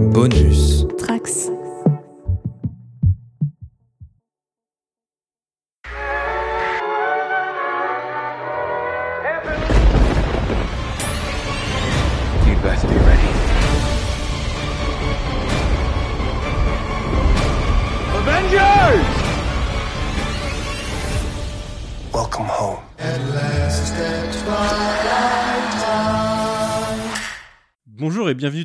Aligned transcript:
Bonus. 0.00 0.69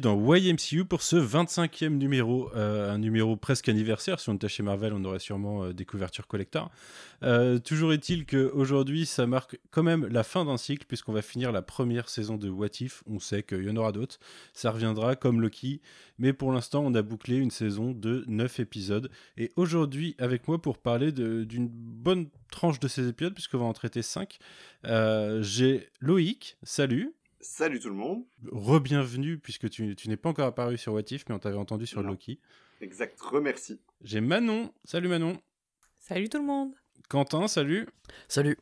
Dans 0.05 0.35
YMCU 0.35 0.85
pour 0.85 1.01
ce 1.01 1.15
25e 1.15 1.98
numéro, 1.98 2.52
euh, 2.55 2.93
un 2.93 2.99
numéro 2.99 3.35
presque 3.35 3.70
anniversaire. 3.70 4.20
Si 4.20 4.30
on 4.30 4.35
était 4.35 4.47
chez 4.47 4.61
Marvel, 4.61 4.93
on 4.93 5.03
aurait 5.03 5.17
sûrement 5.17 5.63
euh, 5.63 5.73
des 5.73 5.84
couvertures 5.84 6.27
collector. 6.27 6.70
Euh, 7.23 7.57
toujours 7.57 7.91
est-il 7.91 8.27
qu'aujourd'hui, 8.27 9.07
ça 9.07 9.25
marque 9.25 9.57
quand 9.71 9.81
même 9.81 10.05
la 10.05 10.21
fin 10.21 10.45
d'un 10.45 10.57
cycle, 10.57 10.85
puisqu'on 10.85 11.11
va 11.11 11.23
finir 11.23 11.52
la 11.52 11.63
première 11.63 12.07
saison 12.07 12.38
de 12.38 12.49
What 12.49 12.81
If. 12.81 13.02
On 13.07 13.17
sait 13.17 13.41
qu'il 13.41 13.63
y 13.63 13.70
en 13.71 13.75
aura 13.77 13.91
d'autres. 13.91 14.20
Ça 14.53 14.70
reviendra 14.70 15.16
comme 15.16 15.41
Loki. 15.41 15.81
Mais 16.19 16.33
pour 16.33 16.52
l'instant, 16.52 16.83
on 16.85 16.94
a 16.94 17.02
bouclé 17.02 17.38
une 17.38 17.49
saison 17.49 17.91
de 17.91 18.25
9 18.27 18.59
épisodes. 18.59 19.09
Et 19.38 19.53
aujourd'hui, 19.55 20.16
avec 20.19 20.47
moi 20.47 20.61
pour 20.61 20.77
parler 20.77 21.11
d'une 21.11 21.67
bonne 21.67 22.30
tranche 22.52 22.80
de 22.80 22.88
ces 22.88 23.08
épisodes, 23.08 23.33
puisqu'on 23.33 23.58
va 23.58 23.66
en 23.66 23.73
traiter 23.73 24.03
5, 24.03 24.38
j'ai 25.41 25.89
Loïc. 25.99 26.58
Salut. 26.61 27.16
Salut 27.41 27.80
tout 27.80 27.89
le 27.89 27.95
monde. 27.95 28.23
Re-bienvenue, 28.52 29.38
puisque 29.38 29.70
tu, 29.70 29.95
tu 29.95 30.09
n'es 30.09 30.17
pas 30.17 30.30
encore 30.30 30.48
apparu 30.48 30.77
sur 30.77 30.94
What 30.94 31.02
If, 31.12 31.25
mais 31.30 31.35
on 31.35 31.39
t'avait 31.39 31.58
entendu 31.58 31.85
sur 31.85 32.02
Non. 32.02 32.09
Loki. 32.09 32.39
Exact, 32.81 33.20
remercie. 33.21 33.80
J'ai 34.02 34.22
Manon. 34.22 34.72
Salut 34.83 35.08
Manon. 35.08 35.38
Salut 36.00 36.30
tout 36.30 36.39
le 36.39 36.45
monde. 36.45 36.73
Quentin, 37.09 37.47
salut. 37.47 37.88
Salut. 38.28 38.58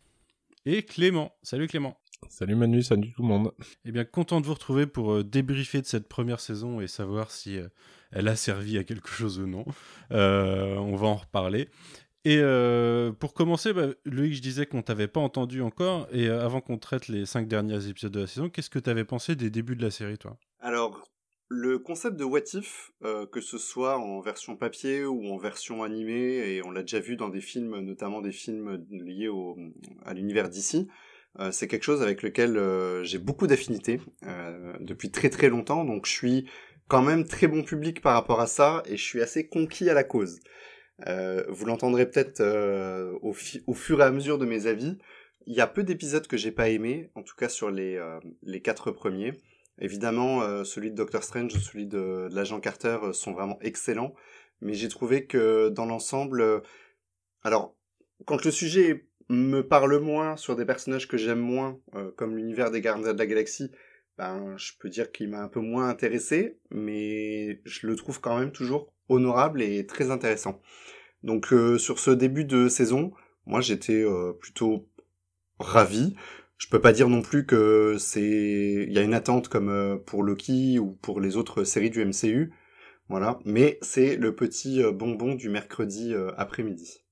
Et 0.65 0.83
Clément. 0.83 1.33
Salut 1.43 1.67
Clément. 1.67 1.97
Salut 2.29 2.55
Manu, 2.55 2.81
salut 2.81 3.11
tout 3.11 3.21
le 3.21 3.27
monde. 3.27 3.51
Eh 3.83 3.91
bien, 3.91 4.05
content 4.05 4.39
de 4.39 4.45
vous 4.45 4.53
retrouver 4.53 4.87
pour 4.87 5.13
euh, 5.13 5.23
débriefer 5.23 5.81
de 5.81 5.85
cette 5.85 6.07
première 6.07 6.39
saison 6.39 6.79
et 6.79 6.87
savoir 6.87 7.31
si 7.31 7.57
euh, 7.57 7.67
elle 8.11 8.29
a 8.29 8.35
servi 8.37 8.77
à 8.77 8.83
quelque 8.85 9.09
chose 9.09 9.39
ou 9.39 9.45
non. 9.47 9.65
Euh, 10.11 10.75
on 10.77 10.95
va 10.95 11.07
en 11.07 11.15
reparler. 11.15 11.69
Et 12.25 12.37
euh, 12.39 13.11
pour 13.11 13.33
commencer, 13.33 13.73
bah, 13.73 13.87
Loïc, 14.05 14.33
je 14.33 14.41
disais 14.41 14.65
qu'on 14.65 14.81
t'avait 14.81 15.09
pas 15.09 15.19
entendu 15.19 15.61
encore. 15.61 16.07
Et 16.11 16.27
euh, 16.27 16.43
avant 16.43 16.61
qu'on 16.61 16.77
traite 16.77 17.09
les 17.09 17.25
cinq 17.25 17.47
derniers 17.47 17.87
épisodes 17.87 18.13
de 18.13 18.21
la 18.21 18.27
saison, 18.27 18.49
qu'est-ce 18.49 18.69
que 18.69 18.79
tu 18.79 18.89
avais 18.89 19.03
pensé 19.03 19.35
des 19.35 19.49
débuts 19.49 19.75
de 19.75 19.83
la 19.83 19.91
série, 19.91 20.17
toi? 20.17 20.37
Alors, 20.59 21.09
le 21.49 21.79
concept 21.79 22.15
de 22.15 22.23
What 22.23 22.53
If, 22.53 22.91
euh, 23.03 23.25
que 23.25 23.41
ce 23.41 23.57
soit 23.57 23.97
en 23.97 24.21
version 24.21 24.55
papier 24.55 25.03
ou 25.05 25.33
en 25.33 25.37
version 25.37 25.83
animée, 25.83 26.55
et 26.55 26.65
on 26.65 26.71
l'a 26.71 26.81
déjà 26.81 27.01
vu 27.01 27.17
dans 27.17 27.27
des 27.27 27.41
films, 27.41 27.77
notamment 27.81 28.21
des 28.21 28.31
films 28.31 28.85
liés 28.89 29.27
au, 29.27 29.57
à 30.05 30.13
l'univers 30.13 30.49
d'ici, 30.49 30.87
c'est 31.49 31.67
quelque 31.67 31.83
chose 31.83 32.03
avec 32.03 32.21
lequel 32.21 32.59
j'ai 33.03 33.17
beaucoup 33.17 33.47
d'affinités 33.47 33.99
depuis 34.79 35.09
très 35.09 35.31
très 35.31 35.49
longtemps, 35.49 35.83
donc 35.83 36.05
je 36.05 36.11
suis 36.11 36.47
quand 36.87 37.01
même 37.01 37.25
très 37.25 37.47
bon 37.47 37.63
public 37.63 38.01
par 38.01 38.13
rapport 38.13 38.39
à 38.39 38.45
ça, 38.45 38.83
et 38.85 38.97
je 38.97 39.03
suis 39.03 39.19
assez 39.19 39.47
conquis 39.47 39.89
à 39.89 39.95
la 39.95 40.03
cause. 40.03 40.39
Euh, 41.07 41.43
vous 41.49 41.65
l'entendrez 41.65 42.09
peut-être 42.09 42.41
euh, 42.41 43.17
au, 43.21 43.33
fur 43.33 44.01
et 44.01 44.03
à 44.03 44.11
mesure 44.11 44.37
de 44.37 44.45
mes 44.45 44.67
avis. 44.67 44.97
Il 45.45 45.53
y 45.53 45.61
a 45.61 45.67
peu 45.67 45.83
d'épisodes 45.83 46.27
que 46.27 46.37
j'ai 46.37 46.51
pas 46.51 46.69
aimés, 46.69 47.11
en 47.15 47.23
tout 47.23 47.35
cas 47.35 47.49
sur 47.49 47.69
les, 47.69 47.97
euh, 47.97 48.19
les 48.43 48.61
quatre 48.61 48.91
premiers. 48.91 49.33
Évidemment, 49.79 50.63
celui 50.63 50.91
de 50.91 50.95
Doctor 50.95 51.23
Strange, 51.23 51.51
celui 51.53 51.87
de, 51.87 52.27
de 52.29 52.35
l'agent 52.35 52.59
Carter 52.59 52.99
sont 53.11 53.33
vraiment 53.33 53.57
excellents, 53.61 54.13
mais 54.61 54.75
j'ai 54.75 54.87
trouvé 54.87 55.25
que 55.25 55.69
dans 55.69 55.87
l'ensemble, 55.87 56.61
alors 57.41 57.75
quand 58.25 58.45
le 58.45 58.51
sujet 58.51 59.07
me 59.29 59.61
parle 59.61 59.97
moins 59.97 60.37
sur 60.37 60.55
des 60.55 60.63
personnages 60.63 61.07
que 61.07 61.17
j'aime 61.17 61.39
moins, 61.39 61.79
comme 62.17 62.37
l'univers 62.37 62.69
des 62.69 62.81
Gardiens 62.81 63.13
de 63.13 63.17
la 63.17 63.25
Galaxie, 63.25 63.71
ben 64.19 64.55
je 64.57 64.73
peux 64.79 64.89
dire 64.89 65.11
qu'il 65.11 65.29
m'a 65.29 65.41
un 65.41 65.47
peu 65.47 65.59
moins 65.59 65.89
intéressé, 65.89 66.59
mais 66.69 67.59
je 67.65 67.87
le 67.87 67.95
trouve 67.95 68.21
quand 68.21 68.37
même 68.37 68.51
toujours 68.51 68.92
honorable 69.09 69.61
et 69.61 69.85
très 69.85 70.11
intéressant. 70.11 70.61
Donc 71.23 71.53
euh, 71.53 71.77
sur 71.77 71.99
ce 71.99 72.11
début 72.11 72.45
de 72.45 72.67
saison, 72.67 73.13
moi 73.45 73.61
j'étais 73.61 74.03
euh, 74.03 74.33
plutôt 74.33 74.89
ravi. 75.59 76.15
Je 76.57 76.67
peux 76.69 76.79
pas 76.81 76.93
dire 76.93 77.09
non 77.09 77.21
plus 77.21 77.45
que 77.45 77.97
c'est 77.97 78.85
il 78.87 78.93
y 78.93 78.97
a 78.99 79.01
une 79.01 79.13
attente 79.13 79.47
comme 79.49 79.69
euh, 79.69 79.97
pour 79.97 80.23
Loki 80.23 80.79
ou 80.79 80.91
pour 81.01 81.19
les 81.21 81.37
autres 81.37 81.63
séries 81.63 81.89
du 81.89 82.03
MCU. 82.05 82.53
Voilà, 83.09 83.39
mais 83.45 83.77
c'est 83.81 84.15
le 84.15 84.33
petit 84.33 84.81
bonbon 84.93 85.35
du 85.35 85.49
mercredi 85.49 86.13
après-midi. 86.37 87.03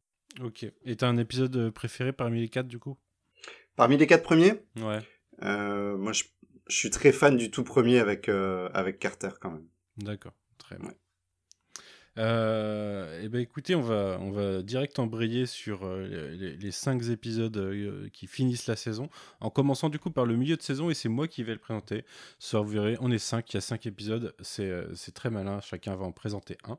Ok. 0.42 0.66
Et 0.86 0.96
t'as 0.96 1.10
un 1.10 1.18
épisode 1.18 1.70
préféré 1.72 2.14
parmi 2.14 2.40
les 2.40 2.48
quatre, 2.48 2.68
du 2.68 2.80
coup? 2.80 2.98
Parmi 3.76 3.98
les 3.98 4.08
quatre 4.08 4.24
premiers, 4.24 4.54
Ouais. 4.78 5.00
moi 5.42 6.14
je, 6.14 6.24
je 6.70 6.76
suis 6.76 6.90
très 6.92 7.12
fan 7.12 7.36
du 7.36 7.52
tout 7.52 7.66
premier 7.66 8.00
avec 8.00 8.30
avec 8.30 9.00
Carter 9.00 9.30
quand 9.42 9.52
même. 9.52 9.68
D'accord, 9.98 10.34
très 10.58 10.78
bien. 10.78 10.88
Ouais. 10.88 10.98
Euh, 12.18 13.22
eh 13.24 13.30
ben 13.30 13.40
écoutez, 13.40 13.74
on 13.74 13.82
va, 13.82 14.18
on 14.20 14.32
va 14.32 14.62
direct 14.62 15.00
embrayer 15.00 15.46
sur 15.46 15.86
euh, 15.86 16.56
les, 16.60 16.72
cinq 16.72 17.08
épisodes 17.10 17.56
euh, 17.56 18.10
qui 18.12 18.28
finissent 18.28 18.68
la 18.68 18.76
saison, 18.76 19.10
en 19.40 19.50
commençant 19.50 19.90
du 19.90 19.98
coup 19.98 20.12
par 20.12 20.26
le 20.26 20.36
milieu 20.36 20.58
de 20.58 20.62
saison, 20.62 20.90
et 20.90 20.94
c'est 20.94 21.10
moi 21.10 21.28
qui 21.28 21.44
vais 21.44 21.54
le 21.54 21.60
présenter. 21.60 22.04
Ça, 22.38 22.60
vous 22.60 22.70
verrez, 22.70 22.98
on 23.00 23.12
est 23.12 23.18
cinq, 23.18 23.54
il 23.54 23.56
y 23.56 23.58
a 23.58 23.62
cinq 23.62 23.86
épisodes, 23.86 24.36
c'est 24.42 25.14
très 25.14 25.30
malin, 25.30 25.62
chacun 25.62 25.96
va 25.96 26.06
en 26.06 26.12
présenter 26.12 26.58
un. 26.66 26.78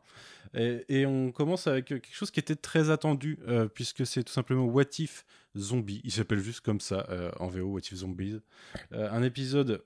Et, 0.55 0.85
et 0.89 1.07
on 1.07 1.33
commence 1.33 1.67
avec 1.67 1.87
quelque 1.87 2.13
chose 2.13 2.31
qui 2.31 2.41
était 2.41 2.57
très 2.57 2.91
attendu, 2.91 3.39
puisque 3.75 4.07
c'est 4.07 4.25
tout 4.25 4.33
simplement 4.33 4.65
What 4.65 4.99
If 4.99 5.25
Zombie, 5.57 6.01
il 6.05 6.13
s'appelle 6.13 6.41
juste 6.41 6.61
comme 6.61 6.81
ça 6.81 7.07
en 7.39 7.49
VO, 7.49 7.69
What 7.69 7.81
If 7.81 7.95
Zombies. 7.95 8.41
Un 8.91 9.23
épisode 9.23 9.83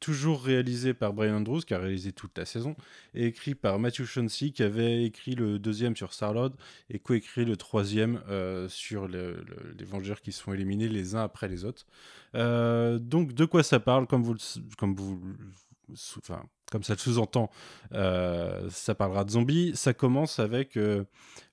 toujours 0.00 0.42
réalisé 0.44 0.94
par 0.94 1.12
Brian 1.12 1.36
Andrews, 1.36 1.60
qui 1.60 1.74
a 1.74 1.78
réalisé 1.78 2.12
toute 2.12 2.36
la 2.38 2.44
saison, 2.44 2.76
et 3.14 3.26
écrit 3.26 3.54
par 3.54 3.78
Matthew 3.78 4.04
Chauncey, 4.04 4.50
qui 4.50 4.62
avait 4.62 5.04
écrit 5.04 5.34
le 5.34 5.58
deuxième 5.58 5.96
sur 5.96 6.12
Star-Lord 6.12 6.52
et 6.90 6.98
coécrit 6.98 7.44
le 7.44 7.56
troisième 7.56 8.20
euh, 8.28 8.68
sur 8.68 9.08
le- 9.08 9.42
le- 9.46 9.74
les 9.78 9.84
Vengeurs 9.84 10.20
qui 10.20 10.32
se 10.32 10.42
sont 10.42 10.52
éliminés 10.52 10.88
les 10.88 11.14
uns 11.14 11.22
après 11.22 11.48
les 11.48 11.64
autres. 11.64 11.86
Euh, 12.34 12.98
donc, 12.98 13.32
de 13.32 13.44
quoi 13.44 13.62
ça 13.62 13.80
parle 13.80 14.06
Comme 14.06 14.22
vous, 14.22 14.36
comme 14.76 14.94
vous, 14.94 15.20
enfin, 16.18 16.42
comme 16.70 16.82
ça 16.82 16.94
le 16.94 16.98
sous-entend, 16.98 17.50
euh, 17.92 18.68
ça 18.70 18.94
parlera 18.94 19.24
de 19.24 19.30
zombies. 19.30 19.72
Ça 19.74 19.94
commence 19.94 20.38
avec 20.38 20.76
euh, 20.76 21.04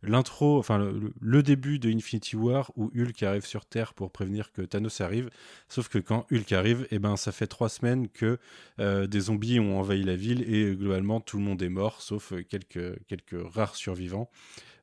l'intro, 0.04 0.60
enfin 0.60 0.78
le, 1.22 1.44
début 1.44 1.80
de 1.80 1.90
Infinity 1.90 2.36
War 2.36 2.72
où 2.76 2.92
Hulk 2.96 3.24
arrive 3.24 3.46
sur 3.46 3.66
Terre 3.66 3.94
pour 3.94 4.12
prévenir 4.12 4.52
que 4.52 4.62
Thanos 4.62 5.02
arrive. 5.02 5.30
Sauf 5.70 5.88
que 5.88 6.00
quand 6.00 6.26
Hulk 6.32 6.52
arrive, 6.52 6.88
eh 6.92 7.00
ben, 7.00 7.16
ça 7.16 7.32
fait 7.32 7.48
trois 7.48 7.70
semaines 7.70 8.10
que 8.10 8.40
euh, 8.80 9.08
des 9.08 9.22
zombies 9.22 9.60
ont 9.60 9.80
envahi 9.80 10.04
la 10.04 10.16
ville 10.16 10.42
et 10.54 10.76
globalement 10.76 11.22
tout 11.22 11.38
le 11.38 11.44
monde 11.44 11.62
est 11.62 11.70
mort, 11.70 12.02
sauf 12.02 12.34
quelques, 12.50 13.00
rares 13.54 13.76
survivants. 13.76 14.30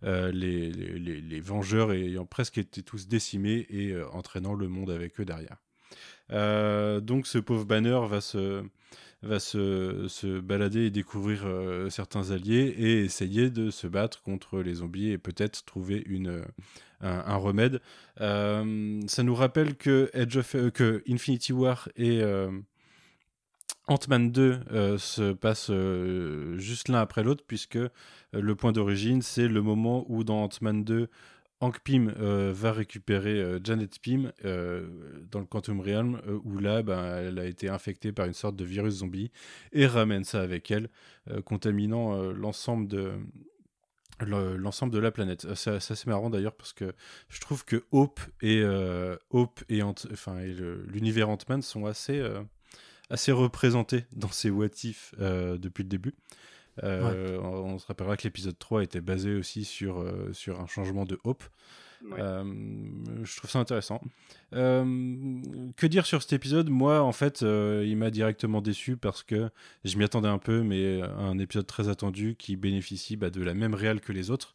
Les, 0.04 0.72
les, 0.72 1.40
Vengeurs 1.40 1.92
ayant 1.92 2.26
presque 2.26 2.58
été 2.58 2.82
tous 2.82 3.06
décimés 3.06 3.66
et 3.70 3.94
entraînant 4.12 4.54
le 4.54 4.66
monde 4.66 4.90
avec 4.90 5.20
eux 5.20 5.24
derrière. 5.24 5.58
Donc 7.00 7.28
ce 7.28 7.38
pauvre 7.38 7.64
Banner 7.64 8.00
va 8.08 8.20
se, 8.20 8.64
va 9.22 9.38
se, 9.38 10.40
balader 10.40 10.86
et 10.86 10.90
découvrir 10.90 11.42
euh, 11.46 11.90
certains 11.90 12.30
alliés 12.30 12.74
et 12.76 13.04
essayer 13.04 13.50
de 13.50 13.70
se 13.70 13.86
battre 13.86 14.22
contre 14.22 14.60
les 14.60 14.74
zombies 14.74 15.10
et 15.10 15.18
peut-être 15.18 15.64
trouver 15.64 16.04
euh, 16.08 16.42
un, 17.00 17.36
remède. 17.36 17.80
Euh, 18.20 19.00
ça 19.06 19.22
nous 19.22 19.34
rappelle 19.34 19.76
que, 19.76 20.10
Infinity 21.08 21.52
War 21.52 21.88
et 21.96 22.22
Ant-Man 23.88 24.30
2 24.30 24.60
euh, 24.70 24.98
se 24.98 25.32
passent 25.32 25.72
juste 26.58 26.88
l'un 26.88 27.00
après 27.00 27.22
l'autre, 27.22 27.44
puisque 27.46 27.78
le 28.32 28.54
point 28.54 28.72
d'origine, 28.72 29.22
c'est 29.22 29.48
le 29.48 29.62
moment 29.62 30.04
où 30.08 30.24
dans 30.24 30.44
Ant-Man 30.44 30.84
2, 30.84 31.08
Hank 31.62 31.78
Pym 31.78 32.12
euh, 32.18 32.52
va 32.52 32.72
récupérer 32.72 33.40
euh, 33.40 33.60
Janet 33.62 34.00
Pym 34.00 34.32
euh, 34.44 34.84
dans 35.30 35.38
le 35.38 35.46
Quantum 35.46 35.80
Realm, 35.80 36.20
où 36.42 36.58
là, 36.58 36.82
ben, 36.82 37.18
elle 37.18 37.38
a 37.38 37.44
été 37.46 37.68
infectée 37.68 38.10
par 38.10 38.26
une 38.26 38.32
sorte 38.34 38.56
de 38.56 38.64
virus 38.64 38.94
zombie 38.94 39.30
et 39.72 39.86
ramène 39.86 40.24
ça 40.24 40.40
avec 40.42 40.72
elle, 40.72 40.88
contaminant 41.44 42.20
l'ensemble 42.32 42.88
de 42.88 43.12
le- 44.20 44.56
l'ensemble 44.56 44.92
de 44.92 44.98
la 44.98 45.12
planète. 45.12 45.44
Euh, 45.44 45.54
C'est 45.54 45.80
c'est 45.80 46.06
marrant 46.06 46.30
d'ailleurs 46.30 46.54
parce 46.54 46.72
que 46.72 46.92
je 47.28 47.40
trouve 47.40 47.64
que 47.64 47.84
Hope 47.92 48.20
et 48.40 48.64
Hope 49.30 49.60
et, 49.68 49.82
enfin, 49.82 50.40
l'univers 50.88 51.28
Ant-Man 51.28 51.62
sont 51.62 51.86
assez 51.86 52.20
assez 53.08 53.30
représentés 53.30 54.04
dans 54.10 54.30
ces 54.32 54.50
what 54.50 54.66
if 54.82 55.14
depuis 55.18 55.84
le 55.84 55.88
début. 55.88 56.14
Euh, 56.82 57.38
on, 57.40 57.74
on 57.74 57.78
se 57.78 57.86
rappellera 57.86 58.16
que 58.16 58.22
l'épisode 58.24 58.58
3 58.58 58.82
était 58.82 59.00
basé 59.00 59.34
aussi 59.34 59.64
sur, 59.64 60.00
euh, 60.00 60.32
sur 60.32 60.60
un 60.60 60.66
changement 60.66 61.04
de 61.04 61.18
Hope. 61.24 61.44
Je 62.10 63.36
trouve 63.36 63.50
ça 63.50 63.58
intéressant. 63.58 64.00
que 64.52 65.86
dire 65.86 66.06
sur 66.06 66.22
cet 66.22 66.32
épisode? 66.32 66.68
Moi, 66.68 67.00
en 67.00 67.12
fait, 67.12 67.42
il 67.42 67.96
m'a 67.96 68.10
directement 68.10 68.60
déçu 68.60 68.96
parce 68.96 69.22
que 69.22 69.50
je 69.84 69.96
m'y 69.96 70.04
attendais 70.04 70.28
un 70.28 70.38
peu, 70.38 70.62
mais 70.62 71.02
un 71.02 71.38
épisode 71.38 71.66
très 71.66 71.88
attendu 71.88 72.36
qui 72.38 72.56
bénéficie 72.56 73.16
bah, 73.16 73.30
de 73.30 73.42
la 73.42 73.54
même 73.54 73.74
réelle 73.74 74.00
que 74.00 74.12
les 74.12 74.30
autres. 74.30 74.54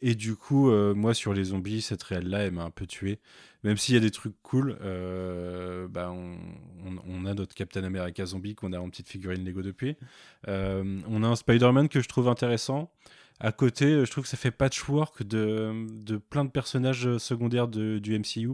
Et 0.00 0.14
du 0.14 0.36
coup, 0.36 0.70
moi, 0.70 1.14
sur 1.14 1.34
les 1.34 1.44
zombies, 1.44 1.82
cette 1.82 2.02
réelle-là, 2.02 2.40
elle 2.40 2.52
m'a 2.52 2.64
un 2.64 2.70
peu 2.70 2.86
tué. 2.86 3.18
Même 3.64 3.76
s'il 3.76 3.94
y 3.94 3.98
a 3.98 4.00
des 4.00 4.12
trucs 4.12 4.40
cool, 4.42 4.78
bah, 5.90 6.12
on, 6.12 7.26
a 7.26 7.34
notre 7.34 7.54
Captain 7.54 7.84
America 7.84 8.24
zombie 8.26 8.54
qu'on 8.54 8.72
a 8.72 8.78
en 8.78 8.88
petite 8.88 9.08
figurine 9.08 9.44
Lego 9.44 9.62
depuis. 9.62 9.96
on 10.46 11.22
a 11.22 11.26
un 11.26 11.36
Spider-Man 11.36 11.88
que 11.88 12.00
je 12.00 12.08
trouve 12.08 12.28
intéressant 12.28 12.90
à 13.40 13.52
côté, 13.52 13.84
euh, 13.86 14.04
je 14.04 14.10
trouve 14.10 14.24
que 14.24 14.30
ça 14.30 14.36
fait 14.36 14.50
patchwork 14.50 15.22
de, 15.22 15.86
de 16.02 16.16
plein 16.16 16.44
de 16.44 16.50
personnages 16.50 17.06
euh, 17.06 17.18
secondaires 17.18 17.68
du 17.68 18.18
MCU 18.18 18.50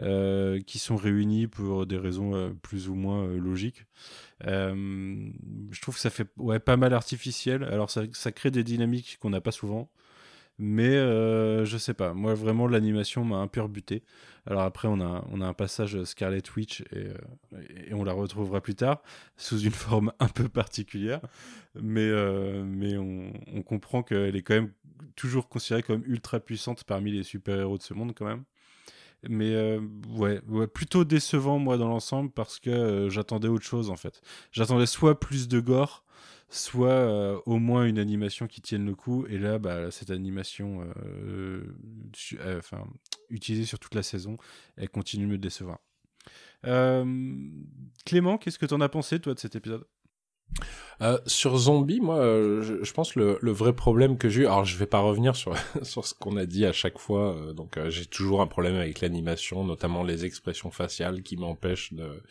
euh, 0.00 0.60
qui 0.60 0.78
sont 0.78 0.96
réunis 0.96 1.46
pour 1.46 1.86
des 1.86 1.96
raisons 1.96 2.56
plus 2.62 2.88
ou 2.88 2.94
moins 2.94 3.28
logiques. 3.28 3.84
je 4.42 5.80
trouve 5.80 5.94
que 5.94 6.00
ça 6.00 6.10
fait 6.10 6.26
pas 6.64 6.76
mal 6.76 6.94
artificiel. 6.94 7.64
Alors 7.64 7.90
ça 7.90 8.32
crée 8.32 8.50
des 8.50 8.64
dynamiques 8.64 9.18
qu'on 9.20 9.30
n'a 9.30 9.40
pas 9.40 9.52
souvent. 9.52 9.88
Mais 10.58 10.96
euh, 10.96 11.64
je 11.64 11.78
sais 11.78 11.94
pas, 11.94 12.14
moi 12.14 12.34
vraiment 12.34 12.66
l'animation 12.66 13.24
m'a 13.24 13.36
un 13.36 13.46
peu 13.46 13.60
rebuté. 13.60 14.02
Alors 14.44 14.62
après 14.62 14.88
on 14.88 15.00
a, 15.00 15.24
on 15.30 15.40
a 15.40 15.46
un 15.46 15.52
passage 15.52 16.02
Scarlet 16.02 16.42
Witch 16.56 16.80
et, 16.92 17.10
euh, 17.54 17.92
on 17.92 18.02
la 18.02 18.12
retrouvera 18.12 18.60
plus 18.60 18.74
tard 18.74 19.00
sous 19.36 19.60
une 19.60 19.70
forme 19.86 20.12
un 20.18 20.28
peu 20.28 20.48
particulière. 20.48 21.20
Mais, 21.80 22.08
euh, 22.08 22.64
mais 22.64 22.96
on, 22.96 23.32
on, 23.54 23.62
comprend 23.62 24.02
qu'elle 24.02 24.34
est 24.34 24.42
quand 24.42 24.54
même 24.54 24.72
toujours 25.14 25.48
considérée 25.48 25.84
comme 25.84 26.02
ultra 26.06 26.40
puissante 26.40 26.82
parmi 26.82 27.12
les 27.12 27.22
super-héros 27.22 27.78
de 27.78 27.82
ce 27.82 27.94
monde 27.94 28.12
quand 28.16 28.26
même. 28.26 28.42
Mais 29.28 29.78
ouais, 30.16 30.40
ouais, 30.48 30.66
plutôt 30.66 31.04
décevant 31.04 31.58
moi 31.58 31.76
dans 31.76 31.88
l'ensemble 31.88 32.30
parce 32.30 32.58
que 32.58 33.08
j'attendais 33.10 33.48
autre 33.48 33.64
chose 33.64 33.90
en 33.90 33.96
fait. 33.96 34.22
J'attendais 34.52 34.86
soit 34.86 35.18
plus 35.20 35.48
de 35.48 35.60
gore, 35.60 36.04
soit 36.48 36.88
euh, 36.88 37.38
au 37.46 37.58
moins 37.58 37.84
une 37.84 37.98
animation 37.98 38.46
qui 38.46 38.60
tienne 38.60 38.86
le 38.86 38.94
coup. 38.94 39.26
Et 39.28 39.38
là, 39.38 39.58
bah, 39.58 39.90
cette 39.90 40.10
animation 40.10 40.82
euh, 40.82 41.62
euh, 42.40 42.60
utilisée 43.28 43.66
sur 43.66 43.78
toute 43.78 43.94
la 43.94 44.02
saison, 44.02 44.36
elle 44.76 44.88
continue 44.88 45.26
de 45.26 45.32
me 45.32 45.38
décevoir. 45.38 45.78
Clément, 48.04 48.38
qu'est-ce 48.38 48.58
que 48.58 48.66
tu 48.66 48.74
en 48.74 48.80
as 48.80 48.88
pensé, 48.88 49.20
toi, 49.20 49.34
de 49.34 49.38
cet 49.38 49.56
épisode? 49.56 49.86
Sur 51.26 51.56
Zombie, 51.56 52.00
moi, 52.00 52.20
je, 52.20 52.92
pense 52.92 53.14
le, 53.14 53.38
le 53.40 53.52
vrai 53.52 53.74
problème 53.74 54.16
que 54.18 54.28
j'ai 54.28 54.42
eu, 54.42 54.46
alors 54.46 54.64
je 54.64 54.76
vais 54.76 54.86
pas 54.86 54.98
revenir 54.98 55.36
sur 55.36 55.54
sur 55.82 56.06
ce 56.06 56.14
qu'on 56.14 56.36
a 56.36 56.46
dit 56.46 56.64
à 56.64 56.72
chaque 56.72 56.98
fois, 56.98 57.52
donc 57.54 57.78
j'ai 57.90 58.06
toujours 58.06 58.40
un 58.40 58.48
problème 58.48 58.74
avec 58.74 59.00
l'animation, 59.00 59.62
notamment 59.62 60.02
les 60.02 60.24
expressions 60.24 60.70
faciales 60.70 61.22
qui 61.22 61.36
m'empêchent 61.36 61.92
de 61.92 62.22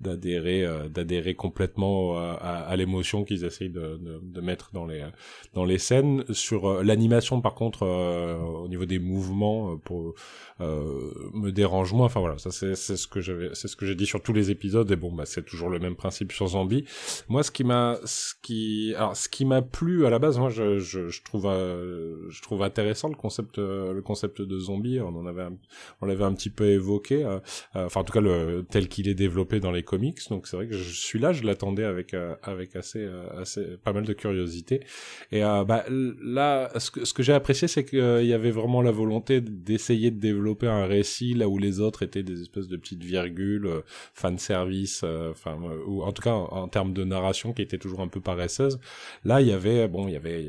d'adhérer 0.00 0.64
euh, 0.64 0.88
d'adhérer 0.88 1.34
complètement 1.34 2.16
à, 2.18 2.32
à, 2.32 2.76
l'émotion 2.76 3.24
qu'ils 3.24 3.44
essayent 3.44 3.70
de, 3.70 3.96
de, 3.96 4.20
de, 4.22 4.40
mettre 4.40 4.70
dans 4.72 4.86
les 4.86 5.04
dans 5.54 5.64
les 5.64 5.78
scènes. 5.78 6.24
Sur 6.30 6.68
euh, 6.68 6.82
l'animation 6.82 7.40
par 7.40 7.54
contre 7.54 7.82
euh, 7.82 8.38
au 8.38 8.68
niveau 8.68 8.86
des 8.86 8.98
mouvements 8.98 9.76
pour 9.78 10.14
me 10.60 11.50
dérange 11.50 11.92
moins. 11.92 12.06
Enfin 12.06 12.20
voilà 12.20 12.38
ça 12.38 12.50
c'est 12.50 12.74
c'est 12.74 12.96
ce 12.96 13.06
que 13.06 13.20
j'avais 13.20 13.50
c'est 13.54 13.68
ce 13.68 13.76
que 13.76 13.86
j'ai 13.86 13.94
dit 13.94 14.06
sur 14.06 14.22
tous 14.22 14.32
les 14.32 14.50
épisodes. 14.50 14.90
Et 14.90 14.96
bon 14.96 15.12
bah 15.12 15.24
c'est 15.26 15.44
toujours 15.44 15.68
le 15.68 15.78
même 15.78 15.96
principe 15.96 16.32
sur 16.32 16.46
Zombie. 16.48 16.84
Moi 17.28 17.42
ce 17.42 17.50
qui 17.50 17.64
m'a 17.64 17.98
ce 18.04 18.34
qui 18.40 18.94
alors 18.96 19.16
ce 19.16 19.28
qui 19.28 19.44
m'a 19.44 19.62
plu 19.62 20.06
à 20.06 20.10
la 20.10 20.18
base 20.18 20.38
moi 20.38 20.50
je 20.50 20.78
je, 20.78 21.08
je 21.08 21.22
trouve 21.22 21.44
je 21.44 22.42
trouve 22.42 22.62
intéressant 22.62 23.08
le 23.08 23.16
concept 23.16 23.58
le 23.58 24.00
concept 24.00 24.42
de 24.42 24.58
zombie. 24.58 25.00
On 25.00 25.14
en 25.16 25.26
avait 25.26 25.46
on 26.00 26.06
l'avait 26.06 26.24
un 26.24 26.34
petit 26.34 26.50
peu 26.50 26.68
évoqué 26.68 27.24
enfin 27.74 28.00
en 28.00 28.04
tout 28.04 28.12
cas 28.12 28.20
le 28.20 28.64
tel 28.68 28.88
qu'il 28.88 29.08
est 29.08 29.14
développé 29.14 29.60
dans 29.60 29.72
les 29.72 29.82
comics, 29.88 30.28
donc 30.28 30.46
c'est 30.46 30.56
vrai 30.56 30.68
que 30.68 30.74
je 30.74 30.92
suis 30.92 31.18
là, 31.18 31.32
je 31.32 31.42
l'attendais 31.44 31.84
avec 31.84 32.12
euh, 32.12 32.34
avec 32.42 32.76
assez 32.76 32.98
euh, 32.98 33.40
assez 33.40 33.64
pas 33.82 33.94
mal 33.94 34.04
de 34.04 34.12
curiosité. 34.12 34.80
Et 35.32 35.42
euh, 35.42 35.64
bah 35.64 35.84
là, 35.88 36.70
ce 36.78 36.90
que 36.90 37.06
ce 37.06 37.14
que 37.14 37.22
j'ai 37.22 37.32
apprécié, 37.32 37.68
c'est 37.68 37.86
qu'il 37.86 38.26
y 38.26 38.34
avait 38.34 38.50
vraiment 38.50 38.82
la 38.82 38.90
volonté 38.90 39.40
d'essayer 39.40 40.10
de 40.10 40.20
développer 40.20 40.66
un 40.66 40.84
récit 40.84 41.32
là 41.32 41.48
où 41.48 41.56
les 41.56 41.80
autres 41.80 42.02
étaient 42.02 42.22
des 42.22 42.42
espèces 42.42 42.68
de 42.68 42.76
petites 42.76 43.02
virgules, 43.02 43.82
fan 44.12 44.38
service, 44.38 45.04
enfin 45.30 45.58
ou 45.86 46.02
en 46.02 46.12
tout 46.12 46.22
cas 46.22 46.34
en, 46.34 46.68
termes 46.68 46.92
de 46.92 47.04
narration 47.04 47.54
qui 47.54 47.62
était 47.62 47.78
toujours 47.78 48.00
un 48.00 48.08
peu 48.08 48.20
paresseuse. 48.20 48.78
Là, 49.24 49.40
il 49.40 49.48
y 49.48 49.52
avait 49.52 49.88
bon, 49.88 50.06
il 50.06 50.12
y 50.12 50.16
avait 50.16 50.44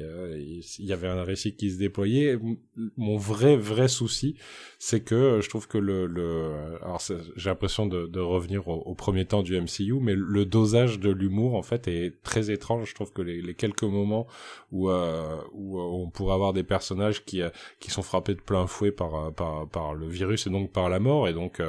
il 0.79 0.85
y 0.85 0.91
avait 0.91 1.07
un 1.07 1.23
récit 1.23 1.55
qui 1.55 1.71
se 1.71 1.77
déployait. 1.79 2.37
Mon 2.97 3.15
vrai 3.15 3.55
vrai 3.55 3.87
souci, 3.87 4.35
c'est 4.79 4.99
que 4.99 5.39
je 5.41 5.47
trouve 5.47 5.67
que 5.69 5.77
le 5.77 6.07
le 6.07 6.51
alors 6.81 7.01
j'ai 7.37 7.49
l'impression 7.49 7.85
de, 7.85 8.05
de 8.05 8.19
revenir 8.19 8.67
au, 8.67 8.73
au 8.73 8.95
premier 8.95 9.28
temps 9.29 9.43
du 9.43 9.59
MCU, 9.59 9.99
mais 10.01 10.15
le 10.15 10.45
dosage 10.45 10.99
de 10.99 11.09
l'humour 11.09 11.55
en 11.55 11.61
fait 11.61 11.87
est 11.87 12.21
très 12.23 12.51
étrange. 12.51 12.89
Je 12.89 12.95
trouve 12.95 13.13
que 13.13 13.21
les, 13.21 13.41
les 13.41 13.53
quelques 13.53 13.83
moments 13.83 14.27
où 14.71 14.89
euh, 14.89 15.37
où 15.53 15.79
euh, 15.79 15.83
on 15.83 16.09
pourrait 16.09 16.33
avoir 16.33 16.53
des 16.53 16.63
personnages 16.63 17.23
qui 17.25 17.41
euh, 17.41 17.49
qui 17.79 17.91
sont 17.91 18.01
frappés 18.01 18.35
de 18.35 18.41
plein 18.41 18.67
fouet 18.67 18.91
par 18.91 19.33
par 19.33 19.67
par 19.67 19.93
le 19.93 20.07
virus 20.07 20.47
et 20.47 20.49
donc 20.49 20.71
par 20.71 20.89
la 20.89 20.99
mort 20.99 21.27
et 21.27 21.33
donc 21.33 21.61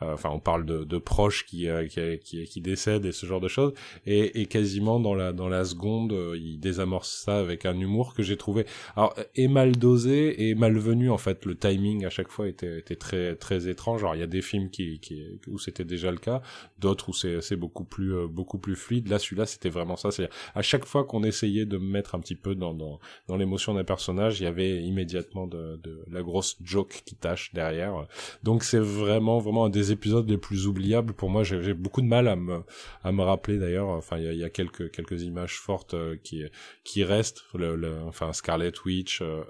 enfin 0.00 0.30
on 0.30 0.40
parle 0.40 0.64
de, 0.64 0.84
de 0.84 0.98
proches 0.98 1.44
qui, 1.46 1.68
qui, 1.90 2.18
qui 2.20 2.44
qui 2.44 2.60
décèdent 2.60 3.06
et 3.06 3.12
ce 3.12 3.26
genre 3.26 3.40
de 3.40 3.48
choses 3.48 3.72
et, 4.06 4.40
et 4.40 4.46
quasiment 4.46 5.00
dans 5.00 5.14
la 5.14 5.32
dans 5.32 5.48
la 5.48 5.64
seconde 5.64 6.14
il 6.34 6.58
désamorce 6.58 7.24
ça 7.24 7.38
avec 7.38 7.66
un 7.66 7.78
humour 7.78 8.14
que 8.14 8.22
j'ai 8.22 8.36
trouvé 8.36 8.66
alors 8.96 9.14
et 9.34 9.48
mal 9.48 9.72
dosé 9.76 10.48
et 10.48 10.54
malvenu 10.54 11.10
en 11.10 11.18
fait 11.18 11.44
le 11.44 11.56
timing 11.56 12.04
à 12.04 12.10
chaque 12.10 12.30
fois 12.30 12.48
était 12.48 12.78
était 12.78 12.96
très 12.96 13.36
très 13.36 13.68
étrange. 13.68 14.02
Alors 14.02 14.14
il 14.14 14.20
y 14.20 14.24
a 14.24 14.28
des 14.28 14.42
films 14.42 14.70
qui, 14.70 14.98
qui 15.00 15.40
où 15.46 15.58
c'était 15.58 15.84
déjà 15.84 16.10
le 16.10 16.18
cas, 16.18 16.42
d'autres 16.78 17.05
c'est 17.12 17.56
beaucoup 17.56 17.84
plus 17.84 18.14
euh, 18.14 18.26
beaucoup 18.26 18.58
plus 18.58 18.76
fluide. 18.76 19.08
Là, 19.08 19.18
celui-là, 19.18 19.46
c'était 19.46 19.70
vraiment 19.70 19.96
ça. 19.96 20.10
C'est 20.10 20.28
à 20.54 20.62
chaque 20.62 20.84
fois 20.84 21.04
qu'on 21.04 21.24
essayait 21.24 21.66
de 21.66 21.78
mettre 21.78 22.14
un 22.14 22.20
petit 22.20 22.36
peu 22.36 22.54
dans 22.54 22.74
dans, 22.74 22.98
dans 23.28 23.36
l'émotion 23.36 23.74
d'un 23.74 23.84
personnage, 23.84 24.40
il 24.40 24.44
y 24.44 24.46
avait 24.46 24.82
immédiatement 24.82 25.46
de, 25.46 25.76
de 25.82 26.04
la 26.10 26.22
grosse 26.22 26.56
joke 26.62 27.02
qui 27.04 27.16
tâche 27.16 27.52
derrière. 27.54 28.06
Donc 28.42 28.64
c'est 28.64 28.78
vraiment 28.78 29.38
vraiment 29.38 29.66
un 29.66 29.70
des 29.70 29.92
épisodes 29.92 30.28
les 30.28 30.38
plus 30.38 30.66
oubliables 30.66 31.12
pour 31.14 31.30
moi. 31.30 31.42
J'ai 31.42 31.74
beaucoup 31.74 32.02
de 32.02 32.06
mal 32.06 32.28
à 32.28 32.36
me 32.36 32.62
à 33.02 33.12
me 33.12 33.22
rappeler 33.22 33.58
d'ailleurs. 33.58 33.88
Enfin, 33.88 34.18
il 34.18 34.24
y 34.24 34.28
a, 34.28 34.32
y 34.32 34.44
a, 34.44 34.50
quelques 34.50 34.90
quelques 34.90 35.22
images 35.22 35.58
fortes 35.58 35.94
euh, 35.94 36.16
qui 36.22 36.44
qui 36.84 37.04
restent. 37.04 37.44
Le, 37.54 38.00
enfin, 38.06 38.32
Scarlet 38.32 38.72
Witch, 38.84 39.20
euh, 39.22 39.42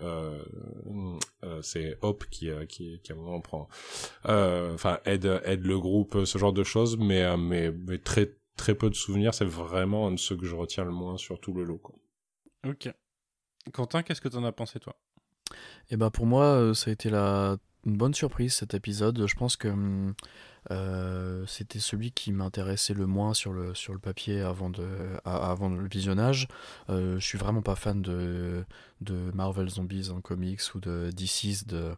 euh, 1.45 1.61
c'est 1.63 1.99
Hope 2.03 2.25
qui 2.31 2.49
qui 2.69 3.01
qui 3.03 3.13
à 3.13 3.15
un 3.15 3.19
moment 3.19 3.41
prend, 3.41 3.69
enfin 4.25 4.99
aide 5.05 5.41
aide 5.45 5.65
le 5.65 5.79
groupe, 5.79 6.25
ce 6.25 6.39
genre 6.39 6.53
de 6.53 6.65
choses, 6.65 6.97
mais 6.99 7.25
mais, 7.47 7.99
très, 7.99 8.37
très 8.57 8.75
peu 8.75 8.91
de 8.91 8.95
souvenirs. 8.95 9.35
C'est 9.35 9.45
vraiment 9.45 10.09
un 10.09 10.13
de 10.13 10.19
ceux 10.19 10.37
que 10.37 10.47
je 10.47 10.55
retiens 10.55 10.85
le 10.85 10.93
moins 10.93 11.17
sur 11.17 11.41
tout 11.41 11.53
le 11.53 11.65
lot. 11.65 11.79
Quoi. 11.79 11.95
Ok. 12.67 12.89
Quentin, 13.73 14.03
qu'est-ce 14.03 14.21
que 14.21 14.29
tu 14.29 14.37
en 14.37 14.45
as 14.45 14.53
pensé, 14.53 14.79
toi? 14.79 14.97
Eh 15.91 15.97
ben, 15.97 16.11
pour 16.11 16.27
moi, 16.27 16.45
euh, 16.45 16.75
ça 16.75 16.91
a 16.91 16.93
été 16.93 17.11
la... 17.11 17.57
une 17.85 17.97
bonne 17.97 18.15
surprise 18.15 18.55
cet 18.55 18.75
épisode. 18.75 19.27
Je 19.27 19.35
pense 19.35 19.57
que 19.57 19.69
hum, 19.69 20.15
euh, 20.71 21.45
c'était 21.47 21.79
celui 21.79 22.11
qui 22.11 22.33
m'intéressait 22.33 22.95
le 22.95 23.07
moins 23.07 23.35
sur 23.35 23.53
le, 23.53 23.75
sur 23.75 23.93
le 23.93 23.99
papier 23.99 24.41
avant, 24.41 24.71
de, 24.71 24.87
avant 25.25 25.69
le 25.69 25.87
visionnage. 25.89 26.49
Euh, 26.91 27.19
je 27.19 27.25
suis 27.25 27.39
vraiment 27.39 27.63
pas 27.63 27.77
fan 27.77 28.03
de, 28.03 28.65
de 29.01 29.15
Marvel 29.35 29.69
Zombies 29.69 30.11
en 30.11 30.21
comics 30.21 30.63
ou 30.75 30.81
de 30.81 31.11
DC's 31.15 31.67
de, 31.67 31.93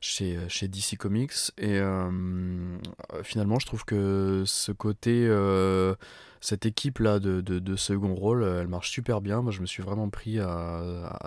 chez, 0.00 0.38
chez 0.48 0.68
DC 0.68 0.96
Comics. 0.98 1.52
Et 1.58 1.78
euh, 1.78 2.78
finalement, 3.22 3.58
je 3.58 3.66
trouve 3.66 3.84
que 3.84 4.42
ce 4.46 4.72
côté, 4.72 5.26
euh, 5.28 5.94
cette 6.40 6.66
équipe-là 6.66 7.20
de, 7.20 7.40
de, 7.40 7.76
second 7.76 8.14
rôle, 8.14 8.42
elle 8.42 8.68
marche 8.68 8.90
super 8.90 9.20
bien. 9.20 9.42
Moi, 9.42 9.52
je 9.52 9.60
me 9.60 9.66
suis 9.66 9.82
vraiment 9.82 10.08
pris 10.08 10.38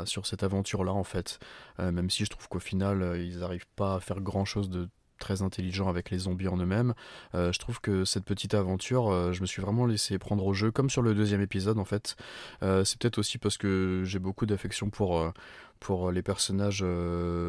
sur 0.04 0.26
cette 0.26 0.44
aventure-là, 0.44 0.92
en 0.92 1.06
fait. 1.06 1.40
même 1.80 2.10
si 2.10 2.26
je 2.26 2.30
trouve 2.30 2.50
qu'au 2.50 2.60
final, 2.60 3.18
ils 3.22 3.40
n'arrivent 3.40 3.68
pas 3.78 3.96
à 3.96 4.00
faire 4.02 4.20
grand-chose 4.20 4.70
de 4.70 4.90
très 5.20 5.42
intelligent 5.42 5.88
avec 5.88 6.10
les 6.10 6.20
zombies 6.20 6.48
en 6.48 6.58
eux-mêmes. 6.58 6.94
Euh, 7.34 7.52
je 7.52 7.60
trouve 7.60 7.80
que 7.80 8.06
cette 8.06 8.26
petite 8.26 8.54
aventure, 8.54 9.12
euh, 9.12 9.32
je 9.32 9.42
me 9.42 9.46
suis 9.46 9.62
vraiment 9.62 9.86
laissé 9.86 10.18
prendre 10.18 10.46
au 10.46 10.54
jeu, 10.54 10.72
comme 10.72 10.90
sur 10.90 11.02
le 11.02 11.14
deuxième 11.14 11.42
épisode 11.42 11.80
en 11.80 11.86
fait. 11.86 12.16
Euh, 12.64 12.84
c'est 12.84 13.00
peut-être 13.00 13.18
aussi 13.18 13.38
parce 13.38 13.58
que 13.58 14.04
j'ai 14.06 14.20
beaucoup 14.20 14.46
d'affection 14.46 14.90
pour, 14.90 15.32
pour 15.80 16.12
les 16.12 16.22
personnages 16.22 16.86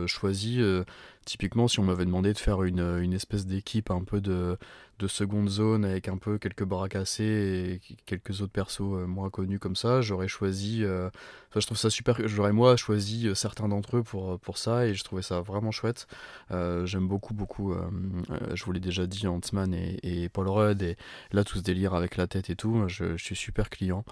choisis. 0.06 0.60
Typiquement, 1.26 1.68
si 1.68 1.78
on 1.80 1.82
m'avait 1.82 2.06
demandé 2.06 2.32
de 2.32 2.38
faire 2.38 2.62
une, 2.62 2.98
une 3.02 3.12
espèce 3.12 3.44
d'équipe 3.44 3.90
un 3.90 4.02
peu 4.02 4.22
de, 4.22 4.56
de 4.98 5.08
seconde 5.08 5.50
zone 5.50 5.84
avec 5.84 6.08
un 6.08 6.16
peu 6.16 6.38
quelques 6.38 6.64
bras 6.64 6.88
cassés 6.88 7.80
et 7.84 7.94
quelques 8.06 8.40
autres 8.40 8.52
persos 8.52 9.06
moins 9.06 9.28
connus 9.28 9.58
comme 9.58 9.76
ça, 9.76 10.00
j'aurais 10.00 10.28
choisi. 10.28 10.84
Enfin, 10.84 11.60
je 11.60 11.66
trouve 11.66 11.76
ça 11.76 11.90
super. 11.90 12.16
J'aurais 12.26 12.52
moi 12.52 12.76
choisi 12.76 13.28
certains 13.34 13.68
d'entre 13.68 13.98
eux 13.98 14.02
pour, 14.02 14.38
pour 14.40 14.56
ça 14.56 14.86
et 14.86 14.94
je 14.94 15.04
trouvais 15.04 15.22
ça 15.22 15.40
vraiment 15.40 15.70
chouette. 15.70 16.06
J'aime 16.50 17.08
beaucoup, 17.08 17.34
beaucoup. 17.34 17.74
je 18.54 18.64
vous 18.64 18.72
l'ai 18.72 18.80
déjà 18.80 19.06
dit, 19.06 19.26
Ant-Man 19.26 19.74
et, 19.74 19.98
et, 20.02 20.28
Paul 20.28 20.48
Rudd 20.48 20.82
et 20.82 20.96
là 21.32 21.44
tout 21.44 21.58
ce 21.58 21.62
délire 21.62 21.94
avec 21.94 22.16
la 22.16 22.26
tête 22.26 22.48
et 22.48 22.56
tout, 22.56 22.84
je, 22.88 23.16
je 23.16 23.24
suis 23.24 23.36
super 23.36 23.68
client. 23.68 24.04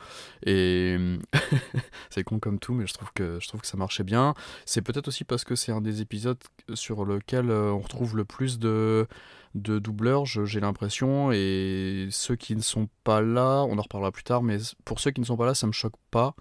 Et 0.44 0.99
c'est 2.11 2.25
con 2.25 2.38
comme 2.38 2.59
tout, 2.59 2.75
mais 2.75 2.87
je 2.87 2.94
trouve 2.94 3.12
que, 3.14 3.38
je 3.40 3.49
trouve 3.49 3.62
que 3.62 3.66
ça 3.66 3.78
marchait 3.78 4.04
bien. 4.04 4.35
C'est 4.66 4.83
peut-être 4.83 5.09
aussi 5.09 5.25
parce 5.25 5.44
que 5.44 5.54
c'est 5.54 5.73
un 5.73 5.80
des 5.80 6.02
épisodes 6.02 6.38
sur 6.75 7.04
lequel 7.05 7.51
on 7.51 7.79
retrouve 7.79 8.17
le 8.17 8.25
plus 8.25 8.59
de 8.59 9.07
de 9.55 9.79
doubleurs, 9.79 10.27
j'ai 10.27 10.61
l'impression, 10.61 11.31
et 11.33 12.09
ceux 12.11 12.35
qui 12.35 12.57
ne 12.57 12.61
sont 12.61 12.89
pas 13.05 13.21
là, 13.21 13.63
on 13.69 13.79
en 13.79 13.83
reparlera 13.83 14.11
plus 14.11 14.25
tard, 14.25 14.43
mais 14.43 14.59
pour 14.85 14.99
ceux 14.99 15.13
qui 15.13 15.21
ne 15.21 15.27
sont 15.27 15.37
pas 15.37 15.47
là, 15.47 15.55
ça 15.55 15.67
me 15.67 15.73
choque 15.73 15.95
pas. 16.11 16.35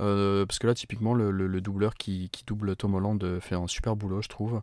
Euh, 0.00 0.46
parce 0.46 0.58
que 0.58 0.66
là, 0.66 0.74
typiquement, 0.74 1.14
le, 1.14 1.60
doubleur 1.60 1.94
qui, 1.94 2.30
double 2.46 2.76
Tom 2.76 2.94
Holland 2.94 3.22
euh, 3.24 3.40
fait 3.40 3.54
un 3.54 3.66
super 3.66 3.96
boulot, 3.96 4.22
je 4.22 4.28
trouve. 4.28 4.62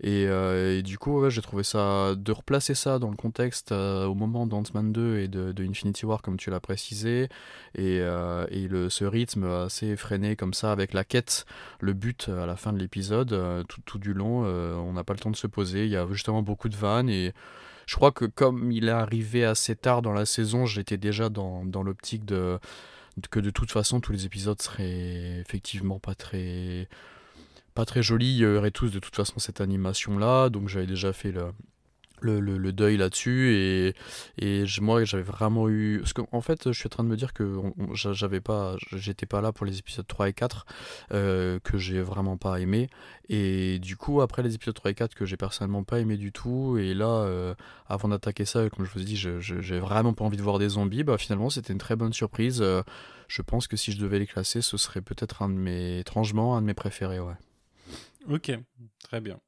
Et, 0.00 0.26
euh, 0.26 0.82
du 0.82 0.98
coup, 0.98 1.28
j'ai 1.30 1.42
trouvé 1.42 1.62
ça. 1.62 2.14
De 2.16 2.32
replacer 2.32 2.74
ça 2.74 2.98
dans 2.98 3.10
le 3.10 3.16
contexte 3.16 3.72
au 3.72 4.14
moment 4.14 4.46
d'Ant-Man 4.46 4.92
2 4.92 5.18
et 5.18 5.28
de, 5.28 5.54
Infinity 5.62 6.06
War, 6.06 6.22
comme 6.22 6.36
tu 6.36 6.50
l'as 6.50 6.60
précisé, 6.60 7.28
et, 7.74 8.00
le, 8.00 8.88
ce 8.88 9.04
rythme 9.04 9.44
assez 9.44 9.88
effréné 9.88 10.36
comme 10.36 10.54
ça, 10.54 10.72
avec 10.72 10.92
la 10.92 11.04
quête, 11.04 11.46
le 11.80 11.92
but 11.92 12.28
à 12.28 12.46
la 12.46 12.56
fin 12.56 12.72
de 12.72 12.78
l'épisode, 12.78 13.64
tout, 13.68 13.80
tout, 13.84 13.98
du 13.98 14.14
long, 14.14 14.44
on 14.44 14.92
n'a 14.92 15.04
pas 15.04 15.12
le 15.12 15.18
temps 15.18 15.30
de 15.30 15.36
se 15.36 15.46
poser. 15.46 15.84
Il 15.84 15.90
y 15.90 15.96
a 15.96 16.06
justement 16.10 16.42
beaucoup 16.42 16.68
de 16.68 16.76
vannes 16.76 17.08
et. 17.08 17.32
Je 17.84 17.96
crois 17.96 18.12
que 18.12 18.24
comme 18.24 18.70
il 18.70 18.88
est 18.88 18.92
arrivé 18.92 19.44
assez 19.44 19.74
tard 19.74 20.02
dans 20.02 20.12
la 20.12 20.24
saison, 20.24 20.66
j'étais 20.66 20.98
déjà 20.98 21.28
dans, 21.28 21.64
dans 21.64 21.82
l'optique 21.82 22.24
de, 22.24 22.60
que 23.30 23.40
de 23.40 23.50
toute 23.50 23.70
façon 23.70 24.00
tous 24.00 24.12
les 24.12 24.26
épisodes 24.26 24.60
seraient 24.60 25.40
effectivement 25.40 25.98
pas 25.98 26.14
très 26.14 26.88
pas 27.74 27.84
très 27.84 28.02
jolis. 28.02 28.34
Il 28.34 28.38
y 28.38 28.46
aurait 28.46 28.70
tous 28.70 28.90
de 28.90 28.98
toute 28.98 29.16
façon 29.16 29.38
cette 29.38 29.60
animation 29.60 30.18
là, 30.18 30.48
donc 30.48 30.68
j'avais 30.68 30.86
déjà 30.86 31.12
fait 31.12 31.32
le, 31.32 31.52
le, 32.22 32.40
le, 32.40 32.72
deuil 32.72 32.96
là-dessus 32.96 33.54
et, 33.54 33.94
et 34.38 34.64
moi 34.80 35.04
j'avais 35.04 35.22
vraiment 35.22 35.68
eu 35.68 35.98
parce 36.00 36.12
qu'en 36.12 36.26
en 36.32 36.40
fait 36.40 36.72
je 36.72 36.78
suis 36.78 36.86
en 36.86 36.90
train 36.90 37.04
de 37.04 37.08
me 37.08 37.16
dire 37.16 37.32
que 37.32 37.60
j'avais 37.94 38.40
pas 38.40 38.76
j'étais 38.92 39.26
pas 39.26 39.40
là 39.40 39.52
pour 39.52 39.66
les 39.66 39.78
épisodes 39.78 40.06
3 40.06 40.28
et 40.28 40.32
4 40.32 40.66
euh, 41.12 41.58
que 41.60 41.78
j'ai 41.78 42.00
vraiment 42.00 42.36
pas 42.36 42.60
aimé. 42.60 42.88
Et 43.28 43.78
du 43.78 43.96
coup 43.96 44.20
après 44.20 44.42
les 44.42 44.54
épisodes 44.54 44.74
3 44.74 44.90
et 44.92 44.94
4 44.94 45.14
que 45.14 45.24
j'ai 45.24 45.36
personnellement 45.36 45.84
pas 45.84 46.00
aimé 46.00 46.16
du 46.16 46.32
tout 46.32 46.76
et 46.78 46.94
là 46.94 47.06
euh, 47.06 47.54
avant 47.86 48.08
d'attaquer 48.08 48.44
ça 48.44 48.68
comme 48.70 48.84
je 48.84 48.92
vous 48.92 49.00
ai 49.00 49.04
dit 49.04 49.16
j'ai 49.16 49.78
vraiment 49.78 50.12
pas 50.12 50.24
envie 50.24 50.36
de 50.36 50.42
voir 50.42 50.58
des 50.58 50.70
zombies 50.70 51.04
bah 51.04 51.18
finalement 51.18 51.50
c'était 51.50 51.72
une 51.72 51.78
très 51.78 51.96
bonne 51.96 52.12
surprise. 52.12 52.60
Euh, 52.62 52.82
je 53.28 53.40
pense 53.42 53.66
que 53.66 53.76
si 53.76 53.92
je 53.92 53.98
devais 53.98 54.18
les 54.18 54.26
classer 54.26 54.60
ce 54.62 54.76
serait 54.76 55.00
peut-être 55.00 55.42
un 55.42 55.48
de 55.48 55.54
mes 55.54 56.00
étrangement 56.00 56.56
un 56.56 56.60
de 56.60 56.66
mes 56.66 56.74
préférés 56.74 57.20
ouais. 57.20 57.36
Ok 58.28 58.52
très 59.02 59.20
bien 59.20 59.38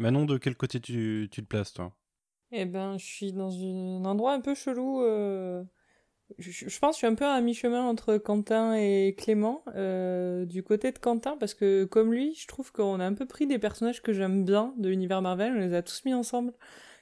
Manon, 0.00 0.24
de 0.24 0.38
quel 0.38 0.56
côté 0.56 0.80
tu, 0.80 1.28
tu 1.30 1.42
te 1.42 1.46
places, 1.46 1.74
toi? 1.74 1.92
Eh 2.52 2.64
ben, 2.64 2.96
je 2.96 3.04
suis 3.04 3.32
dans 3.34 3.52
un 3.52 4.04
endroit 4.06 4.32
un 4.32 4.40
peu 4.40 4.54
chelou. 4.54 5.02
Euh, 5.02 5.62
je, 6.38 6.64
pense 6.78 6.92
que 6.92 6.94
je 6.94 6.98
suis 6.98 7.06
un 7.06 7.14
peu 7.14 7.26
à 7.26 7.38
mi-chemin 7.42 7.82
entre 7.82 8.16
Quentin 8.16 8.74
et 8.74 9.14
Clément. 9.18 9.62
Euh, 9.74 10.46
du 10.46 10.62
côté 10.62 10.90
de 10.90 10.98
Quentin, 10.98 11.36
parce 11.36 11.52
que 11.52 11.84
comme 11.84 12.14
lui, 12.14 12.34
je 12.34 12.46
trouve 12.48 12.72
qu'on 12.72 12.98
a 12.98 13.04
un 13.04 13.12
peu 13.12 13.26
pris 13.26 13.46
des 13.46 13.58
personnages 13.58 14.00
que 14.00 14.14
j'aime 14.14 14.46
bien 14.46 14.72
de 14.78 14.88
l'univers 14.88 15.20
Marvel, 15.20 15.52
on 15.54 15.60
les 15.60 15.74
a 15.74 15.82
tous 15.82 16.02
mis 16.06 16.14
ensemble. 16.14 16.54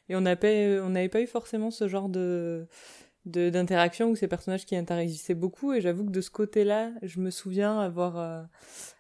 Et 0.09 0.17
on 0.17 0.23
n'avait 0.23 1.09
pas 1.09 1.21
eu 1.21 1.27
forcément 1.29 1.71
ce 1.71 1.87
genre 1.87 2.09
de 2.09 2.67
d'interaction 3.27 4.11
où 4.11 4.17
ces 4.17 4.27
personnages 4.27 4.65
qui 4.65 4.75
interagissaient 4.75 5.35
beaucoup 5.35 5.75
et 5.75 5.83
j'avoue 5.83 6.07
que 6.07 6.11
de 6.11 6.23
ce 6.23 6.31
côté-là 6.31 6.93
je 7.03 7.21
me 7.21 7.31
souviens 7.31 7.79
avoir 7.79 8.17
euh, 8.17 8.43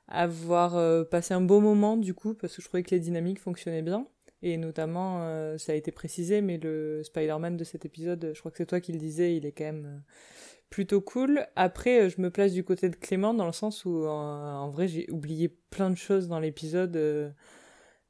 avoir 0.09 0.77
euh, 0.77 1.05
passé 1.05 1.35
un 1.35 1.41
beau 1.41 1.61
moment 1.61 1.97
du 1.97 2.15
coup 2.15 2.35
parce 2.35 2.57
que 2.57 2.62
je 2.62 2.69
trouvais 2.69 2.83
que 2.83 2.91
les 2.91 3.00
dynamiques 3.00 3.38
fonctionnaient 3.38 3.83
bien. 3.83 4.07
Et 4.43 4.57
notamment 4.57 5.23
euh, 5.23 5.59
ça 5.59 5.73
a 5.73 5.75
été 5.75 5.91
précisé 5.91 6.41
mais 6.41 6.59
le 6.59 7.03
Spider-Man 7.03 7.57
de 7.57 7.65
cet 7.65 7.85
épisode 7.85 8.33
je 8.35 8.38
crois 8.38 8.50
que 8.50 8.57
c'est 8.57 8.67
toi 8.67 8.81
qui 8.81 8.93
le 8.93 8.99
disais 8.99 9.37
il 9.37 9.47
est 9.47 9.53
quand 9.53 9.65
même 9.65 9.87
euh, 9.87 9.99
plutôt 10.71 11.00
cool. 11.00 11.47
Après 11.57 12.09
je 12.09 12.21
me 12.21 12.31
place 12.31 12.53
du 12.53 12.65
côté 12.65 12.88
de 12.88 12.97
Clément 12.97 13.35
dans 13.35 13.47
le 13.47 13.53
sens 13.53 13.85
où 13.85 14.07
en, 14.07 14.71
vrai 14.71 14.88
j'ai 14.88 15.11
oublié 15.11 15.49
plein 15.49 15.91
de 15.91 15.97
choses 15.97 16.29
dans 16.29 16.41
l'épisode 16.41 17.35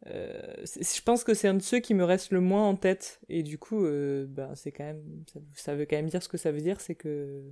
je 0.06 1.02
pense 1.02 1.24
que 1.24 1.34
c'est 1.34 1.48
un 1.48 1.54
de 1.54 1.62
ceux 1.62 1.80
qui 1.80 1.92
me 1.92 2.04
reste 2.04 2.30
le 2.30 2.40
moins 2.40 2.66
en 2.68 2.76
tête. 2.76 3.20
Et 3.28 3.42
du 3.42 3.58
coup 3.58 3.82
ben 3.82 4.54
c'est 4.54 4.72
quand 4.72 4.84
même 4.84 5.02
ça, 5.32 5.40
ça, 5.54 5.74
veut 5.74 5.86
quand 5.86 5.96
même 5.96 6.08
dire 6.08 6.22
ce 6.22 6.28
que 6.28 6.36
ça 6.36 6.52
veut 6.52 6.60
dire 6.60 6.80
c'est 6.80 6.94
que 6.94 7.42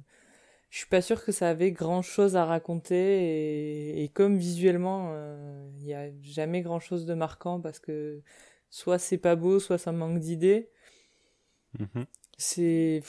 je 0.71 0.79
suis 0.79 0.89
pas 0.89 1.01
sûre 1.01 1.25
que 1.25 1.33
ça 1.33 1.49
avait 1.49 1.73
grand 1.73 2.03
chose 2.03 2.37
à 2.37 2.45
raconter 2.45 4.03
et, 4.03 4.09
comme 4.09 4.37
visuellement 4.37 5.11
euh, 5.13 5.69
il 5.79 5.85
n'y 5.85 5.95
a 5.95 6.11
jamais 6.23 6.63
grand 6.63 6.81
chose 6.81 7.07
de 7.07 7.15
marquant 7.15 7.61
parce 7.61 7.79
que 7.79 8.21
soit 8.71 8.99
c'est 8.99 9.19
pas 9.19 9.37
beau 9.37 9.61
soit 9.61 9.79
ça 9.79 9.93
manque 9.93 10.19
d'idées 10.19 10.71
mhm. 11.79 12.07
c'est 12.37 13.03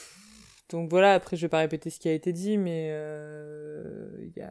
donc 0.68 0.90
voilà 0.90 1.14
après 1.14 1.36
je 1.36 1.42
vais 1.42 1.48
pas 1.48 1.58
répéter 1.58 1.90
ce 1.90 1.98
qui 1.98 2.08
a 2.08 2.12
été 2.12 2.32
dit 2.32 2.58
mais 2.58 2.90
euh, 2.92 4.08
il 4.20 4.32
y, 4.36 4.42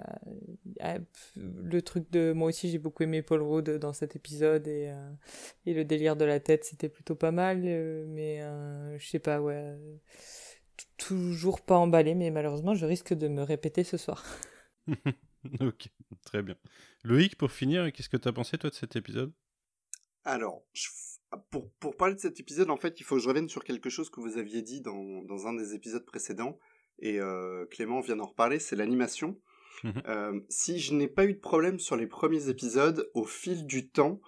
a, 0.81 0.99
le 1.35 1.81
truc 1.81 2.09
de 2.11 2.33
moi 2.33 2.49
aussi 2.49 2.69
j'ai 2.69 2.79
beaucoup 2.79 3.03
aimé 3.03 3.21
Paul 3.21 3.41
Rudd 3.41 3.69
dans 3.77 3.93
cet 3.93 4.15
épisode 4.15 4.67
et, 4.67 4.89
euh, 4.89 5.11
et 5.65 5.73
le 5.73 5.85
délire 5.85 6.15
de 6.15 6.25
la 6.25 6.39
tête 6.39 6.65
c'était 6.65 6.89
plutôt 6.89 7.15
pas 7.15 7.31
mal 7.31 7.59
mais 8.07 8.41
je 8.97 9.07
sais 9.07 9.19
pas 9.19 9.39
ouais 9.41 9.75
toujours 10.97 11.61
pas 11.61 11.77
emballé, 11.77 12.15
mais 12.15 12.31
malheureusement, 12.31 12.75
je 12.75 12.85
risque 12.85 13.13
de 13.13 13.27
me 13.27 13.43
répéter 13.43 13.83
ce 13.83 13.97
soir. 13.97 14.23
ok, 15.61 15.87
très 16.25 16.41
bien. 16.41 16.55
Loïc, 17.03 17.37
pour 17.37 17.51
finir, 17.51 17.91
qu'est-ce 17.91 18.09
que 18.09 18.17
tu 18.17 18.27
as 18.27 18.33
pensé, 18.33 18.57
toi, 18.57 18.69
de 18.69 18.75
cet 18.75 18.95
épisode? 18.95 19.33
Alors, 20.23 20.63
pour, 21.49 21.71
pour, 21.79 21.95
parler 21.95 22.15
de 22.15 22.19
cet 22.19 22.39
épisode, 22.39 22.69
en 22.69 22.77
fait, 22.77 22.99
il 22.99 23.03
faut 23.03 23.15
que 23.15 23.21
je 23.21 23.27
revienne 23.27 23.49
sur 23.49 23.63
quelque 23.63 23.89
chose 23.89 24.09
que 24.09 24.19
vous 24.19 24.37
aviez 24.37 24.61
dit 24.61 24.81
dans, 24.81 25.21
dans 25.23 25.47
un 25.47 25.53
des 25.53 25.73
épisodes 25.73 26.05
précédents, 26.05 26.59
et 26.99 27.19
euh, 27.19 27.65
Clément 27.67 28.01
vient 28.01 28.15
d'en 28.15 28.25
reparler, 28.25 28.59
c'est 28.59 28.75
l'animation. 28.75 29.39
Mhm. 29.83 30.03
Euh, 30.07 30.39
si 30.49 30.79
je 30.79 30.93
n'ai 30.93 31.07
pas 31.07 31.25
eu 31.25 31.33
de 31.33 31.39
problème 31.39 31.79
sur 31.79 31.95
les 31.95 32.07
premiers 32.07 32.49
épisodes, 32.49 33.09
au 33.13 33.25
fil 33.25 33.67
du 33.67 33.89
temps, 33.89 34.19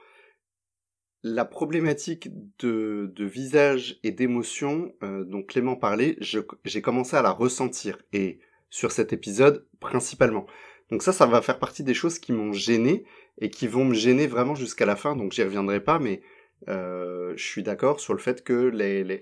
la 1.23 1.45
problématique 1.45 2.29
de, 2.59 3.11
visage 3.17 3.99
et 4.03 4.11
d'émotion 4.11 4.93
euh, 5.03 5.23
dont 5.25 5.43
Clément 5.43 5.75
parlait, 5.75 6.17
j'ai 6.21 6.81
commencé 6.81 7.15
à 7.15 7.21
la 7.21 7.31
ressentir. 7.31 7.97
Et 8.13 8.39
sur 8.69 8.91
cet 8.91 9.13
épisode, 9.13 9.65
principalement. 9.79 10.45
Donc 10.91 11.03
ça, 11.03 11.13
ça 11.13 11.25
va 11.25 11.41
faire 11.41 11.59
partie 11.59 11.83
des 11.83 11.93
choses 11.93 12.19
qui 12.19 12.31
m'ont 12.31 12.53
gêné 12.53 13.05
et 13.39 13.49
qui 13.49 13.67
vont 13.67 13.85
me 13.85 13.93
gêner 13.93 14.27
vraiment 14.27 14.55
jusqu'à 14.55 14.85
la 14.85 14.95
fin. 14.95 15.15
Donc 15.15 15.31
j'y 15.31 15.43
reviendrai 15.43 15.83
pas, 15.83 15.99
mais 15.99 16.21
euh, 16.67 17.33
je 17.35 17.43
suis 17.43 17.63
d'accord 17.63 17.99
sur 17.99 18.13
le 18.13 18.19
fait 18.19 18.43
que 18.43 18.71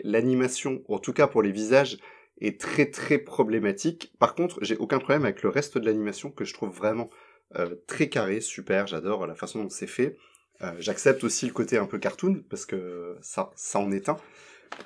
l'animation, 0.04 0.84
en 0.88 1.00
tout 1.00 1.14
cas 1.14 1.28
pour 1.28 1.42
les 1.42 1.52
visages, 1.52 1.98
est 2.40 2.60
très 2.60 2.88
très 2.88 3.18
problématique. 3.18 4.14
Par 4.20 4.36
contre, 4.36 4.60
j'ai 4.62 4.78
aucun 4.78 5.00
problème 5.00 5.26
avec 5.26 5.44
le 5.44 5.50
reste 5.50 5.78
de 5.78 5.86
l'animation 5.86 6.30
que 6.30 6.46
je 6.46 6.54
trouve 6.54 6.76
vraiment 6.76 7.10
euh, 7.56 7.76
très 7.88 8.10
carré, 8.10 8.42
super. 8.42 8.88
J'adore 8.88 9.28
la 9.28 9.36
façon 9.36 9.64
dont 9.64 9.70
c'est 9.70 9.88
fait. 9.88 10.18
Euh, 10.62 10.74
j'accepte 10.80 11.24
aussi 11.24 11.46
le 11.46 11.54
côté 11.54 11.78
un 11.78 11.86
peu 11.86 12.00
cartoon 12.00 12.44
parce 12.50 12.66
que 12.66 13.18
ça, 13.22 13.52
ça 13.56 13.80
en 13.80 13.92
est 13.92 14.10
un. 14.10 14.18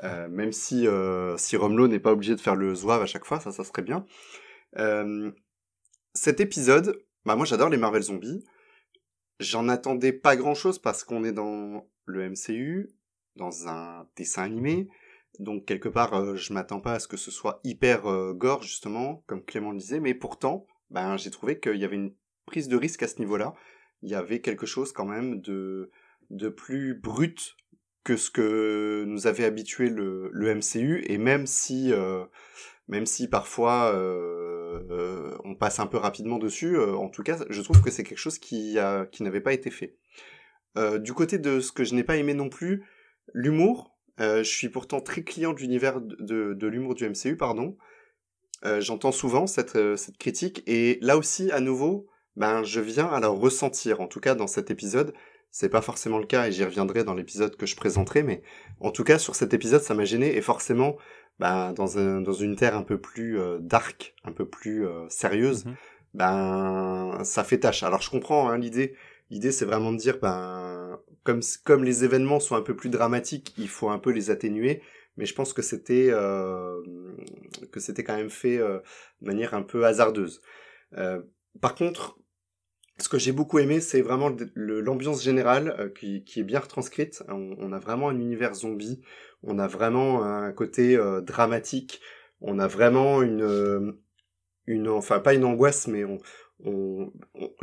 Euh, 0.03 0.27
même 0.27 0.51
si 0.51 0.87
euh, 0.87 1.37
si 1.37 1.57
Romelo 1.57 1.87
n'est 1.87 1.99
pas 1.99 2.11
obligé 2.11 2.35
de 2.35 2.41
faire 2.41 2.55
le 2.55 2.75
zouave 2.75 3.01
à 3.01 3.05
chaque 3.05 3.25
fois, 3.25 3.39
ça, 3.39 3.51
ça 3.51 3.63
serait 3.63 3.81
bien. 3.81 4.05
cet 6.13 6.39
épisode, 6.39 7.01
bah 7.25 7.35
moi 7.35 7.45
j'adore 7.45 7.69
les 7.69 7.77
Marvel 7.77 8.03
Zombies. 8.03 8.43
J'en 9.39 9.69
attendais 9.69 10.13
pas 10.13 10.35
grand 10.35 10.53
chose 10.53 10.77
parce 10.77 11.03
qu'on 11.03 11.23
est 11.23 11.31
dans 11.31 11.87
le 12.05 12.29
MCU, 12.29 12.91
dans 13.37 13.67
un 13.67 14.07
dessin 14.15 14.43
animé. 14.43 14.87
Donc 15.39 15.65
quelque 15.65 15.89
part, 15.89 16.35
je 16.35 16.53
m'attends 16.53 16.81
pas 16.81 16.93
à 16.93 16.99
ce 16.99 17.07
que 17.07 17.17
ce 17.17 17.31
soit 17.31 17.59
hyper 17.63 18.03
gore 18.33 18.61
justement, 18.61 19.23
comme 19.25 19.43
Clément 19.43 19.71
le 19.71 19.77
disait, 19.77 19.99
mais 19.99 20.13
pourtant, 20.13 20.67
ben 20.89 21.17
j'ai 21.17 21.31
trouvé 21.31 21.59
qu'il 21.59 21.77
y 21.77 21.85
avait 21.85 21.95
une 21.95 22.13
prise 22.45 22.67
de 22.67 22.75
risque 22.75 23.01
à 23.03 23.07
ce 23.07 23.19
niveau-là 23.19 23.55
il 24.01 24.09
y 24.09 24.15
avait 24.15 24.41
quelque 24.41 24.65
chose 24.65 24.91
quand 24.91 25.05
même 25.05 25.41
de, 25.41 25.91
de 26.29 26.49
plus 26.49 26.95
brut 26.95 27.55
que 28.03 28.17
ce 28.17 28.31
que 28.31 29.03
nous 29.05 29.27
avait 29.27 29.45
habitué 29.45 29.89
le, 29.89 30.29
le 30.31 30.55
MCU 30.55 31.03
et 31.05 31.17
même 31.17 31.45
si 31.45 31.93
euh, 31.93 32.25
même 32.87 33.05
si 33.05 33.27
parfois 33.27 33.93
euh, 33.93 34.81
euh, 34.89 35.37
on 35.43 35.55
passe 35.55 35.79
un 35.79 35.85
peu 35.85 35.97
rapidement 35.97 36.39
dessus, 36.39 36.79
en 36.79 37.09
tout 37.09 37.23
cas 37.23 37.37
je 37.49 37.61
trouve 37.61 37.81
que 37.81 37.91
c'est 37.91 38.03
quelque 38.03 38.17
chose 38.17 38.39
qui 38.39 38.79
a 38.79 39.05
qui 39.05 39.23
n'avait 39.23 39.41
pas 39.41 39.53
été 39.53 39.69
fait. 39.69 39.97
du 40.99 41.13
côté 41.13 41.37
de 41.37 41.59
ce 41.59 41.71
que 41.71 41.83
je 41.83 41.93
n'ai 41.93 42.03
pas 42.03 42.17
aimé 42.17 42.33
non 42.33 42.49
plus, 42.49 42.83
l'humour. 43.33 43.95
je 44.17 44.43
suis 44.43 44.69
pourtant 44.69 44.99
très 45.01 45.23
client 45.23 45.53
de 45.53 45.59
l'univers 45.59 46.01
de, 46.01 46.53
de, 46.53 46.67
l'humour 46.67 46.95
du 46.95 47.07
MCU, 47.07 47.37
pardon. 47.37 47.77
J'entends 48.79 49.11
souvent 49.11 49.47
cette, 49.47 49.77
cette 49.95 50.17
critique 50.17 50.63
et 50.67 50.97
là 51.01 51.17
aussi 51.17 51.51
à 51.51 51.59
nouveau 51.59 52.07
ben 52.35 52.63
je 52.63 52.79
viens 52.79 53.07
à 53.07 53.19
la 53.19 53.27
ressentir, 53.27 54.01
en 54.01 54.07
tout 54.07 54.19
cas 54.19 54.35
dans 54.35 54.47
cet 54.47 54.71
épisode, 54.71 55.13
c'est 55.51 55.69
pas 55.69 55.81
forcément 55.81 56.17
le 56.17 56.25
cas 56.25 56.47
et 56.47 56.51
j'y 56.51 56.63
reviendrai 56.63 57.03
dans 57.03 57.13
l'épisode 57.13 57.55
que 57.57 57.65
je 57.65 57.75
présenterai, 57.75 58.23
mais 58.23 58.41
en 58.79 58.91
tout 58.91 59.03
cas 59.03 59.19
sur 59.19 59.35
cet 59.35 59.53
épisode 59.53 59.81
ça 59.81 59.93
m'a 59.93 60.05
gêné 60.05 60.35
et 60.37 60.41
forcément 60.41 60.97
bah, 61.39 61.73
dans, 61.75 61.97
un, 61.97 62.21
dans 62.21 62.33
une 62.33 62.55
terre 62.55 62.75
un 62.75 62.83
peu 62.83 62.99
plus 62.99 63.39
euh, 63.39 63.57
dark, 63.59 64.15
un 64.23 64.31
peu 64.31 64.45
plus 64.47 64.85
euh, 64.87 65.07
sérieuse, 65.09 65.65
Mhm. 65.65 65.75
ben 66.13 67.19
ça 67.23 67.43
fait 67.43 67.59
tâche. 67.59 67.83
Alors 67.83 68.01
je 68.01 68.09
comprends 68.09 68.49
hein, 68.49 68.57
l'idée, 68.57 68.95
l'idée 69.29 69.51
c'est 69.51 69.65
vraiment 69.65 69.91
de 69.91 69.97
dire 69.97 70.19
ben 70.21 70.99
comme 71.23 71.41
comme 71.65 71.83
les 71.83 72.03
événements 72.03 72.39
sont 72.39 72.55
un 72.55 72.61
peu 72.61 72.75
plus 72.75 72.89
dramatiques, 72.89 73.53
il 73.57 73.67
faut 73.69 73.89
un 73.89 73.99
peu 73.99 74.11
les 74.11 74.29
atténuer, 74.29 74.81
mais 75.17 75.25
je 75.25 75.33
pense 75.35 75.53
que 75.53 75.61
c'était 75.61 76.09
euh, 76.11 76.81
que 77.71 77.79
c'était 77.79 78.03
quand 78.03 78.15
même 78.15 78.29
fait 78.29 78.57
euh, 78.57 78.79
de 79.21 79.27
manière 79.27 79.53
un 79.53 79.61
peu 79.63 79.85
hasardeuse. 79.85 80.41
Euh, 80.97 81.21
par 81.61 81.75
contre, 81.75 82.17
ce 83.01 83.09
que 83.09 83.17
j'ai 83.17 83.31
beaucoup 83.31 83.59
aimé, 83.59 83.81
c'est 83.81 84.01
vraiment 84.01 84.31
l'ambiance 84.55 85.23
générale 85.23 85.75
euh, 85.79 85.89
qui, 85.89 86.39
est 86.39 86.43
bien 86.43 86.59
retranscrite. 86.59 87.23
On, 87.27 87.71
a 87.73 87.79
vraiment 87.79 88.09
un 88.09 88.19
univers 88.19 88.53
zombie, 88.53 89.01
on 89.43 89.59
a 89.59 89.67
vraiment 89.67 90.23
un 90.23 90.51
côté 90.51 90.95
euh, 90.95 91.21
dramatique, 91.21 92.01
on 92.41 92.59
a 92.59 92.67
vraiment 92.67 93.21
une, 93.21 93.41
euh, 93.41 93.91
une, 94.67 94.87
enfin 94.87 95.19
pas 95.19 95.33
une 95.33 95.45
angoisse, 95.45 95.87
mais 95.87 96.03
on, 96.03 96.19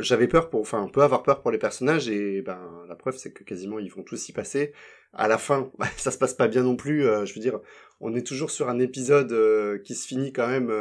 j'avais 0.00 0.26
peur 0.26 0.50
pour, 0.50 0.60
enfin 0.60 0.82
on 0.82 0.88
peut 0.88 1.02
avoir 1.02 1.22
peur 1.22 1.40
pour 1.40 1.52
les 1.52 1.58
personnages 1.58 2.08
et 2.08 2.42
ben 2.42 2.84
la 2.88 2.96
preuve 2.96 3.16
c'est 3.16 3.32
que 3.32 3.44
quasiment 3.44 3.78
ils 3.78 3.92
vont 3.92 4.02
tous 4.02 4.28
y 4.28 4.32
passer. 4.32 4.72
À 5.12 5.28
la 5.28 5.38
fin, 5.38 5.70
ça 5.96 6.10
se 6.10 6.18
passe 6.18 6.34
pas 6.34 6.48
bien 6.48 6.64
non 6.64 6.74
plus. 6.74 7.02
je 7.02 7.32
veux 7.34 7.40
dire, 7.40 7.60
on 8.00 8.14
est 8.14 8.26
toujours 8.26 8.50
sur 8.50 8.68
un 8.68 8.80
épisode 8.80 9.80
qui 9.84 9.94
se 9.94 10.06
finit 10.06 10.32
quand 10.32 10.48
même 10.48 10.72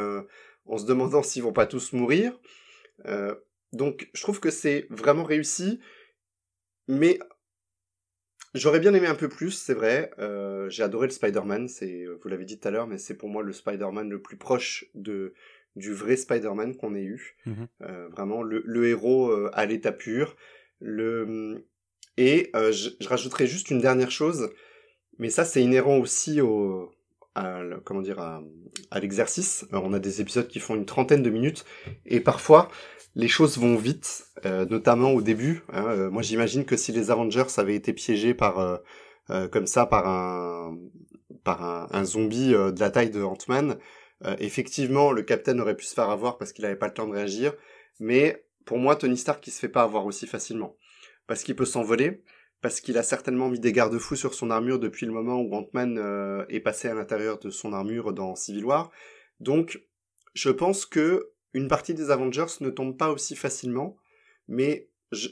en 0.66 0.78
se 0.78 0.86
demandant 0.86 1.22
s'ils 1.22 1.44
vont 1.44 1.52
pas 1.52 1.66
tous 1.66 1.92
mourir. 1.92 2.32
Donc 3.72 4.08
je 4.14 4.22
trouve 4.22 4.40
que 4.40 4.50
c'est 4.50 4.86
vraiment 4.90 5.24
réussi, 5.24 5.80
mais 6.88 7.18
j'aurais 8.54 8.80
bien 8.80 8.94
aimé 8.94 9.06
un 9.06 9.14
peu 9.14 9.28
plus, 9.28 9.50
c'est 9.50 9.74
vrai. 9.74 10.10
Euh, 10.18 10.68
j'ai 10.70 10.82
adoré 10.82 11.06
le 11.06 11.12
Spider-Man, 11.12 11.68
c'est, 11.68 12.06
vous 12.06 12.28
l'avez 12.28 12.44
dit 12.44 12.58
tout 12.58 12.68
à 12.68 12.70
l'heure, 12.70 12.86
mais 12.86 12.98
c'est 12.98 13.16
pour 13.16 13.28
moi 13.28 13.42
le 13.42 13.52
Spider-Man 13.52 14.08
le 14.08 14.22
plus 14.22 14.36
proche 14.36 14.86
de 14.94 15.34
du 15.76 15.92
vrai 15.92 16.16
Spider-Man 16.16 16.76
qu'on 16.76 16.94
ait 16.94 17.04
eu. 17.04 17.36
Mhm. 17.46 17.68
Euh, 17.82 18.08
vraiment 18.08 18.42
le, 18.42 18.62
le 18.64 18.88
héros 18.88 19.30
euh, 19.30 19.50
à 19.52 19.64
l'état 19.66 19.92
pur. 19.92 20.36
Le 20.80 21.64
et 22.16 22.50
je, 22.54 22.90
je 23.00 23.08
rajouterai 23.08 23.46
juste 23.46 23.70
une 23.70 23.80
dernière 23.80 24.10
chose, 24.10 24.50
mais 25.18 25.30
ça 25.30 25.44
c'est 25.44 25.62
inhérent 25.62 25.98
aussi 25.98 26.40
au 26.40 26.90
à, 27.36 27.60
comment 27.84 28.02
dire 28.02 28.18
à, 28.18 28.42
à 28.90 28.98
l'exercice. 28.98 29.66
On 29.72 29.92
a 29.92 29.98
des 30.00 30.20
épisodes 30.20 30.48
qui 30.48 30.58
font 30.58 30.74
une 30.74 30.86
trentaine 30.86 31.22
de 31.22 31.30
minutes 31.30 31.64
et 32.06 32.20
parfois 32.20 32.70
les 33.14 33.28
choses 33.28 33.58
vont 33.58 33.76
vite, 33.76 34.26
euh, 34.44 34.64
notamment 34.66 35.10
au 35.10 35.22
début. 35.22 35.62
hein. 35.72 35.86
Euh, 35.88 36.10
moi 36.10 36.22
j'imagine 36.22 36.64
que 36.64 36.76
si 36.76 36.92
les 36.92 37.10
Avengers 37.10 37.44
avaient 37.56 37.74
été 37.74 37.92
piégés 37.92 38.34
par 38.34 38.58
euh, 38.58 39.48
comme 39.48 39.66
ça 39.66 39.86
par 39.86 40.06
un 40.08 40.78
par 41.44 41.62
un, 41.94 42.04
zombie 42.04 42.50
de 42.50 42.80
la 42.80 42.90
taille 42.90 43.10
de 43.10 43.22
Ant-Man, 43.22 43.78
effectivement 44.38 45.12
le 45.12 45.22
Captain 45.22 45.58
aurait 45.58 45.76
pu 45.76 45.84
se 45.84 45.94
faire 45.94 46.10
avoir 46.10 46.38
parce 46.38 46.52
qu'il 46.52 46.62
n'avait 46.62 46.76
pas 46.76 46.88
le 46.88 46.94
temps 46.94 47.06
de 47.06 47.12
réagir. 47.14 47.54
Mais 48.00 48.44
pour 48.64 48.78
moi 48.78 48.96
Tony 48.96 49.16
Stark 49.16 49.46
il 49.46 49.50
se 49.50 49.58
fait 49.60 49.68
pas 49.68 49.82
avoir 49.82 50.06
aussi 50.06 50.26
facilement 50.26 50.76
parce 51.26 51.42
qu'il 51.42 51.56
peut 51.56 51.66
s'envoler, 51.66 52.22
parce 52.62 52.80
qu'il 52.80 52.98
a 52.98 53.02
certainement 53.02 53.48
mis 53.48 53.60
des 53.60 53.72
garde-fous 53.72 54.16
sur 54.16 54.34
son 54.34 54.50
armure 54.50 54.78
depuis 54.78 55.06
le 55.06 55.12
moment 55.12 55.40
où 55.40 55.54
Ant-Man 55.54 56.46
est 56.48 56.60
passé 56.60 56.88
à 56.88 56.94
l'intérieur 56.94 57.38
de 57.38 57.50
son 57.50 57.72
armure 57.72 58.12
dans 58.12 58.34
Civil 58.34 58.64
War. 58.64 58.90
Donc, 59.40 59.82
je 60.34 60.50
pense 60.50 60.86
que 60.86 61.32
une 61.54 61.68
partie 61.68 61.94
des 61.94 62.10
Avengers 62.10 62.46
ne 62.60 62.70
tombe 62.70 62.96
pas 62.96 63.10
aussi 63.10 63.36
facilement, 63.36 63.96
mais 64.46 64.88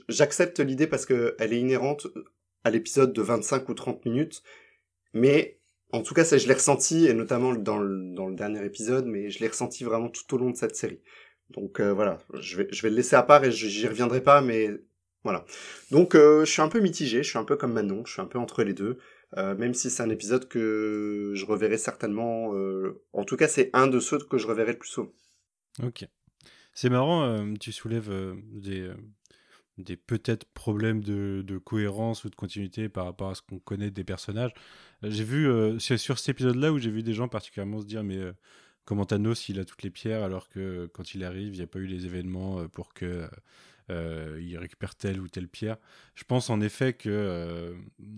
j'accepte 0.08 0.60
l'idée 0.60 0.86
parce 0.86 1.06
que 1.06 1.36
elle 1.38 1.52
est 1.52 1.60
inhérente 1.60 2.06
à 2.64 2.70
l'épisode 2.70 3.12
de 3.12 3.22
25 3.22 3.68
ou 3.68 3.74
30 3.74 4.04
minutes, 4.04 4.42
mais 5.12 5.60
en 5.92 6.02
tout 6.02 6.14
cas, 6.14 6.24
ça, 6.24 6.36
je 6.36 6.48
l'ai 6.48 6.54
ressenti, 6.54 7.06
et 7.06 7.14
notamment 7.14 7.54
dans 7.54 7.78
le, 7.78 8.34
dernier 8.34 8.64
épisode, 8.64 9.06
mais 9.06 9.30
je 9.30 9.38
l'ai 9.40 9.48
ressenti 9.48 9.84
vraiment 9.84 10.08
tout 10.08 10.34
au 10.34 10.38
long 10.38 10.50
de 10.50 10.56
cette 10.56 10.74
série. 10.74 11.00
Donc 11.50 11.80
euh, 11.80 11.92
voilà, 11.92 12.18
je 12.34 12.56
vais, 12.56 12.68
le 12.82 12.88
laisser 12.88 13.14
à 13.14 13.22
part 13.22 13.44
et 13.44 13.52
j'y 13.52 13.86
reviendrai 13.86 14.20
pas, 14.20 14.40
mais 14.40 14.70
voilà. 15.22 15.44
Donc 15.90 16.14
euh, 16.14 16.44
je 16.44 16.50
suis 16.50 16.62
un 16.62 16.68
peu 16.68 16.80
mitigé, 16.80 17.22
je 17.22 17.28
suis 17.28 17.38
un 17.38 17.44
peu 17.44 17.56
comme 17.56 17.72
Manon, 17.72 18.02
je 18.04 18.12
suis 18.12 18.22
un 18.22 18.26
peu 18.26 18.38
entre 18.38 18.64
les 18.64 18.74
deux. 18.74 18.98
Euh, 19.36 19.56
même 19.56 19.74
si 19.74 19.90
c'est 19.90 20.02
un 20.02 20.10
épisode 20.10 20.48
que 20.48 21.32
je 21.34 21.44
reverrai 21.44 21.78
certainement. 21.78 22.54
euh, 22.54 23.02
en 23.12 23.24
tout 23.24 23.36
cas, 23.36 23.48
c'est 23.48 23.70
un 23.72 23.86
de 23.86 23.98
ceux 24.00 24.18
que 24.18 24.38
je 24.38 24.46
reverrai 24.46 24.72
le 24.72 24.78
plus 24.78 24.88
souvent. 24.88 25.12
Ok. 25.82 26.06
C'est 26.74 26.90
marrant, 26.90 27.24
euh, 27.24 27.54
tu 27.58 27.72
soulèves 27.72 28.10
euh, 28.10 28.34
des, 28.52 28.82
euh, 28.82 28.94
des 29.78 29.96
peut-être 29.96 30.44
problèmes 30.52 31.02
de, 31.02 31.42
de 31.46 31.58
cohérence 31.58 32.24
ou 32.24 32.30
de 32.30 32.34
continuité 32.34 32.88
par 32.88 33.06
rapport 33.06 33.30
à 33.30 33.34
ce 33.34 33.42
qu'on 33.42 33.58
connaît 33.58 33.90
des 33.90 34.04
personnages. 34.04 34.52
J'ai 35.02 35.24
vu, 35.24 35.48
c'est 35.80 35.98
sur 35.98 36.18
cet 36.18 36.30
épisode-là 36.30 36.72
où 36.72 36.78
j'ai 36.78 36.90
vu 36.90 37.02
des 37.02 37.14
gens 37.14 37.28
particulièrement 37.28 37.80
se 37.80 37.86
dire, 37.86 38.02
mais 38.02 38.18
comment 38.84 39.04
Thanos, 39.04 39.48
il 39.48 39.60
a 39.60 39.64
toutes 39.64 39.82
les 39.82 39.90
pierres 39.90 40.22
alors 40.22 40.48
que 40.48 40.86
quand 40.94 41.14
il 41.14 41.24
arrive, 41.24 41.54
il 41.54 41.58
n'y 41.58 41.64
a 41.64 41.66
pas 41.66 41.78
eu 41.78 41.86
les 41.86 42.06
événements 42.06 42.66
pour 42.68 42.94
que 42.94 43.28
il 43.90 44.56
récupère 44.58 44.94
telle 44.94 45.20
ou 45.20 45.28
telle 45.28 45.48
pierre. 45.48 45.76
Je 46.14 46.24
pense 46.24 46.48
en 46.48 46.62
effet 46.62 46.94
que, 46.94 47.76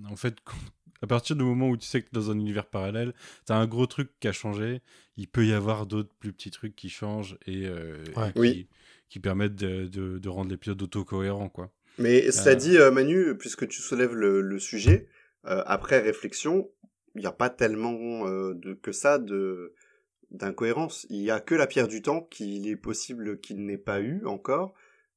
en 0.08 0.16
fait, 0.16 0.36
à 1.02 1.06
partir 1.06 1.36
du 1.36 1.44
moment 1.44 1.68
où 1.70 1.76
tu 1.76 1.86
sais 1.86 2.02
que 2.02 2.08
dans 2.12 2.30
un 2.30 2.38
univers 2.38 2.66
parallèle, 2.66 3.12
tu 3.46 3.52
as 3.52 3.56
un 3.56 3.66
gros 3.66 3.86
truc 3.86 4.10
qui 4.20 4.28
a 4.28 4.32
changé, 4.32 4.80
il 5.16 5.28
peut 5.28 5.46
y 5.46 5.52
avoir 5.52 5.86
d'autres 5.86 6.14
plus 6.20 6.32
petits 6.32 6.50
trucs 6.50 6.74
qui 6.76 6.88
changent 6.88 7.36
et, 7.46 7.66
euh, 7.66 8.02
Ouais. 8.16 8.28
et 8.30 8.32
qui, 8.32 8.38
Oui. 8.40 8.66
qui 9.08 9.20
permettent 9.20 9.54
de, 9.56 9.86
de- 9.86 10.18
de 10.18 10.28
rendre 10.28 10.50
l'épisode 10.50 10.80
auto-cohérent, 10.82 11.48
quoi. 11.48 11.70
Mais 11.98 12.30
cela 12.30 12.52
Euh. 12.52 12.54
dit, 12.56 12.76
euh, 12.78 12.90
Manu, 12.90 13.36
puisque 13.36 13.66
tu 13.68 13.80
soulèves 13.82 14.14
le, 14.14 14.40
le 14.40 14.58
sujet, 14.58 15.08
euh, 15.46 15.62
après 15.66 15.98
réflexion, 16.00 16.70
il 17.14 17.20
n'y 17.22 17.26
a 17.26 17.32
pas 17.32 17.50
tellement 17.50 18.26
euh, 18.28 18.54
de, 18.54 18.74
que 18.74 18.92
ça 18.92 19.18
de 19.18 19.74
d'incohérence. 20.30 21.06
Il 21.10 21.22
y 21.22 21.30
a 21.30 21.40
que 21.40 21.54
la 21.54 21.66
pierre 21.66 21.88
du 21.88 22.02
temps 22.02 22.20
qu'il 22.20 22.68
est 22.68 22.76
possible 22.76 23.40
qu'il 23.40 23.64
n'ait 23.64 23.78
pas 23.78 24.00
eu 24.00 24.24
encore, 24.26 24.74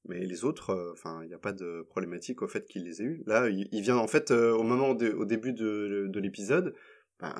mais 0.07 0.25
les 0.25 0.43
autres, 0.43 0.71
euh, 0.71 0.91
enfin, 0.93 1.21
il 1.23 1.27
n'y 1.27 1.33
a 1.33 1.39
pas 1.39 1.53
de 1.53 1.85
problématique 1.89 2.41
au 2.41 2.47
fait 2.47 2.65
qu'il 2.65 2.83
les 2.85 3.01
ait 3.01 3.05
eu. 3.05 3.23
Là, 3.27 3.49
il, 3.49 3.67
il 3.71 3.81
vient 3.81 3.97
en 3.97 4.07
fait 4.07 4.31
euh, 4.31 4.51
au 4.53 4.63
moment 4.63 4.93
de- 4.93 5.11
au 5.11 5.25
début 5.25 5.53
de, 5.53 6.07
de 6.09 6.19
l'épisode, 6.19 6.73
ben, 7.19 7.33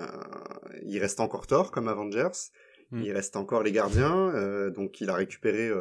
il 0.84 1.00
reste 1.00 1.19
encore 1.19 1.47
Thor 1.47 1.71
comme 1.71 1.88
Avengers, 1.88 2.30
Mm. 2.91 3.04
il 3.04 3.12
reste 3.13 3.38
encore 3.38 3.63
les 3.63 3.71
gardiens, 3.71 4.30
euh, 4.36 4.69
donc 4.69 5.00
il 5.00 5.10
a 5.10 5.15
récupéré 5.15 5.71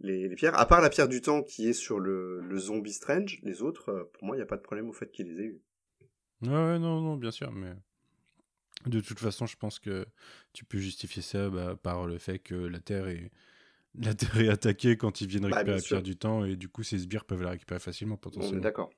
les, 0.00 0.28
les 0.28 0.34
pierres. 0.34 0.58
À 0.58 0.66
part 0.66 0.82
la 0.82 0.90
pierre 0.90 1.08
du 1.08 1.22
temps 1.22 1.42
qui 1.42 1.66
est 1.68 1.72
sur 1.72 1.98
le, 1.98 2.40
le 2.42 2.58
zombie 2.58 2.92
Strange, 2.92 3.38
les 3.42 3.62
autres, 3.62 4.10
pour 4.12 4.24
moi, 4.24 4.36
il 4.36 4.38
n'y 4.40 4.42
a 4.42 4.46
pas 4.46 4.58
de 4.58 4.62
problème 4.62 4.86
au 4.88 4.92
fait 4.92 5.10
qu'il 5.10 5.28
les 5.28 5.40
ait 5.40 5.46
eu. 5.46 5.60
Ouais, 6.42 6.48
ouais, 6.50 6.78
non, 6.78 7.00
non, 7.00 7.16
bien 7.16 7.30
sûr, 7.30 7.50
mais 7.52 7.72
de 8.86 9.00
toute 9.00 9.18
façon, 9.18 9.46
je 9.46 9.56
pense 9.56 9.78
que 9.78 10.04
tu 10.52 10.64
peux 10.66 10.76
justifier 10.78 11.22
ça 11.22 11.48
bah, 11.48 11.74
par 11.82 12.06
le 12.06 12.18
fait 12.18 12.38
que 12.38 12.54
la 12.54 12.80
Terre 12.80 13.08
est 13.08 13.30
la 13.98 14.14
Terre 14.14 14.36
est 14.38 14.48
attaquée 14.48 14.96
quand 14.96 15.20
ils 15.20 15.26
viennent 15.28 15.48
Bah, 15.48 15.56
récupérer 15.58 15.76
la 15.76 15.82
pierre 15.82 16.02
du 16.02 16.16
temps 16.16 16.44
et 16.44 16.56
du 16.56 16.68
coup 16.68 16.82
ces 16.82 16.98
sbires 16.98 17.24
peuvent 17.24 17.42
la 17.42 17.50
récupérer 17.50 17.80
facilement 17.80 18.16
potentiellement. 18.16 18.60
d'accord. 18.62 18.90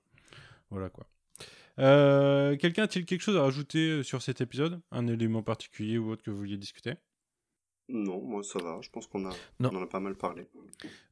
Voilà 0.70 0.88
quoi. 0.90 1.06
Euh, 1.80 2.56
Quelqu'un 2.56 2.84
a-t-il 2.84 3.04
quelque 3.04 3.20
chose 3.22 3.36
à 3.36 3.42
rajouter 3.42 3.88
euh, 3.88 4.02
sur 4.02 4.22
cet 4.22 4.40
épisode? 4.40 4.80
Un 4.92 5.06
élément 5.08 5.42
particulier 5.42 5.98
ou 5.98 6.10
autre 6.10 6.22
que 6.22 6.30
vous 6.30 6.38
vouliez 6.38 6.56
discuter? 6.56 6.94
Non, 7.90 8.22
moi 8.22 8.42
ça 8.42 8.58
va, 8.60 8.78
je 8.80 8.88
pense 8.88 9.06
qu'on 9.06 9.26
a, 9.28 9.32
on 9.60 9.66
en 9.66 9.82
a 9.82 9.86
pas 9.86 10.00
mal 10.00 10.14
parlé. 10.16 10.46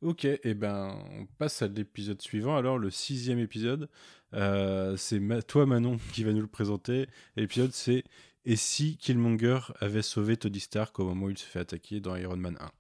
Ok, 0.01 0.25
et 0.25 0.55
ben 0.55 0.97
on 1.11 1.27
passe 1.27 1.61
à 1.61 1.69
l'épisode 1.69 2.23
suivant. 2.23 2.57
Alors 2.57 2.79
le 2.79 2.91
sixième 2.91 3.39
épisode, 3.41 3.91
euh, 4.33 4.97
c'est 4.97 5.21
Ma- 5.21 5.43
toi 5.43 5.67
Manon 5.67 5.99
qui 6.15 6.25
va 6.25 6.33
nous 6.33 6.41
le 6.41 6.47
présenter. 6.47 7.03
Et 7.37 7.43
L'épisode 7.43 7.73
c'est 7.73 8.05
Et 8.47 8.57
si 8.57 8.97
Killmonger 8.97 9.59
avait 9.81 10.01
sauvé 10.03 10.37
Tony 10.39 10.61
Stark 10.61 10.99
au 10.99 11.05
moment 11.05 11.27
où 11.27 11.31
il 11.31 11.37
se 11.39 11.45
fait 11.45 11.59
attaquer 11.59 12.01
dans 12.01 12.17
Iron 12.17 12.37
Man 12.39 12.57
1 12.59 12.71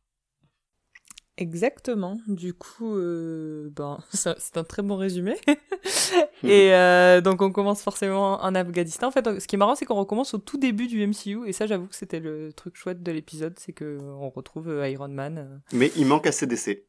Exactement. 1.38 2.18
Du 2.28 2.52
coup, 2.52 2.94
euh, 2.96 3.70
ben, 3.74 3.98
c'est 4.12 4.56
un 4.56 4.64
très 4.64 4.82
bon 4.82 4.96
résumé. 4.96 5.34
et 6.44 6.74
euh, 6.74 7.20
donc, 7.20 7.40
on 7.42 7.50
commence 7.50 7.82
forcément 7.82 8.42
en 8.42 8.54
Afghanistan. 8.54 9.08
En 9.08 9.10
fait, 9.10 9.40
ce 9.40 9.46
qui 9.46 9.56
est 9.56 9.58
marrant, 9.58 9.74
c'est 9.74 9.86
qu'on 9.86 9.94
recommence 9.94 10.34
au 10.34 10.38
tout 10.38 10.58
début 10.58 10.86
du 10.88 11.04
MCU. 11.06 11.46
Et 11.48 11.52
ça, 11.52 11.66
j'avoue 11.66 11.86
que 11.86 11.94
c'était 11.96 12.20
le 12.20 12.52
truc 12.52 12.76
chouette 12.76 13.02
de 13.02 13.12
l'épisode, 13.12 13.58
c'est 13.58 13.72
que 13.72 13.98
on 14.02 14.28
retrouve 14.30 14.68
euh, 14.68 14.88
Iron 14.90 15.08
Man. 15.08 15.38
euh. 15.38 15.58
Mais 15.72 15.90
il 15.96 16.06
manque 16.06 16.26
à 16.26 16.32
CDC. 16.32 16.84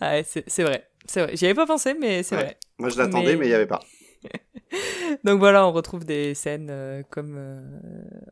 Ah 0.00 0.12
ouais, 0.12 0.24
c'est 0.24 0.62
vrai. 0.62 0.88
C'est 1.06 1.22
vrai. 1.22 1.36
J'y 1.36 1.44
avais 1.46 1.54
pas 1.54 1.66
pensé, 1.66 1.94
mais 1.94 2.22
c'est 2.22 2.36
Ouais. 2.36 2.42
vrai. 2.44 2.58
Moi 2.78 2.88
je 2.88 2.98
l'attendais, 2.98 3.36
mais 3.36 3.46
il 3.46 3.48
n'y 3.48 3.54
avait 3.54 3.66
pas. 3.66 3.80
Donc 5.24 5.38
voilà, 5.38 5.66
on 5.66 5.72
retrouve 5.72 6.04
des 6.04 6.34
scènes 6.34 6.68
euh, 6.70 7.02
comme 7.10 7.36
euh, 7.36 7.60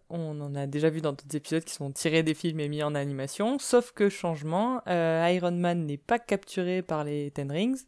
on 0.08 0.40
en 0.40 0.54
a 0.54 0.66
déjà 0.66 0.90
vu 0.90 1.00
dans 1.00 1.12
d'autres 1.12 1.34
épisodes 1.34 1.64
qui 1.64 1.74
sont 1.74 1.90
tirés 1.90 2.22
des 2.22 2.34
films 2.34 2.60
et 2.60 2.68
mis 2.68 2.82
en 2.82 2.94
animation. 2.94 3.58
Sauf 3.58 3.92
que 3.92 4.08
changement, 4.08 4.82
euh, 4.88 5.28
Iron 5.30 5.52
Man 5.52 5.86
n'est 5.86 5.96
pas 5.98 6.18
capturé 6.18 6.82
par 6.82 7.04
les 7.04 7.30
Ten 7.30 7.50
Rings 7.50 7.80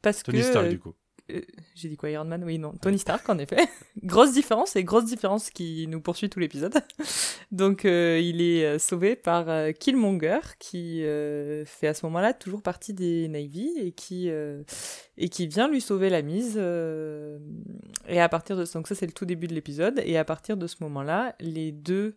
parce 0.00 0.22
Tony 0.22 0.38
que 0.38 0.44
Stark 0.44 0.68
du 0.68 0.78
coup. 0.78 0.94
Euh, 1.32 1.40
j'ai 1.74 1.88
dit 1.88 1.96
quoi, 1.96 2.10
Iron 2.10 2.24
Man? 2.24 2.44
Oui, 2.44 2.58
non, 2.58 2.72
Tony 2.80 2.98
Stark 2.98 3.28
en 3.28 3.38
effet. 3.38 3.68
grosse 4.02 4.32
différence 4.32 4.76
et 4.76 4.84
grosse 4.84 5.04
différence 5.04 5.50
qui 5.50 5.86
nous 5.86 6.00
poursuit 6.00 6.28
tout 6.28 6.38
l'épisode. 6.38 6.74
Donc 7.52 7.84
euh, 7.84 8.20
il 8.22 8.40
est 8.40 8.64
euh, 8.64 8.78
sauvé 8.78 9.16
par 9.16 9.46
Killmonger 9.78 10.40
qui 10.58 11.02
fait 11.02 11.88
à 11.88 11.94
ce 11.94 12.06
moment-là 12.06 12.32
toujours 12.32 12.62
partie 12.62 12.94
des 12.94 13.28
Navy 13.28 13.70
et 13.78 13.92
qui 13.92 14.28
et 14.28 15.28
qui 15.28 15.46
vient 15.46 15.68
lui 15.68 15.80
sauver 15.80 16.10
la 16.10 16.22
mise. 16.22 16.56
et 16.56 18.20
à 18.20 18.28
partir 18.28 18.56
de 18.56 18.64
donc 18.72 18.88
ça 18.88 18.94
c'est 18.94 19.06
le 19.06 19.12
tout 19.12 19.24
début 19.24 19.46
de 19.46 19.54
l'épisode 19.54 20.00
et 20.04 20.16
à 20.16 20.24
partir 20.24 20.56
de 20.56 20.66
ce 20.66 20.76
moment-là, 20.80 21.34
les 21.40 21.72
deux 21.72 22.14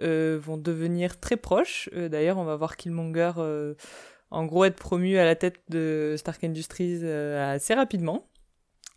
vont 0.00 0.56
devenir 0.56 1.20
très 1.20 1.36
proches. 1.36 1.88
D'ailleurs, 1.94 2.38
on 2.38 2.44
va 2.44 2.56
voir 2.56 2.76
Killmonger 2.76 3.32
en 4.30 4.46
gros 4.46 4.64
être 4.64 4.76
promu 4.76 5.18
à 5.18 5.24
la 5.24 5.36
tête 5.36 5.60
de 5.68 6.14
Stark 6.16 6.42
Industries 6.44 7.04
assez 7.04 7.74
rapidement 7.74 8.26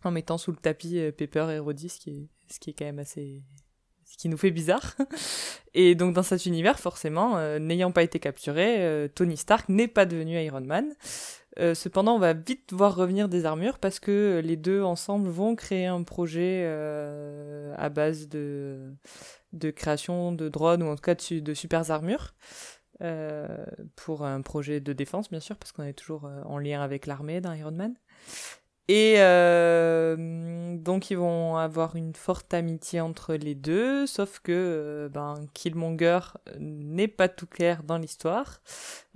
en 0.05 0.11
mettant 0.11 0.37
sous 0.37 0.51
le 0.51 0.57
tapis 0.57 0.99
euh, 0.99 1.11
Pepper 1.11 1.47
et 1.51 1.59
Roddy, 1.59 1.89
ce 1.89 1.99
qui 1.99 2.09
est, 2.09 2.53
ce 2.53 2.59
qui 2.59 2.69
est 2.69 2.73
quand 2.73 2.85
même 2.85 2.99
assez 2.99 3.43
ce 4.05 4.17
qui 4.17 4.29
nous 4.29 4.37
fait 4.37 4.51
bizarre. 4.51 4.95
Et 5.73 5.95
donc 5.95 6.13
dans 6.13 6.23
cet 6.23 6.45
univers, 6.45 6.79
forcément, 6.79 7.37
euh, 7.37 7.59
n'ayant 7.59 7.91
pas 7.91 8.03
été 8.03 8.19
capturé, 8.19 8.83
euh, 8.83 9.07
Tony 9.07 9.35
Stark 9.35 9.67
n'est 9.67 9.87
pas 9.87 10.05
devenu 10.05 10.39
Iron 10.41 10.61
Man. 10.61 10.93
cependant, 11.73 12.15
on 12.15 12.19
va 12.19 12.33
vite 12.33 12.71
voir 12.71 12.95
revenir 12.95 13.27
des 13.27 13.45
armures 13.45 13.79
parce 13.79 13.99
que 13.99 14.41
les 14.43 14.57
deux 14.57 14.83
ensemble 14.83 15.27
vont 15.27 15.55
créer 15.55 15.87
un 15.87 16.03
projet 16.03 16.65
à 17.77 17.89
base 17.89 18.27
de, 18.29 18.93
de 19.53 19.71
création 19.71 20.31
de 20.31 20.49
drones 20.49 20.83
ou 20.83 20.87
en 20.87 20.95
tout 20.95 21.01
cas 21.01 21.15
de, 21.15 21.39
de 21.39 21.53
super 21.53 21.89
armures. 21.91 22.35
pour 23.95 24.23
un 24.23 24.41
projet 24.41 24.79
de 24.81 24.93
défense, 24.93 25.29
bien 25.29 25.39
sûr, 25.39 25.57
parce 25.57 25.71
qu'on 25.71 25.83
est 25.83 25.93
toujours 25.93 26.29
en 26.45 26.59
lien 26.59 26.81
avec 26.81 27.07
l'armée 27.07 27.41
d'un 27.41 27.55
Iron 27.55 27.71
Man. 27.71 27.95
Et 28.87 29.15
euh, 29.17 30.77
donc 30.77 31.09
ils 31.09 31.17
vont 31.17 31.57
avoir 31.57 31.95
une 31.95 32.13
forte 32.13 32.53
amitié 32.53 33.01
entre 33.01 33.33
les 33.33 33.55
deux, 33.55 34.05
sauf 34.05 34.39
que 34.39 34.51
euh, 34.51 35.09
ben, 35.09 35.33
Killmonger 35.55 36.19
n'est 36.59 37.07
pas 37.07 37.27
tout 37.27 37.47
clair 37.47 37.81
dans 37.81 37.97
l'histoire. 37.97 38.61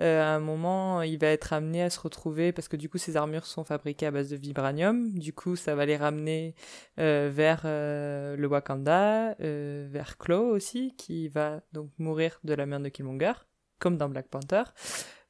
Euh, 0.02 0.24
à 0.24 0.30
un 0.30 0.40
moment, 0.40 1.04
il 1.04 1.20
va 1.20 1.28
être 1.28 1.54
amené 1.54 1.84
à 1.84 1.92
se 1.92 2.00
retrouver, 2.00 2.52
parce 2.52 2.68
que 2.68 2.78
du 2.78 2.90
coup 2.90 2.98
ses 2.98 3.16
armures 3.16 3.46
sont 3.46 3.64
fabriquées 3.64 4.08
à 4.08 4.12
base 4.12 4.32
de 4.32 4.38
vibranium, 4.38 5.14
du 5.14 5.34
coup 5.34 5.56
ça 5.56 5.76
va 5.76 5.86
les 5.86 5.98
ramener 5.98 6.56
vers 6.98 7.62
le 7.66 8.48
Wakanda, 8.48 9.36
vers 9.40 10.18
Claw 10.18 10.50
aussi, 10.50 10.96
qui 10.98 11.28
va 11.28 11.62
donc 11.74 11.92
mourir 12.00 12.40
de 12.44 12.56
la 12.56 12.66
main 12.66 12.80
de 12.80 12.90
Killmonger, 12.90 13.34
comme 13.78 13.98
dans 13.98 14.10
Black 14.10 14.30
Panther 14.30 14.64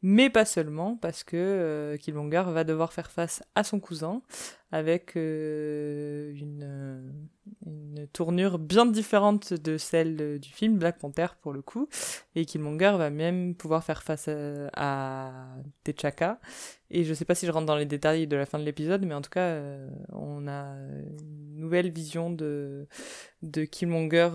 mais 0.02 0.30
pas 0.30 0.46
seulement, 0.46 0.96
parce 0.96 1.24
que 1.24 1.36
euh, 1.36 1.98
Killmonger 1.98 2.44
va 2.48 2.64
devoir 2.64 2.94
faire 2.94 3.12
face 3.12 3.44
à 3.56 3.64
son 3.64 3.80
cousin 3.80 4.22
avec 4.72 5.18
euh, 5.18 6.32
une, 6.36 7.12
une, 7.66 8.08
tournure 8.14 8.60
bien 8.60 8.86
différente 8.86 9.54
de 9.54 9.78
celle 9.78 10.40
du 10.40 10.50
film 10.50 10.78
Black 10.78 11.00
Panther 11.00 11.28
pour 11.42 11.52
le 11.52 11.62
coup, 11.62 11.90
et 12.36 12.46
Killmonger 12.46 12.94
va 12.98 13.10
même 13.10 13.56
pouvoir 13.56 13.84
faire 13.84 14.04
face 14.04 14.30
à, 14.30 14.70
à 14.76 15.32
T'Chaka. 15.84 16.40
Et 16.92 17.04
je 17.04 17.14
sais 17.14 17.26
pas 17.26 17.36
si 17.36 17.46
je 17.46 17.52
rentre 17.52 17.66
dans 17.66 17.76
les 17.76 17.86
détails 17.86 18.26
de 18.26 18.36
la 18.38 18.46
fin 18.46 18.58
de 18.58 18.64
l'épisode, 18.64 19.06
mais 19.06 19.14
en 19.14 19.22
tout 19.22 19.30
cas, 19.30 19.42
euh, 19.42 19.90
on 20.14 20.48
a 20.48 20.76
une 21.20 21.58
nouvelle 21.58 21.92
vision 21.92 22.30
de, 22.30 22.88
de 23.42 23.66
Killmonger 23.66 24.30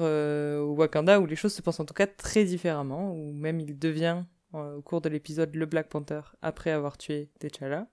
au 0.60 0.74
Wakanda 0.74 1.20
où 1.20 1.26
les 1.26 1.36
choses 1.36 1.54
se 1.54 1.62
passent 1.62 1.80
en 1.80 1.84
tout 1.84 1.94
cas 1.94 2.06
très 2.06 2.44
différemment, 2.44 3.12
où 3.12 3.32
même 3.32 3.60
il 3.60 3.78
devient 3.78 4.24
euh, 4.24 4.33
au 4.54 4.82
cours 4.82 5.00
de 5.00 5.08
l'épisode 5.08 5.54
Le 5.54 5.66
Black 5.66 5.88
Panther 5.88 6.20
après 6.42 6.70
avoir 6.70 6.96
tué 6.96 7.30
T'Challa. 7.38 7.88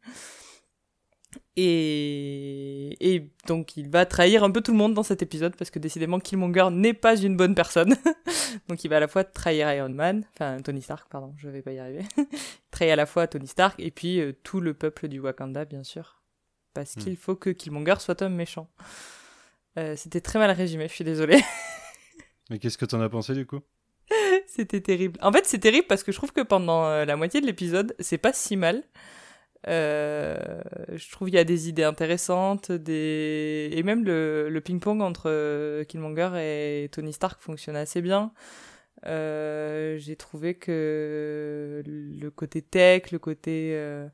Et... 1.55 2.97
et 2.99 3.31
donc 3.47 3.77
il 3.77 3.89
va 3.89 4.05
trahir 4.05 4.43
un 4.43 4.51
peu 4.51 4.61
tout 4.61 4.71
le 4.71 4.77
monde 4.77 4.93
dans 4.93 5.03
cet 5.03 5.21
épisode 5.21 5.55
parce 5.55 5.71
que 5.71 5.79
décidément 5.79 6.19
Killmonger 6.19 6.69
n'est 6.71 6.93
pas 6.93 7.15
une 7.15 7.37
bonne 7.37 7.55
personne. 7.55 7.95
donc 8.67 8.83
il 8.83 8.89
va 8.89 8.97
à 8.97 8.99
la 8.99 9.07
fois 9.07 9.23
trahir 9.23 9.71
Iron 9.73 9.89
Man, 9.89 10.25
enfin 10.33 10.61
Tony 10.61 10.81
Stark, 10.81 11.09
pardon, 11.09 11.33
je 11.37 11.49
vais 11.49 11.61
pas 11.61 11.71
y 11.71 11.79
arriver. 11.79 12.03
trahir 12.71 12.93
à 12.93 12.97
la 12.97 13.05
fois 13.05 13.27
Tony 13.27 13.47
Stark 13.47 13.79
et 13.79 13.91
puis 13.91 14.19
euh, 14.19 14.33
tout 14.43 14.59
le 14.59 14.73
peuple 14.73 15.07
du 15.07 15.19
Wakanda 15.19 15.65
bien 15.65 15.83
sûr. 15.83 16.21
Parce 16.73 16.95
hmm. 16.95 16.99
qu'il 16.99 17.17
faut 17.17 17.35
que 17.35 17.49
Killmonger 17.49 17.95
soit 17.99 18.21
un 18.21 18.29
méchant. 18.29 18.69
Euh, 19.77 19.95
c'était 19.95 20.21
très 20.21 20.39
mal 20.39 20.51
résumé, 20.51 20.87
je 20.87 20.93
suis 20.93 21.03
désolé. 21.03 21.41
Mais 22.49 22.59
qu'est-ce 22.59 22.77
que 22.77 22.85
t'en 22.85 22.99
as 22.99 23.09
pensé 23.09 23.33
du 23.33 23.45
coup? 23.45 23.61
C'était 24.47 24.81
terrible. 24.81 25.19
En 25.21 25.31
fait, 25.31 25.45
c'est 25.45 25.59
terrible 25.59 25.87
parce 25.87 26.03
que 26.03 26.11
je 26.11 26.17
trouve 26.17 26.31
que 26.31 26.41
pendant 26.41 26.85
euh, 26.85 27.05
la 27.05 27.15
moitié 27.15 27.41
de 27.41 27.45
l'épisode, 27.45 27.95
c'est 27.99 28.17
pas 28.17 28.33
si 28.33 28.55
mal. 28.57 28.83
Euh, 29.67 30.61
je 30.93 31.11
trouve 31.11 31.27
qu'il 31.27 31.35
y 31.35 31.39
a 31.39 31.43
des 31.43 31.69
idées 31.69 31.83
intéressantes, 31.83 32.71
des... 32.71 33.69
et 33.71 33.83
même 33.83 34.03
le, 34.03 34.49
le 34.49 34.61
ping-pong 34.61 35.01
entre 35.01 35.29
euh, 35.29 35.83
Killmonger 35.83 36.31
et 36.83 36.89
Tony 36.89 37.13
Stark 37.13 37.39
fonctionne 37.41 37.75
assez 37.75 38.01
bien. 38.01 38.31
J'ai 39.05 40.15
trouvé 40.17 40.55
que 40.55 41.83
le 41.85 42.29
côté 42.29 42.61
tech, 42.61 43.11
le 43.11 43.19
côté 43.19 43.71
euh, 43.75 44.07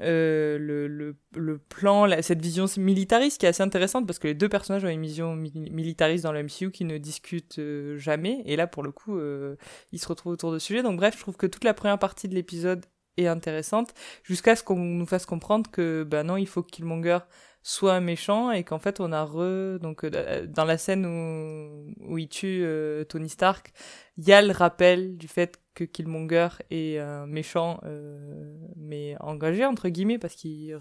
le, 0.00 0.86
le, 0.86 1.16
le, 1.34 1.58
plan, 1.58 2.06
cette 2.22 2.40
vision 2.40 2.66
militariste 2.76 3.40
qui 3.40 3.46
est 3.46 3.48
assez 3.48 3.62
intéressante 3.62 4.06
parce 4.06 4.18
que 4.18 4.28
les 4.28 4.34
deux 4.34 4.48
personnages 4.48 4.84
ont 4.84 4.88
une 4.88 5.02
vision 5.02 5.34
militariste 5.34 6.24
dans 6.24 6.32
le 6.32 6.42
MCU 6.42 6.70
qui 6.70 6.84
ne 6.84 6.98
discutent 6.98 7.58
euh, 7.58 7.98
jamais. 7.98 8.42
Et 8.46 8.56
là, 8.56 8.66
pour 8.66 8.82
le 8.82 8.92
coup, 8.92 9.18
euh, 9.18 9.56
ils 9.92 9.98
se 9.98 10.08
retrouvent 10.08 10.32
autour 10.32 10.52
de 10.52 10.58
ce 10.58 10.66
sujet. 10.66 10.82
Donc, 10.82 10.96
bref, 10.96 11.14
je 11.16 11.20
trouve 11.20 11.36
que 11.36 11.46
toute 11.46 11.64
la 11.64 11.74
première 11.74 11.98
partie 11.98 12.28
de 12.28 12.34
l'épisode 12.34 12.84
est 13.16 13.26
intéressante 13.26 13.92
jusqu'à 14.22 14.54
ce 14.54 14.62
qu'on 14.62 14.76
nous 14.76 15.06
fasse 15.06 15.26
comprendre 15.26 15.70
que, 15.70 16.04
bah 16.04 16.22
non, 16.22 16.36
il 16.36 16.46
faut 16.46 16.62
que 16.62 16.70
Killmonger 16.70 17.18
soit 17.64 18.00
méchant 18.00 18.52
et 18.52 18.62
qu'en 18.62 18.78
fait 18.78 19.00
on 19.00 19.10
a 19.12 19.24
re 19.24 19.80
donc 19.80 20.06
dans 20.06 20.64
la 20.64 20.78
scène 20.78 21.04
où, 21.04 21.92
où 22.00 22.16
il 22.16 22.28
tue 22.28 22.64
Tony 23.08 23.28
Stark 23.28 23.72
il 24.16 24.26
y 24.26 24.32
a 24.32 24.40
le 24.40 24.52
rappel 24.52 25.18
du 25.18 25.28
fait 25.28 25.58
que 25.78 25.84
Killmonger 25.84 26.48
est 26.72 26.98
un 26.98 27.26
méchant, 27.28 27.78
euh, 27.84 28.52
mais 28.74 29.14
engagé, 29.20 29.64
entre 29.64 29.88
guillemets, 29.88 30.18
parce 30.18 30.34
qu'il 30.34 30.76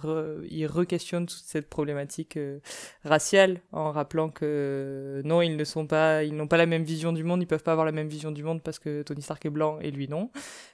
il 0.50 0.66
re-questionne 0.66 1.28
toute 1.28 1.44
cette 1.46 1.70
problématique 1.70 2.36
euh, 2.38 2.58
raciale, 3.04 3.62
en 3.72 3.92
rappelant 3.92 4.30
que 4.30 5.22
non, 5.24 5.44
ils 5.44 5.56
ne 5.56 5.64
sont 5.64 5.86
pas, 5.86 6.24
ils 6.24 6.36
n'ont 6.36 6.48
pas 6.48 6.58
la 6.58 6.66
même 6.66 6.84
vision 6.84 7.14
du 7.14 7.24
monde, 7.24 7.44
ils 7.44 7.46
peuvent 7.46 7.62
pas 7.62 7.74
avoir 7.74 7.86
la 7.86 7.92
même 7.92 8.08
vision 8.08 8.32
du 8.32 8.42
monde 8.42 8.64
parce 8.64 8.80
que 8.80 9.04
Tony 9.04 9.22
Stark 9.22 9.46
est 9.46 9.52
blanc 9.52 9.78
et 9.82 9.92
lui 9.92 10.08
non. 10.08 10.32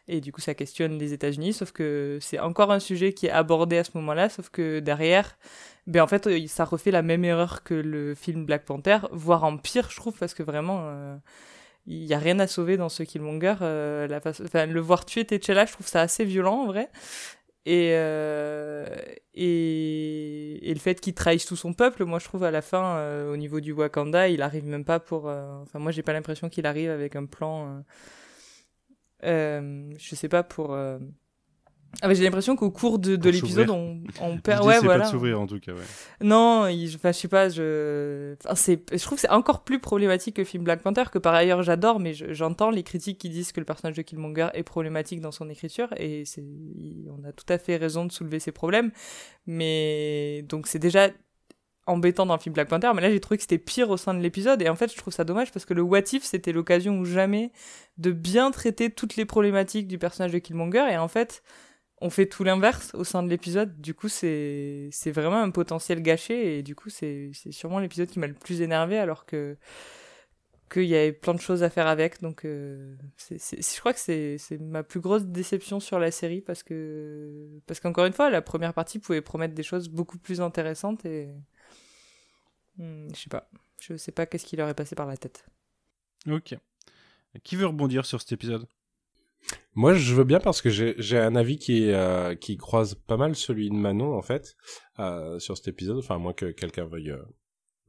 Et 0.07 0.21
du 0.21 0.31
coup, 0.31 0.39
ça 0.39 0.53
questionne 0.53 0.97
les 0.97 1.11
États-Unis, 1.11 1.51
sauf 1.51 1.73
que 1.73 2.17
c'est 2.21 2.39
encore 2.39 2.71
un 2.71 2.79
sujet 2.79 3.11
qui 3.11 3.25
est 3.25 3.31
abordé 3.31 3.77
à 3.77 3.83
ce 3.83 3.91
moment-là, 3.95 4.29
sauf 4.29 4.47
que 4.49 4.79
derrière, 4.79 5.37
ben 5.85 6.01
en 6.01 6.07
fait, 6.07 6.29
ça 6.47 6.63
refait 6.63 6.91
la 6.91 7.01
même 7.01 7.25
erreur 7.25 7.63
que 7.63 7.73
le 7.73 8.15
film 8.15 8.45
Black 8.45 8.63
Panther, 8.63 8.99
voire 9.11 9.43
en 9.43 9.57
pire, 9.57 9.89
je 9.91 9.97
trouve, 9.97 10.17
parce 10.17 10.33
que 10.33 10.43
vraiment... 10.43 10.83
Euh, 10.83 11.17
il 11.85 12.03
y 12.05 12.13
a 12.13 12.19
rien 12.19 12.39
à 12.39 12.47
sauver 12.47 12.77
dans 12.77 12.89
ce 12.89 13.03
Killmonger. 13.03 13.55
Euh, 13.61 14.07
la 14.07 14.21
enfin, 14.25 14.65
le 14.65 14.79
voir 14.79 15.05
tuer 15.05 15.25
T'Challa, 15.25 15.65
je 15.65 15.73
trouve 15.73 15.87
ça 15.87 16.01
assez 16.01 16.25
violent 16.25 16.63
en 16.63 16.67
vrai. 16.67 16.89
Et, 17.65 17.91
euh, 17.93 18.85
et, 19.33 20.69
et, 20.69 20.73
le 20.73 20.79
fait 20.79 20.99
qu'il 20.99 21.13
trahisse 21.13 21.45
tout 21.45 21.55
son 21.55 21.73
peuple, 21.73 22.03
moi 22.03 22.19
je 22.19 22.25
trouve 22.25 22.43
à 22.43 22.51
la 22.51 22.61
fin, 22.61 22.97
euh, 22.97 23.31
au 23.31 23.37
niveau 23.37 23.61
du 23.61 23.71
Wakanda, 23.71 24.27
il 24.27 24.41
arrive 24.41 24.65
même 24.65 24.83
pas 24.83 24.99
pour. 24.99 25.29
Euh, 25.29 25.61
enfin, 25.61 25.79
moi 25.79 25.91
j'ai 25.93 26.03
pas 26.03 26.11
l'impression 26.11 26.49
qu'il 26.49 26.65
arrive 26.65 26.89
avec 26.89 27.15
un 27.15 27.25
plan. 27.25 27.83
je 29.21 30.15
sais 30.15 30.27
pas 30.29 30.43
pour 30.43 30.75
ah 32.01 32.13
j'ai 32.13 32.23
l'impression 32.23 32.55
qu'au 32.55 32.71
cours 32.71 32.99
de, 32.99 33.15
de 33.15 33.29
l'épisode, 33.29 33.69
on, 33.69 34.01
on 34.19 34.37
perd. 34.37 34.65
ouais, 34.65 34.79
voilà. 34.79 35.01
pas 35.01 35.05
de 35.05 35.11
s'ouvrir 35.11 35.39
en 35.39 35.47
tout 35.47 35.59
cas. 35.59 35.73
Ouais. 35.73 35.79
Non, 36.21 36.61
enfin, 36.95 37.11
je 37.11 37.17
sais 37.17 37.27
pas. 37.27 37.49
Je, 37.49 38.35
enfin, 38.43 38.55
c'est, 38.55 38.81
je 38.91 39.01
trouve 39.03 39.17
que 39.17 39.21
c'est 39.21 39.29
encore 39.29 39.63
plus 39.63 39.79
problématique 39.79 40.35
que 40.35 40.41
le 40.41 40.45
film 40.45 40.63
Black 40.63 40.81
Panther, 40.81 41.03
que 41.11 41.19
par 41.19 41.33
ailleurs 41.33 41.61
j'adore, 41.63 41.99
mais 41.99 42.13
j'entends 42.13 42.71
les 42.71 42.83
critiques 42.83 43.19
qui 43.19 43.29
disent 43.29 43.51
que 43.51 43.59
le 43.59 43.65
personnage 43.65 43.95
de 43.95 44.01
Killmonger 44.01 44.49
est 44.53 44.63
problématique 44.63 45.21
dans 45.21 45.31
son 45.31 45.49
écriture, 45.49 45.89
et 45.97 46.25
c'est, 46.25 46.43
on 47.09 47.23
a 47.27 47.31
tout 47.31 47.45
à 47.47 47.57
fait 47.57 47.77
raison 47.77 48.05
de 48.05 48.11
soulever 48.11 48.39
ces 48.39 48.51
problèmes. 48.51 48.91
Mais 49.45 50.43
donc 50.49 50.67
c'est 50.67 50.79
déjà 50.79 51.09
embêtant 51.85 52.25
dans 52.25 52.35
le 52.35 52.39
film 52.39 52.53
Black 52.53 52.69
Panther, 52.69 52.91
mais 52.95 53.01
là 53.01 53.11
j'ai 53.11 53.19
trouvé 53.19 53.37
que 53.37 53.43
c'était 53.43 53.57
pire 53.57 53.89
au 53.89 53.97
sein 53.97 54.13
de 54.13 54.19
l'épisode, 54.21 54.61
et 54.61 54.69
en 54.69 54.75
fait 54.75 54.91
je 54.91 54.97
trouve 54.97 55.13
ça 55.13 55.25
dommage 55.25 55.51
parce 55.51 55.65
que 55.65 55.73
le 55.73 55.81
What 55.81 56.13
If 56.13 56.23
c'était 56.23 56.53
l'occasion 56.53 56.97
ou 56.97 57.03
jamais 57.05 57.51
de 57.97 58.11
bien 58.11 58.51
traiter 58.51 58.89
toutes 58.89 59.17
les 59.17 59.25
problématiques 59.25 59.87
du 59.87 59.97
personnage 59.97 60.31
de 60.31 60.39
Killmonger, 60.39 60.87
et 60.91 60.97
en 60.97 61.09
fait 61.09 61.43
on 62.03 62.09
fait 62.09 62.25
tout 62.25 62.43
l'inverse 62.43 62.91
au 62.95 63.05
sein 63.05 63.23
de 63.23 63.29
l'épisode. 63.29 63.79
Du 63.79 63.93
coup, 63.93 64.09
c'est 64.09 64.91
vraiment 65.05 65.41
un 65.41 65.51
potentiel 65.51 66.01
gâché 66.01 66.57
et 66.57 66.61
du 66.61 66.75
coup, 66.75 66.89
c'est 66.89 67.31
sûrement 67.51 67.79
l'épisode 67.79 68.09
qui 68.09 68.19
m'a 68.19 68.27
le 68.27 68.33
plus 68.33 68.61
énervé 68.61 68.99
alors 68.99 69.25
que 69.25 69.57
qu'il 70.69 70.85
y 70.85 70.95
avait 70.95 71.13
plein 71.13 71.33
de 71.33 71.39
choses 71.39 71.63
à 71.63 71.69
faire 71.69 71.87
avec. 71.87 72.21
Donc, 72.21 72.43
euh, 72.43 72.95
je 73.29 73.79
crois 73.79 73.93
que 73.93 73.99
c'est 73.99 74.37
c'est 74.37 74.59
ma 74.59 74.83
plus 74.83 74.99
grosse 74.99 75.23
déception 75.23 75.79
sur 75.79 75.97
la 75.97 76.11
série 76.11 76.41
parce 76.41 76.61
que 76.61 77.47
parce 77.67 77.79
qu'encore 77.79 78.05
une 78.05 78.13
fois, 78.13 78.29
la 78.29 78.41
première 78.41 78.73
partie 78.73 78.99
pouvait 78.99 79.21
promettre 79.21 79.53
des 79.53 79.63
choses 79.63 79.87
beaucoup 79.87 80.17
plus 80.17 80.41
intéressantes 80.41 81.05
et 81.05 81.29
hmm, 82.79 83.07
je 83.15 83.19
sais 83.21 83.29
pas, 83.29 83.49
je 83.79 83.95
sais 83.95 84.11
pas 84.11 84.25
qu'est-ce 84.25 84.45
qui 84.45 84.57
leur 84.57 84.67
est 84.67 84.73
passé 84.73 84.93
par 84.93 85.07
la 85.07 85.15
tête. 85.15 85.45
Ok. 86.29 86.55
Qui 87.45 87.55
veut 87.55 87.67
rebondir 87.67 88.05
sur 88.05 88.19
cet 88.19 88.33
épisode? 88.33 88.67
Moi, 89.75 89.95
je 89.95 90.13
veux 90.13 90.23
bien 90.23 90.39
parce 90.39 90.61
que 90.61 90.69
j'ai 90.69 91.17
un 91.17 91.35
avis 91.35 91.57
qui, 91.57 91.91
euh, 91.91 92.35
qui 92.35 92.57
croise 92.57 92.95
pas 92.95 93.17
mal 93.17 93.35
celui 93.35 93.69
de 93.69 93.75
Manon, 93.75 94.15
en 94.15 94.21
fait, 94.21 94.55
euh, 94.99 95.39
sur 95.39 95.57
cet 95.57 95.67
épisode. 95.67 95.97
Enfin, 95.97 96.15
à 96.15 96.19
moins 96.19 96.33
que 96.33 96.51
quelqu'un 96.51 96.85
veuille, 96.85 97.11
euh, 97.11 97.23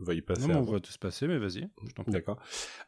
va 0.00 0.14
y 0.14 0.20
passer. 0.20 0.48
Non, 0.48 0.58
on 0.58 0.72
va 0.72 0.80
tout 0.80 0.90
se 0.90 0.98
passer, 0.98 1.26
mais 1.26 1.38
vas-y. 1.38 1.68
D'accord. 2.08 2.38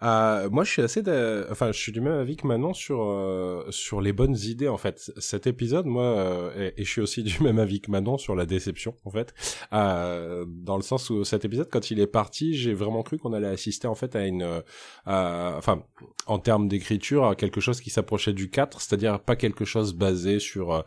Euh, 0.03 0.51
moi, 0.51 0.64
je 0.64 0.71
suis 0.71 0.83
assez, 0.83 1.03
enfin, 1.51 1.73
je 1.73 1.79
suis 1.79 1.92
du 1.92 2.01
même 2.01 2.19
avis 2.19 2.37
que 2.37 2.47
Manon 2.47 2.75
sur 2.75 3.03
euh, 3.03 3.64
sur 3.71 4.01
les 4.01 4.12
bonnes 4.12 4.37
idées 4.37 4.69
en 4.69 4.77
fait. 4.77 5.12
Cet 5.19 5.47
épisode, 5.47 5.87
moi, 5.87 6.05
euh, 6.05 6.71
et, 6.77 6.85
je 6.85 6.90
suis 6.90 7.01
aussi 7.01 7.23
du 7.23 7.42
même 7.42 7.59
avis 7.59 7.81
que 7.81 7.90
Manon 7.90 8.19
sur 8.19 8.35
la 8.35 8.47
déception 8.47 8.95
en 9.05 9.11
fait, 9.11 9.35
euh, 9.73 10.45
dans 10.49 10.77
le 10.77 10.83
sens 10.83 11.11
où 11.11 11.25
cet 11.25 11.45
épisode, 11.45 11.69
quand 11.71 11.90
il 11.90 12.01
est 12.01 12.07
parti, 12.07 12.55
j'ai 12.55 12.75
vraiment 12.75 13.03
cru 13.03 13.19
qu'on 13.19 13.33
allait 13.33 13.47
assister 13.47 13.87
en 13.87 13.95
fait 13.95 14.16
à 14.16 14.27
une, 14.27 14.62
enfin, 15.07 15.83
en 16.27 16.38
termes 16.38 16.69
d'écriture, 16.69 17.27
à 17.27 17.37
quelque 17.37 17.61
chose 17.61 17.81
qui 17.81 17.90
s'approchait 17.90 18.33
du 18.33 18.51
4, 18.51 18.81
c'est-à-dire 18.81 19.21
pas 19.21 19.37
quelque 19.37 19.64
chose 19.64 19.95
basé 19.95 20.38
sur 20.38 20.85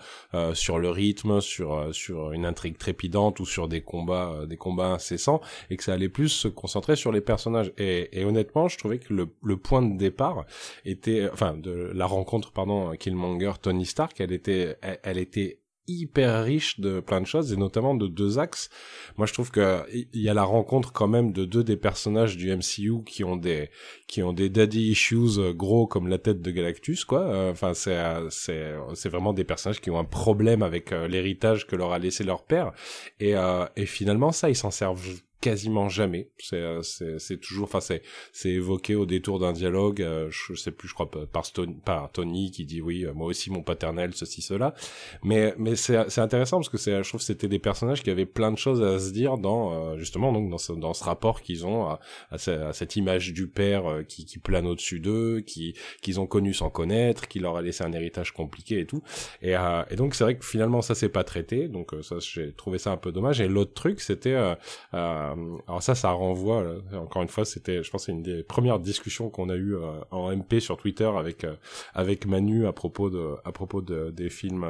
sur 0.54 0.80
le 0.80 0.90
rythme, 0.90 1.42
sur 1.42 1.94
sur 1.94 2.32
une 2.32 2.46
intrigue 2.46 2.78
trépidante 2.78 3.40
ou 3.40 3.46
sur 3.46 3.68
des 3.68 3.82
combats 3.82 4.46
des 4.48 4.58
combats 4.58 4.88
incessants, 4.88 5.42
et 5.70 5.78
que 5.78 5.84
ça 5.84 5.94
allait 5.94 6.09
plus 6.10 6.30
se 6.30 6.48
concentrer 6.48 6.96
sur 6.96 7.12
les 7.12 7.22
personnages. 7.22 7.72
Et, 7.78 8.20
et 8.20 8.26
honnêtement, 8.26 8.68
je 8.68 8.78
trouvais 8.78 9.00
que 9.00 9.14
le, 9.14 9.30
le, 9.44 9.58
point 9.58 9.82
de 9.82 9.98
départ 9.98 10.46
était, 10.86 11.30
enfin, 11.32 11.56
de 11.56 11.92
la 11.94 12.06
rencontre, 12.06 12.52
pardon, 12.52 12.96
Killmonger, 12.98 13.54
Tony 13.62 13.86
Stark, 13.86 14.20
elle 14.20 14.32
était, 14.32 14.78
elle, 15.04 15.18
était 15.18 15.60
hyper 15.88 16.44
riche 16.44 16.80
de 16.80 17.00
plein 17.00 17.20
de 17.20 17.26
choses 17.26 17.52
et 17.52 17.58
notamment 17.58 17.96
de 17.96 18.08
deux 18.08 18.38
axes. 18.38 18.70
Moi, 19.18 19.26
je 19.26 19.34
trouve 19.34 19.50
que 19.50 19.84
il 19.92 20.22
y 20.22 20.30
a 20.30 20.34
la 20.34 20.44
rencontre 20.44 20.94
quand 20.94 21.08
même 21.08 21.32
de 21.34 21.46
deux 21.46 21.64
des 21.64 21.78
personnages 21.78 22.38
du 22.38 22.56
MCU 22.56 23.04
qui 23.06 23.24
ont 23.24 23.36
des 23.36 23.70
qui 24.08 24.22
ont 24.22 24.34
des 24.34 24.50
daddy 24.50 24.92
issues 24.92 25.54
gros 25.54 25.88
comme 25.88 26.08
la 26.08 26.20
tête 26.20 26.42
de 26.42 26.52
Galactus, 26.52 27.06
quoi. 27.06 27.50
Enfin, 27.50 27.74
c'est 27.74 27.98
c'est 28.30 28.76
c'est 28.94 29.10
vraiment 29.10 29.34
des 29.34 29.44
personnages 29.44 29.82
qui 29.82 29.90
ont 29.90 29.98
un 30.00 30.06
problème 30.06 30.62
avec 30.62 30.92
euh, 30.92 31.08
l'héritage 31.08 31.66
que 31.66 31.76
leur 31.76 31.92
a 31.92 32.00
laissé 32.00 32.24
leur 32.24 32.44
père 32.44 32.72
et 33.20 33.36
euh, 33.36 33.66
et 33.76 33.86
finalement 33.86 34.32
ça 34.32 34.50
ils 34.50 34.56
s'en 34.56 34.72
servent 34.72 35.22
quasiment 35.42 35.90
jamais. 35.90 36.30
C'est 36.38 36.58
euh, 36.58 36.82
c'est 36.82 37.38
toujours, 37.40 37.66
enfin 37.66 37.80
c'est 37.80 38.02
c'est 38.34 38.50
évoqué 38.50 38.96
au 38.96 39.06
détour 39.06 39.40
d'un 39.40 39.54
dialogue. 39.54 40.02
Euh, 40.02 40.30
je 40.30 40.54
sais 40.56 40.72
plus, 40.72 40.88
je 40.88 40.94
crois 40.94 41.10
par 41.10 41.50
Tony, 41.52 41.76
par 41.86 42.12
Tony 42.12 42.52
qui 42.52 42.66
dit 42.66 42.82
oui, 42.82 43.06
euh, 43.06 43.14
moi 43.14 43.28
aussi 43.28 43.50
mon 43.50 43.64
paternel, 43.64 44.14
ceci 44.14 44.42
cela. 44.42 44.74
Mais 45.24 45.54
mais 45.58 45.76
c'est 45.76 46.10
c'est 46.10 46.22
intéressant 46.22 46.58
parce 46.58 46.70
que 46.70 46.78
c'est, 46.78 47.04
je 47.04 47.08
trouve 47.08 47.22
c'était 47.22 47.48
des 47.48 47.60
personnages 47.60 48.04
qui 48.04 48.10
avaient 48.10 48.26
plein 48.26 48.52
de 48.52 48.58
choses 48.58 48.82
à 48.84 49.00
se 49.00 49.12
dire 49.12 49.38
dans 49.38 49.98
justement 49.98 50.34
donc 50.34 50.50
dans 50.50 50.58
ce 50.58 50.74
dans 50.74 50.94
ce 50.94 51.04
rapport 51.04 51.42
qu'ils 51.42 51.66
ont 51.66 51.88
à, 51.88 52.00
à, 52.32 52.74
cette 52.74 52.96
image 52.96 53.34
du 53.34 53.48
père 53.48 54.04
qui 54.08 54.26
qui 54.26 54.40
plane 54.40 54.68
au-dessus 54.68 55.00
d'eux, 55.00 55.42
qui 55.42 55.76
qu'ils 56.02 56.20
ont 56.20 56.28
connu 56.28 56.54
sans 56.54 56.70
connaître, 56.70 57.28
qui 57.28 57.40
leur 57.40 57.56
a 57.56 57.62
laissé 57.62 57.84
un 57.84 57.94
héritage 57.94 58.32
compliqué 58.34 58.80
et 58.80 58.86
tout. 58.86 59.04
Et 59.42 59.54
et 59.90 59.96
donc 59.96 60.16
c'est 60.16 60.24
vrai 60.24 60.38
que 60.38 60.46
finalement 60.46 60.82
ça 60.82 60.96
s'est 60.96 61.10
pas 61.10 61.24
traité. 61.24 61.68
Donc 61.70 61.92
ça 62.02 62.18
j'ai 62.20 62.52
trouvé 62.54 62.78
ça 62.78 62.92
un 62.92 62.98
peu 62.98 63.12
dommage. 63.12 63.40
Et 63.40 63.48
l'autre 63.48 63.74
truc 63.74 64.02
c'était 64.02 64.36
euh, 64.94 65.29
alors 65.68 65.84
ça, 65.84 65.96
ça 65.96 66.12
renvoie, 66.12 66.64
encore 66.94 67.22
une 67.22 67.28
fois, 67.28 67.46
c'était, 67.46 67.84
je 67.84 67.90
pense, 67.90 68.06
c'est 68.06 68.12
une 68.12 68.24
des 68.24 68.44
premières 68.44 68.80
discussions 68.80 69.30
qu'on 69.30 69.50
a 69.50 69.56
eues 69.56 69.76
euh, 69.76 70.00
en 70.12 70.36
MP 70.36 70.60
sur 70.60 70.78
Twitter 70.78 71.10
avec 71.18 71.44
euh, 71.44 71.56
avec 71.94 72.26
Manu 72.26 72.68
à 72.68 72.74
propos 72.74 73.10
de 73.10 73.36
à 73.46 73.52
propos 73.52 73.82
de 73.82 74.12
des 74.12 74.30
films 74.30 74.66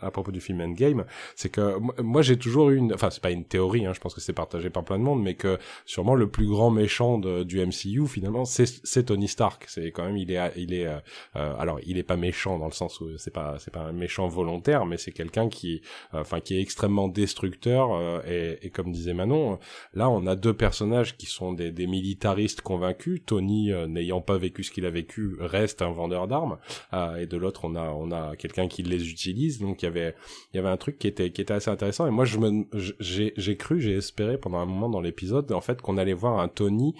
à 0.00 0.10
propos 0.10 0.32
du 0.32 0.40
film 0.40 0.60
Endgame. 0.60 1.04
C'est 1.36 1.48
que 1.48 1.78
moi, 2.02 2.22
j'ai 2.22 2.38
toujours 2.38 2.70
eu 2.70 2.76
une, 2.76 2.92
enfin, 2.94 3.10
c'est 3.10 3.22
pas 3.22 3.30
une 3.30 3.44
théorie, 3.44 3.86
hein, 3.86 3.92
je 3.94 4.00
pense 4.00 4.14
que 4.14 4.20
c'est 4.20 4.32
partagé 4.32 4.70
par 4.70 4.84
plein 4.84 4.98
de 4.98 5.04
monde, 5.04 5.22
mais 5.22 5.34
que 5.34 5.58
sûrement 5.84 6.14
le 6.14 6.28
plus 6.28 6.46
grand 6.46 6.70
méchant 6.70 7.18
de, 7.18 7.42
du 7.42 7.64
MCU 7.64 8.06
finalement, 8.06 8.44
c'est 8.44 8.66
c'est 8.84 9.04
Tony 9.04 9.28
Stark. 9.28 9.64
C'est 9.68 9.90
quand 9.92 10.04
même, 10.04 10.16
il 10.16 10.30
est 10.30 10.52
il 10.56 10.74
est 10.74 10.88
alors 11.34 11.80
il 11.86 11.98
est 11.98 12.02
pas 12.02 12.16
méchant 12.16 12.58
dans 12.58 12.66
le 12.66 12.72
sens 12.72 13.00
où 13.00 13.16
c'est 13.18 13.32
pas 13.32 13.56
c'est 13.58 13.72
pas 13.72 13.80
un 13.80 13.92
méchant 13.92 14.28
volontaire, 14.28 14.86
mais 14.86 14.96
c'est 14.96 15.12
quelqu'un 15.12 15.48
qui 15.48 15.82
enfin 16.12 16.40
qui 16.40 16.56
est 16.56 16.60
extrêmement 16.60 17.08
destructeur 17.08 18.24
et, 18.26 18.58
et 18.62 18.70
comme 18.70 18.92
disait 18.92 19.14
Manon 19.14 19.58
Là, 19.92 20.08
on 20.08 20.26
a 20.26 20.36
deux 20.36 20.54
personnages 20.54 21.16
qui 21.16 21.26
sont 21.26 21.52
des, 21.52 21.72
militaristes 21.86 22.62
convaincus. 22.62 23.22
Tony, 23.26 23.72
euh, 23.72 23.86
n'ayant 23.86 24.20
pas 24.20 24.38
vécu 24.38 24.64
ce 24.64 24.70
qu'il 24.70 24.86
a 24.86 24.90
vécu, 24.90 25.36
reste 25.40 25.82
un 25.82 25.90
vendeur 25.90 26.26
d'armes. 26.26 26.58
Euh, 26.92 27.16
et 27.16 27.26
de 27.26 27.36
l'autre, 27.36 27.64
on 27.64 27.74
a, 27.74 27.90
on 27.90 28.10
a 28.10 28.36
quelqu'un 28.36 28.68
qui 28.68 28.82
les 28.82 29.10
utilise. 29.10 29.60
Donc, 29.60 29.82
il 29.82 29.86
y 29.86 29.88
avait, 29.88 30.14
il 30.52 30.56
y 30.56 30.60
avait 30.60 30.68
un 30.68 30.76
truc 30.76 30.98
qui 30.98 31.06
était, 31.06 31.30
qui 31.30 31.40
était 31.40 31.54
assez 31.54 31.70
intéressant. 31.70 32.06
Et 32.06 32.10
moi, 32.10 32.24
je 32.24 32.38
me, 32.38 32.64
j'ai, 33.00 33.34
j'ai 33.36 33.56
cru, 33.56 33.80
j'ai 33.80 33.96
espéré 33.96 34.38
pendant 34.38 34.58
un 34.58 34.66
moment 34.66 34.88
dans 34.88 35.00
l'épisode, 35.00 35.50
en 35.52 35.60
fait, 35.60 35.82
qu'on 35.82 35.98
allait 35.98 36.14
voir 36.14 36.40
un 36.40 36.48
Tony 36.48 36.94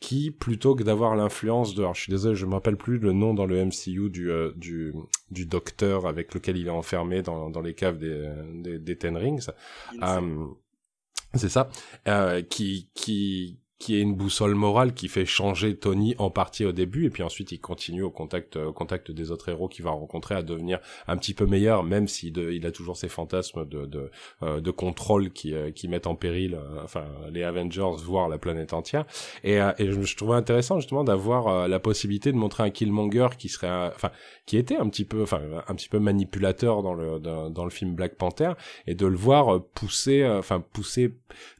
qui, 0.00 0.30
plutôt 0.30 0.74
que 0.74 0.84
d'avoir 0.84 1.16
l'influence 1.16 1.74
de, 1.74 1.80
alors 1.80 1.94
je 1.94 2.02
suis 2.02 2.10
désolé, 2.10 2.36
je 2.36 2.46
me 2.46 2.54
rappelle 2.54 2.76
plus 2.76 2.98
le 2.98 3.12
nom 3.12 3.34
dans 3.34 3.46
le 3.46 3.64
MCU 3.64 4.10
du, 4.10 4.30
euh, 4.30 4.52
du, 4.56 4.94
du 5.30 5.46
docteur 5.46 6.06
avec 6.06 6.34
lequel 6.34 6.56
il 6.56 6.68
est 6.68 6.70
enfermé 6.70 7.22
dans, 7.22 7.50
dans 7.50 7.60
les 7.60 7.74
caves 7.74 7.98
des, 7.98 8.30
des, 8.54 8.78
des 8.78 8.96
Ten 8.96 9.16
Rings. 9.16 9.48
C'est 11.34 11.48
ça, 11.48 11.68
euh, 12.06 12.42
qui 12.42 12.90
qui 12.94 13.60
qui 13.78 13.96
est 13.96 14.00
une 14.00 14.14
boussole 14.14 14.54
morale 14.54 14.92
qui 14.92 15.08
fait 15.08 15.26
changer 15.26 15.76
Tony 15.76 16.14
en 16.18 16.30
partie 16.30 16.64
au 16.64 16.72
début 16.72 17.06
et 17.06 17.10
puis 17.10 17.22
ensuite 17.22 17.52
il 17.52 17.60
continue 17.60 18.02
au 18.02 18.10
contact 18.10 18.56
au 18.56 18.72
contact 18.72 19.10
des 19.10 19.30
autres 19.30 19.48
héros 19.48 19.68
qu'il 19.68 19.84
va 19.84 19.90
rencontrer 19.90 20.34
à 20.34 20.42
devenir 20.42 20.80
un 21.06 21.16
petit 21.16 21.34
peu 21.34 21.46
meilleur 21.46 21.84
même 21.84 22.08
s'il 22.08 22.36
il 22.38 22.66
a 22.66 22.72
toujours 22.72 22.96
ses 22.96 23.08
fantasmes 23.08 23.66
de 23.66 23.86
de, 23.86 24.10
euh, 24.42 24.60
de 24.60 24.70
contrôle 24.70 25.30
qui 25.30 25.54
euh, 25.54 25.70
qui 25.70 25.88
mettent 25.88 26.06
en 26.06 26.16
péril 26.16 26.54
euh, 26.54 26.82
enfin 26.82 27.04
les 27.30 27.42
Avengers 27.42 28.02
voire 28.04 28.28
la 28.28 28.38
planète 28.38 28.72
entière. 28.72 29.04
Et, 29.44 29.54
et 29.54 29.92
je, 29.92 30.16
trouvais 30.16 30.34
intéressant 30.34 30.80
justement 30.80 31.04
d'avoir 31.04 31.68
la 31.68 31.78
possibilité 31.78 32.32
de 32.32 32.36
montrer 32.36 32.64
un 32.64 32.70
Killmonger 32.70 33.28
qui 33.38 33.48
serait 33.48 33.92
enfin 33.94 34.10
qui 34.46 34.56
était 34.56 34.76
un 34.76 34.88
petit 34.88 35.04
peu 35.04 35.22
enfin 35.22 35.40
un 35.68 35.74
petit 35.74 35.88
peu 35.88 35.98
manipulateur 35.98 36.82
dans 36.82 36.94
le 36.94 37.18
dans 37.18 37.64
le 37.64 37.70
film 37.70 37.94
Black 37.94 38.16
Panther 38.16 38.52
et 38.86 38.94
de 38.94 39.06
le 39.06 39.16
voir 39.16 39.62
pousser 39.74 40.26
enfin 40.26 40.60
pousser 40.72 41.14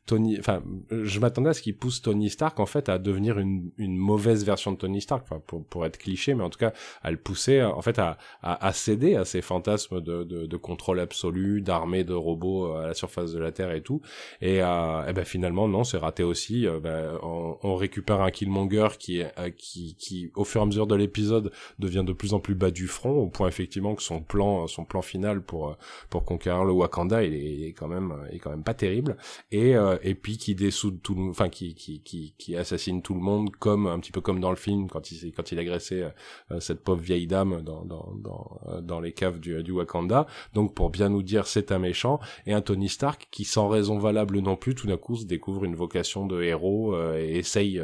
Tony, 0.06 0.38
enfin, 0.38 0.62
je 0.90 1.20
m'attendais 1.20 1.50
à 1.50 1.54
ce 1.54 1.60
qu'il 1.60 1.76
pousse 1.76 2.00
Tony 2.00 2.30
Stark 2.30 2.58
en 2.60 2.66
fait 2.66 2.88
à 2.88 2.98
devenir 2.98 3.38
une, 3.38 3.70
une 3.76 3.96
mauvaise 3.96 4.44
version 4.44 4.72
de 4.72 4.78
Tony 4.78 5.02
Stark, 5.02 5.26
pour, 5.46 5.64
pour 5.64 5.84
être 5.84 5.98
cliché, 5.98 6.34
mais 6.34 6.42
en 6.42 6.50
tout 6.50 6.58
cas 6.58 6.72
à 7.02 7.10
le 7.10 7.18
pousser 7.18 7.62
en 7.62 7.82
fait 7.82 7.98
à, 7.98 8.16
à, 8.42 8.66
à 8.66 8.72
céder 8.72 9.16
à 9.16 9.24
ses 9.24 9.42
fantasmes 9.42 10.00
de, 10.00 10.24
de, 10.24 10.46
de 10.46 10.56
contrôle 10.56 11.00
absolu, 11.00 11.60
d'armée 11.60 12.04
de 12.04 12.14
robots 12.14 12.72
euh, 12.72 12.84
à 12.84 12.86
la 12.88 12.94
surface 12.94 13.32
de 13.32 13.38
la 13.38 13.52
Terre 13.52 13.72
et 13.72 13.82
tout. 13.82 14.00
Et, 14.40 14.62
euh, 14.62 15.06
et 15.06 15.12
ben 15.12 15.24
finalement 15.24 15.68
non, 15.68 15.84
c'est 15.84 15.98
raté 15.98 16.22
aussi. 16.22 16.66
Euh, 16.66 16.80
ben, 16.80 17.18
on, 17.22 17.58
on, 17.62 17.76
récupère 17.76 18.20
un 18.22 18.30
Killmonger 18.30 18.88
qui, 18.98 19.22
euh, 19.22 19.50
qui, 19.56 19.94
qui 19.96 20.30
au 20.34 20.44
fur 20.44 20.60
et 20.60 20.64
à 20.64 20.66
mesure 20.66 20.86
de 20.86 20.94
l'épisode 20.94 21.52
devient 21.78 22.04
de 22.06 22.12
plus 22.12 22.32
en 22.34 22.40
plus 22.40 22.54
bas 22.54 22.70
du 22.70 22.86
front, 22.86 23.10
au 23.10 23.28
point 23.28 23.48
effectivement 23.48 23.94
que 23.94 24.02
son 24.02 24.20
plan, 24.20 24.66
son 24.66 24.84
plan 24.84 25.02
final 25.02 25.42
pour 25.42 25.76
pour 26.10 26.24
conquérir 26.24 26.64
le 26.64 26.72
Wakanda, 26.72 27.22
il 27.24 27.34
est, 27.34 27.54
il 27.54 27.64
est 27.64 27.72
quand 27.72 27.88
même, 27.88 28.14
il 28.30 28.36
est 28.36 28.38
quand 28.38 28.50
même 28.50 28.64
pas 28.64 28.74
terrible. 28.74 29.16
Et 29.50 29.67
et 30.02 30.14
puis 30.14 30.38
qui 30.38 30.54
dessoude 30.54 31.00
tout, 31.02 31.16
enfin 31.30 31.48
qui, 31.48 32.56
assassine 32.56 33.02
tout 33.02 33.14
le 33.14 33.20
monde 33.20 33.50
comme 33.56 33.86
un 33.86 33.98
petit 33.98 34.12
peu 34.12 34.20
comme 34.20 34.40
dans 34.40 34.50
le 34.50 34.56
film 34.56 34.88
quand 34.88 35.10
il 35.10 35.32
quand 35.32 35.52
il 35.52 35.58
agressait 35.58 36.02
euh, 36.02 36.08
euh, 36.52 36.60
cette 36.60 36.82
pauvre 36.82 37.00
vieille 37.00 37.26
dame 37.26 37.62
dans 37.62 38.60
euh, 38.66 39.00
les 39.00 39.12
caves 39.12 39.38
du, 39.38 39.70
Wakanda. 39.70 40.26
Donc 40.54 40.74
pour 40.74 40.90
bien 40.90 41.08
nous 41.08 41.22
dire 41.22 41.46
c'est 41.46 41.72
un 41.72 41.78
méchant 41.78 42.20
et 42.46 42.52
un 42.52 42.60
Tony 42.60 42.88
Stark 42.88 43.28
qui 43.30 43.44
sans 43.44 43.68
raison 43.68 43.98
valable 43.98 44.38
non 44.40 44.56
plus 44.56 44.74
tout 44.74 44.86
d'un 44.86 44.96
coup 44.96 45.16
se 45.16 45.24
découvre 45.24 45.64
une 45.64 45.74
vocation 45.74 46.26
de 46.26 46.42
héros 46.42 46.96
et 47.14 47.38
essaye. 47.38 47.80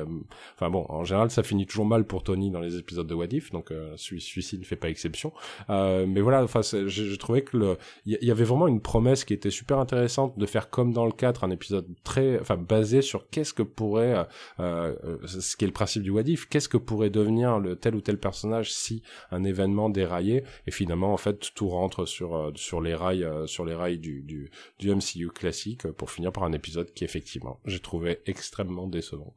Enfin 0.54 0.70
bon, 0.70 0.86
en 0.88 1.04
général 1.04 1.30
ça 1.30 1.42
finit 1.42 1.66
toujours 1.66 1.86
mal 1.86 2.06
pour 2.06 2.22
Tony 2.22 2.50
dans 2.50 2.60
les 2.60 2.78
épisodes 2.78 3.06
de 3.06 3.14
What 3.14 3.26
If, 3.32 3.50
donc 3.50 3.72
celui-ci 3.96 4.58
ne 4.58 4.64
fait 4.64 4.76
pas 4.76 4.88
exception. 4.88 5.32
mais 5.68 6.20
voilà, 6.20 6.42
enfin 6.42 6.60
je, 6.62 7.14
trouvais 7.16 7.42
que 7.42 7.76
il 8.06 8.18
y, 8.20 8.30
avait 8.30 8.44
vraiment 8.44 8.68
une 8.68 8.80
promesse 8.80 9.24
qui 9.24 9.34
était 9.34 9.50
super 9.50 9.78
intéressante 9.78 10.38
de 10.38 10.46
faire 10.46 10.70
comme 10.70 10.92
dans 10.92 11.06
le 11.06 11.12
4 11.12 11.44
un 11.44 11.50
épisode 11.50 11.63
très, 12.02 12.40
enfin, 12.40 12.56
basé 12.56 13.02
sur 13.02 13.28
qu'est-ce 13.28 13.54
que 13.54 13.62
pourrait, 13.62 14.26
euh, 14.60 14.94
euh, 15.04 15.26
ce 15.26 15.56
qui 15.56 15.64
est 15.64 15.68
le 15.68 15.72
principe 15.72 16.02
du 16.02 16.10
Wadif, 16.10 16.46
qu'est-ce 16.48 16.68
que 16.68 16.76
pourrait 16.76 17.10
devenir 17.10 17.58
le 17.58 17.76
tel 17.76 17.94
ou 17.94 18.00
tel 18.00 18.18
personnage 18.18 18.72
si 18.72 19.02
un 19.30 19.44
événement 19.44 19.90
déraillait, 19.90 20.44
et 20.66 20.70
finalement, 20.70 21.12
en 21.12 21.16
fait, 21.16 21.54
tout 21.54 21.68
rentre 21.68 22.06
sur 22.06 22.34
euh, 22.36 22.52
sur 22.54 22.80
les 22.80 22.94
rails, 22.94 23.28
sur 23.46 23.64
les 23.64 23.74
rails 23.74 23.98
du, 23.98 24.22
du 24.22 24.50
du 24.78 24.94
MCU 24.94 25.28
classique 25.28 25.86
pour 25.92 26.10
finir 26.10 26.32
par 26.32 26.44
un 26.44 26.52
épisode 26.52 26.92
qui 26.92 27.04
effectivement, 27.04 27.60
j'ai 27.64 27.80
trouvé 27.80 28.20
extrêmement 28.26 28.86
décevant. 28.86 29.34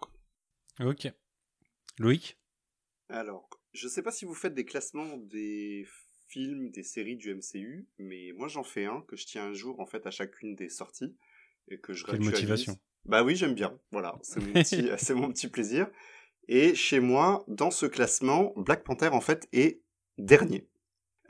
Ok. 0.80 1.12
Loïc? 2.00 2.38
Alors, 3.10 3.50
je 3.74 3.88
sais 3.88 4.04
pas 4.04 4.12
si 4.12 4.26
vous 4.26 4.34
faites 4.34 4.54
des 4.54 4.66
classements 4.66 5.18
des 5.18 5.86
films, 6.28 6.70
des 6.72 6.84
séries 6.84 7.16
du 7.16 7.34
MCU, 7.34 7.88
mais 7.98 8.32
moi 8.36 8.48
j'en 8.48 8.63
fais 8.63 8.86
un 8.86 9.02
que 9.02 9.16
je 9.16 9.26
tiens 9.26 9.46
un 9.46 9.54
jour 9.54 9.80
en 9.80 9.86
fait 9.86 10.06
à 10.06 10.12
chacune 10.12 10.56
des 10.56 10.70
sorties 10.70 11.16
et 11.69 11.80
que 11.80 11.93
je 11.93 12.03
Quelle 12.03 12.21
motivation. 12.21 12.77
Bah 13.06 13.23
oui, 13.23 13.36
j'aime 13.36 13.53
bien. 13.53 13.77
Voilà, 13.91 14.17
c'est 14.21 14.41
mon, 14.41 14.53
petit, 14.53 14.89
c'est 14.97 15.13
mon 15.13 15.32
petit 15.32 15.47
plaisir. 15.47 15.88
Et 16.47 16.75
chez 16.75 16.99
moi, 16.99 17.43
dans 17.47 17.71
ce 17.71 17.86
classement, 17.86 18.53
Black 18.56 18.84
Panther 18.84 19.10
en 19.10 19.21
fait 19.21 19.47
est 19.53 19.82
dernier. 20.17 20.67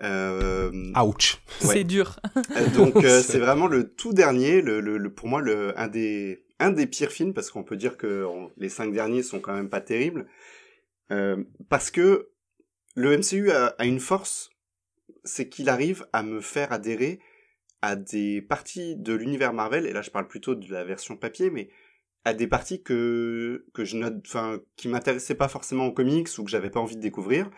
Euh... 0.03 0.71
Ouch. 0.95 1.41
C'est 1.59 1.83
dur. 1.83 2.19
Euh, 2.55 2.69
donc 2.69 2.97
euh, 2.97 3.21
c'est 3.25 3.39
vraiment 3.39 3.67
le 3.67 3.93
tout 3.95 4.13
dernier, 4.13 4.61
le, 4.61 4.79
le, 4.79 5.13
pour 5.13 5.27
moi 5.27 5.41
le 5.41 5.77
un 5.79 5.87
des 5.87 6.45
un 6.59 6.71
des 6.71 6.85
pires 6.85 7.11
films 7.11 7.33
parce 7.33 7.49
qu'on 7.49 7.63
peut 7.63 7.77
dire 7.77 7.97
que 7.97 8.27
les 8.57 8.69
cinq 8.69 8.93
derniers 8.93 9.23
sont 9.23 9.39
quand 9.39 9.53
même 9.53 9.69
pas 9.69 9.81
terribles 9.81 10.27
euh, 11.11 11.43
parce 11.69 11.91
que 11.91 12.29
le 12.95 13.17
MCU 13.17 13.51
a, 13.51 13.67
a, 13.77 13.85
une 13.85 13.99
force 13.99 14.49
c'est 15.23 15.49
qu'il 15.49 15.69
arrive 15.69 16.05
à 16.13 16.23
me 16.23 16.41
faire 16.41 16.71
adhérer 16.71 17.19
à 17.81 17.95
des 17.95 18.41
parties 18.41 18.95
de 18.95 19.13
l'univers 19.13 19.53
Marvel, 19.53 19.85
et 19.85 19.93
là 19.93 20.01
je 20.01 20.09
parle 20.09 20.27
plutôt 20.27 20.55
de 20.55 20.71
la 20.71 20.83
version 20.83 21.17
papier, 21.17 21.49
mais 21.49 21.69
à 22.25 22.33
des 22.33 22.47
parties 22.47 22.83
que 22.83 23.65
que 23.73 23.85
je 23.85 23.97
note, 23.97 24.15
enfin 24.25 24.59
qui 24.75 24.87
m'intéressaient 24.87 25.35
pas 25.35 25.47
forcément 25.47 25.85
aux 25.85 25.93
comics 25.93 26.27
ou 26.37 26.43
que 26.43 26.49
j'avais 26.49 26.69
pas 26.69 26.79
envie 26.79 26.97
de 26.97 27.01
découvrir. 27.01 27.49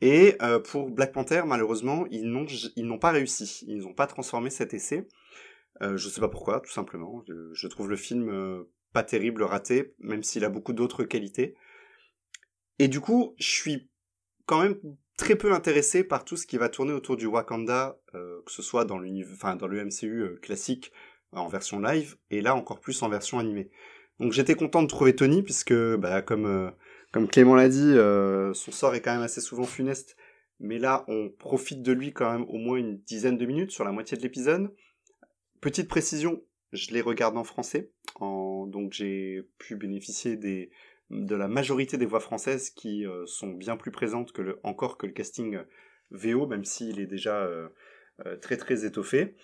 Et 0.00 0.36
euh, 0.42 0.60
pour 0.60 0.90
Black 0.90 1.12
Panther, 1.12 1.42
malheureusement, 1.46 2.06
ils 2.10 2.26
n'ont 2.30 2.98
pas 2.98 3.10
réussi, 3.10 3.64
ils 3.66 3.80
n'ont 3.80 3.94
pas 3.94 4.06
transformé 4.06 4.50
cet 4.50 4.72
essai. 4.74 5.06
Euh, 5.82 5.96
je 5.96 6.08
sais 6.08 6.20
pas 6.20 6.28
pourquoi, 6.28 6.60
tout 6.60 6.70
simplement. 6.72 7.22
Je, 7.28 7.52
je 7.52 7.66
trouve 7.68 7.88
le 7.88 7.96
film 7.96 8.30
euh, 8.30 8.70
pas 8.92 9.02
terrible, 9.02 9.42
raté, 9.42 9.94
même 9.98 10.22
s'il 10.22 10.44
a 10.44 10.48
beaucoup 10.48 10.72
d'autres 10.72 11.04
qualités. 11.04 11.54
Et 12.78 12.88
du 12.88 13.00
coup, 13.00 13.34
je 13.38 13.48
suis 13.48 13.90
quand 14.46 14.62
même 14.62 14.76
très 15.20 15.36
peu 15.36 15.52
intéressé 15.52 16.02
par 16.02 16.24
tout 16.24 16.38
ce 16.38 16.46
qui 16.46 16.56
va 16.56 16.70
tourner 16.70 16.94
autour 16.94 17.18
du 17.18 17.26
Wakanda, 17.26 18.00
euh, 18.14 18.40
que 18.46 18.50
ce 18.50 18.62
soit 18.62 18.86
dans 18.86 18.98
enfin 19.32 19.54
dans 19.54 19.66
le 19.66 19.84
MCU 19.84 20.22
euh, 20.22 20.38
classique 20.40 20.92
en 21.32 21.46
version 21.46 21.78
live, 21.78 22.16
et 22.30 22.40
là 22.40 22.56
encore 22.56 22.80
plus 22.80 23.02
en 23.02 23.10
version 23.10 23.38
animée. 23.38 23.70
Donc 24.18 24.32
j'étais 24.32 24.54
content 24.54 24.82
de 24.82 24.88
trouver 24.88 25.14
Tony 25.14 25.42
puisque, 25.42 25.74
bah, 25.74 26.22
comme 26.22 26.46
euh, 26.46 26.70
comme 27.12 27.28
Clément 27.28 27.54
l'a 27.54 27.68
dit, 27.68 27.94
son 28.54 28.72
sort 28.72 28.94
est 28.94 29.02
quand 29.02 29.12
même 29.12 29.22
assez 29.22 29.40
souvent 29.40 29.64
funeste. 29.64 30.16
Mais 30.58 30.78
là, 30.78 31.04
on 31.08 31.28
profite 31.28 31.82
de 31.82 31.92
lui 31.92 32.12
quand 32.12 32.30
même 32.30 32.44
au 32.48 32.56
moins 32.56 32.76
une 32.76 32.98
dizaine 32.98 33.36
de 33.36 33.46
minutes 33.46 33.72
sur 33.72 33.84
la 33.84 33.92
moitié 33.92 34.16
de 34.16 34.22
l'épisode. 34.22 34.72
Petite 35.60 35.88
précision, 35.88 36.42
je 36.72 36.92
les 36.92 37.00
regarde 37.00 37.36
en 37.36 37.44
français, 37.44 37.90
donc 38.20 38.92
j'ai 38.92 39.42
pu 39.58 39.74
bénéficier 39.74 40.36
des 40.36 40.70
de 41.10 41.34
la 41.34 41.48
majorité 41.48 41.96
des 41.96 42.06
voix 42.06 42.20
françaises 42.20 42.70
qui 42.70 43.06
euh, 43.06 43.26
sont 43.26 43.50
bien 43.50 43.76
plus 43.76 43.90
présentes 43.90 44.32
que 44.32 44.42
le, 44.42 44.60
encore 44.62 44.96
que 44.96 45.06
le 45.06 45.12
casting 45.12 45.56
euh, 45.56 45.64
VO, 46.10 46.46
même 46.46 46.64
s'il 46.64 47.00
est 47.00 47.06
déjà 47.06 47.42
euh, 47.44 47.68
très 48.40 48.56
très 48.56 48.84
étoffé. 48.84 49.34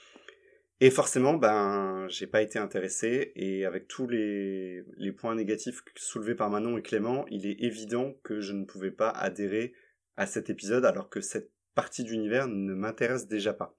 Et 0.81 0.91
forcément, 0.91 1.35
ben, 1.35 2.07
j'ai 2.09 2.27
pas 2.27 2.43
été 2.43 2.59
intéressé, 2.59 3.33
et 3.35 3.65
avec 3.65 3.89
tous 3.89 4.07
les, 4.07 4.85
les 4.99 5.13
points 5.13 5.35
négatifs 5.35 5.83
soulevés 5.97 6.35
par 6.35 6.51
Manon 6.51 6.77
et 6.77 6.83
Clément, 6.83 7.25
il 7.31 7.47
est 7.47 7.63
évident 7.63 8.15
que 8.23 8.41
je 8.41 8.53
ne 8.53 8.67
pouvais 8.67 8.91
pas 8.91 9.09
adhérer 9.09 9.73
à 10.17 10.27
cet 10.27 10.51
épisode, 10.51 10.85
alors 10.85 11.09
que 11.09 11.23
cette 11.23 11.51
partie 11.75 12.05
d'univers 12.05 12.47
ne 12.47 12.75
m'intéresse 12.75 13.27
déjà 13.27 13.55
pas. 13.55 13.75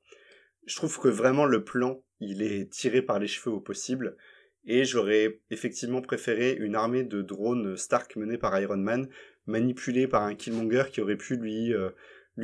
Je 0.66 0.76
trouve 0.76 1.00
que 1.00 1.08
vraiment 1.08 1.46
le 1.46 1.64
plan, 1.64 2.04
il 2.20 2.42
est 2.42 2.72
tiré 2.72 3.04
par 3.04 3.20
les 3.20 3.28
cheveux 3.28 3.54
au 3.54 3.62
possible, 3.62 4.18
et 4.68 4.84
j'aurais 4.84 5.40
effectivement 5.50 6.02
préféré 6.02 6.54
une 6.60 6.76
armée 6.76 7.04
de 7.04 7.22
drones 7.22 7.78
Stark 7.78 8.16
menée 8.18 8.38
par 8.38 8.60
Iron 8.60 8.78
Man, 8.78 9.08
manipulée 9.48 10.08
par 10.08 10.24
un 10.24 10.36
Killmonger 10.36 10.84
qui 10.92 11.02
aurait 11.02 11.16
pu 11.16 11.38
lui 11.38 11.74
euh, 11.74 11.90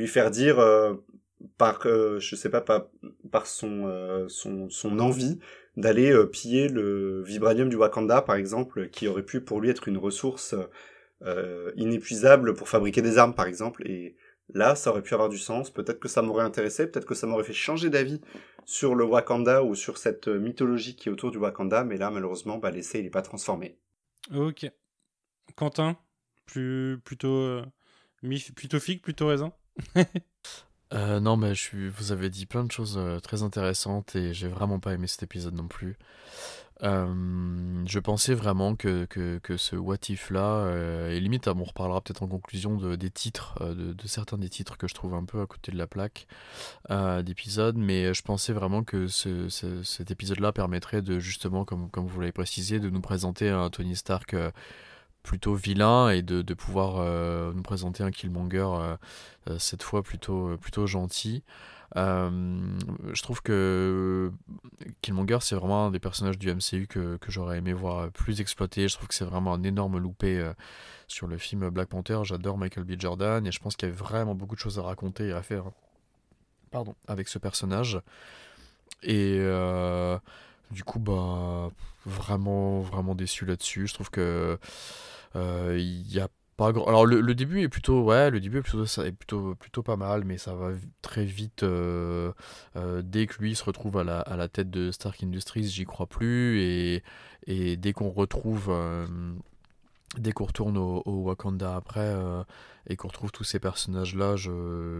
faire 0.06 0.30
dire 0.30 0.58
euh, 0.58 0.94
par 1.58 1.82
euh, 1.84 2.18
par, 2.64 2.88
par 3.30 3.46
son, 3.46 4.26
son 4.28 4.70
son 4.70 4.98
envie 4.98 5.38
d'aller 5.76 6.14
piller 6.32 6.68
le 6.68 7.22
vibranium 7.22 7.68
du 7.68 7.76
Wakanda 7.76 8.22
par 8.22 8.36
exemple 8.36 8.88
qui 8.88 9.06
aurait 9.06 9.24
pu 9.24 9.42
pour 9.42 9.60
lui 9.60 9.68
être 9.68 9.86
une 9.86 9.98
ressource 9.98 10.54
inépuisable 11.76 12.54
pour 12.54 12.68
fabriquer 12.68 13.02
des 13.02 13.18
armes 13.18 13.34
par 13.34 13.46
exemple. 13.46 13.86
Et 13.86 14.16
Là, 14.52 14.74
ça 14.74 14.90
aurait 14.90 15.02
pu 15.02 15.14
avoir 15.14 15.28
du 15.28 15.38
sens. 15.38 15.70
Peut-être 15.70 15.98
que 15.98 16.08
ça 16.08 16.22
m'aurait 16.22 16.44
intéressé, 16.44 16.86
peut-être 16.86 17.06
que 17.06 17.14
ça 17.14 17.26
m'aurait 17.26 17.44
fait 17.44 17.52
changer 17.52 17.88
d'avis 17.90 18.20
sur 18.64 18.94
le 18.94 19.04
Wakanda 19.04 19.62
ou 19.62 19.74
sur 19.74 19.98
cette 19.98 20.28
euh, 20.28 20.38
mythologie 20.38 20.96
qui 20.96 21.08
est 21.08 21.12
autour 21.12 21.30
du 21.30 21.38
Wakanda, 21.38 21.84
mais 21.84 21.96
là, 21.96 22.10
malheureusement, 22.10 22.58
bah, 22.58 22.70
l'essai, 22.70 22.98
il 22.98 23.04
n'est 23.04 23.10
pas 23.10 23.22
transformé. 23.22 23.78
Ok. 24.34 24.70
Quentin 25.56 25.96
plus, 26.46 26.98
Plutôt, 27.04 27.28
euh, 27.28 27.64
plutôt 28.54 28.80
figue, 28.80 29.00
plutôt 29.02 29.28
raisin? 29.28 29.52
Euh, 30.92 31.18
Non, 31.18 31.36
mais 31.36 31.56
je 31.56 31.60
suis... 31.60 31.88
vous 31.88 32.12
avez 32.12 32.30
dit 32.30 32.46
plein 32.46 32.62
de 32.62 32.70
choses 32.70 33.00
très 33.22 33.42
intéressantes 33.42 34.14
et 34.14 34.32
j'ai 34.32 34.46
vraiment 34.46 34.78
pas 34.78 34.92
aimé 34.92 35.08
cet 35.08 35.24
épisode 35.24 35.54
non 35.54 35.66
plus. 35.66 35.96
Euh, 36.84 37.82
je 37.86 37.98
pensais 37.98 38.34
vraiment 38.34 38.74
que, 38.76 39.06
que, 39.06 39.56
ce 39.56 39.76
what 39.76 39.96
if 40.08 40.30
là, 40.30 40.58
euh, 40.66 41.10
et 41.10 41.20
limite, 41.20 41.48
on 41.48 41.64
reparlera 41.64 42.00
peut-être 42.00 42.22
en 42.22 42.28
conclusion 42.28 42.76
de, 42.76 42.94
des 42.94 43.10
titres, 43.10 43.54
euh, 43.62 43.94
de, 43.94 44.06
certains 44.06 44.36
des 44.36 44.50
titres 44.50 44.76
que 44.76 44.86
je 44.86 44.94
trouve 44.94 45.14
un 45.14 45.24
peu 45.24 45.40
à 45.40 45.46
côté 45.46 45.72
de 45.72 45.78
la 45.78 45.86
plaque 45.86 46.26
d'épisode, 47.22 47.76
mais 47.76 48.12
je 48.12 48.22
pensais 48.22 48.52
vraiment 48.52 48.84
que 48.84 49.06
ce, 49.06 49.48
cet 49.48 50.10
épisode 50.10 50.40
là 50.40 50.52
permettrait 50.52 51.02
de 51.02 51.18
justement, 51.18 51.64
comme, 51.64 51.90
comme 51.90 52.06
vous 52.06 52.20
l'avez 52.20 52.32
précisé, 52.32 52.80
de 52.80 52.90
nous 52.90 53.00
présenter 53.00 53.48
un 53.48 53.70
Tony 53.70 53.96
Stark 53.96 54.36
plutôt 55.22 55.54
vilain 55.54 56.10
et 56.10 56.22
de, 56.22 56.42
de 56.42 56.54
pouvoir 56.54 57.02
nous 57.54 57.62
présenter 57.62 58.02
un 58.02 58.10
Killmonger 58.10 58.96
cette 59.58 59.82
fois 59.82 60.02
plutôt, 60.02 60.56
plutôt 60.58 60.86
gentil. 60.86 61.42
Euh, 61.96 62.78
je 63.12 63.22
trouve 63.22 63.40
que 63.42 64.32
Killmonger, 65.00 65.38
c'est 65.40 65.54
vraiment 65.54 65.86
un 65.86 65.90
des 65.90 66.00
personnages 66.00 66.38
du 66.38 66.52
MCU 66.52 66.86
que, 66.88 67.16
que 67.16 67.30
j'aurais 67.30 67.58
aimé 67.58 67.72
voir 67.72 68.10
plus 68.10 68.40
exploité. 68.40 68.88
Je 68.88 68.96
trouve 68.96 69.08
que 69.08 69.14
c'est 69.14 69.24
vraiment 69.24 69.54
un 69.54 69.62
énorme 69.62 69.98
loupé 69.98 70.38
euh, 70.38 70.52
sur 71.06 71.26
le 71.26 71.38
film 71.38 71.68
Black 71.70 71.88
Panther. 71.88 72.20
J'adore 72.24 72.58
Michael 72.58 72.84
B. 72.84 72.94
Jordan 72.98 73.46
et 73.46 73.52
je 73.52 73.60
pense 73.60 73.76
qu'il 73.76 73.88
y 73.88 73.92
avait 73.92 74.00
vraiment 74.00 74.34
beaucoup 74.34 74.54
de 74.54 74.60
choses 74.60 74.78
à 74.78 74.82
raconter 74.82 75.28
et 75.28 75.32
à 75.32 75.42
faire 75.42 75.64
pardon, 76.70 76.94
avec 77.06 77.28
ce 77.28 77.38
personnage. 77.38 78.00
Et 79.02 79.36
euh, 79.38 80.18
du 80.70 80.82
coup, 80.82 80.98
bah, 80.98 81.70
vraiment, 82.06 82.80
vraiment 82.80 83.14
déçu 83.14 83.44
là-dessus. 83.46 83.86
Je 83.86 83.94
trouve 83.94 84.10
que 84.10 84.58
il 85.36 86.12
y 86.12 86.20
a 86.20 86.28
alors 86.58 87.04
le, 87.06 87.34
début 87.34 87.62
est 87.62 87.68
plutôt 87.68 88.02
ouais 88.04 88.30
le 88.30 88.40
début 88.40 88.58
est 88.58 89.12
plutôt 89.12 89.54
plutôt 89.56 89.82
pas 89.82 89.96
mal 89.96 90.24
mais 90.24 90.38
ça 90.38 90.54
va 90.54 90.70
très 91.02 91.24
vite 91.24 91.64
euh, 91.64 92.32
euh, 92.76 93.02
dès 93.04 93.26
que 93.26 93.40
lui 93.40 93.56
se 93.56 93.64
retrouve 93.64 93.98
à 93.98 94.04
la, 94.04 94.48
tête 94.48 94.70
de 94.70 94.90
Stark 94.92 95.22
Industries 95.22 95.64
j'y 95.68 95.84
crois 95.84 96.06
plus 96.06 96.60
et, 96.60 97.02
et 97.46 97.76
dès 97.76 97.92
qu'on 97.92 98.10
retrouve 98.10 98.68
euh, 98.70 99.06
dès 100.18 100.32
qu'on 100.32 100.44
retourne 100.44 100.76
au, 100.76 101.02
Wakanda 101.06 101.76
après 101.76 102.00
euh, 102.00 102.42
et 102.86 102.96
qu'on 102.96 103.08
retrouve 103.08 103.32
tous 103.32 103.44
ces 103.44 103.58
personnages 103.58 104.14
là 104.14 104.36
je, 104.36 104.98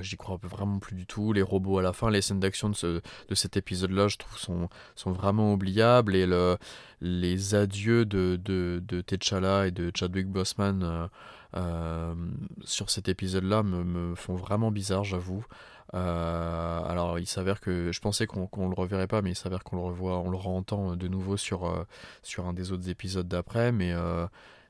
j'y 0.00 0.16
crois 0.16 0.38
vraiment 0.42 0.78
plus 0.78 0.94
du 0.94 1.06
tout. 1.06 1.32
Les 1.32 1.42
robots 1.42 1.78
à 1.78 1.82
la 1.82 1.92
fin 1.92 2.10
les 2.10 2.22
scènes 2.22 2.40
d'action 2.40 2.68
de, 2.70 2.74
ce, 2.74 3.00
de 3.28 3.34
cet 3.34 3.56
épisode 3.56 3.90
là 3.90 4.08
je 4.08 4.16
trouve 4.16 4.38
sont, 4.38 4.68
sont 4.94 5.12
vraiment 5.12 5.52
oubliables. 5.52 6.14
Et 6.14 6.26
le, 6.26 6.56
les 7.00 7.54
adieux 7.54 8.04
de, 8.04 8.38
de, 8.42 8.82
de 8.86 9.00
T'Challa 9.00 9.66
et 9.66 9.70
de 9.70 9.90
Chadwick 9.94 10.28
Boseman 10.28 10.82
euh, 10.82 11.06
euh, 11.56 12.14
sur 12.64 12.90
cet 12.90 13.08
épisode 13.08 13.44
là 13.44 13.62
me, 13.62 13.84
me 13.84 14.14
font 14.14 14.34
vraiment 14.34 14.70
bizarre 14.70 15.04
j'avoue 15.04 15.44
euh, 15.94 16.84
alors 16.84 17.18
il 17.18 17.26
s'avère 17.26 17.60
que 17.60 17.92
je 17.92 18.00
pensais 18.00 18.26
qu'on 18.26 18.68
le 18.68 18.74
reverrait 18.74 19.06
pas, 19.06 19.22
mais 19.22 19.30
il 19.30 19.36
s'avère 19.36 19.62
qu'on 19.64 19.76
le 19.76 19.82
revoit, 19.82 20.18
on 20.18 20.30
le 20.30 20.36
entend 20.38 20.96
de 20.96 21.08
nouveau 21.08 21.36
sur, 21.36 21.66
euh, 21.66 21.84
sur 22.22 22.46
un 22.46 22.52
des 22.52 22.72
autres 22.72 22.88
épisodes 22.88 23.28
d'après, 23.28 23.72
mais 23.72 23.92
euh, 23.92 24.26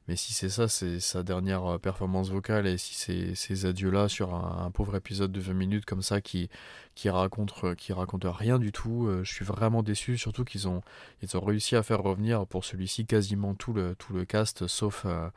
mais 0.08 0.14
si 0.16 0.32
c'est 0.34 0.50
ça, 0.50 0.68
c'est 0.68 1.00
sa 1.00 1.24
dernière 1.24 1.80
performance 1.80 2.30
vocale, 2.30 2.68
et 2.68 2.78
si 2.78 2.94
c'est 2.94 3.34
ces 3.34 3.66
adieux-là 3.66 4.08
sur 4.08 4.34
un, 4.34 4.70
pauvre 4.70 4.94
épisode 4.96 5.32
de 5.32 5.40
20 5.40 5.54
minutes 5.54 5.84
comme 5.84 6.02
ça 6.02 6.20
qui, 6.20 6.48
qui 6.96 7.10
raconte 7.10 7.52
euh, 7.62 7.74
qui 7.76 7.92
raconte 7.92 8.24
rien 8.26 8.58
du 8.58 8.72
tout. 8.72 9.06
Euh, 9.06 9.22
je 9.22 9.32
suis 9.32 9.44
vraiment 9.44 9.82
déçu, 9.84 10.18
surtout 10.18 10.44
qu'ils 10.44 10.66
ont 10.66 10.82
ils 11.22 11.36
ont 11.36 11.40
réussi 11.40 11.76
à 11.76 11.82
faire 11.84 12.02
revenir 12.02 12.46
pour 12.46 12.64
celui-ci 12.64 13.06
quasiment 13.06 13.54
tout 13.54 13.72
le 13.74 13.94
tout 13.94 14.14
le 14.14 14.24
cast 14.24 14.66
sauf 14.66 15.04
euh, 15.04 15.28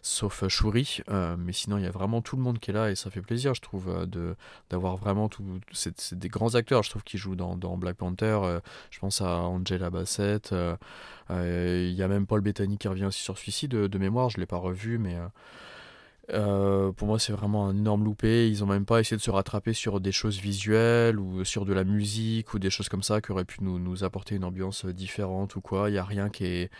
sauf 0.00 0.46
Shuri, 0.48 1.00
mais 1.38 1.52
sinon 1.52 1.76
il 1.78 1.84
y 1.84 1.86
a 1.86 1.90
vraiment 1.90 2.22
tout 2.22 2.36
le 2.36 2.42
monde 2.42 2.58
qui 2.58 2.70
est 2.70 2.74
là 2.74 2.90
et 2.90 2.94
ça 2.94 3.10
fait 3.10 3.20
plaisir, 3.20 3.54
je 3.54 3.60
trouve, 3.60 4.06
de 4.06 4.36
d'avoir 4.70 4.96
vraiment 4.96 5.28
tout. 5.28 5.44
C'est 5.72 6.14
des 6.14 6.28
grands 6.28 6.54
acteurs, 6.54 6.82
je 6.82 6.90
trouve, 6.90 7.04
qui 7.04 7.18
jouent 7.18 7.36
dans, 7.36 7.56
dans 7.56 7.76
Black 7.76 7.96
Panther. 7.96 8.40
je 8.90 8.98
pense 8.98 9.20
à 9.20 9.42
Angela 9.42 9.90
Bassett. 9.90 10.54
Il 11.30 11.92
y 11.92 12.02
a 12.02 12.08
même 12.08 12.26
Paul 12.26 12.40
Bettany 12.40 12.78
qui 12.78 12.88
revient 12.88 13.04
aussi 13.06 13.22
sur 13.22 13.38
celui-ci 13.38 13.68
de, 13.68 13.86
de 13.86 13.98
mémoire. 13.98 14.30
Je 14.30 14.38
l'ai 14.38 14.46
pas 14.46 14.56
revu, 14.56 14.98
mais 14.98 15.16
euh, 16.32 16.92
pour 16.92 17.08
moi, 17.08 17.18
c'est 17.18 17.32
vraiment 17.32 17.68
un 17.68 17.76
énorme 17.76 18.04
loupé. 18.04 18.48
Ils 18.48 18.64
ont 18.64 18.66
même 18.66 18.86
pas 18.86 19.00
essayé 19.00 19.16
de 19.16 19.22
se 19.22 19.30
rattraper 19.30 19.72
sur 19.72 20.00
des 20.00 20.12
choses 20.12 20.38
visuelles 20.38 21.18
ou 21.18 21.44
sur 21.44 21.64
de 21.64 21.72
la 21.72 21.84
musique 21.84 22.54
ou 22.54 22.58
des 22.58 22.70
choses 22.70 22.88
comme 22.88 23.02
ça 23.02 23.20
qui 23.20 23.32
auraient 23.32 23.44
pu 23.44 23.62
nous, 23.62 24.04
apporter 24.04 24.36
une 24.36 24.44
ambiance 24.44 24.86
différente 24.86 25.56
ou 25.56 25.60
quoi. 25.60 25.90
Il 25.90 25.94
y 25.94 25.98
a 25.98 26.04
rien 26.04 26.30
qui 26.30 26.44
est, 26.46 26.70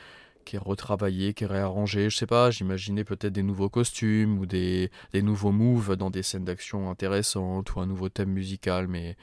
retravaillé, 0.54 1.34
qui 1.34 1.44
est 1.44 1.46
réarrangé. 1.46 2.10
Je 2.10 2.16
sais 2.16 2.26
pas, 2.26 2.50
j'imaginais 2.50 3.04
peut-être 3.04 3.32
des 3.32 3.42
nouveaux 3.42 3.68
costumes 3.68 4.38
ou 4.38 4.46
des, 4.46 4.90
nouveaux 5.14 5.52
moves 5.52 5.96
dans 5.96 6.10
des 6.10 6.22
scènes 6.22 6.44
d'action 6.44 6.90
intéressantes 6.90 7.74
ou 7.74 7.80
un 7.80 7.86
nouveau 7.86 8.08
thème 8.08 8.30
musical, 8.30 8.88
mais 8.88 9.16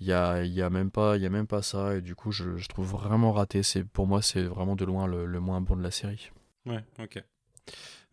il 0.00 0.06
y 0.06 0.12
a, 0.12 0.44
y 0.44 0.60
a, 0.62 0.70
même 0.70 0.90
pas 0.90 1.62
ça 1.62 1.94
et 1.94 2.00
du 2.00 2.16
coup 2.16 2.32
je, 2.32 2.66
trouve 2.68 2.90
vraiment 2.90 3.32
raté 3.32 3.60
pour 3.92 4.08
moi 4.08 4.20
c'est 4.20 4.42
vraiment 4.42 4.74
de 4.74 4.84
loin 4.84 5.06
le, 5.06 5.26
le, 5.26 5.38
moins 5.38 5.60
bon 5.60 5.76
de 5.76 5.82
la 5.82 5.92
série 5.92 6.32
ouais 6.66 6.84
ok 6.98 7.22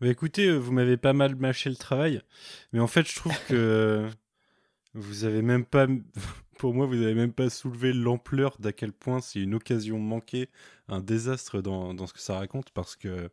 bah 0.00 0.08
écoutez, 0.08 0.46
euh, 0.46 0.56
vous 0.56 0.72
m'avez 0.72 0.96
pas 0.96 1.12
mal 1.12 1.36
mâché 1.36 1.70
le 1.70 1.76
travail, 1.76 2.22
mais 2.72 2.80
en 2.80 2.86
fait, 2.86 3.06
je 3.08 3.16
trouve 3.16 3.36
que 3.48 4.08
vous 4.94 5.24
avez 5.24 5.42
même 5.42 5.64
pas, 5.64 5.86
pour 6.58 6.74
moi, 6.74 6.86
vous 6.86 7.02
avez 7.02 7.14
même 7.14 7.32
pas 7.32 7.50
soulevé 7.50 7.92
l'ampleur 7.92 8.56
d'à 8.58 8.72
quel 8.72 8.92
point 8.92 9.20
c'est 9.20 9.40
une 9.40 9.54
occasion 9.54 9.98
manquée, 9.98 10.48
un 10.88 11.00
désastre 11.00 11.60
dans, 11.60 11.94
dans, 11.94 12.06
ce 12.06 12.12
que 12.14 12.20
ça 12.20 12.38
raconte, 12.38 12.70
parce 12.70 12.96
que 12.96 13.30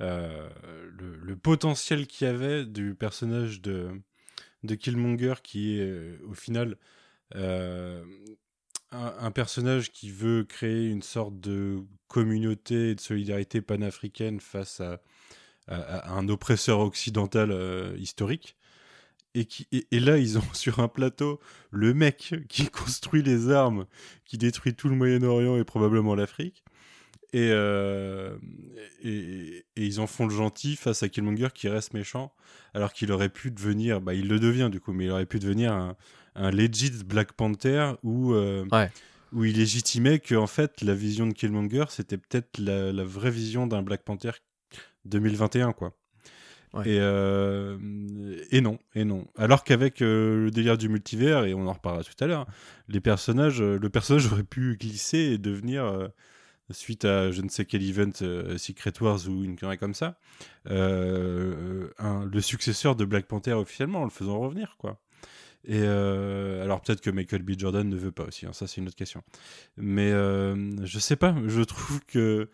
euh, 0.00 0.48
le, 0.98 1.36
potentiel 1.36 2.06
qu'il 2.06 2.26
y 2.26 2.30
avait 2.30 2.64
du 2.64 2.94
personnage 2.94 3.60
de, 3.60 3.90
de 4.62 4.74
Killmonger 4.74 5.34
qui 5.42 5.78
est 5.78 5.82
euh, 5.82 6.18
au 6.26 6.32
final 6.32 6.76
euh, 7.34 8.02
un, 8.92 9.14
un 9.18 9.30
personnage 9.30 9.92
qui 9.92 10.10
veut 10.10 10.44
créer 10.44 10.88
une 10.88 11.02
sorte 11.02 11.38
de 11.40 11.82
communauté 12.08 12.90
et 12.90 12.94
de 12.94 13.00
solidarité 13.00 13.60
panafricaine 13.60 14.40
face 14.40 14.80
à, 14.80 15.02
à- 15.70 16.12
un 16.14 16.28
oppresseur 16.28 16.80
occidental 16.80 17.50
euh, 17.52 17.94
historique. 17.98 18.56
Et, 19.34 19.44
qui, 19.44 19.68
et, 19.70 19.86
et 19.92 20.00
là, 20.00 20.18
ils 20.18 20.38
ont 20.38 20.42
sur 20.54 20.80
un 20.80 20.88
plateau 20.88 21.38
le 21.70 21.94
mec 21.94 22.34
qui 22.48 22.68
construit 22.68 23.22
les 23.22 23.50
armes, 23.50 23.86
qui 24.24 24.38
détruit 24.38 24.74
tout 24.74 24.88
le 24.88 24.96
Moyen-Orient 24.96 25.56
et 25.56 25.64
probablement 25.64 26.14
l'Afrique. 26.16 26.64
Et, 27.32 27.50
euh, 27.52 28.36
et, 29.04 29.64
et 29.76 29.84
ils 29.86 30.00
en 30.00 30.08
font 30.08 30.26
le 30.26 30.34
gentil 30.34 30.74
face 30.74 31.04
à 31.04 31.08
Killmonger 31.08 31.48
qui 31.54 31.68
reste 31.68 31.94
méchant, 31.94 32.32
alors 32.74 32.92
qu'il 32.92 33.12
aurait 33.12 33.28
pu 33.28 33.52
devenir, 33.52 34.00
bah 34.00 34.14
il 34.14 34.26
le 34.26 34.40
devient 34.40 34.68
du 34.70 34.80
coup, 34.80 34.92
mais 34.92 35.04
il 35.04 35.10
aurait 35.12 35.26
pu 35.26 35.38
devenir 35.38 35.72
un, 35.72 35.96
un 36.34 36.50
legit 36.50 36.90
Black 37.04 37.32
Panther 37.34 37.92
où, 38.02 38.32
euh, 38.34 38.64
Ouais. 38.72 38.90
où 39.32 39.44
il 39.44 39.58
légitimait 39.58 40.18
que 40.18 40.34
en 40.34 40.48
fait 40.48 40.82
la 40.82 40.94
vision 40.94 41.28
de 41.28 41.32
Killmonger 41.32 41.84
c'était 41.90 42.18
peut-être 42.18 42.58
la, 42.58 42.92
la 42.92 43.04
vraie 43.04 43.30
vision 43.30 43.68
d'un 43.68 43.82
Black 43.82 44.02
Panther 44.02 44.32
2021 45.04 45.72
quoi. 45.72 45.92
Ouais. 46.72 46.88
Et, 46.88 46.98
euh, 47.00 47.76
et 48.52 48.60
non, 48.60 48.78
et 48.94 49.04
non. 49.04 49.26
Alors 49.36 49.64
qu'avec 49.64 50.02
euh, 50.02 50.44
le 50.44 50.50
délire 50.52 50.78
du 50.78 50.88
multivers, 50.88 51.44
et 51.44 51.52
on 51.52 51.66
en 51.66 51.72
reparlera 51.72 52.04
tout 52.04 52.22
à 52.22 52.28
l'heure, 52.28 52.46
les 52.88 53.00
personnages, 53.00 53.60
euh, 53.60 53.76
le 53.76 53.90
personnage 53.90 54.26
aurait 54.32 54.44
pu 54.44 54.76
glisser 54.78 55.18
et 55.18 55.38
devenir, 55.38 55.84
euh, 55.84 56.06
suite 56.70 57.04
à 57.04 57.32
je 57.32 57.42
ne 57.42 57.48
sais 57.48 57.64
quel 57.64 57.82
event, 57.82 58.12
Secret 58.56 58.92
Wars 59.00 59.18
ou 59.28 59.42
une 59.42 59.56
connerie 59.56 59.78
comme 59.78 59.94
ça, 59.94 60.20
un- 60.66 62.24
le 62.24 62.40
successeur 62.40 62.94
de 62.94 63.04
Black 63.04 63.26
Panther 63.26 63.52
officiellement, 63.54 64.02
en 64.02 64.04
le 64.04 64.10
faisant 64.10 64.38
revenir, 64.38 64.76
quoi. 64.78 65.00
Et 65.64 65.82
alors 65.82 66.80
peut-être 66.80 67.00
que 67.00 67.10
Michael 67.10 67.42
B. 67.42 67.58
Jordan 67.58 67.88
ne 67.88 67.96
veut 67.96 68.12
pas 68.12 68.24
aussi, 68.24 68.46
hein, 68.46 68.52
ça 68.52 68.68
c'est 68.68 68.80
une 68.80 68.86
autre 68.86 68.94
question. 68.96 69.22
Mais 69.76 70.10
je 70.12 70.98
sais 71.00 71.16
pas, 71.16 71.34
je 71.48 71.62
trouve 71.62 72.00
que 72.06 72.48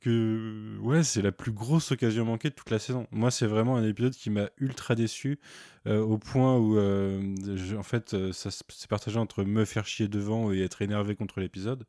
que 0.00 0.78
ouais 0.80 1.02
c'est 1.02 1.22
la 1.22 1.32
plus 1.32 1.52
grosse 1.52 1.92
occasion 1.92 2.24
manquée 2.24 2.50
de 2.50 2.54
toute 2.54 2.70
la 2.70 2.78
saison. 2.78 3.06
Moi 3.10 3.30
c'est 3.30 3.46
vraiment 3.46 3.76
un 3.76 3.84
épisode 3.86 4.14
qui 4.14 4.30
m'a 4.30 4.50
ultra 4.58 4.94
déçu 4.94 5.38
euh, 5.86 6.00
au 6.00 6.18
point 6.18 6.56
où 6.58 6.78
euh, 6.78 7.34
en 7.76 7.82
fait 7.82 8.14
euh, 8.14 8.32
ça 8.32 8.50
s'est 8.50 8.88
partagé 8.88 9.18
entre 9.18 9.44
me 9.44 9.64
faire 9.64 9.86
chier 9.86 10.08
devant 10.08 10.52
et 10.52 10.60
être 10.62 10.82
énervé 10.82 11.16
contre 11.16 11.40
l'épisode. 11.40 11.86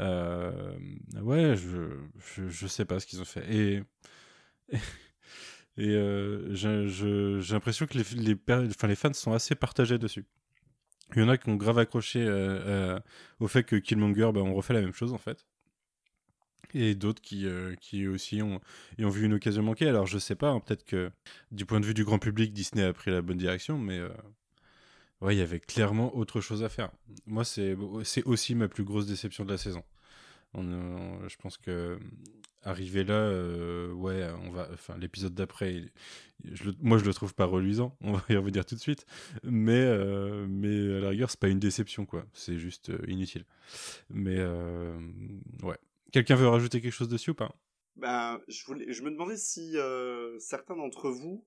Euh, 0.00 0.74
ouais 1.20 1.56
je, 1.56 1.98
je 2.48 2.66
sais 2.66 2.84
pas 2.84 2.98
ce 3.00 3.06
qu'ils 3.06 3.20
ont 3.20 3.24
fait 3.26 3.44
et 3.54 3.82
et 5.76 5.94
j'ai 6.52 7.52
l'impression 7.52 7.86
que 7.86 7.98
les, 7.98 8.04
les, 8.16 8.36
enfin, 8.70 8.88
les 8.88 8.96
fans 8.96 9.12
sont 9.12 9.32
assez 9.32 9.54
partagés 9.54 9.98
dessus. 9.98 10.24
Il 11.14 11.22
y 11.22 11.24
en 11.24 11.28
a 11.28 11.36
qui 11.38 11.48
ont 11.50 11.56
grave 11.56 11.78
accroché 11.78 12.26
au 13.40 13.48
fait 13.48 13.64
que 13.64 13.76
Killmonger, 13.76 14.30
bah, 14.32 14.40
on 14.40 14.54
refait 14.54 14.74
la 14.74 14.80
même 14.80 14.94
chose 14.94 15.12
en 15.12 15.18
fait. 15.18 15.46
Et 16.74 16.94
d'autres 16.94 17.20
qui, 17.20 17.46
euh, 17.46 17.74
qui 17.80 18.06
aussi 18.06 18.42
ont, 18.42 18.60
ont 18.98 19.08
vu 19.08 19.26
une 19.26 19.34
occasion 19.34 19.62
manquée. 19.62 19.88
Alors 19.88 20.06
je 20.06 20.18
sais 20.18 20.34
pas, 20.34 20.50
hein, 20.50 20.60
peut-être 20.60 20.84
que 20.84 21.10
du 21.50 21.66
point 21.66 21.80
de 21.80 21.86
vue 21.86 21.94
du 21.94 22.04
grand 22.04 22.18
public, 22.18 22.52
Disney 22.52 22.82
a 22.82 22.92
pris 22.92 23.10
la 23.10 23.22
bonne 23.22 23.36
direction, 23.36 23.78
mais 23.78 23.98
euh, 23.98 24.08
ouais, 25.20 25.34
il 25.34 25.38
y 25.38 25.42
avait 25.42 25.60
clairement 25.60 26.16
autre 26.16 26.40
chose 26.40 26.62
à 26.62 26.68
faire. 26.68 26.90
Moi, 27.26 27.44
c'est 27.44 27.76
aussi 28.24 28.54
ma 28.54 28.68
plus 28.68 28.84
grosse 28.84 29.06
déception 29.06 29.44
de 29.44 29.50
la 29.50 29.58
saison. 29.58 29.82
On, 30.54 31.28
je 31.28 31.36
pense 31.36 31.56
que 31.56 31.98
arrivé 32.62 33.04
là, 33.04 33.14
euh, 33.14 33.92
ouais, 33.92 34.28
on 34.44 34.50
va, 34.50 34.68
enfin, 34.72 34.96
l'épisode 34.98 35.34
d'après, 35.34 35.82
moi 36.80 36.96
je 36.98 37.04
le 37.04 37.12
trouve 37.12 37.34
pas 37.34 37.46
reluisant, 37.46 37.96
on 38.02 38.12
va 38.12 38.22
y 38.28 38.36
revenir 38.36 38.64
tout 38.64 38.76
de 38.76 38.80
suite, 38.80 39.04
mais, 39.42 39.84
mais 40.46 40.96
à 40.96 41.00
la 41.00 41.08
rigueur, 41.08 41.30
c'est 41.30 41.40
pas 41.40 41.48
une 41.48 41.58
déception, 41.58 42.06
quoi, 42.06 42.24
c'est 42.34 42.58
juste 42.58 42.92
inutile. 43.08 43.44
Mais 44.10 44.38
ouais. 45.62 45.78
Quelqu'un 46.12 46.36
veut 46.36 46.48
rajouter 46.48 46.80
quelque 46.80 46.92
chose 46.92 47.08
dessus 47.08 47.30
ou 47.30 47.34
pas? 47.34 47.54
Ben, 47.96 48.40
je, 48.48 48.64
voulais, 48.64 48.92
je 48.92 49.02
me 49.02 49.10
demandais 49.10 49.36
si 49.36 49.76
euh, 49.76 50.38
certains 50.38 50.76
d'entre 50.76 51.10
vous 51.10 51.44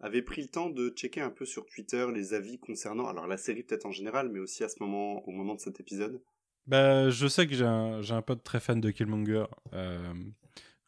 avaient 0.00 0.22
pris 0.22 0.42
le 0.42 0.48
temps 0.48 0.70
de 0.70 0.88
checker 0.90 1.20
un 1.20 1.30
peu 1.30 1.44
sur 1.46 1.66
Twitter 1.66 2.06
les 2.12 2.34
avis 2.34 2.58
concernant, 2.58 3.08
alors 3.08 3.26
la 3.26 3.36
série 3.38 3.62
peut-être 3.62 3.86
en 3.86 3.92
général, 3.92 4.30
mais 4.30 4.40
aussi 4.40 4.64
à 4.64 4.68
ce 4.68 4.76
moment, 4.80 5.26
au 5.26 5.30
moment 5.30 5.54
de 5.54 5.60
cet 5.60 5.80
épisode. 5.80 6.20
Bah, 6.66 7.08
je 7.10 7.26
sais 7.26 7.46
que 7.46 7.54
j'ai 7.54 7.64
un, 7.64 8.02
j'ai 8.02 8.14
un 8.14 8.22
pote 8.22 8.42
très 8.42 8.60
fan 8.60 8.80
de 8.80 8.90
Killmonger, 8.90 9.44
euh, 9.72 10.12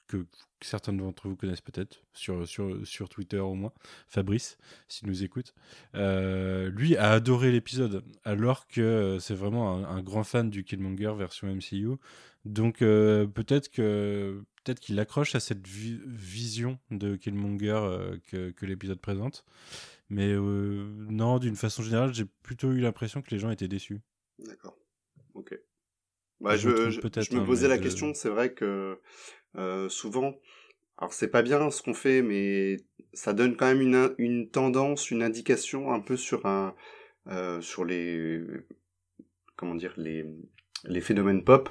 que 0.08 0.26
certains 0.60 0.92
d'entre 0.92 1.28
vous 1.28 1.36
connaissent 1.36 1.60
peut-être, 1.60 2.02
sur, 2.12 2.46
sur, 2.46 2.86
sur 2.86 3.08
Twitter 3.08 3.38
au 3.38 3.54
moins, 3.54 3.72
Fabrice, 4.08 4.58
s'il 4.88 5.08
nous 5.08 5.22
écoute. 5.22 5.54
Euh, 5.94 6.70
lui 6.70 6.96
a 6.96 7.12
adoré 7.12 7.52
l'épisode, 7.52 8.04
alors 8.24 8.66
que 8.66 9.18
c'est 9.20 9.34
vraiment 9.34 9.72
un, 9.72 9.84
un 9.84 10.02
grand 10.02 10.24
fan 10.24 10.50
du 10.50 10.64
Killmonger 10.64 11.14
version 11.16 11.46
MCU. 11.46 11.96
Donc 12.48 12.80
euh, 12.80 13.26
peut-être 13.26 13.68
que 13.70 14.42
peut-être 14.64 14.80
qu'il 14.80 14.98
accroche 14.98 15.34
à 15.34 15.40
cette 15.40 15.66
vi- 15.68 16.00
vision 16.06 16.78
de 16.90 17.14
Killmonger 17.16 17.78
euh, 17.82 18.16
que, 18.26 18.50
que 18.50 18.64
l'épisode 18.64 19.00
présente. 19.00 19.44
Mais 20.08 20.32
euh, 20.32 20.88
non, 21.10 21.38
d'une 21.38 21.56
façon 21.56 21.82
générale, 21.82 22.14
j'ai 22.14 22.24
plutôt 22.42 22.72
eu 22.72 22.80
l'impression 22.80 23.20
que 23.20 23.30
les 23.30 23.38
gens 23.38 23.50
étaient 23.50 23.68
déçus. 23.68 24.00
D'accord. 24.38 24.78
Ok. 25.34 25.58
Bah, 26.40 26.56
Je 26.56 26.62
je, 26.62 26.68
me 26.68 26.74
trompe 26.74 26.90
je, 26.92 27.00
peut-être, 27.00 27.30
je 27.30 27.36
me 27.36 27.40
hein, 27.42 27.44
posais 27.44 27.68
la 27.68 27.78
question, 27.78 28.14
c'est 28.14 28.30
vrai 28.30 28.54
que 28.54 28.98
souvent, 29.90 30.34
alors 30.96 31.12
c'est 31.12 31.28
pas 31.28 31.42
bien 31.42 31.70
ce 31.70 31.82
qu'on 31.82 31.94
fait, 31.94 32.22
mais 32.22 32.78
ça 33.12 33.34
donne 33.34 33.56
quand 33.56 33.66
même 33.66 34.14
une, 34.16 34.48
tendance, 34.48 35.10
une 35.10 35.22
indication 35.22 35.92
un 35.92 36.00
peu 36.00 36.16
sur 36.16 36.46
un, 36.46 36.74
sur 37.60 37.84
les, 37.84 38.40
comment 39.56 39.74
dire, 39.74 39.92
les, 39.98 40.24
les 40.84 41.00
phénomènes 41.02 41.44
pop, 41.44 41.68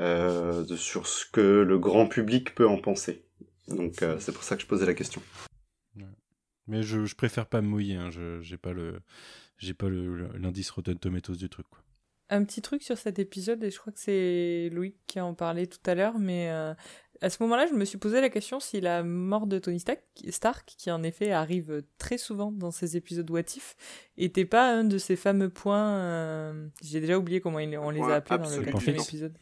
euh, 0.00 0.64
de- 0.64 0.76
sur 0.76 1.06
ce 1.06 1.24
que 1.26 1.40
le 1.62 1.78
grand 1.78 2.06
public 2.08 2.54
peut 2.54 2.66
en 2.66 2.78
penser. 2.78 3.24
Donc 3.68 4.02
euh, 4.02 4.18
c'est 4.18 4.32
pour 4.32 4.42
ça 4.42 4.56
que 4.56 4.62
je 4.62 4.66
posais 4.66 4.86
la 4.86 4.94
question. 4.94 5.22
Mais 6.66 6.82
je, 6.82 7.04
je 7.04 7.14
préfère 7.16 7.46
pas 7.46 7.60
me 7.62 7.66
mouiller, 7.68 7.96
hein. 7.96 8.10
je 8.10 8.40
j'ai 8.42 8.56
pas 8.56 8.72
le 8.72 9.00
j'ai 9.58 9.74
pas 9.74 9.88
l'indice 9.90 10.70
Rotten 10.70 10.96
Tomatoes 10.98 11.34
du 11.36 11.48
truc. 11.48 11.66
Quoi. 11.68 11.80
Un 12.28 12.44
petit 12.44 12.62
truc 12.62 12.82
sur 12.84 12.96
cet 12.96 13.18
épisode, 13.18 13.62
et 13.64 13.70
je 13.72 13.78
crois 13.78 13.92
que 13.92 13.98
c'est 13.98 14.70
Louis 14.72 14.94
qui 15.08 15.20
en 15.20 15.34
parlait 15.34 15.66
tout 15.66 15.80
à 15.84 15.96
l'heure, 15.96 16.18
mais 16.20 16.48
euh, 16.50 16.72
à 17.20 17.28
ce 17.28 17.42
moment-là, 17.42 17.66
je 17.66 17.74
me 17.74 17.84
suis 17.84 17.98
posé 17.98 18.20
la 18.20 18.28
question 18.28 18.60
si 18.60 18.80
la 18.80 19.02
mort 19.02 19.48
de 19.48 19.58
Tony 19.58 19.80
Stark, 19.80 20.00
Stark, 20.28 20.72
qui 20.78 20.92
en 20.92 21.02
effet 21.02 21.32
arrive 21.32 21.82
très 21.98 22.18
souvent 22.18 22.52
dans 22.52 22.70
ces 22.70 22.96
épisodes 22.96 23.28
What 23.30 23.40
If, 23.56 23.74
était 24.16 24.44
pas 24.44 24.72
un 24.72 24.84
de 24.84 24.96
ces 24.96 25.16
fameux 25.16 25.50
points. 25.50 25.96
euh, 25.98 26.68
J'ai 26.84 27.00
déjà 27.00 27.18
oublié 27.18 27.40
comment 27.40 27.58
on 27.58 27.90
les 27.90 28.00
a 28.00 28.14
appelés 28.14 28.38
dans 28.38 28.48
le 28.48 28.62
quatrième 28.64 29.00
épisode. 29.00 29.36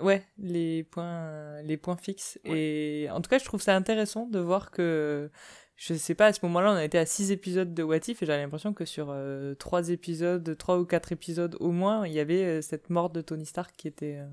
Ouais, 0.00 0.24
les 0.38 0.84
points, 0.84 1.04
euh, 1.26 1.62
les 1.62 1.76
points 1.76 1.96
fixes. 1.96 2.38
Et 2.44 3.08
en 3.10 3.20
tout 3.20 3.28
cas, 3.28 3.38
je 3.38 3.44
trouve 3.44 3.60
ça 3.60 3.76
intéressant 3.76 4.26
de 4.26 4.38
voir 4.38 4.70
que 4.70 5.30
je 5.76 5.94
sais 5.94 6.14
pas, 6.14 6.26
à 6.26 6.32
ce 6.32 6.40
moment-là, 6.44 6.72
on 6.72 6.76
a 6.76 6.84
été 6.84 6.96
à 6.98 7.06
6 7.06 7.30
épisodes 7.32 7.74
de 7.74 7.82
What 7.82 8.08
If 8.08 8.22
et 8.22 8.26
j'avais 8.26 8.42
l'impression 8.42 8.72
que 8.72 8.84
sur 8.84 9.14
3 9.58 9.88
épisodes, 9.90 10.56
3 10.56 10.78
ou 10.78 10.84
4 10.86 11.12
épisodes 11.12 11.56
au 11.60 11.72
moins, 11.72 12.06
il 12.06 12.12
y 12.12 12.20
avait 12.20 12.44
euh, 12.44 12.62
cette 12.62 12.88
mort 12.88 13.10
de 13.10 13.20
Tony 13.20 13.44
Stark 13.46 13.74
qui 13.76 13.88
était. 13.88 14.16
euh, 14.18 14.28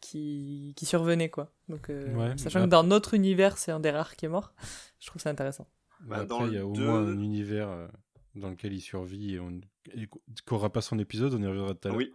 qui, 0.00 0.72
qui 0.76 0.86
survenait, 0.86 1.30
quoi. 1.30 1.52
Donc, 1.68 1.88
euh, 1.90 2.12
Ouais, 2.14 2.36
sachant 2.36 2.60
bah- 2.60 2.64
que 2.66 2.70
dans 2.70 2.84
notre 2.84 3.14
univers, 3.14 3.58
c'est 3.58 3.72
un 3.72 3.80
des 3.80 3.90
rares 3.90 4.14
qui 4.14 4.26
est 4.26 4.28
mort, 4.28 4.52
je 5.00 5.06
trouve 5.06 5.20
ça 5.22 5.30
intéressant. 5.30 5.66
Bah, 6.02 6.16
Après, 6.16 6.26
dans 6.26 6.46
il 6.46 6.52
y 6.54 6.58
a 6.58 6.66
au 6.66 6.72
deux- 6.72 6.84
moins 6.86 7.04
un 7.06 7.18
univers 7.20 7.68
euh, 7.68 7.88
dans 8.34 8.50
lequel 8.50 8.72
il 8.72 8.80
survit 8.80 9.34
et, 9.34 9.40
on... 9.40 9.60
et 9.94 10.08
qu'aura 10.44 10.70
pas 10.70 10.80
son 10.82 10.98
épisode, 10.98 11.34
on 11.34 11.42
y 11.42 11.46
reviendra 11.46 11.74
tout 11.74 11.88
à 11.88 11.90
l'heure. 11.90 11.96
Oui. 11.98 12.12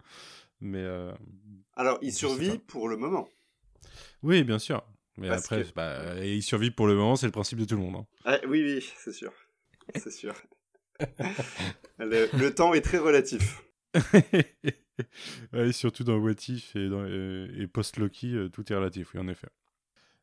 Mais 0.60 0.78
euh, 0.78 1.12
Alors 1.74 1.98
il 2.02 2.12
survit 2.12 2.58
pour 2.58 2.88
le 2.88 2.96
moment. 2.96 3.28
oui, 4.22 4.44
bien 4.44 4.58
sûr. 4.58 4.84
Mais 5.18 5.28
Parce 5.28 5.44
après, 5.44 5.62
que- 5.64 5.74
bah, 5.74 6.14
et 6.24 6.34
il 6.36 6.42
survit 6.42 6.70
pour 6.70 6.86
le 6.86 6.94
moment, 6.94 7.16
c'est 7.16 7.26
le 7.26 7.32
principe 7.32 7.58
de 7.58 7.64
tout 7.66 7.76
le 7.76 7.82
monde. 7.82 7.96
hein. 7.96 8.06
Ah, 8.24 8.38
oui, 8.48 8.62
oui, 8.62 8.86
c'est 8.96 9.12
sûr. 9.12 9.32
C'est 9.96 10.10
sûr. 10.10 10.34
le, 11.98 12.28
le 12.38 12.54
temps 12.54 12.72
est 12.74 12.80
très 12.80 12.98
relatif. 12.98 13.62
Ouais, 15.52 15.72
surtout 15.72 16.04
dans 16.04 16.16
What 16.18 16.34
If 16.48 16.76
et, 16.76 16.88
dans- 16.88 17.04
et- 17.06 17.48
et 17.62 17.66
post-Loki, 17.66 18.34
euh, 18.36 18.48
tout 18.48 18.70
est 18.72 18.76
relatif, 18.76 19.14
oui, 19.14 19.20
en 19.20 19.26
effet. 19.28 19.48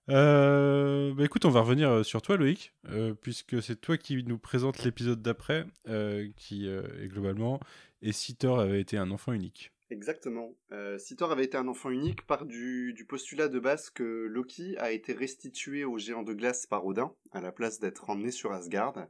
Euh, 0.10 1.14
bah 1.14 1.26
écoute, 1.26 1.45
on 1.45 1.50
va 1.50 1.62
revenir 1.62 1.89
euh, 1.89 2.04
sur 2.04 2.22
toi, 2.22 2.38
Loïc, 2.38 2.74
euh, 2.88 3.14
puisque 3.14 3.62
c'est 3.62 3.80
toi 3.82 3.97
qui 3.97 4.24
nous 4.24 4.38
présente 4.39 4.84
l'épisode 4.84 5.22
d'après, 5.22 5.66
euh, 5.88 6.30
qui 6.36 6.68
euh, 6.68 6.84
est 7.04 7.08
globalement 7.10 7.60
Et 8.02 8.12
si 8.12 8.36
Thor 8.36 8.60
avait 8.60 8.80
été 8.82 8.97
un 8.97 9.12
enfant 9.12 9.34
unique 9.34 9.72
Exactement. 9.92 10.54
Euh, 10.72 11.00
si 11.00 11.16
Thor 11.16 11.32
avait 11.32 11.46
été 11.46 11.58
un 11.58 11.68
enfant 11.68 11.90
unique, 11.90 12.26
part 12.28 12.46
du, 12.46 13.06
postulat 13.08 13.48
de 13.48 13.60
base 13.60 13.90
que 13.90 14.04
Loki 14.30 14.76
a 14.78 14.92
été 14.92 15.14
restitué 15.14 15.84
au 15.84 15.98
géant 15.98 16.22
de 16.22 16.34
glace 16.34 16.68
par 16.68 16.86
Odin, 16.86 17.12
à 17.32 17.42
la 17.42 17.52
place 17.52 17.80
d'être 17.80 18.10
emmené 18.10 18.30
sur 18.30 18.52
Asgard. 18.52 19.08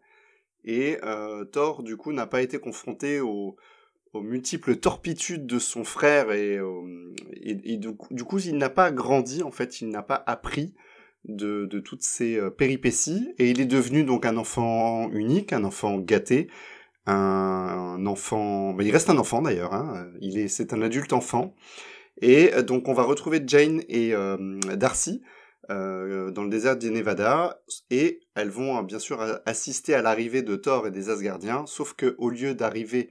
Et 0.64 0.98
euh, 1.04 1.44
Thor, 1.44 1.84
du 1.84 1.98
coup, 1.98 2.14
n'a 2.14 2.28
pas 2.28 2.42
été 2.42 2.60
confronté 2.60 3.20
aux, 3.20 3.58
multiples 4.14 4.78
torpitudes 4.78 5.46
de 5.46 5.60
son 5.60 5.84
frère 5.84 6.32
et, 6.32 6.60
au- 6.60 6.88
et, 7.34 7.74
et 7.74 7.78
du, 7.78 7.94
coup, 7.96 8.12
du 8.12 8.24
coup, 8.24 8.40
il 8.40 8.58
n'a 8.58 8.70
pas 8.70 8.90
grandi, 8.92 9.44
en 9.44 9.52
fait, 9.52 9.82
il 9.82 9.90
n'a 9.90 10.02
pas 10.02 10.24
appris 10.26 10.74
de, 11.26 11.66
de 11.66 11.80
toutes 11.80 12.02
ces 12.02 12.38
euh, 12.38 12.50
péripéties 12.50 13.34
et 13.38 13.52
il 13.52 13.60
est 13.62 13.66
devenu 13.66 14.04
donc 14.04 14.26
un 14.26 14.38
enfant 14.38 15.12
unique, 15.12 15.54
un 15.54 15.64
enfant 15.64 15.98
gâté, 16.00 16.50
un, 17.10 18.06
enfant, 18.06 18.74
bah, 18.74 18.84
il 18.84 18.92
reste 18.92 19.10
un 19.10 19.18
enfant 19.18 19.42
d'ailleurs, 19.42 19.74
hein. 19.74 20.08
il 20.22 20.38
est, 20.38 20.48
c'est 20.48 20.74
un 20.74 20.82
adulte 20.82 21.14
enfant, 21.14 21.56
et 22.22 22.54
euh, 22.54 22.62
donc 22.62 22.88
on 22.88 22.94
va 22.94 23.04
retrouver 23.04 23.42
Jane 23.46 23.82
et 23.88 24.14
euh, 24.14 24.60
Darcy 24.76 25.22
euh, 25.70 26.32
dans 26.32 26.44
le 26.44 26.50
désert 26.50 26.78
du 26.78 26.92
Nevada, 26.92 27.62
et 27.90 28.22
elles 28.36 28.50
vont 28.50 28.82
bien 28.84 29.00
sûr 29.00 29.22
assister 29.46 29.94
à 29.94 30.02
l'arrivée 30.02 30.42
de 30.42 30.56
Thor 30.56 30.88
et 30.88 30.92
des 30.92 31.10
Asgardiens, 31.10 31.66
sauf 31.68 31.94
que 31.94 32.16
au 32.18 32.30
lieu 32.30 32.56
d'arriver 32.56 33.10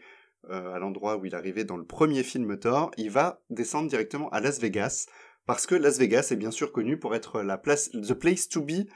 à 0.51 0.78
l'endroit 0.78 1.18
où 1.18 1.26
il 1.26 1.34
arrivait 1.34 1.64
dans 1.64 1.76
le 1.76 1.84
premier 1.84 2.22
film 2.22 2.59
Thor, 2.59 2.90
il 2.96 3.11
va 3.11 3.42
descendre 3.51 3.88
directement 3.88 4.30
à 4.30 4.40
Las 4.40 4.61
Vegas. 4.61 5.07
Parce 5.49 5.66
que 5.66 5.74
Las 5.74 5.99
Vegas 5.99 6.28
est 6.30 6.36
bien 6.36 6.51
sûr 6.51 6.72
connu 6.72 6.99
pour 6.99 7.14
être 7.14 7.42
la 7.42 7.57
place, 7.59 7.90
the 7.90 8.12
place 8.12 8.49
to 8.49 8.62
be 8.62 8.86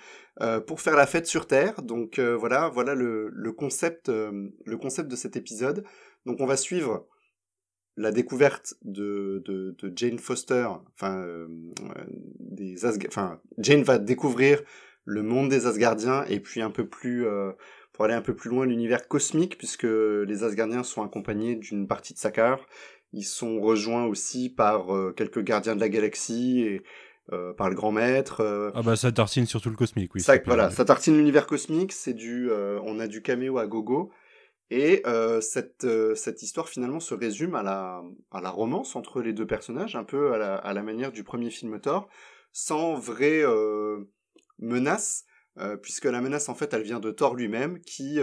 euh, 0.40 0.60
pour 0.60 0.80
faire 0.80 0.96
la 0.96 1.06
fête 1.06 1.26
sur 1.26 1.46
Terre. 1.46 1.82
Donc 1.82 2.18
euh, 2.18 2.34
voilà, 2.34 2.70
voilà 2.70 2.94
le, 2.94 3.52
concept, 3.52 4.08
euh, 4.08 4.48
le 4.64 4.76
concept 4.78 5.10
de 5.10 5.16
cet 5.16 5.36
épisode. 5.36 5.84
Donc 6.24 6.40
on 6.40 6.46
va 6.46 6.56
suivre 6.56 7.06
la 7.98 8.12
découverte 8.12 8.72
de, 8.82 9.76
Jane 9.94 10.18
Foster, 10.18 10.66
enfin 10.94 11.46
Jane 13.58 13.82
va 13.82 13.98
découvrir 13.98 14.62
le 15.04 15.22
monde 15.22 15.50
des 15.50 15.66
Asgardiens 15.66 16.24
et 16.24 16.40
puis 16.40 16.62
un 16.62 16.70
peu 16.70 16.88
plus 16.88 17.26
pour 17.92 18.06
aller 18.06 18.14
un 18.14 18.22
peu 18.22 18.34
plus 18.34 18.48
loin 18.48 18.64
l'univers 18.64 19.08
cosmique 19.08 19.58
puisque 19.58 19.82
les 19.84 20.42
Asgardiens 20.42 20.84
sont 20.84 21.02
accompagnés 21.02 21.56
d'une 21.56 21.86
partie 21.86 22.14
de 22.14 22.18
Sakaar 22.18 22.66
ils 23.12 23.24
sont 23.24 23.60
rejoints 23.60 24.06
aussi 24.06 24.48
par 24.48 24.86
quelques 25.14 25.42
gardiens 25.42 25.76
de 25.76 25.80
la 25.80 25.90
galaxie 25.90 26.80
euh, 27.32 27.52
par 27.52 27.68
le 27.68 27.74
grand 27.74 27.92
maître. 27.92 28.40
Euh. 28.40 28.70
Ah 28.74 28.82
bah 28.82 28.96
ça 28.96 29.10
tartine 29.12 29.46
surtout 29.46 29.70
le 29.70 29.76
cosmique, 29.76 30.14
oui. 30.14 30.20
Ça, 30.20 30.34
voilà, 30.44 30.70
ça 30.70 30.84
tartine 30.84 31.16
l'univers 31.16 31.46
cosmique. 31.46 31.92
C'est 31.92 32.14
du, 32.14 32.50
on 32.50 32.98
a 33.00 33.06
du 33.06 33.22
caméo 33.22 33.58
à 33.58 33.66
gogo. 33.66 34.10
Et 34.70 35.02
cette, 35.40 35.86
cette 36.14 36.42
histoire 36.42 36.68
finalement 36.68 37.00
se 37.00 37.14
résume 37.14 37.54
à 37.54 37.62
la, 37.62 38.02
à 38.30 38.40
la 38.40 38.48
romance 38.48 38.96
entre 38.96 39.20
les 39.20 39.34
deux 39.34 39.46
personnages, 39.46 39.96
un 39.96 40.04
peu 40.04 40.32
à 40.32 40.38
la, 40.38 40.54
à 40.54 40.72
la 40.72 40.82
manière 40.82 41.12
du 41.12 41.24
premier 41.24 41.50
film 41.50 41.78
Thor, 41.78 42.08
sans 42.52 42.94
vraie 42.94 43.42
menace, 44.58 45.26
puisque 45.82 46.06
la 46.06 46.22
menace 46.22 46.48
en 46.48 46.54
fait 46.54 46.72
elle 46.72 46.84
vient 46.84 47.00
de 47.00 47.10
Thor 47.10 47.34
lui-même 47.34 47.80
qui 47.80 48.18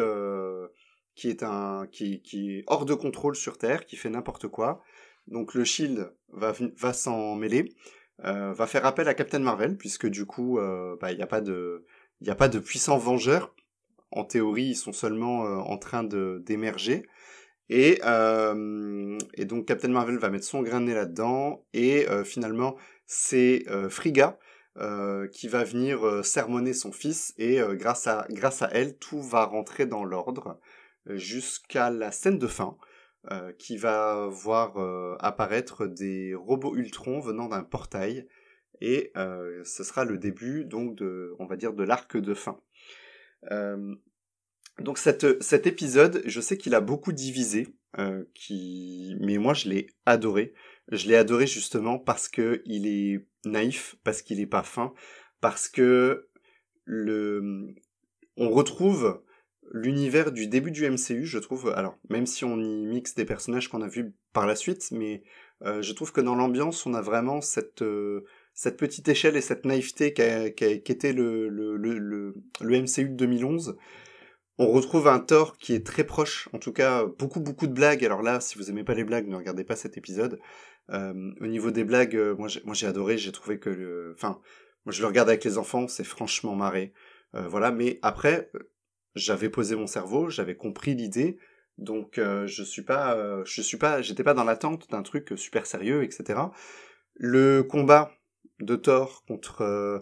qui 1.13 1.29
est 1.29 1.43
un 1.43 1.85
qui, 1.91 2.21
qui 2.23 2.57
est 2.57 2.63
hors 2.65 2.85
de 2.85 2.95
contrôle 2.95 3.35
sur 3.35 3.59
Terre, 3.59 3.85
qui 3.85 3.95
fait 3.95 4.09
n'importe 4.09 4.47
quoi. 4.47 4.81
Donc 5.27 5.53
le 5.53 5.63
Shield 5.63 6.11
va 6.29 6.53
va 6.77 6.93
s'en 6.93 7.35
mêler, 7.35 7.75
euh, 8.25 8.53
va 8.53 8.67
faire 8.67 8.85
appel 8.85 9.07
à 9.07 9.13
Captain 9.13 9.39
Marvel 9.39 9.77
puisque 9.77 10.07
du 10.07 10.25
coup 10.25 10.59
euh, 10.59 10.97
bah, 10.99 11.11
il 11.11 11.17
n'y 11.17 11.23
a 11.23 11.27
pas 11.27 11.41
de 11.41 11.85
il 12.21 12.29
a 12.29 12.35
pas 12.35 12.49
de 12.49 12.59
puissants 12.59 12.97
vengeurs. 12.97 13.55
En 14.11 14.25
théorie, 14.25 14.69
ils 14.69 14.75
sont 14.75 14.91
seulement 14.91 15.45
euh, 15.45 15.57
en 15.57 15.77
train 15.77 16.03
d'émerger. 16.03 17.05
Et, 17.69 18.01
donc 18.01 19.67
Captain 19.67 19.89
Marvel 19.89 20.17
va 20.17 20.29
mettre 20.29 20.45
son 20.45 20.63
grain 20.63 20.81
de 20.81 20.87
nez 20.87 20.95
là-dedans. 20.95 21.63
Et 21.73 22.07
finalement, 22.25 22.75
c'est 23.05 23.65
Frigga 23.89 24.39
qui 25.31 25.47
va 25.47 25.63
venir 25.63 26.25
sermonner 26.25 26.73
son 26.73 26.91
fils. 26.91 27.35
Et 27.37 27.59
grâce 27.73 28.07
à 28.07 28.69
elle, 28.71 28.97
tout 28.97 29.21
va 29.21 29.45
rentrer 29.45 29.85
dans 29.85 30.03
l'ordre 30.03 30.59
jusqu'à 31.05 31.91
la 31.91 32.11
scène 32.11 32.39
de 32.39 32.47
fin, 32.47 32.75
euh, 33.31 33.51
qui 33.51 33.75
va 33.75 34.27
voir 34.27 34.77
euh, 34.77 35.17
apparaître 35.19 35.85
des 35.85 36.33
robots 36.33 36.77
Ultron 36.77 37.19
venant 37.19 37.49
d'un 37.49 37.63
portail, 37.63 38.25
et 38.79 39.11
euh, 39.17 39.61
ce 39.65 39.83
sera 39.83 40.05
le 40.05 40.17
début 40.17 40.63
donc 40.63 40.95
de, 40.95 41.35
on 41.37 41.45
va 41.45 41.57
dire, 41.57 41.73
de 41.73 41.83
l'arc 41.83 42.15
de 42.15 42.33
fin. 42.33 42.61
donc 44.79 44.97
cette, 44.97 45.43
cet 45.43 45.67
épisode, 45.67 46.21
je 46.25 46.39
sais 46.39 46.57
qu'il 46.57 46.73
a 46.73 46.79
beaucoup 46.79 47.11
divisé, 47.11 47.67
qui... 48.33 49.17
mais 49.19 49.37
moi 49.37 49.53
je 49.53 49.67
l'ai 49.67 49.87
adoré. 50.05 50.53
Je 50.89 51.09
l'ai 51.09 51.17
adoré 51.17 51.45
justement 51.45 51.99
parce 51.99 52.29
que 52.29 52.61
il 52.63 52.87
est 52.87 53.27
naïf, 53.43 53.97
parce 54.05 54.21
qu'il 54.21 54.39
est 54.39 54.47
pas 54.47 54.63
fin, 54.63 54.93
parce 55.41 55.67
que 55.67 56.29
le 56.85 57.75
on 58.37 58.49
retrouve 58.49 59.21
l'univers 59.71 60.31
du 60.31 60.47
début 60.47 60.71
du 60.71 60.89
MCU, 60.89 61.25
je 61.25 61.37
trouve, 61.37 61.69
alors 61.75 61.97
même 62.09 62.25
si 62.25 62.43
on 62.43 62.59
y 62.59 62.85
mixe 62.85 63.15
des 63.15 63.25
personnages 63.25 63.67
qu'on 63.67 63.81
a 63.81 63.87
vus 63.87 64.13
par 64.33 64.47
la 64.47 64.55
suite, 64.55 64.89
mais 64.91 65.23
euh, 65.63 65.81
je 65.81 65.93
trouve 65.93 66.11
que 66.11 66.21
dans 66.21 66.35
l'ambiance, 66.35 66.85
on 66.85 66.93
a 66.93 67.01
vraiment 67.01 67.41
cette 67.41 67.81
euh, 67.81 68.25
cette 68.53 68.77
petite 68.77 69.07
échelle 69.07 69.37
et 69.37 69.41
cette 69.41 69.65
naïveté 69.65 70.13
qui 70.13 70.23
était 70.63 71.13
le, 71.13 71.47
le, 71.47 71.77
le, 71.77 72.33
le, 72.59 72.81
MCU 72.81 73.09
de 73.09 73.15
2011. 73.15 73.77
On 74.57 74.67
retrouve 74.71 75.07
un 75.07 75.19
Thor 75.19 75.57
qui 75.57 75.73
est 75.73 75.85
très 75.85 76.03
proche, 76.03 76.49
en 76.51 76.59
tout 76.59 76.73
cas 76.73 77.05
beaucoup 77.05 77.39
beaucoup 77.39 77.67
de 77.67 77.73
blagues. 77.73 78.03
Alors 78.03 78.21
là, 78.21 78.41
si 78.41 78.57
vous 78.57 78.69
aimez 78.69 78.83
pas 78.83 78.95
les 78.95 79.05
blagues, 79.05 79.27
ne 79.27 79.37
regardez 79.37 79.63
pas 79.63 79.77
cet 79.77 79.97
épisode. 79.97 80.39
Euh, 80.89 81.13
au 81.39 81.47
niveau 81.47 81.71
des 81.71 81.83
blagues, 81.85 82.17
moi 82.37 82.47
j'ai 82.49 82.87
adoré, 82.87 83.17
j'ai 83.17 83.31
trouvé 83.31 83.59
que 83.59 84.13
enfin, 84.15 84.41
moi 84.85 84.91
je 84.91 85.01
le 85.01 85.07
regarde 85.07 85.29
avec 85.29 85.43
les 85.45 85.57
enfants, 85.57 85.87
c'est 85.87 86.03
franchement 86.03 86.55
marré. 86.55 86.93
voilà, 87.33 87.71
mais 87.71 87.99
après, 88.01 88.51
j'avais 89.15 89.49
posé 89.49 89.75
mon 89.75 89.87
cerveau, 89.87 90.29
j'avais 90.29 90.55
compris 90.55 90.95
l'idée, 90.95 91.37
donc 91.79 92.17
euh, 92.17 92.45
je 92.45 92.63
suis 92.63 92.81
pas, 92.81 93.15
euh, 93.15 93.43
je 93.45 93.61
suis 93.61 93.77
pas, 93.77 94.01
j'étais 94.01 94.23
pas 94.23 94.33
dans 94.33 94.43
l'attente 94.43 94.89
d'un 94.91 95.01
truc 95.01 95.33
super 95.37 95.65
sérieux, 95.65 96.03
etc. 96.03 96.39
Le 97.15 97.63
combat 97.63 98.11
de 98.59 98.75
Thor 98.75 99.23
contre 99.25 99.61
euh, 99.61 99.99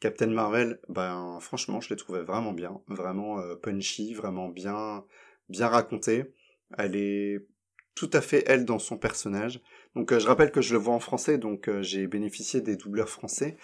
Captain 0.00 0.28
Marvel, 0.28 0.80
ben 0.88 1.38
franchement, 1.40 1.80
je 1.80 1.90
l'ai 1.90 1.96
trouvé 1.96 2.22
vraiment 2.22 2.52
bien, 2.52 2.80
vraiment 2.88 3.42
punchy, 3.56 4.14
vraiment 4.14 4.48
bien, 4.48 5.04
bien 5.48 5.68
raconté. 5.68 6.32
Elle 6.76 6.96
est 6.96 7.46
tout 7.94 8.10
à 8.12 8.20
fait 8.20 8.44
elle 8.46 8.64
dans 8.64 8.78
son 8.78 8.96
personnage. 8.96 9.60
Donc 9.96 10.16
je 10.16 10.26
rappelle 10.26 10.52
que 10.52 10.60
je 10.60 10.72
le 10.72 10.78
vois 10.78 10.94
en 10.94 11.00
français, 11.00 11.36
donc 11.36 11.68
j'ai 11.80 12.06
bénéficié 12.06 12.60
des 12.60 12.76
doubleurs 12.76 13.08
français 13.08 13.56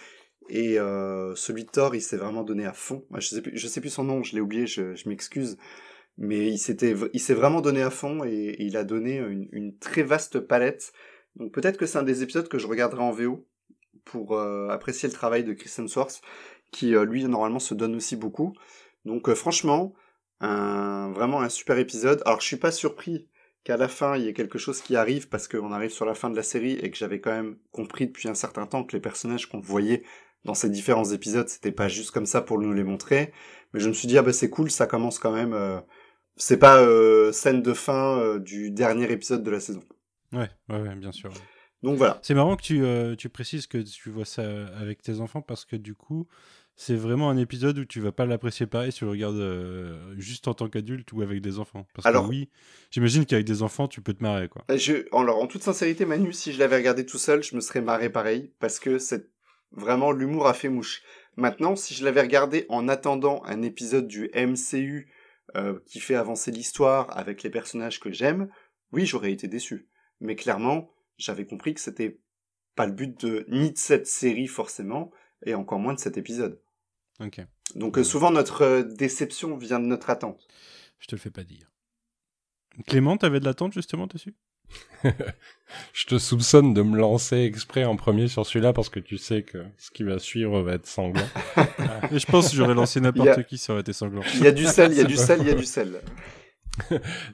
et 0.48 0.78
euh, 0.78 1.34
celui 1.34 1.64
de 1.64 1.70
Thor, 1.70 1.94
il 1.94 2.02
s'est 2.02 2.16
vraiment 2.16 2.42
donné 2.42 2.66
à 2.66 2.72
fond. 2.72 3.04
Je 3.16 3.28
sais 3.28 3.42
plus, 3.42 3.58
sais 3.58 3.80
plus 3.80 3.90
son 3.90 4.04
nom, 4.04 4.22
je 4.22 4.34
l'ai 4.34 4.40
oublié, 4.40 4.66
je, 4.66 5.08
m'excuse. 5.08 5.56
Mais 6.16 6.48
il 6.48 6.58
s'est 6.58 7.34
vraiment 7.34 7.60
donné 7.60 7.82
à 7.82 7.90
fond 7.90 8.24
et, 8.24 8.56
il 8.58 8.76
a 8.76 8.84
donné 8.84 9.18
une, 9.18 9.76
très 9.78 10.02
vaste 10.02 10.40
palette. 10.40 10.92
Donc 11.36 11.52
peut-être 11.52 11.76
que 11.76 11.86
c'est 11.86 11.98
un 11.98 12.04
des 12.04 12.22
épisodes 12.22 12.48
que 12.48 12.58
je 12.58 12.66
regarderai 12.66 13.02
en 13.02 13.10
VO 13.10 13.46
pour 14.04 14.36
euh, 14.36 14.68
apprécier 14.68 15.08
le 15.08 15.14
travail 15.14 15.44
de 15.44 15.54
Chris 15.54 15.72
Hemsworth, 15.78 16.20
qui 16.70 16.94
euh, 16.94 17.04
lui 17.04 17.24
normalement 17.24 17.58
se 17.58 17.74
donne 17.74 17.96
aussi 17.96 18.14
beaucoup. 18.14 18.52
Donc 19.04 19.32
franchement, 19.34 19.94
vraiment 20.40 21.40
un 21.40 21.48
super 21.48 21.78
épisode. 21.78 22.22
Alors 22.26 22.40
je 22.40 22.46
suis 22.46 22.56
pas 22.56 22.70
surpris 22.70 23.28
qu'à 23.64 23.76
la 23.76 23.88
fin 23.88 24.16
il 24.16 24.24
y 24.24 24.28
ait 24.28 24.34
quelque 24.34 24.58
chose 24.58 24.82
qui 24.82 24.94
arrive 24.94 25.28
parce 25.28 25.48
qu'on 25.48 25.72
arrive 25.72 25.90
sur 25.90 26.04
la 26.04 26.14
fin 26.14 26.30
de 26.30 26.36
la 26.36 26.42
série 26.42 26.74
et 26.74 26.90
que 26.90 26.96
j'avais 26.96 27.20
quand 27.20 27.32
même 27.32 27.56
compris 27.72 28.06
depuis 28.06 28.28
un 28.28 28.34
certain 28.34 28.66
temps 28.66 28.84
que 28.84 28.94
les 28.94 29.00
personnages 29.00 29.48
qu'on 29.48 29.60
voyait 29.60 30.04
dans 30.44 30.54
ces 30.54 30.68
différents 30.68 31.10
épisodes, 31.10 31.48
c'était 31.48 31.72
pas 31.72 31.88
juste 31.88 32.10
comme 32.10 32.26
ça 32.26 32.40
pour 32.40 32.60
nous 32.60 32.72
les 32.72 32.84
montrer. 32.84 33.32
Mais 33.72 33.80
je 33.80 33.88
me 33.88 33.94
suis 33.94 34.06
dit, 34.06 34.18
ah 34.18 34.22
bah 34.22 34.32
c'est 34.32 34.50
cool, 34.50 34.70
ça 34.70 34.86
commence 34.86 35.18
quand 35.18 35.32
même. 35.32 35.52
Euh, 35.52 35.80
c'est 36.36 36.58
pas 36.58 36.80
euh, 36.80 37.32
scène 37.32 37.62
de 37.62 37.72
fin 37.72 38.18
euh, 38.18 38.38
du 38.38 38.70
dernier 38.70 39.10
épisode 39.10 39.42
de 39.42 39.50
la 39.50 39.60
saison. 39.60 39.82
Ouais, 40.32 40.50
ouais, 40.68 40.80
ouais 40.80 40.94
bien 40.96 41.12
sûr. 41.12 41.32
Donc 41.82 41.96
voilà. 41.96 42.18
C'est 42.22 42.34
marrant 42.34 42.56
que 42.56 42.62
tu, 42.62 42.82
tu 43.16 43.28
précises 43.28 43.66
que 43.66 43.78
tu 43.78 44.10
vois 44.10 44.24
ça 44.24 44.42
avec 44.80 45.02
tes 45.02 45.20
enfants 45.20 45.42
parce 45.42 45.64
que 45.66 45.76
du 45.76 45.94
coup, 45.94 46.26
c'est 46.76 46.96
vraiment 46.96 47.28
un 47.28 47.36
épisode 47.36 47.78
où 47.78 47.84
tu 47.84 48.00
vas 48.00 48.10
pas 48.10 48.24
l'apprécier 48.24 48.66
pareil 48.66 48.90
si 48.90 48.98
tu 48.98 49.04
le 49.04 49.10
regardes 49.10 50.16
juste 50.16 50.48
en 50.48 50.54
tant 50.54 50.68
qu'adulte 50.68 51.12
ou 51.12 51.20
avec 51.20 51.42
des 51.42 51.58
enfants. 51.58 51.86
Parce 51.94 52.06
alors, 52.06 52.24
que 52.24 52.30
oui, 52.30 52.48
j'imagine 52.90 53.26
qu'avec 53.26 53.44
des 53.44 53.62
enfants, 53.62 53.86
tu 53.86 54.00
peux 54.00 54.14
te 54.14 54.22
marrer. 54.22 54.48
Quoi. 54.48 54.64
Je, 54.74 55.06
alors, 55.14 55.42
en 55.42 55.46
toute 55.46 55.62
sincérité, 55.62 56.06
Manu, 56.06 56.32
si 56.32 56.54
je 56.54 56.58
l'avais 56.58 56.76
regardé 56.76 57.04
tout 57.04 57.18
seul, 57.18 57.42
je 57.42 57.54
me 57.54 57.60
serais 57.60 57.82
marré 57.82 58.08
pareil 58.08 58.50
parce 58.60 58.78
que 58.78 58.98
cette 58.98 59.33
Vraiment, 59.76 60.12
l'humour 60.12 60.46
a 60.46 60.54
fait 60.54 60.68
mouche. 60.68 61.02
Maintenant, 61.36 61.76
si 61.76 61.94
je 61.94 62.04
l'avais 62.04 62.20
regardé 62.20 62.64
en 62.68 62.88
attendant 62.88 63.42
un 63.44 63.62
épisode 63.62 64.06
du 64.06 64.30
MCU 64.34 65.12
euh, 65.56 65.80
qui 65.86 66.00
fait 66.00 66.14
avancer 66.14 66.50
l'histoire 66.50 67.16
avec 67.16 67.42
les 67.42 67.50
personnages 67.50 68.00
que 68.00 68.12
j'aime, 68.12 68.48
oui, 68.92 69.04
j'aurais 69.04 69.32
été 69.32 69.48
déçu. 69.48 69.88
Mais 70.20 70.36
clairement, 70.36 70.90
j'avais 71.18 71.46
compris 71.46 71.74
que 71.74 71.80
c'était 71.80 72.20
pas 72.76 72.86
le 72.86 72.92
but 72.92 73.20
de 73.24 73.44
ni 73.48 73.72
de 73.72 73.78
cette 73.78 74.06
série 74.06 74.46
forcément, 74.46 75.10
et 75.44 75.54
encore 75.54 75.78
moins 75.78 75.94
de 75.94 75.98
cet 75.98 76.16
épisode. 76.16 76.60
Ok. 77.20 77.40
Donc 77.74 77.98
euh, 77.98 78.04
souvent 78.04 78.30
notre 78.30 78.62
euh, 78.62 78.82
déception 78.82 79.56
vient 79.56 79.80
de 79.80 79.86
notre 79.86 80.10
attente. 80.10 80.46
Je 80.98 81.06
te 81.06 81.14
le 81.14 81.20
fais 81.20 81.30
pas 81.30 81.44
dire. 81.44 81.70
Clément, 82.86 83.16
t'avais 83.16 83.40
de 83.40 83.44
l'attente 83.44 83.72
justement 83.72 84.06
dessus? 84.06 84.34
je 85.92 86.06
te 86.06 86.18
soupçonne 86.18 86.74
de 86.74 86.82
me 86.82 86.96
lancer 86.98 87.38
exprès 87.42 87.84
en 87.84 87.96
premier 87.96 88.28
sur 88.28 88.46
celui-là 88.46 88.72
parce 88.72 88.88
que 88.88 89.00
tu 89.00 89.18
sais 89.18 89.42
que 89.42 89.58
ce 89.78 89.90
qui 89.90 90.02
va 90.02 90.18
suivre 90.18 90.60
va 90.62 90.74
être 90.74 90.86
sanglant. 90.86 91.26
je 92.12 92.24
pense 92.26 92.50
que 92.50 92.56
j'aurais 92.56 92.74
lancé 92.74 93.00
n'importe 93.00 93.44
qui, 93.44 93.58
ça 93.58 93.72
aurait 93.72 93.82
été 93.82 93.92
sanglant. 93.92 94.22
Il 94.34 94.42
y 94.42 94.46
a 94.46 94.52
du 94.52 94.64
sel, 94.64 94.92
il 94.92 94.98
y 94.98 95.00
a 95.00 95.04
du 95.04 95.16
sel, 95.16 95.40
il 95.40 95.48
y 95.48 95.50
a 95.50 95.54
du 95.54 95.64
sel. 95.64 96.00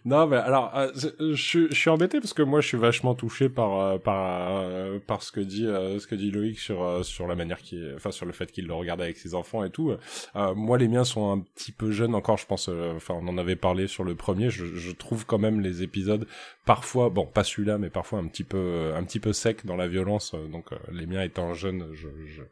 Non, 0.04 0.26
mais 0.26 0.36
alors, 0.36 0.70
euh, 0.76 0.90
je, 0.94 1.68
je, 1.68 1.74
suis 1.74 1.90
embêté 1.90 2.20
parce 2.20 2.34
que 2.34 2.42
moi, 2.42 2.60
je 2.60 2.68
suis 2.68 2.76
vachement 2.76 3.14
touché 3.14 3.48
par 3.48 3.80
euh, 3.80 3.98
par 3.98 4.48
euh, 4.50 4.98
par 5.06 5.22
ce 5.22 5.32
que 5.32 5.40
dit 5.40 5.62
ce 5.62 6.06
que 6.06 6.14
dit 6.14 6.30
Loïc 6.30 6.58
sur 6.58 7.04
sur 7.04 7.26
la 7.26 7.34
manière 7.34 7.58
qui, 7.58 7.80
enfin, 7.94 8.10
sur 8.10 8.26
le 8.26 8.32
fait 8.32 8.50
qu'il 8.52 8.66
le 8.66 8.74
regarde 8.74 9.00
avec 9.00 9.16
ses 9.16 9.34
enfants 9.34 9.64
et 9.64 9.70
tout. 9.70 9.96
moi, 10.34 10.78
les 10.78 10.88
miens 10.88 11.04
sont 11.04 11.32
un 11.32 11.40
petit 11.40 11.72
peu 11.72 11.90
jeunes 11.90 12.14
encore, 12.14 12.36
je 12.36 12.46
pense. 12.46 12.68
Enfin, 12.68 13.14
on 13.20 13.28
en 13.28 13.38
avait 13.38 13.56
parlé 13.56 13.86
sur 13.86 14.04
le 14.04 14.14
premier. 14.14 14.50
Je, 14.50 14.66
je 14.66 14.92
trouve 14.92 15.24
quand 15.26 15.38
même 15.38 15.60
les 15.60 15.82
épisodes 15.82 16.26
parfois, 16.66 17.08
bon, 17.08 17.26
pas 17.26 17.42
celui-là, 17.42 17.78
mais 17.78 17.90
parfois 17.90 18.18
un 18.20 18.26
petit 18.26 18.44
peu 18.44 18.92
un 18.94 19.02
petit 19.04 19.20
peu 19.20 19.32
sec 19.32 19.64
dans 19.66 19.76
la 19.76 19.88
violence. 19.88 20.34
donc, 20.52 20.66
les 20.92 21.06
miens 21.06 21.22
étant 21.22 21.54
jeunes, 21.54 21.88
je, 21.92 22.08
je 22.26 22.42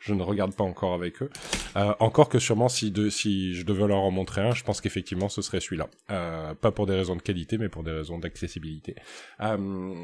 je 0.00 0.14
ne 0.14 0.22
regarde 0.22 0.54
pas 0.54 0.64
encore 0.64 0.94
avec 0.94 1.22
eux. 1.22 1.30
encore 2.00 2.28
que 2.28 2.38
sûrement 2.38 2.68
si 2.68 2.90
de 2.90 3.10
si 3.10 3.54
je 3.54 3.64
devais 3.64 3.86
leur 3.86 3.98
en 3.98 4.10
montrer 4.10 4.40
un, 4.42 4.52
je 4.52 4.64
pense 4.64 4.80
qu'effectivement, 4.80 5.28
ce 5.28 5.42
serait 5.42 5.60
celui-là. 5.60 5.88
Euh, 6.10 6.37
pas 6.60 6.70
pour 6.70 6.86
des 6.86 6.94
raisons 6.94 7.16
de 7.16 7.22
qualité, 7.22 7.58
mais 7.58 7.68
pour 7.68 7.82
des 7.82 7.92
raisons 7.92 8.18
d'accessibilité. 8.18 8.94
Euh, 9.40 9.94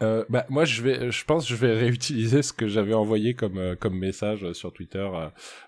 euh, 0.00 0.24
bah, 0.28 0.46
moi, 0.48 0.64
je 0.64 0.80
vais, 0.82 1.10
je 1.10 1.24
pense, 1.24 1.44
que 1.44 1.50
je 1.50 1.56
vais 1.56 1.76
réutiliser 1.76 2.42
ce 2.42 2.52
que 2.52 2.68
j'avais 2.68 2.94
envoyé 2.94 3.34
comme 3.34 3.58
euh, 3.58 3.74
comme 3.74 3.98
message 3.98 4.52
sur 4.52 4.72
Twitter 4.72 5.08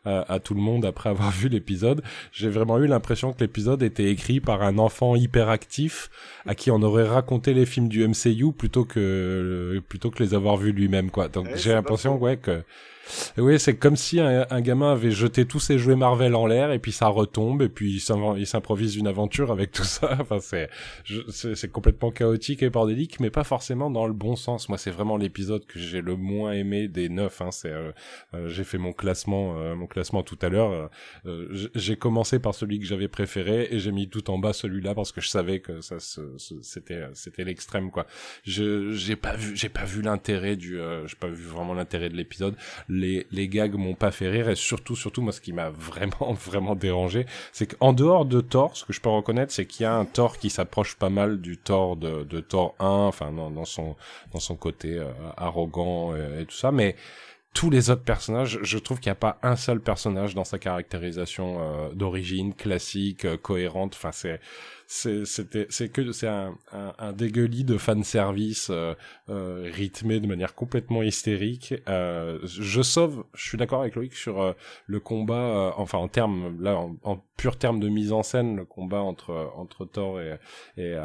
à, 0.05 0.39
tout 0.39 0.55
le 0.55 0.61
monde 0.61 0.85
après 0.85 1.11
avoir 1.11 1.31
vu 1.31 1.49
l'épisode. 1.49 2.03
J'ai 2.33 2.49
vraiment 2.49 2.79
eu 2.79 2.87
l'impression 2.87 3.33
que 3.33 3.41
l'épisode 3.41 3.83
était 3.83 4.11
écrit 4.11 4.41
par 4.41 4.63
un 4.63 4.79
enfant 4.79 5.17
hyperactif 5.17 6.11
à 6.47 6.55
qui 6.55 6.71
on 6.71 6.81
aurait 6.83 7.09
raconté 7.09 7.55
les 7.55 7.67
films 7.67 7.89
du 7.89 8.07
MCU 8.07 8.53
plutôt 8.53 8.85
que 8.85 9.83
plutôt 9.89 10.11
que 10.11 10.23
les 10.23 10.35
avoir 10.35 10.57
vus 10.57 10.73
lui-même, 10.73 11.11
quoi. 11.11 11.29
Donc 11.29 11.49
j'ai 11.57 11.73
l'impression, 11.73 12.17
ouais, 12.17 12.37
que 12.37 12.63
oui, 13.39 13.59
c'est 13.59 13.77
comme 13.77 13.97
si 13.97 14.21
un, 14.21 14.61
gamin 14.61 14.93
avait 14.93 15.11
jeté 15.11 15.47
tous 15.47 15.61
ses 15.61 15.79
jouets 15.79 15.97
Marvel 15.97 16.35
en 16.35 16.47
l'air 16.47 16.73
et 16.73 16.79
puis 16.79 16.93
ça 16.93 17.09
retombe 17.09 17.63
et 17.63 17.69
puis 17.69 18.01
il 18.03 18.47
s'improvise 18.47 18.97
une 18.97 19.07
aventure 19.07 19.51
avec 19.51 19.73
tout 19.73 19.85
ça. 19.85 20.19
Enfin, 20.31 20.39
c'est 21.31 21.73
complètement 21.73 22.11
chaotique 22.11 22.63
et 22.63 22.71
bordélique, 22.71 23.21
mais 23.21 23.31
pas 23.31 23.45
forcément 23.45 23.91
dans 23.91 24.07
le 24.07 24.13
bon 24.13 24.37
sens. 24.37 24.69
Moi, 24.69 24.79
c'est 24.79 24.91
vraiment 24.91 25.17
l'épisode 25.17 25.65
que 25.67 25.79
j'ai 25.79 26.01
le 26.01 26.17
moins 26.17 26.53
aimé 26.53 26.89
des 26.89 27.09
neuf. 27.09 27.41
Hein. 27.41 27.51
Euh, 27.65 27.93
euh, 28.35 28.49
j'ai 28.49 28.65
fait 28.65 28.79
mon 28.79 28.93
classement 28.93 29.59
euh, 29.59 29.75
mon 29.75 29.87
classement 29.87 30.23
tout 30.23 30.39
à 30.43 30.49
l'heure. 30.49 30.91
j'ai 31.75 31.97
commencé 31.97 32.39
par 32.39 32.55
celui 32.55 32.79
que 32.79 32.87
j'avais 32.87 33.09
préféré 33.09 33.69
et 33.71 33.79
j'ai 33.79 33.93
mis 33.93 34.09
tout 34.09 34.31
en 34.31 34.39
bas 34.39 34.53
celui-là 34.53 34.95
parce 34.95 35.13
que 35.13 35.21
je 35.21 35.29
savais 35.29 35.61
que 35.61 35.81
ça 35.81 35.97
c'était 36.63 37.05
c'était 37.15 37.45
l'extrême 37.45 37.91
quoi. 37.91 38.07
Je 38.45 38.93
j'ai 38.93 39.17
pas 39.17 39.37
vu 39.37 39.57
j'ai 39.57 39.69
pas 39.69 39.85
vu 39.85 40.03
l'intérêt 40.03 40.57
du 40.57 40.79
j'ai 41.07 41.17
pas 41.17 41.29
vu 41.29 41.45
vraiment 41.45 41.75
l'intérêt 41.75 42.09
de 42.09 42.17
l'épisode 42.17 42.55
les, 42.91 43.27
les 43.31 43.49
gags 43.49 43.75
m'ont 43.75 43.95
pas 43.95 44.11
fait 44.11 44.29
rire 44.29 44.49
et 44.49 44.57
surtout, 44.57 44.97
surtout, 44.97 45.23
moi, 45.23 45.33
ce 45.33 45.41
qui 45.41 45.53
m'a 45.53 45.71
vraiment, 45.91 46.33
vraiment 46.33 46.75
dérangé, 46.75 47.27
c'est 47.53 47.67
qu'en 47.67 47.93
dehors 47.93 48.25
de 48.25 48.41
Thor, 48.41 48.77
ce 48.77 48.85
que 48.85 48.93
je 48.93 49.01
peux 49.01 49.09
reconnaître, 49.09 49.53
c'est 49.53 49.67
qu'il 49.67 49.85
y 49.85 49.87
a 49.87 49.95
un 49.95 50.05
Thor 50.05 50.39
qui 50.39 50.51
s'approche 50.51 50.97
pas 50.97 51.11
mal 51.11 51.41
du 51.41 51.57
Thor 51.57 51.97
de, 51.97 52.25
de 52.25 52.41
Thor 52.41 52.75
1, 52.81 52.87
enfin, 52.87 53.33
dans, 53.33 53.51
dans 53.51 53.65
son, 53.65 53.97
dans 54.33 54.41
son 54.41 54.57
côté 54.57 54.99
euh, 54.99 55.11
arrogant 55.37 56.15
et, 56.17 56.45
tout 56.47 56.57
ça, 56.57 56.73
mais 56.73 56.97
tous 57.53 57.71
les 57.71 57.91
autres 57.91 58.03
personnages, 58.03 58.61
je 58.63 58.79
trouve 58.79 59.01
qu'il 59.01 59.11
n'y 59.11 59.15
a 59.15 59.17
pas 59.17 59.39
un 59.43 59.57
seul 59.57 59.81
personnage 59.81 60.35
dans 60.35 60.45
sa 60.45 60.59
caractérisation 60.59 61.59
euh, 61.61 61.89
d'origine 61.95 62.55
classique, 62.55 63.25
euh, 63.25 63.37
cohérente. 63.37 63.95
Enfin, 63.97 64.13
c'est 64.13 64.41
c'était 64.93 65.69
c'est 65.71 65.89
que 65.89 66.11
c'est 66.11 66.27
un, 66.27 66.59
un, 66.73 66.93
un, 66.99 67.13
dégueulis 67.13 67.63
de 67.63 67.79
fan 67.79 68.03
service 68.03 68.71
euh, 68.71 68.95
euh, 69.29 69.71
rythmé 69.73 70.19
de 70.19 70.27
manière 70.27 70.57
complètement 70.57 71.05
hystérique. 71.05 71.75
Euh, 71.89 72.41
je 72.43 72.83
sauve, 72.83 73.23
je 73.35 73.49
suis 73.49 73.57
d'accord 73.57 73.83
avec 73.83 73.95
Loïc 73.95 74.15
sur 74.15 74.43
euh, 74.43 74.53
le 74.89 74.99
combat, 74.99 75.35
euh, 75.35 75.71
enfin 75.77 75.99
en 75.99 76.09
termes 76.09 76.61
là 76.61 76.77
en, 76.77 76.97
en, 77.05 77.23
pur 77.37 77.57
terme 77.57 77.79
de 77.79 77.89
mise 77.89 78.13
en 78.13 78.25
scène, 78.25 78.57
le 78.57 78.65
combat 78.65 79.01
entre 79.01 79.53
entre 79.57 79.85
Thor 79.85 80.21
et 80.21 80.39
et, 80.77 80.97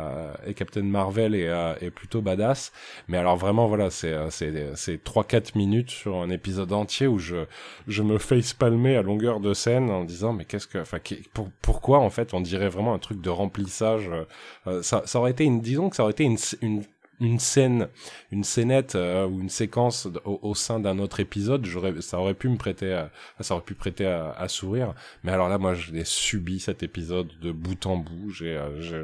et 0.48 0.54
Captain 0.56 0.82
Marvel 0.82 1.36
est, 1.36 1.52
est 1.80 1.92
plutôt 1.92 2.22
badass. 2.22 2.74
Mais 3.08 3.18
alors 3.18 3.38
vraiment 3.38 3.68
voilà, 3.68 3.92
c'est 3.92 4.16
c'est 4.32 4.76
c'est 4.76 5.04
trois 5.04 5.24
quatre 5.24 5.54
minutes 5.56 5.92
sur 5.92 6.16
un 6.18 6.32
épisode 6.32 6.74
entier 6.74 7.06
où 7.06 7.20
je 7.20 7.46
je 7.88 8.02
me 8.02 8.18
face 8.18 8.54
palmer 8.54 8.98
à 8.98 9.04
longueur 9.04 9.40
de 9.40 9.54
scène 9.54 9.92
en 9.92 10.04
disant 10.04 10.34
mais 10.34 10.44
qu'est-ce 10.44 10.68
que, 10.68 10.80
enfin 10.80 10.98
pour, 11.34 11.50
pourquoi 11.62 12.00
en 12.00 12.10
fait 12.10 12.34
on 12.34 12.42
dirait 12.42 12.68
vraiment 12.68 12.94
un 12.96 13.00
truc 13.00 13.22
de 13.22 13.30
remplissage 13.30 13.75
euh, 13.82 14.26
euh, 14.68 14.82
ça, 14.82 15.04
ça 15.06 15.20
aurait 15.20 15.32
été 15.32 15.44
une, 15.44 15.62
disons 15.62 15.90
que 15.90 15.96
ça 15.96 16.04
aurait 16.04 16.12
été 16.12 16.24
une, 16.24 16.38
une 16.62 16.84
une 17.22 17.40
scène, 17.40 17.88
une 18.32 18.44
scénette 18.44 18.96
euh, 18.96 19.26
ou 19.26 19.40
une 19.40 19.50
séquence 19.50 20.08
au, 20.26 20.54
sein 20.54 20.82
d'un 20.82 21.00
autre 21.00 21.22
épisode, 21.22 21.66
j'aurais, 21.66 22.02
ça 22.02 22.20
aurait 22.20 22.34
pu 22.34 22.50
me 22.50 22.58
prêter, 22.58 22.92
à, 22.92 23.10
ça 23.40 23.56
aurait 23.56 23.64
pu 23.64 23.74
prêter 23.74 24.06
à, 24.06 24.48
sourire. 24.50 24.94
Mais 25.24 25.32
alors 25.32 25.48
là, 25.48 25.58
moi, 25.58 25.76
je 25.76 25.94
l'ai 25.94 26.04
subi 26.04 26.60
cet 26.60 26.84
épisode 26.84 27.32
de 27.40 27.54
bout 27.54 27.86
en 27.86 27.96
bout. 27.96 28.32
J'ai, 28.32 28.62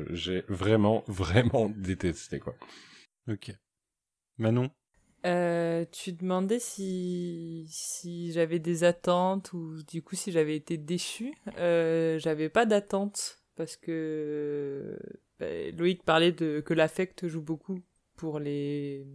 j'ai 0.09 0.43
vraiment, 0.49 1.05
vraiment 1.07 1.71
détesté 1.73 2.39
quoi. 2.39 2.53
Ok. 3.29 3.53
Manon? 4.37 4.69
Euh, 5.23 5.85
tu 5.91 6.13
demandais 6.13 6.57
si, 6.57 7.67
si 7.69 8.31
j'avais 8.31 8.57
des 8.57 8.83
attentes 8.83 9.53
ou 9.53 9.83
du 9.83 10.01
coup 10.01 10.15
si 10.15 10.31
j'avais 10.31 10.55
été 10.55 10.77
déçue. 10.77 11.35
Euh, 11.57 12.17
j'avais 12.17 12.49
pas 12.49 12.65
d'attente 12.65 13.40
parce 13.61 13.77
que 13.77 14.97
bah, 15.39 15.45
Loïc 15.77 16.01
parlait 16.01 16.31
de 16.31 16.61
que 16.61 16.73
l'affect 16.73 17.27
joue 17.27 17.43
beaucoup 17.43 17.79
pour 18.15 18.39
les 18.39 19.05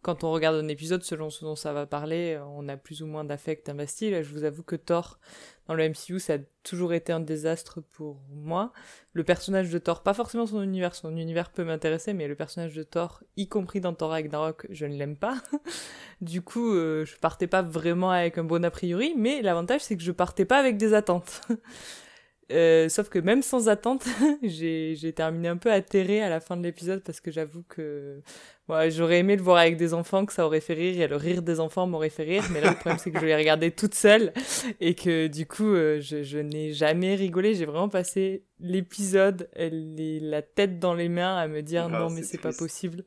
quand 0.00 0.24
on 0.24 0.32
regarde 0.32 0.56
un 0.56 0.68
épisode 0.68 1.02
selon 1.02 1.28
ce 1.28 1.44
dont 1.44 1.54
ça 1.54 1.74
va 1.74 1.84
parler, 1.84 2.40
on 2.56 2.66
a 2.68 2.78
plus 2.78 3.02
ou 3.02 3.06
moins 3.06 3.24
d'affect 3.24 3.68
investi. 3.68 4.10
Là, 4.10 4.22
je 4.22 4.30
vous 4.30 4.44
avoue 4.44 4.62
que 4.62 4.76
Thor 4.76 5.18
dans 5.66 5.74
le 5.74 5.86
MCU, 5.86 6.18
ça 6.18 6.34
a 6.34 6.38
toujours 6.62 6.94
été 6.94 7.12
un 7.12 7.20
désastre 7.20 7.82
pour 7.82 8.22
moi. 8.30 8.72
Le 9.12 9.22
personnage 9.22 9.70
de 9.70 9.78
Thor, 9.78 10.02
pas 10.02 10.14
forcément 10.14 10.46
son 10.46 10.62
univers, 10.62 10.94
son 10.94 11.14
univers 11.16 11.50
peut 11.50 11.64
m'intéresser, 11.64 12.14
mais 12.14 12.26
le 12.26 12.36
personnage 12.36 12.74
de 12.74 12.82
Thor, 12.82 13.22
y 13.36 13.48
compris 13.48 13.80
dans 13.80 13.92
Thor 13.92 14.10
Ragnarok, 14.10 14.66
je 14.70 14.86
ne 14.86 14.96
l'aime 14.96 15.16
pas. 15.16 15.36
du 16.22 16.40
coup, 16.40 16.74
euh, 16.74 17.04
je 17.04 17.16
partais 17.16 17.46
pas 17.46 17.62
vraiment 17.62 18.10
avec 18.10 18.38
un 18.38 18.44
bon 18.44 18.64
a 18.64 18.70
priori, 18.70 19.14
mais 19.16 19.42
l'avantage 19.42 19.82
c'est 19.82 19.96
que 19.96 20.02
je 20.02 20.12
partais 20.12 20.46
pas 20.46 20.58
avec 20.58 20.78
des 20.78 20.94
attentes. 20.94 21.42
Euh, 22.52 22.88
sauf 22.88 23.08
que 23.08 23.18
même 23.18 23.42
sans 23.42 23.68
attente, 23.68 24.04
j'ai 24.42 25.12
terminé 25.14 25.48
un 25.48 25.56
peu 25.56 25.72
atterré 25.72 26.22
à 26.22 26.28
la 26.28 26.40
fin 26.40 26.56
de 26.56 26.62
l'épisode 26.62 27.02
parce 27.02 27.20
que 27.20 27.30
j'avoue 27.30 27.62
que 27.68 28.20
ouais, 28.68 28.90
j'aurais 28.90 29.20
aimé 29.20 29.36
le 29.36 29.42
voir 29.42 29.58
avec 29.58 29.76
des 29.76 29.94
enfants, 29.94 30.26
que 30.26 30.32
ça 30.32 30.44
aurait 30.44 30.60
fait 30.60 30.74
rire 30.74 31.00
et 31.00 31.08
le 31.08 31.16
rire 31.16 31.42
des 31.42 31.60
enfants 31.60 31.86
m'aurait 31.86 32.10
fait 32.10 32.24
rire. 32.24 32.44
Mais 32.52 32.60
là, 32.60 32.70
le 32.70 32.76
problème, 32.76 32.98
c'est 32.98 33.10
que 33.10 33.18
je 33.18 33.26
l'ai 33.26 33.36
regardé 33.36 33.70
toute 33.70 33.94
seule 33.94 34.32
et 34.80 34.94
que 34.94 35.26
du 35.26 35.46
coup, 35.46 35.74
euh, 35.74 36.00
je, 36.00 36.22
je 36.22 36.38
n'ai 36.38 36.72
jamais 36.72 37.14
rigolé. 37.14 37.54
J'ai 37.54 37.66
vraiment 37.66 37.88
passé 37.88 38.44
l'épisode, 38.60 39.48
la 39.56 40.42
tête 40.42 40.78
dans 40.78 40.94
les 40.94 41.08
mains 41.08 41.36
à 41.36 41.48
me 41.48 41.62
dire 41.62 41.88
ah, 41.90 41.98
non, 41.98 42.10
mais 42.10 42.22
c'est 42.22 42.40
pas 42.40 42.52
possible. 42.52 43.04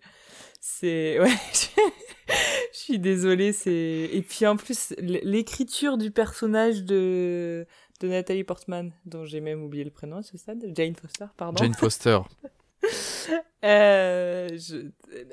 C'est 0.59 1.19
ouais, 1.21 1.29
je 2.73 2.77
suis 2.77 2.99
désolée. 2.99 3.53
C'est 3.53 4.09
et 4.11 4.21
puis 4.27 4.45
en 4.47 4.57
plus 4.57 4.93
l'écriture 4.99 5.97
du 5.97 6.11
personnage 6.11 6.83
de 6.83 7.65
de 7.99 8.07
Nathalie 8.07 8.43
Portman, 8.43 8.91
dont 9.05 9.25
j'ai 9.25 9.41
même 9.41 9.63
oublié 9.63 9.83
le 9.83 9.91
prénom 9.91 10.17
à 10.17 10.23
ce 10.23 10.37
stade, 10.37 10.71
Jane 10.75 10.95
Foster, 10.95 11.25
pardon. 11.35 11.63
Jane 11.63 11.73
Foster. 11.73 12.19
euh, 13.63 14.49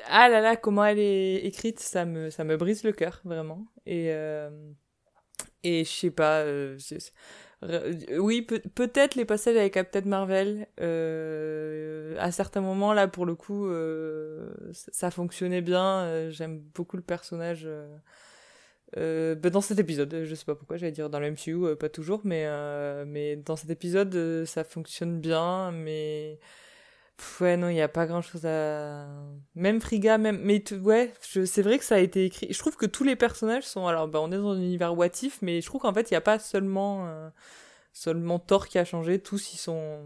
Ah 0.08 0.28
là 0.28 0.40
là, 0.40 0.56
comment 0.56 0.84
elle 0.84 0.98
est 0.98 1.36
écrite, 1.44 1.80
ça 1.80 2.04
me, 2.04 2.30
ça 2.30 2.44
me 2.44 2.56
brise 2.56 2.84
le 2.84 2.92
cœur, 2.92 3.20
vraiment. 3.24 3.66
Et, 3.86 4.06
euh... 4.12 4.50
et 5.62 5.84
je 5.84 5.90
sais 5.90 6.10
pas, 6.10 6.40
euh... 6.40 6.78
oui, 8.18 8.42
peut-être 8.42 9.14
les 9.14 9.24
passages 9.24 9.56
avec 9.56 9.74
Captain 9.74 10.02
Marvel, 10.02 10.66
euh... 10.80 12.16
à 12.18 12.32
certains 12.32 12.62
moments, 12.62 12.94
là, 12.94 13.08
pour 13.08 13.26
le 13.26 13.34
coup, 13.34 13.68
ça 14.72 15.10
fonctionnait 15.10 15.62
bien. 15.62 16.30
J'aime 16.30 16.60
beaucoup 16.74 16.96
le 16.96 17.02
personnage 17.02 17.68
euh, 18.96 19.34
bah, 19.34 19.50
dans 19.50 19.60
cet 19.60 19.78
épisode, 19.78 20.24
je 20.24 20.34
sais 20.34 20.44
pas 20.44 20.54
pourquoi, 20.54 20.76
j'allais 20.76 20.92
dire 20.92 21.10
dans 21.10 21.20
le 21.20 21.30
MCU, 21.30 21.64
euh, 21.66 21.76
pas 21.76 21.88
toujours, 21.88 22.20
mais, 22.24 22.44
euh, 22.46 23.04
mais 23.06 23.36
dans 23.36 23.56
cet 23.56 23.70
épisode, 23.70 24.14
euh, 24.14 24.46
ça 24.46 24.64
fonctionne 24.64 25.20
bien, 25.20 25.72
mais. 25.72 26.38
ouais, 27.40 27.56
non, 27.56 27.68
il 27.68 27.74
n'y 27.74 27.82
a 27.82 27.88
pas 27.88 28.06
grand 28.06 28.22
chose 28.22 28.46
à. 28.46 29.06
Même 29.54 29.80
Friga, 29.80 30.18
même. 30.18 30.40
Mais 30.42 30.62
ouais, 30.74 31.12
c'est 31.20 31.62
vrai 31.62 31.78
que 31.78 31.84
ça 31.84 31.96
a 31.96 31.98
été 31.98 32.24
écrit. 32.26 32.48
Je 32.52 32.58
trouve 32.58 32.76
que 32.76 32.86
tous 32.86 33.04
les 33.04 33.16
personnages 33.16 33.64
sont. 33.64 33.86
Alors, 33.86 34.08
bah, 34.08 34.20
on 34.22 34.30
est 34.32 34.36
dans 34.36 34.52
un 34.52 34.58
univers 34.58 34.96
what 34.96 35.10
mais 35.42 35.60
je 35.60 35.66
trouve 35.66 35.80
qu'en 35.80 35.94
fait, 35.94 36.10
il 36.10 36.14
n'y 36.14 36.18
a 36.18 36.22
pas 36.22 36.38
seulement. 36.38 37.08
Seulement 37.92 38.40
Thor 38.40 38.66
qui 38.68 38.78
a 38.78 38.84
changé, 38.84 39.20
tous 39.20 39.54
ils 39.54 39.56
sont 39.56 40.00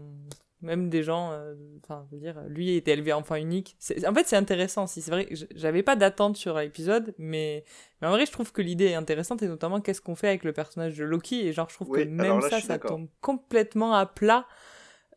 même 0.61 0.89
des 0.89 1.03
gens, 1.03 1.31
euh, 1.31 1.55
enfin, 1.83 2.05
je 2.09 2.15
veux 2.15 2.21
dire, 2.21 2.41
lui 2.47 2.75
était 2.75 2.91
élevé 2.91 3.13
enfant 3.13 3.35
unique. 3.35 3.77
En 4.05 4.13
fait, 4.13 4.27
c'est 4.27 4.35
intéressant. 4.35 4.87
Si 4.87 5.01
c'est 5.01 5.11
vrai, 5.11 5.27
j'avais 5.55 5.83
pas 5.83 5.95
d'attente 5.95 6.37
sur 6.37 6.57
l'épisode, 6.57 7.13
mais... 7.17 7.63
mais 8.01 8.07
en 8.07 8.11
vrai, 8.11 8.25
je 8.25 8.31
trouve 8.31 8.51
que 8.51 8.61
l'idée 8.61 8.87
est 8.87 8.95
intéressante 8.95 9.41
et 9.41 9.47
notamment 9.47 9.79
qu'est-ce 9.81 10.01
qu'on 10.01 10.15
fait 10.15 10.27
avec 10.27 10.43
le 10.43 10.53
personnage 10.53 10.97
de 10.97 11.03
Loki. 11.03 11.47
Et 11.47 11.53
genre, 11.53 11.69
je 11.69 11.75
trouve 11.75 11.89
que 11.89 12.03
même 12.03 12.41
ça, 12.41 12.59
ça 12.59 12.79
tombe 12.79 13.07
complètement 13.21 13.93
à 13.93 14.05
plat 14.05 14.45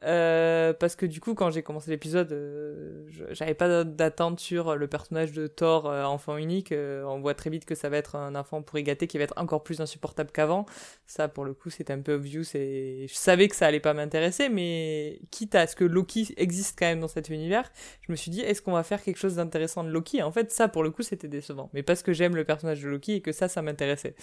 euh, 0.04 0.72
parce 0.72 0.96
que 0.96 1.06
du 1.06 1.20
coup, 1.20 1.34
quand 1.34 1.50
j'ai 1.50 1.62
commencé 1.62 1.90
l'épisode, 1.90 2.32
euh, 2.32 3.04
j'avais 3.30 3.54
pas 3.54 3.84
d'attente 3.84 4.40
sur 4.40 4.76
le 4.76 4.86
personnage 4.86 5.32
de 5.32 5.46
Thor, 5.46 5.86
euh, 5.86 6.04
enfant 6.04 6.36
unique. 6.36 6.72
On 6.72 7.20
voit 7.20 7.34
très 7.34 7.50
vite 7.50 7.64
que 7.64 7.74
ça 7.74 7.88
va 7.88 7.96
être 7.96 8.16
un 8.16 8.34
enfant 8.34 8.62
pourri 8.62 8.82
gâté 8.82 9.06
qui 9.06 9.18
va 9.18 9.24
être 9.24 9.34
encore 9.36 9.62
plus 9.62 9.80
insupportable 9.80 10.30
qu'avant. 10.32 10.66
Ça, 11.06 11.28
pour 11.28 11.44
le 11.44 11.54
coup, 11.54 11.70
c'était 11.70 11.92
un 11.92 12.00
peu 12.00 12.14
obvious 12.14 12.44
et 12.54 13.06
je 13.08 13.14
savais 13.14 13.48
que 13.48 13.56
ça 13.56 13.66
allait 13.66 13.80
pas 13.80 13.94
m'intéresser, 13.94 14.48
mais 14.48 15.20
quitte 15.30 15.54
à 15.54 15.66
ce 15.66 15.76
que 15.76 15.84
Loki 15.84 16.34
existe 16.36 16.78
quand 16.78 16.86
même 16.86 17.00
dans 17.00 17.08
cet 17.08 17.28
univers, 17.28 17.70
je 18.00 18.12
me 18.12 18.16
suis 18.16 18.30
dit, 18.30 18.40
est-ce 18.40 18.62
qu'on 18.62 18.72
va 18.72 18.82
faire 18.82 19.02
quelque 19.02 19.18
chose 19.18 19.36
d'intéressant 19.36 19.84
de 19.84 19.90
Loki? 19.90 20.22
En 20.22 20.32
fait, 20.32 20.50
ça, 20.50 20.68
pour 20.68 20.82
le 20.82 20.90
coup, 20.90 21.02
c'était 21.02 21.28
décevant. 21.28 21.70
Mais 21.74 21.82
parce 21.82 22.02
que 22.02 22.12
j'aime 22.12 22.34
le 22.34 22.44
personnage 22.44 22.80
de 22.82 22.88
Loki 22.88 23.14
et 23.14 23.20
que 23.20 23.32
ça, 23.32 23.48
ça 23.48 23.62
m'intéressait. 23.62 24.14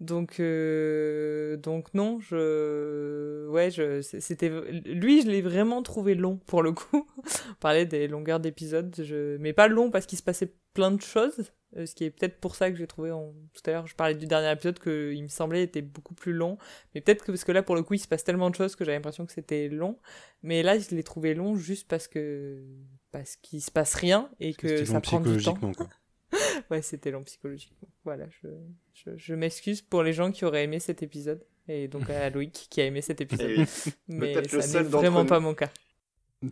Donc, 0.00 0.40
euh, 0.40 1.58
donc 1.58 1.92
non, 1.92 2.20
je, 2.20 3.46
ouais, 3.48 3.70
je, 3.70 4.00
c'était, 4.00 4.48
lui, 4.86 5.20
je 5.22 5.28
l'ai 5.28 5.42
vraiment 5.42 5.82
trouvé 5.82 6.14
long 6.14 6.38
pour 6.46 6.62
le 6.62 6.72
coup. 6.72 7.06
On 7.50 7.54
parlait 7.60 7.84
des 7.84 8.08
longueurs 8.08 8.40
d'épisodes, 8.40 8.94
je, 8.98 9.36
mais 9.36 9.52
pas 9.52 9.68
long 9.68 9.90
parce 9.90 10.06
qu'il 10.06 10.16
se 10.18 10.22
passait 10.22 10.54
plein 10.72 10.90
de 10.90 11.02
choses. 11.02 11.52
euh, 11.76 11.84
Ce 11.84 11.94
qui 11.94 12.04
est 12.04 12.10
peut-être 12.10 12.40
pour 12.40 12.54
ça 12.56 12.70
que 12.70 12.76
j'ai 12.78 12.86
trouvé 12.86 13.10
en... 13.10 13.34
tout 13.52 13.60
à 13.66 13.72
l'heure, 13.72 13.86
je 13.86 13.94
parlais 13.94 14.14
du 14.14 14.26
dernier 14.26 14.50
épisode 14.52 14.78
que 14.78 15.12
il 15.14 15.22
me 15.22 15.28
semblait 15.28 15.62
était 15.64 15.82
beaucoup 15.82 16.14
plus 16.14 16.32
long, 16.32 16.56
mais 16.94 17.02
peut-être 17.02 17.22
que 17.24 17.32
parce 17.32 17.44
que 17.44 17.52
là 17.52 17.62
pour 17.62 17.74
le 17.76 17.82
coup 17.82 17.92
il 17.94 17.98
se 17.98 18.08
passe 18.08 18.24
tellement 18.24 18.48
de 18.48 18.54
choses 18.54 18.76
que 18.76 18.84
j'avais 18.86 18.96
l'impression 18.96 19.26
que 19.26 19.32
c'était 19.32 19.68
long, 19.68 19.98
mais 20.42 20.62
là 20.62 20.78
je 20.78 20.94
l'ai 20.94 21.02
trouvé 21.04 21.34
long 21.34 21.56
juste 21.56 21.86
parce 21.88 22.08
que 22.08 22.64
parce 23.10 23.36
qu'il 23.36 23.60
se 23.60 23.70
passe 23.70 23.94
rien 23.96 24.30
et 24.40 24.54
que 24.54 24.68
C'était 24.68 24.86
ça 24.86 24.94
long 24.94 25.00
prend 25.00 25.20
du 25.20 25.36
temps. 25.42 25.58
psychologiquement, 25.58 25.74
quoi. 25.74 25.88
Ouais, 26.70 26.82
c'était 26.82 27.10
long 27.10 27.22
psychologiquement. 27.24 27.88
Voilà, 28.04 28.26
je, 28.42 28.48
je, 28.94 29.16
je 29.16 29.34
m'excuse 29.34 29.82
pour 29.82 30.02
les 30.02 30.12
gens 30.12 30.30
qui 30.30 30.44
auraient 30.44 30.64
aimé 30.64 30.78
cet 30.80 31.02
épisode. 31.02 31.44
Et 31.68 31.88
donc 31.88 32.08
à 32.10 32.30
Loïc 32.30 32.66
qui 32.70 32.80
a 32.80 32.86
aimé 32.86 33.00
cet 33.02 33.20
épisode. 33.20 33.50
Et 33.50 33.64
Mais 34.08 34.44
ça 34.48 34.82
n'est 34.82 34.88
vraiment 34.88 35.22
nous. 35.22 35.28
pas 35.28 35.40
mon 35.40 35.54
cas. 35.54 35.70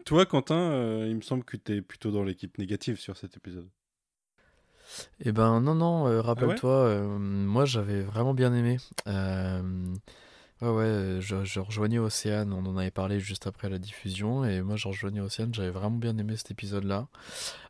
Toi, 0.04 0.26
Quentin, 0.26 0.72
euh, 0.72 1.06
il 1.08 1.16
me 1.16 1.22
semble 1.22 1.44
que 1.44 1.56
tu 1.56 1.76
es 1.76 1.82
plutôt 1.82 2.10
dans 2.10 2.22
l'équipe 2.22 2.58
négative 2.58 2.98
sur 2.98 3.16
cet 3.16 3.36
épisode. 3.36 3.68
Eh 5.20 5.32
ben 5.32 5.60
non, 5.60 5.74
non, 5.74 6.06
Ah 6.06 6.10
euh, 6.10 6.20
rappelle-toi, 6.22 6.70
euh, 6.70 7.06
moi 7.18 7.64
j'avais 7.64 8.02
vraiment 8.02 8.34
bien 8.34 8.54
aimé. 8.54 8.78
Ouais, 10.60 10.68
ouais, 10.70 10.84
euh, 10.86 11.20
je, 11.20 11.60
rejoignais 11.60 11.98
Océane, 12.00 12.52
on 12.52 12.66
en 12.66 12.76
avait 12.76 12.90
parlé 12.90 13.20
juste 13.20 13.46
après 13.46 13.68
la 13.68 13.78
diffusion, 13.78 14.44
et 14.44 14.60
moi 14.60 14.74
je 14.74 14.88
rejoignais 14.88 15.20
Océane, 15.20 15.54
j'avais 15.54 15.70
vraiment 15.70 15.98
bien 15.98 16.18
aimé 16.18 16.36
cet 16.36 16.50
épisode-là. 16.50 17.06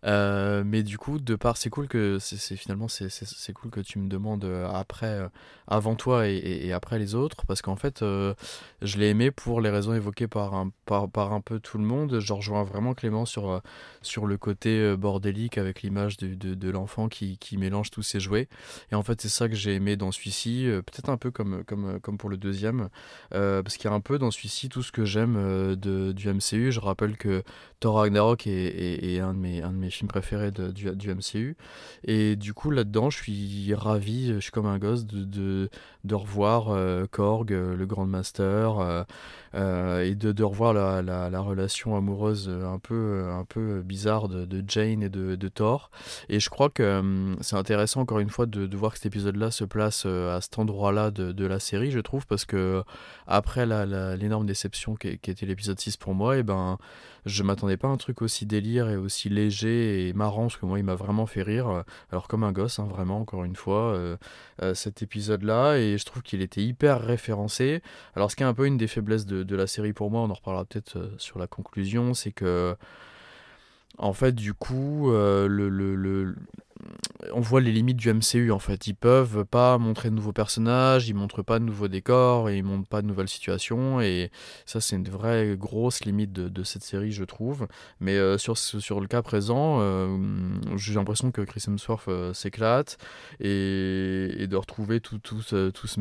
Euh, 0.04 0.62
mais 0.64 0.82
du 0.82 0.96
coup, 0.96 1.18
de 1.18 1.34
part, 1.36 1.58
c'est 1.58 1.68
cool 1.68 1.86
que, 1.86 2.18
c'est 2.18 2.56
finalement, 2.56 2.88
c'est 2.88 3.10
c'est- 3.10 3.52
cool 3.52 3.70
que 3.70 3.80
tu 3.80 3.98
me 3.98 4.08
demandes 4.08 4.44
euh, 4.44 4.68
après, 4.70 5.28
avant 5.66 5.96
toi 5.96 6.28
et, 6.28 6.72
après 6.72 6.98
les 6.98 7.14
autres, 7.14 7.44
parce 7.46 7.60
qu'en 7.62 7.76
fait, 7.76 8.00
je 8.00 8.98
l'ai 8.98 9.08
aimé 9.10 9.30
pour 9.30 9.60
les 9.60 9.70
raisons 9.70 9.92
évoquées 9.94 10.28
par 10.28 10.54
un, 10.54 10.70
par, 10.86 11.10
par 11.10 11.32
un 11.32 11.40
peu 11.42 11.60
tout 11.60 11.78
le 11.78 11.84
monde. 11.84 12.20
Je 12.20 12.32
rejoins 12.32 12.64
vraiment 12.64 12.94
Clément 12.94 13.26
sur, 13.26 13.60
sur 14.02 14.26
le 14.26 14.36
côté 14.38 14.96
bordélique 14.96 15.58
avec 15.58 15.82
l'image 15.82 16.16
de, 16.16 16.54
de, 16.54 16.70
l'enfant 16.70 17.08
qui, 17.08 17.38
qui 17.38 17.56
mélange 17.58 17.90
tous 17.90 18.02
ses 18.02 18.20
jouets. 18.20 18.48
Et 18.92 18.94
en 18.94 19.02
fait, 19.02 19.20
c'est 19.20 19.28
ça 19.28 19.48
que 19.48 19.54
j'ai 19.54 19.74
aimé 19.74 19.96
dans 19.96 20.12
celui-ci, 20.12 20.66
peut-être 20.86 21.10
un 21.10 21.16
peu 21.16 21.30
comme, 21.30 21.64
comme, 21.64 22.00
comme 22.00 22.18
pour 22.18 22.30
le 22.30 22.36
deuxième, 22.36 22.77
euh, 23.34 23.62
parce 23.62 23.76
qu'il 23.76 23.90
y 23.90 23.92
a 23.92 23.96
un 23.96 24.00
peu 24.00 24.18
dans 24.18 24.30
celui-ci 24.30 24.68
tout 24.68 24.82
ce 24.82 24.92
que 24.92 25.04
j'aime 25.04 25.36
euh, 25.36 25.76
du 25.76 26.28
MCU. 26.28 26.72
Je 26.72 26.80
rappelle 26.80 27.16
que 27.16 27.42
Thor 27.80 27.96
Ragnarok 27.96 28.46
est, 28.48 29.20
un, 29.20 29.34
de 29.34 29.38
mes, 29.38 29.62
un 29.62 29.70
de 29.70 29.76
mes 29.76 29.90
films 29.90 30.08
préférés 30.08 30.50
du, 30.50 31.14
MCU. 31.14 31.56
Et 32.02 32.34
du 32.34 32.52
coup, 32.52 32.70
là-dedans, 32.70 33.08
je 33.08 33.18
suis 33.18 33.74
ravi, 33.74 34.32
je 34.34 34.40
suis 34.40 34.50
comme 34.50 34.66
un 34.66 34.78
gosse 34.78 35.06
de, 35.06 35.68
de, 36.04 36.14
revoir 36.14 36.70
euh, 36.70 37.06
Korg, 37.08 37.52
euh, 37.52 37.76
le 37.76 37.86
Grand 37.86 38.06
Master, 38.06 39.04
euh, 39.54 40.02
et 40.02 40.16
de, 40.16 40.32
de 40.32 40.42
revoir 40.42 40.72
la, 40.72 41.02
la, 41.02 41.30
la 41.30 41.40
relation 41.40 41.96
amoureuse 41.96 42.48
un 42.48 42.80
peu, 42.80 43.28
un 43.30 43.44
peu 43.44 43.82
bizarre 43.82 44.28
de, 44.28 44.64
Jane 44.66 45.04
et 45.04 45.08
de, 45.08 45.48
Thor. 45.48 45.90
Et 46.28 46.40
je 46.40 46.50
crois 46.50 46.70
que 46.70 46.98
hum, 46.98 47.36
c'est 47.40 47.56
intéressant, 47.56 48.00
encore 48.00 48.18
une 48.18 48.30
fois, 48.30 48.46
de, 48.46 48.76
voir 48.76 48.92
que 48.92 48.98
cet 48.98 49.06
épisode-là 49.06 49.52
se 49.52 49.64
place 49.64 50.04
à 50.04 50.40
cet 50.40 50.58
endroit-là 50.58 51.12
de, 51.12 51.30
de 51.30 51.46
la 51.46 51.60
série, 51.60 51.92
je 51.92 52.00
trouve, 52.00 52.26
parce 52.26 52.44
que 52.44 52.82
après 53.28 53.66
l'énorme 54.16 54.46
déception 54.46 54.96
qui, 54.96 55.08
était 55.08 55.46
l'épisode 55.46 55.78
6 55.78 55.96
pour 55.96 56.14
moi, 56.14 56.38
et 56.38 56.42
ben, 56.42 56.78
je 57.28 57.42
m'attendais 57.42 57.76
pas 57.76 57.88
à 57.88 57.90
un 57.90 57.96
truc 57.96 58.22
aussi 58.22 58.46
délire 58.46 58.88
et 58.88 58.96
aussi 58.96 59.28
léger 59.28 60.08
et 60.08 60.12
marrant, 60.12 60.42
parce 60.42 60.56
que 60.56 60.66
moi, 60.66 60.78
il 60.78 60.84
m'a 60.84 60.94
vraiment 60.94 61.26
fait 61.26 61.42
rire. 61.42 61.68
euh, 61.68 61.82
Alors, 62.10 62.28
comme 62.28 62.42
un 62.44 62.52
gosse, 62.52 62.78
hein, 62.78 62.86
vraiment, 62.90 63.20
encore 63.20 63.44
une 63.44 63.56
fois, 63.56 63.92
euh, 63.94 64.16
euh, 64.62 64.74
cet 64.74 65.02
épisode-là, 65.02 65.76
et 65.76 65.98
je 65.98 66.04
trouve 66.04 66.22
qu'il 66.22 66.42
était 66.42 66.62
hyper 66.62 67.00
référencé. 67.00 67.82
Alors, 68.16 68.30
ce 68.30 68.36
qui 68.36 68.42
est 68.42 68.46
un 68.46 68.54
peu 68.54 68.66
une 68.66 68.76
des 68.78 68.88
faiblesses 68.88 69.26
de, 69.26 69.56
la 69.56 69.66
série 69.66 69.92
pour 69.92 70.10
moi, 70.10 70.22
on 70.22 70.30
en 70.30 70.34
reparlera 70.34 70.64
peut-être 70.64 71.12
sur 71.18 71.38
la 71.38 71.46
conclusion, 71.46 72.14
c'est 72.14 72.32
que. 72.32 72.76
En 74.00 74.12
fait, 74.12 74.32
du 74.32 74.54
coup, 74.54 75.10
le- 75.10 76.34
on 77.32 77.40
voit 77.40 77.60
les 77.60 77.72
limites 77.72 77.96
du 77.96 78.12
MCU. 78.12 78.50
En 78.52 78.58
fait, 78.58 78.86
ils 78.86 78.94
peuvent 78.94 79.44
pas 79.44 79.78
montrer 79.78 80.10
de 80.10 80.14
nouveaux 80.14 80.32
personnages, 80.32 81.08
ils 81.08 81.14
montrent 81.14 81.42
pas 81.42 81.58
de 81.58 81.64
nouveaux 81.64 81.88
décors, 81.88 82.48
et 82.48 82.58
ils 82.58 82.64
montrent 82.64 82.88
pas 82.88 83.02
de 83.02 83.06
nouvelles 83.06 83.28
situations. 83.28 84.00
Et 84.00 84.30
ça, 84.66 84.80
c'est 84.80 84.96
une 84.96 85.08
vraie 85.08 85.56
grosse 85.56 86.04
limite 86.04 86.32
de, 86.32 86.62
cette 86.64 86.82
série, 86.82 87.12
je 87.12 87.24
trouve. 87.24 87.66
Mais 88.00 88.16
euh, 88.16 88.38
sur, 88.38 88.56
sur 88.56 89.00
le 89.00 89.06
cas 89.06 89.22
présent, 89.22 89.78
euh, 89.80 90.16
j'ai 90.76 90.94
l'impression 90.94 91.30
que 91.30 91.42
Chris 91.42 91.64
Hemsworth 91.66 92.08
euh, 92.08 92.32
s'éclate 92.32 92.98
et, 93.40 94.46
de 94.48 94.56
retrouver 94.56 95.00
tout, 95.00 95.18
tout, 95.18 95.42
ce, 95.42 95.70
tout 95.70 95.86
ce 95.86 95.98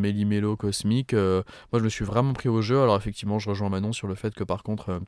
cosmique. 0.55 1.13
moi, 1.13 1.43
je 1.73 1.79
me 1.79 1.89
suis 1.89 2.05
vraiment 2.05 2.33
pris 2.33 2.49
au 2.49 2.61
jeu. 2.61 2.81
Alors, 2.81 2.95
effectivement, 2.95 3.39
je 3.39 3.49
rejoins 3.49 3.69
Manon 3.69 3.91
sur 3.93 4.07
le 4.07 4.15
fait 4.15 4.33
que 4.33 4.43
par 4.43 4.63
contre. 4.63 5.01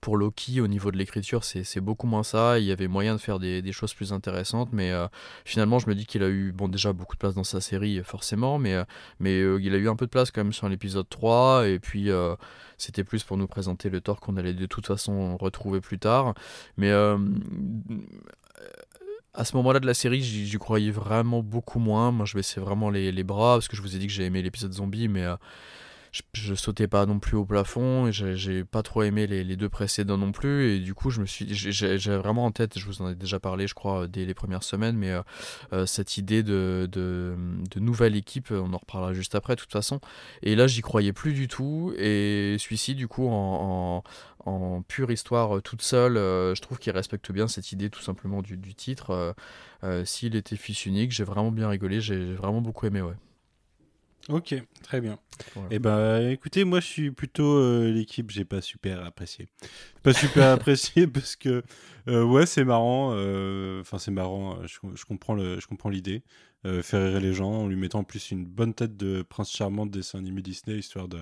Pour 0.00 0.16
Loki, 0.16 0.60
au 0.60 0.66
niveau 0.68 0.90
de 0.90 0.96
l'écriture, 0.96 1.44
c'est 1.44 1.80
beaucoup 1.80 2.06
moins 2.06 2.22
ça. 2.22 2.58
Il 2.58 2.64
y 2.64 2.72
avait 2.72 2.88
moyen 2.88 3.14
de 3.14 3.20
faire 3.20 3.38
des, 3.38 3.72
choses 3.72 3.94
plus 3.94 4.12
intéressantes, 4.12 4.70
mais 4.72 4.90
euh, 4.90 5.06
finalement, 5.44 5.78
je 5.78 5.88
me 5.88 5.94
dis 5.94 6.06
qu'il 6.06 6.22
a 6.22 6.28
eu, 6.28 6.52
bon, 6.52 6.68
déjà 6.68 6.92
beaucoup 6.92 7.14
de 7.14 7.18
place 7.18 7.34
dans 7.34 7.44
sa 7.44 7.60
série, 7.60 8.00
forcément, 8.04 8.58
mais, 8.58 8.74
euh, 8.74 8.84
mais 9.20 9.38
euh, 9.40 9.60
il 9.60 9.74
a 9.74 9.78
eu 9.78 9.88
un 9.88 9.96
peu 9.96 10.06
de 10.06 10.10
place 10.10 10.30
quand 10.30 10.42
même 10.42 10.52
sur 10.52 10.68
l'épisode 10.68 11.08
3, 11.08 11.68
et 11.68 11.78
puis 11.78 12.10
c'était 12.76 13.04
plus 13.04 13.24
pour 13.24 13.36
nous 13.36 13.46
présenter 13.46 13.90
le 13.90 14.00
Thor 14.00 14.20
qu'on 14.20 14.36
allait 14.36 14.54
de 14.54 14.66
toute 14.66 14.86
façon 14.86 15.36
retrouver 15.36 15.80
plus 15.80 15.98
tard. 15.98 16.34
Mais 16.76 16.92
à 19.34 19.44
ce 19.44 19.56
moment-là 19.56 19.80
de 19.80 19.86
la 19.86 19.94
série, 19.94 20.22
j'y 20.22 20.58
croyais 20.58 20.90
vraiment 20.90 21.42
beaucoup 21.42 21.78
moins. 21.78 22.10
Moi, 22.12 22.26
je 22.26 22.34
baissais 22.34 22.60
vraiment 22.60 22.90
les, 22.90 23.24
bras, 23.24 23.56
parce 23.56 23.68
que 23.68 23.76
je 23.76 23.82
vous 23.82 23.96
ai 23.96 23.98
dit 23.98 24.06
que 24.06 24.12
j'ai 24.12 24.24
aimé 24.24 24.42
l'épisode 24.42 24.72
zombie, 24.72 25.08
mais. 25.08 25.26
Je, 26.12 26.22
je 26.32 26.54
sautais 26.54 26.86
pas 26.88 27.06
non 27.06 27.18
plus 27.18 27.36
au 27.36 27.44
plafond 27.44 28.06
et 28.06 28.12
j'ai 28.12 28.64
pas 28.64 28.82
trop 28.82 29.02
aimé 29.02 29.26
les, 29.26 29.56
deux 29.56 29.68
précédents 29.68 30.18
non 30.18 30.32
plus 30.32 30.70
et 30.70 30.78
du 30.78 30.94
coup 30.94 31.10
je 31.10 31.20
me 31.20 31.26
suis 31.26 31.46
vraiment 32.06 32.46
en 32.46 32.50
tête 32.52 32.78
je 32.78 32.86
vous 32.86 33.02
en 33.02 33.10
ai 33.10 33.14
déjà 33.14 33.40
parlé 33.40 33.66
je 33.66 33.74
crois 33.74 34.06
dès 34.06 34.24
les 34.24 34.34
premières 34.34 34.62
semaines 34.62 34.96
mais 34.96 35.10
euh, 35.10 35.22
euh, 35.72 35.86
cette 35.86 36.16
idée 36.16 36.42
de, 36.42 36.88
de, 36.90 37.36
nouvelle 37.76 38.16
équipe 38.16 38.50
on 38.50 38.72
en 38.72 38.78
reparlera 38.78 39.12
juste 39.12 39.34
après 39.34 39.54
de 39.54 39.60
toute 39.60 39.72
façon. 39.72 40.00
Et 40.42 40.56
là 40.56 40.66
j'y 40.66 40.80
croyais 40.80 41.12
plus 41.12 41.32
du 41.32 41.48
tout 41.48 41.92
et 41.96 42.56
celui-ci 42.58 42.94
du 42.94 43.08
coup 43.08 43.28
en, 43.28 44.02
en, 44.44 44.82
pure 44.82 45.10
histoire 45.10 45.56
euh, 45.56 45.60
toute 45.60 45.82
seule 45.82 46.14
je 46.14 46.60
trouve 46.60 46.78
qu'il 46.78 46.92
respecte 46.92 47.30
bien 47.32 47.48
cette 47.48 47.72
idée 47.72 47.90
tout 47.90 48.02
simplement 48.02 48.42
du, 48.42 48.56
du 48.56 48.74
titre. 48.74 49.34
S'il 50.04 50.36
était 50.36 50.56
fils 50.56 50.86
unique 50.86 51.12
j'ai 51.12 51.24
vraiment 51.24 51.52
bien 51.52 51.68
rigolé 51.68 52.00
j'ai 52.00 52.34
vraiment 52.34 52.60
beaucoup 52.60 52.86
aimé 52.86 53.00
ouais 53.00 53.14
Ok, 54.28 54.54
très 54.82 55.00
bien. 55.00 55.18
Voilà. 55.54 55.68
Eh 55.72 55.78
ben, 55.78 56.28
écoutez, 56.30 56.64
moi 56.64 56.80
je 56.80 56.86
suis 56.86 57.10
plutôt 57.10 57.56
euh, 57.56 57.90
l'équipe, 57.90 58.30
j'ai 58.30 58.44
pas 58.44 58.60
super 58.60 59.02
apprécié. 59.04 59.48
Pas 60.02 60.12
super 60.12 60.48
apprécié 60.52 61.06
parce 61.06 61.34
que 61.34 61.62
euh, 62.08 62.24
ouais, 62.24 62.44
c'est 62.44 62.64
marrant. 62.64 63.12
euh, 63.14 63.80
Enfin, 63.80 63.98
c'est 63.98 64.10
marrant. 64.10 64.58
Je, 64.66 64.78
je 64.94 65.04
comprends 65.06 65.34
le, 65.34 65.60
je 65.60 65.66
comprends 65.66 65.88
l'idée. 65.90 66.22
Faire 66.82 67.08
rire 67.12 67.20
les 67.20 67.32
gens 67.32 67.50
en 67.50 67.68
lui 67.68 67.76
mettant 67.76 68.00
en 68.00 68.04
plus 68.04 68.30
une 68.30 68.44
bonne 68.44 68.74
tête 68.74 68.96
de 68.96 69.22
prince 69.22 69.50
charmant 69.50 69.86
de 69.86 69.92
dessin 69.92 70.18
animé 70.18 70.42
Disney, 70.42 70.76
histoire 70.78 71.08
de 71.08 71.18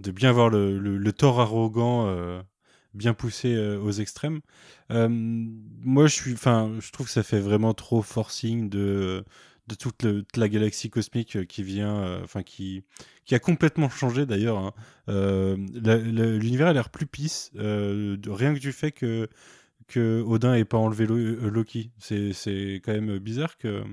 de 0.00 0.10
bien 0.10 0.32
voir 0.32 0.50
le, 0.50 0.78
le, 0.78 0.98
le 0.98 1.12
Thor 1.12 1.40
arrogant. 1.40 2.06
bien 2.94 3.14
poussé 3.14 3.54
euh, 3.54 3.78
aux 3.80 3.90
extrêmes. 3.92 4.40
Euh, 4.92 5.08
moi, 5.10 6.06
je 6.06 6.14
suis, 6.14 6.32
enfin, 6.34 6.72
je 6.80 6.90
trouve 6.92 7.06
que 7.06 7.12
ça 7.12 7.22
fait 7.24 7.40
vraiment 7.40 7.74
trop 7.74 8.02
forcing 8.02 8.68
de 8.70 9.24
de 9.66 9.74
toute, 9.74 10.04
la 10.36 10.48
galaxie 10.48 10.90
cosmique 10.90 11.36
euh, 11.36 11.44
qui 11.44 11.62
vient, 11.62 11.96
euh, 12.04 12.22
enfin 12.24 12.42
qui 12.42 12.84
qui 13.24 13.34
a 13.34 13.38
complètement 13.38 13.88
changé 13.88 14.26
d'ailleurs. 14.26 14.58
hein. 14.58 14.72
Euh, 15.08 15.56
L'univers 16.38 16.66
a 16.68 16.72
l'air 16.72 16.90
plus 16.90 17.06
pisse, 17.06 17.50
rien 17.54 18.54
que 18.54 18.58
du 18.58 18.72
fait 18.72 18.92
que 18.92 19.28
que 19.88 20.22
Odin 20.26 20.54
ait 20.54 20.64
pas 20.64 20.78
enlevé 20.78 21.06
Lo- 21.06 21.50
Loki. 21.50 21.92
C'est 21.98 22.82
quand 22.84 22.92
même 22.92 23.18
bizarre 23.18 23.58
que 23.58 23.84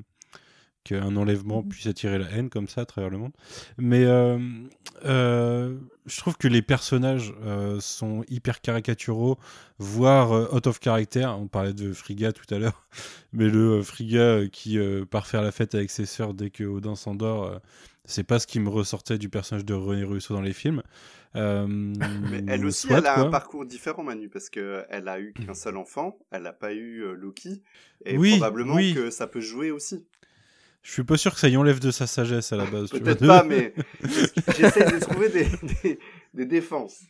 qu'un 0.84 1.16
enlèvement 1.16 1.64
puisse 1.64 1.88
attirer 1.88 2.18
la 2.18 2.30
haine 2.32 2.50
comme 2.50 2.68
ça 2.68 2.82
à 2.82 2.86
travers 2.86 3.10
le 3.10 3.18
monde. 3.18 3.34
Mais 3.78 4.04
euh, 4.06 4.38
euh, 5.06 5.78
je 6.06 6.18
trouve 6.18 6.38
que 6.38 6.48
les 6.48 6.62
personnages 6.62 7.34
euh, 7.44 7.80
sont 7.80 8.24
hyper 8.30 8.62
caricaturaux, 8.62 9.38
voire 9.80 10.32
euh, 10.34 10.56
out 10.56 10.68
of 10.68 10.80
character. 10.82 11.26
On 11.26 11.48
parlait 11.48 11.74
de 11.74 11.94
Frigga 11.94 12.32
tout 12.34 12.52
à 12.54 12.60
l'heure, 12.60 12.88
mais 13.34 13.48
le 13.50 13.80
euh, 13.80 13.84
Frigga 13.84 14.20
euh, 14.20 14.48
qui 14.48 14.78
euh, 14.78 15.06
part 15.06 15.28
faire 15.28 15.42
la 15.42 15.52
fête 15.52 15.76
avec 15.76 15.90
ses 15.92 16.06
sœurs 16.06 16.34
dès 16.34 16.50
que 16.50 16.64
Odin 16.64 16.96
s'endort, 16.96 17.46
euh, 17.46 17.58
C'est 18.06 18.24
pas 18.24 18.40
ce 18.40 18.48
qui 18.48 18.60
me 18.60 18.70
ressortait 18.70 19.18
du 19.18 19.30
personnage 19.30 19.66
de 19.66 19.74
René 19.74 20.04
Russo 20.04 20.34
dans 20.34 20.42
les 20.42 20.54
films. 20.54 20.82
Euh, 21.36 21.66
Mais 21.68 22.44
elle 22.48 22.66
aussi, 22.66 22.88
soit, 22.88 22.98
elle 22.98 23.08
a 23.08 23.14
quoi. 23.16 23.24
un 23.24 23.30
parcours 23.30 23.66
différent, 23.66 24.04
Manu, 24.04 24.28
parce 24.30 24.50
que 24.50 24.84
elle 24.90 25.08
a 25.08 25.20
eu 25.20 25.34
qu'un 25.34 25.54
seul 25.54 25.78
enfant, 25.78 26.18
elle 26.32 26.44
n'a 26.44 26.54
pas 26.54 26.74
eu 26.74 27.04
euh, 27.04 27.14
Loki, 27.14 27.62
et 28.06 28.18
Oui, 28.18 28.32
probablement 28.32 28.76
oui. 28.76 28.94
que 28.94 29.10
ça 29.12 29.28
peut 29.28 29.40
jouer 29.40 29.72
aussi. 29.72 30.06
Je 30.84 30.92
suis 30.94 31.04
pas 31.04 31.16
sûr 31.18 31.34
que 31.34 31.40
ça 31.40 31.48
y 31.48 31.56
enlève 31.58 31.80
de 31.80 31.92
sa 31.92 32.08
sagesse 32.08 32.52
à 32.54 32.56
la 32.58 32.66
base. 32.66 32.90
Peut-être 32.90 33.26
pas, 33.26 33.44
mais 33.44 33.74
j'essaie 34.58 34.92
de 34.92 35.00
trouver 35.00 35.30
des, 35.30 35.48
des, 35.84 36.00
des 36.34 36.46
défenses. 36.46 37.02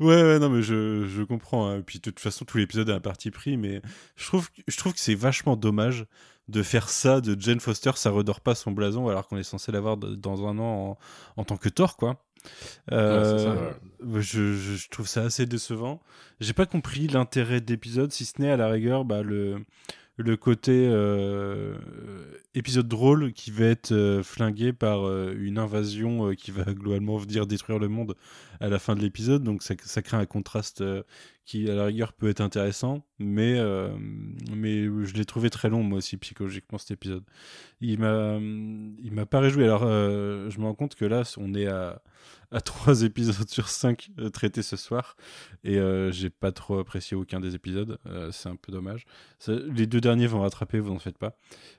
Ouais, 0.00 0.22
ouais, 0.22 0.38
non, 0.38 0.48
mais 0.48 0.62
je, 0.62 1.06
je 1.06 1.22
comprends. 1.22 1.68
hein. 1.70 1.82
Puis 1.82 1.98
de 1.98 2.04
toute 2.04 2.20
façon, 2.20 2.44
tout 2.46 2.56
l'épisode 2.56 2.88
a 2.88 2.94
un 2.94 3.00
parti 3.00 3.30
pris, 3.30 3.56
mais 3.58 3.82
je 4.16 4.26
trouve, 4.26 4.50
que- 4.50 4.62
je 4.66 4.76
trouve 4.78 4.94
que 4.94 5.00
c'est 5.00 5.14
vachement 5.14 5.54
dommage 5.56 6.06
de 6.48 6.62
faire 6.62 6.88
ça 6.88 7.20
de 7.20 7.38
Jane 7.38 7.60
Foster. 7.60 7.90
Ça 7.96 8.08
redore 8.10 8.40
pas 8.40 8.54
son 8.54 8.72
blason 8.72 9.08
alors 9.08 9.28
qu'on 9.28 9.36
est 9.36 9.42
censé 9.42 9.70
l'avoir 9.70 9.98
dans 9.98 10.46
un 10.46 10.58
an 10.58 10.98
en, 11.36 11.40
en 11.42 11.44
tant 11.44 11.58
que 11.58 11.68
Thor, 11.68 11.96
quoi. 11.98 12.24
Euh, 12.90 13.34
Ouais, 13.34 13.44
ça, 13.44 13.54
ouais. 14.06 14.20
je, 14.22 14.54
je- 14.54 14.76
je 14.76 14.88
trouve 14.88 15.06
ça 15.06 15.22
assez 15.24 15.44
décevant. 15.44 16.00
J'ai 16.40 16.54
pas 16.54 16.64
compris 16.66 17.06
l'intérêt 17.06 17.60
de 17.60 17.70
l'épisode, 17.70 18.12
si 18.12 18.24
ce 18.24 18.40
n'est 18.40 18.50
à 18.50 18.56
la 18.56 18.68
rigueur 18.68 19.04
bah, 19.04 19.22
le, 19.22 19.58
le 20.18 20.36
côté 20.36 20.88
euh, 20.90 21.76
épisode 22.54 22.88
drôle 22.88 23.32
qui 23.32 23.52
va 23.52 23.66
être 23.66 23.92
euh, 23.92 24.22
flingué 24.24 24.72
par 24.72 25.06
euh, 25.06 25.32
une 25.38 25.58
invasion 25.58 26.34
qui 26.34 26.50
va 26.50 26.64
globalement 26.74 27.16
venir 27.16 27.46
détruire 27.46 27.78
le 27.78 27.88
monde 27.88 28.16
à 28.60 28.68
la 28.68 28.80
fin 28.80 28.96
de 28.96 29.00
l'épisode. 29.00 29.44
Donc 29.44 29.62
ça, 29.62 29.76
crée 30.02 30.16
un 30.16 30.26
contraste 30.26 30.82
qui, 31.48 31.68
à 31.70 31.74
la 31.74 31.86
rigueur, 31.86 32.12
peut 32.12 32.28
être 32.28 32.42
intéressant. 32.42 33.06
Mais, 33.18 33.54
euh, 33.58 33.88
mais 34.54 34.84
je 34.84 35.14
l'ai 35.14 35.24
trouvé 35.24 35.48
très 35.48 35.70
long, 35.70 35.82
moi 35.82 35.98
aussi, 35.98 36.18
psychologiquement, 36.18 36.76
cet 36.76 36.90
épisode. 36.90 37.24
Il 37.80 37.98
m'a, 37.98 38.38
m'a 38.38 39.24
pas 39.24 39.40
réjoui. 39.40 39.64
Alors, 39.64 39.82
euh, 39.84 40.50
je 40.50 40.60
me 40.60 40.66
rends 40.66 40.74
compte 40.74 40.94
que 40.94 41.06
là, 41.06 41.22
on 41.38 41.54
est 41.54 41.66
à, 41.66 42.02
à 42.50 42.60
trois 42.60 43.02
épisodes 43.02 43.48
sur 43.48 43.70
cinq 43.70 44.10
euh, 44.18 44.28
traités 44.28 44.60
ce 44.60 44.76
soir. 44.76 45.16
Et 45.64 45.78
euh, 45.78 46.12
j'ai 46.12 46.28
pas 46.28 46.52
trop 46.52 46.80
apprécié 46.80 47.16
aucun 47.16 47.40
des 47.40 47.54
épisodes. 47.54 47.98
C'est 48.30 48.50
un 48.50 48.56
peu 48.56 48.70
dommage. 48.70 49.06
Les 49.48 49.86
deux 49.86 50.02
derniers 50.02 50.26
vont 50.26 50.42
rattraper, 50.42 50.80
vous 50.80 50.92
n'en 50.92 50.98
faites 50.98 51.16
pas. 51.16 51.34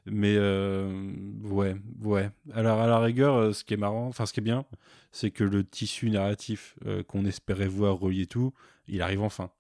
Mais 0.07 0.35
ouais, 0.35 1.75
ouais. 2.01 2.31
Alors, 2.55 2.79
à 2.79 2.87
la 2.87 2.99
rigueur, 2.99 3.53
ce 3.53 3.63
qui 3.63 3.75
est 3.75 3.77
marrant, 3.77 4.07
enfin, 4.07 4.25
ce 4.25 4.33
qui 4.33 4.39
est 4.39 4.43
bien, 4.43 4.65
c'est 5.11 5.29
que 5.29 5.43
le 5.43 5.63
tissu 5.63 6.09
narratif 6.09 6.75
qu'on 7.07 7.23
espérait 7.25 7.67
voir 7.67 7.99
relier 7.99 8.25
tout, 8.25 8.51
il 8.87 9.03
arrive 9.03 9.21
enfin. 9.21 9.51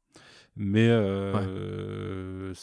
Mais 0.61 0.87
euh, 0.89 2.53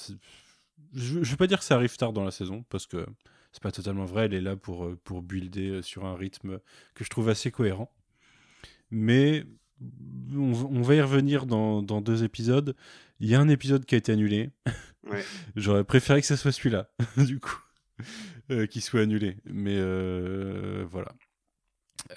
je, 0.94 1.22
je 1.22 1.30
vais 1.30 1.36
pas 1.36 1.46
dire 1.46 1.58
que 1.58 1.64
ça 1.64 1.74
arrive 1.76 1.96
tard 1.96 2.12
dans 2.12 2.24
la 2.24 2.30
saison, 2.30 2.62
parce 2.68 2.86
que 2.86 3.06
c'est 3.52 3.62
pas 3.62 3.72
totalement 3.72 4.04
vrai. 4.04 4.26
Elle 4.26 4.34
est 4.34 4.40
là 4.42 4.54
pour, 4.54 4.84
euh, 4.84 4.98
pour 5.02 5.22
builder 5.22 5.70
euh, 5.70 5.82
sur 5.82 6.04
un 6.04 6.14
rythme 6.14 6.58
que 6.94 7.04
je 7.04 7.08
trouve 7.08 7.30
assez 7.30 7.50
cohérent. 7.50 7.90
Mais 8.90 9.44
on, 10.34 10.52
va- 10.52 10.68
on 10.70 10.82
va 10.82 10.94
y 10.94 11.00
revenir 11.00 11.46
dans, 11.46 11.82
dans 11.82 12.00
deux 12.02 12.22
épisodes. 12.22 12.76
Il 13.18 13.28
y 13.30 13.34
a 13.34 13.40
un 13.40 13.48
épisode 13.48 13.84
qui 13.86 13.94
a 13.94 13.98
été 13.98 14.12
annulé. 14.12 14.50
Ouais. 15.08 15.24
J'aurais 15.54 15.84
préféré 15.84 16.20
que 16.20 16.26
ce 16.26 16.34
soit 16.34 16.50
celui-là, 16.50 16.90
du 17.16 17.38
coup, 17.38 17.60
euh, 18.50 18.66
qui 18.66 18.80
soit 18.80 19.02
annulé. 19.02 19.36
Mais 19.44 19.76
euh, 19.78 20.84
voilà. 20.90 21.12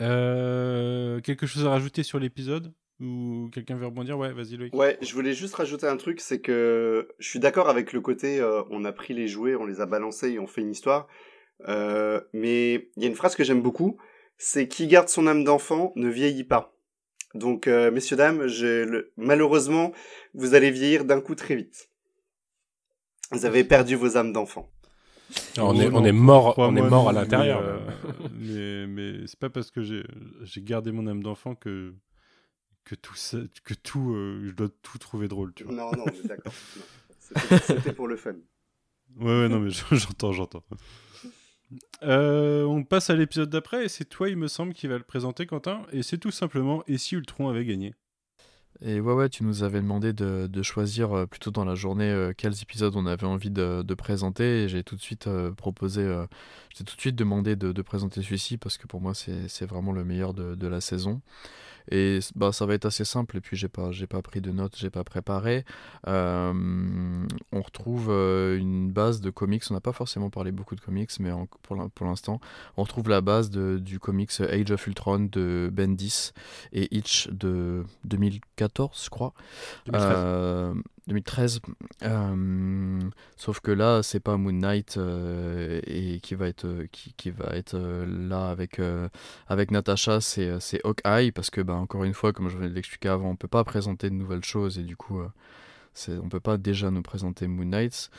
Euh, 0.01 1.19
quelque 1.21 1.45
chose 1.45 1.65
à 1.65 1.69
rajouter 1.69 2.01
sur 2.01 2.17
l'épisode? 2.19 2.73
Ou 3.01 3.49
quelqu'un 3.53 3.75
veut 3.77 3.85
rebondir? 3.85 4.17
Ouais, 4.17 4.33
vas-y 4.33 4.57
Loïc. 4.57 4.73
Ouais, 4.73 4.97
je 5.01 5.13
voulais 5.13 5.33
juste 5.33 5.55
rajouter 5.55 5.87
un 5.87 5.95
truc, 5.97 6.19
c'est 6.19 6.39
que 6.41 7.07
je 7.17 7.27
suis 7.27 7.39
d'accord 7.39 7.69
avec 7.69 7.93
le 7.93 8.01
côté 8.01 8.39
euh, 8.39 8.61
on 8.69 8.83
a 8.83 8.91
pris 8.91 9.13
les 9.13 9.27
jouets, 9.27 9.55
on 9.55 9.65
les 9.65 9.79
a 9.79 9.85
balancés 9.85 10.31
et 10.31 10.39
on 10.39 10.47
fait 10.47 10.61
une 10.61 10.71
histoire. 10.71 11.07
Euh, 11.67 12.21
mais 12.33 12.89
il 12.97 13.03
y 13.03 13.05
a 13.05 13.09
une 13.09 13.15
phrase 13.15 13.35
que 13.35 13.43
j'aime 13.43 13.61
beaucoup, 13.61 13.97
c'est 14.37 14.67
qui 14.67 14.87
garde 14.87 15.09
son 15.09 15.27
âme 15.27 15.43
d'enfant 15.43 15.93
ne 15.95 16.09
vieillit 16.09 16.43
pas. 16.43 16.73
Donc, 17.35 17.67
euh, 17.67 17.91
messieurs 17.91 18.17
dames, 18.17 18.47
je, 18.47 18.83
le- 18.85 19.11
malheureusement, 19.17 19.91
vous 20.33 20.53
allez 20.55 20.71
vieillir 20.71 21.05
d'un 21.05 21.21
coup 21.21 21.35
très 21.35 21.55
vite. 21.55 21.89
Vous 23.31 23.45
avez 23.45 23.63
perdu 23.63 23.95
vos 23.95 24.17
âmes 24.17 24.33
d'enfant. 24.33 24.69
on, 25.57 25.69
Oh 25.69 25.73
est, 25.79 25.89
non, 25.89 26.01
on 26.01 26.05
est 26.05 26.11
mort, 26.11 26.55
on 26.57 26.75
est 26.75 26.81
mort 26.81 27.07
à 27.09 27.13
mais, 27.13 27.19
l'intérieur. 27.21 27.61
euh, 27.61 27.77
là. 27.85 27.93
mais 28.39 28.87
mais 28.87 29.27
c'est 29.27 29.39
pas 29.39 29.49
parce 29.49 29.69
que 29.71 29.81
j'ai 29.83 30.03
gardé 30.61 30.91
mon 30.91 31.05
âme 31.07 31.21
d'enfant 31.21 31.53
que 31.55 31.93
que 32.89 32.95
tout 32.95 33.13
ça, 33.13 33.37
que 33.63 33.75
tout 33.75 34.13
euh, 34.15 34.41
je 34.47 34.51
dois 34.51 34.67
tout 34.81 34.97
trouver 34.97 35.27
drôle, 35.27 35.53
tu 35.53 35.63
vois. 35.63 35.73
Non, 35.73 35.91
non, 35.91 36.05
d'accord. 36.23 36.53
C'était 37.61 37.93
pour 37.93 38.07
le 38.07 38.17
fun. 38.17 38.33
Ouais, 39.15 39.41
ouais, 39.41 39.47
non, 39.47 39.59
mais 39.59 39.69
j'entends, 39.91 40.31
j'entends. 40.31 40.63
Euh, 42.01 42.63
on 42.63 42.83
passe 42.83 43.11
à 43.11 43.15
l'épisode 43.15 43.51
d'après 43.51 43.85
et 43.85 43.89
c'est 43.89 44.05
toi, 44.05 44.27
il 44.27 44.37
me 44.37 44.47
semble, 44.47 44.73
qui 44.73 44.87
va 44.87 44.97
le 44.97 45.03
présenter, 45.03 45.45
Quentin. 45.45 45.83
Et 45.91 46.01
c'est 46.01 46.17
tout 46.17 46.31
simplement 46.31 46.83
Et 46.87 46.97
si 46.97 47.13
Ultron 47.13 47.47
avait 47.47 47.63
gagné? 47.63 47.93
Et 48.81 49.01
ouais, 49.01 49.13
ouais, 49.13 49.27
tu 49.27 49.43
nous 49.43 49.63
avais 49.63 49.81
demandé 49.81 50.13
de, 50.13 50.61
choisir 50.63 51.11
euh, 51.11 51.25
plutôt 51.25 51.51
dans 51.51 51.65
la 51.65 51.75
journée 51.75 52.09
euh, 52.09 52.31
quels 52.35 52.61
épisodes 52.61 52.95
on 52.95 53.05
avait 53.05 53.27
envie 53.27 53.51
de, 53.51 53.93
présenter. 53.93 54.63
Et 54.63 54.69
j'ai 54.69 54.83
tout 54.83 54.95
de 54.95 55.01
suite 55.01 55.27
euh, 55.27 55.51
proposé, 55.51 56.01
euh, 56.01 56.25
j'ai 56.73 56.85
tout 56.85 56.95
de 56.95 57.01
suite 57.01 57.15
demandé 57.15 57.57
de, 57.57 57.81
présenter 57.81 58.21
celui-ci 58.21 58.57
parce 58.57 58.77
que 58.77 58.87
pour 58.87 59.01
moi 59.01 59.13
c'est 59.13 59.65
vraiment 59.65 59.91
le 59.91 60.05
meilleur 60.05 60.33
de, 60.33 60.67
la 60.67 60.79
saison. 60.79 61.21
Et 61.91 62.19
bah, 62.35 62.51
ça 62.51 62.65
va 62.67 62.75
être 62.75 62.85
assez 62.85 63.03
simple. 63.03 63.37
Et 63.37 63.41
puis 63.41 63.57
j'ai 63.57 63.67
pas, 63.67 63.89
pas 64.09 64.21
pris 64.21 64.41
de 64.41 64.51
notes, 64.51 64.75
j'ai 64.77 64.91
pas 64.91 65.03
préparé. 65.03 65.65
On 66.05 67.61
retrouve 67.61 68.09
une 68.11 68.91
base 68.91 69.19
de 69.19 69.29
comics. 69.29 69.63
On 69.71 69.73
n'a 69.73 69.81
pas 69.81 69.91
forcément 69.91 70.29
parlé 70.29 70.51
beaucoup 70.51 70.75
de 70.75 70.81
comics, 70.81 71.11
mais 71.19 71.31
pour 71.63 71.75
l'in- 71.75 71.89
pour 71.89 72.05
l'instant, 72.05 72.39
on 72.77 72.83
retrouve 72.83 73.09
la 73.09 73.21
base 73.21 73.49
du 73.49 73.99
comics 73.99 74.39
Age 74.39 74.71
of 74.71 74.87
Ultron 74.87 75.27
de 75.31 75.69
Bendis 75.73 76.31
et 76.71 76.95
Hitch 76.95 77.27
de 77.31 77.83
2014, 78.69 79.01
je 79.05 79.09
crois. 79.09 79.33
2013. 79.87 80.13
Euh, 80.17 80.73
2013. 81.07 81.59
Euh, 82.03 82.99
sauf 83.35 83.59
que 83.61 83.71
là, 83.71 84.03
c'est 84.03 84.19
pas 84.19 84.37
Moon 84.37 84.51
Knight 84.53 84.97
euh, 84.97 85.79
et 85.87 86.19
qui 86.21 86.35
va 86.35 86.47
être 86.47 86.67
qui, 86.91 87.13
qui 87.13 87.31
va 87.31 87.55
être 87.55 87.77
là 87.77 88.49
avec 88.49 88.79
avec 89.47 89.71
Natasha, 89.71 90.21
c'est 90.21 90.59
c'est 90.59 90.79
Hawkeye 90.85 91.31
parce 91.31 91.49
que 91.49 91.61
bah 91.61 91.73
encore 91.73 92.03
une 92.03 92.13
fois, 92.13 92.31
comme 92.33 92.49
je 92.49 92.57
venais 92.57 92.69
de 92.69 92.75
l'expliquer 92.75 93.09
avant, 93.09 93.29
on 93.31 93.35
peut 93.35 93.47
pas 93.47 93.63
présenter 93.63 94.09
de 94.09 94.15
nouvelles 94.15 94.43
choses 94.45 94.77
et 94.79 94.83
du 94.83 94.95
coup. 94.95 95.21
c'est- 95.95 96.17
on 96.23 96.29
peut 96.29 96.39
pas 96.39 96.57
déjà 96.57 96.91
nous 96.91 97.01
présenter 97.01 97.47
Moon 97.47 97.65
Knight. 97.65 98.09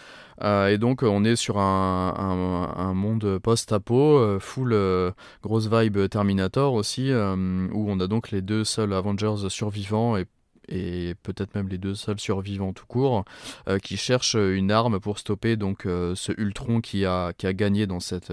Euh, 0.42 0.68
et 0.68 0.76
donc, 0.76 1.02
on 1.02 1.24
est 1.24 1.36
sur 1.36 1.56
un, 1.58 2.12
un- 2.18 2.76
un 2.78 2.92
monde 2.94 3.38
post-apo, 3.38 4.38
full 4.40 4.72
euh, 4.74 5.12
grosse 5.42 5.68
vibe 5.68 6.08
Terminator 6.10 6.74
aussi, 6.74 7.10
euh, 7.10 7.68
où 7.72 7.90
on 7.90 7.98
a 8.00 8.06
donc 8.06 8.32
les 8.32 8.42
deux 8.42 8.64
seuls 8.64 8.92
Avengers 8.92 9.48
survivants 9.48 10.16
et, 10.18 10.26
et 10.70 11.14
peut-être 11.22 11.54
même 11.54 11.68
les 11.68 11.78
deux 11.78 11.94
seuls 11.94 12.18
survivants 12.20 12.72
tout 12.72 12.86
court, 12.86 13.24
euh, 13.68 13.78
qui 13.78 13.96
cherchent 13.96 14.34
une 14.36 14.70
arme 14.70 15.00
pour 15.00 15.18
stopper 15.18 15.56
donc 15.56 15.86
euh, 15.86 16.14
ce 16.14 16.32
Ultron 16.38 16.80
qui 16.80 17.04
a, 17.04 17.32
qui 17.32 17.46
a 17.46 17.52
gagné 17.52 17.86
dans, 17.86 18.00
cette, 18.00 18.32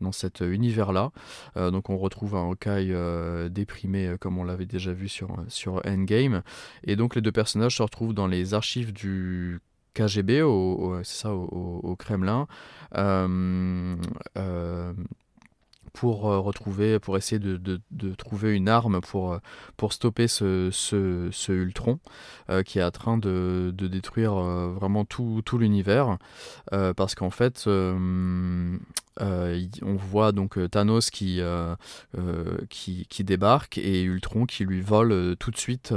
dans 0.00 0.12
cet 0.12 0.40
univers-là. 0.40 1.12
Euh, 1.56 1.70
donc 1.70 1.90
on 1.90 1.96
retrouve 1.98 2.34
un 2.34 2.48
Hawkeye 2.50 2.92
euh, 2.92 3.48
déprimé 3.48 4.06
euh, 4.08 4.16
comme 4.16 4.38
on 4.38 4.44
l'avait 4.44 4.66
déjà 4.66 4.92
vu 4.92 5.08
sur, 5.08 5.36
sur 5.48 5.80
Endgame. 5.86 6.42
Et 6.84 6.96
donc 6.96 7.14
les 7.14 7.20
deux 7.20 7.32
personnages 7.32 7.76
se 7.76 7.82
retrouvent 7.82 8.14
dans 8.14 8.26
les 8.26 8.54
archives 8.54 8.92
du 8.92 9.60
KGB, 9.94 10.42
au, 10.42 10.98
c'est 11.04 11.22
ça, 11.22 11.32
au, 11.34 11.80
au- 11.82 11.94
Kremlin, 11.96 12.48
euh, 12.96 13.94
euh, 14.36 14.92
pour 15.94 16.28
euh, 16.28 16.40
retrouver, 16.40 16.98
pour 16.98 17.16
essayer 17.16 17.38
de, 17.38 17.56
de- 17.56 18.14
trouver 18.14 18.54
une 18.54 18.68
arme 18.68 19.00
pour, 19.00 19.32
euh, 19.32 19.38
pour 19.76 19.92
stopper 19.92 20.28
ce, 20.28 20.68
ce, 20.72 21.52
Ultron 21.52 22.00
euh, 22.50 22.62
qui 22.62 22.80
est 22.80 22.84
en 22.84 22.90
train 22.90 23.16
de, 23.16 23.72
de 23.74 23.86
détruire 23.86 24.34
vraiment 24.34 25.04
tout, 25.04 25.40
tout 25.44 25.56
l'univers. 25.56 26.18
Parce 26.70 27.14
qu'en 27.14 27.30
fait, 27.30 27.64
on 27.66 28.78
voit 29.96 30.32
donc 30.32 30.58
Thanos 30.70 31.10
qui, 31.10 31.40
qui, 32.68 33.06
qui 33.08 33.24
débarque 33.24 33.78
et 33.78 34.02
Ultron 34.02 34.46
qui 34.46 34.64
lui 34.64 34.80
vole 34.80 35.36
tout 35.38 35.50
de 35.52 35.56
suite 35.56 35.94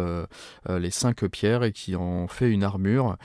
les 0.70 0.92
cinq 0.92 1.26
pierres 1.28 1.64
et 1.64 1.72
qui 1.72 1.96
en 1.96 2.28
fait 2.28 2.52
une 2.52 2.64
armure 2.64 3.18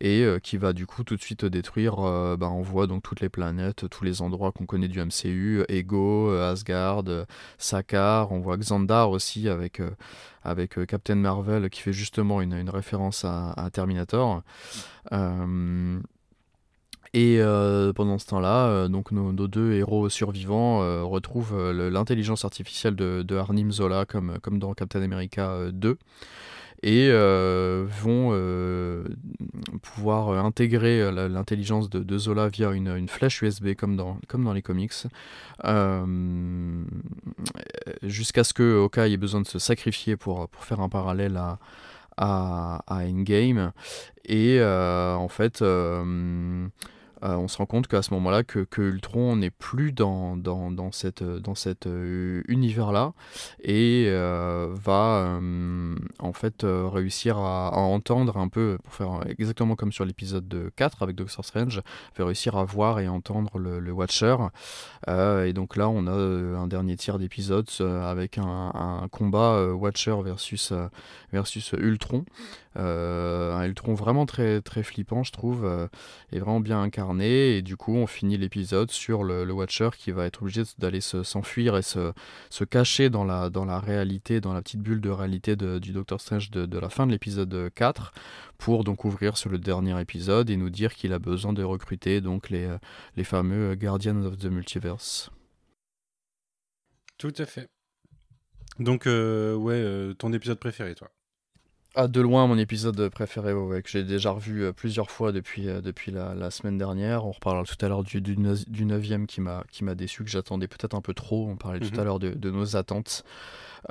et 0.00 0.24
qui 0.42 0.56
va 0.56 0.72
du 0.72 0.86
coup 0.86 1.02
tout 1.02 1.16
de 1.16 1.22
suite 1.22 1.44
détruire. 1.44 1.96
bah, 1.96 2.48
on 2.50 2.62
voit 2.62 2.86
donc 2.86 3.02
toutes 3.02 3.20
les 3.20 3.28
planètes, 3.28 3.88
tous 3.88 4.04
les 4.04 4.22
endroits 4.22 4.52
qu'on 4.52 4.66
connaît 4.66 4.88
du 4.88 5.00
MCU, 5.00 5.64
Ego, 5.68 6.19
euh, 6.28 6.52
Asgard, 6.52 7.04
euh, 7.08 7.24
Sakaar. 7.58 8.32
On 8.32 8.40
voit 8.40 8.56
Xandar 8.56 9.10
aussi 9.10 9.48
avec 9.48 9.80
euh, 9.80 10.86
Captain 10.86 11.16
Marvel 11.16 11.70
qui 11.70 11.80
fait 11.80 11.92
justement 11.92 12.40
une, 12.40 12.70
référence 12.70 13.24
à, 13.24 13.68
Terminator. 13.72 14.42
Et 17.12 17.40
pendant 17.96 18.18
ce 18.18 18.26
temps-là, 18.26 18.88
nos, 18.88 19.32
deux 19.48 19.72
héros 19.72 20.08
survivants 20.08 20.78
retrouvent 21.08 21.72
l'intelligence 21.72 22.44
artificielle 22.44 22.94
de, 22.94 23.22
de 23.22 23.36
Arnim 23.36 23.72
Zola 23.72 24.04
comme, 24.04 24.38
dans 24.58 24.74
Captain 24.74 25.02
America 25.02 25.50
euh, 25.50 25.70
2. 25.72 25.98
Et 26.82 27.08
euh, 27.10 27.84
vont 28.00 28.30
euh, 28.32 29.04
pouvoir 29.82 30.44
intégrer 30.44 31.00
euh, 31.02 31.12
la- 31.12 31.28
l'intelligence 31.28 31.90
de, 31.90 32.18
Zola 32.18 32.48
via 32.48 32.70
une, 32.72 32.88
une 32.88 33.08
flèche 33.08 33.42
USB 33.42 33.74
comme 33.74 33.96
dans, 33.96 34.18
comme 34.28 34.44
dans 34.44 34.52
les 34.52 34.62
comics, 34.62 34.92
jusqu'à 38.02 38.44
ce 38.44 38.54
que 38.54 38.82
Hawkeye 38.82 39.12
ait 39.12 39.16
besoin 39.16 39.40
de 39.42 39.46
se 39.46 39.58
sacrifier 39.58 40.16
pour, 40.16 40.48
pour 40.48 40.64
faire 40.64 40.80
un 40.80 40.88
parallèle 40.88 41.36
à, 41.36 41.58
à, 42.16 42.82
à 42.86 43.04
Endgame. 43.06 43.72
Et 44.24 44.60
en 44.62 45.28
fait, 45.28 45.62
euh, 47.22 47.30
euh, 47.30 47.36
on 47.36 47.48
se 47.48 47.58
rend 47.58 47.66
compte 47.66 47.86
qu'à 47.86 48.02
ce 48.02 48.12
moment-là, 48.14 48.42
que, 48.44 48.66
Ultron 48.78 49.36
n'est 49.36 49.50
plus 49.50 49.92
dans, 49.92 50.36
dans 50.36 50.92
cet 50.92 51.22
euh, 51.22 52.42
univers-là 52.48 53.12
et 53.62 54.06
euh, 54.08 54.68
va 54.72 55.38
euh, 55.40 55.94
en 56.18 56.32
fait 56.32 56.64
euh, 56.64 56.88
réussir 56.88 57.38
à, 57.38 57.72
entendre 57.76 58.36
un 58.36 58.48
peu, 58.48 58.78
pour 58.82 58.94
faire 58.94 59.20
exactement 59.38 59.76
comme 59.76 59.92
sur 59.92 60.04
l'épisode 60.04 60.48
de 60.48 60.70
4 60.76 61.02
avec 61.02 61.16
Doctor 61.16 61.44
Strange, 61.44 61.82
va 62.16 62.24
réussir 62.24 62.56
à 62.56 62.64
voir 62.64 63.00
et 63.00 63.08
entendre 63.08 63.58
le, 63.58 63.90
Watcher. 63.90 64.36
Euh, 65.08 65.44
et 65.44 65.52
donc 65.52 65.76
là, 65.76 65.88
on 65.88 66.06
a 66.06 66.12
euh, 66.12 66.56
un 66.56 66.68
dernier 66.68 66.96
tiers 66.96 67.18
d'épisode 67.18 67.68
euh, 67.80 68.08
avec 68.08 68.38
un, 68.38 69.08
combat 69.10 69.54
euh, 69.54 69.72
Watcher 69.72 70.16
versus, 70.22 70.72
euh, 70.72 70.86
versus 71.32 71.72
Ultron. 71.72 72.24
Euh, 72.76 73.52
un 73.54 73.64
Ultron 73.64 73.94
vraiment 73.94 74.26
très, 74.26 74.60
très 74.62 74.82
flippant, 74.82 75.22
je 75.24 75.32
trouve, 75.32 75.64
euh, 75.64 75.88
et 76.32 76.38
vraiment 76.38 76.60
bien 76.60 76.80
incarné. 76.80 77.56
Et 77.56 77.62
du 77.62 77.76
coup, 77.76 77.94
on 77.94 78.06
finit 78.06 78.36
l'épisode 78.36 78.90
sur 78.90 79.24
le, 79.24 79.50
Watcher 79.50 79.90
qui 79.98 80.12
va 80.12 80.26
être 80.26 80.42
obligé 80.42 80.62
d'aller 80.78 81.00
se- 81.00 81.24
s'enfuir 81.24 81.76
et 81.76 81.82
se, 81.82 82.12
se 82.50 82.64
cacher 82.64 83.10
dans 83.10 83.24
la, 83.24 83.50
dans 83.50 83.64
la 83.64 83.80
réalité, 83.80 84.40
dans 84.40 84.52
la 84.52 84.62
petite 84.62 84.80
bulle 84.80 85.00
de 85.00 85.10
réalité 85.10 85.56
du 85.56 85.92
Doctor 85.92 86.20
Strange 86.20 86.50
de, 86.50 86.78
la 86.78 86.88
fin 86.88 87.06
de 87.06 87.12
l'épisode 87.12 87.70
4, 87.74 88.12
pour 88.58 88.84
donc 88.84 89.04
ouvrir 89.04 89.36
sur 89.36 89.50
le 89.50 89.58
dernier 89.58 90.00
épisode 90.00 90.50
et 90.50 90.56
nous 90.56 90.70
dire 90.70 90.94
qu'il 90.94 91.12
a 91.12 91.18
besoin 91.18 91.52
de 91.52 91.64
recruter 91.64 92.20
donc 92.20 92.50
les, 92.50 92.66
euh, 92.66 92.78
les 93.16 93.24
fameux 93.24 93.74
Guardians 93.74 94.24
of 94.24 94.38
the 94.38 94.46
Multiverse. 94.46 95.30
Tout 97.18 97.32
à 97.36 97.46
fait. 97.46 97.68
Donc, 98.78 99.06
euh, 99.06 99.54
ouais, 99.54 99.74
euh, 99.74 100.14
ton 100.14 100.32
épisode 100.32 100.58
préféré, 100.58 100.94
toi? 100.94 101.10
Ah, 101.96 102.06
de 102.06 102.20
loin, 102.20 102.46
mon 102.46 102.56
épisode 102.56 103.08
préféré, 103.08 103.52
ouais, 103.52 103.82
que 103.82 103.88
j'ai 103.90 104.04
déjà 104.04 104.30
revu 104.30 104.62
euh, 104.62 104.72
plusieurs 104.72 105.10
fois 105.10 105.32
depuis, 105.32 105.68
euh, 105.68 105.80
depuis 105.80 106.12
la, 106.12 106.34
la 106.34 106.52
semaine 106.52 106.78
dernière. 106.78 107.26
On 107.26 107.32
reparlera 107.32 107.64
tout 107.64 107.84
à 107.84 107.88
l'heure 107.88 108.04
du, 108.04 108.20
du, 108.20 108.36
neuf- 108.36 108.68
du 108.68 108.84
neuvième 108.84 109.26
qui 109.26 109.40
m'a 109.40 109.64
qui 109.72 109.82
m'a 109.82 109.96
déçu, 109.96 110.22
que 110.22 110.30
j'attendais 110.30 110.68
peut-être 110.68 110.94
un 110.94 111.00
peu 111.00 111.14
trop. 111.14 111.48
On 111.48 111.56
parlait 111.56 111.80
tout 111.80 111.90
Mhm. 111.92 111.98
à 112.00 112.04
l'heure 112.04 112.18
de, 112.20 112.30
de 112.30 112.50
nos 112.52 112.76
attentes. 112.76 113.24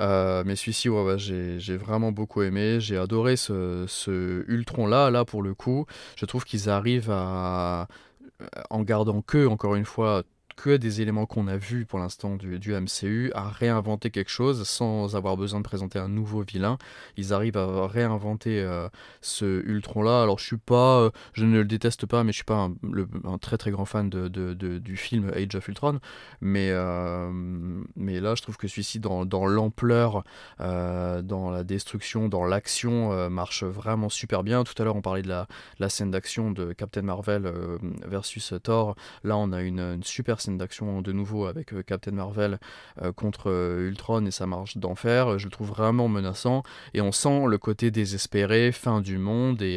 Euh, 0.00 0.42
mais 0.46 0.56
celui-ci, 0.56 0.88
ouais, 0.88 1.18
j'ai 1.18 1.76
vraiment 1.76 2.10
beaucoup 2.10 2.40
aimé. 2.42 2.80
J'ai 2.80 2.96
adoré 2.96 3.36
ce, 3.36 3.84
ce 3.86 4.44
Ultron-là. 4.48 5.10
Là, 5.10 5.26
pour 5.26 5.42
le 5.42 5.52
coup, 5.52 5.84
je 6.16 6.24
trouve 6.24 6.44
qu'ils 6.44 6.70
arrivent 6.70 7.10
à, 7.12 7.86
en 8.70 8.82
gardant 8.82 9.20
que, 9.20 9.46
encore 9.46 9.74
une 9.74 9.84
fois, 9.84 10.22
que 10.60 10.76
des 10.76 11.00
éléments 11.00 11.24
qu'on 11.24 11.48
a 11.48 11.56
vus 11.56 11.86
pour 11.86 11.98
l'instant 11.98 12.36
du, 12.36 12.74
MCU, 12.74 13.32
à 13.34 13.48
réinventer 13.48 14.10
quelque 14.10 14.30
chose 14.30 14.68
sans 14.68 15.16
avoir 15.16 15.38
besoin 15.38 15.60
de 15.60 15.64
présenter 15.64 15.98
un 15.98 16.08
nouveau 16.08 16.42
vilain. 16.42 16.76
Ils 17.16 17.32
arrivent 17.32 17.56
à 17.56 17.86
réinventer 17.86 18.60
euh, 18.60 18.90
ce 19.22 19.64
Ultron-là. 19.64 20.22
Alors 20.22 20.38
je 20.38 20.44
suis 20.44 20.58
pas, 20.58 21.00
euh, 21.00 21.10
je 21.32 21.46
ne 21.46 21.56
le 21.56 21.64
déteste 21.64 22.04
pas, 22.04 22.24
mais 22.24 22.32
je 22.32 22.36
suis 22.36 22.44
pas 22.44 22.68
un, 23.24 23.38
très 23.38 23.56
très 23.56 23.70
grand 23.70 23.86
fan 23.86 24.10
du 24.10 24.96
film 24.98 25.32
Age 25.34 25.54
of 25.54 25.66
Ultron. 25.66 25.98
Mais, 26.42 26.68
euh, 26.72 27.30
mais 27.96 28.20
là, 28.20 28.34
je 28.34 28.42
trouve 28.42 28.58
que 28.58 28.68
celui-ci, 28.68 29.00
dans, 29.00 29.24
l'ampleur, 29.46 30.24
dans 30.58 31.50
la 31.50 31.64
destruction, 31.64 32.28
dans 32.28 32.44
l'action, 32.44 33.30
marche 33.30 33.64
vraiment 33.64 34.10
super 34.10 34.42
bien. 34.42 34.62
Tout 34.64 34.74
à 34.76 34.84
l'heure, 34.84 34.96
on 34.96 35.00
parlait 35.00 35.22
de 35.22 35.28
la, 35.78 35.88
scène 35.88 36.10
d'action 36.10 36.50
de 36.50 36.74
Captain 36.74 37.02
Marvel 37.02 37.50
versus 38.06 38.52
Thor. 38.62 38.94
Là, 39.24 39.38
on 39.38 39.52
a 39.52 39.62
une 39.62 40.02
super 40.02 40.38
scène 40.40 40.49
d'action 40.56 41.02
de 41.02 41.12
nouveau 41.12 41.46
avec 41.46 41.72
euh, 41.72 41.82
Captain 41.82 42.12
Marvel 42.12 42.58
euh, 43.02 43.12
contre 43.12 43.50
euh, 43.50 43.88
Ultron 43.88 44.26
et 44.26 44.30
ça 44.30 44.46
marche 44.46 44.76
d'enfer. 44.76 45.38
Je 45.38 45.46
le 45.46 45.50
trouve 45.50 45.68
vraiment 45.68 46.08
menaçant 46.08 46.62
et 46.94 47.00
on 47.00 47.12
sent 47.12 47.46
le 47.46 47.58
côté 47.58 47.90
désespéré, 47.90 48.72
fin 48.72 49.00
du 49.00 49.18
monde 49.18 49.62
et, 49.62 49.76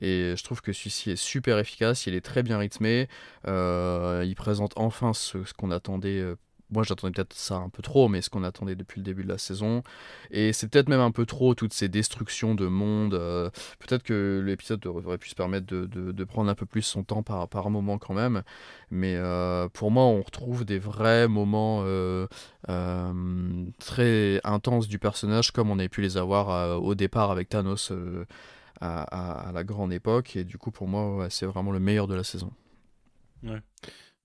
et 0.00 0.34
je 0.36 0.44
trouve 0.44 0.60
que 0.60 0.72
celui-ci 0.72 1.12
est 1.12 1.16
super 1.16 1.58
efficace. 1.58 2.06
Il 2.06 2.14
est 2.14 2.20
très 2.20 2.42
bien 2.42 2.58
rythmé. 2.58 3.08
Il 3.46 4.34
présente 4.36 4.72
enfin 4.76 5.12
ce 5.12 5.38
qu'on 5.56 5.70
attendait. 5.70 6.24
Moi, 6.70 6.84
j'attendais 6.84 7.12
peut-être 7.12 7.34
ça 7.34 7.56
un 7.56 7.68
peu 7.68 7.82
trop, 7.82 8.08
mais 8.08 8.22
ce 8.22 8.30
qu'on 8.30 8.44
attendait 8.44 8.76
depuis 8.76 9.00
le 9.00 9.04
début 9.04 9.24
de 9.24 9.28
la 9.28 9.38
saison. 9.38 9.82
Et 10.30 10.52
c'est 10.52 10.68
peut-être 10.68 10.88
même 10.88 11.00
un 11.00 11.10
peu 11.10 11.26
trop 11.26 11.54
toutes 11.54 11.72
ces 11.74 11.88
destructions 11.88 12.54
de 12.54 12.66
monde. 12.66 13.14
euh, 13.14 13.50
peut-être 13.80 14.02
que 14.02 14.42
l'épisode 14.44 14.84
aurait 14.86 15.18
pu 15.18 15.28
se 15.28 15.34
permettre 15.34 15.66
de, 15.66 16.24
prendre 16.24 16.50
un 16.50 16.54
peu 16.54 16.66
plus 16.66 16.82
son 16.82 17.02
temps 17.02 17.22
par, 17.22 17.70
moment 17.70 17.98
quand 17.98 18.14
même. 18.14 18.42
Mais 18.90 19.16
euh, 19.16 19.68
pour 19.68 19.90
moi, 19.90 20.04
on 20.04 20.22
retrouve 20.22 20.64
des 20.64 20.78
vrais 20.78 21.28
moments 21.28 21.82
euh, 21.84 22.26
très 23.78 24.40
intenses 24.44 24.88
du 24.88 24.98
personnage, 24.98 25.50
comme 25.50 25.70
on 25.70 25.78
avait 25.78 25.88
pu 25.88 26.02
les 26.02 26.16
avoir 26.16 26.80
au 26.82 26.94
départ 26.94 27.30
avec 27.30 27.48
Thanos 27.48 27.92
à, 28.80 29.50
la 29.52 29.64
grande 29.64 29.92
époque. 29.92 30.36
Et 30.36 30.44
du 30.44 30.56
coup, 30.56 30.70
pour 30.70 30.86
moi, 30.86 31.16
ouais, 31.16 31.30
c'est 31.30 31.46
vraiment 31.46 31.72
le 31.72 31.80
meilleur 31.80 32.06
de 32.06 32.14
la 32.14 32.24
saison. 32.24 32.52
Mais 33.42 33.60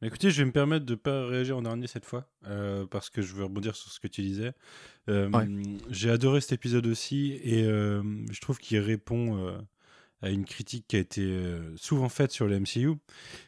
écoutez, 0.06 0.30
je 0.30 0.42
vais 0.42 0.46
me 0.46 0.52
permettre 0.52 0.86
de 0.86 0.94
ne 0.94 0.98
pas 0.98 1.26
réagir 1.26 1.58
en 1.58 1.62
dernier 1.62 1.88
cette 1.88 2.06
fois, 2.06 2.28
euh, 2.48 2.86
parce 2.86 3.10
que 3.10 3.22
je 3.22 3.34
veux 3.34 3.44
rebondir 3.44 3.76
sur 3.76 3.92
ce 3.92 4.00
que 4.00 4.08
tu 4.08 4.22
disais. 4.22 4.54
Euh, 5.10 5.30
Ouais. 5.30 5.48
J'ai 5.90 6.10
adoré 6.10 6.42
cet 6.42 6.54
épisode 6.54 6.86
aussi, 6.88 7.40
et 7.44 7.64
euh, 7.64 8.04
je 8.32 8.40
trouve 8.42 8.58
qu'il 8.60 8.80
répond 8.80 9.56
à 10.22 10.30
une 10.30 10.46
critique 10.46 10.86
qui 10.88 10.96
a 10.96 11.00
été 11.00 11.38
souvent 11.76 12.10
faite 12.10 12.32
sur 12.32 12.48
le 12.48 12.60
MCU, 12.60 12.94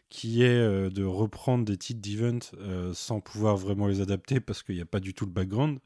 qui 0.10 0.44
est 0.44 0.90
de 0.90 1.04
reprendre 1.04 1.66
des 1.66 1.78
titres 1.78 2.02
d'event 2.02 2.94
sans 2.94 3.20
pouvoir 3.22 3.58
vraiment 3.58 3.88
les 3.88 4.02
adapter, 4.02 4.40
parce 4.40 4.64
qu'il 4.64 4.76
n'y 4.76 4.82
a 4.82 4.86
pas 4.86 5.00
du 5.00 5.14
tout 5.14 5.26
le 5.26 5.32
background. 5.32 5.80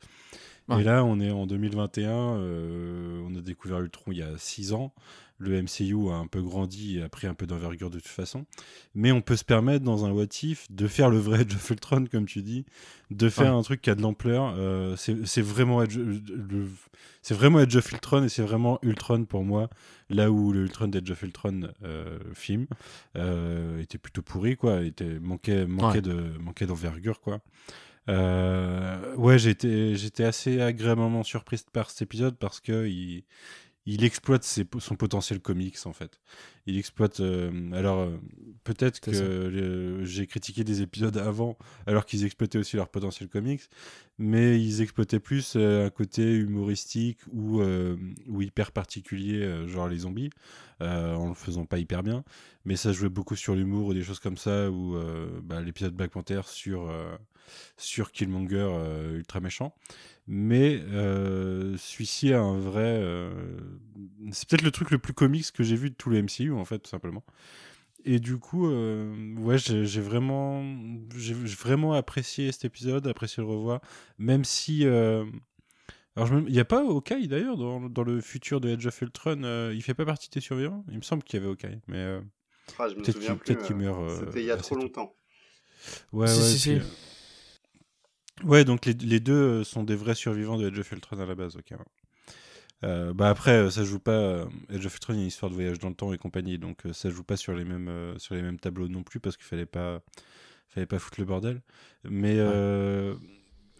Ouais. 0.71 0.81
Et 0.81 0.83
là, 0.83 1.03
on 1.03 1.19
est 1.19 1.31
en 1.31 1.45
2021, 1.47 2.09
euh, 2.11 3.21
on 3.27 3.35
a 3.35 3.41
découvert 3.41 3.79
Ultron 3.79 4.11
il 4.11 4.17
y 4.17 4.21
a 4.23 4.37
6 4.37 4.73
ans. 4.73 4.93
Le 5.43 5.59
MCU 5.59 6.11
a 6.11 6.15
un 6.17 6.27
peu 6.27 6.39
grandi 6.39 6.99
et 6.99 7.01
a 7.01 7.09
pris 7.09 7.25
un 7.25 7.33
peu 7.33 7.47
d'envergure 7.47 7.89
de 7.89 7.97
toute 7.97 8.07
façon. 8.07 8.45
Mais 8.93 9.11
on 9.11 9.21
peut 9.21 9.35
se 9.35 9.43
permettre, 9.43 9.83
dans 9.83 10.05
un 10.05 10.11
What 10.11 10.25
If, 10.43 10.71
de 10.71 10.85
faire 10.87 11.09
le 11.09 11.17
vrai 11.17 11.39
Age 11.47 11.55
of 11.55 11.67
Ultron, 11.71 12.05
comme 12.11 12.27
tu 12.27 12.43
dis, 12.43 12.63
de 13.09 13.27
faire 13.27 13.51
Ouais. 13.53 13.59
un 13.59 13.63
truc 13.63 13.81
qui 13.81 13.89
a 13.89 13.95
de 13.95 14.03
l'ampleur. 14.03 14.53
Euh, 14.55 14.95
c'est 14.95 15.41
vraiment, 15.41 15.81
le- 15.81 16.67
vraiment 17.31 17.57
Age 17.57 17.75
of 17.75 17.91
Ultron 17.91 18.23
et 18.25 18.29
c'est 18.29 18.43
vraiment 18.43 18.77
Ultron 18.83 19.25
pour 19.25 19.43
moi, 19.43 19.69
là 20.11 20.29
où 20.29 20.51
le 20.53 20.61
Ultron 20.61 20.89
d'Age 20.89 21.09
of 21.09 21.23
Ultron 21.23 21.61
euh, 21.83 22.19
film 22.35 22.67
euh, 23.15 23.81
était 23.81 23.97
plutôt 23.97 24.21
pourri, 24.21 24.57
quoi, 24.57 24.83
était, 24.83 25.19
manquait, 25.19 25.65
manquait 25.65 25.95
Ouais. 25.95 26.01
de 26.03 26.37
manquait 26.39 26.67
d'envergure, 26.67 27.19
quoi. 27.19 27.39
Euh, 28.09 29.15
ouais, 29.15 29.37
j'étais 29.39 29.95
j'étais 29.95 30.23
assez 30.23 30.59
agréablement 30.61 31.23
surprise 31.23 31.63
par 31.71 31.89
cet 31.89 32.01
épisode 32.01 32.35
parce 32.37 32.59
que 32.59 32.87
il, 32.87 33.23
il 33.85 34.03
exploite 34.03 34.43
ses- 34.43 34.67
son 34.79 34.95
potentiel 34.95 35.39
comics 35.39 35.77
en 35.85 35.93
fait. 35.93 36.19
Il 36.67 36.77
exploite. 36.77 37.19
euh, 37.21 37.71
alors 37.73 37.99
euh, 37.99 38.17
peut-être 38.63 38.99
que 39.01 39.99
j'ai 40.03 40.27
critiqué 40.27 40.63
des 40.63 40.81
épisodes 40.81 41.17
avant 41.17 41.57
alors 41.87 42.05
qu'ils 42.05 42.25
exploitaient 42.25 42.59
aussi 42.59 42.75
leur 42.77 42.89
potentiel 42.89 43.29
comics, 43.29 43.63
mais 44.17 44.61
ils 44.61 44.81
exploitaient 44.81 45.19
plus 45.19 45.53
euh, 45.55 45.87
un 45.87 45.89
côté 45.91 46.35
humoristique 46.35 47.19
ou, 47.31 47.61
ou 48.27 48.41
hyper 48.41 48.71
particulier, 48.71 49.67
genre 49.67 49.87
les 49.87 49.99
zombies, 49.99 50.29
en 50.79 51.27
le 51.29 51.33
faisant 51.35 51.65
pas 51.65 51.77
hyper 51.79 52.03
bien. 52.03 52.23
Mais 52.65 52.75
ça 52.75 52.91
jouait 52.93 53.09
beaucoup 53.09 53.35
sur 53.35 53.55
l'humour 53.55 53.87
ou 53.87 53.93
des 53.93 54.03
choses 54.03 54.19
comme 54.19 54.37
ça, 54.37 54.69
ou 54.71 54.97
bah, 55.43 55.61
l'épisode 55.61 55.93
Black 55.95 56.11
Panther 56.11 56.41
sur, 56.45 56.91
sur 57.77 58.11
Killmonger 58.11 58.67
euh, 58.71 59.17
ultra 59.17 59.39
méchant. 59.39 59.73
Mais 60.27 60.81
euh, 60.91 61.75
celui-ci 61.77 62.33
a 62.33 62.41
un 62.41 62.57
vrai. 62.59 62.81
euh, 62.83 63.31
c'est 64.31 64.47
peut-être 64.47 64.61
le 64.63 64.71
truc 64.71 64.91
le 64.91 64.99
plus 64.99 65.13
comique 65.13 65.51
que 65.51 65.63
j'ai 65.63 65.75
vu 65.75 65.89
de 65.89 65.95
tout 65.95 66.09
le 66.09 66.17
MCU, 66.17 66.53
en 66.53 66.65
fait, 66.65 66.79
tout 66.79 66.89
simplement. 66.89 67.23
Et 68.05 68.19
du 68.19 68.37
coup, 68.37 68.67
euh, 68.67 69.35
ouais, 69.37 69.57
j'ai 69.59 70.01
vraiment, 70.01 70.63
j'ai 71.15 71.33
vraiment 71.35 71.93
apprécié 71.93 72.51
cet 72.51 72.65
épisode, 72.65 73.07
apprécié 73.07 73.43
le 73.43 73.49
revoir, 73.49 73.81
même 74.17 74.43
si. 74.43 74.85
euh, 74.87 75.25
alors, 76.15 76.27
je 76.27 76.35
me- 76.35 76.47
il 76.47 76.53
n'y 76.53 76.59
a 76.59 76.65
pas 76.65 76.81
Hawkeye 76.81 77.27
d'ailleurs 77.27 77.57
dans, 77.57 77.81
dans 77.89 78.03
le 78.03 78.21
futur 78.21 78.59
de 78.61 78.69
Edge 78.69 78.85
of 78.87 79.01
Ultron, 79.01 79.43
euh, 79.43 79.71
il 79.73 79.81
fait 79.81 79.93
pas 79.93 80.05
partie 80.05 80.29
des 80.29 80.41
survivants? 80.41 80.83
Il 80.91 80.97
me 80.97 81.01
semble 81.03 81.23
qu'il 81.23 81.39
y 81.39 81.43
avait 81.43 81.49
Hawkeye, 81.51 81.79
mais. 81.87 81.97
euh, 81.97 82.21
Ah, 82.79 82.87
je 82.89 82.95
me 82.95 83.03
Peut-être 83.03 83.15
souviens 83.15 83.37
qu'il- 83.37 83.55
euh, 83.57 83.75
meurt, 83.75 84.19
C'était 84.19 84.39
il 84.41 84.45
y 84.45 84.51
a 84.51 84.57
trop 84.57 84.75
tôt. 84.75 84.83
longtemps. 84.83 85.13
Ouais, 86.13 86.27
Si, 86.27 86.39
ouais, 86.39 86.43
si, 86.43 86.59
puis, 86.59 86.79
si. 86.79 86.81
Ouais, 88.43 88.65
donc 88.65 88.85
les, 88.85 88.93
les 88.93 89.19
deux 89.19 89.33
euh, 89.33 89.63
sont 89.63 89.83
des 89.83 89.95
vrais 89.95 90.15
survivants 90.15 90.57
de 90.57 90.67
Edge 90.67 90.79
of 90.79 90.91
Ultron 90.91 91.19
à 91.19 91.25
la 91.25 91.35
base, 91.35 91.55
ok. 91.55 91.73
Euh, 92.83 93.13
bah 93.13 93.29
après, 93.29 93.51
euh, 93.51 93.69
ça 93.69 93.83
joue 93.83 93.99
pas. 93.99 94.45
Edge 94.69 94.85
of 94.85 94.93
Ultron, 94.95 95.13
il 95.13 95.17
y 95.17 95.19
a 95.19 95.21
une 95.23 95.27
histoire 95.27 95.49
de 95.49 95.55
voyage 95.55 95.79
dans 95.79 95.89
le 95.89 95.95
temps 95.95 96.13
et 96.13 96.17
compagnie, 96.17 96.57
donc 96.57 96.81
ça 96.93 97.09
joue 97.09 97.23
pas 97.23 97.37
sur 97.37 97.53
les 97.53 97.63
mêmes 97.63 98.15
sur 98.17 98.35
les 98.35 98.41
mêmes 98.41 98.59
tableaux 98.59 98.87
non 98.87 99.03
plus 99.03 99.19
parce 99.19 99.37
qu'il 99.37 99.45
fallait 99.45 99.65
pas 99.67 100.01
fallait 100.69 100.87
pas 100.87 100.99
foutre 100.99 101.19
le 101.19 101.25
bordel. 101.25 101.61
Mais 102.05 102.35
euh, 102.39 103.15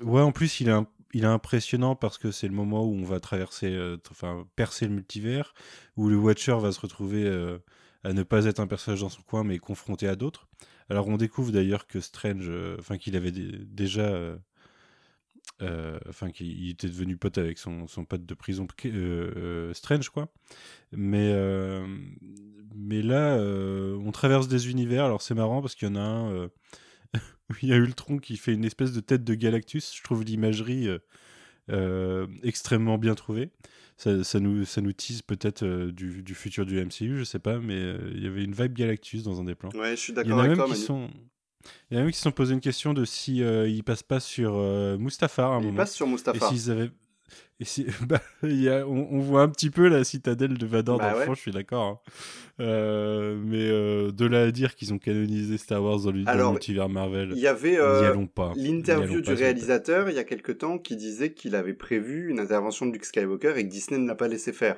ouais, 0.02 0.22
en 0.22 0.32
plus, 0.34 0.62
il 0.62 0.70
est 0.70 0.72
un- 0.72 0.88
il 1.14 1.24
est 1.24 1.28
impressionnant 1.28 1.96
parce 1.96 2.18
que 2.20 2.32
c'est 2.32 2.48
le 2.48 2.54
moment 2.56 2.86
où 2.86 2.94
on 2.96 3.04
va 3.06 3.20
traverser, 3.22 3.68
euh, 3.74 3.98
enfin 4.12 4.48
percer 4.56 4.88
le 4.88 4.94
multivers, 4.96 5.54
où 5.98 6.10
le 6.10 6.18
Watcher 6.18 6.58
va 6.62 6.72
se 6.74 6.80
retrouver 6.82 7.28
à 8.04 8.14
ne 8.14 8.24
pas 8.24 8.46
être 8.46 8.60
un 8.60 8.68
personnage 8.68 9.02
dans 9.02 9.10
son 9.10 9.22
coin, 9.24 9.44
mais 9.44 9.60
confronté 9.60 10.08
à 10.08 10.16
d'autres. 10.16 10.48
Alors 10.90 11.08
on 11.08 11.18
découvre 11.18 11.52
d'ailleurs 11.52 11.88
que 11.88 12.00
Strange, 12.02 12.52
enfin 12.80 12.98
qu'il 12.98 13.16
avait 13.16 13.32
déjà, 13.32 14.14
euh, 15.62 15.96
euh, 15.96 16.00
enfin 16.10 16.32
qu'il 16.32 16.70
était 16.70 16.88
devenu 16.88 17.18
pote 17.18 17.38
avec 17.38 17.58
son, 17.58 17.88
son 17.88 18.06
pote 18.06 18.26
de 18.26 18.34
prison, 18.34 18.68
Strange 19.74 20.10
quoi. 20.10 20.30
Mais 20.92 21.34
mais 22.76 23.02
là, 23.02 23.38
on 23.38 24.12
traverse 24.12 24.48
des 24.48 24.70
univers. 24.70 25.06
Alors 25.06 25.22
c'est 25.22 25.36
marrant 25.36 25.62
parce 25.62 25.76
qu'il 25.76 25.88
y 25.88 25.92
en 25.92 25.96
a 25.96 26.00
un 26.00 26.50
il 27.62 27.70
y 27.70 27.74
a 27.74 27.78
Ultron 27.78 28.18
qui 28.18 28.38
fait 28.38 28.54
une 28.54 28.66
espèce 28.66 28.92
de 28.92 29.00
tête 29.00 29.24
de 29.24 29.34
Galactus. 29.34 29.96
Je 29.96 30.04
trouve 30.04 30.24
l'imagerie 30.24 30.88
euh, 30.88 31.00
euh, 31.70 32.28
extrêmement 32.44 32.98
bien 32.98 33.16
trouvée. 33.16 33.50
Ça, 33.98 34.40
nous, 34.40 34.66
ça 34.66 34.82
nous 34.82 34.94
tease 34.94 35.22
peut-être 35.22 35.64
euh, 35.64 35.92
du, 35.92 36.24
du, 36.24 36.34
futur 36.34 36.66
du 36.66 36.84
MCU, 36.84 37.18
je 37.18 37.24
sais 37.24 37.38
pas, 37.38 37.60
mais 37.60 37.80
il 38.14 38.24
y 38.24 38.26
avait 38.26 38.44
une 38.44 38.54
vibe 38.54 38.74
Galactus 38.74 39.22
dans 39.22 39.40
un 39.40 39.44
des 39.44 39.54
plans. 39.54 39.70
Ouais, 39.76 39.92
je 39.92 40.02
suis 40.02 40.14
d'accord 40.14 40.40
avec 40.40 40.56
toi. 40.56 40.66
Qui 40.66 40.76
sont... 40.76 41.10
Il 41.90 41.96
y 41.96 41.98
en 41.98 42.02
a 42.02 42.04
même 42.04 42.12
qui 42.12 42.18
se 42.18 42.24
sont 42.24 42.32
posé 42.32 42.54
une 42.54 42.62
question 42.62 42.94
de 42.94 43.06
si 43.06 43.38
il 43.38 43.84
passe 43.84 44.04
pas 44.04 44.20
sur 44.20 44.58
Mustafar. 45.00 45.52
À 45.52 45.56
un 45.56 45.62
il 45.62 45.74
passe 45.74 45.94
sur 45.94 46.08
Mustafar. 46.08 46.52
Et 46.52 46.56
s'ils 46.56 46.72
avaient 46.72 46.92
et 47.62 47.66
bah, 48.08 48.22
y 48.44 48.70
a, 48.70 48.88
on, 48.88 49.20
voit 49.20 49.44
un 49.44 49.50
petit 49.50 49.70
peu 49.70 49.88
la 49.88 50.04
citadelle 50.04 50.58
de 50.58 50.66
Vador 50.66 50.98
bah 50.98 51.12
dans 51.12 51.20
le 51.20 51.26
fond, 51.26 51.36
je 51.36 51.42
suis 51.42 51.52
d'accord. 51.52 51.84
Hein. 51.84 52.00
Euh, 52.60 53.40
mais 53.44 53.70
euh, 53.70 54.12
de 54.12 54.26
là 54.26 54.44
à 54.44 54.52
dire 54.52 54.76
qu'ils 54.76 54.94
ont 54.94 54.98
canonisé 54.98 55.58
Star 55.58 55.84
Wars 55.84 56.00
dans 56.00 56.12
l'univers 56.12 56.90
Marvel, 56.90 57.34
il 57.34 57.40
y 57.40 57.48
avait 57.48 57.78
euh, 57.78 58.16
l'interview 58.56 59.22
du 59.22 59.34
réalisateur 59.34 60.10
il 60.10 60.16
y 60.16 60.20
a 60.20 60.24
quelque 60.24 60.52
temps 60.52 60.78
qui 60.78 60.96
disait 60.96 61.34
qu'il 61.34 61.56
avait 61.56 61.74
prévu 61.74 62.30
une 62.30 62.40
intervention 62.40 62.86
de 62.86 62.94
Luke 62.94 63.06
Skywalker 63.06 63.54
et 63.58 63.64
que 63.64 63.72
Disney 63.72 64.00
ne 64.00 64.08
l'a 64.08 64.16
pas 64.16 64.28
laissé 64.28 64.54
faire. 64.54 64.78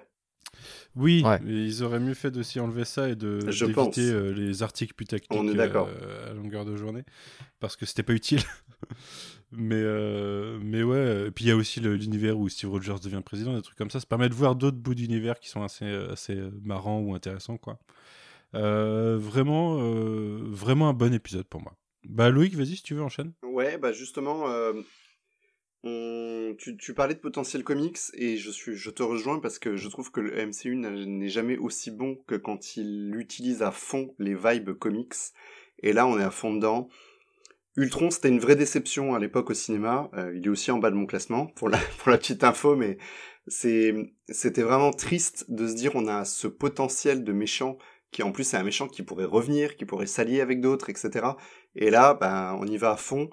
Oui, 0.96 1.24
ils 1.46 1.84
auraient 1.84 2.00
mieux 2.00 2.14
fait 2.14 2.32
de 2.32 2.44
s'y 2.44 2.60
enlever 2.60 2.86
ça 2.86 3.10
et 3.10 3.16
de 3.16 3.39
d'éviter 3.39 4.34
les 4.34 4.62
articles 4.64 4.94
putaclic 4.94 5.32
On 5.32 5.48
est 5.48 5.56
d'accord. 5.56 5.89
à 6.30 6.34
longueur 6.34 6.66
de 6.66 6.76
journée 6.76 7.04
parce 7.60 7.76
que 7.76 7.86
c'était 7.86 8.04
pas 8.04 8.14
utile. 8.14 8.41
Mais, 9.56 9.76
euh, 9.76 10.58
mais 10.62 10.82
ouais, 10.82 11.28
et 11.28 11.32
puis 11.32 11.46
il 11.46 11.48
y 11.48 11.52
a 11.52 11.56
aussi 11.56 11.80
l'univers 11.80 12.39
où 12.39 12.50
Steve 12.50 12.72
Rogers 12.72 12.96
devient 13.04 13.22
président, 13.24 13.56
des 13.56 13.62
trucs 13.62 13.78
comme 13.78 13.91
ça. 13.91 14.00
Ça 14.00 14.06
permet 14.08 14.28
de 14.28 14.34
voir 14.34 14.56
d'autres 14.56 14.78
bouts 14.78 14.96
d'univers 14.96 15.39
qui 15.39 15.48
sont 15.50 15.62
assez, 15.62 15.86
assez 15.86 16.36
marrants 16.64 17.00
ou 17.00 17.14
intéressants, 17.14 17.58
quoi. 17.58 17.78
Euh, 18.56 19.18
vraiment, 19.20 19.78
euh, 19.80 20.39
vraiment 20.44 20.89
un 20.89 20.94
bon 20.94 21.14
épisode 21.14 21.46
pour 21.46 21.62
moi. 21.62 21.76
Bah 22.04 22.30
Loïc, 22.30 22.56
vas-y 22.56 22.78
si 22.78 22.84
tu 22.84 22.96
veux, 22.96 23.04
enchaîne. 23.04 23.32
Ouais, 23.44 23.78
bah 23.78 23.91
justement, 23.91 24.46
on... 25.84 26.55
tu, 26.57 26.93
parlais 26.93 27.13
de 27.13 27.19
potentiel 27.19 27.63
comics 27.63 27.99
et 28.13 28.38
je, 28.38 28.51
suis, 28.51 28.75
je 28.75 28.89
te 28.89 29.03
rejoins 29.03 29.39
parce 29.39 29.59
que 29.59 29.75
je 29.75 29.88
trouve 29.89 30.11
que 30.11 30.21
le 30.21 30.45
MCU 30.45 30.75
n'est 30.75 31.29
jamais 31.29 31.57
aussi 31.57 31.91
bon 31.91 32.17
que 32.27 32.36
quand 32.36 32.77
il 32.77 33.15
utilise 33.15 33.61
à 33.61 33.71
fond 33.71 34.13
les 34.19 34.36
vibes 34.36 34.71
comics. 34.73 35.15
Et 35.79 35.93
là, 35.93 36.07
on 36.07 36.19
est 36.19 36.23
à 36.23 36.31
fond 36.31 36.53
dedans. 36.53 36.89
Ultron, 37.75 38.11
c'était 38.11 38.29
une 38.29 38.39
vraie 38.39 38.55
déception 38.55 39.15
à 39.15 39.19
l'époque 39.19 39.49
au 39.49 39.53
cinéma. 39.53 40.09
Euh, 40.13 40.34
il 40.36 40.45
est 40.45 40.49
aussi 40.49 40.71
en 40.71 40.77
bas 40.77 40.91
de 40.91 40.95
mon 40.95 41.07
classement 41.07 41.47
pour 41.47 41.69
la 41.69 41.79
petite 42.05 42.43
info, 42.43 42.75
mais 42.75 42.97
c'était 43.47 44.61
vraiment 44.61 44.91
triste 44.91 45.45
de 45.49 45.67
se 45.67 45.73
dire 45.73 45.95
on 45.95 46.07
a 46.07 46.23
ce 46.23 46.47
potentiel 46.47 47.23
de 47.23 47.34
méchant 47.34 47.77
qui 48.11 48.23
en 48.23 48.31
plus 48.31 48.53
est 48.53 48.57
un 48.57 48.63
méchant 48.63 48.88
qui 48.88 49.01
pourrait 49.01 49.25
revenir, 49.25 49.75
qui 49.75 49.86
pourrait 49.86 50.05
s'allier 50.05 50.39
avec 50.39 50.61
d'autres, 50.61 50.89
etc. 50.89 51.25
Et 51.75 51.89
là, 51.89 52.13
ben 52.13 52.55
on 52.61 52.67
y 52.67 52.77
va 52.77 52.91
à 52.91 52.97
fond. 52.97 53.29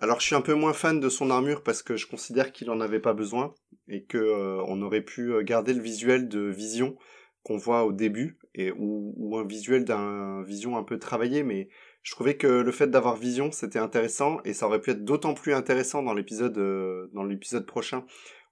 Alors 0.00 0.20
je 0.20 0.26
suis 0.26 0.36
un 0.36 0.40
peu 0.40 0.54
moins 0.54 0.72
fan 0.72 1.00
de 1.00 1.08
son 1.08 1.30
armure 1.30 1.62
parce 1.62 1.82
que 1.82 1.96
je 1.96 2.06
considère 2.06 2.52
qu'il 2.52 2.70
en 2.70 2.80
avait 2.80 3.00
pas 3.00 3.14
besoin 3.14 3.54
et 3.88 4.04
que 4.04 4.18
euh, 4.18 4.62
on 4.66 4.80
aurait 4.82 5.02
pu 5.02 5.32
euh, 5.32 5.42
garder 5.42 5.74
le 5.74 5.82
visuel 5.82 6.28
de 6.28 6.40
Vision 6.40 6.96
qu'on 7.42 7.56
voit 7.56 7.84
au 7.84 7.92
début 7.92 8.38
et 8.54 8.72
ou, 8.76 9.36
un 9.36 9.44
visuel 9.44 9.84
d'un 9.84 10.42
Vision 10.44 10.76
un 10.76 10.84
peu 10.84 10.98
travaillé, 10.98 11.42
mais 11.42 11.68
je 12.02 12.12
trouvais 12.12 12.36
que 12.36 12.46
le 12.46 12.70
fait 12.70 12.86
d'avoir 12.86 13.16
Vision 13.16 13.50
c'était 13.50 13.80
intéressant 13.80 14.38
et 14.44 14.52
ça 14.52 14.66
aurait 14.66 14.80
pu 14.80 14.90
être 14.92 15.04
d'autant 15.04 15.34
plus 15.34 15.52
intéressant 15.52 16.02
dans 16.02 16.14
l'épisode 16.14 16.56
euh, 16.58 17.08
dans 17.12 17.24
l'épisode 17.24 17.66
prochain. 17.66 18.04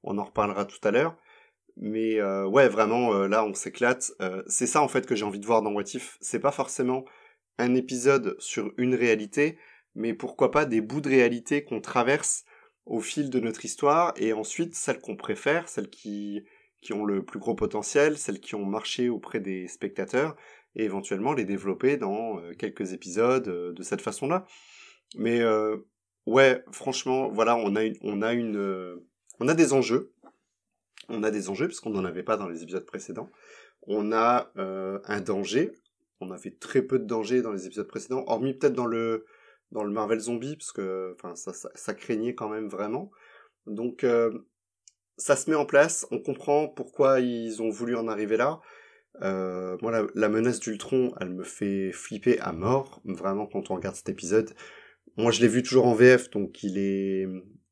On 0.03 0.19
en 0.19 0.25
reparlera 0.25 0.65
tout 0.65 0.81
à 0.83 0.91
l'heure. 0.91 1.17
Mais 1.79 2.23
ouais, 2.23 2.69
vraiment 2.69 3.13
là 3.27 3.45
on 3.45 3.53
s'éclate. 3.53 4.11
c'est 4.47 4.67
ça 4.67 4.81
en 4.81 4.89
fait 4.89 5.07
que 5.07 5.15
j'ai 5.15 5.27
envie 5.27 5.41
de 5.41 5.45
voir 5.45 5.61
dans 5.61 5.73
What 5.73 5.83
If. 5.93 6.17
C'est 6.23 6.39
pas 6.41 6.51
forcément 6.51 7.05
un 7.59 7.75
épisode 7.75 8.35
sur 8.39 8.73
une 8.79 8.95
réalité, 8.95 9.59
mais 9.97 10.15
pourquoi 10.15 10.51
pas 10.51 10.65
des 10.65 10.81
bouts 10.81 11.01
de 11.01 11.09
réalité 11.09 11.65
qu'on 11.65 11.81
traverse 11.81 12.45
au 12.85 13.01
fil 13.01 13.31
de 13.31 13.41
notre 13.41 13.65
histoire 13.65 14.13
et 14.17 14.33
ensuite 14.33 14.75
celles 14.75 15.01
qu'on 15.01 15.17
préfère, 15.17 15.69
celles 15.69 15.91
qui 15.91 16.45
qui 16.83 16.93
ont 16.93 17.05
le 17.05 17.25
plus 17.25 17.41
gros 17.41 17.55
potentiel, 17.55 18.17
celles 18.17 18.39
qui 18.39 18.55
ont 18.55 18.65
marché 18.65 19.09
auprès 19.09 19.41
des 19.41 19.67
spectateurs, 19.67 20.37
et 20.77 20.85
éventuellement 20.85 21.33
les 21.33 21.45
développer 21.45 21.97
dans 21.97 22.39
euh, 22.39 22.53
quelques 22.53 22.93
épisodes 22.93 23.49
euh, 23.49 23.73
de 23.73 23.83
cette 23.83 24.03
façon-là. 24.03 24.47
Mais 25.17 25.41
euh, 25.41 25.79
ouais, 26.27 26.63
franchement, 26.71 27.29
voilà, 27.29 27.57
on 27.57 27.75
a 27.75 27.83
une, 27.83 27.97
on 28.03 28.23
a 28.23 28.35
une, 28.35 29.01
on 29.41 29.49
a 29.49 29.55
des 29.55 29.73
enjeux. 29.73 30.13
On 31.09 31.23
a 31.23 31.31
des 31.31 31.51
enjeux 31.51 31.67
parce 31.67 31.81
qu'on 31.81 31.91
n'en 31.91 32.05
avait 32.05 32.23
pas 32.23 32.37
dans 32.37 32.49
les 32.49 32.63
épisodes 32.63 32.85
précédents. 32.85 33.31
On 33.83 34.13
a 34.13 34.51
un 34.57 35.21
danger. 35.21 35.73
On 36.21 36.31
avait 36.31 36.51
très 36.51 36.83
peu 36.83 36.99
de 36.99 37.05
danger 37.05 37.43
dans 37.43 37.53
les 37.53 37.67
épisodes 37.67 37.87
précédents, 37.87 38.25
hormis 38.27 38.55
peut-être 38.55 38.73
dans 38.73 38.87
le 38.87 39.27
dans 39.73 39.85
le 39.85 39.91
Marvel 39.91 40.21
Zombie 40.21 40.57
parce 40.57 40.73
que 40.73 41.15
enfin 41.15 41.35
ça, 41.35 41.95
craignait 41.95 42.35
quand 42.35 42.49
même 42.49 42.69
vraiment. 42.69 43.11
Donc 43.67 44.05
ça 45.17 45.37
se 45.37 45.51
met 45.51 45.57
en 45.57 45.67
place. 45.67 46.07
On 46.11 46.21
comprend 46.21 46.69
pourquoi 46.69 47.21
ils 47.21 47.63
ont 47.63 47.71
voulu 47.71 47.97
en 47.97 48.09
arriver 48.09 48.37
là. 48.37 48.61
Euh, 49.23 49.77
moi, 49.81 50.07
la, 50.15 50.29
menace 50.29 50.61
d'Ultron, 50.61 51.15
elle 51.21 51.31
me 51.31 51.45
fait 51.45 51.91
flipper 51.93 52.39
à 52.41 52.53
mort, 52.53 53.01
vraiment, 53.05 53.47
quand 53.47 53.71
on 53.71 53.75
regarde 53.75 53.97
cet 53.97 54.09
épisode. 54.09 54.53
Moi, 55.17 55.31
je 55.31 55.41
l'ai 55.41 55.49
vu 55.49 55.63
toujours 55.63 55.87
en 55.87 55.95
VF, 55.95 56.31
donc 56.31 56.63
il 56.63 56.79
est... 56.79 57.27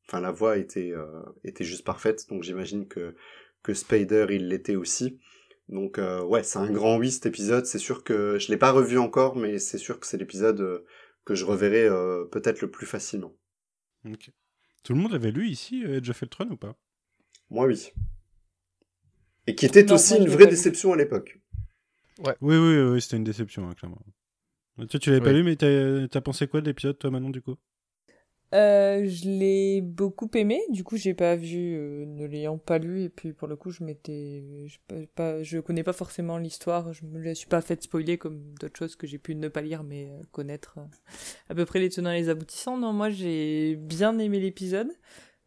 Enfin, 0.07 0.21
la 0.21 0.31
voix 0.31 0.57
était, 0.57 0.91
euh, 0.91 1.23
était 1.43 1.63
juste 1.63 1.83
parfaite, 1.83 2.27
donc 2.29 2.43
j'imagine 2.43 2.87
que, 2.87 3.15
que 3.63 3.73
Spider, 3.73 4.27
il 4.29 4.49
l'était 4.49 4.75
aussi. 4.75 5.19
Donc, 5.67 5.97
euh, 5.97 6.23
ouais, 6.23 6.43
c'est 6.43 6.59
un 6.59 6.69
grand 6.69 6.97
oui, 6.97 7.11
cet 7.11 7.25
épisode. 7.25 7.65
C'est 7.65 7.79
sûr 7.79 8.03
que 8.03 8.37
je 8.37 8.49
l'ai 8.49 8.57
pas 8.57 8.71
revu 8.71 8.99
encore, 8.99 9.35
mais 9.35 9.57
c'est 9.57 9.79
sûr 9.79 9.99
que 9.99 10.05
c'est 10.05 10.17
l'épisode 10.17 10.61
euh, 10.61 10.85
que 11.25 11.35
je 11.35 11.45
reverrai 11.45 11.85
euh, 11.85 12.25
peut-être 12.25 12.61
le 12.61 12.71
plus 12.71 12.85
facilement. 12.85 13.35
Tout 14.83 14.93
le 14.93 14.99
monde 14.99 15.13
avait 15.13 15.31
lu 15.31 15.47
ici 15.47 15.83
Edge 15.83 16.09
of 16.09 16.21
Ultron 16.21 16.49
ou 16.51 16.57
pas? 16.57 16.77
Moi, 17.49 17.65
oui. 17.65 17.91
Et 19.47 19.55
qui 19.55 19.65
était 19.65 19.91
aussi 19.91 20.15
une 20.17 20.29
vraie 20.29 20.47
déception 20.47 20.93
à 20.93 20.95
l'époque. 20.95 21.39
Ouais. 22.19 22.35
Oui, 22.41 22.55
oui, 22.55 22.81
oui, 22.81 23.01
c'était 23.01 23.17
une 23.17 23.23
déception, 23.23 23.67
hein, 23.67 23.73
clairement. 23.73 23.99
Toi, 24.77 24.99
tu 24.99 25.09
l'avais 25.09 25.23
pas 25.23 25.33
lu, 25.33 25.43
mais 25.43 25.55
t'as 25.55 26.17
as 26.17 26.21
pensé 26.21 26.47
quoi 26.47 26.61
de 26.61 26.67
l'épisode, 26.67 26.97
toi, 26.97 27.09
Manon, 27.09 27.29
du 27.29 27.41
coup? 27.41 27.55
Euh, 28.53 29.05
je 29.05 29.27
l'ai 29.27 29.81
beaucoup 29.81 30.29
aimé, 30.35 30.61
du 30.69 30.83
coup 30.83 30.97
j'ai 30.97 31.13
pas 31.13 31.35
vu, 31.35 31.75
euh, 31.75 32.05
ne 32.05 32.25
l'ayant 32.25 32.57
pas 32.57 32.77
lu, 32.77 33.03
et 33.03 33.09
puis 33.09 33.33
pour 33.33 33.47
le 33.47 33.55
coup 33.55 33.71
je 33.71 33.83
m'étais, 33.83 34.67
je, 34.67 34.77
pas, 35.15 35.41
je 35.41 35.59
connais 35.59 35.83
pas 35.83 35.93
forcément 35.93 36.37
l'histoire, 36.37 36.93
je 36.93 37.05
me 37.05 37.19
la 37.19 37.33
suis 37.35 37.47
pas 37.47 37.61
fait 37.61 37.81
spoiler 37.81 38.17
comme 38.17 38.53
d'autres 38.59 38.77
choses 38.77 38.95
que 38.95 39.07
j'ai 39.07 39.17
pu 39.17 39.35
ne 39.35 39.47
pas 39.47 39.61
lire 39.61 39.83
mais 39.83 40.09
euh, 40.11 40.21
connaître 40.31 40.77
à 41.49 41.55
peu 41.55 41.65
près 41.65 41.79
les 41.79 41.89
tenants 41.89 42.11
et 42.11 42.21
les 42.21 42.29
aboutissants. 42.29 42.77
Non, 42.77 42.93
moi 42.93 43.09
j'ai 43.09 43.75
bien 43.75 44.17
aimé 44.19 44.39
l'épisode, 44.39 44.91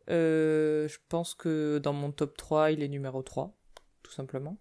je 0.08 0.96
pense 1.08 1.34
que 1.34 1.78
dans 1.78 1.92
mon 1.92 2.10
top 2.10 2.36
3 2.36 2.72
il 2.72 2.82
est 2.82 2.88
numéro 2.88 3.22
3 3.22 3.54
tout 4.02 4.12
simplement. 4.12 4.58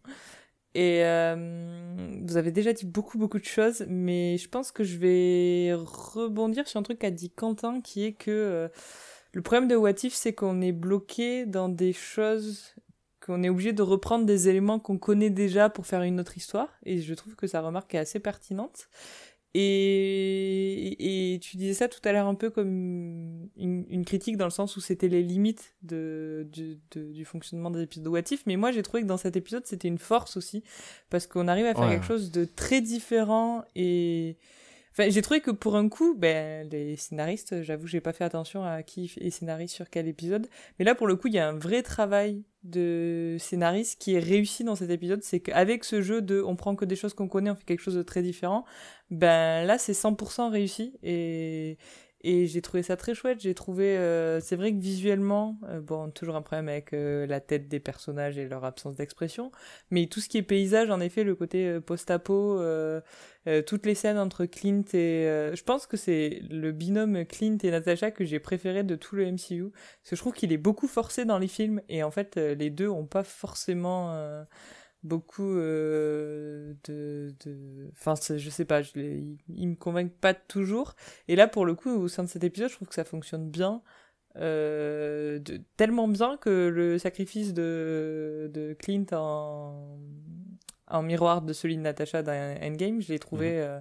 Et 0.73 1.03
euh, 1.03 2.19
vous 2.23 2.37
avez 2.37 2.51
déjà 2.51 2.73
dit 2.73 2.85
beaucoup 2.85 3.17
beaucoup 3.17 3.39
de 3.39 3.45
choses, 3.45 3.85
mais 3.87 4.37
je 4.37 4.47
pense 4.47 4.71
que 4.71 4.83
je 4.83 4.97
vais 4.97 5.73
rebondir 5.73 6.67
sur 6.67 6.79
un 6.79 6.83
truc 6.83 6.99
qu'a 6.99 7.11
dit 7.11 7.31
Quentin, 7.31 7.81
qui 7.81 8.05
est 8.05 8.13
que 8.13 8.31
euh, 8.31 8.67
le 9.33 9.41
problème 9.41 9.67
de 9.67 9.75
What 9.75 10.03
If, 10.03 10.13
c'est 10.13 10.33
qu'on 10.33 10.61
est 10.61 10.71
bloqué 10.71 11.45
dans 11.45 11.69
des 11.69 11.93
choses, 11.93 12.75
qu'on 13.25 13.43
est 13.43 13.49
obligé 13.49 13.73
de 13.73 13.81
reprendre 13.81 14.25
des 14.25 14.49
éléments 14.49 14.79
qu'on 14.79 14.97
connaît 14.97 15.29
déjà 15.29 15.69
pour 15.69 15.87
faire 15.87 16.03
une 16.03 16.19
autre 16.19 16.37
histoire, 16.37 16.69
et 16.83 17.01
je 17.01 17.13
trouve 17.13 17.35
que 17.35 17.47
sa 17.47 17.61
remarque 17.61 17.95
est 17.95 17.99
assez 17.99 18.19
pertinente. 18.19 18.87
Et, 19.59 21.33
et, 21.33 21.39
tu 21.39 21.57
disais 21.57 21.73
ça 21.73 21.87
tout 21.87 21.99
à 22.03 22.11
l'heure 22.11 22.27
un 22.27 22.35
peu 22.35 22.51
comme 22.51 23.49
une, 23.57 24.05
critique 24.05 24.37
dans 24.37 24.45
le 24.45 24.51
sens 24.51 24.77
où 24.77 24.81
c'était 24.81 25.07
les 25.07 25.23
limites 25.23 25.73
de, 25.81 26.47
du, 26.51 26.77
du 26.91 27.25
fonctionnement 27.25 27.71
des 27.71 27.81
épisodes 27.81 28.03
de 28.03 28.09
What 28.09 28.21
If, 28.29 28.45
mais 28.45 28.55
moi 28.55 28.71
j'ai 28.71 28.83
trouvé 28.83 29.01
que 29.01 29.07
dans 29.07 29.17
cet 29.17 29.35
épisode 29.35 29.65
c'était 29.65 29.87
une 29.87 29.97
force 29.97 30.37
aussi, 30.37 30.63
parce 31.09 31.25
qu'on 31.25 31.47
arrive 31.47 31.65
à 31.65 31.73
faire 31.73 31.89
quelque 31.89 32.05
chose 32.05 32.29
de 32.29 32.45
très 32.45 32.81
différent 32.81 33.63
et... 33.75 34.37
J'ai 34.99 35.21
trouvé 35.21 35.41
que 35.41 35.51
pour 35.51 35.75
un 35.75 35.89
coup, 35.89 36.15
ben, 36.15 36.67
les 36.69 36.95
scénaristes, 36.95 37.61
j'avoue, 37.61 37.85
j'ai 37.85 38.01
pas 38.01 38.13
fait 38.13 38.23
attention 38.23 38.63
à 38.63 38.81
qui 38.81 39.13
est 39.19 39.29
scénariste 39.29 39.75
sur 39.75 39.89
quel 39.89 40.07
épisode, 40.07 40.47
mais 40.79 40.85
là 40.85 40.95
pour 40.95 41.07
le 41.07 41.15
coup, 41.15 41.27
il 41.27 41.35
y 41.35 41.39
a 41.39 41.47
un 41.47 41.53
vrai 41.53 41.83
travail 41.83 42.43
de 42.63 43.37
scénariste 43.39 44.01
qui 44.01 44.15
est 44.15 44.19
réussi 44.19 44.63
dans 44.63 44.75
cet 44.75 44.89
épisode, 44.89 45.21
c'est 45.23 45.39
qu'avec 45.39 45.83
ce 45.83 46.01
jeu 46.01 46.21
de 46.21 46.41
on 46.41 46.55
prend 46.55 46.75
que 46.75 46.85
des 46.85 46.95
choses 46.95 47.13
qu'on 47.13 47.27
connaît, 47.27 47.51
on 47.51 47.55
fait 47.55 47.63
quelque 47.63 47.81
chose 47.81 47.95
de 47.95 48.03
très 48.03 48.21
différent, 48.23 48.65
ben 49.11 49.65
là 49.65 49.77
c'est 49.77 49.93
100% 49.93 50.49
réussi. 50.49 50.97
Et, 51.03 51.77
Et 52.21 52.47
j'ai 52.47 52.61
trouvé 52.61 52.81
ça 52.81 52.97
très 52.97 53.13
chouette. 53.13 53.39
J'ai 53.41 53.53
trouvé, 53.53 53.95
euh, 53.97 54.39
c'est 54.39 54.55
vrai 54.55 54.73
que 54.73 54.79
visuellement, 54.79 55.59
euh, 55.69 55.79
bon, 55.79 56.09
toujours 56.09 56.35
un 56.35 56.41
problème 56.41 56.67
avec 56.67 56.93
euh, 56.93 57.27
la 57.27 57.39
tête 57.39 57.67
des 57.67 57.79
personnages 57.79 58.37
et 58.39 58.47
leur 58.47 58.65
absence 58.65 58.95
d'expression, 58.95 59.51
mais 59.91 60.07
tout 60.07 60.19
ce 60.19 60.27
qui 60.27 60.39
est 60.39 60.43
paysage, 60.43 60.89
en 60.89 60.99
effet, 60.99 61.23
le 61.23 61.35
côté 61.35 61.79
post-apo, 61.79 62.59
toutes 63.65 63.85
les 63.85 63.95
scènes 63.95 64.17
entre 64.17 64.45
Clint 64.45 64.83
et, 64.93 65.23
je 65.53 65.63
pense 65.63 65.87
que 65.87 65.95
c'est 65.95 66.41
le 66.49 66.71
binôme 66.71 67.25
Clint 67.25 67.57
et 67.63 67.71
Natasha 67.71 68.11
que 68.11 68.25
j'ai 68.25 68.39
préféré 68.39 68.83
de 68.83 68.95
tout 68.95 69.15
le 69.15 69.31
MCU, 69.31 69.69
parce 69.71 70.09
que 70.09 70.15
je 70.15 70.21
trouve 70.21 70.33
qu'il 70.33 70.51
est 70.51 70.57
beaucoup 70.57 70.87
forcé 70.87 71.23
dans 71.23 71.37
les 71.37 71.47
films 71.47 71.81
et 71.87 72.03
en 72.03 72.11
fait, 72.11 72.35
les 72.35 72.69
deux 72.69 72.89
ont 72.89 73.05
pas 73.05 73.23
forcément 73.23 74.45
beaucoup 75.03 75.57
euh, 75.57 76.73
de, 76.85 77.33
de 77.45 77.89
enfin 77.93 78.15
je 78.35 78.49
sais 78.49 78.65
pas 78.65 78.81
je 78.81 78.91
les, 78.95 79.37
ils, 79.49 79.67
me 79.67 79.75
convainquent 79.75 80.17
pas 80.19 80.33
toujours 80.33 80.95
et 81.27 81.35
là 81.35 81.47
pour 81.47 81.65
le 81.65 81.75
coup 81.75 81.89
au 81.89 82.07
sein 82.07 82.23
de 82.23 82.29
cet 82.29 82.43
épisode 82.43 82.69
je 82.69 82.75
trouve 82.75 82.87
que 82.87 82.95
ça 82.95 83.03
fonctionne 83.03 83.49
bien 83.49 83.81
euh, 84.37 85.39
de, 85.39 85.61
tellement 85.77 86.07
bien 86.07 86.37
que 86.37 86.67
le 86.67 86.97
sacrifice 86.97 87.53
de, 87.53 88.49
de 88.53 88.75
Clint 88.79 89.05
en, 89.11 89.97
en 90.87 91.03
miroir 91.03 91.41
de 91.41 91.53
celui 91.53 91.77
de 91.77 91.81
Natasha 91.81 92.23
dans 92.23 92.57
Endgame 92.61 93.01
je 93.01 93.13
l'ai 93.13 93.19
trouvé 93.19 93.51
mhm. 93.51 93.57
euh, 93.57 93.79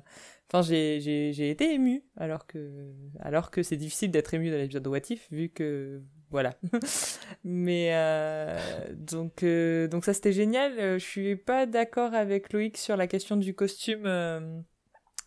enfin 0.48 0.62
j'ai, 0.62 1.01
j'ai, 1.01 1.32
j'ai 1.32 1.51
été 1.51 1.72
ému 1.72 2.05
alors 2.16 2.47
que 2.47 2.93
alors 3.20 3.51
que 3.51 3.62
c'est 3.62 3.76
difficile 3.76 4.10
d'être 4.10 4.34
ému 4.34 4.51
dans 4.51 4.56
l'épisode 4.59 4.82
de 4.82 4.88
What 4.88 5.10
If 5.10 5.32
vu 5.32 5.48
que 5.48 6.02
voilà. 6.31 6.55
Mais 7.44 7.90
euh, 7.93 8.59
donc, 8.94 9.43
euh, 9.43 9.89
donc 9.89 10.05
ça 10.05 10.15
c'était 10.15 10.32
génial. 10.32 10.78
Euh, 10.78 10.98
je 10.98 11.05
suis 11.05 11.36
pas 11.36 11.66
d'accord 11.66 12.15
avec 12.15 12.53
Loïc 12.53 12.77
sur 12.77 12.97
la 12.97 13.07
question 13.07 13.36
du 13.36 13.55
costume 13.55 14.65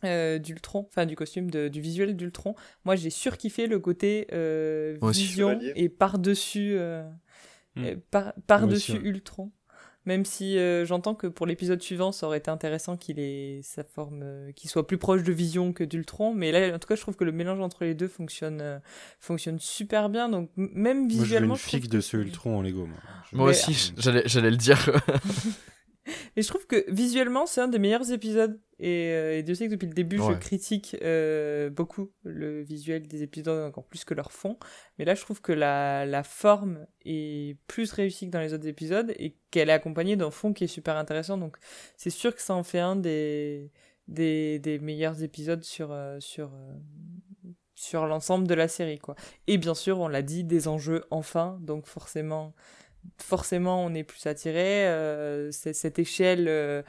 d'Ultron, 0.04 0.86
enfin 0.90 1.06
du 1.06 1.16
costume 1.16 1.50
du 1.50 1.82
visuel 1.82 2.16
d'Ultron. 2.16 2.56
Moi 2.86 2.96
j'ai 2.96 3.10
surkiffé 3.10 3.68
le 3.68 3.80
côté 3.80 4.28
vision 5.02 5.60
et 5.76 5.90
par-dessus 5.90 6.78
hmm. 7.76 7.84
par, 8.12 8.34
par 8.48 8.68
dessus 8.68 9.00
Ultron. 9.04 9.52
Même 10.06 10.24
si 10.26 10.58
euh, 10.58 10.86
j'entends 10.86 11.14
que 11.14 11.28
pour 11.28 11.46
l'épisode 11.46 11.82
suivant, 11.82 12.12
ça 12.12 12.26
aurait 12.26 12.38
été 12.38 12.50
intéressant 12.50 12.96
qu'il 12.96 13.20
ait 13.20 13.60
sa 13.64 13.84
forme, 13.84 14.22
euh, 14.24 14.52
qu'il 14.54 14.70
soit 14.70 14.88
plus 14.88 14.98
proche 14.98 15.24
de 15.24 15.34
Vision 15.34 15.74
que 15.74 15.84
d'Ultron. 15.84 16.34
Mais 16.34 16.52
là, 16.52 16.74
en 16.74 16.80
tout 16.80 16.88
cas, 16.88 16.96
je 16.96 17.02
trouve 17.02 17.16
que 17.16 17.26
le 17.26 17.34
mélange 17.34 17.60
entre 17.60 17.84
les 17.84 17.94
deux 17.94 18.08
fonctionne, 18.08 18.62
euh, 18.62 18.80
fonctionne 19.20 19.60
super 19.60 20.10
bien. 20.10 20.30
Donc 20.30 20.50
même 20.56 21.08
visuellement, 21.08 21.50
moi, 21.50 21.58
je 21.58 21.64
veux 21.64 21.76
une 21.76 21.82
figue 21.82 21.92
de 21.92 22.00
ce 22.00 22.18
Ultron 22.18 22.58
en 22.58 22.62
Lego. 22.62 22.86
Moi, 22.86 22.98
moi 23.34 23.50
aussi, 23.50 23.94
j'allais, 23.98 24.24
j'allais 24.26 24.52
le 24.52 24.58
dire. 24.58 24.80
Et 26.36 26.42
je 26.42 26.48
trouve 26.48 26.66
que 26.66 26.86
visuellement, 26.92 27.46
c'est 27.46 27.62
un 27.62 27.68
des 27.68 27.80
meilleurs 27.80 28.12
épisodes. 28.12 28.60
Et, 28.82 29.12
euh, 29.14 29.38
et 29.38 29.44
Dieu 29.44 29.56
sait 29.56 29.68
que 29.68 29.74
depuis 29.74 29.88
le 29.88 29.94
début, 29.94 30.18
je 30.18 30.32
critique 30.40 30.96
euh, 31.02 31.70
beaucoup 31.70 32.12
le 32.24 32.62
visuel 32.62 33.08
des 33.08 33.24
épisodes, 33.24 33.68
encore 33.68 33.84
plus 33.84 34.06
que 34.06 34.14
leur 34.14 34.32
fond. 34.32 34.58
Mais 34.98 35.06
là, 35.06 35.16
je 35.16 35.22
trouve 35.22 35.42
que 35.42 35.52
la, 35.52 36.06
la 36.06 36.24
forme 36.24 36.88
est 37.04 37.58
plus 37.68 37.92
réussie 37.92 38.28
que 38.28 38.32
dans 38.32 38.40
les 38.40 38.54
autres 38.54 38.68
épisodes 38.68 39.14
et 39.20 39.36
qu'elle 39.52 39.70
est 39.70 39.74
accompagnée 39.74 40.16
d'un 40.16 40.32
fond 40.32 40.54
qui 40.54 40.64
est 40.64 40.68
super 40.68 40.96
intéressant. 40.96 41.38
Donc, 41.38 41.58
c'est 41.98 42.10
sûr 42.10 42.34
que 42.34 42.42
ça 42.42 42.54
en 42.54 42.64
fait 42.64 42.80
un 42.80 42.96
des, 42.96 43.72
des, 44.08 44.60
des 44.60 44.80
meilleurs 44.80 45.24
épisodes 45.24 45.64
sur, 45.64 45.92
euh, 45.92 46.18
sur, 46.22 46.54
euh, 46.54 47.52
sur 47.76 48.08
l'ensemble 48.08 48.48
de 48.48 48.54
la 48.54 48.70
série. 48.70 49.00
quoi. 49.00 49.16
Et 49.48 49.58
bien 49.58 49.76
sûr, 49.76 50.00
on 50.00 50.08
l'a 50.08 50.22
dit, 50.22 50.46
des 50.46 50.70
enjeux 50.70 51.04
enfin. 51.12 51.58
Donc, 51.62 51.86
forcément 51.86 52.54
forcément 53.18 53.84
on 53.86 53.94
est 53.94 54.04
plus 54.04 54.26
attiré. 54.26 54.86
Cette 55.52 56.00
échelle, 56.00 56.84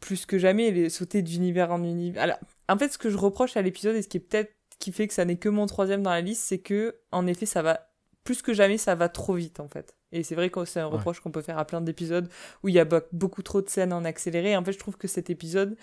plus 0.00 0.26
que 0.26 0.38
jamais, 0.38 0.68
elle 0.68 0.78
est 0.78 0.88
sautée 0.88 1.22
d'univers 1.22 1.72
en 1.72 1.82
univers. 1.82 2.22
Alors, 2.22 2.38
en 2.68 2.78
fait, 2.78 2.92
ce 2.92 2.98
que 2.98 3.10
je 3.10 3.16
reproche 3.16 3.56
à 3.56 3.62
l'épisode 3.62 3.96
et 3.96 4.02
ce 4.02 4.08
qui 4.08 4.16
est 4.16 4.20
peut-être 4.20 4.52
qui 4.78 4.92
fait 4.92 5.08
que 5.08 5.14
ça 5.14 5.24
n'est 5.24 5.36
que 5.36 5.48
mon 5.48 5.66
troisième 5.66 6.02
dans 6.02 6.10
la 6.10 6.20
liste, 6.20 6.42
c'est 6.42 6.58
que 6.58 6.96
en 7.10 7.26
effet, 7.26 7.46
ça 7.46 7.62
va 7.62 7.88
plus 8.24 8.42
que 8.42 8.52
jamais, 8.52 8.76
ça 8.76 8.94
va 8.94 9.08
trop 9.08 9.34
vite 9.34 9.60
en 9.60 9.68
fait. 9.68 9.94
Et 10.12 10.22
c'est 10.22 10.34
vrai 10.34 10.50
que 10.50 10.64
c'est 10.64 10.80
un 10.80 10.86
reproche 10.86 11.20
qu'on 11.20 11.30
peut 11.30 11.42
faire 11.42 11.58
à 11.58 11.64
plein 11.64 11.80
d'épisodes 11.80 12.28
où 12.62 12.68
il 12.68 12.74
y 12.74 12.78
a 12.78 12.86
beaucoup 13.12 13.42
trop 13.42 13.62
de 13.62 13.68
scènes 13.68 13.92
en 13.92 14.04
accéléré. 14.04 14.56
En 14.56 14.64
fait, 14.64 14.72
je 14.72 14.78
trouve 14.78 14.96
que 14.96 15.08
cet 15.08 15.30
épisode, 15.30 15.76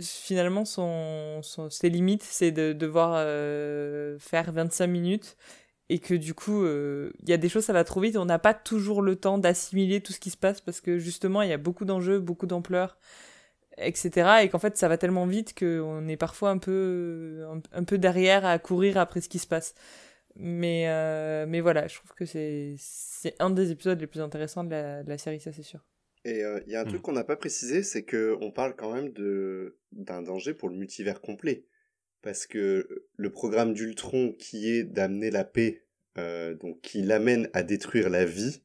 finalement, 0.00 0.64
son, 0.64 1.40
ses 1.70 1.88
limites, 1.88 2.22
c'est 2.22 2.50
de 2.52 2.72
devoir 2.72 3.14
euh, 3.16 4.18
faire 4.18 4.52
25 4.52 4.86
minutes 4.86 5.36
et 5.88 5.98
que 5.98 6.14
du 6.14 6.34
coup 6.34 6.64
euh, 6.64 7.12
il 7.22 7.28
y 7.28 7.32
a 7.32 7.36
des 7.36 7.48
choses 7.48 7.64
ça 7.64 7.72
va 7.72 7.84
trop 7.84 8.00
vite 8.00 8.16
on 8.16 8.24
n'a 8.24 8.38
pas 8.38 8.54
toujours 8.54 9.02
le 9.02 9.16
temps 9.16 9.38
d'assimiler 9.38 10.00
tout 10.00 10.12
ce 10.12 10.20
qui 10.20 10.30
se 10.30 10.36
passe 10.36 10.60
parce 10.60 10.80
que 10.80 10.98
justement 10.98 11.42
il 11.42 11.48
y 11.48 11.52
a 11.52 11.58
beaucoup 11.58 11.84
d'enjeux 11.84 12.18
beaucoup 12.18 12.46
d'ampleur 12.46 12.98
etc 13.78 14.38
et 14.42 14.48
qu'en 14.48 14.58
fait 14.58 14.76
ça 14.76 14.88
va 14.88 14.98
tellement 14.98 15.26
vite 15.26 15.58
qu'on 15.58 16.08
est 16.08 16.16
parfois 16.16 16.50
un 16.50 16.58
peu 16.58 17.44
un, 17.72 17.84
peu 17.84 17.98
derrière 17.98 18.44
à 18.44 18.58
courir 18.58 18.98
après 18.98 19.20
ce 19.20 19.28
qui 19.28 19.38
se 19.38 19.46
passe. 19.46 19.74
Mais 20.38 20.84
euh, 20.88 21.46
mais 21.48 21.60
voilà 21.60 21.86
je 21.86 21.96
trouve 21.96 22.12
que 22.12 22.26
c'est 22.26 22.74
c'est 22.78 23.34
un 23.38 23.50
des 23.50 23.70
épisodes 23.70 23.98
les 23.98 24.06
plus 24.06 24.20
intéressants 24.20 24.64
de 24.64 24.70
la, 24.70 25.02
de 25.02 25.08
la 25.08 25.18
série 25.18 25.40
ça 25.40 25.52
c'est 25.52 25.62
sûr. 25.62 25.84
Et 26.24 26.44
euh, 26.44 26.60
il 26.66 26.72
y 26.72 26.76
a 26.76 26.80
un 26.80 26.84
truc 26.84 27.00
mm. 27.00 27.02
qu'on 27.02 27.12
n'a 27.12 27.24
pas 27.24 27.36
précisé 27.36 27.82
c'est 27.82 28.04
que 28.04 28.36
on 28.40 28.50
parle 28.50 28.76
quand 28.76 28.92
même 28.92 29.12
de 29.12 29.78
d'un 29.92 30.22
danger 30.22 30.52
pour 30.52 30.68
le 30.68 30.76
multivers 30.76 31.20
complet 31.20 31.64
parce 32.26 32.48
que 32.48 33.04
le 33.14 33.30
programme 33.30 33.72
d'Ultron 33.72 34.32
qui 34.32 34.68
est 34.68 34.82
d'amener 34.82 35.30
la 35.30 35.44
paix, 35.44 35.84
euh, 36.18 36.56
donc 36.56 36.80
qui 36.80 37.02
l'amène 37.02 37.48
à 37.52 37.62
détruire 37.62 38.10
la 38.10 38.24
vie, 38.24 38.62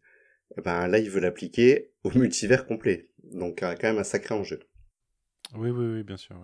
eh 0.57 0.61
ben 0.61 0.87
là 0.87 0.97
il 0.97 1.11
veut 1.11 1.19
l'appliquer 1.19 1.91
au 2.03 2.09
multivers 2.17 2.65
complet. 2.65 3.11
Donc 3.23 3.59
quand 3.59 3.83
même 3.83 3.99
un 3.99 4.03
sacré 4.03 4.33
enjeu. 4.33 4.61
Oui, 5.53 5.69
oui, 5.69 5.85
oui, 5.93 6.01
bien 6.01 6.17
sûr. 6.17 6.43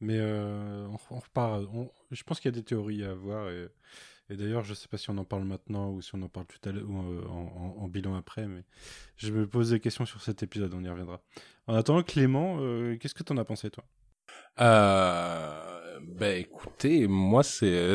Mais 0.00 0.18
euh, 0.18 0.88
on, 1.08 1.18
repart. 1.20 1.62
je 2.10 2.22
pense 2.24 2.40
qu'il 2.40 2.52
y 2.52 2.54
a 2.54 2.58
des 2.58 2.64
théories 2.64 3.04
à 3.04 3.12
avoir. 3.12 3.48
Et, 3.50 4.36
d'ailleurs, 4.36 4.64
je 4.64 4.70
ne 4.70 4.74
sais 4.74 4.88
pas 4.88 4.98
si 4.98 5.10
on 5.10 5.18
en 5.18 5.24
parle 5.24 5.44
maintenant 5.44 5.92
ou 5.92 6.02
si 6.02 6.16
on 6.16 6.22
en 6.22 6.28
parle 6.28 6.46
tout 6.46 6.68
à 6.68 6.72
l'heure 6.72 6.90
ou 6.90 6.98
euh, 6.98 7.24
en, 7.28 7.86
bilan 7.86 8.16
après. 8.16 8.48
Mais 8.48 8.64
je 9.18 9.30
me 9.30 9.46
pose 9.46 9.70
des 9.70 9.78
questions 9.78 10.04
sur 10.04 10.20
cet 10.20 10.42
épisode. 10.42 10.74
On 10.74 10.82
y 10.82 10.88
reviendra. 10.88 11.22
En 11.68 11.76
attendant, 11.76 12.02
Clément, 12.02 12.58
qu'est-ce 12.98 13.14
que 13.14 13.22
tu 13.22 13.32
en 13.32 13.36
as 13.36 13.44
pensé, 13.44 13.70
toi? 13.70 13.84
Euh, 14.60 15.64
ben 16.16 16.38
écoutez, 16.38 17.06
moi 17.08 17.42
c'est, 17.42 17.94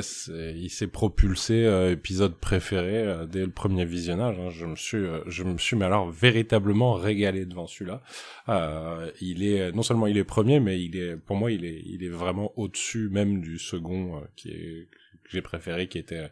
il 0.55 0.69
s'est 0.69 0.87
propulsé 0.87 1.65
euh, 1.65 1.91
épisode 1.91 2.35
préféré 2.35 2.97
euh, 2.97 3.25
dès 3.25 3.45
le 3.45 3.51
premier 3.51 3.85
visionnage. 3.85 4.37
Hein. 4.39 4.49
Je 4.49 4.65
me 4.65 4.75
suis, 4.75 4.97
euh, 4.97 5.21
je 5.27 5.43
me 5.43 5.57
suis 5.57 5.77
mais 5.77 5.85
alors 5.85 6.09
véritablement 6.09 6.93
régalé 6.93 7.45
devant 7.45 7.67
celui-là. 7.67 8.01
Euh, 8.49 9.09
il 9.21 9.43
est 9.43 9.71
non 9.71 9.83
seulement 9.83 10.07
il 10.07 10.17
est 10.17 10.23
premier, 10.25 10.59
mais 10.59 10.81
il 10.83 10.97
est 10.97 11.15
pour 11.15 11.37
moi 11.37 11.51
il 11.51 11.63
est, 11.65 11.81
il 11.85 12.03
est 12.03 12.09
vraiment 12.09 12.51
au-dessus 12.57 13.09
même 13.09 13.41
du 13.41 13.57
second 13.57 14.21
qui 14.35 14.49
est 14.49 14.87
que 15.23 15.29
j'ai 15.31 15.41
préféré, 15.41 15.87
qui 15.87 15.99
était 15.99 16.29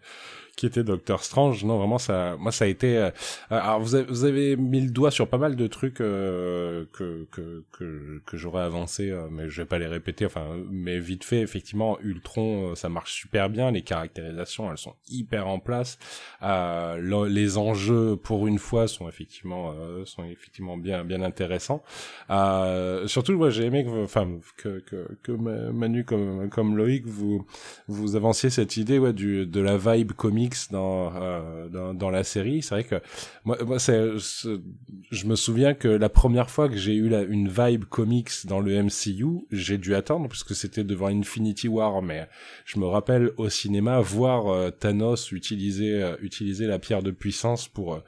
qui 0.58 0.66
était 0.66 0.84
Doctor 0.84 1.24
Strange. 1.24 1.64
Non, 1.64 1.78
vraiment, 1.78 2.00
ça, 2.00 2.36
moi, 2.40 2.52
ça 2.52 2.66
a 2.66 2.68
été. 2.68 2.98
Euh, 2.98 3.12
alors, 3.50 3.80
vous 3.80 3.96
avez, 3.96 4.06
vous 4.06 4.24
avez 4.26 4.56
mis 4.58 4.82
le 4.82 4.90
doigt 4.90 5.12
sur 5.12 5.30
pas 5.30 5.38
mal 5.38 5.56
de 5.56 5.68
trucs 5.68 6.02
euh, 6.02 6.86
que 6.92 7.28
que 7.32 7.64
que, 7.72 8.22
que 8.26 8.38
j'aurais 8.38 8.64
avancé, 8.64 9.12
euh, 9.12 9.28
mais 9.32 9.50
je 9.50 9.62
vais 9.62 9.68
pas 9.68 9.78
les 9.78 9.86
répéter. 9.88 10.26
Enfin, 10.26 10.48
mais 10.70 11.00
vite 11.00 11.24
fait, 11.24 11.42
effectivement, 11.42 12.00
Ultron, 12.02 12.76
ça 12.76 12.90
marche 12.90 13.14
super 13.14 13.50
bien. 13.50 13.72
Les 13.72 13.84
caractérisations, 13.84 14.70
elles 14.72 14.80
sont 14.80 14.96
hyper 15.10 15.48
en 15.48 15.60
place. 15.60 16.00
les 16.42 17.58
enjeux, 17.58 18.18
pour 18.18 18.48
une 18.48 18.60
fois, 18.60 18.88
sont 18.88 19.08
effectivement 19.08 19.74
sont 20.06 20.24
effectivement 20.26 20.76
bien 20.76 21.04
bien 21.04 21.22
intéressants. 21.22 21.84
surtout, 23.06 23.38
moi, 23.38 23.52
j'ai 23.52 23.66
aimé 23.66 23.86
que, 23.86 24.04
enfin, 24.04 24.28
que, 24.58 24.80
que 24.80 25.08
que 25.22 25.32
Manu 25.32 26.04
comme 26.04 26.50
comme 26.50 26.76
Loïc, 26.76 27.06
vous 27.06 27.46
vous 27.88 28.16
avanciez 28.16 28.50
cette 28.50 28.76
idée, 28.78 28.98
ouais, 28.98 29.14
du 29.14 29.46
de 29.46 29.62
la 29.62 29.78
vibe 29.78 30.14
comique 30.14 30.47
dans, 30.72 31.14
euh, 31.16 31.68
dans, 31.70 31.94
dans 31.94 32.10
la 32.10 32.24
série. 32.24 32.62
C'est 32.62 32.76
vrai 32.76 32.84
que 32.84 32.96
moi, 33.46 33.58
moi 33.66 33.80
c'est, 33.80 34.18
je 34.18 35.26
me 35.26 35.36
souviens 35.36 35.74
que 35.74 35.88
la 35.88 36.10
première 36.10 36.50
fois 36.50 36.70
que 36.70 36.78
j'ai 36.78 36.94
eu 36.94 37.12
une 37.30 37.50
vibe 37.50 37.86
comics 37.86 38.46
dans 38.46 38.60
le 38.60 38.84
MCU, 38.84 39.46
j'ai 39.52 39.78
dû 39.78 39.96
attendre 39.96 40.28
puisque 40.28 40.56
c'était 40.56 40.84
devant 40.84 41.08
Infinity 41.08 41.68
War. 41.68 42.02
Mais 42.02 42.28
je 42.66 42.80
me 42.80 42.86
rappelle 42.86 43.32
au 43.38 43.50
cinéma 43.50 44.00
voir 44.00 44.48
euh, 44.48 44.70
Thanos 44.72 45.32
utiliser 45.32 46.02
euh, 46.02 46.16
utiliser 46.22 46.68
la 46.68 46.80
pierre 46.80 47.04
de 47.04 47.12
puissance 47.12 47.68
pour 47.68 48.02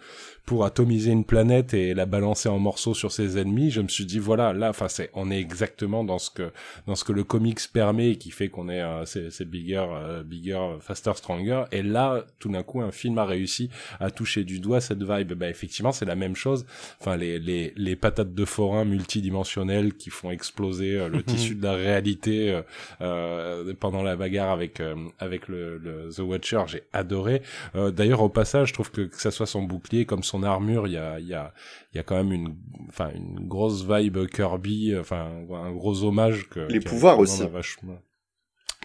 pour 0.49 0.65
atomiser 0.65 1.11
une 1.11 1.25
planète 1.25 1.75
et 1.75 1.93
la 1.93 2.07
balancer 2.07 2.49
en 2.49 2.57
morceaux 2.57 2.95
sur 2.95 3.11
ses 3.11 3.37
ennemis, 3.37 3.69
je 3.69 3.81
me 3.81 3.87
suis 3.87 4.07
dit 4.07 4.17
voilà, 4.17 4.51
là, 4.51 4.71
enfin 4.71 4.87
c'est, 4.87 5.11
on 5.13 5.29
est 5.29 5.39
exactement 5.39 6.03
dans 6.03 6.17
ce 6.17 6.31
que 6.31 6.51
dans 6.87 6.95
ce 6.95 7.03
que 7.03 7.11
le 7.11 7.23
comics 7.23 7.59
permet 7.71 8.13
et 8.13 8.15
qui 8.15 8.31
fait 8.31 8.49
qu'on 8.49 8.67
est 8.67 8.81
euh, 8.81 9.05
c'est, 9.05 9.47
bigger, 9.47 9.85
euh, 9.91 10.23
bigger, 10.23 10.77
faster, 10.81 11.11
stronger. 11.13 11.65
Et 11.71 11.83
là, 11.83 12.25
tout 12.39 12.49
d'un 12.49 12.63
coup, 12.63 12.81
un 12.81 12.89
film 12.89 13.19
a 13.19 13.25
réussi 13.25 13.69
à 13.99 14.09
toucher 14.09 14.43
du 14.43 14.59
doigt 14.59 14.81
cette 14.81 15.03
vibe. 15.03 15.33
Bah 15.33 15.49
effectivement, 15.49 15.91
c'est 15.91 16.05
la 16.05 16.15
même 16.15 16.35
chose. 16.35 16.65
Enfin 16.99 17.15
les 17.15 17.37
les 17.37 17.71
les 17.75 17.95
patates 17.95 18.33
de 18.33 18.45
forain 18.45 18.85
multidimensionnelles 18.85 19.93
qui 19.93 20.09
font 20.09 20.31
exploser 20.31 20.97
euh, 20.97 21.09
le 21.09 21.21
tissu 21.31 21.53
de 21.53 21.63
la 21.63 21.73
réalité 21.73 22.59
euh, 23.01 23.71
pendant 23.79 24.01
la 24.01 24.15
bagarre 24.15 24.49
avec 24.49 24.81
avec 25.19 25.47
le, 25.47 25.77
le 25.77 26.09
The 26.09 26.21
Watcher, 26.21 26.63
j'ai 26.65 26.81
adoré. 26.91 27.43
D'ailleurs, 27.75 28.23
au 28.23 28.29
passage, 28.29 28.69
je 28.69 28.73
trouve 28.73 28.89
que 28.89 29.01
que 29.01 29.21
ça 29.21 29.29
soit 29.29 29.45
son 29.45 29.61
bouclier 29.61 30.05
comme 30.05 30.23
son 30.23 30.38
armure, 30.43 30.87
il 30.87 30.93
y 30.93 30.97
a, 30.97 31.19
y, 31.19 31.33
a, 31.33 31.53
y 31.93 31.99
a 31.99 32.03
quand 32.03 32.15
même 32.15 32.31
une, 32.31 32.55
enfin, 32.87 33.11
une 33.13 33.47
grosse 33.47 33.85
vibe 33.85 34.27
Kirby, 34.27 34.97
enfin, 34.97 35.45
un 35.51 35.71
gros 35.71 36.03
hommage 36.03 36.49
que. 36.49 36.61
Les 36.61 36.79
pouvoirs 36.79 37.19
aussi. 37.19 37.43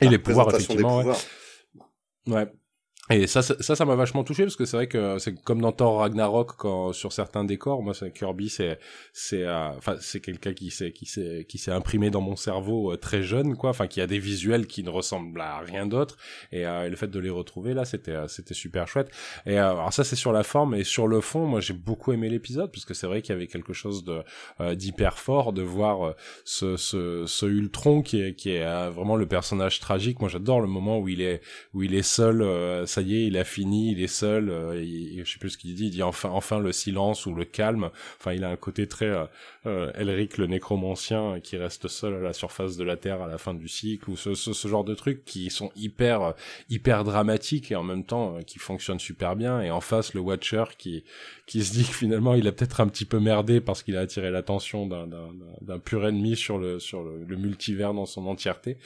Et 0.00 0.08
les 0.08 0.18
pouvoirs, 0.18 0.54
effectivement. 0.54 1.04
Ouais. 2.26 2.50
Et 3.10 3.26
ça, 3.26 3.42
ça, 3.42 3.76
ça 3.76 3.84
m'a 3.84 3.96
vachement 3.96 4.24
touché 4.24 4.44
parce 4.44 4.56
que 4.56 4.64
c'est 4.64 4.78
vrai 4.78 4.86
que 4.86 5.18
c'est 5.18 5.38
comme 5.42 5.60
dans 5.60 5.72
Thor 5.72 5.98
Ragnarok 5.98 6.56
quand 6.56 6.94
sur 6.94 7.12
certains 7.12 7.44
décors, 7.44 7.82
moi, 7.82 7.92
Kirby, 8.14 8.48
c'est, 8.48 8.78
c'est, 9.12 9.42
euh, 9.42 9.68
enfin, 9.76 9.96
c'est 10.00 10.20
quelqu'un 10.20 10.54
qui 10.54 10.70
s'est, 10.70 10.90
qui 10.90 11.04
s'est, 11.04 11.44
qui 11.46 11.58
s'est 11.58 11.70
imprimé 11.70 12.08
dans 12.08 12.22
mon 12.22 12.34
cerveau 12.34 12.92
euh, 12.92 12.96
très 12.96 13.22
jeune, 13.22 13.58
quoi. 13.58 13.68
Enfin, 13.68 13.88
qui 13.88 14.00
a 14.00 14.06
des 14.06 14.18
visuels 14.18 14.66
qui 14.66 14.82
ne 14.82 14.88
ressemblent 14.88 15.42
à 15.42 15.58
rien 15.58 15.84
d'autre. 15.84 16.16
Et, 16.50 16.66
euh, 16.66 16.88
le 16.88 16.96
fait 16.96 17.08
de 17.08 17.18
les 17.20 17.28
retrouver 17.28 17.74
là, 17.74 17.84
c'était, 17.84 18.16
c'était 18.28 18.54
super 18.54 18.88
chouette. 18.88 19.10
Et 19.44 19.58
alors 19.58 19.92
ça, 19.92 20.02
c'est 20.02 20.16
sur 20.16 20.32
la 20.32 20.42
forme 20.42 20.74
et 20.74 20.84
sur 20.84 21.06
le 21.06 21.20
fond, 21.20 21.44
moi, 21.44 21.60
j'ai 21.60 21.74
beaucoup 21.74 22.10
aimé 22.12 22.30
l'épisode 22.30 22.72
parce 22.72 22.86
que 22.86 22.94
c'est 22.94 23.06
vrai 23.06 23.20
qu'il 23.20 23.34
y 23.34 23.36
avait 23.36 23.48
quelque 23.48 23.74
chose 23.74 24.04
de 24.04 24.22
d'hyper 24.74 25.18
fort 25.18 25.52
de 25.52 25.62
voir 25.62 26.14
ce, 26.44 26.78
ce, 26.78 27.26
ce 27.26 27.46
Ultron 27.46 28.00
qui 28.00 28.22
est, 28.22 28.34
qui 28.34 28.50
est 28.50 28.90
vraiment 28.90 29.16
le 29.16 29.26
personnage 29.26 29.78
tragique. 29.80 30.20
Moi, 30.20 30.30
j'adore 30.30 30.62
le 30.62 30.68
moment 30.68 30.98
où 30.98 31.08
il 31.08 31.20
est, 31.20 31.42
où 31.74 31.82
il 31.82 31.94
est 31.94 32.02
seul 32.02 32.86
ça 32.94 33.02
y 33.02 33.16
est, 33.16 33.26
il 33.26 33.36
a 33.36 33.44
fini, 33.44 33.90
il 33.90 34.00
est 34.00 34.06
seul, 34.06 34.50
euh, 34.50 34.80
je 35.24 35.30
sais 35.30 35.38
plus 35.38 35.50
ce 35.50 35.58
qu'il 35.58 35.74
dit, 35.74 35.86
il 35.86 35.90
dit 35.90 36.02
enfin, 36.02 36.28
enfin 36.30 36.60
le 36.60 36.70
silence 36.70 37.26
ou 37.26 37.34
le 37.34 37.44
calme. 37.44 37.90
Enfin, 38.20 38.32
il 38.34 38.44
a 38.44 38.50
un 38.50 38.56
côté 38.56 38.86
très 38.86 39.06
euh, 39.06 39.24
euh, 39.66 39.90
Elric 39.94 40.38
le 40.38 40.46
nécromancien 40.46 41.40
qui 41.40 41.56
reste 41.56 41.88
seul 41.88 42.14
à 42.14 42.20
la 42.20 42.32
surface 42.32 42.76
de 42.76 42.84
la 42.84 42.96
terre 42.96 43.20
à 43.20 43.26
la 43.26 43.36
fin 43.36 43.52
du 43.52 43.66
cycle 43.66 44.10
ou 44.10 44.16
ce, 44.16 44.34
ce, 44.34 44.52
ce 44.52 44.68
genre 44.68 44.84
de 44.84 44.94
trucs 44.94 45.24
qui 45.24 45.50
sont 45.50 45.72
hyper 45.74 46.34
hyper 46.70 47.02
dramatiques 47.02 47.72
et 47.72 47.76
en 47.76 47.82
même 47.82 48.04
temps 48.04 48.38
qui 48.46 48.58
fonctionnent 48.60 49.00
super 49.00 49.34
bien. 49.34 49.60
Et 49.60 49.70
en 49.72 49.80
face, 49.80 50.14
le 50.14 50.20
Watcher 50.20 50.64
qui 50.78 51.02
qui 51.46 51.64
se 51.64 51.72
dit 51.72 51.84
que 51.84 51.94
finalement 51.94 52.34
il 52.34 52.46
a 52.46 52.52
peut-être 52.52 52.80
un 52.80 52.86
petit 52.86 53.04
peu 53.04 53.18
merdé 53.18 53.60
parce 53.60 53.82
qu'il 53.82 53.96
a 53.96 54.00
attiré 54.00 54.30
l'attention 54.30 54.86
d'un 54.86 55.78
pur 55.80 56.06
ennemi 56.06 56.36
sur 56.36 56.58
le 56.58 56.78
sur 56.78 57.02
le, 57.02 57.36
multivers 57.36 57.92
dans 57.92 58.06
son 58.06 58.26
entièreté. 58.26 58.76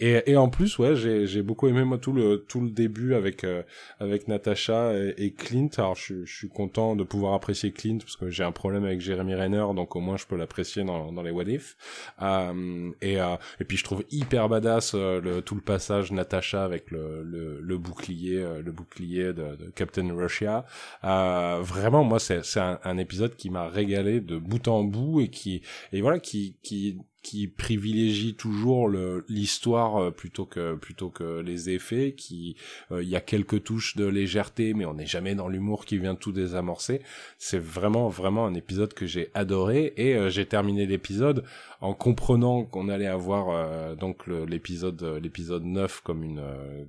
Et, 0.00 0.22
et 0.26 0.36
en 0.36 0.48
plus, 0.48 0.78
ouais, 0.78 0.96
j'ai 0.96 1.26
j'ai 1.26 1.42
beaucoup 1.42 1.68
aimé 1.68 1.84
moi 1.84 1.98
tout 1.98 2.12
le 2.12 2.44
tout 2.48 2.60
le 2.62 2.70
début 2.70 3.14
avec 3.14 3.44
euh, 3.44 3.57
avec 4.00 4.28
Natasha 4.28 4.92
et, 5.16 5.32
Clint. 5.32 5.68
Alors 5.78 5.94
je, 5.94 6.24
je, 6.24 6.36
suis 6.36 6.48
content 6.48 6.96
de 6.96 7.04
pouvoir 7.04 7.34
apprécier 7.34 7.72
Clint 7.72 7.98
parce 7.98 8.16
que 8.16 8.30
j'ai 8.30 8.44
un 8.44 8.52
problème 8.52 8.84
avec 8.84 9.00
Jeremy 9.00 9.34
Renner, 9.34 9.66
donc 9.74 9.96
au 9.96 10.00
moins 10.00 10.16
je 10.16 10.26
peux 10.26 10.36
l'apprécier 10.36 10.84
dans 10.84 11.12
dans 11.12 11.22
les 11.22 11.30
What 11.30 11.44
If. 11.44 11.76
Euh, 12.22 12.90
et 13.00 13.20
euh, 13.20 13.36
et 13.60 13.64
puis 13.64 13.76
je 13.76 13.84
trouve 13.84 14.04
hyper 14.10 14.48
badass 14.48 14.92
euh, 14.94 15.20
le, 15.20 15.42
tout 15.42 15.54
le 15.54 15.60
passage 15.60 16.12
Natasha 16.12 16.64
avec 16.64 16.90
le 16.90 17.22
le, 17.22 17.60
le 17.60 17.78
bouclier 17.78 18.44
le 18.64 18.72
bouclier 18.72 19.32
de, 19.32 19.56
de 19.56 19.70
Captain 19.74 20.14
Russia. 20.14 20.64
vraiment 21.02 22.04
moi, 22.04 22.18
c'est 22.18 22.42
un, 22.56 22.78
un, 22.84 22.98
épisode 22.98 23.36
qui 23.36 23.50
m'a 23.50 23.68
régalé 23.68 24.20
de 24.20 24.38
bout 24.38 24.66
en 24.68 24.84
bout 24.84 25.20
et 25.20 25.28
qui 25.28 25.62
et 25.92 26.00
voilà 26.00 26.18
qui 26.18 26.56
qui 26.62 26.98
qui 27.22 27.48
privilégie 27.48 28.34
toujours 28.34 28.88
l'histoire 29.28 29.96
euh, 29.96 30.10
plutôt 30.10 30.46
que 30.46 30.74
plutôt 30.76 31.10
que 31.10 31.40
les 31.40 31.70
effets 31.70 32.14
qui 32.16 32.56
euh, 32.92 33.02
il 33.02 33.08
y 33.08 33.16
a 33.16 33.20
quelques 33.20 33.64
touches 33.64 33.96
de 33.96 34.06
légèreté 34.06 34.72
mais 34.72 34.84
on 34.84 34.94
n'est 34.94 35.06
jamais 35.06 35.34
dans 35.34 35.48
l'humour 35.48 35.84
qui 35.84 35.98
vient 35.98 36.14
tout 36.14 36.32
désamorcer. 36.32 37.02
C'est 37.36 37.58
vraiment 37.58 38.08
vraiment 38.08 38.46
un 38.46 38.54
épisode 38.54 38.94
que 38.94 39.06
j'ai 39.06 39.30
adoré 39.34 39.92
et 39.96 40.14
euh, 40.14 40.30
j'ai 40.30 40.46
terminé 40.46 40.86
l'épisode 40.86 41.44
en 41.80 41.94
comprenant 41.94 42.64
qu'on 42.64 42.88
allait 42.88 43.06
avoir 43.06 43.96
donc 43.96 44.26
l'épisode 44.26 45.02
l'épisode 45.22 45.64
9 45.64 46.00
comme 46.00 46.24
une 46.24 46.42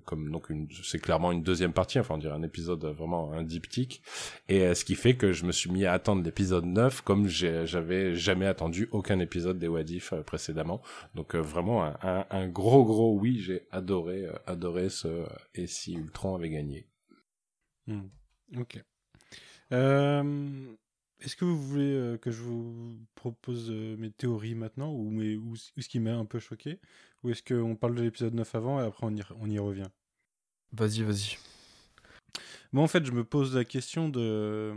comme 0.06 0.32
donc 0.32 0.50
une 0.50 0.68
c'est 0.84 1.00
clairement 1.00 1.32
une 1.32 1.44
deuxième 1.44 1.74
partie 1.74 2.00
enfin 2.00 2.16
on 2.16 2.18
dirait 2.18 2.34
un 2.34 2.44
épisode 2.44 2.84
vraiment 2.86 3.32
un 3.34 3.44
diptyque 3.44 4.02
et 4.48 4.74
ce 4.74 4.84
qui 4.84 4.96
fait 4.96 5.16
que 5.16 5.32
je 5.32 5.46
me 5.46 5.52
suis 5.52 5.70
mis 5.70 5.86
à 5.86 5.94
attendre 5.94 6.24
l'épisode 6.24 6.66
9 6.66 7.02
comme 7.02 7.28
j'avais 7.28 8.16
jamais 8.16 8.48
attendu 8.48 8.90
aucun 8.92 9.20
épisode 9.20 9.60
des 9.60 9.68
Wadif 9.68 10.14
précédemment. 10.26 10.82
Donc 11.16 11.36
euh, 11.36 11.42
vraiment 11.42 11.84
un, 11.84 12.26
un, 12.30 12.48
gros 12.48 12.86
gros 12.86 13.18
oui, 13.18 13.40
j'ai 13.40 13.68
adoré 13.72 14.26
euh, 14.26 14.34
adoré 14.46 14.90
ce 14.90 15.26
et 15.56 15.68
si 15.68 15.94
Ultron 15.94 16.36
avait 16.36 16.50
gagné. 16.50 16.88
Hmm. 17.88 18.08
Ok. 18.58 18.84
Euh, 19.72 20.76
est-ce 21.22 21.36
que 21.36 21.46
vous 21.46 21.62
voulez 21.62 22.18
que 22.22 22.32
je 22.32 22.42
vous 22.42 22.98
propose 23.16 23.70
mes 23.72 24.12
théories 24.12 24.56
maintenant 24.56 24.92
ou, 24.92 25.10
mes, 25.10 25.36
ou, 25.36 25.56
ce 25.56 25.90
qui 25.90 26.00
m'a 26.00 26.16
un 26.16 26.26
peu 26.26 26.40
choqué? 26.40 26.80
Ou 27.24 27.32
est-ce 27.32 27.44
qu'on 27.44 27.76
parle 27.76 27.96
de 27.96 28.04
l'épisode 28.04 28.34
9 28.34 28.56
avant 28.56 28.82
et 28.82 28.86
après 28.86 29.06
on 29.06 29.16
y, 29.16 29.22
on 29.40 29.50
y 29.50 29.60
revient? 29.60 29.90
Vas-y, 30.72 31.04
vas-y. 31.04 31.38
Moi, 32.72 32.84
en 32.84 32.88
fait, 32.88 33.06
je 33.06 33.12
me 33.12 33.24
pose 33.24 33.56
la 33.56 33.66
question 33.66 34.10
de. 34.10 34.74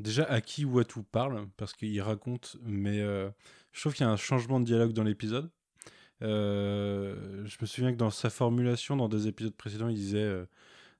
Déjà, 0.00 0.24
à 0.24 0.40
qui 0.40 0.64
Watu 0.64 1.02
parle? 1.02 1.46
Parce 1.56 1.72
qu'il 1.72 2.00
raconte, 2.02 2.56
mais 2.62 2.98
je 2.98 3.80
trouve 3.80 3.94
qu'il 3.94 4.04
y 4.04 4.08
a 4.08 4.12
un 4.12 4.16
changement 4.16 4.60
de 4.60 4.64
dialogue 4.64 4.92
dans 4.92 5.04
l'épisode. 5.04 5.50
Euh, 6.22 7.44
je 7.44 7.56
me 7.60 7.66
souviens 7.66 7.92
que 7.92 7.98
dans 7.98 8.10
sa 8.10 8.30
formulation, 8.30 8.96
dans 8.96 9.08
des 9.08 9.26
épisodes 9.28 9.54
précédents, 9.54 9.88
il 9.88 9.96
disait 9.96 10.18
euh, 10.18 10.46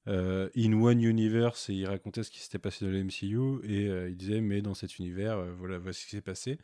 euh, 0.09 0.48
In 0.56 0.72
one 0.74 1.02
universe 1.02 1.70
et 1.70 1.74
il 1.74 1.86
racontait 1.86 2.22
ce 2.22 2.31
qui 2.31 2.40
s'était 2.40 2.59
passé 2.59 2.85
dans 2.85 2.90
le 2.90 3.02
MCU 3.02 3.64
et 3.66 3.86
il 4.09 4.16
disait 4.16 4.40
mais 4.40 4.62
dans 4.62 4.74
cet 4.74 4.98
univers, 4.98 5.36
voilà, 5.59 5.78
voilà, 5.78 5.93
ce 5.93 6.05
qui 6.05 6.10
s'est 6.10 6.20
passé. 6.20 6.59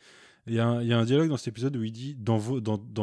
Il 0.47 0.55
y, 0.55 0.59
a 0.59 0.67
un, 0.67 1.05
dialogue 1.05 1.29
dans 1.29 1.37
cet 1.37 1.49
épisode 1.49 1.77
où 1.77 1.85
il 1.85 1.93
dit 1.93 2.15
dans, 2.15 2.41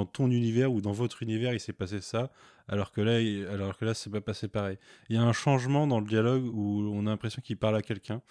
ton 0.06 0.32
univers 0.32 0.72
ou 0.72 0.82
dans 0.82 0.92
votre 0.92 1.22
univers, 1.22 1.54
il 1.54 1.60
s'est 1.60 1.72
passé 1.72 2.02
ça, 2.02 2.32
alors 2.68 2.92
que 2.92 3.00
là, 3.00 3.22
il, 3.22 3.46
alors 3.46 3.78
que 3.78 3.86
là, 3.86 3.94
c'est 3.94 4.10
pas 4.10 4.22
passé 4.22 4.48
pareil. 4.48 4.78
Il 5.10 5.16
y 5.16 5.20
a 5.20 5.24
un 5.24 5.34
changement 5.34 5.86
dans 5.86 6.00
le 6.00 6.08
dialogue 6.08 6.44
où 6.46 6.92
on 6.94 7.06
a 7.06 7.12
l'impression 7.12 7.42
qu'il 7.42 7.58
parle 7.58 7.76
à 7.76 7.82
quelqu'un. 7.82 8.22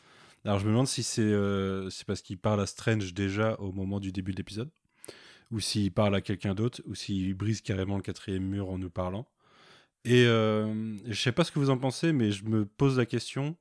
Alors 0.45 0.59
je 0.59 0.66
me 0.66 0.70
demande 0.70 0.87
si 0.87 1.03
c'est 1.03 1.23
euh, 1.23 1.89
parce 2.07 2.20
qu'il 2.20 2.39
parle 2.39 2.61
à 2.61 2.66
Strange 2.66 3.15
déjà 3.15 3.55
au 3.59 3.73
moment 3.73 4.01
du 4.01 4.12
début 4.12 4.33
de 4.33 4.37
l'épisode, 4.37 4.70
ou 5.51 5.61
s'il 5.61 5.93
parle 5.93 6.15
à 6.15 6.20
quelqu'un 6.20 6.55
d'autre, 6.55 6.83
ou 6.87 6.95
s'il 6.95 7.35
brise 7.35 7.61
carrément 7.61 7.97
le 7.97 8.03
quatrième 8.03 8.45
mur 8.45 8.70
en 8.70 8.78
nous 8.78 8.91
parlant. 8.91 9.27
Et 10.07 10.24
euh, 10.24 10.97
je 11.07 11.20
sais 11.20 11.33
pas 11.33 11.45
ce 11.45 11.51
que 11.51 11.59
vous 11.59 11.69
en 11.69 11.78
pensez, 11.78 12.12
mais 12.12 12.31
je 12.31 12.45
me 12.45 12.65
pose 12.65 12.97
la 12.97 13.07
question 13.07 13.57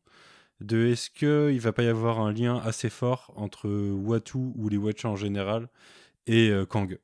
de 0.62 0.86
est-ce 0.86 1.10
qu'il 1.10 1.60
va 1.60 1.74
pas 1.74 1.84
y 1.84 1.88
avoir 1.88 2.20
un 2.20 2.32
lien 2.32 2.58
assez 2.58 2.90
fort 2.90 3.34
entre 3.36 3.68
Watu 3.68 4.38
ou 4.56 4.70
les 4.70 4.78
Watchers 4.78 5.08
en 5.08 5.16
général 5.16 5.68
et 6.28 6.50
euh, 6.50 6.66
Kang? 6.66 7.00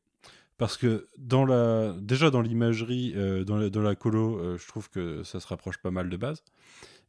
Parce 0.58 0.78
que 0.78 1.08
dans 1.18 1.44
la 1.44 1.94
déjà 2.00 2.30
dans 2.30 2.42
l'imagerie 2.42 3.14
euh, 3.16 3.44
dans, 3.44 3.58
la, 3.58 3.96
colo 3.96 4.58
je 4.58 4.68
trouve 4.68 4.90
que 4.92 5.24
ça 5.24 5.40
se 5.40 5.48
rapproche 5.48 5.80
pas 5.80 5.92
mal 5.92 6.08
de 6.08 6.18
base 6.18 6.44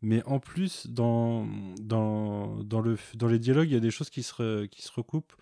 mais 0.03 0.23
en 0.25 0.41
plus, 0.41 0.89
dans, 0.89 1.47
dans, 1.81 2.57
dans, 2.65 2.81
le, 2.81 2.99
dans 3.15 3.29
les 3.29 3.39
dialogues, 3.39 3.69
il 3.69 3.75
y 3.75 3.77
a 3.77 3.81
des 3.81 3.93
choses 3.93 4.11
qui 4.11 4.25
se, 4.25 4.67
qui 4.67 4.83
se 4.83 4.91
recoupent. 4.93 5.33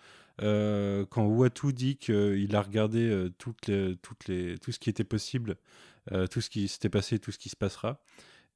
Euh, 0.41 1.05
quand 1.09 1.25
Watu 1.25 1.73
dit 1.73 1.97
qu'il 1.97 2.55
a 2.55 2.61
regardé 2.61 3.09
euh, 3.09 3.29
toutes 3.37 3.67
les, 3.67 3.95
toutes 4.01 4.27
les, 4.27 4.57
tout 4.59 4.71
ce 4.71 4.79
qui 4.79 4.89
était 4.89 5.03
possible, 5.03 5.51
euh, 5.51 5.55
tout 6.29 6.41
ce 6.41 6.49
qui 6.49 6.67
s'était 6.67 6.89
passé, 6.89 7.19
tout 7.19 7.31
ce 7.31 7.37
qui 7.37 7.49
se 7.49 7.55
passera, 7.55 8.01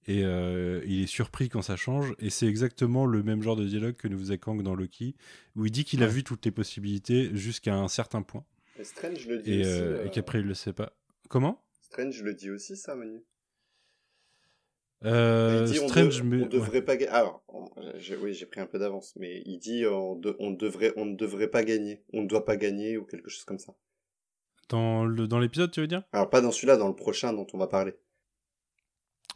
et 0.08 0.22
il 0.22 1.04
est 1.04 1.08
surpris 1.08 1.50
quand 1.50 1.62
ça 1.62 1.76
change, 1.76 2.14
et 2.20 2.30
c'est 2.30 2.48
exactement 2.48 3.06
le 3.06 3.24
même 3.24 3.42
genre 3.42 3.56
de 3.56 3.66
dialogue 3.66 3.96
que 3.96 4.08
nous 4.08 4.20
faisait 4.20 4.38
Kang 4.38 4.62
dans 4.62 4.76
Loki, 4.76 5.16
où 5.56 5.66
il 5.66 5.72
dit 5.72 5.86
qu'il 5.86 6.04
a 6.04 6.08
vu 6.08 6.24
toutes 6.24 6.46
les 6.46 6.52
possibilités 6.52 7.30
jusqu'à 7.34 7.76
un 7.76 7.88
certain 7.88 8.22
point. 8.22 8.46
Et 8.78 8.84
Strange 8.84 9.28
le 9.28 9.40
dit 9.40 9.54
et, 9.54 9.62
aussi. 9.62 10.08
Et 10.08 10.12
qu'après 10.12 10.40
il 10.40 10.46
le 10.46 10.54
sait 10.54 10.74
pas. 10.74 10.94
Comment? 11.30 11.64
Strange 11.82 12.22
le 12.24 12.34
dit 12.34 12.50
aussi, 12.50 12.76
ça, 12.76 12.96
Manu 12.96 13.24
euh, 15.04 15.68
Strange, 15.68 16.22
on, 16.22 16.44
on 16.44 16.46
devrait 16.48 16.82
pas 16.82 16.98
gagner. 16.98 17.12
Alors, 17.12 17.44
oui, 18.22 18.34
j'ai 18.34 18.46
pris 18.46 18.60
un 18.60 18.66
peu 18.66 18.80
d'avance, 18.80 19.14
mais 19.18 19.44
il 19.46 19.60
dit 19.60 19.86
on, 19.86 20.20
on, 20.40 20.52
devrait, 20.52 20.94
on 20.96 21.06
ne 21.06 21.16
devrait 21.16 21.50
pas 21.50 21.64
gagner, 21.64 22.04
on 22.14 22.24
ne 22.24 22.28
doit 22.28 22.46
pas 22.46 22.58
gagner 22.58 22.98
ou 22.98 23.06
quelque 23.06 23.30
chose 23.30 23.44
comme 23.44 23.60
ça. 23.60 23.76
Dans 24.70 25.06
le 25.06 25.28
dans 25.28 25.40
l'épisode, 25.40 25.72
tu 25.72 25.82
veux 25.82 25.88
dire? 25.88 26.04
Alors 26.12 26.30
pas 26.30 26.42
dans 26.42 26.52
celui-là, 26.52 26.78
dans 26.78 26.88
le 26.88 26.96
prochain 26.96 27.34
dont 27.34 27.48
on 27.54 27.58
va 27.58 27.68
parler. 27.68 27.96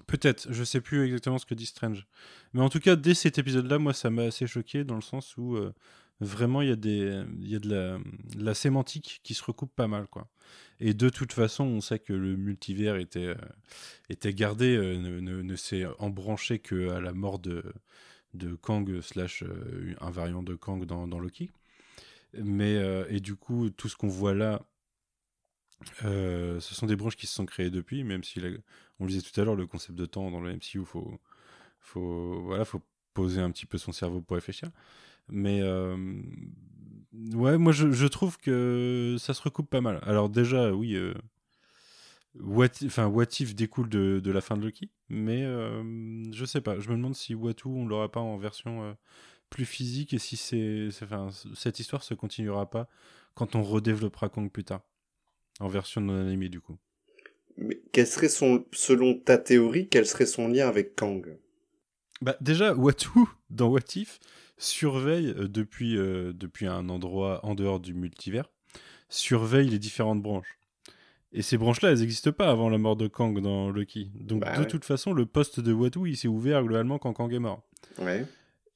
Peut-être, 0.08 0.52
je 0.52 0.64
sais 0.64 0.82
plus 0.82 1.06
exactement 1.06 1.38
ce 1.38 1.46
que 1.46 1.54
dit 1.54 1.66
Strange, 1.66 2.08
mais 2.54 2.62
en 2.62 2.70
tout 2.70 2.80
cas, 2.80 2.96
dès 2.96 3.14
cet 3.14 3.38
épisode-là, 3.38 3.78
moi, 3.80 3.94
ça 3.94 4.10
m'a 4.10 4.24
assez 4.24 4.48
choqué 4.48 4.84
dans 4.84 4.96
le 4.96 5.02
sens 5.02 5.38
où 5.38 5.56
euh, 5.56 5.74
vraiment 6.20 6.62
il 6.62 6.70
y 6.70 6.72
a 6.72 6.76
des, 6.76 7.24
il 7.42 7.50
y 7.50 7.56
a 7.56 7.60
de 7.60 7.70
la, 7.70 7.98
de 8.36 8.44
la 8.44 8.54
sémantique 8.54 9.20
qui 9.24 9.34
se 9.34 9.44
recoupe 9.44 9.76
pas 9.76 9.88
mal, 9.88 10.08
quoi. 10.08 10.28
Et 10.80 10.94
de 10.94 11.10
toute 11.10 11.34
façon, 11.34 11.66
on 11.66 11.82
sait 11.82 12.00
que 12.00 12.14
le 12.14 12.38
multivers 12.38 12.96
était, 12.96 13.28
euh, 13.28 13.36
était 14.10 14.34
gardé, 14.34 14.78
euh, 14.78 14.98
ne, 14.98 15.20
ne, 15.20 15.56
s'est 15.56 15.86
embranché 16.00 16.60
qu'à 16.60 17.00
la 17.00 17.14
mort 17.14 17.38
de, 17.38 17.64
de 18.34 18.56
Kang 18.56 19.02
slash 19.02 19.44
un 20.00 20.10
variant 20.10 20.42
de 20.42 20.56
Kang 20.56 20.86
dans, 20.86 21.08
dans 21.08 21.20
Loki. 21.20 21.52
Mais, 22.34 22.78
et 23.10 23.20
du 23.20 23.36
coup, 23.36 23.70
tout 23.72 23.90
ce 23.90 23.96
qu'on 23.96 24.08
voit 24.08 24.36
là, 24.36 24.62
ce 26.02 26.60
sont 26.60 26.86
des 26.86 26.96
branches 26.96 27.16
qui 27.16 27.28
se 27.28 27.34
sont 27.34 27.46
créées 27.46 27.70
depuis, 27.70 28.04
même 28.04 28.24
si, 28.24 28.40
on 29.00 29.06
le 29.06 29.10
disait 29.10 29.22
tout 29.22 29.40
à 29.40 29.44
l'heure, 29.46 29.56
le 29.56 29.68
concept 29.68 29.98
de 29.98 30.06
temps 30.06 30.30
dans 30.32 30.42
le 30.42 30.54
MCU, 30.54 30.84
faut, 30.86 31.20
faut, 31.80 32.54
poser 33.14 33.42
un 33.42 33.52
petit 33.52 33.66
peu 33.66 33.78
son 33.78 33.92
cerveau 33.92 34.22
pour 34.22 34.36
réfléchir. 34.36 34.70
Mais 35.30 35.62
Ouais, 37.34 37.58
moi 37.58 37.72
je, 37.72 38.06
trouve 38.08 38.38
que 38.38 39.16
ça 39.20 39.34
se 39.34 39.42
recoupe 39.42 39.70
pas 39.70 39.82
mal. 39.82 40.00
Alors 40.04 40.30
déjà, 40.30 40.72
oui, 40.72 40.94
euh, 40.96 41.14
what, 42.40 42.68
If 42.82 43.56
découle 43.56 43.90
de, 43.90 44.32
la 44.32 44.42
fin 44.42 44.56
de 44.58 44.64
Loki, 44.64 44.92
mais 45.10 45.44
euh, 45.44 46.32
je 46.32 46.46
sais 46.46 46.62
pas. 46.62 46.80
Je 46.80 46.90
me 46.90 46.96
demande 46.96 47.16
si 47.16 47.34
Watu 47.34 47.68
on 47.68 47.88
l'aura 47.88 48.12
pas 48.12 48.20
en 48.20 48.38
version 48.38 48.84
euh, 48.84 48.94
plus 49.50 49.66
physique 49.66 50.14
et 50.14 50.20
si 50.20 50.38
cette 50.38 51.80
histoire 51.80 52.04
se 52.04 52.14
continuera 52.14 52.70
pas 52.70 52.88
quand 53.34 53.56
on 53.56 53.64
redéveloppera 53.64 54.30
Kong 54.30 54.52
plus 54.52 54.64
tard, 54.66 54.82
en 55.60 55.68
version 55.68 56.02
non 56.02 56.20
animée 56.20 56.50
du 56.50 56.62
coup. 56.62 56.78
Mais 57.58 57.82
quel 57.92 58.08
serait 58.08 58.30
son, 58.30 58.66
selon 58.72 59.16
ta 59.16 59.38
théorie, 59.38 59.88
quel 59.90 60.06
serait 60.06 60.26
son 60.26 60.48
lien 60.48 60.68
avec 60.68 60.96
Kang? 60.96 61.38
Bah 62.22 62.38
déjà, 62.42 62.74
Watu, 62.74 63.10
dans 63.50 63.68
What 63.70 63.96
If, 63.96 64.20
surveille 64.58 65.34
euh, 65.38 65.48
depuis, 65.48 65.98
euh, 65.98 66.34
depuis 66.34 66.68
un 66.68 66.90
endroit 66.90 67.46
en 67.46 67.56
dehors 67.56 67.80
du 67.80 67.94
multivers, 67.94 68.50
surveille 69.10 69.70
les 69.70 69.80
différentes 69.80 70.22
branches. 70.22 70.58
Et 71.32 71.42
ces 71.42 71.58
branches-là, 71.58 71.92
elles 71.92 72.00
n'existent 72.00 72.32
pas 72.32 72.50
avant 72.50 72.70
la 72.70 72.78
mort 72.78 72.96
de 72.96 73.08
Kang 73.08 73.40
dans 73.40 73.70
Loki. 73.70 74.12
Donc 74.16 74.42
Bah 74.42 74.56
de 74.56 74.62
ouais. 74.62 74.68
toute 74.68 74.84
façon, 74.86 75.14
le 75.14 75.26
poste 75.26 75.60
de 75.60 75.72
Watu, 75.74 76.10
il 76.10 76.18
s'est 76.18 76.28
ouvert 76.28 76.64
globalement 76.64 76.98
quand 76.98 77.14
Kang 77.14 77.32
est 77.32 77.40
mort. 77.40 77.62
Ouais. 78.00 78.26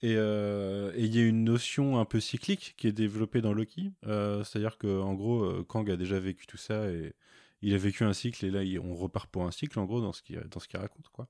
Et 0.03 0.15
euh, 0.17 0.91
et 0.95 1.05
il 1.05 1.15
y 1.15 1.19
a 1.19 1.25
une 1.25 1.43
notion 1.45 1.97
un 1.97 2.03
peu 2.05 2.19
cyclique 2.19 2.75
qui 2.77 2.87
est 2.87 2.91
développée 2.91 3.41
dans 3.41 3.53
Loki. 3.53 3.91
Euh, 4.05 4.43
C'est-à-dire 4.43 4.77
qu'en 4.77 5.13
gros, 5.13 5.43
euh, 5.43 5.63
Kang 5.67 5.89
a 5.89 5.95
déjà 5.95 6.19
vécu 6.19 6.45
tout 6.45 6.57
ça 6.57 6.91
et 6.91 7.13
il 7.61 7.73
a 7.73 7.77
vécu 7.77 8.03
un 8.03 8.11
cycle 8.13 8.45
et 8.45 8.51
là, 8.51 8.63
il- 8.63 8.79
on 8.79 8.93
repart 8.95 9.29
pour 9.31 9.43
un 9.45 9.51
cycle 9.51 9.79
en 9.79 9.85
gros 9.85 10.01
dans 10.01 10.11
ce 10.13 10.21
qu'il 10.21 10.37
raconte. 10.77 11.07
quoi. 11.13 11.27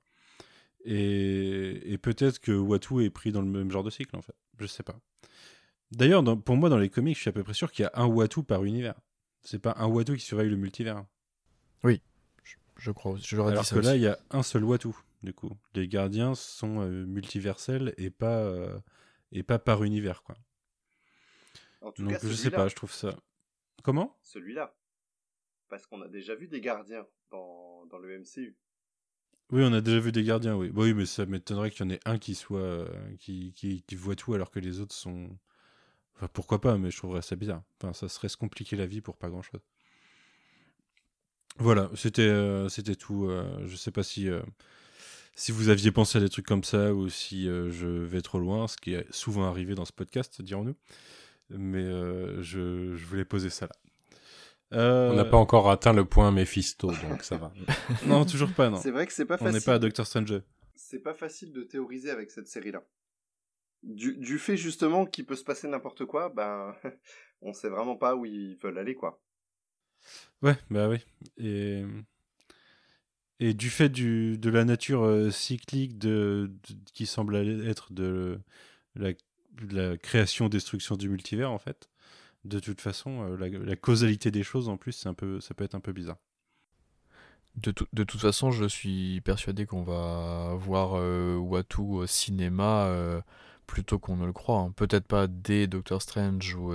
Et, 0.86 1.94
et 1.94 1.98
peut-être 1.98 2.40
que 2.40 2.52
Watu 2.52 3.04
est 3.06 3.10
pris 3.10 3.32
dans 3.32 3.42
le 3.42 3.48
même 3.48 3.72
genre 3.72 3.84
de 3.84 3.90
cycle 3.92 4.16
en 4.18 4.22
fait. 4.22 4.36
Je 4.60 4.66
sais 4.66 4.84
pas. 4.84 5.00
D'ailleurs, 5.92 6.24
pour 6.42 6.56
moi, 6.58 6.70
dans 6.70 6.80
les 6.80 6.90
comics, 6.90 7.16
je 7.16 7.22
suis 7.22 7.30
à 7.30 7.34
peu 7.34 7.44
près 7.44 7.54
sûr 7.54 7.72
qu'il 7.72 7.84
y 7.84 7.86
a 7.86 7.92
un 7.94 8.08
Watu 8.08 8.42
par 8.44 8.64
univers. 8.64 8.96
C'est 9.44 9.60
pas 9.60 9.76
un 9.78 9.86
Watu 9.86 10.18
qui 10.18 10.26
surveille 10.26 10.50
le 10.50 10.58
multivers. 10.58 11.06
Je 12.80 12.90
crois, 12.92 13.16
je 13.18 13.36
dit 13.36 13.52
Alors 13.52 13.66
ça 13.66 13.76
que 13.76 13.82
là, 13.86 13.96
il 13.96 14.02
y 14.02 14.08
a 14.08 14.18
un 14.32 14.42
seul 14.44 14.64
Watu, 14.64 14.90
du 15.24 15.34
coup. 15.34 15.52
Les 15.76 15.88
gardiens 15.88 16.36
sont 16.36 16.82
euh, 16.82 17.06
multiversels 17.06 17.94
et 17.98 18.10
pas, 18.10 18.40
euh, 18.40 18.80
et 19.32 19.44
pas 19.44 19.60
par 19.60 19.84
univers, 19.84 20.24
quoi. 20.24 20.36
En 21.82 21.92
tout 21.92 22.04
Donc 22.04 22.12
cas, 22.12 22.20
je 22.22 22.34
sais 22.34 22.52
pas, 22.52 22.68
je 22.68 22.76
trouve 22.76 22.92
ça. 22.94 23.16
Comment? 23.84 24.18
Celui-là. 24.24 24.76
Parce 25.70 25.86
qu'on 25.88 26.02
a 26.02 26.08
déjà 26.08 26.36
vu 26.36 26.48
des 26.48 26.62
gardiens 26.62 27.08
dans, 27.32 27.86
dans 27.88 28.00
le 28.00 28.14
MCU. 28.16 28.58
Oui, 29.52 29.62
on 29.64 29.72
a 29.74 29.80
déjà 29.82 30.00
vu 30.00 30.12
des 30.12 30.24
gardiens, 30.24 30.56
oui. 30.56 30.70
Bah 30.70 30.82
oui, 30.84 30.94
mais 30.94 31.06
ça 31.06 31.26
m'étonnerait 31.26 31.70
qu'il 31.72 31.86
y 31.86 31.88
en 31.88 31.92
ait 31.92 32.00
un 32.06 32.18
qui 32.18 32.36
soit. 32.36 32.60
euh, 32.60 33.16
qui, 33.20 33.54
qui, 33.54 33.84
qui 33.84 33.96
voit 33.96 34.16
tout 34.16 34.34
alors 34.34 34.52
que 34.52 34.60
les 34.60 34.80
autres 34.80 34.96
sont. 34.96 35.30
Enfin, 36.16 36.30
pourquoi 36.34 36.62
pas, 36.62 36.78
mais 36.78 36.92
je 36.92 36.98
trouverais 36.98 37.22
ça 37.24 37.36
bizarre. 37.38 37.64
Enfin, 37.82 37.94
ça 37.94 38.10
serait 38.10 38.30
se 38.30 38.38
compliquer 38.38 38.76
la 38.78 38.86
vie 38.88 39.02
pour 39.02 39.18
pas 39.18 39.30
grand 39.30 39.42
chose. 39.44 39.62
Voilà, 41.60 41.90
c'était 41.96 42.22
euh, 42.24 42.68
c'était 42.70 42.96
tout. 42.96 43.26
euh, 43.30 43.68
je 43.68 43.76
sais 43.76 43.92
pas 43.92 44.04
si. 44.04 44.28
euh, 44.30 44.42
si 45.36 45.52
vous 45.52 45.70
aviez 45.70 45.92
pensé 45.92 46.18
à 46.18 46.22
des 46.22 46.30
trucs 46.30 46.46
comme 46.46 46.64
ça 46.64 46.94
ou 46.94 47.10
si 47.10 47.48
euh, 47.48 47.70
je 47.72 47.88
vais 47.88 48.22
trop 48.22 48.40
loin, 48.40 48.68
ce 48.68 48.78
qui 48.78 48.94
est 48.94 49.12
souvent 49.12 49.46
arrivé 49.50 49.76
dans 49.76 49.86
ce 49.86 49.94
podcast, 49.94 50.42
dirons-nous. 50.42 50.76
Mais 51.50 51.84
euh, 51.84 52.42
je, 52.42 52.96
je 52.96 53.06
voulais 53.06 53.26
poser 53.26 53.50
ça 53.50 53.68
là. 53.68 53.76
Euh, 54.74 55.12
On 55.12 55.16
n'a 55.16 55.26
pas 55.26 55.38
encore 55.38 55.70
atteint 55.70 55.94
le 55.94 56.06
point 56.06 56.32
Mephisto, 56.32 56.88
donc 56.88 57.24
ça 57.24 57.38
va. 57.38 57.54
Non, 58.08 58.26
toujours 58.26 58.52
pas, 58.52 58.70
non. 58.70 58.78
C'est 58.78 58.92
vrai 58.92 59.06
que 59.06 59.14
c'est 59.14 59.26
pas 59.26 59.36
On 59.36 59.46
facile. 59.46 59.54
n'est 59.54 59.62
pas 59.64 59.74
à 59.76 59.80
Doctor 59.80 60.06
Strange. 60.08 60.42
C'est 60.76 61.00
pas 61.00 61.14
facile 61.14 61.52
de 61.54 61.62
théoriser 61.64 62.10
avec 62.10 62.32
cette 62.32 62.48
série-là. 62.48 62.84
Du, 63.84 64.16
du 64.16 64.40
fait 64.40 64.58
justement 64.58 65.06
qu'il 65.06 65.26
peut 65.26 65.36
se 65.36 65.44
passer 65.44 65.68
n'importe 65.68 66.06
quoi, 66.06 66.30
ben, 66.30 66.74
on 67.42 67.54
sait 67.54 67.70
vraiment 67.70 67.96
pas 67.98 68.16
où 68.16 68.26
ils 68.26 68.58
veulent 68.64 68.78
aller, 68.80 68.96
quoi. 68.96 69.22
Ouais, 70.42 70.58
bah 70.70 70.90
oui. 70.90 70.98
Et, 71.38 71.84
et 73.44 73.54
du 73.54 73.70
fait 73.70 73.90
de 73.90 74.50
la 74.50 74.64
nature 74.64 75.04
euh, 75.04 75.30
cyclique 75.30 75.98
de, 75.98 76.50
qui 76.94 77.06
semble 77.06 77.36
être 77.36 77.92
de 77.92 78.40
la, 78.96 79.12
de 79.12 79.76
la 79.76 79.98
création-destruction 79.98 80.96
du 80.96 81.10
multivers, 81.10 81.52
en 81.52 81.60
fait, 81.60 81.90
de 82.46 82.60
toute 82.60 82.80
façon, 82.80 83.36
euh, 83.38 83.60
la, 83.66 83.76
causalité 83.76 84.32
des 84.32 84.44
choses, 84.44 84.70
en 84.70 84.78
plus, 84.78 84.94
c'est 84.94 85.10
un 85.10 85.14
peu, 85.14 85.42
ça 85.42 85.54
peut 85.54 85.66
être 85.66 85.76
un 85.76 85.82
peu 85.82 85.92
bizarre. 85.92 86.20
De, 87.58 87.72
tout- 87.72 87.88
de 87.92 88.06
toute 88.06 88.22
façon, 88.22 88.50
je 88.52 88.64
suis 88.66 89.20
persuadé 89.22 89.66
qu'on 89.66 89.84
va 89.84 90.56
voir 90.56 90.94
euh, 90.96 91.36
Watu 91.36 91.82
au 91.82 92.08
cinéma 92.08 92.86
euh, 92.86 93.22
plutôt 93.68 94.00
qu'on 94.00 94.16
ne 94.16 94.26
le 94.26 94.34
croit. 94.34 94.60
hein. 94.60 94.72
Peut-être 94.76 95.06
pas 95.06 95.28
dès 95.28 95.68
Doctor 95.68 96.02
Strange 96.02 96.56
ou, 96.56 96.74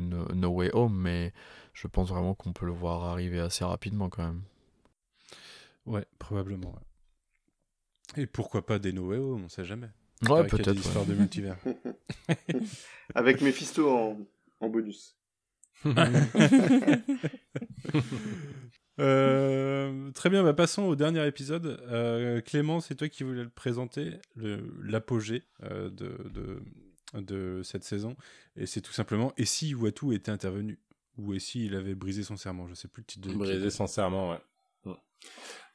No 0.00 0.48
Way 0.48 0.70
Home, 0.72 0.96
mais 0.96 1.34
je 1.74 1.86
pense 1.86 2.08
vraiment 2.08 2.34
qu'on 2.34 2.52
peut 2.54 2.66
le 2.66 2.72
voir 2.72 3.04
arriver 3.04 3.40
assez 3.40 3.64
rapidement 3.64 4.08
quand 4.08 4.22
même. 4.24 4.42
Ouais, 5.88 6.06
probablement. 6.18 6.70
ouais. 6.72 8.22
Et 8.22 8.26
pourquoi 8.26 8.64
pas 8.64 8.78
des 8.78 8.92
Noé, 8.92 9.18
on 9.18 9.48
sait 9.48 9.64
jamais. 9.64 9.88
Ouais, 10.28 10.46
peut-être. 10.46 10.74
histoires 10.74 11.06
ouais. 11.08 11.14
de 11.14 11.18
multivers. 11.18 11.56
Avec 13.14 13.40
Mephisto 13.40 13.90
en, 13.90 14.18
en 14.60 14.68
bonus. 14.68 15.16
Euh, 19.00 20.10
très 20.10 20.28
bien, 20.28 20.42
bah 20.42 20.54
passons 20.54 20.82
au 20.82 20.96
dernier 20.96 21.24
épisode. 21.24 21.80
Euh, 21.88 22.40
Clément, 22.40 22.80
c'est 22.80 22.96
toi 22.96 23.08
qui 23.08 23.22
voulais 23.22 23.44
le 23.44 23.48
présenter, 23.48 24.14
l'apogée 24.34 25.44
euh, 25.62 25.88
de, 25.88 26.18
de, 26.34 26.60
de 27.14 27.62
cette 27.62 27.84
saison. 27.84 28.16
Et 28.56 28.66
c'est 28.66 28.80
tout 28.80 28.92
simplement 28.92 29.32
Et 29.36 29.44
si 29.44 29.72
Watu 29.72 30.14
était 30.16 30.32
intervenu? 30.32 30.80
Ou 31.16 31.32
Et 31.34 31.38
si 31.38 31.66
il 31.66 31.76
avait 31.76 31.94
brisé 31.94 32.24
son 32.24 32.36
serment? 32.36 32.66
Je 32.66 32.74
sais 32.74 32.88
plus 32.88 33.02
le 33.02 33.06
titre 33.06 33.28
de 33.28 33.34
Brisé 33.34 33.70
sincèrement, 33.70 34.30
ouais. 34.30 34.94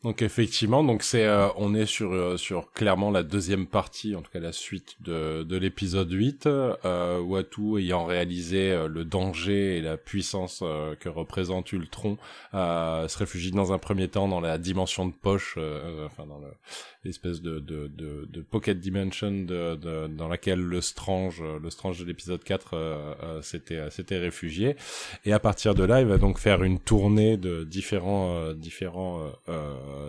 Donc 0.04 0.22
effectivement, 0.22 0.84
donc 0.84 1.02
c'est 1.02 1.24
euh, 1.26 1.48
on 1.56 1.74
est 1.74 1.86
sur 1.86 2.12
euh, 2.12 2.36
sur 2.36 2.74
clairement 2.74 3.10
la 3.10 3.24
deuxième 3.24 3.68
partie, 3.68 4.18
en 4.18 4.22
tout 4.22 4.32
cas 4.32 4.42
la 4.42 4.52
suite 4.52 4.98
de 5.00 5.44
de 5.44 5.56
l'épisode 5.56 6.12
8, 6.12 6.46
euh, 6.46 7.20
Watu 7.22 7.78
ayant 7.80 8.04
réalisé 8.04 8.72
euh, 8.72 8.90
le 8.90 9.06
danger 9.06 9.78
et 9.78 9.82
la 9.82 9.96
puissance 9.96 10.60
euh, 10.62 10.96
que 10.96 11.08
représente 11.08 11.72
Ultron, 11.72 12.18
se 12.52 13.18
réfugie 13.18 13.52
dans 13.52 13.72
un 13.72 13.78
premier 13.78 14.10
temps 14.10 14.28
dans 14.28 14.42
la 14.42 14.58
dimension 14.58 15.06
de 15.06 15.14
poche, 15.14 15.58
enfin 16.06 16.26
dans 16.28 16.40
le- 16.40 16.52
l'espèce 17.06 17.42
de, 17.42 17.60
de 17.60 17.88
de 17.88 18.26
de 18.30 18.42
pocket 18.42 18.80
dimension 18.80 19.32
de, 19.32 19.76
de 19.76 20.08
dans 20.08 20.28
laquelle 20.28 20.60
le 20.62 20.82
Strange, 20.82 21.42
le 21.62 21.70
Strange 21.70 22.00
de 22.00 22.06
l'épisode 22.06 22.44
4 22.44 22.74
euh, 22.74 23.14
euh, 23.24 23.42
s'était 23.42 23.90
s'était 23.90 24.18
réfugié. 24.18 24.76
Et 25.26 25.32
à 25.34 25.40
partir 25.40 25.76
de 25.76 25.84
là, 25.84 26.02
il 26.02 26.08
va 26.08 26.18
donc 26.18 26.40
faire 26.40 26.64
une 26.64 26.80
tournée 26.80 27.38
de 27.38 27.64
différents, 27.64 28.54
différents, 28.54 29.32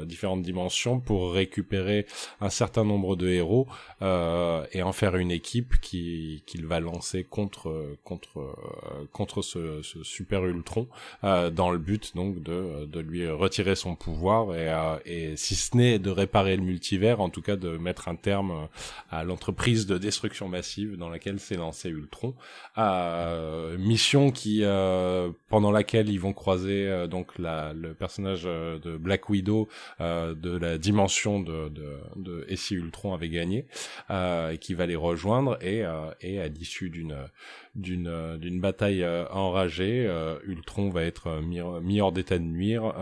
différentes 0.04 0.42
dimensions 0.42 1.00
pour 1.00 1.32
récupérer 1.32 2.06
un 2.40 2.50
certain 2.50 2.84
nombre 2.84 3.16
de 3.16 3.28
héros 3.28 3.66
euh, 4.02 4.64
et 4.72 4.82
en 4.82 4.92
faire 4.92 5.16
une 5.16 5.30
équipe 5.30 5.80
qui 5.80 6.42
qu'il 6.46 6.66
va 6.66 6.80
lancer 6.80 7.24
contre 7.24 7.96
contre 8.04 8.40
euh, 8.40 9.08
contre 9.12 9.42
ce, 9.42 9.82
ce 9.82 10.02
super 10.02 10.44
Ultron 10.44 10.88
euh, 11.24 11.50
dans 11.50 11.70
le 11.70 11.78
but 11.78 12.14
donc 12.14 12.42
de 12.42 12.86
de 12.86 13.00
lui 13.00 13.28
retirer 13.28 13.74
son 13.74 13.94
pouvoir 13.94 14.54
et 14.54 14.68
euh, 14.68 14.96
et 15.04 15.36
si 15.36 15.54
ce 15.54 15.76
n'est 15.76 15.98
de 15.98 16.10
réparer 16.10 16.56
le 16.56 16.62
multivers, 16.62 17.20
en 17.20 17.28
tout 17.28 17.42
cas 17.42 17.56
de 17.56 17.76
mettre 17.76 18.08
un 18.08 18.16
terme 18.16 18.68
à 19.10 19.24
l'entreprise 19.24 19.86
de 19.86 19.98
destruction 19.98 20.48
massive 20.48 20.96
dans 20.96 21.08
laquelle 21.08 21.38
s'est 21.40 21.56
lancé 21.56 21.88
Ultron. 21.88 22.34
Euh, 22.78 23.76
mission 23.78 24.30
qui 24.30 24.60
euh, 24.62 25.30
pendant 25.48 25.70
laquelle 25.70 26.08
ils 26.08 26.20
vont 26.20 26.32
croiser 26.32 26.88
euh, 26.88 27.06
donc 27.06 27.38
la, 27.38 27.72
le 27.72 27.94
personnage 27.94 28.42
euh, 28.46 28.78
de 28.78 28.96
Black 28.96 29.28
Widow 29.28 29.68
euh, 30.00 30.34
de 30.34 30.56
la 30.56 30.78
dimension 30.78 31.40
de, 31.40 31.68
de, 32.16 32.46
si 32.56 32.74
Ultron 32.74 33.14
avait 33.14 33.28
gagné 33.28 33.66
euh, 34.10 34.52
et 34.52 34.58
qui 34.58 34.74
va 34.74 34.86
les 34.86 34.96
rejoindre 34.96 35.58
et, 35.62 35.84
euh, 35.84 36.10
et 36.20 36.40
à 36.40 36.48
l'issue 36.48 36.90
d'une 36.90 37.16
d'une 37.74 38.06
euh, 38.06 38.36
d'une 38.36 38.60
bataille 38.60 39.02
euh, 39.02 39.26
enragée 39.30 40.06
euh, 40.06 40.38
Ultron 40.44 40.90
va 40.90 41.02
être 41.02 41.40
mis, 41.40 42.00
hors 42.00 42.12
d'état 42.12 42.38
de 42.38 42.44
nuire 42.44 42.92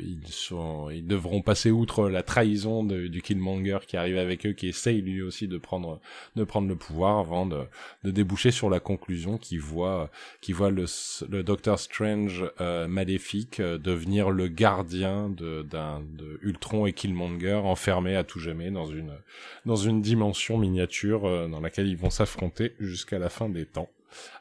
ils 0.00 0.26
sont 0.26 0.90
ils 0.90 1.06
devront 1.06 1.40
passer 1.40 1.70
outre 1.70 2.08
la 2.08 2.22
trahison 2.22 2.84
du 2.84 3.22
Killmonger 3.22 3.78
qui 3.86 3.96
arrive 3.96 4.18
avec 4.18 4.46
eux 4.46 4.52
qui 4.52 4.68
essaye 4.68 5.00
lui 5.00 5.22
aussi 5.22 5.48
de 5.48 5.56
prendre 5.56 6.00
de 6.36 6.44
prendre 6.44 6.68
le 6.68 6.76
pouvoir 6.76 7.18
avant 7.18 7.46
de 7.46 7.62
de 8.04 8.10
déboucher 8.10 8.50
sur 8.50 8.68
la 8.68 8.80
conclusion 8.80 9.38
qui 9.38 9.56
voit 9.56 10.10
qui 10.40 10.52
voit 10.52 10.70
le, 10.70 10.84
le 11.30 11.42
Docteur 11.42 11.78
Strange 11.78 12.44
maléfique 12.88 13.60
devenir 13.60 14.30
le 14.30 14.48
gardien 14.48 15.30
de 15.30 15.62
d'un 15.62 16.02
Ultron 16.42 16.86
et 16.86 16.92
Killmonger 16.92 17.54
enfermés 17.54 18.16
à 18.16 18.24
tout 18.24 18.40
jamais 18.40 18.70
dans 18.70 18.86
une 18.86 19.12
dans 19.64 19.76
une 19.76 20.02
dimension 20.02 20.58
miniature 20.58 21.48
dans 21.48 21.60
laquelle 21.60 21.88
ils 21.88 21.96
vont 21.96 22.10
s'affronter 22.10 22.74
jusqu'à 22.78 23.18
la 23.18 23.28
fin 23.28 23.37
des 23.48 23.66
temps 23.66 23.90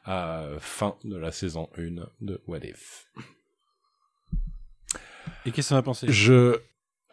à 0.06 0.48
fin 0.60 0.98
de 1.04 1.18
la 1.18 1.32
saison 1.32 1.70
1 1.78 2.08
de 2.22 2.42
What 2.48 2.60
If. 2.60 3.08
Et 5.46 5.52
qu'est-ce 5.52 5.70
qu'on 5.70 5.76
a 5.76 5.84
pensé? 5.84 6.08
Je 6.10 6.62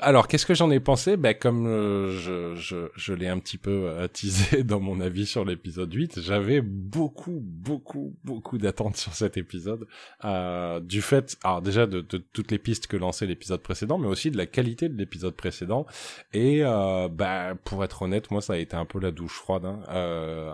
alors, 0.04 0.28
qu'est-ce 0.28 0.44
que 0.44 0.54
j'en 0.54 0.70
ai 0.70 0.80
pensé? 0.80 1.16
Ben, 1.16 1.34
Comme 1.34 1.66
euh, 1.66 2.18
je, 2.18 2.54
je, 2.56 2.88
je 2.94 3.14
l'ai 3.14 3.26
un 3.26 3.38
petit 3.38 3.56
peu 3.56 3.88
euh, 3.88 4.06
teasé 4.06 4.62
dans 4.64 4.78
mon 4.78 5.00
avis 5.00 5.24
sur 5.24 5.44
l'épisode 5.44 5.92
8, 5.92 6.20
j'avais 6.20 6.60
beaucoup, 6.60 7.40
beaucoup, 7.42 8.14
beaucoup 8.22 8.58
d'attentes 8.58 8.96
sur 8.96 9.14
cet 9.14 9.36
épisode. 9.36 9.86
Euh, 10.24 10.80
du 10.80 11.00
fait, 11.00 11.36
alors 11.42 11.62
déjà 11.62 11.86
de, 11.86 12.02
de, 12.02 12.18
toutes 12.18 12.50
les 12.50 12.58
pistes 12.58 12.86
que 12.86 12.96
lançait 12.96 13.26
l'épisode 13.26 13.62
précédent, 13.62 13.96
mais 13.96 14.06
aussi 14.06 14.30
de 14.30 14.36
la 14.36 14.46
qualité 14.46 14.88
de 14.88 14.96
l'épisode 14.98 15.34
précédent. 15.34 15.86
Et 16.34 16.60
euh, 16.62 17.08
ben, 17.08 17.56
pour 17.64 17.82
être 17.82 18.02
honnête, 18.02 18.30
moi, 18.30 18.42
ça 18.42 18.54
a 18.54 18.56
été 18.56 18.76
un 18.76 18.84
peu 18.84 19.00
la 19.00 19.10
douche 19.10 19.34
froide. 19.34 19.64
Hein. 19.64 19.80
Euh, 19.88 20.52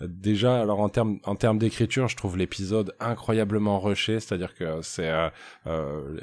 déjà, 0.00 0.60
alors 0.60 0.80
en 0.80 0.88
termes 0.88 1.18
en 1.24 1.36
termes 1.36 1.58
d'écriture, 1.58 2.08
je 2.08 2.16
trouve 2.16 2.36
l'épisode 2.36 2.94
incroyablement 2.98 3.78
rushé, 3.78 4.18
c'est-à-dire 4.18 4.54
que 4.54 4.82
c'est 4.82 5.10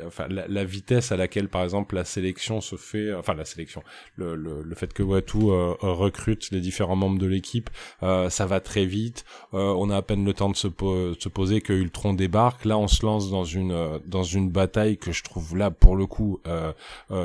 enfin 0.06 0.28
la 0.30 0.64
vitesse 0.66 1.14
à 1.14 1.18
laquelle, 1.18 1.48
par 1.48 1.64
exemple, 1.64 1.96
la 1.96 2.04
sélection 2.04 2.57
se 2.62 2.76
fait, 2.76 3.14
enfin 3.14 3.34
la 3.34 3.46
sélection, 3.46 3.84
le, 4.16 4.36
le, 4.36 4.62
le 4.62 4.76
fait 4.76 4.94
que 4.94 5.04
Watu 5.04 5.38
euh, 5.38 5.74
recrute 5.82 6.50
les 6.52 6.60
différents 6.60 6.96
membres 6.96 7.20
de 7.20 7.28
l'équipe, 7.28 7.70
euh, 8.04 8.30
ça 8.30 8.46
va 8.46 8.60
très 8.60 8.86
vite. 8.86 9.26
Euh, 9.54 9.74
on 9.78 9.90
a 9.90 9.98
à 9.98 10.02
peine 10.02 10.26
le 10.26 10.34
temps 10.34 10.50
de 10.50 10.56
se, 10.56 10.68
se, 10.68 11.30
poser 11.30 11.62
que 11.62 11.74
Ultron 11.74 12.14
débarque. 12.14 12.66
Là, 12.66 12.78
on 12.78 12.88
se 12.88 13.06
lance 13.06 13.30
dans 13.30 13.44
une 13.44 14.00
dans 14.06 14.24
une 14.24 14.50
bataille 14.50 14.98
que 14.98 15.12
je 15.12 15.24
trouve 15.24 15.56
là 15.58 15.72
pour 15.72 15.96
le 15.96 16.06
coup 16.06 16.40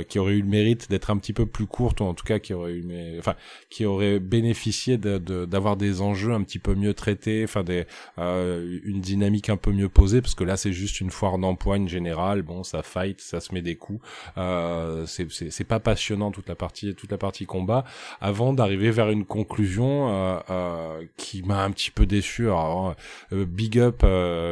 qui 0.08 0.18
aurait 0.18 0.34
eu 0.34 0.42
le 0.42 0.48
mérite 0.48 0.90
d'être 0.90 1.10
un 1.10 1.16
petit 1.16 1.32
peu 1.32 1.46
plus 1.46 1.66
courte 1.66 2.00
ou 2.00 2.04
en 2.04 2.14
tout 2.14 2.24
cas 2.24 2.38
qui 2.38 2.54
aurait 2.54 2.72
eu, 2.72 2.82
mais, 2.82 3.16
enfin 3.18 3.34
qui 3.70 3.84
aurait 3.84 4.18
bénéficié 4.18 4.98
d'avoir 4.98 5.76
de, 5.76 5.84
des 5.84 6.00
enjeux 6.00 6.32
un 6.32 6.42
petit 6.42 6.58
peu 6.58 6.74
mieux 6.74 6.94
traités, 6.94 7.44
enfin 7.44 7.62
des 7.62 7.84
une 8.18 9.00
dynamique 9.00 9.48
un 9.48 9.56
peu 9.56 9.72
mieux 9.72 9.88
posée 9.88 10.20
parce 10.20 10.34
que 10.34 10.44
là 10.44 10.56
c'est 10.56 10.72
juste 10.72 11.00
une 11.00 11.10
foire 11.10 11.38
d'empoigne 11.38 11.88
générale. 11.88 12.42
Bon, 12.42 12.62
ça 12.62 12.82
fight, 12.82 13.20
ça 13.20 13.40
se 13.40 13.54
met 13.54 13.62
des 13.62 13.76
coups. 13.76 14.00
Euh, 14.36 15.06
c'est 15.30 15.64
pas 15.64 15.80
passionnant 15.80 16.30
toute 16.30 16.48
la 16.48 16.54
partie 16.54 16.94
toute 16.94 17.10
la 17.10 17.18
partie 17.18 17.46
combat 17.46 17.84
avant 18.20 18.52
d'arriver 18.52 18.90
vers 18.90 19.10
une 19.10 19.24
conclusion 19.24 20.08
euh, 20.10 20.38
euh, 20.50 21.04
qui 21.16 21.42
m'a 21.42 21.62
un 21.62 21.70
petit 21.70 21.90
peu 21.90 22.06
déçu. 22.06 22.46
Alors, 22.46 22.94
euh, 23.32 23.44
big 23.44 23.78
up 23.78 24.04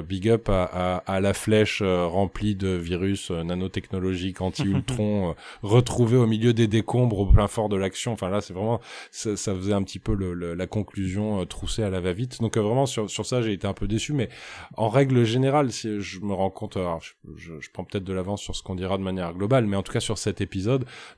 big 0.06 0.28
up 0.28 0.48
à, 0.48 0.64
à, 0.64 0.96
à, 0.98 1.20
la 1.20 1.34
flèche 1.34 1.82
remplie 1.82 2.54
de 2.54 2.68
virus 2.68 3.30
nanotechnologiques 3.30 4.40
anti-ultron 4.40 5.34
retrouvés 5.62 6.16
au 6.16 6.26
milieu 6.26 6.52
des 6.52 6.66
décombres 6.66 7.18
au 7.20 7.26
plein 7.26 7.48
fort 7.48 7.68
de 7.68 7.76
l'action. 7.76 8.12
Enfin 8.12 8.28
là, 8.28 8.40
c'est 8.40 8.52
vraiment 8.52 8.80
ça, 9.10 9.36
ça, 9.36 9.54
faisait 9.54 9.72
un 9.72 9.82
petit 9.82 9.98
peu 9.98 10.14
le, 10.14 10.54
la 10.54 10.66
conclusion 10.66 11.44
troussée 11.46 11.82
à 11.82 11.90
la 11.90 12.00
va-vite. 12.00 12.40
Donc 12.40 12.56
vraiment 12.56 12.86
sur 12.86 13.10
sur 13.10 13.26
ça, 13.26 13.42
j'ai 13.42 13.52
été 13.52 13.66
un 13.66 13.74
peu 13.74 13.88
déçu, 13.88 14.12
mais 14.12 14.28
en 14.76 14.88
règle 14.88 15.24
générale, 15.24 15.72
si 15.72 16.00
je 16.00 16.20
me 16.20 16.32
rends 16.32 16.50
compte, 16.50 16.76
alors, 16.76 17.00
je, 17.00 17.12
je, 17.36 17.60
je 17.60 17.70
prends 17.70 17.84
peut-être 17.84 18.04
de 18.04 18.12
l'avance 18.12 18.40
sur 18.42 18.54
ce 18.56 18.62
qu'on 18.62 18.74
dira 18.74 18.98
de 18.98 19.02
manière 19.02 19.34
globale, 19.34 19.66
mais 19.66 19.76
en 19.76 19.82
tout 19.82 19.92
cas 19.92 20.00
sur 20.00 20.18
cet 20.18 20.40
épisode, 20.40 20.49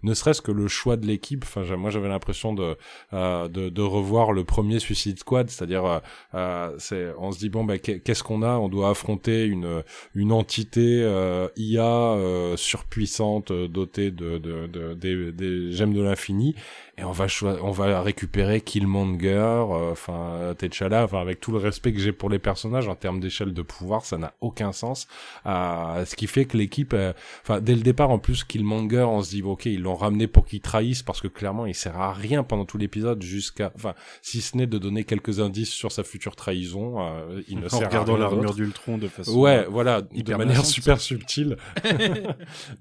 ne 0.03 0.15
serait-ce 0.15 0.43
que 0.43 0.53
le 0.53 0.69
choix 0.69 0.97
de 0.97 1.07
l'équipe. 1.07 1.45
Enfin, 1.45 1.65
moi, 1.77 1.91
j'avais 1.91 2.09
l'impression 2.09 2.53
de, 2.53 2.77
euh, 3.13 3.49
de, 3.49 3.69
de 3.69 3.83
revoir 3.83 4.33
le 4.33 4.45
premier 4.45 4.79
Suicide 4.79 5.19
Squad, 5.19 5.51
c'est-à-dire, 5.51 5.85
euh, 5.85 5.99
euh 6.35 6.75
c'est, 6.79 7.13
on 7.19 7.33
se 7.33 7.39
dit 7.39 7.49
bon, 7.49 7.65
ben, 7.65 7.79
qu'est-ce 7.79 8.23
qu'on 8.23 8.43
a? 8.43 8.57
On 8.59 8.69
doit 8.69 8.91
affronter 8.91 9.45
une 9.45 9.83
une 10.15 10.33
entité 10.33 11.03
euh, 11.03 11.49
IA 11.57 11.85
euh, 11.85 12.57
surpuissante, 12.57 13.53
dotée 13.53 14.11
de, 14.11 14.39
de, 14.39 14.67
de, 14.67 14.95
des, 14.95 15.33
des 15.33 15.73
gemmes 15.73 15.95
de 15.95 16.03
l'infini, 16.03 16.55
et 17.03 17.05
on 17.05 17.11
va 17.11 17.27
on 17.63 17.71
va 17.73 18.01
récupérer 18.01 18.61
Killmonger, 18.61 19.29
euh, 19.29 19.91
enfin 19.91 20.55
T'Challa, 20.57 21.03
enfin 21.03 21.21
avec 21.21 21.41
tout 21.41 21.51
le 21.51 21.59
respect 21.59 21.93
que 21.93 21.99
j'ai 21.99 22.13
pour 22.13 22.31
les 22.31 22.39
personnages 22.39 22.87
en 22.87 22.95
termes 22.95 23.19
d'échelle 23.19 23.53
de 23.53 23.63
pouvoir, 23.63 24.05
ça 24.05 24.19
n'a 24.19 24.35
aucun 24.41 24.73
sens. 24.73 25.09
Euh, 25.47 26.05
ce 26.05 26.15
qui 26.15 26.29
fait 26.29 26.45
que 26.45 26.57
l'équipe, 26.57 26.93
euh, 26.95 27.13
enfin 27.43 27.61
dès 27.61 27.75
le 27.75 27.81
départ 27.81 28.11
en 28.11 28.19
plus 28.19 28.45
Killmonger, 28.45 29.03
on 29.03 29.23
se 29.23 29.31
dit 29.31 29.43
ok 29.43 29.67
ils 29.67 29.83
l'ont 29.83 29.97
ramené 29.97 30.29
pour 30.29 30.47
qu'il 30.47 30.61
trahisse 30.61 31.03
parce 31.03 31.21
que 31.21 31.27
clairement 31.27 31.67
il 31.67 31.75
sert 31.75 31.99
à 31.99 32.13
rien 32.13 32.45
pendant 32.45 32.65
tout 32.65 32.79
l'épisode 32.79 33.21
jusqu'à, 33.23 33.73
enfin 33.75 33.95
si 34.21 34.41
ce 34.41 34.57
n'est 34.57 34.69
de 34.69 34.79
donner 34.79 35.03
quelques 35.03 35.41
indices 35.41 35.71
sur 35.71 35.91
sa 35.91 36.05
future 36.05 36.37
trahison, 36.37 37.01
euh, 37.01 37.43
il 37.49 37.59
ne 37.59 37.67
en 37.67 37.69
sert 37.69 37.89
regardant 37.89 38.17
l'armure 38.17 38.55
d'Ultron 38.55 38.99
de 38.99 39.09
façon 39.09 39.37
ouais 39.41 39.67
voilà 39.69 40.03
de 40.03 40.35
manière 40.37 40.65
super 40.65 41.01
subtile. 41.01 41.57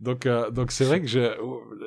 donc 0.00 0.26
donc 0.52 0.72
c'est 0.72 0.84
vrai 0.84 1.00
que 1.00 1.36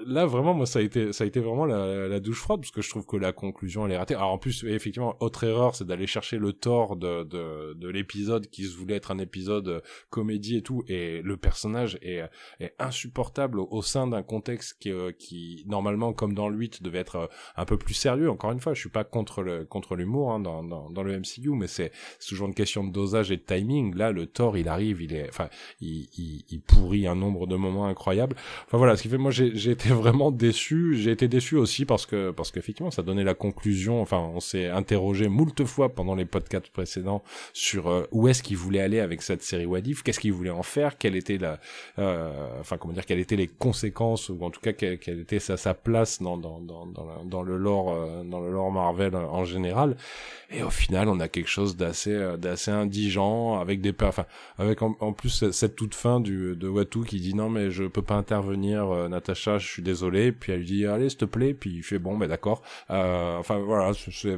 là 0.06 0.26
vraiment 0.26 0.54
moi 0.54 0.66
ça 0.66 0.80
a 0.80 0.82
été 0.82 1.12
ça 1.12 1.26
a 1.26 1.28
été 1.28 1.42
vraiment 1.42 1.57
la, 1.66 2.20
douche 2.20 2.40
froide 2.40 2.62
parce 2.62 2.72
que 2.72 2.82
je 2.82 2.90
trouve 2.90 3.06
que 3.06 3.18
la 3.18 3.32
conclusion 3.32 3.86
elle 3.86 3.92
est 3.92 3.98
ratée. 3.98 4.16
Alors 4.16 4.32
en 4.32 4.38
plus 4.38 4.64
effectivement 4.64 5.16
autre 5.20 5.44
erreur 5.44 5.76
c'est 5.76 5.86
d'aller 5.86 6.08
chercher 6.08 6.38
le 6.38 6.54
tort 6.54 6.96
de 6.96 7.24
de, 7.24 7.74
de 7.74 7.90
l'épisode 7.90 8.48
qui 8.48 8.66
se 8.66 8.76
voulait 8.76 8.96
être 8.96 9.12
un 9.12 9.20
épisode 9.20 9.68
euh, 9.68 9.82
comédie 10.10 10.58
et 10.58 10.62
tout 10.62 10.84
et 10.88 11.22
le 11.22 11.38
personnage 11.38 11.98
est, 12.02 12.24
est 12.60 12.74
insupportable 12.80 13.60
au, 13.60 13.82
sein 13.82 14.08
d'un 14.08 14.24
contexte 14.24 14.78
qui 14.80 14.92
euh, 14.92 15.12
qui 15.12 15.64
normalement 15.68 16.14
comme 16.14 16.34
dans 16.34 16.50
le 16.50 16.58
8 16.58 16.84
devait 16.84 17.00
être 17.00 17.16
euh, 17.16 17.28
un 17.56 17.66
peu 17.66 17.78
plus 17.78 17.94
sérieux. 17.94 18.30
Encore 18.30 18.52
une 18.52 18.60
fois 18.60 18.74
je 18.74 18.80
suis 18.80 18.90
pas 18.90 19.04
contre 19.04 19.44
le 19.44 19.66
contre 19.66 19.96
l'humour 19.96 20.32
hein, 20.32 20.40
dans, 20.40 20.64
dans, 20.64 21.04
le 21.04 21.20
MCU 21.20 21.52
mais 21.52 21.68
c'est 21.68 21.92
toujours 22.28 22.48
une 22.48 22.54
question 22.54 22.84
de 22.84 22.92
dosage 22.92 23.32
et 23.32 23.38
de 23.38 23.44
timing. 23.44 23.96
Là 23.96 24.12
le 24.12 24.26
tort 24.26 24.58
il 24.58 24.68
arrive 24.68 25.02
il 25.02 25.14
est 25.14 25.30
enfin 25.30 25.50
il, 25.80 26.10
il 26.50 26.62
pourrit 26.62 27.08
un 27.08 27.16
nombre 27.16 27.48
de 27.48 27.56
moments 27.56 27.86
incroyables. 27.86 28.36
Enfin 28.66 28.78
voilà 28.78 28.98
ce 28.98 29.04
qui 29.04 29.10
fait 29.10 29.18
moi 29.18 29.32
j'ai 29.32 29.72
été 29.72 29.90
vraiment 29.94 30.32
déçu 30.32 30.96
j'ai 30.96 31.12
été 31.12 31.28
déçu 31.28 31.37
aussi 31.56 31.86
parce 31.86 32.06
que 32.06 32.32
parce 32.32 32.52
qu'effectivement 32.52 32.92
ça 32.92 33.04
donnait 33.04 33.24
la 33.24 33.34
conclusion. 33.34 34.02
Enfin, 34.02 34.20
on 34.20 34.40
s'est 34.40 34.68
interrogé 34.68 35.28
moult 35.28 35.66
fois 35.66 35.90
pendant 35.90 36.16
les 36.16 36.26
podcasts 36.26 36.70
précédents 36.70 37.24
sur 37.54 37.88
euh, 37.88 38.04
où 38.12 38.28
est-ce 38.28 38.44
qu'il 38.44 38.58
voulait 38.58 38.80
aller 38.82 39.00
avec 39.00 39.22
cette 39.22 39.44
série 39.44 39.66
Wadif, 39.66 40.04
qu'est-ce 40.04 40.20
qu'il 40.20 40.34
voulait 40.34 40.50
en 40.50 40.64
faire, 40.64 40.98
quelle 40.98 41.16
était 41.16 41.38
la, 41.38 41.60
euh, 42.00 42.60
enfin 42.60 42.78
comment 42.78 42.94
dire, 42.94 43.06
quelles 43.06 43.20
étaient 43.20 43.36
les 43.36 43.48
conséquences 43.48 44.30
ou 44.30 44.38
en 44.42 44.50
tout 44.50 44.60
cas 44.62 44.74
quelle, 44.74 45.00
était 45.20 45.40
sa, 45.40 45.58
sa 45.58 45.74
place 45.74 46.22
dans 46.22 46.38
dans 46.38 46.60
dans 46.60 46.86
dans, 47.24 47.44
le 47.44 47.58
lore 47.58 47.92
euh, 47.92 48.24
dans 48.24 48.40
le 48.40 48.52
lore 48.52 48.72
Marvel 48.72 49.16
en 49.16 49.46
général. 49.46 49.96
Et 50.50 50.64
au 50.64 50.70
final, 50.70 51.10
on 51.10 51.20
a 51.20 51.28
quelque 51.28 51.50
chose 51.50 51.76
d'assez 51.76 52.18
d'assez 52.38 52.72
indigent 52.72 53.60
avec 53.60 53.82
des 53.82 53.94
enfin 54.02 54.26
avec 54.58 54.82
en, 54.82 55.14
plus 55.14 55.52
cette 55.52 55.76
toute 55.76 55.96
fin 55.96 56.20
du 56.20 56.56
de 56.56 56.68
Watu 56.68 57.04
qui 57.04 57.20
dit 57.20 57.34
non 57.34 57.50
mais 57.50 57.70
je 57.70 57.84
peux 57.84 58.02
pas 58.02 58.16
intervenir 58.16 59.10
Natacha, 59.10 59.58
je 59.58 59.68
suis 59.68 59.82
désolé. 59.82 60.32
Puis 60.32 60.52
elle 60.52 60.60
lui 60.60 60.66
dit 60.66 60.86
allez 60.86 61.10
s'il 61.10 61.27
plaît. 61.28 61.54
Puis 61.54 61.72
il 61.72 61.84
fait 61.84 62.00
bon 62.00 62.18
ben 62.18 62.28
d'accord. 62.28 62.62
Euh, 62.90 63.38
enfin 63.38 63.60
voilà, 63.60 63.92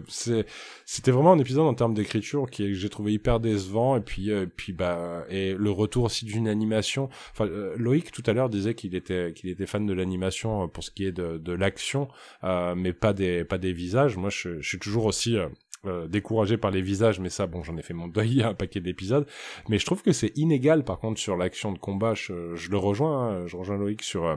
c'est 0.07 0.45
c'était 0.85 1.11
vraiment 1.11 1.33
un 1.33 1.39
épisode 1.39 1.65
en 1.65 1.73
termes 1.73 1.93
d'écriture 1.93 2.49
qui 2.49 2.75
j'ai 2.75 2.89
trouvé 2.89 3.13
hyper 3.13 3.39
décevant 3.39 3.95
et 3.95 4.01
puis 4.01 4.31
euh, 4.31 4.45
puis 4.53 4.73
bah 4.73 5.25
et 5.29 5.53
le 5.53 5.71
retour 5.71 6.05
aussi 6.05 6.25
d'une 6.25 6.47
animation. 6.47 7.09
Enfin 7.31 7.47
Loïc 7.77 8.11
tout 8.11 8.23
à 8.25 8.33
l'heure 8.33 8.49
disait 8.49 8.73
qu'il 8.73 8.95
était 8.95 9.33
qu'il 9.33 9.49
était 9.49 9.65
fan 9.65 9.85
de 9.85 9.93
l'animation 9.93 10.67
pour 10.67 10.83
ce 10.83 10.91
qui 10.91 11.05
est 11.05 11.11
de, 11.11 11.37
de 11.37 11.53
l'action, 11.53 12.07
mais 12.43 12.93
pas 12.93 13.13
des 13.13 13.43
pas 13.43 13.57
des 13.57 13.73
visages. 13.73 14.17
Moi 14.17 14.29
je, 14.29 14.59
je 14.59 14.67
suis 14.67 14.79
toujours 14.79 15.05
aussi 15.05 15.37
euh, 15.85 16.07
découragé 16.09 16.57
par 16.57 16.71
les 16.71 16.81
visages, 16.81 17.21
mais 17.21 17.29
ça, 17.29 17.47
bon, 17.47 17.63
j'en 17.63 17.77
ai 17.77 17.81
fait 17.81 17.93
mon 17.93 18.09
deuil 18.09 18.41
à 18.41 18.49
un 18.49 18.53
paquet 18.53 18.81
d'épisodes. 18.81 19.25
Mais 19.69 19.77
je 19.77 19.85
trouve 19.85 20.03
que 20.03 20.11
c'est 20.11 20.37
inégal, 20.37 20.83
par 20.83 20.99
contre, 20.99 21.21
sur 21.21 21.37
l'action 21.37 21.71
de 21.71 21.77
combat. 21.79 22.15
Je, 22.15 22.53
je 22.55 22.69
le 22.69 22.77
rejoins, 22.77 23.29
hein, 23.29 23.47
je 23.47 23.55
rejoins 23.55 23.77
Loïc 23.77 24.03
sur 24.03 24.25
euh, 24.25 24.35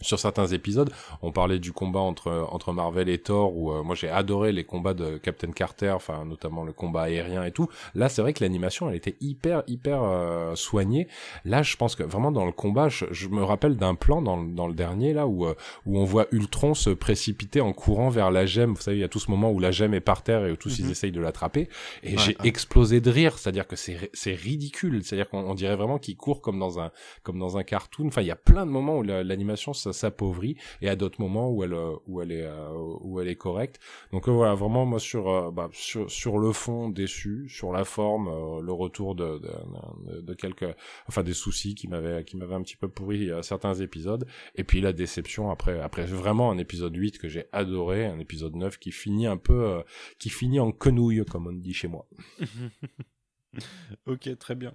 sur 0.00 0.18
certains 0.18 0.46
épisodes. 0.48 0.90
On 1.22 1.32
parlait 1.32 1.58
du 1.58 1.72
combat 1.72 2.00
entre 2.00 2.46
entre 2.50 2.72
Marvel 2.72 3.08
et 3.08 3.18
Thor 3.18 3.56
où 3.56 3.72
euh, 3.72 3.82
moi 3.82 3.94
j'ai 3.94 4.08
adoré 4.08 4.52
les 4.52 4.64
combats 4.64 4.94
de 4.94 5.16
Captain 5.18 5.52
Carter, 5.52 5.90
enfin 5.90 6.24
notamment 6.24 6.64
le 6.64 6.72
combat 6.72 7.02
aérien 7.02 7.44
et 7.44 7.52
tout. 7.52 7.68
Là, 7.94 8.08
c'est 8.08 8.20
vrai 8.20 8.32
que 8.32 8.42
l'animation 8.42 8.88
elle 8.90 8.96
était 8.96 9.16
hyper 9.20 9.62
hyper 9.66 10.02
euh, 10.02 10.54
soignée. 10.56 11.08
Là, 11.44 11.62
je 11.62 11.76
pense 11.76 11.94
que 11.94 12.02
vraiment 12.02 12.32
dans 12.32 12.44
le 12.44 12.52
combat, 12.52 12.88
je, 12.88 13.28
me 13.28 13.42
rappelle 13.42 13.76
d'un 13.76 13.94
plan 13.94 14.20
dans, 14.20 14.42
dans 14.42 14.66
le 14.66 14.74
dernier 14.74 15.12
là 15.12 15.26
où 15.26 15.46
euh, 15.46 15.54
où 15.86 15.98
on 15.98 16.04
voit 16.04 16.26
Ultron 16.32 16.74
se 16.74 16.90
précipiter 16.90 17.60
en 17.60 17.72
courant 17.72 18.08
vers 18.08 18.30
la 18.30 18.46
gemme. 18.46 18.74
Vous 18.74 18.82
savez, 18.82 18.98
il 18.98 19.00
y 19.00 19.04
a 19.04 19.08
tout 19.08 19.20
ce 19.20 19.30
moment 19.30 19.50
où 19.50 19.60
la 19.60 19.70
gemme 19.70 19.94
est 19.94 20.00
par 20.00 20.22
terre 20.22 20.44
et 20.44 20.52
où 20.52 20.56
tous 20.56 20.78
ils 20.78 20.86
mhm. 20.86 20.90
essayent 20.90 21.12
de 21.12 21.20
l'attraper 21.20 21.68
et 22.02 22.18
j'ai 22.18 22.36
explosé 22.44 23.00
de 23.00 23.10
rire, 23.10 23.38
c'est-à-dire 23.38 23.66
que 23.66 23.76
c'est 23.76 24.10
c'est 24.12 24.34
ridicule, 24.34 25.02
c'est-à-dire 25.04 25.28
qu'on 25.28 25.54
dirait 25.54 25.76
vraiment 25.76 25.98
qu'il 25.98 26.16
court 26.16 26.40
comme 26.40 26.58
dans 26.58 26.80
un 26.80 26.90
comme 27.22 27.38
dans 27.38 27.56
un 27.56 27.62
cartoon. 27.62 28.08
Enfin, 28.08 28.22
il 28.22 28.26
y 28.26 28.32
a 28.32 28.36
plein 28.36 28.66
de 28.66 28.70
moments 28.70 28.98
où 28.98 29.02
l'animation 29.02 29.72
s'appauvrit 29.92 30.56
et 30.80 30.88
à 30.88 30.96
d'autres 30.96 31.20
moments 31.20 31.50
où 31.50 31.62
elle 31.64 31.74
euh, 31.74 31.96
où 32.06 32.20
elle 32.20 32.32
est 32.32 32.46
euh, 32.46 32.70
où 33.00 33.20
elle 33.20 33.28
est 33.28 33.36
correcte. 33.36 33.80
Donc 34.12 34.28
euh, 34.28 34.32
voilà, 34.32 34.54
vraiment 34.54 34.86
moi 34.86 34.98
sur 34.98 35.52
bah, 35.52 35.68
sur 35.72 36.10
sur 36.10 36.38
le 36.38 36.52
fond 36.52 36.88
déçu, 36.88 37.48
sur 37.48 37.72
la 37.72 37.84
forme 37.84 38.60
le 38.60 38.72
retour 38.72 39.14
de, 39.14 39.38
de, 39.38 40.20
de 40.20 40.34
quelques 40.34 40.74
enfin 41.08 41.22
des 41.22 41.34
soucis 41.34 41.74
qui 41.74 41.88
m'avaient 41.88 42.24
qui 42.24 42.36
un 42.36 42.62
petit 42.62 42.76
peu 42.76 42.88
pourri 42.88 43.30
certains 43.42 43.74
épisodes 43.74 44.26
et 44.54 44.64
puis 44.64 44.80
la 44.80 44.92
déception 44.92 45.50
après 45.50 45.80
après 45.80 46.04
vraiment 46.04 46.50
un 46.50 46.58
épisode 46.58 46.94
8 46.94 47.18
que 47.18 47.28
j'ai 47.28 47.46
adoré, 47.52 48.06
un 48.06 48.18
épisode 48.18 48.54
9 48.54 48.78
qui 48.78 48.92
finit 48.92 49.26
un 49.26 49.36
peu 49.36 49.82
qui 50.18 50.30
finit 50.30 50.60
en 50.60 50.72
quenouille 50.72 51.24
comme 51.24 51.46
on 51.46 51.52
dit 51.52 51.74
chez 51.74 51.88
moi. 51.88 52.06
ok, 54.06 54.38
très 54.38 54.54
bien. 54.54 54.74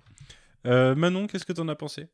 Manon, 0.66 1.28
qu'est-ce 1.28 1.46
que 1.46 1.54
t'en 1.54 1.68
as 1.68 1.76
pensé? 1.76 2.10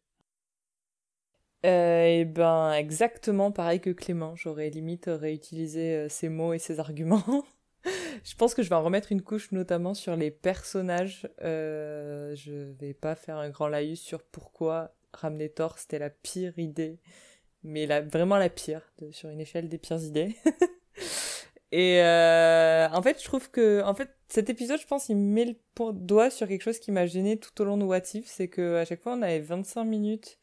Euh, 1.65 2.05
et 2.05 2.25
ben 2.25 2.73
exactement 2.73 3.51
pareil 3.51 3.79
que 3.79 3.89
Clément, 3.89 4.35
j'aurais 4.35 4.69
limite 4.69 5.05
réutilisé 5.07 5.95
euh, 5.95 6.09
ses 6.09 6.29
mots 6.29 6.53
et 6.53 6.59
ses 6.59 6.79
arguments. 6.79 7.45
je 8.23 8.35
pense 8.35 8.53
que 8.53 8.63
je 8.63 8.69
vais 8.69 8.75
en 8.75 8.83
remettre 8.83 9.11
une 9.11 9.21
couche 9.21 9.51
notamment 9.51 9.93
sur 9.93 10.15
les 10.15 10.31
personnages. 10.31 11.27
Euh, 11.41 12.35
je 12.35 12.53
vais 12.79 12.93
pas 12.93 13.15
faire 13.15 13.37
un 13.37 13.49
grand 13.49 13.67
laïus 13.67 13.99
sur 13.99 14.21
pourquoi 14.23 14.95
ramener 15.13 15.49
Thor 15.49 15.79
c'était 15.79 15.99
la 15.99 16.09
pire 16.09 16.57
idée 16.57 16.99
mais 17.65 17.87
la, 17.87 18.01
vraiment 18.01 18.37
la 18.37 18.49
pire, 18.49 18.81
sur 19.11 19.29
une 19.29 19.41
échelle 19.41 19.67
des 19.67 19.77
pires 19.77 20.01
idées. 20.01 20.35
Et 21.71 21.99
euh, 22.01 22.87
en 22.91 23.01
fait, 23.01 23.19
je 23.19 23.25
trouve 23.25 23.49
que, 23.51 23.81
en 23.83 23.93
fait, 23.95 24.09
cet 24.29 24.49
épisode, 24.49 24.79
je 24.79 24.87
pense, 24.87 25.09
il 25.09 25.17
met 25.17 25.45
le 25.45 25.55
doigt 25.93 26.29
sur 26.29 26.47
quelque 26.47 26.61
chose 26.61 26.79
qui 26.79 26.91
m'a 26.91 27.05
gêné 27.05 27.37
tout 27.37 27.59
au 27.61 27.65
long 27.65 27.75
de 27.75 27.83
What 27.83 28.13
If, 28.13 28.27
c'est 28.27 28.47
que 28.47 28.75
à 28.75 28.85
chaque 28.85 29.01
fois, 29.01 29.13
on 29.13 29.21
avait 29.21 29.39
25 29.39 29.83
minutes 29.83 30.37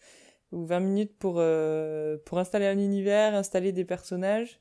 ou 0.53 0.65
20 0.65 0.81
minutes 0.81 1.19
pour 1.19 1.37
euh, 1.39 2.19
pour 2.24 2.39
installer 2.39 2.66
un 2.66 2.79
univers, 2.79 3.35
installer 3.35 3.73
des 3.73 3.85
personnages. 3.85 4.61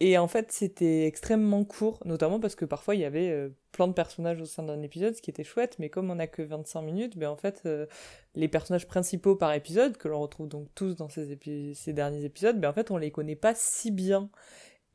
Et 0.00 0.18
en 0.18 0.26
fait, 0.28 0.50
c'était 0.52 1.06
extrêmement 1.06 1.64
court, 1.64 2.00
notamment 2.04 2.40
parce 2.40 2.56
que 2.56 2.64
parfois 2.64 2.96
il 2.96 3.00
y 3.02 3.04
avait 3.04 3.30
euh, 3.30 3.50
plein 3.72 3.86
de 3.88 3.92
personnages 3.92 4.40
au 4.40 4.44
sein 4.44 4.64
d'un 4.64 4.82
épisode, 4.82 5.14
ce 5.14 5.22
qui 5.22 5.30
était 5.30 5.44
chouette, 5.44 5.76
mais 5.78 5.88
comme 5.88 6.10
on 6.10 6.18
a 6.18 6.26
que 6.26 6.42
25 6.42 6.82
minutes, 6.82 7.16
ben 7.16 7.28
en 7.30 7.36
fait, 7.36 7.62
euh, 7.66 7.86
les 8.34 8.48
personnages 8.48 8.88
principaux 8.88 9.36
par 9.36 9.52
épisode, 9.54 9.96
que 9.96 10.08
l'on 10.08 10.20
retrouve 10.20 10.48
donc 10.48 10.68
tous 10.74 10.96
dans 10.96 11.08
ces, 11.08 11.38
ces 11.74 11.92
derniers 11.92 12.24
épisodes, 12.24 12.60
ben 12.60 12.70
en 12.70 12.72
fait, 12.72 12.90
on 12.90 12.96
les 12.96 13.10
connaît 13.12 13.36
pas 13.36 13.54
si 13.54 13.90
bien. 13.90 14.30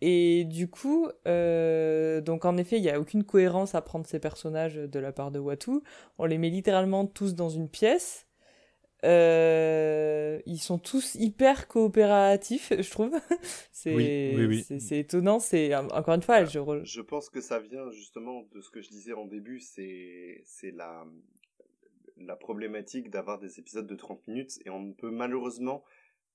Et 0.02 0.46
du 0.46 0.70
coup, 0.70 1.08
donc 1.26 2.46
en 2.46 2.58
effet, 2.58 2.78
il 2.78 2.82
n'y 2.82 2.90
a 2.90 3.00
aucune 3.00 3.24
cohérence 3.26 3.76
à 3.76 3.82
prendre 3.82 4.06
ces 4.08 4.20
personnages 4.20 4.76
de 4.76 5.00
la 5.00 5.12
part 5.12 5.32
de 5.32 5.40
Watu. 5.40 5.82
On 6.18 6.26
les 6.26 6.38
met 6.38 6.50
littéralement 6.50 7.06
tous 7.06 7.36
dans 7.36 7.50
une 7.50 7.70
pièce. 7.70 8.29
Euh, 9.06 10.40
ils 10.46 10.60
sont 10.60 10.78
tous 10.78 11.16
hyper 11.16 11.68
coopératifs, 11.68 12.72
je 12.80 12.90
trouve. 12.90 13.12
c'est 13.72 13.94
Oui, 13.96 14.34
oui, 14.36 14.46
oui. 14.46 14.64
c'est- 14.68 14.80
c'est 14.80 15.00
étonnant. 15.00 15.40
C'est 15.40 15.74
encore 15.76 16.16
une 16.16 16.22
fois, 16.22 16.44
je 16.46 16.60
re- 16.60 16.84
Je 16.86 17.02
pense 17.02 17.30
que 17.30 17.42
ça 17.42 17.60
vient 17.60 17.90
justement 17.92 18.44
de 18.54 18.62
ce 18.62 18.70
que 18.70 18.82
je 18.82 18.90
disais 18.90 19.14
en 19.14 19.26
début, 19.26 19.60
c'est 19.60 20.42
c'est 20.46 20.72
la 20.72 21.06
la 22.18 22.36
problématique 22.36 23.10
d'avoir 23.10 23.40
des 23.40 23.60
épisodes 23.60 23.88
de 23.88 23.96
30 23.96 24.28
minutes 24.28 24.60
et 24.66 24.70
on 24.70 24.82
ne 24.82 24.92
peut 24.94 25.10
malheureusement 25.10 25.84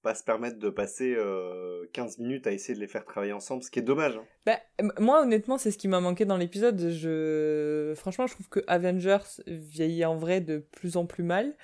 pas 0.01 0.15
se 0.15 0.25
permettre 0.25 0.59
de 0.59 0.71
passer 0.71 1.15
euh, 1.17 1.87
15 1.93 2.19
minutes 2.19 2.47
à 2.47 2.53
essayer 2.53 2.75
de 2.75 2.81
les 2.81 2.89
faire 2.89 3.05
travailler 3.05 3.33
ensemble, 3.35 3.63
ce 3.63 3.71
qui 3.71 3.79
est 3.81 3.83
dommage. 3.83 4.17
hein. 4.17 4.25
Bah, 4.47 4.59
moi, 4.99 5.23
honnêtement, 5.23 5.59
c'est 5.59 5.71
ce 5.71 5.79
qui 5.79 5.89
m'a 5.89 6.01
manqué 6.01 6.25
dans 6.27 6.37
l'épisode. 6.39 6.91
Je, 6.91 7.93
franchement, 7.97 8.27
je 8.27 8.35
trouve 8.35 8.49
que 8.49 8.61
Avengers 8.67 9.43
vieillit 9.47 10.05
en 10.07 10.17
vrai 10.17 10.41
de 10.41 10.59
plus 10.59 10.97
en 10.97 11.05
plus 11.07 11.23
mal. 11.23 11.55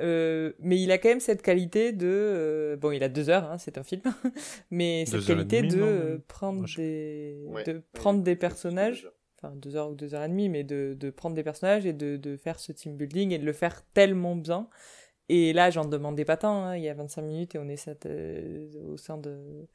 Euh, 0.00 0.52
mais 0.58 0.80
il 0.80 0.90
a 0.90 0.98
quand 0.98 1.08
même 1.08 1.20
cette 1.20 1.42
qualité 1.42 1.92
de, 1.92 2.06
euh, 2.08 2.76
bon, 2.76 2.90
il 2.90 3.02
a 3.04 3.08
deux 3.08 3.28
heures, 3.30 3.44
hein, 3.50 3.58
c'est 3.58 3.78
un 3.78 3.84
film, 3.84 4.02
mais 4.70 5.04
cette 5.06 5.20
Deux 5.20 5.26
qualité 5.26 5.62
demie, 5.62 5.72
de 5.74 5.80
non 5.80 5.86
euh, 5.86 6.18
prendre 6.26 6.58
Moi, 6.58 6.66
je- 6.66 6.76
des, 6.76 7.36
Ouais, 7.46 7.64
de 7.64 7.72
ouais, 7.74 7.82
prendre 7.92 8.22
des 8.22 8.34
personnages, 8.36 9.08
enfin 9.38 9.54
deux 9.54 9.76
heures 9.76 9.90
ou 9.90 9.94
deux 9.94 10.14
heures 10.14 10.24
et 10.24 10.28
demie, 10.28 10.48
mais 10.48 10.64
de, 10.64 10.96
de 10.98 11.10
prendre 11.10 11.36
des 11.36 11.44
personnages 11.44 11.86
et 11.86 11.92
de, 11.92 12.16
de 12.16 12.36
faire 12.36 12.58
ce 12.58 12.72
team 12.72 12.96
building 12.96 13.30
et 13.32 13.38
de 13.38 13.44
le 13.46 13.52
faire 13.52 13.84
tellement 13.92 14.34
bien. 14.36 14.68
Et 15.28 15.52
là, 15.52 15.70
j'en 15.70 15.84
demandais 15.86 16.24
pas 16.24 16.36
tant, 16.36 16.64
hein, 16.64 16.76
il 16.76 16.82
y 16.82 16.88
a 16.88 16.94
25 16.94 17.22
minutes 17.22 17.54
et 17.54 17.58
on 17.58 17.68
est 17.68 17.76
cette, 17.76 18.06
euh, 18.06 18.68
au 18.88 18.96
sein 18.96 19.16
de, 19.16 19.66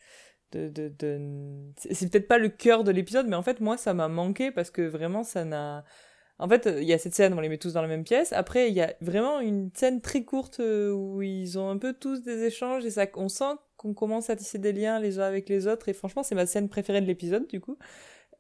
de, 0.52 0.68
de, 0.70 0.90
de... 1.00 1.20
c'est 1.78 2.10
peut-être 2.12 2.28
pas 2.28 2.38
le 2.38 2.50
cœur 2.50 2.84
de 2.84 2.92
l'épisode, 2.92 3.28
mais 3.28 3.36
en 3.36 3.44
fait, 3.44 3.60
moi, 3.62 3.78
ça 3.78 3.94
m'a 3.94 4.08
manqué 4.08 4.52
parce 4.52 4.72
que 4.72 4.82
vraiment, 4.82 5.24
ça 5.24 5.46
n'a. 5.46 5.86
En 6.40 6.48
fait, 6.48 6.70
il 6.78 6.86
y 6.86 6.94
a 6.94 6.98
cette 6.98 7.14
scène, 7.14 7.34
on 7.34 7.42
les 7.42 7.50
met 7.50 7.58
tous 7.58 7.74
dans 7.74 7.82
la 7.82 7.88
même 7.88 8.06
pièce. 8.06 8.32
Après, 8.32 8.70
il 8.70 8.74
y 8.74 8.82
a 8.82 8.94
vraiment 9.02 9.42
une 9.42 9.70
scène 9.74 10.00
très 10.00 10.24
courte 10.24 10.62
euh, 10.62 10.92
où 10.92 11.22
ils 11.22 11.60
ont 11.60 11.70
un 11.70 11.78
peu 11.78 11.94
tous 11.94 12.22
des 12.22 12.44
échanges 12.44 12.86
et 12.86 12.92
ça, 12.92 13.06
on 13.16 13.28
sent 13.28 13.56
qu'on 13.76 13.94
commence 13.94 14.30
à 14.30 14.36
tisser 14.36 14.58
des 14.58 14.74
liens 14.74 15.00
les 15.00 15.20
uns 15.20 15.24
avec 15.24 15.50
les 15.50 15.68
autres. 15.68 15.90
Et 15.90 15.94
franchement, 15.94 16.24
c'est 16.24 16.36
ma 16.36 16.46
scène 16.46 16.70
préférée 16.70 17.02
de 17.02 17.08
l'épisode, 17.08 17.48
du 17.48 17.60
coup. 17.60 17.78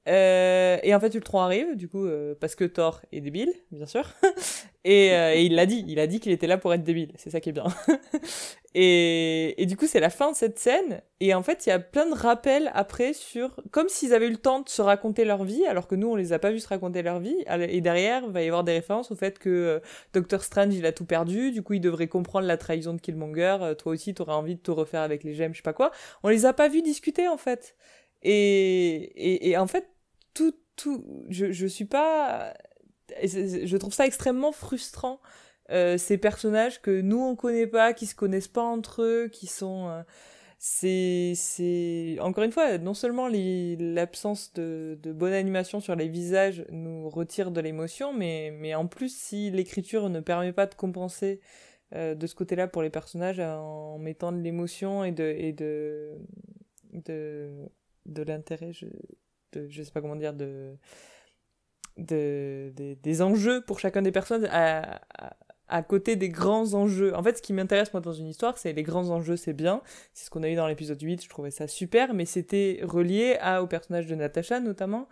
Euh, 0.07 0.77
et 0.81 0.95
en 0.95 0.99
fait, 0.99 1.13
Ultron 1.13 1.39
arrive, 1.39 1.75
du 1.75 1.87
coup, 1.87 2.05
euh, 2.05 2.35
parce 2.39 2.55
que 2.55 2.63
Thor 2.63 3.01
est 3.11 3.21
débile, 3.21 3.53
bien 3.71 3.85
sûr. 3.85 4.13
et, 4.83 5.13
euh, 5.13 5.35
et 5.35 5.43
il 5.43 5.55
l'a 5.55 5.65
dit, 5.65 5.85
il 5.87 5.99
a 5.99 6.07
dit 6.07 6.19
qu'il 6.19 6.31
était 6.31 6.47
là 6.47 6.57
pour 6.57 6.73
être 6.73 6.83
débile. 6.83 7.11
C'est 7.15 7.29
ça 7.29 7.39
qui 7.39 7.49
est 7.49 7.53
bien. 7.53 7.65
et, 8.75 9.65
du 9.65 9.75
coup, 9.77 9.87
c'est 9.87 9.99
la 9.99 10.11
fin 10.11 10.31
de 10.31 10.35
cette 10.35 10.59
scène. 10.59 11.01
Et 11.19 11.33
en 11.33 11.41
fait, 11.41 11.65
il 11.65 11.69
y 11.69 11.71
a 11.71 11.79
plein 11.79 12.05
de 12.05 12.13
rappels 12.13 12.69
après 12.75 13.13
sur, 13.13 13.55
comme 13.71 13.89
s'ils 13.89 14.13
avaient 14.13 14.27
eu 14.27 14.31
le 14.31 14.37
temps 14.37 14.61
de 14.61 14.69
se 14.69 14.81
raconter 14.81 15.25
leur 15.25 15.43
vie, 15.43 15.65
alors 15.65 15.87
que 15.87 15.95
nous, 15.95 16.07
on 16.07 16.15
les 16.15 16.33
a 16.33 16.39
pas 16.39 16.51
vus 16.51 16.59
se 16.59 16.67
raconter 16.67 17.01
leur 17.01 17.19
vie. 17.19 17.35
Et 17.47 17.81
derrière, 17.81 18.23
il 18.25 18.31
va 18.31 18.43
y 18.43 18.47
avoir 18.47 18.63
des 18.63 18.73
références 18.73 19.11
au 19.11 19.15
fait 19.15 19.39
que 19.39 19.49
euh, 19.49 19.79
Doctor 20.13 20.43
Strange, 20.43 20.75
il 20.75 20.85
a 20.85 20.91
tout 20.91 21.05
perdu. 21.05 21.51
Du 21.51 21.63
coup, 21.63 21.73
il 21.73 21.81
devrait 21.81 22.07
comprendre 22.07 22.45
la 22.45 22.57
trahison 22.57 22.93
de 22.93 23.01
Killmonger. 23.01 23.57
Euh, 23.61 23.73
toi 23.73 23.93
aussi, 23.93 24.13
t'aurais 24.13 24.33
envie 24.33 24.55
de 24.55 24.61
te 24.61 24.71
refaire 24.71 25.01
avec 25.01 25.23
les 25.23 25.33
gemmes, 25.33 25.53
je 25.53 25.57
sais 25.57 25.63
pas 25.63 25.73
quoi. 25.73 25.91
On 26.23 26.29
les 26.29 26.45
a 26.45 26.53
pas 26.53 26.67
vus 26.69 26.83
discuter, 26.83 27.27
en 27.27 27.37
fait. 27.37 27.75
Et, 28.21 29.49
et, 29.49 29.57
en 29.57 29.67
fait, 29.67 29.89
tout, 30.35 30.53
tout, 30.75 31.03
je, 31.29 31.51
je 31.51 31.65
suis 31.65 31.85
pas, 31.85 32.53
je 33.23 33.77
trouve 33.77 33.93
ça 33.93 34.05
extrêmement 34.05 34.51
frustrant. 34.51 35.19
Euh, 35.71 35.97
ces 35.97 36.17
personnages 36.17 36.81
que 36.81 37.01
nous 37.01 37.19
on 37.21 37.35
connaît 37.35 37.67
pas, 37.67 37.93
qui 37.93 38.05
se 38.05 38.15
connaissent 38.15 38.47
pas 38.47 38.63
entre 38.63 39.03
eux, 39.03 39.27
qui 39.31 39.47
sont, 39.47 39.89
euh, 39.89 40.01
c'est, 40.57 41.33
c'est, 41.35 42.17
encore 42.21 42.43
une 42.43 42.51
fois, 42.51 42.77
non 42.79 42.93
seulement 42.93 43.27
l'absence 43.29 44.53
de, 44.53 44.97
de 45.01 45.13
bonne 45.13 45.33
animation 45.33 45.79
sur 45.79 45.95
les 45.95 46.07
visages 46.09 46.65
nous 46.71 47.09
retire 47.09 47.51
de 47.51 47.61
l'émotion, 47.61 48.13
mais, 48.13 48.51
mais 48.59 48.75
en 48.75 48.87
plus 48.87 49.15
si 49.15 49.51
l'écriture 49.51 50.09
ne 50.09 50.19
permet 50.19 50.53
pas 50.53 50.65
de 50.67 50.75
compenser 50.75 51.39
euh, 51.95 52.15
de 52.15 52.27
ce 52.27 52.35
côté-là 52.35 52.67
pour 52.67 52.81
les 52.83 52.89
personnages 52.89 53.39
en 53.39 53.97
mettant 53.99 54.31
de 54.31 54.39
l'émotion 54.39 55.03
et 55.03 55.11
de, 55.11 55.23
et 55.37 55.53
de, 55.53 56.17
de, 56.93 57.69
de 58.05 58.23
l'intérêt, 58.23 58.73
je, 58.73 58.85
je 59.53 59.83
sais 59.83 59.91
pas 59.91 60.01
comment 60.01 60.15
dire, 60.15 60.33
de, 60.33 60.75
de, 61.97 62.71
des- 62.75 62.95
des 62.95 63.21
enjeux 63.21 63.61
pour 63.61 63.79
chacun 63.79 64.01
des 64.01 64.11
personnages 64.11 64.49
à, 64.51 65.01
à, 65.17 65.35
à 65.69 65.83
côté 65.83 66.15
des 66.15 66.29
grands 66.29 66.73
enjeux. 66.73 67.15
En 67.15 67.23
fait, 67.23 67.37
ce 67.37 67.41
qui 67.41 67.53
m'intéresse, 67.53 67.93
moi, 67.93 68.01
dans 68.01 68.13
une 68.13 68.27
histoire, 68.27 68.57
c'est 68.57 68.73
les 68.73 68.83
grands 68.83 69.09
enjeux, 69.09 69.35
c'est 69.35 69.53
bien. 69.53 69.81
C'est 70.13 70.25
ce 70.25 70.29
qu'on 70.29 70.43
a 70.43 70.49
eu 70.49 70.55
dans 70.55 70.67
l'épisode 70.67 71.01
8, 71.01 71.23
je 71.23 71.29
trouvais 71.29 71.51
ça 71.51 71.67
super, 71.67 72.13
mais 72.13 72.25
c'était 72.25 72.79
relié 72.83 73.37
au 73.61 73.67
personnage 73.67 74.07
de 74.07 74.15
Natasha, 74.15 74.59
notamment, 74.59 75.07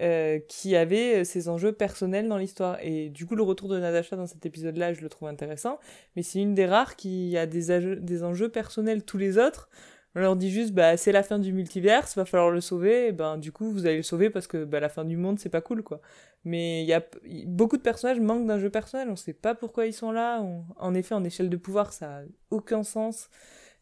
euh, 0.00 0.38
qui 0.48 0.76
avait 0.76 1.24
ces 1.24 1.48
enjeux 1.48 1.72
personnels 1.72 2.28
dans 2.28 2.38
l'histoire. 2.38 2.78
Et 2.82 3.10
du 3.10 3.26
coup, 3.26 3.34
le 3.34 3.42
retour 3.42 3.68
de 3.68 3.78
Natasha 3.78 4.16
dans 4.16 4.26
cet 4.26 4.46
épisode-là, 4.46 4.92
je 4.94 5.02
le 5.02 5.08
trouve 5.08 5.28
intéressant, 5.28 5.78
mais 6.16 6.22
c'est 6.22 6.40
une 6.40 6.54
des 6.54 6.66
rares 6.66 6.96
qui 6.96 7.36
a 7.36 7.46
des 7.46 8.24
enjeux 8.24 8.48
personnels. 8.48 9.04
Tous 9.04 9.18
les 9.18 9.38
autres, 9.38 9.68
on 10.14 10.20
leur 10.20 10.36
dit 10.36 10.50
juste, 10.50 10.72
bah, 10.72 10.96
c'est 10.96 11.12
la 11.12 11.22
fin 11.22 11.38
du 11.38 11.52
multiverse, 11.52 12.16
va 12.16 12.24
falloir 12.24 12.50
le 12.50 12.60
sauver, 12.60 13.08
et 13.08 13.12
ben, 13.12 13.38
du 13.38 13.52
coup, 13.52 13.70
vous 13.72 13.86
allez 13.86 13.98
le 13.98 14.02
sauver 14.02 14.30
parce 14.30 14.46
que, 14.46 14.64
bah, 14.64 14.80
la 14.80 14.88
fin 14.88 15.04
du 15.04 15.16
monde, 15.16 15.38
c'est 15.38 15.48
pas 15.50 15.60
cool, 15.60 15.82
quoi. 15.82 16.00
Mais 16.44 16.82
il 16.82 16.86
y 16.88 16.92
a, 16.94 17.02
beaucoup 17.46 17.76
de 17.76 17.82
personnages 17.82 18.20
manquent 18.20 18.46
d'un 18.46 18.58
jeu 18.58 18.70
personnel, 18.70 19.08
on 19.10 19.16
sait 19.16 19.32
pas 19.34 19.54
pourquoi 19.54 19.86
ils 19.86 19.92
sont 19.92 20.10
là, 20.12 20.40
on- 20.42 20.64
en 20.78 20.94
effet, 20.94 21.14
en 21.14 21.24
échelle 21.24 21.50
de 21.50 21.56
pouvoir, 21.56 21.92
ça 21.92 22.18
a 22.18 22.22
aucun 22.50 22.82
sens. 22.82 23.28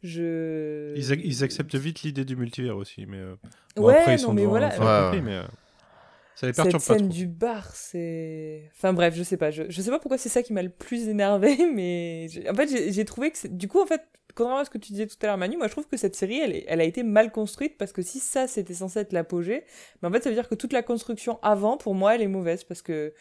Je... 0.03 0.95
Ils, 0.97 1.13
ac- 1.13 1.21
ils 1.25 1.45
acceptent 1.45 1.75
vite 1.77 2.03
l'idée 2.03 2.25
du 2.25 2.37
multivers 2.37 2.77
aussi, 2.77 3.07
mais 3.07 3.19
euh, 3.19 3.37
bon, 3.77 3.87
Ouais, 3.87 3.95
après 3.95 4.15
ils 4.15 4.19
non, 4.19 4.19
sont 4.19 4.35
mais 4.35 4.43
devant 4.43 4.51
voilà. 4.51 4.69
Ouais, 4.71 4.77
compris, 4.79 5.21
ouais. 5.21 5.23
mais 5.23 5.35
euh, 5.37 5.45
ça 6.37 6.47
les 6.47 6.53
Cette 6.53 6.55
perturbe 6.55 6.85
pas 6.85 6.97
scène 6.97 7.03
trop. 7.05 7.15
du 7.15 7.27
bar, 7.27 7.75
c'est. 7.75 8.71
Enfin 8.75 8.93
bref, 8.95 9.15
je 9.15 9.23
sais 9.23 9.37
pas. 9.37 9.51
Je, 9.51 9.65
je 9.69 9.83
sais 9.83 9.91
pas 9.91 9.99
pourquoi 9.99 10.17
c'est 10.19 10.29
ça 10.31 10.43
qui 10.43 10.53
m'a 10.55 10.63
le 10.63 10.71
plus 10.71 11.09
énervé, 11.09 11.57
mais 11.75 12.29
en 12.51 12.55
fait, 12.55 12.93
j'ai 12.93 13.05
trouvé 13.05 13.31
que. 13.31 13.47
Du 13.49 13.69
coup, 13.69 13.81
en 13.81 13.87
fait, 13.87 14.03
contrairement 14.37 14.61
à 14.61 14.65
ce 14.65 14.71
que 14.71 14.79
tu 14.79 14.93
disais 14.93 15.07
tout 15.09 15.17
à 15.23 15.27
l'heure, 15.27 15.39
Manu, 15.39 15.57
moi 15.57 15.67
je 15.67 15.73
trouve 15.73 15.89
que 15.89 15.97
cette 15.97 16.15
série, 16.15 16.39
elle, 16.69 16.81
a 16.81 16.85
été 16.85 17.03
mal 17.03 17.33
construite 17.33 17.77
parce 17.79 17.93
que 17.93 18.03
si 18.03 18.21
ça 18.21 18.47
c'était 18.47 18.75
censé 18.75 19.01
être 19.01 19.13
l'apogée, 19.13 19.65
mais 20.03 20.09
en 20.09 20.13
fait, 20.13 20.23
ça 20.23 20.29
veut 20.31 20.37
dire 20.37 20.49
que 20.49 20.55
toute 20.55 20.73
la 20.73 20.83
construction 20.83 21.39
avant, 21.43 21.77
pour 21.77 21.95
moi, 21.95 22.15
elle 22.15 22.23
est 22.23 22.29
mauvaise 22.29 22.63
parce 22.63 22.83
que 22.83 23.13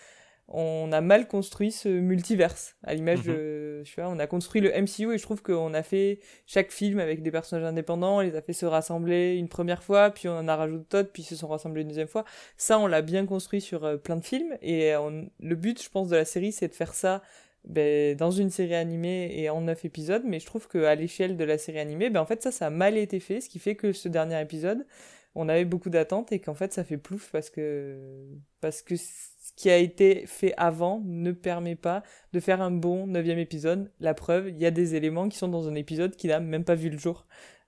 on 0.47 0.91
a 0.91 1.01
mal 1.01 1.27
construit 1.27 1.71
ce 1.71 1.89
multiverse. 1.89 2.75
À 2.83 2.93
l'image 2.93 3.25
Mhm. 3.25 3.33
de. 3.33 3.83
Sais 3.83 3.95
pas, 3.95 4.07
on 4.09 4.19
a 4.19 4.27
construit 4.27 4.61
le 4.61 4.69
MCU 4.79 5.11
et 5.11 5.17
je 5.17 5.23
trouve 5.23 5.41
qu'on 5.41 5.73
a 5.73 5.81
fait 5.81 6.19
chaque 6.45 6.71
film 6.71 6.99
avec 6.99 7.23
des 7.23 7.31
personnages 7.31 7.65
indépendants, 7.65 8.17
on 8.17 8.19
les 8.19 8.35
a 8.35 8.43
fait 8.43 8.53
se 8.53 8.67
rassembler 8.67 9.37
une 9.37 9.49
première 9.49 9.81
fois, 9.81 10.11
puis 10.11 10.27
on 10.27 10.37
en 10.37 10.47
a 10.47 10.55
rajouté 10.55 10.85
d'autres, 10.91 11.11
puis 11.11 11.23
ils 11.23 11.25
se 11.25 11.35
sont 11.35 11.47
rassemblés 11.47 11.81
une 11.81 11.87
deuxième 11.87 12.07
fois. 12.07 12.25
Ça, 12.57 12.77
on 12.77 12.85
l'a 12.85 13.01
bien 13.01 13.25
construit 13.25 13.59
sur 13.59 13.85
euh, 13.85 13.97
plein 13.97 14.17
de 14.17 14.23
films. 14.23 14.55
Et 14.61 14.95
on- 14.95 15.27
le 15.39 15.55
but, 15.55 15.81
je 15.81 15.89
pense, 15.89 16.09
de 16.09 16.15
la 16.15 16.25
série, 16.25 16.51
c'est 16.51 16.67
de 16.67 16.75
faire 16.75 16.93
ça 16.93 17.23
ben, 17.67 18.15
dans 18.15 18.31
une 18.31 18.49
série 18.49 18.75
animée 18.75 19.33
et 19.39 19.49
en 19.49 19.61
neuf 19.61 19.85
épisodes. 19.85 20.23
Mais 20.25 20.39
je 20.39 20.45
trouve 20.45 20.67
qu'à 20.67 20.95
l'échelle 20.95 21.37
de 21.37 21.43
la 21.43 21.57
série 21.57 21.79
animée, 21.79 22.09
ben, 22.09 22.21
en 22.21 22.25
fait, 22.25 22.41
ça, 22.43 22.51
ça 22.51 22.67
a 22.67 22.69
mal 22.69 22.97
été 22.97 23.19
fait. 23.19 23.41
Ce 23.41 23.49
qui 23.49 23.59
fait 23.59 23.75
que 23.75 23.91
ce 23.91 24.07
dernier 24.07 24.39
épisode, 24.41 24.85
on 25.35 25.49
avait 25.49 25.65
beaucoup 25.65 25.89
d'attentes 25.89 26.31
et 26.31 26.39
qu'en 26.39 26.53
fait, 26.53 26.71
ça 26.73 26.83
fait 26.83 26.97
plouf 26.97 27.29
parce 27.31 27.49
que, 27.49 27.97
parce 28.61 28.81
que 28.81 28.95
ce 28.95 29.11
qui 29.55 29.69
a 29.69 29.77
été 29.77 30.25
fait 30.27 30.53
avant 30.57 31.01
ne 31.05 31.31
permet 31.31 31.75
pas 31.75 32.03
de 32.33 32.39
faire 32.39 32.61
un 32.61 32.71
bon 32.71 33.05
neuvième 33.07 33.39
épisode. 33.39 33.91
La 33.99 34.13
preuve, 34.13 34.49
il 34.49 34.57
y 34.57 34.65
a 34.65 34.71
des 34.71 34.95
éléments 34.95 35.27
qui 35.27 35.37
sont 35.37 35.47
dans 35.49 35.67
un 35.67 35.75
épisode 35.75 36.15
qui 36.15 36.27
n'a 36.27 36.39
même 36.39 36.63
pas 36.63 36.75
vu 36.75 36.89
le 36.89 36.97
jour. 36.97 37.27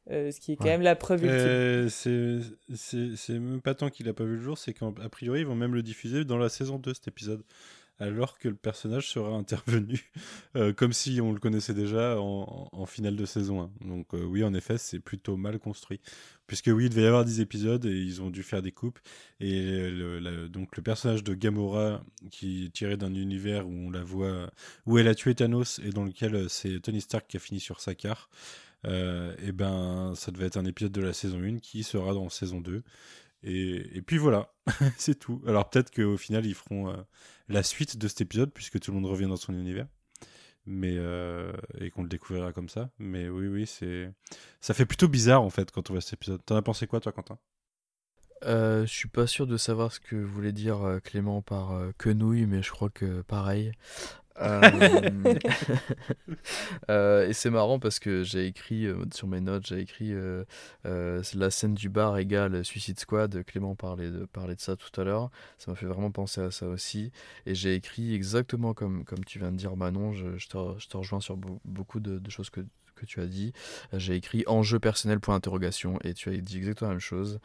Euh, 0.10 0.32
ce 0.32 0.40
qui 0.40 0.54
est 0.54 0.56
quand 0.56 0.64
Ouais. 0.64 0.70
même 0.72 0.82
la 0.84 0.96
preuve 0.96 1.24
ultime. 1.26 1.38
Euh, 1.38 1.90
c'est 1.90 2.38
c'est- 2.74 3.16
c'est 3.18 3.34
même 3.40 3.60
pas 3.62 3.74
tant 3.76 3.90
qu'il 3.90 4.08
a 4.08 4.14
pas 4.14 4.24
vu 4.24 4.38
le 4.38 4.42
jour, 4.42 4.58
c'est 4.58 4.74
qu'a 4.74 4.90
priori 5.12 5.42
ils 5.42 5.46
vont 5.46 5.56
même 5.56 5.74
le 5.76 5.84
diffuser 5.84 6.24
dans 6.24 6.38
la 6.38 6.48
saison 6.48 6.78
2 6.80 6.94
cet 6.94 7.10
épisode, 7.10 7.44
alors 8.00 8.38
que 8.38 8.48
le 8.48 8.56
personnage 8.56 9.10
sera 9.10 9.36
intervenu 9.36 10.12
euh, 10.56 10.74
comme 10.74 10.94
si 10.94 11.20
on 11.22 11.34
le 11.34 11.40
connaissait 11.40 11.74
déjà 11.74 12.20
en, 12.20 12.86
finale 12.86 13.16
de 13.16 13.26
saison 13.26 13.62
1. 13.82 13.88
Donc 13.88 14.14
euh, 14.14 14.24
oui, 14.24 14.44
en 14.44 14.54
effet, 14.54 14.78
c'est 14.78 15.00
plutôt 15.00 15.36
mal 15.36 15.60
construit. 15.60 16.00
Puisque 16.46 16.68
oui, 16.68 16.86
il 16.86 16.90
devait 16.90 17.04
y 17.04 17.06
avoir 17.08 17.26
10 17.26 17.42
épisodes 17.42 17.86
et 17.86 18.02
ils 18.02 18.22
ont 18.22 18.30
dû 18.30 18.44
faire 18.44 18.62
des 18.62 18.72
coupes. 18.72 19.00
Et 19.42 19.92
donc 20.50 20.78
le 20.78 20.84
personnage 20.84 21.24
de 21.24 21.34
Gamora, 21.34 22.04
qui 22.32 22.66
est 22.66 22.70
tiré 22.70 22.96
d'un 22.96 23.14
univers 23.14 23.68
où 23.68 23.72
on 23.72 23.92
la 23.92 24.04
voit, 24.04 24.50
où 24.86 24.98
elle 24.98 25.08
a 25.08 25.16
tué 25.16 25.36
Thanos 25.36 25.80
et 25.80 25.90
dans 25.90 26.06
lequel 26.06 26.36
euh, 26.36 26.48
c'est 26.48 26.80
Tony 26.80 27.02
Stark 27.02 27.28
qui 27.28 27.38
a 27.38 27.40
fini 27.40 27.60
sur 27.60 27.82
Sakaar. 27.82 28.30
et 28.86 29.52
ben 29.52 30.14
ça 30.16 30.32
devait 30.32 30.46
être 30.46 30.58
un 30.58 30.66
épisode 30.66 30.94
de 30.94 31.02
la 31.02 31.12
saison 31.12 31.42
1 31.42 31.58
qui 31.58 31.84
sera 31.84 32.14
dans 32.14 32.30
saison 32.30 32.62
2. 32.62 32.84
Et, 33.44 34.02
puis 34.02 34.18
voilà, 34.18 34.54
c'est 34.98 35.18
tout. 35.18 35.42
Alors 35.48 35.70
peut-être 35.70 35.92
qu'au 35.92 36.18
final 36.18 36.46
ils 36.46 36.56
feront 36.56 36.94
la 37.48 37.64
suite 37.64 37.98
de 37.98 38.08
cet 38.08 38.22
épisode 38.22 38.52
puisque 38.52 38.80
tout 38.80 38.92
le 38.92 39.00
monde 39.00 39.10
revient 39.10 39.28
dans 39.28 39.38
son 39.38 39.54
univers 39.54 39.88
mais 40.68 40.98
euh, 40.98 41.52
et 41.80 41.90
qu'on 41.90 42.04
le 42.04 42.10
découvrira 42.10 42.54
comme 42.54 42.70
ça. 42.70 42.92
Mais 43.00 43.30
oui, 43.30 43.48
oui, 43.48 43.66
c'est 43.66 44.12
ça 44.62 44.74
fait 44.74 44.86
plutôt 44.86 45.08
bizarre 45.08 45.42
en 45.42 45.50
fait 45.50 45.72
quand 45.72 45.90
on 45.90 45.94
voit 45.94 46.02
cet 46.02 46.14
épisode. 46.14 46.46
T'en 46.46 46.56
as 46.58 46.62
pensé 46.62 46.86
quoi, 46.86 47.00
toi, 47.00 47.12
Quentin? 47.14 47.40
Euh, 48.44 48.86
je 48.86 48.94
suis 48.94 49.08
pas 49.08 49.26
sûr 49.26 49.48
de 49.48 49.58
savoir 49.58 49.92
ce 49.92 50.00
que 50.00 50.16
voulait 50.16 50.52
dire 50.52 50.86
euh, 50.86 51.00
Clément 51.00 51.42
par 51.42 51.72
euh, 51.72 51.92
quenouille, 51.98 52.46
mais 52.46 52.62
je 52.62 52.70
crois 52.70 52.90
que 52.90 53.22
pareil. 53.22 53.72
Euh, 54.40 54.62
euh, 56.90 57.28
et 57.28 57.34
c'est 57.34 57.50
marrant 57.50 57.80
parce 57.80 58.00
que 58.00 58.24
j'ai 58.24 58.46
écrit 58.46 58.86
euh, 58.86 59.04
sur 59.14 59.28
mes 59.28 59.42
notes, 59.42 59.66
j'ai 59.68 59.80
écrit 59.80 60.14
la 60.84 61.52
scène 61.52 61.74
du 61.74 61.90
bar 61.90 62.18
égale 62.18 62.64
Suicide 62.64 63.00
Squad. 63.00 63.44
Clément 63.44 63.76
parlait 63.76 64.10
de, 64.10 64.26
parlait 64.26 64.56
de 64.56 64.62
ça 64.62 64.76
tout 64.76 65.00
à 65.00 65.04
l'heure. 65.04 65.30
Ça 65.58 65.72
m'a 65.72 65.76
fait 65.76 65.86
vraiment 65.86 66.12
penser 66.12 66.42
à 66.42 66.52
ça 66.52 66.68
aussi. 66.68 67.12
Et 67.46 67.56
j'ai 67.56 67.76
écrit 67.76 68.14
exactement 68.14 68.74
comme, 68.74 69.04
comme 69.06 69.24
tu 69.24 69.40
viens 69.40 69.52
de 69.52 69.58
dire, 69.58 69.76
Manon. 69.76 70.14
Je, 70.14 70.38
je, 70.38 70.48
te, 70.48 70.58
je 70.78 70.88
te 70.88 70.98
rejoins 70.98 71.22
sur 71.22 71.38
beaucoup 71.66 72.00
de, 72.00 72.20
de 72.20 72.30
choses 72.30 72.50
que, 72.50 72.62
que 72.98 73.06
tu 73.06 73.22
as 73.22 73.28
dit. 73.28 73.54
J'ai 73.94 74.16
écrit 74.16 74.44
enjeu 74.48 74.80
personnel 74.80 75.20
point 75.20 75.36
interrogation 75.36 76.00
et 76.04 76.14
tu 76.14 76.30
as 76.30 76.38
dit 76.38 76.58
exactement 76.58 76.90
la 76.90 76.96
même 76.96 77.02
chose. 77.02 77.40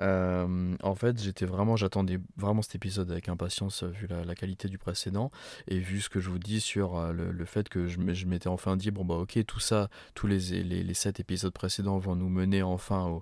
Euh, 0.00 0.74
en 0.82 0.94
fait, 0.94 1.20
j'étais 1.20 1.44
vraiment, 1.44 1.76
j'attendais 1.76 2.18
vraiment 2.36 2.62
cet 2.62 2.76
épisode 2.76 3.10
avec 3.10 3.28
impatience 3.28 3.82
vu 3.84 4.06
la, 4.08 4.34
qualité 4.34 4.68
du 4.68 4.78
précédent 4.78 5.30
et 5.68 5.78
vu 5.78 6.00
ce 6.00 6.08
que 6.08 6.18
je 6.18 6.30
vous 6.30 6.38
dis 6.38 6.60
sur 6.60 6.96
euh, 6.96 7.12
le, 7.12 7.44
fait 7.44 7.68
que 7.68 7.86
je, 7.86 7.98
m'étais 7.98 8.48
enfin 8.48 8.76
dit 8.76 8.90
bon 8.90 9.04
bah 9.04 9.16
ok 9.16 9.44
tout 9.46 9.60
ça, 9.60 9.90
tous 10.14 10.26
les, 10.26 10.38
les, 10.62 10.94
sept 10.94 11.20
épisodes 11.20 11.52
précédents 11.52 11.98
vont 11.98 12.16
nous 12.16 12.30
mener 12.30 12.62
enfin 12.62 13.20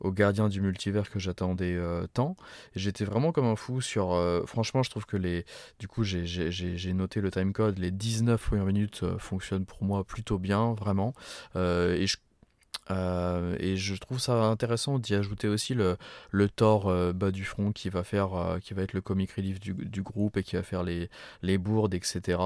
au, 0.00 0.12
gardien 0.12 0.48
du 0.48 0.60
multivers 0.60 1.10
que 1.10 1.18
j'attendais 1.18 1.74
euh, 1.74 2.06
tant. 2.12 2.36
J'étais 2.76 3.04
vraiment 3.04 3.32
comme 3.32 3.46
un 3.46 3.56
fou 3.56 3.80
sur. 3.80 4.16
franchement, 4.46 4.82
je 4.82 4.90
trouve 4.90 5.06
que 5.06 5.16
les, 5.16 5.44
du 5.78 5.88
coup 5.88 6.04
j'ai 6.04 6.92
noté 6.92 7.20
le 7.20 7.30
timecode, 7.30 7.78
les 7.78 7.90
19 7.90 8.40
premières 8.40 8.66
minutes 8.66 9.04
fonctionnent 9.18 9.66
pour 9.66 9.82
moi 9.82 10.04
plutôt 10.04 10.38
bien 10.38 10.74
vraiment. 10.74 11.14
Euh, 11.56 11.94
et 11.94 12.06
je 12.06 12.16
euh, 12.90 13.56
et 13.60 13.76
je 13.76 13.94
trouve 13.94 14.18
ça 14.18 14.34
intéressant 14.44 14.98
d'y 14.98 15.14
ajouter 15.14 15.48
aussi 15.48 15.74
le, 15.74 15.96
le 16.30 16.48
Thor 16.48 16.88
euh, 16.88 17.12
bas 17.12 17.30
du 17.30 17.44
front 17.44 17.72
qui 17.72 17.88
va 17.88 18.02
faire, 18.02 18.34
euh, 18.34 18.58
qui 18.58 18.74
va 18.74 18.82
être 18.82 18.92
le 18.92 19.00
comic 19.00 19.30
relief 19.32 19.60
du, 19.60 19.72
du, 19.72 20.02
groupe 20.02 20.36
et 20.36 20.42
qui 20.42 20.56
va 20.56 20.62
faire 20.62 20.82
les, 20.82 21.08
les 21.42 21.58
bourdes, 21.58 21.94
etc. 21.94 22.38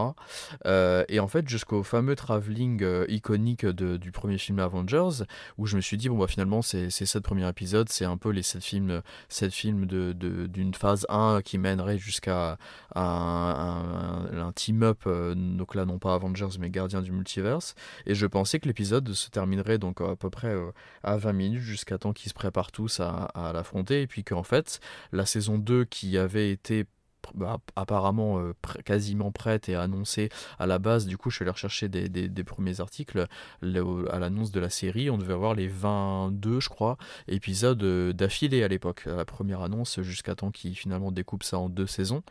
et 1.08 1.20
en 1.20 1.28
fait, 1.28 1.48
jusqu'au 1.48 1.82
fameux 1.82 2.16
travelling 2.16 2.84
iconique 3.08 3.64
de, 3.64 3.96
du 3.96 4.12
premier 4.12 4.38
film 4.38 4.58
Avengers, 4.58 5.24
où 5.56 5.66
je 5.66 5.76
me 5.76 5.80
suis 5.80 5.96
dit, 5.96 6.08
bon, 6.08 6.18
bah 6.18 6.26
finalement, 6.26 6.60
c'est 6.60 6.90
sept 6.90 7.22
premiers 7.22 7.48
épisodes, 7.48 7.88
c'est 7.88 8.04
un 8.04 8.16
peu 8.16 8.30
les 8.30 8.42
sept 8.42 8.62
films, 8.62 9.02
sept 9.28 9.52
films 9.52 9.86
d'une 9.86 10.12
de, 10.12 10.46
d'une 10.46 10.74
phase 10.74 11.06
1 11.08 11.40
qui 11.42 11.58
mènerait 11.58 11.98
jusqu'à 11.98 12.58
un, 12.94 13.00
un, 13.02 14.38
un 14.38 14.52
team-up, 14.52 15.04
donc 15.06 15.74
là, 15.74 15.86
non 15.86 15.98
pas 15.98 16.14
Avengers, 16.14 16.58
mais 16.58 16.70
Gardien 16.70 17.00
du 17.00 17.12
Multiverse. 17.12 17.74
Et 18.06 18.14
je 18.14 18.26
pensais 18.26 18.60
que 18.60 18.68
l'épisode 18.68 19.12
se 19.12 19.30
terminerait 19.30 19.78
donc 19.78 20.00
peu 20.26 20.30
près 20.30 20.54
euh, 20.54 20.72
à 21.02 21.16
20 21.16 21.32
minutes 21.32 21.60
jusqu'à 21.60 21.98
temps 21.98 22.12
qu'ils 22.12 22.30
se 22.30 22.34
préparent 22.34 22.72
tous 22.72 23.00
à, 23.00 23.24
à 23.34 23.52
l'affronter. 23.52 24.02
Et 24.02 24.06
puis 24.06 24.24
qu'en 24.24 24.42
fait, 24.42 24.80
la 25.12 25.26
saison 25.26 25.58
2 25.58 25.84
qui 25.84 26.18
avait 26.18 26.50
été 26.50 26.86
bah, 27.34 27.58
apparemment 27.74 28.38
euh, 28.38 28.52
quasiment 28.84 29.32
prête 29.32 29.68
et 29.68 29.74
annoncée 29.74 30.28
à 30.58 30.66
la 30.66 30.78
base. 30.78 31.06
Du 31.06 31.16
coup, 31.16 31.30
je 31.30 31.36
suis 31.36 31.42
allé 31.42 31.50
rechercher 31.50 31.88
des, 31.88 32.44
premiers 32.44 32.80
articles. 32.80 33.26
à 33.62 34.18
l'annonce 34.18 34.52
de 34.52 34.60
la 34.60 34.70
série, 34.70 35.10
on 35.10 35.18
devait 35.18 35.32
avoir 35.32 35.54
les 35.54 35.68
22, 35.68 36.60
je 36.60 36.68
crois, 36.68 36.96
épisodes 37.28 37.82
euh, 37.82 38.12
d'affilée 38.12 38.62
à 38.62 38.68
l'époque. 38.68 39.04
La 39.06 39.24
première 39.24 39.62
annonce, 39.62 40.00
jusqu'à 40.02 40.34
temps 40.34 40.50
qu'ils 40.50 40.76
finalement 40.76 41.12
découpent 41.12 41.44
ça 41.44 41.58
en 41.58 41.68
deux 41.68 41.86
saisons. 41.86 42.22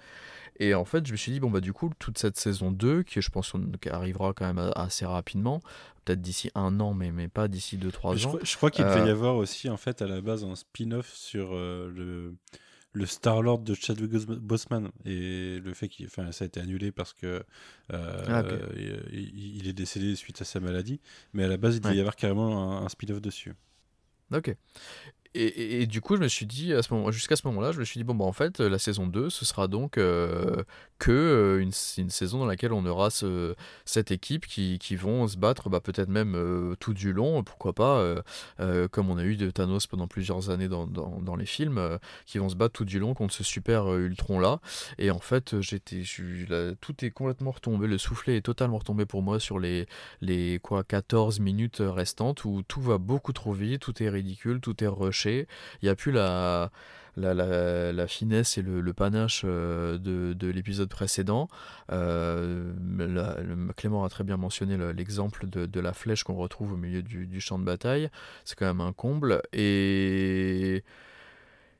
Et 0.59 0.73
en 0.73 0.85
fait, 0.85 1.05
je 1.05 1.11
me 1.11 1.17
suis 1.17 1.31
dit, 1.31 1.39
bon, 1.39 1.49
bah, 1.49 1.61
du 1.61 1.73
coup, 1.73 1.91
toute 1.99 2.17
cette 2.17 2.37
saison 2.37 2.71
2, 2.71 3.03
qui 3.03 3.21
je 3.21 3.29
pense 3.29 3.53
arrivera 3.89 4.33
quand 4.33 4.45
même 4.51 4.71
assez 4.75 5.05
rapidement, 5.05 5.61
peut-être 6.03 6.21
d'ici 6.21 6.49
un 6.55 6.79
an, 6.79 6.93
mais, 6.93 7.11
mais 7.11 7.27
pas 7.27 7.47
d'ici 7.47 7.77
2-3 7.77 8.25
ans. 8.25 8.37
Je 8.41 8.55
crois, 8.55 8.71
qu'il 8.71 8.85
devait 8.85 9.05
y 9.05 9.09
euh, 9.09 9.11
avoir 9.11 9.35
aussi, 9.35 9.69
en 9.69 9.77
fait, 9.77 10.01
à 10.01 10.07
la 10.07 10.21
base, 10.21 10.43
un 10.43 10.55
spin-off 10.55 11.13
sur 11.13 11.49
euh, 11.51 11.91
le, 11.93 12.35
le 12.93 13.05
Star-Lord 13.05 13.59
de 13.59 13.73
Chadwick 13.73 14.11
Boseman. 14.11 14.91
Et 15.03 15.59
le 15.59 15.73
fait 15.73 15.89
qu'il. 15.89 16.05
Enfin, 16.05 16.31
ça 16.31 16.45
a 16.45 16.47
été 16.47 16.61
annulé 16.61 16.91
parce 16.91 17.13
que 17.13 17.43
euh, 17.91 18.25
ah, 18.27 18.43
il, 19.11 19.67
est 19.67 19.73
décédé 19.73 20.15
suite 20.15 20.41
à 20.41 20.45
sa 20.45 20.61
maladie. 20.61 21.01
Mais 21.33 21.43
à 21.43 21.47
la 21.47 21.57
base, 21.57 21.75
il 21.75 21.81
devait 21.81 21.97
y 21.97 21.99
avoir 21.99 22.15
carrément 22.15 22.77
un, 22.79 22.85
un 22.85 22.89
spin-off 22.89 23.21
dessus. 23.21 23.53
Ok 24.33 24.55
et, 25.37 25.85
du 25.85 25.99
coup, 25.99 26.15
je 26.15 26.21
me 26.21 26.27
suis 26.27 26.45
dit, 26.45 26.73
jusqu'à 27.09 27.35
ce 27.35 27.45
moment-là, 27.47 27.73
je 27.73 27.79
me 27.79 27.83
suis 27.83 27.99
dit, 27.99 28.03
bon, 28.05 28.15
bah, 28.15 28.23
en 28.23 28.31
fait, 28.31 28.59
la 28.59 28.79
saison 28.79 29.05
2, 29.05 29.29
ce 29.29 29.43
sera 29.43 29.67
donc 29.67 29.97
euh, 29.97 30.63
que 30.97 31.11
euh, 31.11 31.61
une, 31.61 31.71
saison 32.09 32.39
dans 32.39 32.45
laquelle 32.45 32.71
on 32.71 32.85
aura 32.85 33.09
ce, 33.09 33.53
cette 33.83 34.11
équipe 34.11 34.45
qui, 34.45 34.79
qui 34.79 34.95
vont 34.95 35.27
se 35.27 35.37
battre, 35.37 35.69
bah, 35.69 35.81
peut-être 35.81 36.07
même 36.07 36.35
euh, 36.35 36.75
tout 36.79 36.93
du 36.93 37.11
long, 37.11 37.43
pourquoi 37.43 37.73
pas, 37.73 38.15
comme 38.91 39.09
on 39.09 39.17
a 39.17 39.23
eu 39.23 39.35
de 39.35 39.49
Thanos 39.49 39.87
pendant 39.87 40.07
plusieurs 40.07 40.49
années 40.49 40.69
dans, 40.69 40.87
dans, 40.87 41.19
dans 41.21 41.35
les 41.35 41.45
films, 41.45 41.99
qui 42.25 42.37
vont 42.37 42.49
se 42.49 42.55
battre 42.55 42.73
tout 42.73 42.85
du 42.85 42.99
long 42.99 43.13
contre 43.13 43.33
ce 43.33 43.43
super 43.43 43.93
Ultron-là. 43.93 44.59
Et 44.97 45.11
en 45.11 45.19
fait, 45.19 45.59
j'étais, 45.59 46.03
tout 46.79 47.05
est 47.05 47.11
complètement 47.11 47.51
retombé, 47.51 47.87
le 47.87 47.97
soufflet 47.97 48.37
est 48.37 48.41
totalement 48.41 48.77
retombé 48.77 49.05
pour 49.05 49.21
moi 49.21 49.39
sur 49.39 49.59
les, 49.59 49.85
les 50.21 50.59
quoi, 50.59 50.83
14 50.83 51.39
minutes 51.39 51.81
restantes 51.81 52.45
où 52.45 52.63
tout 52.67 52.81
va 52.81 52.97
beaucoup 52.97 53.33
trop 53.33 53.53
vite, 53.53 53.81
tout 53.81 54.01
est 54.01 54.09
ridicule, 54.09 54.61
tout 54.61 54.81
est 54.83 54.87
rushé 54.87 55.24
il 55.25 55.85
n'y 55.85 55.89
a 55.89 55.95
plus 55.95 56.11
la, 56.11 56.69
finesse 58.07 58.57
et 58.57 58.61
le, 58.61 58.93
panache 58.93 59.43
euh, 59.45 59.97
de, 59.97 60.33
de 60.33 60.47
l'épisode 60.47 60.89
précédent. 60.89 61.47
Euh, 61.91 62.73
Clément 63.75 64.03
a 64.03 64.09
très 64.09 64.23
bien 64.23 64.37
mentionné 64.37 64.77
l'exemple 64.93 65.47
de, 65.47 65.65
de, 65.65 65.79
la 65.79 65.93
flèche 65.93 66.23
qu'on 66.23 66.35
retrouve 66.35 66.73
au 66.73 66.77
milieu 66.77 67.01
du, 67.01 67.27
du 67.27 67.41
champ 67.41 67.59
de 67.59 67.63
bataille. 67.63 68.09
C'est 68.43 68.57
quand 68.57 68.67
même 68.67 68.81
un 68.81 68.93
comble. 68.93 69.41
Et 69.53 70.83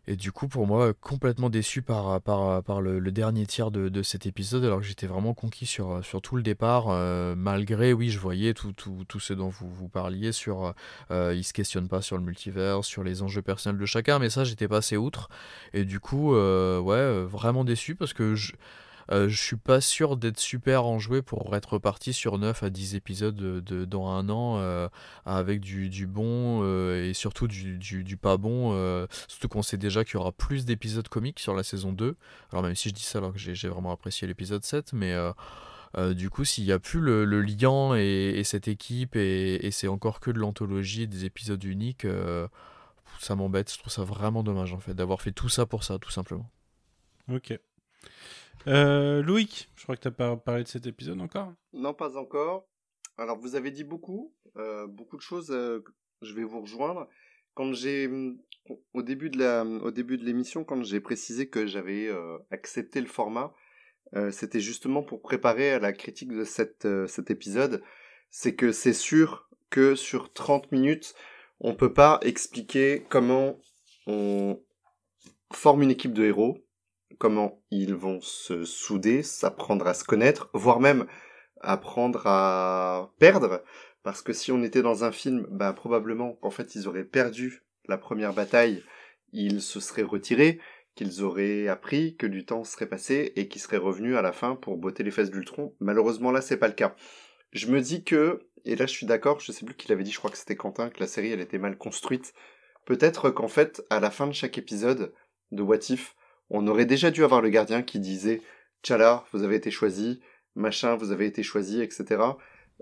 et 0.08 0.16
du 0.16 0.32
coup, 0.32 0.48
pour 0.48 0.68
moi, 0.68 0.94
complètement 0.94 1.50
déçu 1.50 1.82
par, 1.82 2.22
le, 2.82 3.12
dernier 3.12 3.46
tiers 3.46 3.72
de, 3.72 4.04
cet 4.04 4.26
épisode, 4.26 4.64
alors 4.64 4.80
que 4.80 4.86
j'étais 4.86 5.08
vraiment 5.08 5.34
conquis 5.34 5.66
sur, 5.66 6.02
tout 6.22 6.36
le 6.36 6.44
départ, 6.44 6.86
euh, 6.90 7.36
malgré, 7.36 7.94
oui, 7.94 8.10
je 8.10 8.20
voyais 8.20 8.54
tout, 8.54 8.72
tout, 8.74 9.04
tout 9.08 9.20
ce 9.20 9.34
dont 9.34 9.50
vous, 9.50 9.70
vous 9.70 9.90
parliez 9.90 10.32
sur, 10.32 10.74
euh, 11.12 11.34
il 11.36 11.44
se 11.44 11.54
questionne 11.54 11.88
pas 11.88 12.02
sur 12.02 12.18
le 12.18 12.24
multivers, 12.24 12.84
sur 12.84 13.04
les 13.04 13.22
enjeux 13.24 13.42
personnels 13.42 13.80
de 13.80 13.86
chacun, 13.86 14.20
mais 14.20 14.30
ça, 14.30 14.44
j'étais 14.44 14.68
passé 14.68 14.98
outre. 14.98 15.30
Et 15.74 15.86
du 15.86 16.00
coup, 16.00 16.36
euh, 16.36 16.80
ouais, 16.80 17.24
vraiment 17.24 17.64
déçu 17.64 17.96
parce 17.96 18.14
que 18.14 18.36
je, 18.36 18.54
euh, 19.12 19.30
je 19.30 19.42
suis 19.42 19.56
pas 19.56 19.82
sûr 19.82 20.18
d'être 20.18 20.40
super 20.40 20.86
enjoué 20.86 21.22
pour 21.22 21.56
être 21.56 21.74
reparti 21.74 22.14
sur 22.14 22.38
9 22.38 22.64
à 22.64 22.70
10 22.70 22.96
épisodes 22.96 23.36
de, 23.36 23.86
dans 23.86 24.08
un 24.08 24.30
an 24.30 24.58
euh, 24.58 24.88
avec 25.26 25.62
du, 25.62 25.90
du 25.90 26.08
bon 26.08 26.62
euh, 26.64 27.10
et 27.10 27.14
surtout 27.14 27.48
du, 27.48 27.78
du, 27.78 28.18
pas 28.18 28.38
bon. 28.38 28.72
surtout 29.28 29.48
qu'on 29.48 29.62
sait 29.62 29.78
déjà 29.78 30.04
qu'il 30.04 30.16
y 30.16 30.18
aura 30.18 30.32
plus 30.32 30.66
d'épisodes 30.66 31.08
comiques 31.08 31.40
sur 31.40 31.54
la 31.54 31.64
saison 31.64 31.92
2. 31.92 32.16
Alors 32.52 32.64
même 32.64 32.76
si 32.76 32.90
je 32.90 32.94
dis 32.94 33.04
ça 33.04 33.20
alors 33.20 33.34
que 33.34 33.40
j'ai 33.40 33.70
vraiment 33.70 33.92
apprécié 33.92 34.28
l'épisode 34.28 34.64
7, 34.64 34.94
mais... 34.94 35.16
Euh, 35.98 36.14
du 36.14 36.30
coup, 36.30 36.44
s'il 36.44 36.66
n'y 36.66 36.74
a 36.74 36.80
plus 36.80 37.00
le, 37.00 37.24
le 37.24 37.42
lien 37.42 37.96
et, 37.96 38.38
et, 38.38 38.44
cette 38.44 38.68
équipe 38.68 39.16
et, 39.16 39.66
et 39.66 39.72
c'est 39.72 39.88
encore 39.88 40.20
que 40.20 40.30
de 40.30 40.38
l'anthologie 40.40 41.08
des 41.08 41.24
épisodes 41.24 41.64
uniques, 41.64 42.06
ça 43.20 43.36
m'embête. 43.36 43.72
Je 43.72 43.80
trouve 43.80 43.94
ça 43.94 44.04
vraiment 44.04 44.44
dommage 44.44 44.74
en 44.74 44.80
fait 44.80 44.94
d'avoir 44.94 45.22
fait 45.22 45.32
tout 45.32 45.48
ça 45.48 45.66
pour 45.66 45.86
ça, 45.86 45.98
tout 45.98 46.12
simplement. 46.12 46.50
Ok. 47.32 47.58
Euh, 48.68 49.22
Loïc, 49.22 49.70
je 49.76 49.84
crois 49.84 49.96
que 49.96 50.02
tu 50.02 50.08
n'as 50.08 50.14
pas 50.14 50.36
parlé 50.38 50.64
de 50.64 50.68
cet 50.68 50.88
épisode 50.88 51.22
encore 51.22 51.54
Non, 51.74 51.94
pas 51.94 52.18
encore. 52.18 52.68
Alors, 53.18 53.38
vous 53.38 53.56
avez 53.56 53.72
dit 53.72 53.84
beaucoup, 53.84 54.34
euh, 54.58 54.88
beaucoup 54.88 55.18
de 55.18 55.22
choses. 55.22 55.52
Euh, 55.52 55.84
je 56.22 56.34
vais 56.34 56.44
vous 56.44 56.62
rejoindre. 56.62 57.08
Quand 57.54 57.72
j'ai, 57.74 58.10
au 58.94 59.02
début 59.02 59.30
de 59.30 59.38
la, 59.38 59.64
au 59.64 59.92
début 59.92 60.18
de 60.18 60.26
l'émission, 60.26 60.64
quand 60.64 60.84
j'ai 60.84 61.00
précisé 61.00 61.48
que 61.48 61.66
j'avais 61.66 62.08
euh, 62.08 62.38
accepté 62.52 63.00
le 63.02 63.08
format, 63.08 63.54
c'était 64.32 64.62
justement 64.62 65.04
pour 65.04 65.22
préparer 65.22 65.72
à 65.74 65.80
la 65.80 65.92
critique 65.92 66.32
de 66.32 66.46
cet 66.46 66.86
épisode. 67.30 67.84
C'est 68.30 68.56
que 68.56 68.72
c'est 68.72 68.94
sûr 68.94 69.50
que 69.70 69.96
sur 69.96 70.32
30 70.32 70.72
minutes, 70.72 71.16
on 71.60 71.76
peut 71.76 71.92
pas 71.92 72.20
expliquer 72.22 73.06
comment 73.10 73.60
on 74.08 74.62
forme 75.52 75.82
une 75.82 75.92
équipe 75.92 76.14
de 76.14 76.24
héros, 76.24 76.65
comment 77.18 77.62
ils 77.72 77.96
vont 77.96 78.20
se 78.22 78.66
souder, 78.66 79.24
s'apprendre 79.24 79.88
à 79.88 79.94
se 79.94 80.04
connaître, 80.04 80.50
voire 80.54 80.80
même 80.80 81.06
apprendre 81.62 82.24
à 82.26 83.14
perdre, 83.20 83.64
parce 84.04 84.22
que 84.22 84.34
si 84.34 84.52
on 84.52 84.64
était 84.64 84.82
dans 84.82 85.04
un 85.04 85.12
film, 85.12 85.48
bah 85.50 85.74
probablement 85.74 86.34
qu'en 86.34 86.52
fait 86.52 86.76
ils 86.76 86.88
auraient 86.88 87.06
perdu 87.06 87.64
la 87.88 87.98
première 87.98 88.34
bataille, 88.34 88.84
ils 89.32 89.62
se 89.62 89.80
seraient 89.80 90.04
retirés, 90.04 90.60
qu'ils 90.96 91.24
auraient 91.24 91.68
appris 91.68 92.16
que 92.16 92.28
du 92.28 92.46
temps 92.46 92.64
serait 92.64 92.88
passé 92.88 93.34
et 93.36 93.48
qu'ils 93.48 93.62
seraient 93.62 93.78
revenus 93.78 94.16
à 94.16 94.22
la 94.22 94.32
fin 94.32 94.56
pour 94.56 94.78
botter 94.78 95.04
les 95.04 95.12
fesses 95.12 95.32
d'Ultron. 95.32 95.76
Malheureusement 95.80 96.32
là 96.32 96.42
c'est 96.42 96.58
pas 96.58 96.68
le 96.68 96.74
cas. 96.74 96.96
Je 97.52 97.68
me 97.68 97.82
dis 97.82 98.04
que 98.04 98.48
et 98.66 98.76
là 98.76 98.86
je 98.86 98.94
suis 98.94 99.06
d'accord, 99.06 99.40
je 99.40 99.52
sais 99.52 99.66
plus 99.66 99.76
qui 99.76 99.88
l'avait 99.88 100.04
dit, 100.04 100.12
je 100.12 100.20
crois 100.20 100.32
que 100.32 100.38
c'était 100.38 100.56
Quentin, 100.56 100.90
que 100.90 101.00
la 101.00 101.08
série 101.08 101.32
elle 101.32 101.42
était 101.42 101.58
mal 101.58 101.78
construite. 101.78 102.34
Peut-être 102.86 103.32
qu'en 103.32 103.48
fait, 103.48 103.84
à 103.90 104.00
la 104.00 104.12
fin 104.12 104.28
de 104.28 104.32
chaque 104.32 104.60
épisode 104.60 105.12
de 105.52 105.64
What 105.64 105.90
If, 105.90 106.16
on 106.50 106.68
aurait 106.68 106.86
déjà 106.86 107.12
dû 107.12 107.24
avoir 107.24 107.42
le 107.42 107.50
gardien 107.50 107.82
qui 107.82 108.00
disait 108.00 108.42
Tchala, 108.84 109.24
vous 109.32 109.44
avez 109.44 109.56
été 109.56 109.72
choisi, 109.72 110.22
machin, 110.56 110.96
vous 110.96 111.12
avez 111.12 111.26
été 111.26 111.44
choisi, 111.44 111.82
etc. 111.82 112.22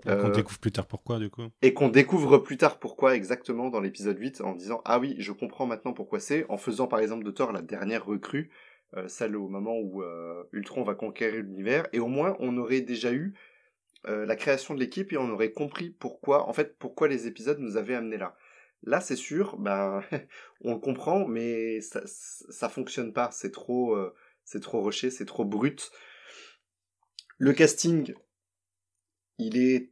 Et 0.06 0.16
qu'on 0.16 0.28
découvre 0.28 0.58
plus 0.58 0.72
tard 0.72 0.86
pourquoi, 0.86 1.18
du 1.18 1.30
coup. 1.30 1.44
Et 1.62 1.72
qu'on 1.72 1.88
découvre 1.88 2.38
plus 2.38 2.56
tard 2.56 2.78
pourquoi 2.78 3.14
exactement 3.14 3.70
dans 3.70 3.80
l'épisode 3.80 4.18
8 4.18 4.40
en 4.40 4.54
disant 4.54 4.82
Ah 4.84 4.98
oui, 4.98 5.14
je 5.18 5.32
comprends 5.32 5.66
maintenant 5.66 5.92
pourquoi 5.92 6.20
c'est, 6.20 6.44
en 6.48 6.56
faisant 6.56 6.86
par 6.88 6.98
exemple 6.98 7.24
de 7.24 7.30
Thor 7.30 7.52
la 7.52 7.62
dernière 7.62 8.04
recrue, 8.04 8.50
euh, 8.96 9.08
celle 9.08 9.36
au 9.36 9.48
moment 9.48 9.78
où 9.78 10.02
euh, 10.02 10.42
Ultron 10.52 10.82
va 10.82 10.94
conquérir 10.94 11.42
l'univers, 11.42 11.86
et 11.92 12.00
au 12.00 12.08
moins 12.08 12.36
on 12.40 12.56
aurait 12.58 12.80
déjà 12.80 13.12
eu 13.12 13.34
euh, 14.06 14.26
la 14.26 14.36
création 14.36 14.74
de 14.74 14.80
l'équipe 14.80 15.12
et 15.12 15.16
on 15.16 15.30
aurait 15.30 15.52
compris 15.52 15.90
pourquoi, 15.90 16.48
en 16.48 16.52
fait, 16.52 16.76
pourquoi 16.78 17.08
les 17.08 17.26
épisodes 17.26 17.58
nous 17.58 17.76
avaient 17.76 17.94
amenés 17.94 18.18
là. 18.18 18.36
Là, 18.84 19.00
c'est 19.00 19.16
sûr, 19.16 19.56
ben, 19.58 20.02
on 20.62 20.74
le 20.74 20.80
comprend, 20.80 21.26
mais 21.26 21.80
ça, 21.80 22.02
ça 22.04 22.68
fonctionne 22.68 23.12
pas. 23.12 23.30
C'est 23.32 23.50
trop, 23.50 23.96
c'est 24.44 24.60
trop 24.60 24.82
rushé, 24.82 25.10
c'est 25.10 25.24
trop 25.24 25.44
brut. 25.44 25.90
Le 27.38 27.52
casting, 27.52 28.14
il 29.38 29.58
est 29.58 29.90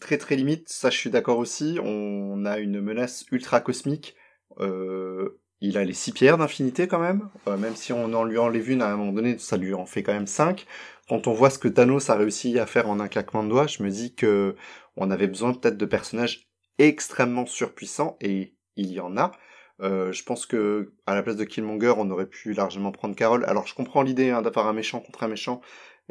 très 0.00 0.18
très 0.18 0.36
limite, 0.36 0.68
ça 0.68 0.90
je 0.90 0.96
suis 0.96 1.10
d'accord 1.10 1.38
aussi. 1.38 1.78
On 1.82 2.44
a 2.44 2.58
une 2.58 2.80
menace 2.80 3.24
ultra 3.30 3.60
cosmique. 3.60 4.16
Euh, 4.60 5.40
il 5.60 5.78
a 5.78 5.84
les 5.84 5.92
six 5.92 6.12
pierres 6.12 6.38
d'infinité 6.38 6.88
quand 6.88 6.98
même, 6.98 7.28
euh, 7.46 7.56
même 7.56 7.76
si 7.76 7.92
on 7.92 8.12
en 8.14 8.24
lui 8.24 8.38
enlève 8.38 8.68
une 8.68 8.82
à 8.82 8.88
un 8.88 8.96
moment 8.96 9.12
donné, 9.12 9.38
ça 9.38 9.56
lui 9.56 9.74
en 9.74 9.86
fait 9.86 10.02
quand 10.02 10.12
même 10.12 10.26
cinq. 10.26 10.66
Quand 11.08 11.26
on 11.26 11.32
voit 11.32 11.50
ce 11.50 11.58
que 11.58 11.68
Thanos 11.68 12.10
a 12.10 12.16
réussi 12.16 12.58
à 12.58 12.66
faire 12.66 12.88
en 12.88 13.00
un 13.00 13.08
claquement 13.08 13.44
de 13.44 13.48
doigts, 13.48 13.66
je 13.66 13.82
me 13.82 13.90
dis 13.90 14.14
que 14.14 14.56
on 14.96 15.10
avait 15.10 15.28
besoin 15.28 15.54
peut-être 15.54 15.76
de 15.76 15.86
personnages 15.86 16.48
extrêmement 16.78 17.46
surpuissants 17.46 18.16
et 18.20 18.54
il 18.76 18.92
y 18.92 19.00
en 19.00 19.16
a. 19.16 19.32
Euh, 19.80 20.12
je 20.12 20.22
pense 20.24 20.46
que 20.46 20.92
à 21.06 21.14
la 21.14 21.22
place 21.22 21.36
de 21.36 21.44
Killmonger, 21.44 21.94
on 21.96 22.10
aurait 22.10 22.28
pu 22.28 22.52
largement 22.52 22.92
prendre 22.92 23.16
Carol. 23.16 23.44
Alors 23.46 23.66
je 23.66 23.74
comprends 23.74 24.02
l'idée 24.02 24.30
hein, 24.30 24.42
d'avoir 24.42 24.66
un 24.66 24.72
méchant 24.72 25.00
contre 25.00 25.24
un 25.24 25.28
méchant, 25.28 25.60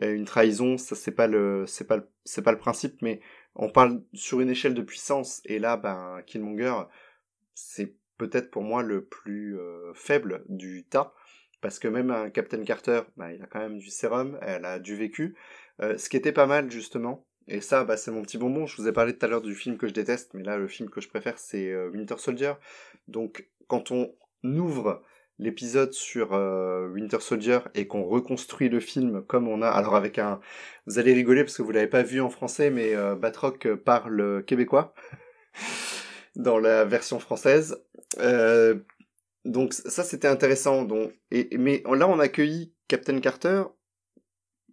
une 0.02 0.26
trahison, 0.26 0.78
ça 0.78 0.96
c'est 0.96 1.12
pas 1.12 1.28
le 1.28 1.66
c'est 1.68 1.88
pas 1.88 2.00
c'est 2.26 2.42
pas 2.42 2.52
le 2.52 2.58
principe, 2.58 3.02
mais 3.02 3.22
on 3.56 3.70
parle 3.70 4.04
sur 4.14 4.42
une 4.42 4.50
échelle 4.50 4.74
de 4.74 4.82
puissance 4.82 5.42
et 5.46 5.60
là 5.60 5.78
ben 5.78 6.22
Killmonger 6.26 6.84
c'est 7.54 7.96
peut-être 8.18 8.52
pour 8.52 8.64
moi 8.64 8.84
le 8.84 9.06
plus 9.06 9.58
euh, 9.58 9.94
faible 9.94 10.44
du 10.48 10.86
tas 10.86 11.14
parce 11.62 11.80
que 11.80 11.88
même 11.88 12.12
un 12.12 12.30
Captain 12.30 12.64
Carter, 12.64 13.02
ben, 13.18 13.30
il 13.32 13.42
a 13.42 13.46
quand 13.46 13.60
même 13.60 13.78
du 13.78 13.90
sérum, 13.90 14.38
elle 14.42 14.66
a 14.66 14.80
du 14.80 14.96
vécu, 14.96 15.36
euh, 15.82 15.98
ce 15.98 16.10
qui 16.10 16.18
était 16.18 16.32
pas 16.32 16.48
mal 16.48 16.72
justement. 16.72 17.26
Et 17.52 17.60
ça, 17.60 17.84
bah, 17.84 17.98
c'est 17.98 18.12
mon 18.12 18.22
petit 18.22 18.38
bonbon. 18.38 18.66
Je 18.66 18.78
vous 18.78 18.88
ai 18.88 18.94
parlé 18.94 19.14
tout 19.14 19.26
à 19.26 19.30
l'heure 19.30 19.42
du 19.42 19.54
film 19.56 19.78
que 19.78 19.86
je 19.86 19.94
déteste, 19.94 20.34
mais 20.34 20.42
là, 20.42 20.58
le 20.58 20.70
film 20.70 20.90
que 20.90 21.02
je 21.02 21.10
préfère, 21.10 21.38
c'est 21.38 21.70
euh, 21.70 21.90
Winter 21.90 22.16
Soldier. 22.18 22.54
Donc, 23.10 23.50
quand 23.68 23.92
on 23.92 24.14
ouvre 24.46 25.04
l'épisode 25.38 25.92
sur 25.92 26.34
euh, 26.34 26.88
Winter 26.88 27.20
Soldier 27.20 27.60
et 27.76 27.88
qu'on 27.88 28.04
reconstruit 28.04 28.70
le 28.70 28.80
film 28.80 29.22
comme 29.24 29.50
on 29.50 29.62
a. 29.62 29.68
Alors 29.68 29.96
avec 29.96 30.18
un, 30.18 30.40
vous 30.86 30.98
allez 30.98 31.14
rigoler 31.14 31.44
parce 31.44 31.58
que 31.58 31.62
vous 31.62 31.72
l'avez 31.72 31.88
pas 31.88 32.04
vu 32.04 32.22
en 32.22 32.30
français, 32.30 32.70
mais 32.70 32.96
euh, 32.96 33.16
Batroc 33.16 33.68
parle 33.74 34.44
québécois 34.46 34.94
dans 36.36 36.60
la 36.60 36.86
version 36.86 37.20
française. 37.20 37.84
Donc 39.46 39.74
ça 39.74 40.04
c'était 40.04 40.28
intéressant. 40.28 40.84
Donc 40.84 41.12
et 41.32 41.58
mais 41.58 41.82
là 41.92 42.08
on 42.08 42.20
a 42.20 42.26
accueilli 42.26 42.74
Captain 42.88 43.20
Carter 43.20 43.64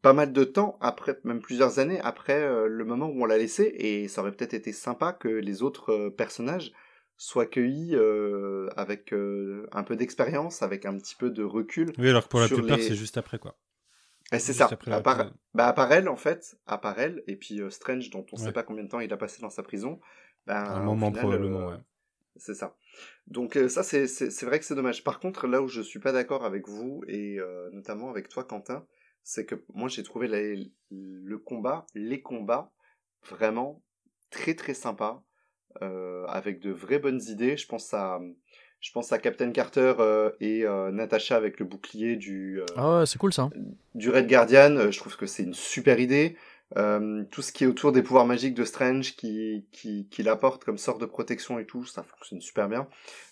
pas 0.03 0.12
mal 0.12 0.33
de 0.33 0.45
temps 0.45 0.79
après, 0.81 1.19
même 1.25 1.41
plusieurs 1.41 1.79
années 1.79 2.01
après 2.01 2.41
le 2.69 2.85
moment 2.85 3.07
où 3.07 3.23
on 3.23 3.27
l'a 3.27 3.39
laissé, 3.39 3.75
et 3.79 4.09
ça 4.09 4.20
aurait 4.20 4.33
peut-être 4.33 4.55
été 4.55 4.73
sympa 4.73 5.12
que 5.12 5.29
les 5.29 5.62
autres 5.62 6.09
personnages 6.11 6.73
soit 7.19 7.47
cueilli 7.47 7.95
euh, 7.95 8.69
avec 8.77 9.12
euh, 9.12 9.66
un 9.73 9.83
peu 9.83 9.97
d'expérience, 9.97 10.62
avec 10.62 10.87
un 10.87 10.97
petit 10.97 11.16
peu 11.16 11.31
de 11.31 11.43
recul. 11.43 11.93
Oui, 11.99 12.09
alors 12.09 12.25
que 12.25 12.29
pour 12.29 12.41
la 12.41 12.49
plupart, 12.49 12.79
c'est 12.79 12.95
juste 12.95 13.19
après 13.19 13.39
quoi. 13.39 13.59
c'est 14.31 14.53
ça. 14.53 14.70
À 14.87 15.01
part, 15.01 15.33
bah, 15.53 15.69
à 15.69 15.95
elle, 15.95 16.09
en 16.09 16.16
fait, 16.16 16.57
à 16.66 16.79
part 16.79 16.99
elle, 16.99 17.25
et 17.27 17.37
puis 17.37 17.61
euh, 17.61 17.70
Strange, 17.70 18.09
dont 18.11 18.25
on 18.33 18.37
ne 18.39 18.43
sait 18.43 18.53
pas 18.53 18.62
combien 18.62 18.85
de 18.85 18.89
temps 18.89 19.01
il 19.01 19.12
a 19.12 19.16
passé 19.16 19.43
dans 19.43 19.51
sa 19.51 19.65
prison. 19.65 20.01
Ben, 20.47 20.65
un 20.65 20.85
moment 20.85 21.12
probablement, 21.12 21.69
ouais. 21.69 21.77
C'est 22.37 22.55
ça. 22.55 22.77
Donc 23.27 23.59
ça, 23.69 23.83
c'est 23.83 24.43
vrai 24.45 24.61
que 24.61 24.65
c'est 24.65 24.77
dommage. 24.77 25.03
Par 25.03 25.19
contre, 25.19 25.49
là 25.49 25.61
où 25.61 25.66
je 25.66 25.83
suis 25.83 25.99
pas 25.99 26.12
d'accord 26.12 26.45
avec 26.45 26.69
vous, 26.69 27.03
et 27.09 27.39
notamment 27.73 28.11
avec 28.11 28.29
toi, 28.29 28.45
Quentin, 28.45 28.87
c'est 29.29 29.45
que 29.45 29.57
moi, 29.75 29.91
j'ai 29.91 30.03
trouvé 30.03 30.27
le 30.91 31.39
combat, 31.39 31.85
les 31.95 32.23
combats, 32.23 32.73
vraiment 33.29 33.83
très 34.31 34.55
très 34.55 34.73
sympa 34.73 35.23
euh, 35.83 36.25
avec 36.29 36.61
de 36.61 36.71
vraies 36.71 36.99
bonnes 36.99 37.21
idées. 37.29 37.59
Je 37.59 37.67
pense 37.67 37.93
à, 37.93 38.21
je 38.81 38.91
pense 38.91 39.13
à 39.13 39.19
Captain 39.19 39.53
Carter 39.53 39.93
euh, 39.99 40.31
et 40.41 40.65
euh, 40.65 40.91
Natasha 40.93 41.37
avec 41.37 41.61
le 41.61 41.67
bouclier 41.67 42.17
du. 42.17 42.63
ah 42.75 43.01
ouais, 43.01 43.07
c'est 43.07 43.19
cool 43.19 43.35
ça. 43.35 43.51
Du 43.95 44.09
Red 44.09 44.29
Guardian. 44.29 44.91
je 44.91 44.99
trouve 44.99 45.19
que 45.19 45.27
c'est 45.27 45.43
une 45.43 45.53
super 45.53 46.01
idée. 46.01 46.39
Euh, 46.77 47.24
tout 47.31 47.40
ce 47.40 47.51
qui 47.51 47.65
est 47.65 47.66
autour 47.66 47.93
des 47.93 48.03
pouvoirs 48.03 48.27
magiques 48.27 48.55
de 48.55 48.65
Strange 48.65 49.16
qui, 49.16 49.66
qui, 49.73 50.07
qui 50.11 50.23
l'apporte 50.23 50.65
comme 50.65 50.77
sorte 50.77 51.01
de 51.01 51.07
protection 51.07 51.59
et 51.59 51.65
tout, 51.65 51.86
ça 51.86 52.03
fonctionne 52.03 52.43
super 52.43 52.69
bien. 52.69 52.86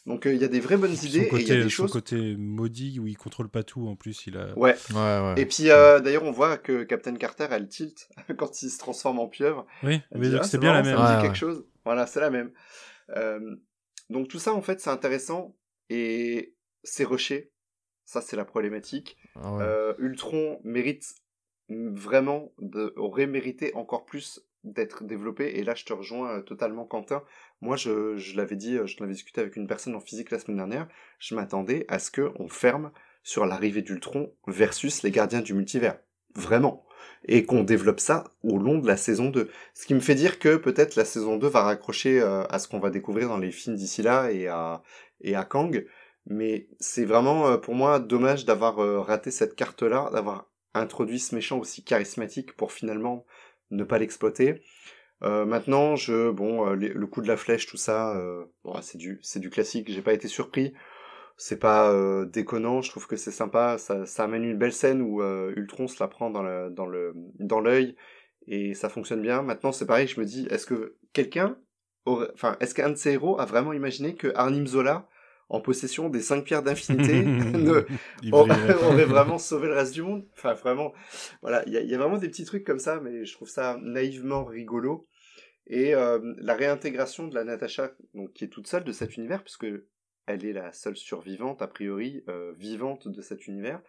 Donc 0.07 0.25
il 0.25 0.37
y 0.37 0.45
a 0.45 0.49
des 0.49 0.61
vraies 0.61 0.79
bonnes 0.79 0.97
idées 1.03 1.29
et 1.31 1.41
il 1.41 1.49
y 1.49 1.53
a 1.53 1.63
des 1.63 1.69
son 1.69 1.87
côté 1.87 2.35
maudit 2.39 2.99
où 2.99 3.07
il 3.07 3.19
contrôle 3.19 3.51
pas 3.51 3.63
tout 3.63 3.87
en 3.89 3.95
plus, 3.95 4.27
il 4.27 4.39
a. 4.39 4.57
Ouais. 4.57 4.75
ouais, 4.95 4.95
ouais. 4.97 5.35
Et 5.37 5.45
puis 5.45 5.65
d'ailleurs 5.65 6.25
on 6.25 6.31
voit 6.31 6.57
que 6.57 6.85
Captain 6.85 7.15
Carter 7.17 7.49
elle 7.51 7.69
tilt 7.69 8.09
quand 8.39 8.63
il 8.63 8.71
se 8.71 8.79
transforme 8.79 9.19
en 9.19 9.29
pieuvre. 9.29 9.67
Oui, 9.83 10.01
mais 10.15 10.35
ah, 10.35 10.43
c'est 10.43 10.59
bien 10.59 10.73
la 10.73 10.83
même. 10.83 10.97
Ça 10.97 11.13
me 11.13 11.17
dit 11.17 11.23
quelque 11.23 11.39
chose. 11.39 11.67
Voilà, 11.85 12.07
c'est 12.07 12.21
la 12.21 12.31
même. 12.31 12.51
Euh, 13.15 13.57
donc 14.11 14.29
tout 14.29 14.39
ça, 14.39 14.53
en 14.55 14.63
fait, 14.63 14.81
c'est 14.81 14.91
intéressant 14.91 15.57
et 15.91 16.55
c'est 16.83 17.05
rushé. 17.05 17.53
Ça, 18.05 18.21
c'est 18.21 18.37
la 18.37 18.45
problématique. 18.45 19.17
Ah 19.35 19.59
euh, 19.61 19.95
Ultron 19.99 20.61
mérite 20.63 21.15
vraiment, 21.69 22.53
de, 22.59 22.93
aurait 22.97 23.27
mérité 23.27 23.75
encore 23.75 24.05
plus 24.05 24.43
d'être 24.65 25.05
développé. 25.05 25.59
Et 25.59 25.65
là, 25.65 25.75
je 25.75 25.85
te 25.85 25.93
rejoins 25.93 26.39
euh, 26.39 26.43
totalement, 26.43 26.85
Quentin. 26.85 27.23
Moi, 27.61 27.77
je, 27.77 28.17
je 28.17 28.37
l'avais 28.37 28.57
dit, 28.57 28.79
je 28.85 28.97
l'avais 29.01 29.13
discuté 29.13 29.41
avec 29.41 29.57
une 29.57 29.67
personne 29.67 29.95
en 29.95 30.01
physique 30.01 30.31
la 30.31 30.39
semaine 30.39 30.57
dernière. 30.57 30.89
Je 31.19 31.35
m'attendais 31.35 31.85
à 31.89 31.99
ce 31.99 32.11
qu'on 32.11 32.49
ferme 32.49 32.91
sur 33.23 33.47
l'arrivée 33.47 33.83
d'Ultron 33.83 34.33
versus 34.47 35.03
les 35.03 35.11
gardiens 35.11 35.41
du 35.41 35.55
multivers. 35.55 35.99
Vraiment 36.35 36.87
et 37.25 37.45
qu'on 37.45 37.63
développe 37.63 38.01
ça 38.01 38.25
au 38.43 38.59
long 38.59 38.79
de 38.79 38.87
la 38.87 38.97
saison 38.97 39.31
2. 39.31 39.51
Ce 39.75 39.87
qui 39.87 39.95
me 39.95 40.01
fait 40.01 40.15
dire 40.15 40.39
que 40.39 40.57
peut-être 40.57 40.97
la 40.97 41.05
saison 41.05 41.37
2 41.37 41.49
va 41.49 41.63
raccrocher 41.63 42.21
euh, 42.21 42.45
à 42.49 42.59
ce 42.59 42.69
qu'on 42.69 42.79
va 42.79 42.91
découvrir 42.91 43.29
dans 43.29 43.39
les 43.39 43.51
films 43.51 43.77
d'ici 43.77 44.03
là 44.03 44.31
et 44.31 44.49
à, 44.49 44.83
et 45.21 45.35
à 45.35 45.45
Kang. 45.45 45.87
Mais 46.27 46.69
c'est 46.81 47.05
vraiment 47.05 47.49
euh, 47.49 47.57
pour 47.57 47.75
moi 47.75 47.99
dommage 47.99 48.45
d'avoir 48.45 48.79
euh, 48.81 49.01
raté 49.01 49.31
cette 49.31 49.55
carte-là, 49.55 50.11
d'avoir 50.13 50.49
introduit 50.81 51.19
ce 51.19 51.35
méchant 51.35 51.59
aussi 51.59 51.85
charismatique 51.85 52.57
pour 52.57 52.73
finalement 52.73 53.27
ne 53.71 53.85
pas 53.85 53.99
l'exploiter. 53.99 54.63
maintenant, 55.23 55.97
je 55.97 56.31
bon, 56.31 56.71
le 56.71 57.07
coup 57.07 57.23
de 57.23 57.29
la 57.29 57.37
flèche, 57.37 57.67
tout 57.67 57.77
ça, 57.77 58.21
bon, 58.65 58.81
c'est 58.83 58.99
du 58.99 59.19
c'est 59.23 59.41
du 59.41 59.51
classique. 59.51 59.91
J'ai 59.91 60.03
pas 60.03 60.13
été 60.13 60.29
surpris 60.29 60.75
c'est 61.37 61.59
pas 61.59 61.93
euh, 61.93 62.25
déconnant, 62.25 62.81
je 62.83 62.91
trouve 62.91 63.07
que 63.07 63.17
c'est 63.17 63.31
sympa, 63.31 63.79
ça, 63.79 64.07
ça, 64.07 64.25
amène 64.25 64.45
une 64.45 64.59
belle 64.59 64.73
scène 64.73 65.03
où 65.03 65.23
euh, 65.23 65.53
Ultron 65.57 65.87
se 65.87 66.03
la 66.03 66.09
prend 66.09 66.31
dans 66.31 66.43
le 66.43 66.71
dans 66.71 66.87
le 66.87 67.13
dans 67.39 67.61
l'œil 67.61 67.97
et 68.47 68.75
ça 68.75 68.89
fonctionne 68.89 69.23
bien. 69.23 69.43
Maintenant, 69.43 69.73
c'est 69.73 69.87
pareil, 69.87 70.07
je 70.07 70.19
me 70.21 70.25
dis 70.25 70.47
est-ce 70.51 70.67
que 70.67 70.97
quelqu'un 71.13 71.59
enfin 72.07 72.57
est-ce 72.61 72.75
qu'un 72.75 72.91
de 72.91 72.95
ces 72.95 73.13
héros 73.13 73.39
a 73.41 73.45
vraiment 73.45 73.73
imaginé 73.73 74.15
que 74.15 74.33
Arnim 74.35 74.67
Zola 74.67 75.09
en 75.49 75.61
possession 75.61 76.09
des 76.09 76.21
cinq 76.21 76.45
pierres 76.45 76.63
d'infinité 76.63 77.25
aurait, 78.33 79.05
vraiment 79.05 79.39
sauvé 79.39 79.69
le 79.69 79.75
reste 79.75 79.95
du 79.95 80.03
monde 80.03 80.27
Enfin 80.33 80.55
vraiment 80.55 80.93
voilà, 81.43 81.63
il 81.67 81.73
y 81.73 81.77
a, 81.77 81.83
y 81.83 81.95
a, 81.95 81.99
vraiment 81.99 82.19
des 82.19 82.29
petits 82.29 82.45
trucs 82.45 82.65
comme 82.65 82.81
ça 82.81 83.01
mais 83.01 83.25
je 83.25 83.33
trouve 83.33 83.49
ça 83.49 83.79
naïvement 83.83 84.45
rigolo. 84.45 85.07
Et 85.67 85.95
euh, 85.95 86.21
la 86.39 86.55
réintégration 86.55 87.27
de 87.27 87.35
la 87.35 87.45
Natasha, 87.45 87.93
donc 88.15 88.33
qui 88.33 88.45
est 88.45 88.49
toute 88.49 88.69
seule 88.69 88.85
de 88.85 88.93
cet 88.93 89.17
univers, 89.17 89.43
puisque 89.43 89.67
elle 90.27 90.45
est 90.45 90.53
la 90.53 90.73
seule 90.73 90.97
survivante, 90.97 91.61
a 91.61 91.67
priori, 91.67 92.23
euh, 92.29 92.53
vivante 92.57 93.09
de 93.09 93.21
cet 93.21 93.47
univers, 93.47 93.81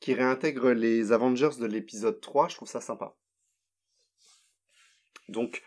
qui 0.00 0.14
réintègre 0.14 0.70
les 0.70 1.12
Avengers 1.12 1.56
de 1.58 1.66
l'épisode 1.66 2.20
3, 2.20 2.48
je 2.48 2.56
trouve 2.56 2.68
ça 2.68 2.80
sympa. 2.80 3.16
Donc, 5.28 5.62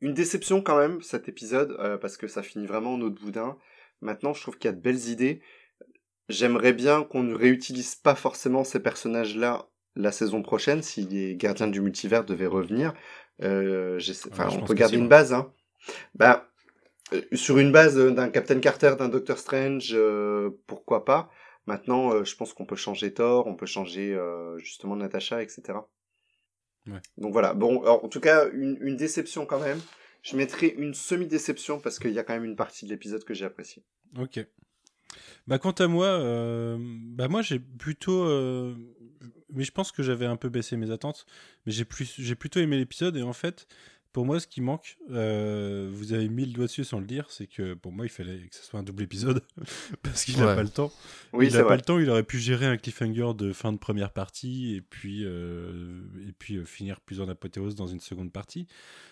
une 0.00 0.14
déception 0.14 0.62
quand 0.62 0.78
même, 0.78 1.02
cet 1.02 1.28
épisode, 1.28 1.76
euh, 1.78 1.98
parce 1.98 2.16
que 2.16 2.28
ça 2.28 2.42
finit 2.42 2.66
vraiment 2.66 2.94
en 2.94 3.00
autre 3.00 3.20
boudin. 3.20 3.58
Maintenant, 4.00 4.32
je 4.32 4.42
trouve 4.42 4.58
qu'il 4.58 4.68
y 4.68 4.72
a 4.72 4.76
de 4.76 4.80
belles 4.80 5.08
idées. 5.08 5.40
J'aimerais 6.28 6.72
bien 6.72 7.04
qu'on 7.04 7.22
ne 7.22 7.34
réutilise 7.34 7.94
pas 7.94 8.14
forcément 8.14 8.64
ces 8.64 8.80
personnages-là 8.80 9.68
la 9.94 10.12
saison 10.12 10.42
prochaine, 10.42 10.82
si 10.82 11.06
les 11.06 11.36
gardiens 11.36 11.68
du 11.68 11.80
multivers 11.80 12.24
devaient 12.24 12.46
revenir. 12.46 12.92
Euh, 13.42 13.98
enfin, 14.30 14.48
on 14.52 14.64
peut 14.64 14.74
garder 14.74 14.96
une 14.96 15.08
base, 15.08 15.32
hein. 15.32 15.52
Bah, 16.14 16.48
euh, 17.12 17.22
sur 17.32 17.58
une 17.58 17.72
base 17.72 17.98
euh, 17.98 18.10
d'un 18.10 18.28
Captain 18.30 18.58
Carter, 18.60 18.94
d'un 18.98 19.08
Doctor 19.08 19.38
Strange, 19.38 19.90
euh, 19.92 20.50
pourquoi 20.66 21.04
pas. 21.04 21.30
Maintenant, 21.66 22.22
je 22.22 22.36
pense 22.36 22.52
qu'on 22.52 22.64
peut 22.64 22.76
changer 22.76 23.12
Thor, 23.12 23.48
on 23.48 23.56
peut 23.56 23.66
changer 23.66 24.16
justement 24.58 24.94
Natasha, 24.94 25.42
etc. 25.42 25.78
Ouais. 26.86 27.00
Donc 27.18 27.32
voilà. 27.32 27.54
Bon, 27.54 27.84
en 27.84 28.06
tout 28.06 28.20
cas, 28.20 28.48
une, 28.52 28.78
une, 28.80 28.96
déception 28.96 29.46
quand 29.46 29.58
même. 29.58 29.80
Je 30.26 30.36
mettrai 30.36 30.74
une 30.76 30.92
semi-déception 30.92 31.78
parce 31.78 32.00
qu'il 32.00 32.10
y 32.10 32.18
a 32.18 32.24
quand 32.24 32.34
même 32.34 32.44
une 32.44 32.56
partie 32.56 32.84
de 32.84 32.90
l'épisode 32.90 33.22
que 33.22 33.32
j'ai 33.32 33.44
appréciée. 33.44 33.84
Ok. 34.18 34.44
Bah, 35.46 35.60
quant 35.60 35.70
à 35.70 35.86
moi, 35.86 36.06
euh, 36.06 36.76
bah 36.80 37.28
moi 37.28 37.42
j'ai 37.42 37.60
plutôt, 37.60 38.24
euh, 38.24 38.74
mais 39.52 39.62
je 39.62 39.70
pense 39.70 39.92
que 39.92 40.02
j'avais 40.02 40.26
un 40.26 40.34
peu 40.34 40.48
baissé 40.48 40.76
mes 40.76 40.90
attentes, 40.90 41.26
mais 41.64 41.72
j'ai 41.72 41.84
plutôt 42.34 42.58
aimé 42.58 42.76
l'épisode 42.76 43.16
et 43.16 43.22
en 43.22 43.32
fait, 43.32 43.68
pour 44.16 44.24
moi, 44.24 44.40
ce 44.40 44.46
qui 44.46 44.62
manque, 44.62 44.96
euh, 45.10 45.90
vous 45.92 46.14
avez 46.14 46.30
mis 46.30 46.46
le 46.46 46.52
doigt 46.52 46.64
dessus 46.64 46.84
sans 46.84 47.00
le 47.00 47.04
dire, 47.04 47.26
c'est 47.28 47.46
que 47.46 47.74
pour 47.74 47.92
moi, 47.92 48.06
il 48.06 48.08
fallait 48.08 48.38
que 48.48 48.56
ce 48.56 48.62
soit 48.64 48.80
un 48.80 48.82
double 48.82 49.02
épisode 49.02 49.42
parce 50.02 50.24
qu'il 50.24 50.38
n'a 50.38 50.46
Ouais. 50.46 50.54
pas 50.56 50.62
le 50.62 50.70
temps. 50.70 50.90
Oui, 51.34 51.48
il 51.48 51.52
n'a 51.52 51.64
pas 51.64 51.76
le 51.76 51.82
temps, 51.82 51.98
il 51.98 52.08
aurait 52.08 52.22
pu 52.22 52.38
gérer 52.38 52.64
un 52.64 52.78
cliffhanger 52.78 53.34
de 53.36 53.52
fin 53.52 53.74
de 53.74 53.76
première 53.76 54.10
partie 54.14 54.74
et 54.74 54.80
puis, 54.80 55.20
euh, 55.26 56.00
et 56.26 56.32
puis 56.32 56.56
euh, 56.56 56.64
finir 56.64 57.02
plus 57.02 57.20
en 57.20 57.28
apothéose 57.28 57.74
dans 57.74 57.88
une 57.88 58.00
seconde 58.00 58.32
partie. 58.32 58.66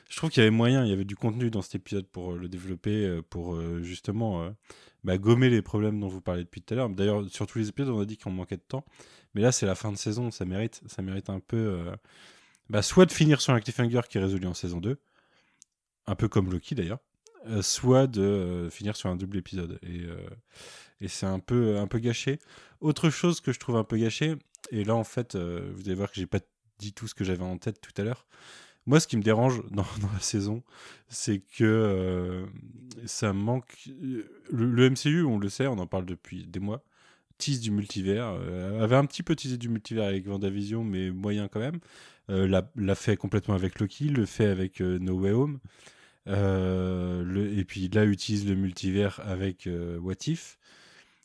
Je 0.09 0.17
trouve 0.17 0.31
qu'il 0.31 0.41
y 0.43 0.47
avait 0.47 0.57
moyen, 0.57 0.87
il 0.87 0.89
y 0.89 0.95
avait 0.95 1.05
du 1.05 1.17
contenu 1.17 1.51
dans 1.51 1.61
cet 1.61 1.75
épisode 1.75 2.07
pour 2.07 2.33
le 2.33 2.49
développer, 2.49 3.21
pour 3.29 3.57
euh, 3.57 3.83
justement 3.83 4.43
euh, 4.43 4.51
bah, 5.03 5.19
gommer 5.19 5.51
les 5.51 5.61
problèmes 5.61 6.01
dont 6.01 6.09
vous 6.09 6.23
parlez 6.23 6.45
depuis 6.45 6.63
tout 6.63 6.73
à 6.73 6.79
l'heure. 6.79 6.89
D'ailleurs, 6.89 7.29
sur 7.29 7.47
tous 7.47 7.59
les 7.59 7.69
épisodes, 7.69 7.91
on 7.91 8.01
a 8.01 8.07
dit 8.07 8.17
qu'on 8.17 8.31
manquait 8.31 8.57
de 8.57 8.63
temps. 8.67 8.87
Mais 9.35 9.43
là, 9.43 9.53
c'est 9.53 9.67
la 9.67 9.75
fin 9.75 9.93
de 9.93 9.99
saison, 9.99 10.31
ça 10.31 10.47
mérite, 10.47 10.81
ça 10.87 11.03
mérite 11.03 11.29
un 11.29 11.41
peu. 11.41 11.85
Bah, 12.71 12.83
soit 12.83 13.07
de 13.07 13.13
finir 13.13 13.41
sur 13.41 13.53
un 13.53 13.61
cliffhanger 13.61 14.03
qui 14.09 14.19
est 14.19 14.21
résolu 14.21 14.47
en 14.47 14.55
saison 14.55 14.81
2, 14.81 14.99
un 16.07 16.15
peu 16.15 16.29
comme 16.29 16.51
Loki 16.51 16.75
d'ailleurs, 16.75 17.01
euh, 17.47 17.61
soit 17.63 18.07
de 18.07 18.23
euh, 18.23 18.71
finir 18.71 18.97
sur 18.97 19.11
un 19.11 19.17
double 19.17 19.37
épisode. 19.37 19.79
Et, 19.83 20.03
euh, 20.05 20.17
et 21.01 21.09
c'est 21.09 21.27
un 21.27 21.41
peu, 21.41 21.79
un 21.79 21.87
peu 21.87 21.99
gâché. 21.99 22.39
Autre 22.81 23.11
chose 23.11 23.41
que 23.41 23.53
je 23.53 23.59
trouve 23.59 23.77
un 23.77 23.85
peu 23.85 23.99
gâché, 23.99 24.37
et 24.71 24.85
là 24.85 24.95
en 24.95 25.05
fait, 25.05 25.37
vous 25.37 25.83
allez 25.87 25.95
voir 25.95 26.11
que 26.11 26.17
j'ai 26.17 26.27
pas 26.27 26.41
dit 26.79 26.93
tout 26.93 27.07
ce 27.07 27.15
que 27.15 27.25
j'avais 27.25 27.45
en 27.45 27.59
tête 27.59 27.81
tout 27.81 27.93
à 28.01 28.05
l'heure. 28.05 28.27
Moi, 28.87 29.01
ce 29.01 29.07
qui 29.07 29.17
me 29.17 29.23
dérange 29.23 29.63
dans, 29.71 29.87
la 30.13 30.21
saison, 30.21 30.63
c'est 31.09 31.41
que 31.41 32.47
ça 33.07 33.33
manque. 33.33 33.89
Le, 34.51 34.71
le 34.71 34.91
MCU, 34.91 35.25
on 35.25 35.39
le 35.39 35.49
sait, 35.49 35.67
on 35.67 35.79
en 35.79 35.87
parle 35.87 36.07
depuis 36.07 36.47
des 36.47 36.61
mois, 36.61 36.83
tease 37.39 37.61
du 37.61 37.71
multivers. 37.71 38.27
avait 38.81 38.97
un 38.97 39.07
petit 39.07 39.23
peu 39.23 39.35
teasé 39.37 39.57
du 39.57 39.69
multivers 39.69 40.05
avec 40.05 40.27
Vendavision, 40.27 40.85
mais 40.85 41.11
moyen 41.11 41.49
quand 41.49 41.61
même. 41.61 41.81
Euh, 42.31 42.47
l'a, 42.49 42.71
l'a 42.77 42.95
fait 42.95 43.17
complètement 43.17 43.55
avec 43.55 43.79
Loki, 43.81 44.05
le 44.05 44.25
fait 44.27 44.47
avec 44.47 44.81
euh, 44.81 44.99
No 44.99 45.19
Way 45.19 45.31
Home. 45.33 45.59
Euh, 46.27 47.23
le, 47.23 47.59
et 47.59 47.65
puis 47.65 47.89
là, 47.89 48.05
utilise 48.07 48.49
le 48.49 48.55
multivers 48.55 49.21
avec 49.25 49.69
What 50.01 50.15
If. 50.27 50.59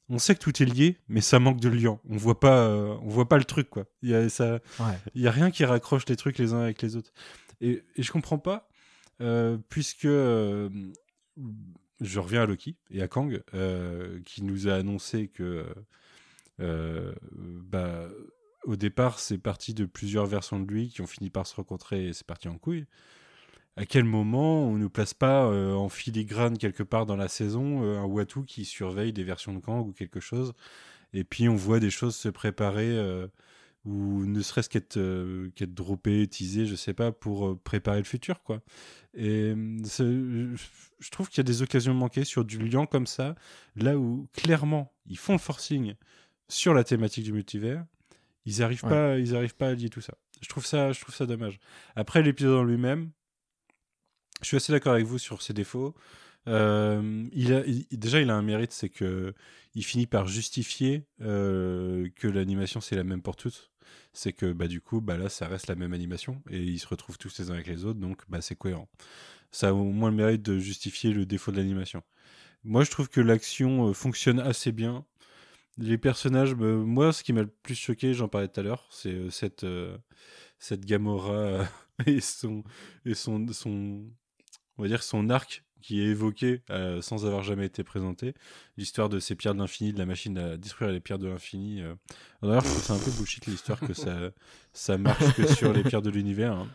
On 0.10 0.18
sait 0.18 0.34
que 0.36 0.40
tout 0.42 0.62
est 0.62 0.66
lié, 0.66 0.98
mais 1.08 1.22
ça 1.22 1.40
manque 1.40 1.60
de 1.62 1.70
lien. 1.70 2.00
On 2.10 2.18
voit 2.18 2.40
pas, 2.40 2.68
euh, 2.68 2.98
on 3.04 3.08
voit 3.10 3.30
pas 3.30 3.38
le 3.38 3.44
truc 3.46 3.70
quoi. 3.70 3.86
Il 4.02 4.10
y 4.10 4.16
a 4.16 4.28
ça, 4.28 4.56
Ouais. 4.80 4.98
il 5.14 5.22
y 5.22 5.28
a 5.28 5.32
rien 5.32 5.52
qui 5.52 5.64
raccroche 5.66 6.06
les 6.08 6.16
trucs 6.16 6.38
les 6.40 6.52
uns 6.54 6.62
avec 6.62 6.82
les 6.82 6.96
autres. 6.96 7.14
Et, 7.62 7.84
et 7.96 8.02
je 8.04 8.12
comprends 8.12 8.40
pas, 8.40 8.68
euh, 9.22 9.58
puisque 9.70 10.06
euh, 10.06 10.68
je 12.02 12.20
reviens 12.20 12.42
à 12.42 12.46
Loki 12.48 12.76
et 12.90 13.02
à 13.04 13.08
Kang, 13.08 13.42
qui 14.26 14.44
nous 14.44 14.68
a 14.68 14.74
annoncé 14.74 15.28
que, 15.28 15.64
bah, 16.58 18.08
au 18.64 18.76
départ, 18.76 19.20
c'est 19.20 19.38
parti 19.38 19.74
de 19.74 19.86
plusieurs 19.86 20.26
versions 20.26 20.60
de 20.60 20.70
lui 20.70 20.90
qui 20.90 21.02
ont 21.02 21.08
fini 21.08 21.30
par 21.30 21.48
se 21.48 21.56
rencontrer 21.56 22.08
et 22.08 22.14
c'est 22.14 22.26
parti 22.26 22.48
en 22.48 22.58
couille. 22.58 22.86
À 23.78 23.86
quel 23.86 24.04
moment 24.04 24.66
on 24.66 24.78
ne 24.78 24.88
place 24.88 25.14
pas 25.14 25.46
euh, 25.46 25.74
en 25.74 25.90
filigrane 25.90 26.58
quelque 26.58 26.84
part 26.84 27.06
dans 27.06 27.16
la 27.16 27.30
saison 27.30 27.84
euh, 27.84 28.00
un 28.00 28.06
Watu 28.06 28.44
qui 28.44 28.66
surveille 28.66 29.14
des 29.14 29.24
versions 29.24 29.54
de 29.54 29.60
Kang 29.60 29.88
ou 29.88 29.94
quelque 29.94 30.20
chose 30.20 30.54
et 31.14 31.24
puis 31.24 31.48
on 31.48 31.56
voit 31.56 31.80
des 31.80 31.90
choses 31.90 32.16
se 32.16 32.30
préparer 32.30 32.90
euh, 32.90 33.28
ou 33.86 34.26
ne 34.26 34.42
serait-ce 34.42 34.70
qu'être 34.70 35.00
qu'être 35.56 35.74
droppé, 35.74 36.28
teasé, 36.28 36.66
je 36.66 36.76
sais 36.76 36.94
pas, 36.94 37.14
pour 37.14 37.58
préparer 37.62 38.00
le 38.00 38.04
futur, 38.04 38.44
quoi. 38.44 38.62
Et 39.14 39.54
je 39.56 40.56
je 41.00 41.10
trouve 41.12 41.30
qu'il 41.30 41.38
y 41.38 41.40
a 41.40 41.44
des 41.44 41.62
occasions 41.62 41.94
manquées 41.94 42.26
sur 42.26 42.44
du 42.44 42.60
lien 42.60 42.86
comme 42.86 43.08
ça, 43.08 43.36
là 43.78 43.98
où 43.98 44.28
clairement 44.34 44.94
ils 45.08 45.18
font 45.18 45.34
le 45.34 45.40
forcing 45.40 45.96
sur 46.50 46.74
la 46.74 46.84
thématique 46.84 47.24
du 47.24 47.32
multivers, 47.32 47.86
ils 48.50 48.64
arrivent 48.64 48.84
Ouais. 48.84 48.90
pas, 48.90 49.18
ils 49.18 49.36
arrivent 49.36 49.56
pas 49.56 49.70
à 49.70 49.74
lier 49.74 49.90
tout 49.90 50.02
ça. 50.02 50.14
Je 50.42 50.48
trouve 50.50 50.66
ça, 50.66 50.92
je 50.92 51.02
trouve 51.02 51.16
ça 51.16 51.26
dommage. 51.26 51.60
Après 51.96 52.22
l'épisode 52.24 52.58
en 52.60 52.64
lui-même, 52.64 53.12
je 54.42 54.48
suis 54.48 54.58
assez 54.58 54.72
d'accord 54.72 54.94
avec 54.94 55.06
vous 55.06 55.18
sur 55.18 55.42
ses 55.42 55.54
défauts. 55.54 55.96
Euh, 56.48 57.28
il 57.34 57.54
a, 57.54 57.66
il- 57.66 57.86
déjà, 57.92 58.22
il 58.22 58.30
a 58.30 58.36
un 58.36 58.42
mérite, 58.42 58.72
c'est 58.72 58.90
que 58.90 59.34
il 59.76 59.84
finit 59.84 60.08
par 60.08 60.28
justifier 60.28 61.06
euh, 61.22 62.08
que 62.16 62.28
l'animation 62.28 62.82
c'est 62.82 62.96
la 62.96 63.04
même 63.04 63.22
pour 63.22 63.36
toutes. 63.36 63.72
C'est 64.14 64.34
que 64.34 64.52
bah 64.54 64.68
du 64.68 64.82
coup, 64.82 65.02
bah 65.02 65.18
là, 65.18 65.30
ça 65.30 65.48
reste 65.48 65.68
la 65.68 65.76
même 65.76 65.94
animation 65.94 66.42
et 66.50 66.60
ils 66.62 66.80
se 66.80 66.88
retrouvent 66.88 67.18
tous 67.18 67.38
les 67.40 67.52
uns 67.52 67.56
avec 67.56 67.68
les 67.68 67.86
autres, 67.86 68.00
donc 68.00 68.22
bah 68.30 68.42
c'est 68.42 68.56
cohérent. 68.56 68.88
Ça 69.52 69.70
a 69.70 69.74
au 69.74 69.84
moins 69.84 70.10
le 70.12 70.16
mérite 70.16 70.42
de 70.44 70.58
justifier 70.60 71.12
le 71.12 71.26
défaut 71.26 71.52
de 71.52 71.58
l'animation. 71.58 72.02
Moi, 72.64 72.84
je 72.84 72.92
trouve 72.92 73.10
que 73.10 73.22
l'action 73.22 73.90
euh, 73.90 73.94
fonctionne 73.94 74.40
assez 74.40 74.72
bien. 74.72 75.06
Les 75.78 75.98
personnages, 75.98 76.56
bah, 76.56 76.68
moi, 76.68 77.14
ce 77.14 77.24
qui 77.24 77.34
m'a 77.34 77.42
le 77.42 77.48
plus 77.48 77.76
choqué, 77.76 78.14
j'en 78.14 78.28
parlais 78.28 78.48
tout 78.48 78.60
à 78.60 78.64
l'heure, 78.64 78.88
c'est 78.92 79.14
euh, 79.14 79.30
cette 79.30 79.64
euh, 79.64 79.98
cette 80.58 80.86
Gamora 80.86 81.66
et 82.06 82.20
son 82.22 82.64
et 83.06 83.14
son 83.14 83.46
on 84.78 84.82
va 84.82 84.88
dire 84.88 85.04
son 85.04 85.30
arc 85.30 85.64
qui 85.82 86.02
est 86.02 86.08
évoqué 86.08 86.62
euh, 86.70 87.02
sans 87.02 87.26
avoir 87.26 87.42
jamais 87.44 87.66
été 87.66 87.86
présenté, 87.86 88.34
l'histoire 88.76 89.08
de 89.08 89.20
ces 89.20 89.36
pierres 89.36 89.54
de 89.54 89.60
l'infini, 89.60 89.94
de 89.94 90.00
la 90.00 90.06
machine 90.06 90.38
à 90.38 90.58
détruire 90.58 90.92
les 90.92 91.00
pierres 91.00 91.20
de 91.20 91.28
l'infini. 91.28 91.82
D'ailleurs, 92.42 92.64
je 92.66 92.70
trouve 92.70 92.84
ça 92.84 92.94
un 92.94 93.00
peu 93.00 93.12
bullshit 93.12 93.46
l'histoire 93.46 93.80
que 93.80 93.94
ça 93.94 94.32
ça 94.74 94.98
marche 94.98 95.34
que 95.36 95.48
sur 95.48 95.72
les 95.72 95.84
pierres 95.84 96.02
de 96.02 96.10
l'univers. 96.10 96.52
hein. 96.54 96.68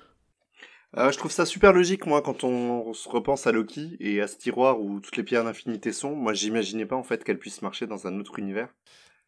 Euh, 0.96 1.10
je 1.10 1.18
trouve 1.18 1.32
ça 1.32 1.44
super 1.44 1.72
logique, 1.72 2.06
moi, 2.06 2.22
quand 2.22 2.44
on 2.44 2.92
se 2.94 3.08
repense 3.08 3.46
à 3.48 3.52
Loki 3.52 3.96
et 3.98 4.20
à 4.20 4.28
ce 4.28 4.36
tiroir 4.36 4.80
où 4.80 5.00
toutes 5.00 5.16
les 5.16 5.24
pierres 5.24 5.44
d'infinité 5.44 5.92
sont. 5.92 6.14
Moi, 6.14 6.34
j'imaginais 6.34 6.86
pas, 6.86 6.94
en 6.96 7.02
fait, 7.02 7.24
qu'elles 7.24 7.38
puissent 7.38 7.62
marcher 7.62 7.86
dans 7.86 8.06
un 8.06 8.18
autre 8.20 8.38
univers. 8.38 8.68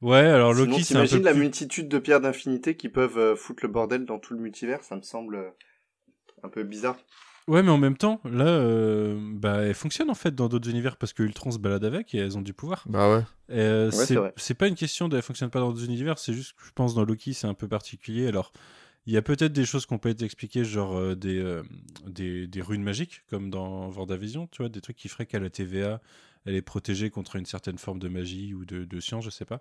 Ouais, 0.00 0.18
alors 0.18 0.54
Sinon, 0.54 0.66
Loki, 0.70 0.84
c'est 0.84 0.96
un 0.96 1.06
peu 1.06 1.18
la 1.20 1.32
plus- 1.32 1.40
multitude 1.40 1.88
de 1.88 1.98
pierres 1.98 2.20
d'infinité 2.20 2.76
qui 2.76 2.88
peuvent 2.88 3.18
euh, 3.18 3.34
foutre 3.34 3.64
le 3.64 3.68
bordel 3.72 4.04
dans 4.04 4.18
tout 4.18 4.34
le 4.34 4.40
multivers, 4.40 4.84
ça 4.84 4.94
me 4.94 5.02
semble 5.02 5.36
euh, 5.36 5.48
un 6.44 6.48
peu 6.48 6.62
bizarre. 6.62 6.96
Ouais, 7.48 7.62
mais 7.62 7.70
en 7.70 7.78
même 7.78 7.96
temps, 7.96 8.20
là, 8.24 8.46
euh, 8.46 9.16
bah, 9.20 9.58
elles 9.62 9.74
fonctionnent 9.74 10.10
en 10.10 10.14
fait 10.16 10.34
dans 10.34 10.48
d'autres 10.48 10.68
univers 10.68 10.96
parce 10.96 11.12
que 11.12 11.22
Ultron 11.22 11.52
se 11.52 11.58
balade 11.58 11.84
avec 11.84 12.12
et 12.14 12.18
elles 12.18 12.36
ont 12.36 12.42
du 12.42 12.52
pouvoir. 12.52 12.82
Bah 12.88 13.08
ouais. 13.16 13.22
Euh, 13.50 13.86
Ouais, 13.86 13.90
c'est 13.92 14.06
c'est 14.06 14.14
vrai. 14.16 14.32
c'est 14.36 14.54
pas 14.54 14.66
une 14.66 14.74
question 14.74 15.08
de 15.08 15.16
elle 15.16 15.22
fonctionne 15.22 15.50
pas 15.50 15.60
dans 15.60 15.70
d'autres 15.70 15.84
univers, 15.84 16.18
c'est 16.18 16.32
juste 16.32 16.54
que 16.54 16.64
je 16.66 16.72
pense 16.74 16.94
dans 16.96 17.04
Loki 17.04 17.34
c'est 17.34 17.46
un 17.46 17.54
peu 17.54 17.68
particulier. 17.68 18.26
Alors 18.26 18.52
il 19.06 19.12
y 19.12 19.16
a 19.16 19.22
peut-être 19.22 19.52
des 19.52 19.64
choses 19.64 19.86
ont 19.90 19.98
pas 19.98 20.10
été 20.10 20.24
expliquées, 20.24 20.64
genre 20.64 20.96
euh, 20.96 21.14
des, 21.14 21.38
euh, 21.38 21.62
des, 22.06 22.46
des 22.46 22.60
runes 22.60 22.82
magiques 22.82 23.22
comme 23.30 23.50
dans 23.50 23.88
Vendavision, 23.88 24.48
tu 24.48 24.62
vois, 24.62 24.68
des 24.68 24.80
trucs 24.80 24.96
qui 24.96 25.08
feraient 25.08 25.26
qu'à 25.26 25.38
la 25.38 25.50
TVA 25.50 26.00
elle 26.44 26.54
est 26.54 26.62
protégée 26.62 27.10
contre 27.10 27.34
une 27.34 27.46
certaine 27.46 27.76
forme 27.76 27.98
de 27.98 28.06
magie 28.06 28.54
ou 28.54 28.64
de, 28.64 29.00
science, 29.00 29.24
je 29.24 29.30
sais 29.30 29.44
pas. 29.44 29.60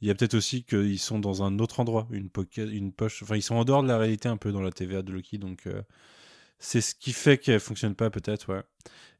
Il 0.00 0.08
y 0.08 0.10
a 0.10 0.16
peut-être 0.16 0.34
aussi 0.34 0.64
qu'ils 0.64 0.98
sont 0.98 1.20
dans 1.20 1.44
un 1.44 1.60
autre 1.60 1.78
endroit, 1.78 2.08
une, 2.10 2.28
pocket, 2.28 2.68
une 2.68 2.92
poche, 2.92 3.22
enfin 3.22 3.36
ils 3.36 3.42
sont 3.42 3.54
en 3.54 3.64
dehors 3.64 3.84
de 3.84 3.88
la 3.88 3.98
réalité 3.98 4.28
un 4.28 4.36
peu 4.36 4.50
dans 4.50 4.60
la 4.60 4.72
TVA 4.72 5.02
de 5.02 5.12
Loki, 5.12 5.38
donc 5.38 5.68
euh, 5.68 5.80
c'est 6.58 6.80
ce 6.80 6.96
qui 6.96 7.12
fait 7.12 7.38
qu'elle 7.38 7.60
fonctionne 7.60 7.94
pas 7.94 8.10
peut-être, 8.10 8.52
ouais. 8.52 8.62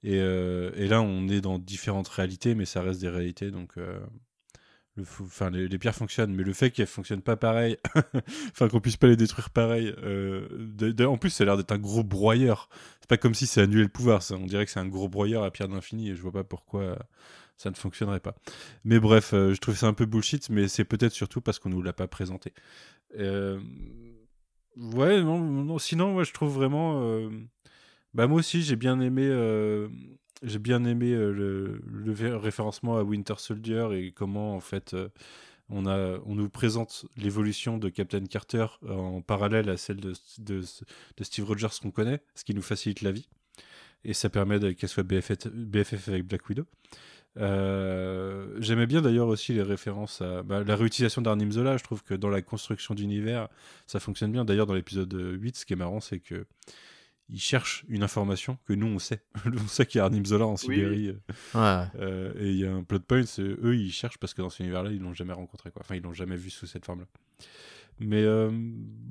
Et, 0.03 0.17
et 0.17 0.89
là, 0.89 1.03
on 1.03 1.29
est 1.29 1.41
dans 1.41 1.59
différentes 1.59 2.09
réalités, 2.09 2.57
mais 2.57 2.65
ça 2.65 2.83
reste 2.83 3.01
des 3.01 3.09
réalités, 3.09 3.51
donc 3.53 3.75
enfin, 5.03 5.51
les, 5.51 5.79
pierres 5.79 5.95
fonctionnent, 5.95 6.35
mais 6.35 6.43
le 6.43 6.53
fait 6.53 6.71
qu'elles 6.71 6.87
fonctionnent 6.87 7.23
pas 7.23 7.37
pareil, 7.37 7.77
enfin 8.51 8.69
qu'on 8.69 8.81
puisse 8.81 8.97
pas 8.97 9.07
les 9.07 9.17
détruire 9.17 9.51
pareil, 9.51 9.95
euh, 10.03 10.47
en 11.07 11.17
plus, 11.19 11.31
ça 11.31 11.45
a 11.45 11.47
l'air 11.47 11.57
d'être 11.57 11.73
un 11.73 11.79
gros 11.79 12.05
broyeur. 12.05 12.69
C'est 13.01 13.09
pas 13.09 13.17
comme 13.17 13.35
si 13.35 13.47
ça 13.47 13.63
annulait 13.63 13.83
le 13.83 13.89
pouvoir, 13.89 14.23
ça. 14.23 14.37
on 14.37 14.47
dirait 14.47 14.65
que 14.65 14.71
c'est 14.71 14.81
un 14.81 14.89
gros 14.89 15.09
broyeur 15.09 15.43
à 15.45 15.51
pierre 15.51 15.69
d'infini, 15.69 16.11
et 16.11 16.15
je 16.15 16.23
vois 16.23 16.33
pas 16.33 16.45
pourquoi 16.45 16.99
ça 17.57 17.71
ne 17.71 17.75
fonctionnerait 17.75 18.21
pas. 18.21 18.35
Mais 18.85 19.01
bref, 19.01 19.33
euh, 19.35 19.55
je 19.55 19.61
trouve 19.61 19.77
ça 19.77 19.87
un 19.87 19.95
peu 19.95 20.07
bullshit, 20.07 20.49
mais 20.51 20.69
c'est 20.69 20.85
peut-être 20.85 21.13
surtout 21.13 21.41
parce 21.41 21.59
qu'on 21.59 21.71
nous 21.71 21.83
l'a 21.83 21.93
pas 21.93 22.09
présenté. 22.09 22.53
Euh, 23.19 23.61
Ouais, 24.77 25.21
non, 25.23 25.41
non, 25.41 25.79
sinon, 25.79 26.13
moi, 26.13 26.23
je 26.23 26.33
trouve 26.33 26.55
vraiment. 26.55 27.03
Bah, 28.15 28.29
moi 28.29 28.39
aussi, 28.39 28.63
j'ai 28.63 28.77
bien 28.77 29.01
aimé. 29.01 29.29
J'ai 30.43 30.59
bien 30.59 30.85
aimé 30.85 31.13
euh, 31.13 31.81
le, 31.85 32.37
référencement 32.37 32.97
à 32.97 33.03
Winter 33.03 33.35
Soldier 33.39 33.89
et 33.93 34.13
comment, 34.13 34.55
en 34.55 34.61
fait, 34.61 34.95
euh, 34.95 35.09
on, 35.69 35.87
a, 35.87 36.19
on 36.27 36.35
nous 36.35 36.49
présente 36.49 37.07
l'évolution 37.17 37.77
de 37.77 37.89
Captain 37.89 38.25
Carter 38.25 38.67
en 38.89 39.21
parallèle 39.21 39.69
à 39.69 39.77
celle 39.77 39.99
de, 39.99 40.63
Steve 41.23 41.45
Rogers 41.45 41.69
qu'on 41.83 41.91
connaît, 41.91 42.21
ce 42.35 42.45
qui 42.45 42.55
nous 42.55 42.63
facilite 42.63 43.03
la 43.03 43.13
vie. 43.13 43.29
Et 44.05 44.15
ça 44.15 44.29
permet 44.29 44.75
qu'elle 44.75 44.89
soit 44.89 45.03
BFF, 45.03 45.49
BFF 45.49 46.09
avec 46.09 46.25
Black 46.25 46.49
Widow. 46.49 46.65
Euh, 47.37 48.57
J'aimais 48.61 48.87
bien 48.87 49.03
d'ailleurs 49.03 49.29
aussi 49.29 49.53
les 49.53 49.63
références 49.63 50.23
à 50.23 50.43
bah, 50.43 50.63
la 50.65 50.77
réutilisation 50.77 51.21
d'Arnim 51.21 51.51
Zola. 51.51 51.77
Je 51.77 51.85
trouve 51.85 52.03
que 52.03 52.15
dans 52.15 52.31
la 52.31 52.43
construction 52.43 52.95
d'univers, 52.95 53.49
ça 53.87 53.99
fonctionne 54.01 54.33
bien. 54.33 54.45
D'ailleurs, 54.45 54.67
dans 54.67 54.75
l'épisode 54.75 55.13
8, 55.13 55.57
ce 55.57 55.67
qui 55.67 55.73
est 55.73 55.77
marrant, 55.77 56.01
c'est 56.01 56.21
que 56.21 56.47
il 57.31 57.41
cherche 57.41 57.85
une 57.89 58.03
information 58.03 58.59
que 58.67 58.73
nous 58.73 58.87
on 58.87 58.99
sait. 58.99 59.23
on 59.47 59.69
sait 59.69 59.87
qu'il 59.87 59.99
y 59.99 60.01
a 60.01 60.05
Arnim 60.05 60.25
Zola 60.25 60.47
en 60.47 60.57
Sibérie. 60.57 61.11
Ouais. 61.55 61.85
euh, 62.01 62.33
et 62.39 62.51
il 62.51 62.57
y 62.59 62.65
a 62.67 62.73
un 62.73 62.83
plot 62.83 63.01
point, 63.01 63.25
c'est 63.27 63.43
eux 63.43 63.77
ils 63.77 63.93
cherchent 63.93 64.19
parce 64.19 64.35
que 64.35 64.43
dans 64.43 64.51
cet 64.51 64.61
univers-là, 64.61 64.91
ils 64.91 65.01
l'ont 65.01 65.15
jamais 65.15 65.33
rencontré. 65.35 65.71
Quoi. 65.71 65.83
Enfin, 65.85 65.95
ils 65.97 66.03
l'ont 66.03 66.15
jamais 66.15 66.37
vu 66.37 66.51
sous 66.51 66.67
cette 66.67 66.85
forme-là. 66.87 67.07
Mais 68.01 68.23
euh, 68.23 68.51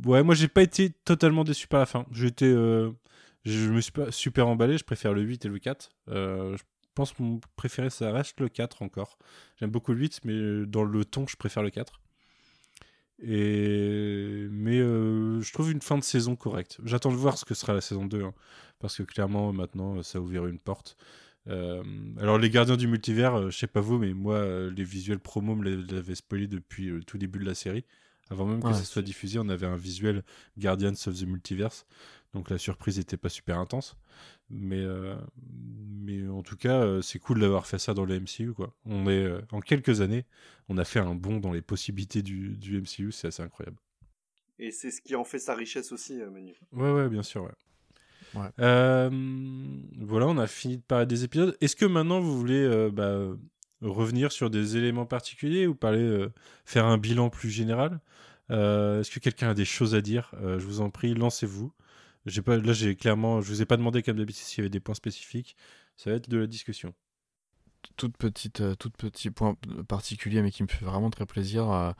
ouais, 0.05 0.23
moi 0.23 0.33
j'ai 0.35 0.47
pas 0.47 0.61
été 0.63 0.91
totalement 1.05 1.43
déçu 1.43 1.67
par 1.67 1.79
la 1.79 1.85
fin. 1.85 2.05
J'étais. 2.11 2.45
euh, 2.45 2.91
je 3.45 3.69
me 3.69 3.79
suis 3.81 3.91
pas 3.93 4.11
super 4.11 4.47
emballé, 4.47 4.77
je 4.77 4.83
préfère 4.83 5.13
le 5.13 5.21
8 5.21 5.45
et 5.45 5.49
le 5.49 5.59
4. 5.59 5.89
Euh, 6.09 6.57
je 6.57 6.63
pense 6.95 7.13
que 7.13 7.21
mon 7.21 7.39
préféré, 7.55 7.89
ça 7.89 8.11
reste 8.11 8.39
le 8.39 8.49
4 8.49 8.81
encore. 8.81 9.17
J'aime 9.59 9.69
beaucoup 9.69 9.93
le 9.93 9.99
8, 9.99 10.21
mais 10.25 10.65
dans 10.65 10.83
le 10.83 11.05
ton, 11.05 11.27
je 11.27 11.37
préfère 11.37 11.63
le 11.63 11.69
4. 11.69 12.01
Et... 13.21 14.47
Mais 14.51 14.79
euh, 14.79 15.41
je 15.41 15.53
trouve 15.53 15.71
une 15.71 15.81
fin 15.81 15.97
de 15.97 16.03
saison 16.03 16.35
correcte. 16.35 16.79
J'attends 16.83 17.11
de 17.11 17.15
voir 17.15 17.37
ce 17.37 17.45
que 17.45 17.53
sera 17.53 17.73
la 17.73 17.81
saison 17.81 18.05
2, 18.05 18.23
hein, 18.23 18.33
parce 18.79 18.97
que 18.97 19.03
clairement, 19.03 19.53
maintenant, 19.53 20.01
ça 20.03 20.19
a 20.19 20.21
ouvert 20.21 20.45
une 20.45 20.59
porte. 20.59 20.97
Euh, 21.47 21.83
alors, 22.19 22.37
les 22.37 22.49
gardiens 22.49 22.75
du 22.75 22.87
multivers, 22.87 23.35
euh, 23.35 23.49
je 23.49 23.57
sais 23.57 23.67
pas 23.67 23.81
vous, 23.81 23.97
mais 23.97 24.13
moi, 24.13 24.45
les 24.69 24.83
visuels 24.83 25.19
promo 25.19 25.55
me 25.55 25.63
l'avaient 25.63 26.15
spoilé 26.15 26.47
depuis 26.47 26.87
le 26.87 27.03
tout 27.03 27.17
début 27.17 27.39
de 27.39 27.45
la 27.45 27.55
série. 27.55 27.85
Avant 28.29 28.45
même 28.45 28.61
que 28.61 28.67
Ouais, 28.67 28.73
ça 28.73 28.83
soit 28.83 29.01
diffusé, 29.01 29.39
on 29.39 29.47
avait 29.47 29.67
un 29.67 29.77
visuel 29.77 30.23
Guardians 30.57 30.91
of 31.07 31.17
the 31.17 31.23
Multiverse. 31.23 31.85
Donc 32.37 32.51
la 32.51 32.59
surprise 32.59 32.99
n'était 32.99 33.17
pas 33.17 33.29
super 33.29 33.57
intense. 33.57 33.97
Mais, 34.51 34.79
euh, 34.79 35.15
mais 36.05 36.27
en 36.27 36.43
tout 36.43 36.55
cas, 36.55 36.83
euh, 36.83 37.01
c'est 37.01 37.17
cool 37.17 37.39
d'avoir 37.39 37.65
fait 37.65 37.79
ça 37.79 37.95
dans 37.95 38.05
le 38.05 38.19
MCU. 38.19 38.53
Quoi. 38.53 38.75
On 38.85 39.07
est, 39.07 39.23
euh, 39.23 39.41
en 39.51 39.59
quelques 39.59 40.01
années, 40.01 40.25
on 40.69 40.77
a 40.77 40.85
fait 40.85 40.99
un 40.99 41.15
bond 41.15 41.39
dans 41.39 41.51
les 41.51 41.63
possibilités 41.63 42.21
du, 42.21 42.55
du 42.55 42.79
MCU. 42.79 43.11
C'est 43.11 43.29
assez 43.29 43.41
incroyable. 43.41 43.77
Et 44.59 44.69
c'est 44.69 44.91
ce 44.91 45.01
qui 45.01 45.15
en 45.15 45.23
fait 45.23 45.39
sa 45.39 45.55
richesse 45.55 45.91
aussi, 45.91 46.21
euh, 46.21 46.29
Manu. 46.29 46.53
Ouais, 46.73 46.91
ouais, 46.91 47.09
bien 47.09 47.23
sûr. 47.23 47.43
Ouais. 47.43 47.51
Ouais. 48.35 48.49
Euh, 48.59 49.09
voilà, 49.99 50.27
on 50.27 50.37
a 50.37 50.45
fini 50.45 50.77
de 50.77 50.83
parler 50.83 51.07
des 51.07 51.23
épisodes. 51.23 51.57
Est-ce 51.59 51.75
que 51.75 51.85
maintenant 51.85 52.19
vous 52.19 52.37
voulez 52.37 52.61
euh, 52.61 52.91
bah, 52.91 53.35
revenir 53.81 54.31
sur 54.31 54.51
des 54.51 54.77
éléments 54.77 55.07
particuliers 55.07 55.65
ou 55.65 55.73
parler, 55.73 56.01
euh, 56.01 56.31
faire 56.65 56.85
un 56.85 56.99
bilan 56.99 57.31
plus 57.31 57.49
général? 57.49 57.99
Euh, 58.51 59.01
Est-ce 59.01 59.09
que 59.11 59.19
quelqu'un 59.19 59.49
a 59.49 59.53
des 59.55 59.65
choses 59.65 59.95
à 59.95 60.01
dire? 60.01 60.31
Euh, 60.35 60.59
Je 60.59 60.65
vous 60.65 60.81
en 60.81 60.91
prie, 60.91 61.15
lancez-vous. 61.15 61.73
J'ai 62.27 62.41
pas, 62.43 62.57
là, 62.57 62.73
j'ai 62.73 62.95
clairement, 62.95 63.41
je 63.41 63.49
vous 63.49 63.61
ai 63.61 63.65
pas 63.65 63.77
demandé 63.77 64.03
comme 64.03 64.17
d'habitude 64.17 64.43
s'il 64.45 64.59
y 64.59 64.61
avait 64.61 64.69
des 64.69 64.79
points 64.79 64.95
spécifiques. 64.95 65.55
Ça 65.97 66.09
va 66.11 66.17
être 66.17 66.29
de 66.29 66.37
la 66.37 66.47
discussion. 66.47 66.93
toute 67.95 68.17
petite, 68.17 68.61
euh, 68.61 68.75
tout 68.75 68.89
petit 68.91 69.31
point 69.31 69.55
particulier, 69.87 70.41
mais 70.41 70.51
qui 70.51 70.61
me 70.63 70.67
fait 70.67 70.85
vraiment 70.85 71.09
très 71.09 71.25
plaisir. 71.25 71.71
euh, 71.71 71.91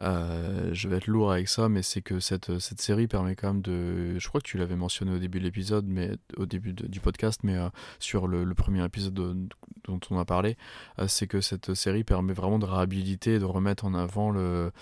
euh, 0.00 0.70
je 0.74 0.88
vais 0.88 0.96
être 0.96 1.06
lourd 1.06 1.32
avec 1.32 1.48
ça, 1.48 1.68
mais 1.68 1.82
c'est 1.82 2.02
que 2.02 2.20
cette, 2.20 2.58
cette 2.58 2.80
série 2.80 3.06
permet 3.06 3.36
quand 3.36 3.48
même 3.54 3.62
de. 3.62 4.18
Je 4.18 4.28
crois 4.28 4.40
que 4.40 4.46
tu 4.48 4.58
l'avais 4.58 4.76
mentionné 4.76 5.12
au 5.12 5.18
début 5.18 5.38
de 5.38 5.44
l'épisode, 5.44 5.86
mais 5.86 6.12
au 6.36 6.46
début 6.46 6.72
du 6.74 7.00
podcast, 7.00 7.40
mais 7.44 7.56
euh, 7.56 7.68
sur 8.00 8.26
le, 8.26 8.44
premier 8.54 8.84
épisode 8.84 9.14
de- 9.14 9.48
dont 9.84 10.00
on 10.10 10.18
a 10.18 10.24
parlé, 10.24 10.56
euh, 10.98 11.08
c'est 11.08 11.26
que 11.26 11.40
cette 11.40 11.74
série 11.74 12.04
permet 12.04 12.32
vraiment 12.34 12.58
de 12.58 12.66
réhabiliter 12.66 13.34
et 13.34 13.38
de 13.38 13.44
remettre 13.44 13.84
en 13.86 13.94
avant 13.94 14.30
le. 14.30 14.72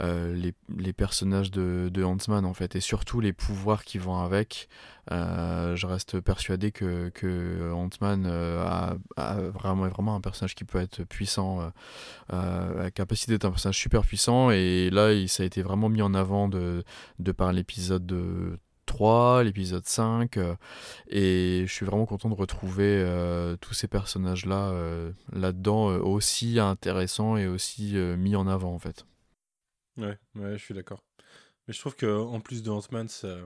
Euh, 0.00 0.34
les, 0.76 0.92
personnages 0.92 1.52
de, 1.52 1.88
de 1.92 2.02
Ant-Man 2.02 2.44
en 2.44 2.52
fait 2.52 2.74
et 2.74 2.80
surtout 2.80 3.20
les 3.20 3.32
pouvoirs 3.32 3.84
qui 3.84 3.98
vont 3.98 4.18
avec 4.18 4.68
euh, 5.12 5.76
je 5.76 5.86
reste 5.86 6.18
persuadé 6.20 6.72
que, 6.72 7.10
que 7.10 7.70
Ant-Man 7.72 8.26
euh, 8.26 8.64
a, 8.64 8.96
a 9.16 9.34
vraiment, 9.36 9.86
vraiment 9.86 10.16
un 10.16 10.20
personnage 10.20 10.56
qui 10.56 10.64
peut 10.64 10.80
être 10.80 11.04
puissant, 11.04 11.72
la 12.30 12.90
capacité 12.90 13.32
d'être 13.32 13.44
un 13.44 13.50
personnage 13.50 13.78
super 13.78 14.02
puissant. 14.02 14.50
Et 14.50 14.90
là, 14.90 15.10
ça 15.28 15.44
a 15.44 15.46
été 15.46 15.62
vraiment 15.62 15.88
mis 15.88 16.02
en 16.02 16.14
avant 16.14 16.48
de, 16.48 16.82
de 17.20 17.32
par 17.32 17.52
l'épisode 17.52 18.04
de 18.04 18.58
3, 18.86 19.44
l'épisode 19.44 19.86
5. 19.86 20.36
euh, 20.36 20.56
et 21.08 21.64
je 21.66 21.72
suis 21.72 21.86
vraiment 21.86 22.06
content 22.06 22.28
de 22.28 22.34
retrouver 22.34 23.04
tous 23.60 23.74
ces 23.74 23.86
personnages-là 23.86 24.72
là-dedans, 25.32 25.86
aussi 25.86 26.58
intéressants 26.58 27.36
et 27.36 27.46
aussi 27.46 27.94
mis 28.18 28.34
en 28.34 28.48
avant 28.48 28.74
en 28.74 28.78
fait. 28.80 29.04
Ouais, 29.96 30.18
ouais, 30.34 30.58
je 30.58 30.62
suis 30.64 30.74
d'accord. 30.74 31.02
Mais 31.66 31.74
je 31.74 31.80
trouve 31.80 31.96
que 31.96 32.06
en 32.06 32.40
plus 32.40 32.62
de 32.62 32.70
Ant-Man, 32.70 33.08
ça... 33.08 33.38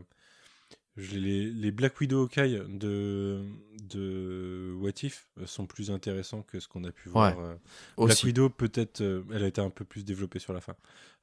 les, 0.97 1.51
les 1.51 1.71
Black 1.71 2.01
Widow 2.01 2.23
Hawkeye 2.25 2.61
de, 2.69 3.45
de 3.89 4.75
What 4.81 4.91
If 5.05 5.29
euh, 5.39 5.47
sont 5.47 5.67
plus 5.67 5.91
intéressants 5.93 6.43
que 6.43 6.59
ce 6.59 6.67
qu'on 6.67 6.83
a 6.85 6.91
pu 6.91 7.09
voir. 7.09 7.39
euh. 7.39 7.55
Black 7.97 8.11
Aussi. 8.11 8.27
Widow, 8.27 8.49
peut-être, 8.51 9.01
euh, 9.03 9.23
elle 9.33 9.45
a 9.45 9.47
été 9.47 9.61
un 9.61 9.71
peu 9.71 9.85
plus 9.85 10.05
développée 10.05 10.41
sur 10.41 10.53
la 10.53 10.61
fin. 10.61 10.75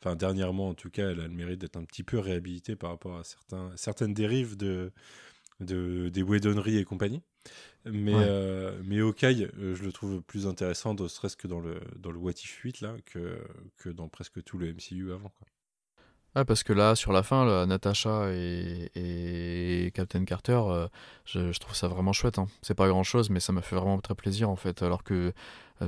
Enfin, 0.01 0.15
dernièrement, 0.15 0.69
en 0.69 0.73
tout 0.73 0.89
cas, 0.89 1.09
elle 1.09 1.19
a 1.19 1.27
le 1.27 1.33
mérite 1.33 1.59
d'être 1.59 1.77
un 1.77 1.83
petit 1.83 2.03
peu 2.03 2.19
réhabilitée 2.19 2.75
par 2.77 2.91
rapport 2.91 3.17
à 3.17 3.23
certains, 3.23 3.71
certaines 3.75 4.13
dérives 4.13 4.55
de, 4.55 4.91
de, 5.59 6.09
des 6.09 6.21
Whedonneries 6.23 6.77
et 6.77 6.83
compagnie. 6.85 7.21
Mais, 7.85 8.13
Ouais. 8.15 8.25
euh, 8.27 8.81
mais 8.83 8.99
Hawkeye, 8.99 9.47
euh, 9.59 9.75
je 9.75 9.83
le 9.83 9.91
trouve 9.91 10.21
plus 10.23 10.47
intéressant, 10.47 10.95
ne 10.95 11.07
serait-ce 11.07 11.37
que 11.37 11.47
dans 11.47 11.59
le, 11.59 11.79
dans 11.97 12.11
le 12.11 12.17
What 12.17 12.31
If 12.31 12.59
8, 12.63 12.81
là, 12.81 12.95
que, 13.05 13.37
que 13.77 13.89
dans 13.89 14.07
presque 14.09 14.43
tout 14.43 14.57
le 14.57 14.73
MCU 14.73 15.11
avant. 15.11 15.29
Quoi. 15.29 15.47
Ouais, 16.35 16.43
parce 16.43 16.63
que 16.63 16.73
là, 16.73 16.95
sur 16.95 17.13
la 17.13 17.23
fin, 17.23 17.45
là, 17.45 17.65
Natasha 17.65 18.29
et, 18.33 18.89
et 18.95 19.91
Captain 19.91 20.25
Carter, 20.25 20.59
euh, 20.67 20.87
je, 21.23 21.51
je 21.53 21.59
trouve 21.59 21.75
ça 21.75 21.87
vraiment 21.87 22.11
chouette. 22.11 22.39
Hein. 22.39 22.47
C'est 22.61 22.73
pas 22.75 22.89
grand 22.89 23.03
chose, 23.03 23.29
mais 23.29 23.39
ça 23.39 23.53
m'a 23.53 23.61
fait 23.61 23.75
vraiment 23.77 23.99
très 23.99 24.15
plaisir 24.15 24.49
en 24.49 24.57
fait. 24.57 24.81
Alors 24.81 25.03
que 25.03 25.31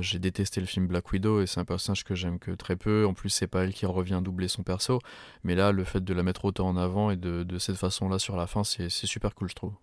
j'ai 0.00 0.18
détesté 0.18 0.60
le 0.60 0.66
film 0.66 0.86
Black 0.86 1.10
Widow 1.12 1.40
et 1.40 1.46
c'est 1.46 1.60
un 1.60 1.64
personnage 1.64 2.04
que 2.04 2.14
j'aime 2.14 2.38
que 2.38 2.50
très 2.50 2.76
peu. 2.76 3.06
En 3.06 3.14
plus, 3.14 3.30
c'est 3.30 3.46
pas 3.46 3.64
elle 3.64 3.72
qui 3.72 3.86
revient 3.86 4.20
doubler 4.22 4.48
son 4.48 4.62
perso. 4.62 5.00
Mais 5.44 5.54
là, 5.54 5.72
le 5.72 5.84
fait 5.84 6.04
de 6.04 6.14
la 6.14 6.22
mettre 6.22 6.44
autant 6.44 6.68
en 6.68 6.76
avant 6.76 7.10
et 7.10 7.16
de, 7.16 7.42
de 7.42 7.58
cette 7.58 7.76
façon-là 7.76 8.18
sur 8.18 8.36
la 8.36 8.46
fin, 8.46 8.64
c'est 8.64 8.88
c'est 8.88 9.06
super 9.06 9.34
cool, 9.34 9.48
je 9.48 9.54
trouve. 9.54 9.74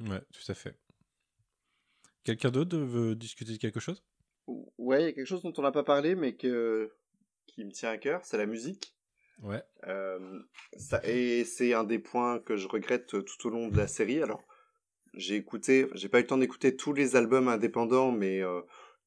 Ouais, 0.00 0.20
tout 0.32 0.52
à 0.52 0.54
fait. 0.54 0.78
Quelqu'un 2.24 2.50
d'autre 2.50 2.76
veut 2.76 3.14
discuter 3.14 3.52
de 3.52 3.58
quelque 3.58 3.80
chose? 3.80 4.04
Ouais, 4.78 5.02
il 5.02 5.04
y 5.06 5.08
a 5.08 5.12
quelque 5.12 5.26
chose 5.26 5.42
dont 5.42 5.52
on 5.56 5.62
n'a 5.62 5.72
pas 5.72 5.84
parlé, 5.84 6.14
mais 6.14 6.34
que... 6.34 6.92
qui 7.46 7.64
me 7.64 7.70
tient 7.70 7.90
à 7.90 7.98
cœur, 7.98 8.20
c'est 8.24 8.36
la 8.36 8.46
musique. 8.46 8.94
Ouais. 9.42 9.62
Euh, 9.86 10.40
ça, 10.76 11.00
et 11.04 11.44
c'est 11.44 11.74
un 11.74 11.84
des 11.84 11.98
points 11.98 12.38
que 12.40 12.56
je 12.56 12.68
regrette 12.68 13.06
tout 13.06 13.46
au 13.46 13.50
long 13.50 13.68
de 13.68 13.76
la 13.76 13.86
série. 13.86 14.22
Alors, 14.22 14.42
j'ai 15.14 15.36
écouté, 15.36 15.88
j'ai 15.94 16.08
pas 16.08 16.18
eu 16.18 16.22
le 16.22 16.26
temps 16.26 16.38
d'écouter 16.38 16.76
tous 16.76 16.92
les 16.92 17.16
albums 17.16 17.48
indépendants, 17.48 18.12
mais 18.12 18.42
euh, 18.42 18.60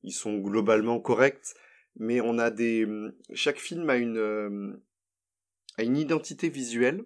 ils 0.03 0.13
sont 0.13 0.38
globalement 0.38 0.99
corrects. 0.99 1.55
Mais 1.95 2.21
on 2.21 2.38
a 2.38 2.49
des, 2.49 2.88
chaque 3.34 3.57
film 3.57 3.89
a 3.89 3.97
une 3.97 4.17
euh, 4.17 4.73
a 5.77 5.84
une 5.84 5.97
identité 5.97 6.49
visuelle, 6.49 7.03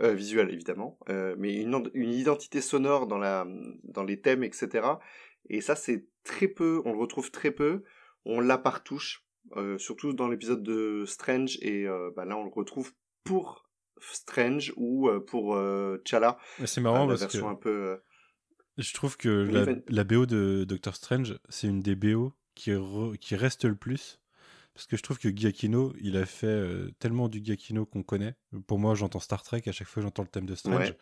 euh, 0.00 0.12
visuelle 0.12 0.50
évidemment, 0.50 0.98
euh, 1.08 1.34
mais 1.38 1.54
une, 1.54 1.90
une 1.94 2.12
identité 2.12 2.60
sonore 2.60 3.06
dans 3.06 3.18
la 3.18 3.46
dans 3.84 4.04
les 4.04 4.20
thèmes, 4.20 4.44
etc. 4.44 4.86
Et 5.48 5.60
ça, 5.60 5.74
c'est 5.76 6.06
très 6.24 6.48
peu, 6.48 6.82
on 6.84 6.92
le 6.92 6.98
retrouve 6.98 7.30
très 7.30 7.50
peu. 7.50 7.82
On 8.24 8.40
l'a 8.40 8.58
par 8.58 8.82
touche. 8.82 9.24
Euh, 9.56 9.78
surtout 9.78 10.12
dans 10.12 10.28
l'épisode 10.28 10.62
de 10.62 11.04
Strange 11.06 11.56
et 11.62 11.86
bah 12.14 12.26
là 12.26 12.36
on 12.36 12.44
le 12.44 12.50
retrouve 12.50 12.92
pour 13.24 13.66
Strange 13.98 14.74
ou 14.76 15.08
pour 15.26 15.58
T'Challa 16.04 16.36
Mais 16.58 16.66
C'est 16.66 16.82
marrant 16.82 17.06
la 17.06 17.12
parce 17.14 17.20
version 17.22 17.46
que 17.46 17.52
un 17.52 17.54
peu 17.54 17.98
je 18.78 18.94
trouve 18.94 19.16
que 19.16 19.46
Oui, 19.46 19.82
la, 19.88 20.04
BO 20.04 20.26
de 20.26 20.64
Doctor 20.64 20.94
Strange, 20.96 21.38
c'est 21.48 21.66
une 21.66 21.80
des 21.82 21.94
BO 21.96 22.32
qui, 22.54 22.70
re- 22.70 23.16
qui 23.18 23.36
reste 23.36 23.64
le 23.64 23.74
plus. 23.74 24.18
Parce 24.74 24.86
que 24.86 24.96
je 24.96 25.02
trouve 25.02 25.18
que 25.18 25.28
Giacchino, 25.28 25.92
il 26.00 26.16
a 26.16 26.24
fait 26.24 26.46
euh, 26.46 26.90
tellement 27.00 27.28
du 27.28 27.40
Giacchino 27.44 27.84
qu'on 27.84 28.04
connaît. 28.04 28.36
Pour 28.68 28.78
moi, 28.78 28.94
j'entends 28.94 29.18
Star 29.18 29.42
Trek, 29.42 29.62
à 29.66 29.72
chaque 29.72 29.88
fois 29.88 30.02
j'entends 30.04 30.22
le 30.22 30.28
thème 30.28 30.46
de 30.46 30.54
Strange. 30.54 30.90
Ouais. 30.90 30.96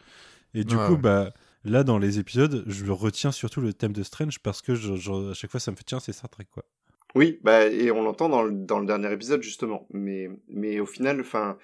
Et 0.54 0.64
du 0.64 0.76
Ouais, 0.76 0.86
coup, 0.86 0.92
ouais. 0.92 0.98
bah, 0.98 1.34
là, 1.64 1.84
dans 1.84 1.98
les 1.98 2.18
épisodes, 2.18 2.64
je 2.66 2.90
retiens 2.90 3.32
surtout 3.32 3.60
le 3.60 3.74
thème 3.74 3.92
de 3.92 4.02
Strange 4.02 4.38
parce 4.38 4.62
que 4.62 4.74
je- 4.74 4.96
je- 4.96 5.30
à 5.30 5.34
chaque 5.34 5.50
fois, 5.50 5.60
ça 5.60 5.70
me 5.72 5.76
fait 5.76 5.84
tiens, 5.84 6.00
c'est 6.00 6.12
Star 6.12 6.30
Trek, 6.30 6.46
quoi. 6.50 6.64
Oui, 7.14 7.38
bah, 7.42 7.66
et 7.66 7.90
on 7.90 8.02
l'entend 8.02 8.30
dans 8.30 8.42
le, 8.42 8.52
dans 8.52 8.78
le 8.78 8.86
dernier 8.86 9.12
épisode, 9.12 9.42
justement. 9.42 9.86
Mais, 9.92 10.30
mais 10.48 10.80
au 10.80 10.86
final, 10.86 11.20
enfin, 11.20 11.58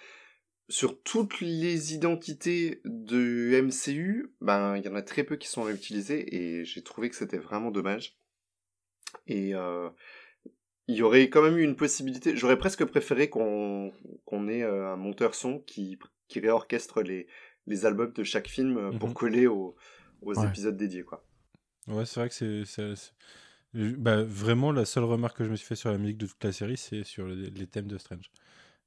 sur 0.73 1.03
toutes 1.03 1.41
les 1.41 1.95
identités 1.95 2.81
de 2.85 3.53
MCU, 3.63 4.33
ben, 4.41 4.77
il 4.79 4.85
y 4.85 4.89
en 4.89 4.95
a 4.95 5.03
très 5.03 5.23
peu 5.23 5.37
qui 5.37 5.49
sont 5.49 5.63
réutilisées, 5.65 6.35
et 6.35 6.65
j'ai 6.65 6.83
trouvé 6.83 7.11
que 7.11 7.17
c'était 7.17 7.39
vraiment 7.39 7.71
dommage. 7.71 8.17
Et, 9.27 9.55
euh, 9.55 9.91
il 10.89 10.97
y 10.97 11.03
aurait 11.03 11.29
quand 11.31 11.43
même 11.43 11.59
eu 11.59 11.63
une 11.65 11.77
possibilité, 11.77 12.37
j'aurais 12.37 12.59
presque 12.59 12.85
préféré 12.85 13.29
qu'on, 13.31 13.93
qu'on 14.25 14.49
ait 14.49 14.63
euh, 14.63 14.93
un 14.93 14.97
monteur 14.97 15.35
son 15.35 15.61
qui, 15.61 15.99
qui 16.29 16.41
réorchestre 16.41 17.03
les, 17.03 17.27
les 17.67 17.87
albums 17.87 18.13
de 18.13 18.25
chaque 18.25 18.49
film 18.49 18.77
euh, 18.79 18.93
pour 18.93 19.09
Mhm. 19.11 19.15
coller 19.15 19.47
aux, 19.47 19.77
aux 20.23 20.35
Ouais. 20.35 20.45
épisodes 20.45 20.77
dédiés, 20.77 21.05
quoi. 21.05 21.25
Ouais, 21.89 22.07
c'est 22.07 22.21
vrai 22.21 22.29
que 22.29 22.65
c'est. 22.65 23.13
Bah, 23.75 24.23
vraiment, 24.23 24.73
la 24.73 24.85
seule 24.85 25.05
remarque 25.05 25.39
que 25.39 25.45
je 25.45 25.51
me 25.51 25.57
suis 25.57 25.67
fait 25.67 25.77
sur 25.77 25.91
la 25.91 25.99
musique 25.99 26.19
de 26.19 26.27
toute 26.27 26.43
la 26.45 26.53
série, 26.53 26.77
c'est 26.77 27.05
sur 27.05 27.27
les, 27.27 27.51
les 27.51 27.67
thèmes 27.67 27.87
de 27.89 27.99
Strange. 27.99 28.31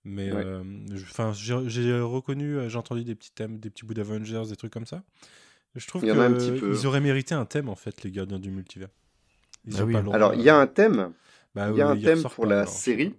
Mais 0.05 0.29
Ouais. 0.31 0.45
euh, 0.45 0.63
enfin, 1.03 1.33
j'ai 1.33 1.53
reconnu, 1.99 2.57
euh, 2.57 2.69
j'ai 2.69 2.77
entendu 2.77 3.03
des 3.03 3.15
petits 3.15 3.31
thèmes, 3.31 3.57
des 3.59 3.69
petits 3.69 3.85
bouts 3.85 3.95
d'Avengers, 3.95 4.43
des 4.49 4.55
trucs 4.55 4.71
comme 4.71 4.85
ça. 4.85 5.03
Je 5.75 5.87
trouve 5.87 6.03
Il 6.03 6.09
y 6.09 6.11
en 6.11 6.19
a 6.19 6.25
un 6.25 6.33
petit 6.33 6.51
que 6.51 6.59
peu. 6.59 6.71
ils 6.73 6.87
auraient 6.87 7.01
mérité 7.01 7.35
un 7.35 7.45
thème 7.45 7.69
en 7.69 7.75
fait, 7.75 8.03
les 8.03 8.11
gardiens 8.11 8.39
du 8.39 8.51
multivers. 8.51 8.89
Ils 9.67 9.73
Bah 9.73 9.83
oui. 9.85 9.93
pas 9.93 10.03
Alors, 10.13 10.33
il 10.35 10.41
y 10.41 10.49
a 10.49 10.57
un 10.57 10.67
thème, 10.67 11.13
bah, 11.55 11.69
il 11.71 11.77
y 11.77 11.81
a 11.81 11.89
un 11.89 11.95
thème 11.97 12.23
pour 12.23 12.45
pas, 12.45 12.49
la 12.49 12.61
alors, 12.61 12.73
série. 12.73 13.15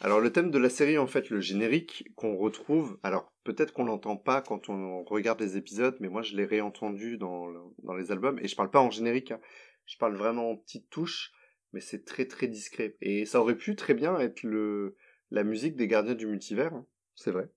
Alors 0.00 0.20
le 0.20 0.32
thème 0.32 0.50
de 0.50 0.58
la 0.58 0.70
série, 0.70 0.98
en 0.98 1.06
fait, 1.06 1.28
le 1.30 1.40
générique 1.40 2.08
qu'on 2.16 2.36
retrouve, 2.36 2.98
alors 3.02 3.32
peut-être 3.44 3.72
qu'on 3.72 3.84
l'entend 3.84 4.16
pas 4.16 4.40
quand 4.40 4.68
on 4.68 5.04
regarde 5.04 5.40
les 5.40 5.56
épisodes, 5.56 5.96
mais 6.00 6.08
moi 6.08 6.22
je 6.22 6.34
l'ai 6.36 6.46
réentendu 6.46 7.18
dans, 7.18 7.46
le- 7.48 7.60
dans 7.82 7.94
les 7.94 8.10
albums, 8.10 8.38
et 8.40 8.48
je 8.48 8.56
parle 8.56 8.70
pas 8.70 8.80
en 8.80 8.90
générique, 8.90 9.30
hein. 9.32 9.40
je 9.86 9.98
parle 9.98 10.16
vraiment 10.16 10.50
en 10.52 10.56
petites 10.56 10.88
touches, 10.90 11.32
mais 11.72 11.80
c'est 11.80 12.04
très 12.04 12.24
très 12.26 12.48
discret. 12.48 12.96
Et 13.02 13.26
ça 13.26 13.40
aurait 13.40 13.56
pu 13.56 13.76
très 13.76 13.94
bien 13.94 14.18
être 14.18 14.42
le 14.42 14.96
la 15.30 15.44
musique 15.44 15.76
des 15.76 15.88
Gardiens 15.88 16.14
du 16.14 16.26
Multivers, 16.26 16.74
hein. 16.74 16.86
c'est 17.14 17.30
vrai. 17.30 17.48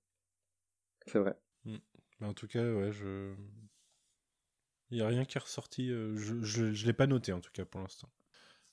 C'est 1.08 1.20
vrai. 1.20 1.36
Mais 1.66 2.28
en 2.28 2.34
tout 2.34 2.48
cas, 2.48 2.64
ouais, 2.64 2.92
je. 2.92 3.34
Il 4.90 4.98
n'y 4.98 5.04
a 5.04 5.08
rien 5.08 5.26
qui 5.26 5.38
est 5.38 5.42
ressorti. 5.42 5.90
euh, 5.90 6.16
je 6.16 6.42
je, 6.42 6.74
je 6.74 6.86
l'ai 6.86 6.94
pas 6.94 7.08
noté 7.08 7.34
en 7.34 7.42
tout 7.42 7.52
cas 7.52 7.66
pour 7.66 7.82
l'instant. 7.82 8.10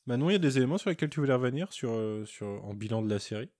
Manon, 0.06 0.30
il 0.30 0.34
y 0.34 0.36
a 0.36 0.38
des 0.40 0.58
éléments 0.58 0.78
sur 0.78 0.90
lesquels 0.90 1.10
tu 1.10 1.20
voulais 1.20 1.34
revenir 1.34 1.72
sur, 1.72 1.90
euh, 1.92 2.24
sur, 2.24 2.46
en 2.64 2.74
bilan 2.74 3.02
de 3.02 3.08
la 3.10 3.18
série? 3.18 3.50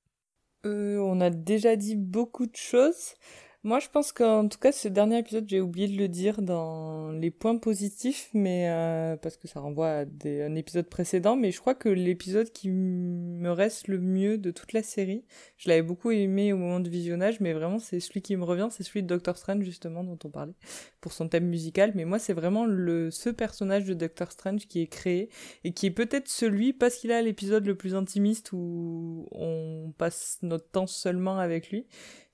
Euh, 0.67 0.99
on 0.99 1.21
a 1.21 1.31
déjà 1.31 1.77
dit 1.77 1.97
beaucoup 1.97 2.47
de 2.47 2.57
choses. 2.57 3.15
Moi, 3.63 3.79
je 3.79 3.89
pense 3.91 4.11
qu'en 4.13 4.49
tout 4.49 4.59
cas, 4.59 4.73
ce 4.73 4.89
dernier 4.89 5.19
épisode, 5.19 5.45
j'ai 5.47 5.61
oublié 5.61 5.87
de 5.87 5.99
le 5.99 6.09
dire 6.09 6.41
dans 6.41 7.11
les 7.13 7.31
points 7.31 7.59
positifs, 7.59 8.31
mais 8.33 8.71
euh, 8.71 9.19
parce 9.19 9.37
que 9.37 9.49
ça 9.49 9.61
renvoie 9.61 9.89
à 9.89 10.05
un 10.25 10.55
épisode 10.55 10.87
précédent. 10.89 11.37
Mais 11.37 11.51
je 11.53 11.61
crois 11.61 11.75
que 11.75 11.91
l'épisode 11.91 12.51
qui 12.53 12.71
me 12.71 13.51
reste 13.51 13.89
le 13.89 13.99
mieux 13.99 14.39
de 14.39 14.51
toute 14.51 14.73
la 14.73 14.83
série, 14.83 15.27
je 15.59 15.69
l'avais 15.69 15.83
beaucoup 15.83 16.11
aimé 16.11 16.55
au 16.55 16.57
moment 16.57 16.81
du 16.81 16.89
visionnage, 16.89 17.41
mais 17.41 17.53
vraiment, 17.53 17.79
c'est 17.79 18.01
celui 18.01 18.23
qui 18.23 18.35
me 18.35 18.45
revient, 18.45 18.69
c'est 18.71 18.83
celui 18.83 19.03
de 19.03 19.09
Doctor 19.09 19.37
Strange 19.37 19.63
justement 19.63 20.05
dont 20.05 20.19
on 20.25 20.31
parlait 20.31 20.55
pour 21.03 21.13
son 21.13 21.29
thème 21.29 21.47
musical. 21.47 21.93
Mais 21.95 22.07
moi, 22.07 22.19
c'est 22.19 22.33
vraiment 22.33 22.65
le 22.65 23.11
ce 23.11 23.29
personnage 23.29 23.85
de 23.85 23.93
Doctor 23.93 24.33
Strange 24.33 24.69
qui 24.69 24.81
est 24.81 24.87
créé 24.87 25.29
et 25.65 25.73
qui 25.73 25.85
est 25.85 25.91
peut-être 25.91 26.29
celui 26.29 26.73
parce 26.73 26.97
qu'il 26.97 27.13
a 27.13 27.21
l'épisode 27.21 27.67
le 27.67 27.75
plus 27.75 27.95
intimiste 27.95 28.53
où 28.53 29.29
on 29.33 29.93
passe 29.99 30.39
notre 30.41 30.71
temps 30.71 30.87
seulement 30.87 31.39
avec 31.39 31.71
lui. 31.71 31.87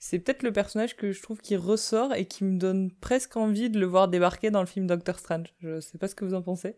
C'est 0.08 0.20
peut-être 0.20 0.44
le 0.44 0.52
personnage 0.52 0.94
que 0.94 1.10
je 1.10 1.20
trouve 1.20 1.40
qui 1.40 1.56
ressort 1.56 2.14
et 2.14 2.26
qui 2.26 2.44
me 2.44 2.58
donne 2.58 2.92
presque 2.92 3.36
envie 3.36 3.70
de 3.70 3.80
le 3.80 3.86
voir 3.86 4.06
débarquer 4.06 4.52
dans 4.52 4.60
le 4.60 4.66
film 4.66 4.86
Doctor 4.86 5.18
Strange. 5.18 5.52
Je 5.58 5.80
sais 5.80 5.98
pas 5.98 6.06
ce 6.06 6.14
que 6.14 6.24
vous 6.24 6.34
en 6.34 6.42
pensez. 6.42 6.76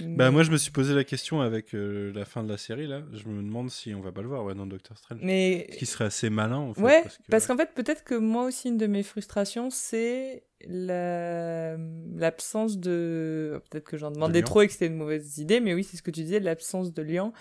Bah 0.00 0.06
Mais- 0.26 0.30
moi 0.30 0.42
je 0.42 0.50
me 0.50 0.56
suis 0.56 0.70
posé 0.72 0.94
la 0.94 1.04
question 1.04 1.42
avec 1.42 1.74
euh, 1.74 2.12
la 2.14 2.24
fin 2.24 2.42
de 2.42 2.48
la 2.48 2.56
série 2.56 2.86
là. 2.86 3.02
Je 3.12 3.28
me 3.28 3.42
demande 3.42 3.70
si 3.70 3.94
on 3.94 4.00
va 4.00 4.10
pas 4.10 4.22
le 4.22 4.28
voir 4.28 4.42
ouais, 4.44 4.54
dans 4.54 4.66
Doctor 4.66 4.96
Strange. 4.96 5.18
Mais 5.22 5.66
Ce 5.72 5.76
qui 5.76 5.86
serait 5.86 6.06
assez 6.06 6.30
malin 6.30 6.56
en 6.56 6.74
fait. 6.74 6.80
ouais, 6.82 7.02
parce 7.02 7.18
que- 7.18 7.22
parce 7.30 7.46
qu'en 7.46 7.56
fait, 7.58 7.70
peut-être 7.74 8.02
que 8.02 8.14
moi 8.14 8.44
aussi, 8.44 8.68
une 8.68 8.78
de 8.78 8.86
mes 8.86 9.02
frustrations, 9.02 9.68
c'est 9.70 10.44
la- 10.66 11.76
l'absence 12.16 12.78
de. 12.78 13.60
Peut-être 13.70 13.84
que 13.84 13.96
j'en 13.96 14.10
demandais 14.10 14.42
trop 14.42 14.62
et 14.62 14.66
que 14.66 14.72
c'était 14.72 14.86
une 14.86 14.96
mauvaise 14.96 15.38
idée, 15.38 15.60
mais 15.60 15.74
oui, 15.74 15.84
c'est 15.84 15.96
ce 15.96 16.02
que 16.02 16.10
tu 16.10 16.22
disais, 16.22 16.40
l'absence 16.40 16.92
de 16.94 17.02
lien 17.02 17.32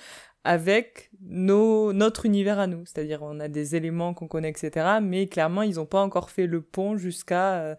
avec 0.43 1.11
nos, 1.21 1.93
notre 1.93 2.25
univers 2.25 2.59
à 2.59 2.67
nous. 2.67 2.83
C'est-à-dire, 2.85 3.21
on 3.23 3.39
a 3.39 3.47
des 3.47 3.75
éléments 3.75 4.13
qu'on 4.13 4.27
connaît, 4.27 4.49
etc., 4.49 4.97
mais 5.01 5.27
clairement, 5.27 5.61
ils 5.61 5.75
n'ont 5.75 5.85
pas 5.85 6.01
encore 6.01 6.31
fait 6.31 6.47
le 6.47 6.61
pont 6.61 6.97
jusqu'à 6.97 7.61
euh, 7.61 7.75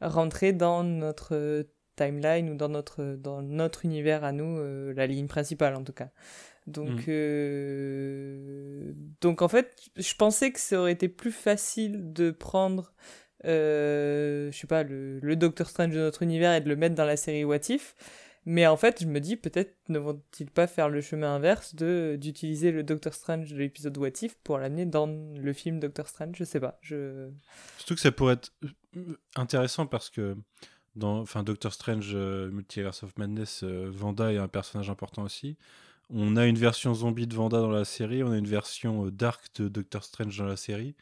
rentrer 0.00 0.52
dans 0.52 0.82
notre 0.82 1.66
timeline 1.96 2.50
ou 2.50 2.54
dans 2.54 2.68
notre, 2.68 3.16
dans 3.16 3.42
notre 3.42 3.84
univers 3.84 4.22
à 4.24 4.32
nous, 4.32 4.58
euh, 4.58 4.92
la 4.94 5.06
ligne 5.06 5.26
principale 5.26 5.74
en 5.74 5.82
tout 5.82 5.92
cas. 5.92 6.10
Donc, 6.66 7.06
Mm. 7.06 7.10
euh, 7.76 8.92
donc 9.20 9.42
en 9.42 9.48
fait, 9.48 9.76
je 9.96 10.14
pensais 10.14 10.50
que 10.52 10.60
ça 10.60 10.80
aurait 10.80 10.92
été 10.92 11.08
plus 11.08 11.32
facile 11.32 12.12
de 12.12 12.30
prendre, 12.30 12.92
euh, 13.44 14.50
je 14.52 14.56
sais 14.58 14.66
pas, 14.66 14.82
le, 14.82 15.18
le 15.20 15.36
Doctor 15.36 15.68
Strange 15.68 15.94
de 15.94 16.00
notre 16.00 16.22
univers 16.22 16.54
et 16.54 16.60
de 16.60 16.68
le 16.68 16.76
mettre 16.76 16.94
dans 16.94 17.04
la 17.04 17.16
série 17.16 17.44
What 17.44 17.68
If. 17.70 17.94
Mais 18.48 18.64
en 18.68 18.76
fait, 18.76 19.02
je 19.02 19.06
me 19.08 19.18
dis 19.18 19.34
peut-être 19.36 19.74
ne 19.88 19.98
vont-ils 19.98 20.50
pas 20.50 20.68
faire 20.68 20.88
le 20.88 21.00
chemin 21.00 21.34
inverse 21.34 21.74
de 21.74 22.16
d'utiliser 22.20 22.70
le 22.70 22.84
Doctor 22.84 23.12
Strange 23.12 23.52
de 23.52 23.58
l'épisode 23.58 23.98
What 23.98 24.22
If 24.22 24.36
pour 24.44 24.58
l'amener 24.58 24.86
dans 24.86 25.06
le 25.08 25.52
film 25.52 25.80
Doctor 25.80 26.06
Strange. 26.06 26.36
Je 26.38 26.44
sais 26.44 26.60
pas. 26.60 26.78
Je 26.80 27.28
Surtout 27.78 27.94
que 27.96 28.00
ça 28.00 28.12
pourrait 28.12 28.34
être 28.34 28.52
euh, 28.96 29.18
intéressant 29.34 29.86
parce 29.86 30.10
que 30.10 30.36
dans 30.96 31.20
enfin 31.20 31.42
Doctor 31.42 31.72
Strange 31.72 32.12
euh, 32.14 32.50
Multiverse 32.50 33.02
of 33.02 33.16
Madness, 33.18 33.62
euh, 33.62 33.88
Vanda 33.92 34.32
est 34.32 34.38
un 34.38 34.48
personnage 34.48 34.90
important 34.90 35.22
aussi. 35.22 35.56
On 36.10 36.36
a 36.36 36.46
une 36.46 36.56
version 36.58 36.94
zombie 36.94 37.26
de 37.26 37.34
Vanda 37.34 37.58
dans 37.60 37.70
la 37.70 37.84
série, 37.84 38.22
on 38.22 38.30
a 38.32 38.38
une 38.38 38.46
version 38.46 39.06
euh, 39.06 39.10
dark 39.10 39.44
de 39.56 39.68
Doctor 39.68 40.04
Strange 40.04 40.36
dans 40.38 40.46
la 40.46 40.56
série. 40.56 40.94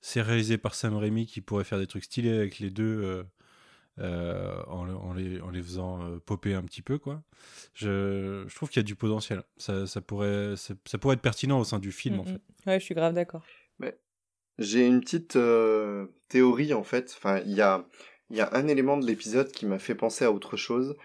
C'est 0.00 0.22
réalisé 0.22 0.58
par 0.58 0.74
Sam 0.74 0.96
Raimi 0.96 1.26
qui 1.26 1.40
pourrait 1.40 1.64
faire 1.64 1.78
des 1.78 1.86
trucs 1.86 2.04
stylés 2.04 2.32
avec 2.36 2.58
les 2.60 2.70
deux 2.70 3.02
euh, 3.02 3.22
euh, 3.98 4.62
en, 4.68 4.88
en 4.88 5.12
les, 5.12 5.40
en 5.40 5.50
les 5.50 5.60
faisant 5.62 6.02
euh, 6.04 6.18
popper 6.24 6.54
un 6.54 6.62
petit 6.62 6.82
peu 6.82 6.98
quoi. 6.98 7.22
Je, 7.74 8.44
je 8.46 8.54
trouve 8.54 8.68
qu'il 8.70 8.78
y 8.78 8.84
a 8.84 8.84
du 8.84 8.94
potentiel. 8.94 9.42
Ça, 9.56 9.86
ça 9.88 10.00
pourrait 10.00 10.54
ça, 10.56 10.74
ça 10.86 10.98
pourrait 10.98 11.14
être 11.14 11.20
pertinent 11.22 11.58
au 11.58 11.64
sein 11.64 11.78
du 11.80 11.90
film 11.92 12.20
en 12.20 12.22
Mm, 12.22 12.26
fait. 12.26 12.34
mm. 12.66 12.68
Ouais, 12.70 12.80
je 12.80 12.84
suis 12.84 12.94
grave 12.94 13.12
d'accord. 13.14 13.44
J'ai 14.60 14.86
une 14.88 15.00
petite 15.00 15.36
euh, 15.36 16.06
théorie 16.28 16.74
en 16.74 16.82
fait. 16.82 17.14
Enfin, 17.16 17.40
il 17.46 17.52
y 17.52 17.60
a, 17.60 17.86
il 18.30 18.36
y 18.36 18.40
a 18.40 18.50
un 18.52 18.68
élément 18.68 18.96
de 18.96 19.06
l'épisode 19.06 19.50
qui 19.50 19.66
m'a 19.66 19.78
fait 19.78 19.94
penser 19.94 20.24
à 20.24 20.32
autre 20.32 20.56
chose. 20.56 20.96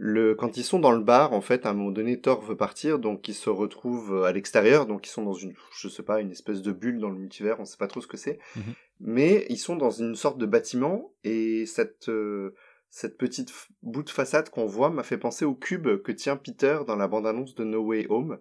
Le, 0.00 0.36
quand 0.36 0.56
ils 0.56 0.62
sont 0.62 0.78
dans 0.78 0.92
le 0.92 1.02
bar, 1.02 1.32
en 1.32 1.40
fait, 1.40 1.66
à 1.66 1.70
un 1.70 1.74
moment 1.74 1.90
donné, 1.90 2.20
Thor 2.20 2.40
veut 2.40 2.56
partir, 2.56 3.00
donc 3.00 3.26
ils 3.26 3.34
se 3.34 3.50
retrouvent 3.50 4.24
à 4.24 4.30
l'extérieur, 4.30 4.86
donc 4.86 5.06
ils 5.08 5.10
sont 5.10 5.24
dans 5.24 5.32
une, 5.32 5.54
je 5.76 5.88
sais 5.88 6.04
pas, 6.04 6.20
une 6.20 6.30
espèce 6.30 6.62
de 6.62 6.70
bulle 6.70 7.00
dans 7.00 7.10
le 7.10 7.18
multivers, 7.18 7.58
on 7.58 7.64
sait 7.64 7.78
pas 7.78 7.88
trop 7.88 8.00
ce 8.00 8.06
que 8.06 8.16
c'est. 8.16 8.38
Mhm. 8.54 8.74
Mais 9.00 9.46
ils 9.48 9.58
sont 9.58 9.74
dans 9.74 9.90
une 9.90 10.14
sorte 10.14 10.38
de 10.38 10.46
bâtiment, 10.46 11.12
et 11.24 11.66
cette, 11.66 12.08
euh, 12.08 12.54
cette 12.90 13.18
petite 13.18 13.52
bout 13.82 14.04
de 14.04 14.10
façade 14.10 14.50
qu'on 14.50 14.66
voit 14.66 14.90
m'a 14.90 15.02
fait 15.02 15.18
penser 15.18 15.44
au 15.44 15.54
cube 15.54 16.00
que 16.02 16.12
tient 16.12 16.36
Peter 16.36 16.78
dans 16.86 16.96
la 16.96 17.08
bande-annonce 17.08 17.56
de 17.56 17.64
No 17.64 17.80
Way 17.80 18.06
Home, 18.08 18.38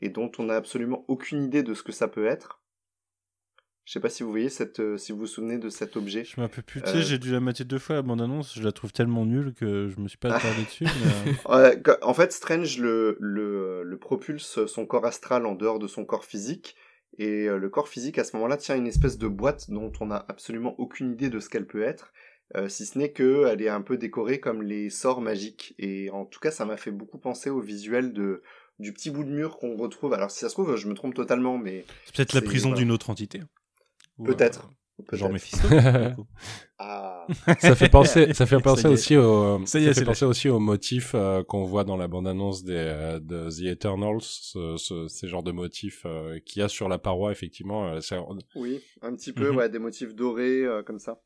et 0.00 0.10
dont 0.10 0.30
on 0.38 0.44
n'a 0.44 0.54
absolument 0.54 1.04
aucune 1.08 1.42
idée 1.42 1.64
de 1.64 1.74
ce 1.74 1.82
que 1.82 1.92
ça 1.92 2.06
peut 2.06 2.26
être. 2.26 2.59
Je 3.90 3.94
sais 3.94 4.00
pas 4.00 4.08
si 4.08 4.22
vous 4.22 4.30
voyez 4.30 4.50
cette, 4.50 4.78
euh, 4.78 4.96
si 4.96 5.10
vous 5.10 5.18
vous 5.18 5.26
souvenez 5.26 5.58
de 5.58 5.68
cet 5.68 5.96
objet. 5.96 6.22
Je 6.22 6.40
m'en 6.40 6.46
peux 6.46 6.62
plus. 6.62 6.80
Euh, 6.86 7.02
j'ai 7.02 7.18
dû 7.18 7.32
la 7.32 7.40
mater 7.40 7.64
deux 7.64 7.80
fois 7.80 7.96
la 7.96 8.02
bande-annonce. 8.02 8.54
Je 8.54 8.62
la 8.62 8.70
trouve 8.70 8.92
tellement 8.92 9.26
nulle 9.26 9.52
que 9.52 9.88
je 9.88 10.00
me 10.00 10.06
suis 10.06 10.16
pas 10.16 10.32
attardé 10.36 10.62
dessus. 10.62 10.84
mais, 10.84 11.32
euh, 11.50 11.96
en 12.02 12.14
fait, 12.14 12.30
Strange 12.30 12.78
le, 12.78 13.16
le, 13.18 13.82
le 13.82 13.98
propulse 13.98 14.64
son 14.66 14.86
corps 14.86 15.06
astral 15.06 15.44
en 15.44 15.56
dehors 15.56 15.80
de 15.80 15.88
son 15.88 16.04
corps 16.04 16.24
physique. 16.24 16.76
Et 17.18 17.48
euh, 17.48 17.56
le 17.56 17.68
corps 17.68 17.88
physique, 17.88 18.20
à 18.20 18.22
ce 18.22 18.36
moment-là, 18.36 18.56
tient 18.58 18.76
une 18.76 18.86
espèce 18.86 19.18
de 19.18 19.26
boîte 19.26 19.68
dont 19.72 19.90
on 19.98 20.06
n'a 20.06 20.24
absolument 20.28 20.76
aucune 20.78 21.10
idée 21.10 21.28
de 21.28 21.40
ce 21.40 21.48
qu'elle 21.48 21.66
peut 21.66 21.82
être. 21.82 22.12
euh, 22.56 22.68
si 22.68 22.86
ce 22.86 22.96
n'est 22.96 23.10
qu'elle 23.10 23.60
est 23.60 23.68
un 23.68 23.82
peu 23.82 23.96
décorée 23.96 24.38
comme 24.38 24.62
les 24.62 24.88
sorts 24.90 25.20
magiques. 25.20 25.74
Et 25.80 26.10
en 26.10 26.26
tout 26.26 26.38
cas, 26.38 26.52
ça 26.52 26.64
m'a 26.64 26.76
fait 26.76 26.92
beaucoup 26.92 27.18
penser 27.18 27.50
au 27.50 27.58
visuel 27.60 28.12
de, 28.12 28.40
du 28.78 28.92
petit 28.92 29.10
bout 29.10 29.24
de 29.24 29.30
mur 29.30 29.58
qu'on 29.58 29.76
retrouve. 29.76 30.12
Alors, 30.14 30.30
si 30.30 30.38
ça 30.38 30.48
se 30.48 30.54
trouve, 30.54 30.76
je 30.76 30.86
me 30.86 30.94
trompe 30.94 31.14
totalement, 31.14 31.58
mais 31.58 31.84
C'est 32.04 32.14
peut-être 32.14 32.34
la 32.34 32.42
prison 32.42 32.68
voilà. 32.68 32.80
d'une 32.84 32.92
autre 32.92 33.10
entité. 33.10 33.40
Peut-être. 34.24 34.68
euh, 35.12 35.16
genre 35.16 35.28
peut-être. 35.30 35.32
Mephisto. 35.32 35.68
Ah, 36.82 37.26
ça 37.60 37.74
fait 37.74 37.88
penser, 37.90 38.32
ça 38.32 38.46
fait 38.46 38.56
Ça 38.56 38.60
penser 38.62 38.88
aussi 38.88 39.16
au, 39.16 39.64
Ça 39.66 39.78
y 39.78 39.84
est, 39.84 39.88
ça 39.88 39.94
c'est 39.94 40.00
fait 40.00 40.06
penser 40.06 40.24
aussi 40.24 40.48
au 40.48 40.58
motif 40.58 41.12
euh, 41.14 41.42
qu'on 41.44 41.64
voit 41.64 41.84
dans 41.84 41.96
la 41.98 42.08
bande-annonce 42.08 42.64
des 42.64 42.72
euh, 42.74 43.20
de 43.20 43.50
The 43.50 43.66
Eternals, 43.72 44.22
ce, 44.22 44.76
ce- 44.78 45.06
ces 45.08 45.28
genres 45.28 45.42
de 45.42 45.52
motifs 45.52 46.02
euh, 46.06 46.38
qu'il 46.40 46.60
y 46.60 46.62
a 46.62 46.68
sur 46.68 46.88
la 46.88 46.98
paroi 46.98 47.32
effectivement. 47.32 47.86
euh, 47.88 48.00
oui, 48.56 48.80
un 49.02 49.14
petit 49.14 49.32
peu, 49.32 49.50
Mhm. 49.50 49.56
ouais, 49.56 49.68
des 49.68 49.78
motifs 49.78 50.14
dorés, 50.14 50.64
euh, 50.64 50.82
comme 50.82 50.98
ça. 50.98 51.20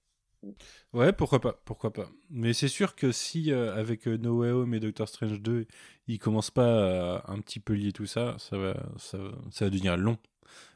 Ouais, 0.92 1.12
pourquoi 1.12 1.40
pas, 1.40 1.58
pourquoi 1.64 1.90
pas. 1.92 2.10
Mais 2.30 2.52
c'est 2.52 2.68
sûr 2.68 2.94
que 2.96 3.12
si 3.12 3.50
euh, 3.50 3.74
avec 3.74 4.06
euh, 4.06 4.18
No 4.18 4.40
Way 4.40 4.50
Home 4.50 4.74
et 4.74 4.80
Doctor 4.80 5.08
Strange 5.08 5.40
2, 5.40 5.66
ils 6.06 6.18
commencent 6.18 6.50
pas 6.50 7.16
à 7.18 7.30
un 7.32 7.40
petit 7.40 7.60
peu 7.60 7.72
lier 7.72 7.92
tout 7.92 8.04
ça, 8.06 8.36
ça 8.38 8.58
va, 8.58 8.74
ça, 8.98 9.16
va- 9.18 9.38
ça 9.50 9.64
va 9.64 9.70
devenir 9.70 9.96
long, 9.96 10.18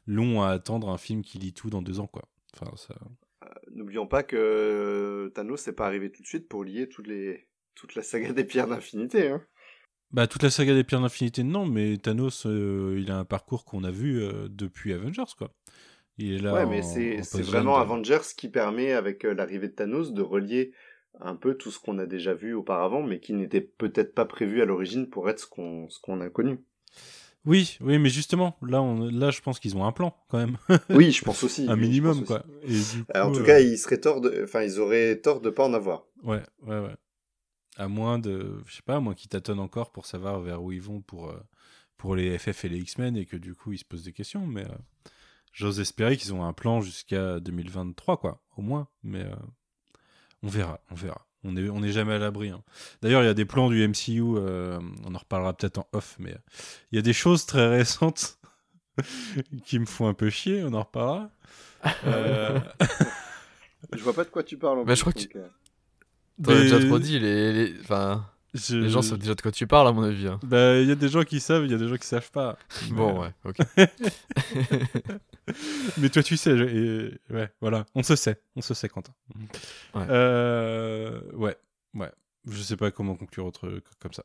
long 0.08 0.42
à 0.42 0.48
attendre 0.48 0.88
un 0.88 0.98
film 0.98 1.22
qui 1.22 1.38
lit 1.38 1.52
tout 1.52 1.70
dans 1.70 1.82
deux 1.82 2.00
ans 2.00 2.08
quoi. 2.08 2.24
Enfin, 2.54 2.74
ça... 2.76 2.96
N'oublions 3.70 4.08
pas 4.08 4.24
que 4.24 4.36
euh, 4.36 5.28
Thanos 5.28 5.64
n'est 5.66 5.72
pas 5.74 5.86
arrivé 5.86 6.10
tout 6.10 6.22
de 6.22 6.26
suite 6.26 6.48
pour 6.48 6.64
lier 6.64 6.88
toutes 6.88 7.06
les... 7.06 7.46
toute 7.76 7.94
la 7.94 8.02
saga 8.02 8.32
des 8.32 8.44
pierres 8.44 8.66
d'infinité. 8.66 9.28
Hein. 9.28 9.42
Bah 10.10 10.26
toute 10.26 10.42
la 10.42 10.50
saga 10.50 10.74
des 10.74 10.84
pierres 10.84 11.02
d'infinité 11.02 11.42
non, 11.44 11.66
mais 11.66 11.98
Thanos, 11.98 12.46
euh, 12.46 12.98
il 12.98 13.10
a 13.10 13.18
un 13.18 13.24
parcours 13.26 13.64
qu'on 13.66 13.84
a 13.84 13.90
vu 13.90 14.22
euh, 14.22 14.48
depuis 14.48 14.94
Avengers 14.94 15.34
quoi. 15.36 15.52
Il 16.16 16.32
est 16.32 16.38
là. 16.38 16.54
ouais, 16.54 16.66
mais 16.66 16.82
c'est 16.82 17.42
vraiment 17.42 17.76
de- 17.76 17.82
Avengers 17.82 18.34
qui 18.36 18.48
permet, 18.48 18.92
avec 18.92 19.24
euh, 19.24 19.34
l'arrivée 19.34 19.68
de 19.68 19.74
Thanos, 19.74 20.12
de 20.12 20.22
relier 20.22 20.72
un 21.20 21.36
peu 21.36 21.54
tout 21.54 21.70
ce 21.70 21.78
qu'on 21.78 21.98
a 21.98 22.06
déjà 22.06 22.34
vu 22.34 22.54
auparavant, 22.54 23.02
mais 23.02 23.20
qui 23.20 23.34
n'était 23.34 23.60
peut-être 23.60 24.14
pas 24.14 24.24
prévu 24.24 24.62
à 24.62 24.64
l'origine 24.64 25.08
pour 25.08 25.28
être 25.28 25.40
ce 25.40 25.46
qu'on 25.46 25.88
ce 25.88 26.00
qu'on 26.00 26.20
a 26.20 26.30
connu. 26.30 26.58
Oui, 27.48 27.78
oui, 27.80 27.98
mais 27.98 28.10
justement, 28.10 28.58
là, 28.60 28.82
on, 28.82 29.10
là, 29.10 29.30
je 29.30 29.40
pense 29.40 29.58
qu'ils 29.58 29.74
ont 29.74 29.86
un 29.86 29.92
plan 29.92 30.14
quand 30.28 30.36
même, 30.36 30.58
Oui, 30.90 31.12
je 31.12 31.24
pense 31.24 31.42
aussi. 31.42 31.66
un 31.66 31.76
minimum 31.76 32.26
quoi. 32.26 32.44
aussi. 32.62 32.94
Et 32.94 32.98
du 32.98 33.04
Alors, 33.14 33.28
en 33.28 33.32
tout 33.32 33.40
euh, 33.40 33.44
cas, 33.46 33.58
ils 33.60 33.78
seraient 33.78 33.98
tort 33.98 34.20
de... 34.20 34.42
enfin, 34.44 34.62
ils 34.62 34.78
auraient 34.78 35.16
tort 35.16 35.40
de 35.40 35.48
pas 35.48 35.64
en 35.64 35.72
avoir. 35.72 36.04
Ouais, 36.22 36.42
ouais, 36.66 36.78
ouais. 36.78 36.94
À 37.78 37.88
moins 37.88 38.18
de, 38.18 38.62
je 38.66 38.76
sais 38.76 38.82
pas, 38.82 38.96
à 38.96 39.00
moins 39.00 39.14
qu'ils 39.14 39.30
tâtonnent 39.30 39.60
encore 39.60 39.92
pour 39.92 40.04
savoir 40.04 40.40
vers 40.40 40.62
où 40.62 40.72
ils 40.72 40.82
vont 40.82 41.00
pour, 41.00 41.30
euh, 41.30 41.40
pour 41.96 42.14
les 42.14 42.36
FF 42.38 42.66
et 42.66 42.68
les 42.68 42.80
X-Men 42.80 43.16
et 43.16 43.24
que 43.24 43.36
du 43.38 43.54
coup 43.54 43.72
ils 43.72 43.78
se 43.78 43.84
posent 43.86 44.04
des 44.04 44.12
questions. 44.12 44.46
Mais 44.46 44.64
euh, 44.66 44.74
j'ose 45.54 45.80
espérer 45.80 46.18
qu'ils 46.18 46.34
ont 46.34 46.44
un 46.44 46.52
plan 46.52 46.82
jusqu'à 46.82 47.40
2023, 47.40 48.18
quoi, 48.18 48.42
au 48.58 48.62
moins. 48.62 48.88
Mais 49.02 49.22
euh, 49.22 49.34
on 50.42 50.48
verra, 50.48 50.80
on 50.90 50.94
verra. 50.96 51.26
On 51.44 51.52
n'est 51.52 51.68
on 51.68 51.82
est 51.82 51.92
jamais 51.92 52.14
à 52.14 52.18
l'abri. 52.18 52.48
hein. 52.50 52.62
D'ailleurs, 53.02 53.22
il 53.22 53.26
y 53.26 53.28
a 53.28 53.34
des 53.34 53.44
plans 53.44 53.68
du 53.70 53.86
MCU, 53.86 54.20
euh, 54.36 54.80
on 55.06 55.14
en 55.14 55.18
reparlera 55.18 55.52
peut-être 55.56 55.78
en 55.78 55.86
off, 55.92 56.16
mais 56.18 56.32
euh, 56.32 56.38
il 56.92 56.96
y 56.96 56.98
a 56.98 57.02
des 57.02 57.12
choses 57.12 57.46
très 57.46 57.68
récentes 57.68 58.38
qui 59.64 59.78
me 59.78 59.86
font 59.86 60.08
un 60.08 60.14
peu 60.14 60.30
chier, 60.30 60.62
on 60.64 60.72
en 60.74 60.82
reparlera. 60.82 61.30
Euh, 62.04 62.58
Je 63.96 64.02
vois 64.02 64.12
pas 64.12 64.24
de 64.24 64.30
quoi 64.30 64.42
tu 64.42 64.58
parles. 64.58 64.80
en 64.80 64.84
Bah, 64.84 64.94
je 64.96 65.02
plus, 65.04 65.10
crois 65.10 65.12
que 65.12 65.18
tu- 65.20 65.28
donc, 65.28 65.36
euh, 65.36 65.48
T'en 66.42 66.52
as 66.52 66.60
déjà 66.62 66.78
trop 66.80 66.98
dit, 66.98 67.18
les, 67.20 67.52
les... 67.52 67.80
Enfin, 67.80 68.28
je- 68.58 68.76
les 68.76 68.88
gens 68.88 69.02
savent 69.02 69.18
déjà 69.18 69.34
de 69.34 69.40
quoi 69.40 69.52
tu 69.52 69.66
parles, 69.66 69.88
à 69.88 69.92
mon 69.92 70.02
avis. 70.02 70.26
hein. 70.28 70.38
Bah, 70.42 70.78
il 70.80 70.88
y 70.88 70.92
a 70.92 70.94
des 70.94 71.08
gens 71.08 71.22
qui 71.24 71.40
savent, 71.40 71.64
il 71.64 71.70
y 71.70 71.74
a 71.74 71.78
des 71.78 71.88
gens 71.88 71.96
qui 71.96 72.06
savent 72.06 72.30
pas. 72.30 72.58
Bon, 72.92 73.20
ouais, 73.22 73.32
ok. 73.44 73.56
Mais 75.98 76.08
toi, 76.10 76.22
tu 76.22 76.36
sais. 76.36 76.56
je- 76.56 76.64
et- 76.64 77.34
Ouais, 77.34 77.50
voilà. 77.60 77.86
On 77.94 78.02
se 78.02 78.16
sait. 78.16 78.40
On 78.56 78.60
se 78.60 78.74
sait, 78.74 78.88
Quentin. 78.88 79.12
Ouais. 79.94 80.06
Euh, 80.10 81.20
ouais. 81.32 81.56
Ouais. 81.94 82.10
je 82.48 82.62
sais 82.62 82.76
pas 82.76 82.90
comment 82.90 83.16
conclure 83.16 83.46
autre 83.46 83.80
comme 83.98 84.12
ça. 84.12 84.24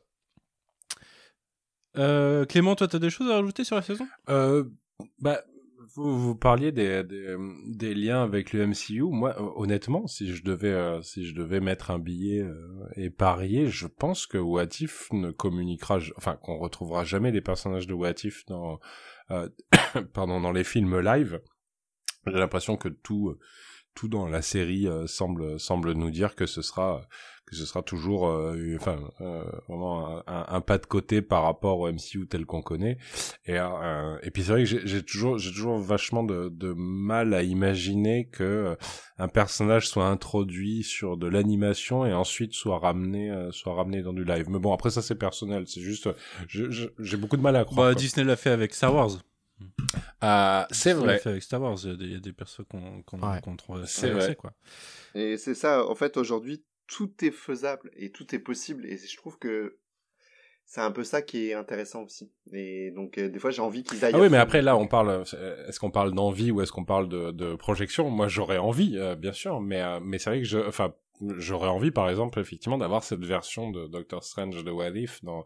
Euh, 1.96 2.44
Clément, 2.44 2.74
toi, 2.74 2.88
tu 2.88 2.96
as 2.96 2.98
des 2.98 3.10
choses 3.10 3.30
à 3.30 3.36
rajouter 3.36 3.64
sur 3.64 3.76
la 3.76 3.82
saison? 3.82 4.06
Euh, 4.28 4.64
bah, 5.20 5.40
vous, 5.94 6.18
vous 6.18 6.34
parliez 6.34 6.72
des, 6.72 7.04
des, 7.04 7.36
des, 7.66 7.94
liens 7.94 8.22
avec 8.22 8.52
le 8.52 8.66
MCU. 8.66 9.02
Moi, 9.02 9.34
honnêtement, 9.58 10.06
si 10.06 10.34
je 10.34 10.42
devais, 10.42 10.72
euh, 10.72 11.02
si 11.02 11.26
je 11.26 11.34
devais 11.34 11.60
mettre 11.60 11.90
un 11.90 11.98
billet 11.98 12.42
euh, 12.42 12.88
et 12.96 13.10
parier, 13.10 13.66
je 13.66 13.86
pense 13.86 14.26
que 14.26 14.38
What 14.38 14.80
If 14.80 15.12
ne 15.12 15.30
communiquera, 15.30 15.98
enfin, 16.16 16.36
qu'on 16.36 16.58
retrouvera 16.58 17.04
jamais 17.04 17.30
les 17.30 17.40
personnages 17.40 17.86
de 17.86 17.94
What 17.94 18.24
If 18.24 18.46
dans, 18.46 18.80
euh, 19.30 19.48
pardon, 20.12 20.40
dans 20.40 20.52
les 20.52 20.64
films 20.64 20.98
live. 21.00 21.40
J'ai 22.26 22.38
l'impression 22.38 22.76
que 22.76 22.88
tout, 22.88 23.36
tout 23.94 24.08
dans 24.08 24.28
la 24.28 24.42
série 24.42 24.88
semble, 25.06 25.58
semble 25.60 25.92
nous 25.92 26.10
dire 26.10 26.34
que 26.34 26.46
ce 26.46 26.62
sera 26.62 27.06
que 27.46 27.56
ce 27.56 27.66
sera 27.66 27.82
toujours 27.82 28.28
euh, 28.28 28.76
enfin 28.76 28.98
euh, 29.20 29.44
vraiment 29.68 30.22
un, 30.26 30.46
un, 30.48 30.60
pas 30.60 30.78
de 30.78 30.86
côté 30.86 31.20
par 31.20 31.42
rapport 31.42 31.78
au 31.80 31.92
MCU 31.92 32.26
tel 32.26 32.46
qu'on 32.46 32.62
connaît. 32.62 32.96
Et 33.46 33.58
euh, 33.58 34.16
et 34.22 34.30
puis 34.30 34.42
c'est 34.42 34.52
vrai 34.52 34.64
que 34.64 34.86
j'ai 34.86 35.02
toujours 35.02 35.38
j'ai 35.38 35.50
toujours 35.50 35.78
vachement 35.78 36.24
de, 36.24 36.48
de, 36.48 36.72
mal 36.76 37.34
à 37.34 37.42
imaginer 37.42 38.28
que 38.28 38.76
un 39.18 39.28
personnage 39.28 39.88
soit 39.88 40.06
introduit 40.06 40.82
sur 40.82 41.16
de 41.16 41.26
l'animation 41.26 42.06
et 42.06 42.12
ensuite 42.14 42.54
soit 42.54 42.78
ramené 42.78 43.32
soit 43.50 43.74
ramené 43.74 44.02
dans 44.02 44.12
du 44.12 44.24
live. 44.24 44.46
Mais 44.48 44.58
bon 44.58 44.72
après 44.72 44.90
ça 44.90 45.02
c'est 45.02 45.16
personnel. 45.16 45.64
C'est 45.66 45.82
juste 45.82 46.08
j'ai 46.48 47.16
beaucoup 47.16 47.36
de 47.36 47.42
mal 47.42 47.56
à 47.56 47.64
croire 47.64 47.88
bah, 47.88 47.94
Disney 47.94 48.24
l'a 48.24 48.36
fait 48.36 48.50
avec 48.50 48.74
Star 48.74 48.94
Wars 48.94 49.18
euh, 50.22 50.64
c'est 50.70 50.92
vrai. 50.92 51.18
Fait 51.18 51.30
avec 51.30 51.42
Star 51.42 51.60
Wars, 51.60 51.78
il 51.84 52.12
y 52.12 52.16
a 52.16 52.20
des, 52.20 52.32
persos 52.32 52.62
qu'on 52.68 53.02
qu 53.02 53.16
ouais. 53.16 53.82
c'est 53.86 54.10
vrai. 54.10 54.34
Quoi. 54.34 54.52
Et 55.14 55.36
c'est 55.36 55.54
ça, 55.54 55.86
en 55.86 55.94
fait, 55.94 56.16
aujourd'hui, 56.16 56.64
tout 56.86 57.12
est 57.24 57.30
faisable 57.30 57.90
et 57.96 58.10
tout 58.10 58.34
est 58.34 58.38
possible 58.38 58.86
et 58.86 58.96
je 58.98 59.16
trouve 59.16 59.38
que 59.38 59.78
c'est 60.66 60.80
un 60.80 60.90
peu 60.90 61.04
ça 61.04 61.22
qui 61.22 61.50
est 61.50 61.54
intéressant 61.54 62.02
aussi. 62.02 62.32
Et 62.52 62.90
donc 62.90 63.18
euh, 63.18 63.28
des 63.28 63.38
fois 63.38 63.50
j'ai 63.50 63.62
envie 63.62 63.82
qu'ils 63.82 64.04
aillent. 64.04 64.14
Ah 64.14 64.20
oui, 64.20 64.28
mais 64.30 64.38
après 64.38 64.62
là 64.62 64.76
on 64.76 64.86
parle, 64.86 65.24
euh, 65.34 65.66
est-ce 65.68 65.78
qu'on 65.78 65.90
parle 65.90 66.12
d'envie 66.12 66.50
ou 66.50 66.60
est-ce 66.62 66.72
qu'on 66.72 66.84
parle 66.84 67.08
de, 67.08 67.30
de, 67.32 67.54
projection? 67.54 68.10
Moi 68.10 68.28
j'aurais 68.28 68.58
envie, 68.58 68.96
euh, 68.96 69.14
bien 69.14 69.32
sûr, 69.32 69.60
mais 69.60 69.82
mais 70.00 70.18
c'est 70.18 70.30
vrai 70.30 70.40
que 70.40 70.46
je, 70.46 70.58
enfin 70.58 70.94
j'aurais 71.38 71.68
envie 71.68 71.90
par 71.90 72.08
exemple 72.10 72.40
effectivement 72.40 72.78
d'avoir 72.78 73.04
cette 73.04 73.24
version 73.24 73.70
de 73.70 73.86
Doctor 73.86 74.24
Strange 74.24 74.64
de 74.64 74.70
What 74.70 74.90
If 74.90 75.22
dans 75.22 75.44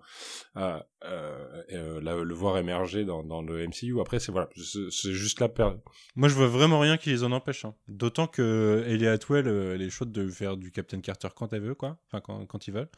euh, 0.56 0.80
euh, 1.04 2.00
la, 2.00 2.16
le 2.16 2.34
voir 2.34 2.58
émerger 2.58 3.04
dans, 3.04 3.22
dans 3.22 3.42
le 3.42 3.66
MCU 3.66 4.00
après 4.00 4.18
c'est 4.18 4.32
voilà 4.32 4.48
c'est 4.56 5.12
juste 5.12 5.40
la 5.40 5.48
période 5.48 5.80
moi 6.16 6.28
je 6.28 6.34
vois 6.34 6.46
vraiment 6.46 6.80
rien 6.80 6.96
qui 6.96 7.10
les 7.10 7.22
en 7.22 7.32
empêche 7.32 7.64
hein. 7.64 7.74
d'autant 7.88 8.26
que 8.26 8.84
Ellie 8.86 9.06
Atwell 9.06 9.46
elle 9.46 9.82
est 9.82 9.90
chaude 9.90 10.10
de 10.10 10.28
faire 10.28 10.56
du 10.56 10.72
Captain 10.72 11.00
Carter 11.00 11.28
quand 11.34 11.52
elle 11.52 11.62
veut 11.62 11.74
quoi 11.74 11.98
enfin 12.06 12.20
quand, 12.20 12.46
quand 12.46 12.66
ils 12.66 12.72
veulent 12.72 12.90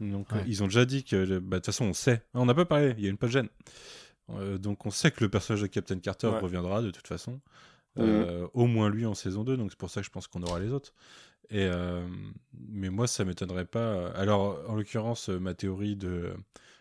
donc 0.00 0.30
ouais. 0.32 0.44
ils 0.46 0.62
ont 0.62 0.66
déjà 0.66 0.84
dit 0.84 1.04
que 1.04 1.38
bah, 1.38 1.56
de 1.56 1.60
toute 1.60 1.66
façon 1.66 1.86
on 1.86 1.94
sait 1.94 2.22
on 2.34 2.46
n'a 2.46 2.54
pas 2.54 2.66
parlé 2.66 2.94
il 2.98 3.04
y 3.04 3.06
a 3.06 3.10
une 3.10 3.18
pas 3.18 3.26
de 3.26 3.32
gêne 3.32 3.48
euh, 4.30 4.58
donc 4.58 4.84
on 4.86 4.90
sait 4.90 5.10
que 5.10 5.24
le 5.24 5.30
personnage 5.30 5.62
de 5.62 5.66
Captain 5.66 5.98
Carter 5.98 6.28
ouais. 6.28 6.38
reviendra 6.38 6.82
de 6.82 6.90
toute 6.90 7.06
façon 7.06 7.40
mmh. 7.96 8.02
au 8.52 8.66
moins 8.66 8.90
lui 8.90 9.06
en 9.06 9.14
saison 9.14 9.44
2 9.44 9.56
donc 9.56 9.70
c'est 9.70 9.78
pour 9.78 9.90
ça 9.90 10.00
que 10.00 10.06
je 10.06 10.10
pense 10.10 10.26
qu'on 10.26 10.42
aura 10.42 10.60
les 10.60 10.72
autres 10.72 10.92
et 11.50 11.66
euh, 11.66 12.06
mais 12.68 12.90
moi, 12.90 13.06
ça 13.06 13.24
m'étonnerait 13.24 13.66
pas. 13.66 14.08
Alors, 14.10 14.58
en 14.68 14.74
l'occurrence, 14.74 15.28
ma 15.28 15.54
théorie 15.54 15.96
de 15.96 16.32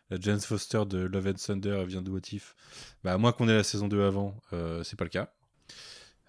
la 0.10 0.20
Jane 0.20 0.40
Foster 0.40 0.84
de 0.88 1.00
Love 1.00 1.28
and 1.28 1.34
Thunder 1.34 1.84
vient 1.86 2.02
de 2.02 2.10
What 2.10 2.22
If. 2.32 2.56
Bah, 3.04 3.14
à 3.14 3.18
moins 3.18 3.32
qu'on 3.32 3.48
ait 3.50 3.56
la 3.56 3.64
saison 3.64 3.88
2 3.88 4.04
avant, 4.04 4.36
euh, 4.54 4.84
c'est 4.84 4.98
pas 4.98 5.06
le 5.06 5.10
cas. 5.10 5.34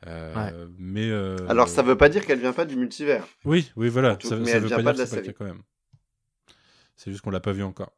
Euh, 0.06 0.34
ouais. 0.34 0.68
Mais 0.78 1.10
euh... 1.10 1.36
alors, 1.48 1.68
ça 1.68 1.82
veut 1.82 1.96
pas 1.96 2.08
dire 2.08 2.26
qu'elle 2.26 2.40
vient 2.40 2.52
pas 2.52 2.64
du 2.64 2.76
multivers. 2.76 3.26
Oui, 3.44 3.70
oui, 3.76 3.88
voilà. 3.88 4.16
Tout, 4.16 4.28
ça, 4.28 4.36
mais 4.36 4.46
ça 4.46 4.56
elle 4.56 4.62
veut 4.62 4.68
vient 4.68 4.76
pas, 4.78 4.84
pas 4.84 4.92
dire 4.92 5.04
de 5.04 5.10
la 5.10 5.16
série. 5.16 5.26
cas 5.26 5.32
quand 5.32 5.44
même. 5.44 5.62
C'est 6.96 7.10
juste 7.10 7.22
qu'on 7.22 7.30
l'a 7.30 7.40
pas 7.40 7.52
vu 7.52 7.62
encore. 7.62 7.92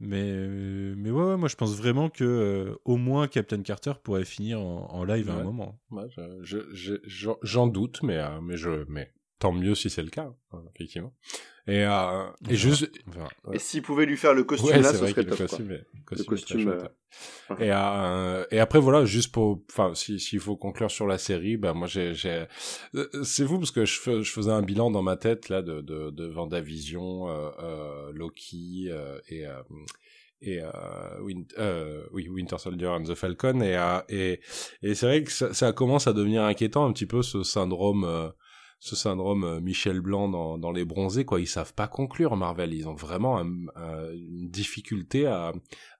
Mais, 0.00 0.30
euh, 0.30 0.94
mais 0.96 1.10
ouais, 1.10 1.24
ouais, 1.24 1.36
moi 1.36 1.48
je 1.48 1.56
pense 1.56 1.74
vraiment 1.74 2.08
que 2.08 2.22
euh, 2.22 2.76
au 2.84 2.96
moins 2.96 3.26
Captain 3.26 3.62
Carter 3.62 3.94
pourrait 4.02 4.24
finir 4.24 4.60
en, 4.60 4.86
en 4.90 5.04
live 5.04 5.26
ouais. 5.28 5.32
à 5.34 5.38
un 5.38 5.42
moment. 5.42 5.80
Ouais, 5.90 6.04
je, 6.42 6.58
je, 6.72 6.94
je, 7.04 7.30
j'en 7.42 7.66
doute, 7.66 8.02
mais, 8.04 8.16
euh, 8.16 8.40
mais, 8.40 8.56
je, 8.56 8.84
mais 8.88 9.10
tant 9.38 9.52
mieux 9.52 9.74
si 9.74 9.90
c'est 9.90 10.02
le 10.02 10.10
cas, 10.10 10.32
hein, 10.52 10.62
effectivement. 10.74 11.14
Et, 11.66 11.84
euh, 11.84 12.24
et 12.48 12.56
juste. 12.56 12.90
Enfin, 13.08 13.28
ouais. 13.44 13.56
Et 13.56 13.58
s'il 13.58 13.82
pouvait 13.82 14.06
lui 14.06 14.16
faire 14.16 14.32
le 14.32 14.44
costume 14.44 14.70
ouais, 14.70 14.80
là, 14.80 14.92
ce 14.92 14.98
vrai 14.98 15.10
serait 15.10 15.24
que 15.24 15.30
top. 15.30 15.38
Le 15.38 15.46
costume, 15.46 15.68
quoi. 15.68 15.76
costume, 16.06 16.18
le 16.18 16.24
costume. 16.24 16.68
Euh... 16.68 17.56
Et, 17.58 17.70
euh, 17.72 18.44
et 18.50 18.58
après 18.58 18.78
voilà, 18.78 19.04
juste 19.04 19.32
pour, 19.32 19.62
enfin, 19.70 19.94
s'il 19.94 20.20
si, 20.20 20.38
faut 20.38 20.56
conclure 20.56 20.90
sur 20.90 21.06
la 21.06 21.18
série, 21.18 21.56
ben 21.56 21.74
moi 21.74 21.86
j'ai, 21.86 22.14
j'ai, 22.14 22.46
c'est 23.22 23.44
vous 23.44 23.58
parce 23.58 23.70
que 23.70 23.84
je, 23.84 23.98
fais, 23.98 24.22
je 24.22 24.30
faisais 24.30 24.50
un 24.50 24.62
bilan 24.62 24.90
dans 24.90 25.02
ma 25.02 25.16
tête 25.16 25.48
là 25.48 25.62
de 25.62 25.80
de, 25.80 26.10
de 26.10 26.26
Vendavision, 26.26 27.28
euh, 27.28 27.50
euh, 27.58 28.12
Loki 28.12 28.90
et 29.28 29.46
et 30.40 30.60
euh, 30.62 31.20
Win 31.20 31.44
euh, 31.58 32.04
oui 32.12 32.28
Winter 32.28 32.58
Soldier 32.58 32.88
and 32.88 33.04
the 33.04 33.14
Falcon 33.14 33.60
et 33.60 33.76
et 34.08 34.40
et 34.82 34.94
c'est 34.94 35.06
vrai 35.06 35.24
que 35.24 35.32
ça, 35.32 35.52
ça, 35.52 35.72
commence 35.72 36.06
à 36.06 36.12
devenir 36.12 36.44
inquiétant 36.44 36.86
un 36.86 36.92
petit 36.92 37.06
peu 37.06 37.22
ce 37.22 37.42
syndrome 37.42 38.04
euh, 38.04 38.28
ce 38.80 38.96
syndrome 38.96 39.60
Michel 39.60 40.00
Blanc 40.00 40.28
dans, 40.28 40.58
dans 40.58 40.70
les 40.72 40.84
bronzés 40.84 41.24
quoi. 41.24 41.40
Ils 41.40 41.46
savent 41.46 41.74
pas 41.74 41.88
conclure 41.88 42.36
Marvel. 42.36 42.72
Ils 42.72 42.88
ont 42.88 42.94
vraiment 42.94 43.38
un, 43.38 43.48
un, 43.74 44.12
une 44.12 44.48
difficulté 44.48 45.26
à, 45.26 45.52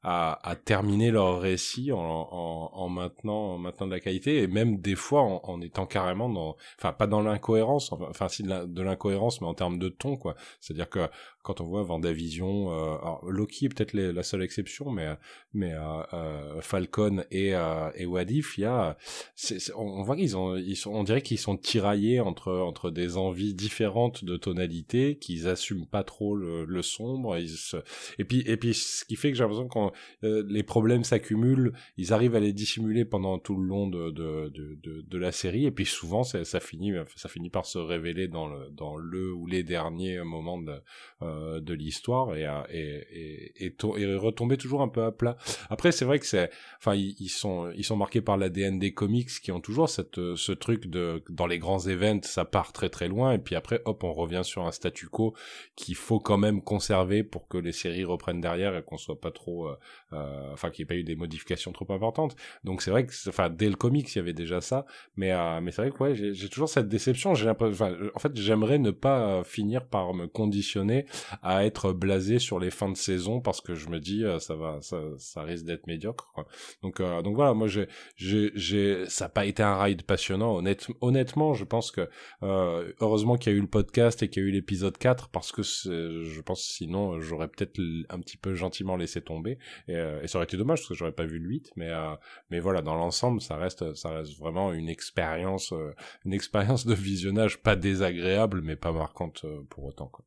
à, 0.02 0.38
à 0.48 0.54
terminer 0.54 1.10
leur 1.10 1.40
récit 1.40 1.90
en, 1.90 1.98
en, 1.98 2.70
en, 2.72 2.88
maintenant 2.88 3.54
en 3.54 3.58
maintenant 3.58 3.86
de 3.88 3.92
la 3.92 4.00
qualité 4.00 4.42
et 4.42 4.46
même 4.46 4.80
des 4.80 4.94
fois 4.94 5.22
en, 5.22 5.40
en 5.42 5.60
étant 5.60 5.86
carrément 5.86 6.28
dans 6.28 6.56
enfin 6.78 6.92
pas 6.92 7.08
dans 7.08 7.20
l'incohérence 7.20 7.92
enfin 7.92 8.28
si 8.28 8.44
de 8.44 8.82
l'incohérence 8.82 9.40
mais 9.40 9.48
en 9.48 9.54
termes 9.54 9.78
de 9.78 9.88
ton 9.88 10.16
quoi. 10.16 10.36
C'est 10.60 10.72
à 10.74 10.76
dire 10.76 10.88
que 10.88 11.08
quand 11.42 11.60
on 11.60 11.64
voit 11.64 11.82
Vendavision 11.82 12.70
euh, 12.70 12.96
alors 12.98 13.24
Loki 13.26 13.66
est 13.66 13.68
peut-être 13.70 13.92
la 13.92 14.22
seule 14.22 14.42
exception 14.42 14.90
mais 14.92 15.08
mais 15.52 15.72
euh, 15.72 16.02
euh, 16.12 16.60
Falcon 16.60 17.24
et 17.32 17.56
euh, 17.56 17.90
et 17.96 18.06
Wadif 18.06 18.56
il 18.56 18.62
y 18.62 18.64
a 18.66 18.96
c 19.34 19.56
est, 19.56 19.72
on 19.74 20.02
voit 20.02 20.14
qu'ils 20.14 20.36
ont 20.36 20.56
ils 20.56 20.76
sont 20.76 20.92
on 20.92 21.02
dirait 21.02 21.22
qu'ils 21.22 21.38
sont 21.38 21.56
tiraillés 21.56 22.20
entre 22.20 22.52
entre 22.52 22.90
des 22.90 23.16
envies 23.16 23.54
différentes 23.54 24.24
de 24.24 24.36
tonalité 24.36 25.18
qu'ils 25.18 25.48
assument 25.48 25.86
pas 25.86 26.04
trop 26.04 26.36
le, 26.36 26.64
le 26.64 26.82
sombre 26.82 27.36
ils 27.36 27.48
se... 27.48 27.78
et 28.18 28.24
puis 28.24 28.44
et 28.46 28.56
puis 28.56 28.74
ce 28.74 29.04
qui 29.04 29.16
fait 29.16 29.30
que 29.32 29.36
j'ai 29.36 29.42
l'impression 29.42 29.66
qu'on 29.66 29.87
euh, 30.24 30.44
les 30.48 30.62
problèmes 30.62 31.04
s'accumulent, 31.04 31.72
ils 31.96 32.12
arrivent 32.12 32.34
à 32.34 32.40
les 32.40 32.52
dissimuler 32.52 33.04
pendant 33.04 33.38
tout 33.38 33.56
le 33.56 33.66
long 33.66 33.88
de, 33.88 34.10
de, 34.10 34.48
de, 34.48 35.02
de, 35.02 35.18
la 35.18 35.32
série, 35.32 35.66
et 35.66 35.70
puis 35.70 35.86
souvent 35.86 36.22
ça, 36.22 36.44
ça, 36.44 36.60
finit, 36.60 36.92
ça 37.16 37.28
finit 37.28 37.50
par 37.50 37.66
se 37.66 37.78
révéler 37.78 38.28
dans 38.28 38.46
le, 38.46 38.70
dans 38.70 38.96
le 38.96 39.32
ou 39.32 39.46
les 39.46 39.62
derniers 39.62 40.22
moments 40.22 40.60
de, 40.60 40.80
euh, 41.22 41.60
de 41.60 41.74
l'histoire 41.74 42.34
et, 42.36 42.46
et, 42.70 43.06
et, 43.10 43.66
et, 43.66 43.76
et, 43.96 44.14
retomber 44.14 44.56
toujours 44.56 44.82
un 44.82 44.88
peu 44.88 45.02
à 45.04 45.12
plat. 45.12 45.36
Après, 45.70 45.92
c'est 45.92 46.04
vrai 46.04 46.18
que 46.18 46.26
c'est, 46.26 46.50
enfin, 46.78 46.94
ils, 46.94 47.16
ils, 47.18 47.28
sont, 47.28 47.70
ils 47.76 47.84
sont 47.84 47.96
marqués 47.96 48.20
par 48.20 48.36
l'ADN 48.36 48.78
des 48.78 48.92
comics 48.92 49.28
qui 49.28 49.52
ont 49.52 49.60
toujours 49.60 49.88
cette, 49.88 50.34
ce 50.34 50.52
truc 50.52 50.86
de, 50.86 51.22
dans 51.30 51.46
les 51.46 51.58
grands 51.58 51.80
événements, 51.80 52.20
ça 52.22 52.44
part 52.44 52.72
très 52.72 52.88
très 52.88 53.08
loin, 53.08 53.32
et 53.32 53.38
puis 53.38 53.54
après, 53.54 53.82
hop, 53.84 54.04
on 54.04 54.12
revient 54.12 54.42
sur 54.44 54.66
un 54.66 54.72
statu 54.72 55.08
quo 55.08 55.34
qu'il 55.76 55.94
faut 55.94 56.20
quand 56.20 56.38
même 56.38 56.62
conserver 56.62 57.22
pour 57.22 57.48
que 57.48 57.58
les 57.58 57.72
séries 57.72 58.04
reprennent 58.04 58.40
derrière 58.40 58.76
et 58.76 58.82
qu'on 58.82 58.96
soit 58.96 59.20
pas 59.20 59.30
trop, 59.30 59.68
euh, 59.68 59.77
enfin 60.12 60.70
qu'il 60.70 60.82
n'y 60.82 60.86
ait 60.86 60.94
pas 60.94 61.00
eu 61.00 61.04
des 61.04 61.16
modifications 61.16 61.72
trop 61.72 61.90
importantes. 61.92 62.36
Donc 62.64 62.82
c'est 62.82 62.90
vrai 62.90 63.06
que, 63.06 63.12
enfin 63.28 63.50
dès 63.50 63.68
le 63.68 63.76
comics 63.76 64.12
il 64.14 64.16
y 64.16 64.20
avait 64.20 64.32
déjà 64.32 64.60
ça, 64.60 64.86
mais 65.16 65.32
euh, 65.32 65.60
mais 65.60 65.70
c'est 65.70 65.82
vrai 65.82 65.90
que 65.90 66.02
ouais 66.02 66.14
j'ai 66.14 66.48
toujours 66.48 66.68
cette 66.68 66.88
déception. 66.88 67.34
J'ai 67.34 67.48
en 67.50 68.18
fait 68.18 68.36
j'aimerais 68.36 68.78
ne 68.78 68.90
pas 68.90 69.42
finir 69.44 69.86
par 69.86 70.14
me 70.14 70.26
conditionner 70.26 71.06
à 71.42 71.64
être 71.64 71.92
blasé 71.92 72.38
sur 72.38 72.58
les 72.58 72.70
fins 72.70 72.90
de 72.90 72.96
saison 72.96 73.40
parce 73.40 73.60
que 73.60 73.74
je 73.74 73.88
me 73.88 74.00
dis 74.00 74.24
euh, 74.24 74.38
ça 74.38 74.54
va 74.54 74.78
ça, 74.80 74.98
ça 75.18 75.42
risque 75.42 75.64
d'être 75.64 75.86
médiocre. 75.86 76.30
Quoi. 76.34 76.46
Donc 76.82 77.00
euh, 77.00 77.22
donc 77.22 77.36
voilà 77.36 77.54
moi 77.54 77.68
j'ai 77.68 77.88
j'ai 78.16 79.04
ça 79.06 79.26
n'a 79.26 79.28
pas 79.28 79.46
été 79.46 79.62
un 79.62 79.80
ride 79.80 80.02
passionnant 80.02 80.56
honnête, 80.56 80.86
honnêtement 81.00 81.54
je 81.54 81.64
pense 81.64 81.90
que 81.90 82.08
euh, 82.42 82.92
heureusement 83.00 83.36
qu'il 83.36 83.52
y 83.52 83.54
a 83.54 83.58
eu 83.58 83.62
le 83.62 83.68
podcast 83.68 84.22
et 84.22 84.28
qu'il 84.28 84.42
y 84.42 84.46
a 84.46 84.48
eu 84.48 84.52
l'épisode 84.52 84.96
4 84.96 85.28
parce 85.28 85.52
que 85.52 85.62
je 85.62 86.40
pense 86.40 86.62
sinon 86.62 87.20
j'aurais 87.20 87.48
peut-être 87.48 87.80
un 88.08 88.20
petit 88.20 88.36
peu 88.36 88.54
gentiment 88.54 88.96
laissé 88.96 89.20
tomber 89.20 89.58
et, 89.88 89.96
euh, 89.96 90.22
et, 90.22 90.28
ça 90.28 90.38
aurait 90.38 90.44
été 90.44 90.56
dommage 90.56 90.80
parce 90.80 90.88
que 90.88 90.94
j'aurais 90.94 91.12
pas 91.12 91.26
vu 91.26 91.38
le 91.38 91.48
8 91.48 91.72
mais 91.76 91.90
euh, 91.90 92.14
mais 92.50 92.60
voilà 92.60 92.82
dans 92.82 92.94
l'ensemble 92.94 93.40
ça 93.40 93.56
reste 93.56 93.94
ça 93.94 94.10
reste 94.10 94.38
vraiment 94.38 94.72
une 94.72 94.88
expérience 94.88 95.72
euh, 95.72 95.94
une 96.24 96.32
expérience 96.32 96.86
de 96.86 96.94
visionnage 96.94 97.58
pas 97.58 97.76
désagréable 97.76 98.60
mais 98.62 98.76
pas 98.76 98.92
marquante 98.92 99.44
pour 99.68 99.84
autant 99.84 100.06
quoi. 100.06 100.24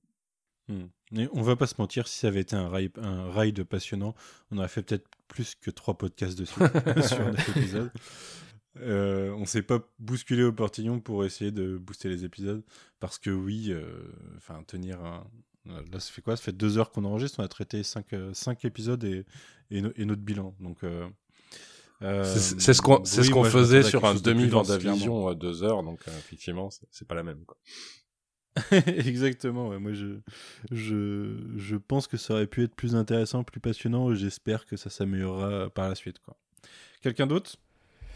Hmm. 0.67 0.85
Et 1.17 1.27
on 1.33 1.41
va 1.41 1.57
pas 1.57 1.67
se 1.67 1.75
mentir, 1.79 2.07
si 2.07 2.19
ça 2.19 2.27
avait 2.27 2.39
été 2.39 2.55
un 2.55 2.69
ride, 2.69 2.93
un 2.97 3.31
ride 3.31 3.63
passionnant, 3.63 4.15
on 4.51 4.57
aurait 4.57 4.69
fait 4.69 4.83
peut-être 4.83 5.09
plus 5.27 5.55
que 5.55 5.69
trois 5.69 5.97
podcasts 5.97 6.37
dessus 6.37 6.59
sur 7.01 7.19
un 7.19 7.33
épisode. 7.33 7.91
Euh, 8.77 9.31
on 9.31 9.45
s'est 9.45 9.63
pas 9.63 9.79
bousculé 9.99 10.43
au 10.43 10.53
portillon 10.53 11.01
pour 11.01 11.25
essayer 11.25 11.51
de 11.51 11.77
booster 11.77 12.07
les 12.07 12.23
épisodes 12.23 12.63
parce 13.01 13.19
que 13.19 13.29
oui, 13.29 13.73
enfin 14.37 14.59
euh, 14.59 14.63
tenir 14.65 15.03
un, 15.03 15.27
Là, 15.65 15.99
ça 15.99 16.11
fait 16.11 16.21
quoi? 16.21 16.35
Ça 16.35 16.43
fait 16.43 16.51
deux 16.51 16.77
heures 16.77 16.91
qu'on 16.91 17.05
enregistre. 17.05 17.39
On 17.39 17.43
a 17.43 17.47
traité 17.47 17.83
cinq, 17.83 18.13
euh, 18.13 18.33
cinq 18.33 18.65
épisodes 18.65 19.03
et, 19.03 19.25
et, 19.69 19.81
no, 19.81 19.91
et, 19.95 20.05
notre 20.05 20.21
bilan. 20.21 20.55
Donc, 20.59 20.83
euh, 20.83 21.07
euh, 22.01 22.23
c'est 22.23 22.73
ce 22.73 22.81
qu'on 22.81 23.05
c'est 23.05 23.21
oui, 23.21 23.27
ce 23.27 23.31
qu'on 23.31 23.43
faisait 23.43 23.83
sur 23.83 24.03
un 24.05 24.15
demi 24.15 24.47
Vendavision 24.47 25.27
à 25.27 25.35
deux 25.35 25.61
heures. 25.63 25.83
Donc, 25.83 25.99
effectivement, 26.07 26.69
c'est 26.89 27.07
pas 27.07 27.15
la 27.15 27.23
même. 27.23 27.45
Quoi. 27.45 27.57
Exactement, 28.71 29.69
ouais. 29.69 29.79
moi 29.79 29.93
je, 29.93 30.19
je, 30.71 31.37
je 31.55 31.75
pense 31.77 32.07
que 32.07 32.17
ça 32.17 32.33
aurait 32.33 32.47
pu 32.47 32.63
être 32.63 32.75
plus 32.75 32.95
intéressant, 32.97 33.45
plus 33.45 33.61
passionnant, 33.61 34.13
j'espère 34.13 34.65
que 34.65 34.75
ça 34.75 34.89
s'améliorera 34.89 35.69
par 35.69 35.87
la 35.87 35.95
suite. 35.95 36.17
Quelqu'un 37.01 37.27
d'autre? 37.27 37.55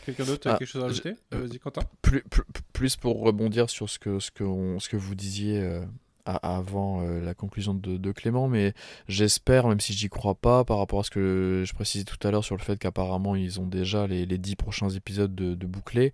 Quelqu'un 0.06 0.26
d'autre 0.26 0.50
a 0.50 0.56
Ah, 0.56 0.58
quelque 0.58 0.68
chose 0.68 0.82
à 0.84 0.88
rajouter? 0.88 1.14
je- 1.32 1.38
Vas-y 1.38 1.58
Quentin. 1.60 1.82
plus, 2.02 2.22
plus, 2.24 2.44
plus 2.74 2.96
pour 2.98 3.22
rebondir 3.22 3.70
sur 3.70 3.90
ce 3.90 3.98
que, 3.98 4.20
ce 4.20 4.30
que, 4.30 4.44
on- 4.44 4.78
ce 4.80 4.90
que 4.90 4.98
vous 4.98 5.16
disiez 5.16 5.62
euh, 5.62 5.84
a- 5.84 5.88
avant 6.26 7.02
euh, 7.02 7.22
la 7.22 7.34
conclusion 7.34 7.74
de, 7.74 8.12
Clément, 8.12 8.48
mais 8.48 8.74
j'espère, 9.08 9.68
même 9.68 9.80
si 9.80 9.94
j'y 9.94 10.10
crois 10.10 10.36
pas, 10.36 10.64
par 10.64 10.78
rapport 10.78 11.00
à 11.00 11.04
ce 11.04 11.10
que 11.10 11.64
je 11.66 11.74
précisais 11.74 12.04
tout 12.04 12.26
à 12.28 12.32
l'heure 12.32 12.44
sur 12.44 12.56
le 12.56 12.62
fait 12.62 12.78
qu'apparemment 12.78 13.36
ils 13.36 13.60
ont 13.60 13.68
déjà 13.68 14.08
les, 14.08 14.26
les 14.26 14.38
10 14.38 14.56
prochains 14.56 14.90
épisodes 14.90 15.34
de, 15.36 15.54
de 15.54 15.66
bouclés, 15.66 16.14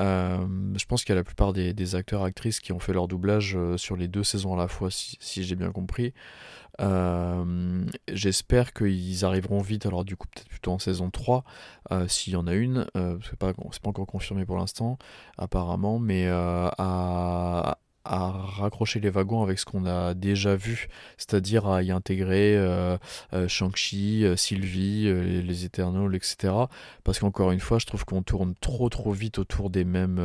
euh, 0.00 0.46
je 0.76 0.84
pense 0.86 1.04
qu'il 1.04 1.10
y 1.10 1.12
a 1.12 1.16
la 1.16 1.24
plupart 1.24 1.52
des, 1.52 1.72
des 1.72 1.94
acteurs 1.94 2.22
actrices 2.22 2.60
qui 2.60 2.72
ont 2.72 2.80
fait 2.80 2.92
leur 2.92 3.08
doublage 3.08 3.54
euh, 3.56 3.76
sur 3.76 3.96
les 3.96 4.08
deux 4.08 4.24
saisons 4.24 4.54
à 4.54 4.56
la 4.56 4.68
fois, 4.68 4.88
si, 4.90 5.44
j'ai 5.44 5.56
bien 5.56 5.72
compris. 5.72 6.12
J'espère 8.08 8.72
qu'ils 8.72 9.24
arriveront 9.24 9.60
vite, 9.60 9.86
alors 9.86 10.04
du 10.04 10.16
coup 10.16 10.26
peut-être 10.28 10.48
plutôt 10.48 10.72
en 10.72 10.78
saison 10.78 11.10
3, 11.10 11.44
euh, 11.92 12.08
s'il 12.08 12.32
y 12.32 12.36
en 12.36 12.46
a 12.46 12.54
une, 12.54 12.86
euh, 12.96 13.18
c'est 13.22 13.38
pas, 13.38 13.52
pas 13.54 13.88
encore 13.88 14.06
confirmé 14.06 14.44
pour 14.44 14.56
l'instant, 14.56 14.98
apparemment, 15.38 15.98
mais 15.98 16.26
à, 16.28 17.78
à 18.08 18.30
raccrocher 18.30 19.00
les 19.00 19.10
wagons 19.10 19.42
avec 19.42 19.58
ce 19.58 19.64
qu'on 19.64 19.86
a 19.86 20.14
déjà 20.14 20.56
vu, 20.56 20.88
c'est-à-dire 21.18 21.66
à 21.66 21.82
y 21.82 21.90
intégrer 21.90 22.56
euh, 22.56 22.96
euh, 23.32 23.48
Shang-Chi, 23.48 24.24
euh, 24.24 24.36
Sylvie, 24.36 25.04
les, 25.04 25.42
les 25.42 25.64
Eternals, 25.64 26.14
etc. 26.14 26.52
Parce 27.04 27.18
qu'encore 27.18 27.50
une 27.52 27.60
fois, 27.60 27.78
je 27.78 27.86
trouve 27.86 28.04
qu'on 28.04 28.22
tourne 28.22 28.54
trop 28.60 28.88
trop 28.88 29.12
vite 29.12 29.38
autour 29.38 29.70
des 29.70 29.84
mêmes 29.84 30.20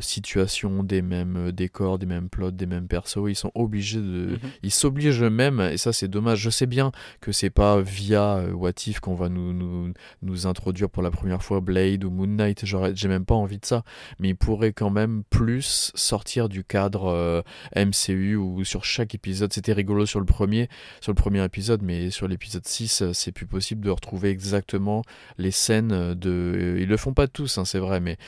situations, 0.00 0.82
des 0.82 1.02
mêmes 1.02 1.52
décors, 1.52 1.98
des 1.98 2.06
mêmes 2.06 2.28
plots, 2.28 2.50
des 2.50 2.66
mêmes 2.66 2.86
persos. 2.88 3.28
Ils 3.28 3.34
sont 3.36 3.52
obligés 3.54 3.98
de, 4.00 4.02
Mhm. 4.32 4.38
ils 4.62 4.70
s'obligent 4.70 5.22
eux-mêmes, 5.22 5.60
et 5.60 5.76
ça 5.78 5.92
c'est 5.92 6.08
dommage. 6.08 6.38
Je 6.40 6.50
sais 6.50 6.66
bien 6.66 6.92
que 7.20 7.32
c'est 7.32 7.50
pas 7.50 7.80
via 7.80 8.42
What 8.52 8.72
If 8.86 9.00
qu'on 9.00 9.14
va 9.14 9.28
nous, 9.28 9.52
nous, 9.52 9.92
nous 10.22 10.46
introduire 10.46 10.88
pour 10.90 11.02
la 11.02 11.10
première 11.10 11.42
fois 11.42 11.60
Blade 11.60 12.04
ou 12.04 12.10
Moon 12.10 12.26
Knight, 12.26 12.64
J'aurais- 12.64 12.94
j'ai 12.94 13.08
même 13.08 13.24
pas 13.24 13.34
envie 13.34 13.58
de 13.58 13.64
ça, 13.66 13.84
mais 14.18 14.28
ils 14.30 14.36
pourraient 14.36 14.72
quand 14.72 14.90
même 14.90 15.22
plus 15.30 15.92
sortir 15.94 16.48
du 16.50 16.64
cadre 16.64 17.06
euh, 17.06 17.40
MCU 17.74 18.36
où 18.36 18.62
sur 18.64 18.84
chaque 18.84 19.14
épisode, 19.14 19.52
c'était 19.52 19.72
rigolo 19.72 20.04
sur 20.04 20.20
le 20.20 20.26
premier, 20.26 20.68
sur 21.00 21.12
le 21.12 21.16
premier 21.16 21.42
épisode, 21.44 21.80
mais 21.82 22.10
sur 22.10 22.28
l'épisode 22.28 22.66
6, 22.66 23.02
euh, 23.02 23.12
c'est 23.14 23.32
plus 23.32 23.46
possible 23.46 23.80
de 23.84 23.90
retrouver 23.90 24.28
exactement 24.28 25.02
les 25.38 25.50
scènes 25.50 26.14
de. 26.14 26.76
Ils 26.78 26.88
le 26.88 26.96
font 26.98 27.14
pas 27.14 27.26
tous, 27.28 27.56
hein, 27.58 27.64
c'est 27.64 27.78
vrai, 27.78 28.00
mais 28.00 28.18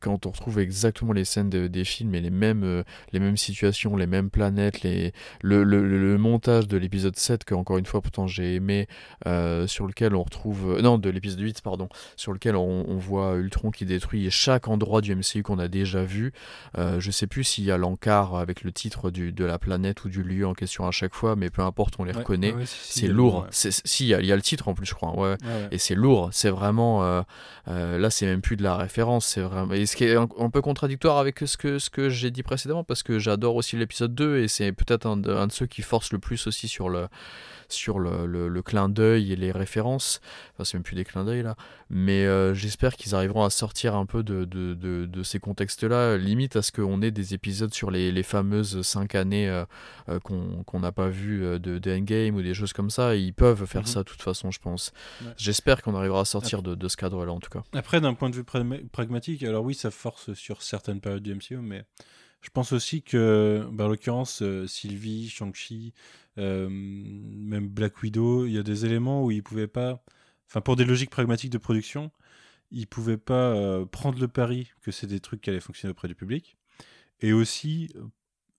quand 0.00 0.24
on 0.26 0.30
retrouve 0.30 0.58
exactement 0.58 1.12
les 1.12 1.24
scènes 1.26 1.50
de- 1.50 1.66
des 1.66 1.84
films 1.84 2.14
et 2.14 2.20
les 2.20 2.30
mêmes, 2.30 2.64
euh, 2.64 2.82
les 3.12 3.20
mêmes 3.20 3.36
situations, 3.36 3.96
les 3.96 4.06
mêmes 4.06 4.30
planètes, 4.30 4.82
les, 4.82 5.12
le, 5.42 5.62
le- 5.64 6.14
montage 6.18 6.68
de 6.68 6.76
l'épisode 6.76 7.16
7 7.16 7.44
que 7.44 7.54
encore 7.54 7.76
une 7.76 7.86
fois 7.86 8.00
pourtant 8.00 8.26
j'ai 8.28 8.54
aimé 8.54 8.86
euh, 9.26 9.66
sur 9.66 9.86
lequel 9.86 10.14
on 10.14 10.22
retrouve 10.22 10.76
euh, 10.78 10.80
non 10.80 10.96
de 10.96 11.10
l'épisode 11.10 11.40
8 11.40 11.60
pardon 11.60 11.88
sur 12.16 12.32
lequel 12.32 12.54
on, 12.56 12.84
on 12.88 12.96
voit 12.96 13.34
Ultron 13.34 13.70
qui 13.72 13.84
détruit 13.84 14.30
chaque 14.30 14.68
endroit 14.68 15.00
du 15.00 15.14
MCU 15.14 15.42
qu'on 15.42 15.58
a 15.58 15.66
déjà 15.68 16.04
vu 16.04 16.32
euh, 16.78 17.00
je 17.00 17.10
sais 17.10 17.26
plus 17.26 17.42
s'il 17.44 17.63
y 17.64 17.70
a 17.70 17.76
l'encart 17.76 18.36
avec 18.36 18.62
le 18.62 18.72
titre 18.72 19.10
du, 19.10 19.32
de 19.32 19.44
la 19.44 19.58
planète 19.58 20.04
ou 20.04 20.08
du 20.08 20.22
lieu 20.22 20.46
en 20.46 20.54
question 20.54 20.86
à 20.86 20.90
chaque 20.90 21.14
fois 21.14 21.36
mais 21.36 21.50
peu 21.50 21.62
importe 21.62 21.94
on 21.98 22.04
les 22.04 22.12
Ouais, 22.12 22.18
reconnaît. 22.18 22.52
Ouais, 22.52 22.66
si, 22.66 22.78
si, 22.92 22.98
c'est 23.00 23.06
a 23.06 23.12
lourd. 23.12 23.46
si 23.50 24.04
il 24.04 24.08
y, 24.08 24.14
a- 24.14 24.20
il 24.20 24.26
y 24.26 24.32
a 24.32 24.36
le 24.36 24.42
titre 24.42 24.68
en 24.68 24.74
plus 24.74 24.86
je 24.86 24.94
crois 24.94 25.12
ouais. 25.18 25.36
Et 25.70 25.78
c'est 25.78 25.94
lourd, 25.94 26.28
c'est 26.32 26.50
vraiment 26.50 27.04
euh, 27.04 27.22
euh, 27.68 27.98
là 27.98 28.10
c'est 28.10 28.26
même 28.26 28.40
plus 28.42 28.56
de 28.56 28.62
la 28.62 28.76
référence, 28.76 29.26
c'est 29.26 29.40
vraiment 29.40 29.72
et 29.74 29.86
ce 29.86 29.96
qui 29.96 30.04
est 30.04 30.16
un, 30.16 30.28
un 30.38 30.50
peu 30.50 30.60
contradictoire 30.62 31.18
avec 31.18 31.40
ce 31.46 31.56
que 31.56 31.78
ce 31.78 31.90
que 31.90 32.08
j'ai 32.08 32.30
dit 32.30 32.42
précédemment 32.42 32.84
parce 32.84 33.02
que 33.02 33.18
j'adore 33.18 33.56
aussi 33.56 33.76
l'épisode 33.76 34.14
2 34.14 34.38
et 34.38 34.48
c'est 34.48 34.72
peut-être 34.72 35.06
un, 35.06 35.22
un 35.24 35.46
de 35.46 35.52
ceux 35.52 35.66
qui 35.66 35.82
force 35.82 36.12
le 36.12 36.18
plus 36.18 36.46
aussi 36.46 36.68
sur 36.68 36.88
le 36.88 37.08
sur 37.68 37.98
le, 37.98 38.26
le- 38.26 38.48
le 38.48 38.62
clin 38.62 38.88
d'œil 38.88 39.32
et 39.32 39.36
les 39.36 39.52
références. 39.52 40.20
Enfin, 40.54 40.64
c'est 40.64 40.74
même 40.74 40.82
plus 40.82 40.96
des 40.96 41.04
clins 41.04 41.24
d'œil 41.24 41.42
là, 41.42 41.56
mais 41.90 42.24
euh, 42.26 42.54
j'espère 42.54 42.96
qu'ils 42.96 43.14
arriveront 43.14 43.44
à 43.44 43.50
sortir 43.50 43.94
un 43.94 44.06
peu 44.06 44.22
de, 44.22 44.44
de, 44.44 44.74
de- 44.74 45.06
de 45.06 45.22
ces 45.22 45.38
contextes-là, 45.40 46.16
limite 46.16 46.56
à 46.56 46.62
ce 46.62 46.72
qu'on 46.72 47.02
ait 47.02 47.10
des 47.10 47.34
épisodes 47.34 47.72
sur 47.74 47.90
les, 47.90 48.12
les 48.12 48.22
fameuses 48.22 48.82
5 48.82 49.14
années 49.14 49.48
euh, 49.48 49.64
euh, 50.08 50.18
qu'on 50.20 50.80
n'a 50.80 50.92
pas 50.92 51.08
vu 51.08 51.44
euh, 51.44 51.58
de, 51.58 51.78
de 51.78 51.90
Endgame 51.92 52.34
ou 52.36 52.42
des 52.42 52.54
choses 52.54 52.72
comme 52.72 52.90
ça. 52.90 53.14
Ils 53.16 53.34
peuvent 53.34 53.66
faire 53.66 53.82
Mhm. 53.82 53.86
ça 53.86 53.98
de 54.00 54.08
toute 54.08 54.22
façon, 54.22 54.50
je 54.50 54.58
pense. 54.60 54.92
Ouais. 55.22 55.32
J'espère 55.36 55.82
qu'on 55.82 55.94
arrivera 55.94 56.20
à 56.20 56.24
sortir 56.24 56.62
de, 56.62 56.74
de 56.74 56.88
ce 56.88 56.96
cadre-là 56.96 57.32
en 57.32 57.40
tout 57.40 57.50
cas. 57.50 57.62
Après, 57.74 58.00
d'un 58.00 58.14
point 58.14 58.30
de 58.30 58.36
vue 58.36 58.42
pragma- 58.44 58.86
pragmatique, 58.88 59.42
alors 59.42 59.64
oui, 59.64 59.74
ça 59.74 59.90
force 59.90 60.32
sur 60.34 60.62
certaines 60.62 61.00
périodes 61.00 61.22
du 61.22 61.34
MCU, 61.34 61.56
mais 61.58 61.84
je 62.40 62.50
pense 62.50 62.72
aussi 62.72 63.02
que, 63.02 63.66
bah, 63.72 63.84
en 63.84 63.88
l'occurrence, 63.88 64.42
euh, 64.42 64.66
Sylvie, 64.66 65.28
Shang-Chi, 65.30 65.94
même 66.36 67.68
Black 67.68 68.02
Widow, 68.02 68.46
il 68.46 68.52
y 68.52 68.58
a 68.58 68.62
des 68.62 68.84
éléments 68.86 69.24
où 69.24 69.30
ils 69.30 69.42
pouvaient 69.42 69.66
pas, 69.68 70.02
enfin, 70.48 70.60
pour 70.60 70.76
des 70.76 70.84
logiques 70.84 71.10
pragmatiques 71.10 71.50
de 71.52 71.58
production, 71.58 72.10
ils 72.70 72.86
pouvaient 72.86 73.16
pas 73.18 73.52
euh, 73.54 73.84
prendre 73.84 74.18
le 74.18 74.28
pari 74.28 74.70
que 74.82 74.90
c'est 74.90 75.06
des 75.06 75.20
trucs 75.20 75.40
qui 75.40 75.50
allaient 75.50 75.60
fonctionner 75.60 75.92
auprès 75.92 76.08
du 76.08 76.14
public, 76.14 76.56
et 77.20 77.32
aussi 77.32 77.90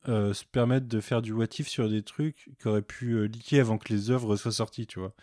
euh, 0.08 0.34
se 0.34 0.46
permettre 0.46 0.88
de 0.88 1.00
faire 1.02 1.22
du 1.22 1.34
what 1.34 1.48
if 1.60 1.68
sur 1.68 1.90
des 1.90 2.04
trucs 2.04 2.50
qui 2.60 2.68
auraient 2.68 2.84
pu 2.84 3.14
euh, 3.14 3.24
leaker 3.26 3.60
avant 3.60 3.78
que 3.80 3.92
les 3.92 4.12
œuvres 4.12 4.36
soient 4.36 4.52
sorties, 4.52 4.86
tu 4.88 5.00
vois. 5.00 5.14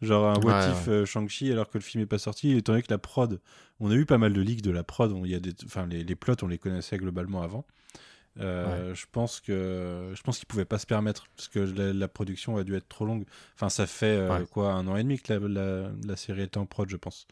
Genre 0.00 0.26
un 0.26 0.38
what 0.38 0.52
Ouais, 0.52 0.70
if 0.70 0.88
euh, 0.88 1.04
Shang-Chi 1.04 1.50
alors 1.50 1.68
que 1.68 1.76
le 1.78 1.82
film 1.82 2.02
est 2.02 2.06
pas 2.06 2.18
sorti, 2.18 2.52
étant 2.52 2.72
donné 2.72 2.82
que 2.82 2.90
la 2.92 2.98
prod, 2.98 3.40
on 3.80 3.90
a 3.90 3.94
eu 3.96 4.06
pas 4.06 4.16
mal 4.18 4.32
de 4.32 4.40
leaks 4.40 4.62
de 4.62 4.70
la 4.70 4.84
prod, 4.84 5.12
on- 5.12 5.24
y 5.24 5.34
a 5.34 5.40
des, 5.40 5.50
les, 5.90 6.04
les 6.04 6.14
plots 6.16 6.36
on 6.42 6.46
les 6.46 6.58
connaissait 6.58 6.98
globalement 6.98 7.42
avant. 7.42 7.66
Euh, 8.40 8.94
Je 8.94 9.06
pense 9.10 9.40
que 9.40 10.12
je 10.14 10.22
pense 10.22 10.38
qu'ils 10.38 10.46
pouvaient 10.46 10.64
pas 10.64 10.78
se 10.78 10.86
permettre 10.86 11.26
parce 11.36 11.48
que 11.48 11.58
la, 11.58 11.92
la 11.92 12.08
production 12.08 12.56
a 12.56 12.64
dû 12.64 12.74
être 12.76 12.88
trop 12.88 13.04
longue. 13.04 13.24
Enfin 13.54 13.68
ça 13.68 13.86
fait 13.86 14.16
euh, 14.18 14.38
Ouais. 14.40 14.46
quoi 14.46 14.72
un 14.72 14.86
an 14.86 14.96
et 14.96 15.02
demi 15.02 15.18
que 15.18 15.32
la, 15.34 15.40
la, 15.48 15.90
la 16.06 16.16
série 16.16 16.42
était 16.42 16.58
en 16.58 16.66
prod 16.66 16.88
je 16.88 16.96
pense. 16.96 17.26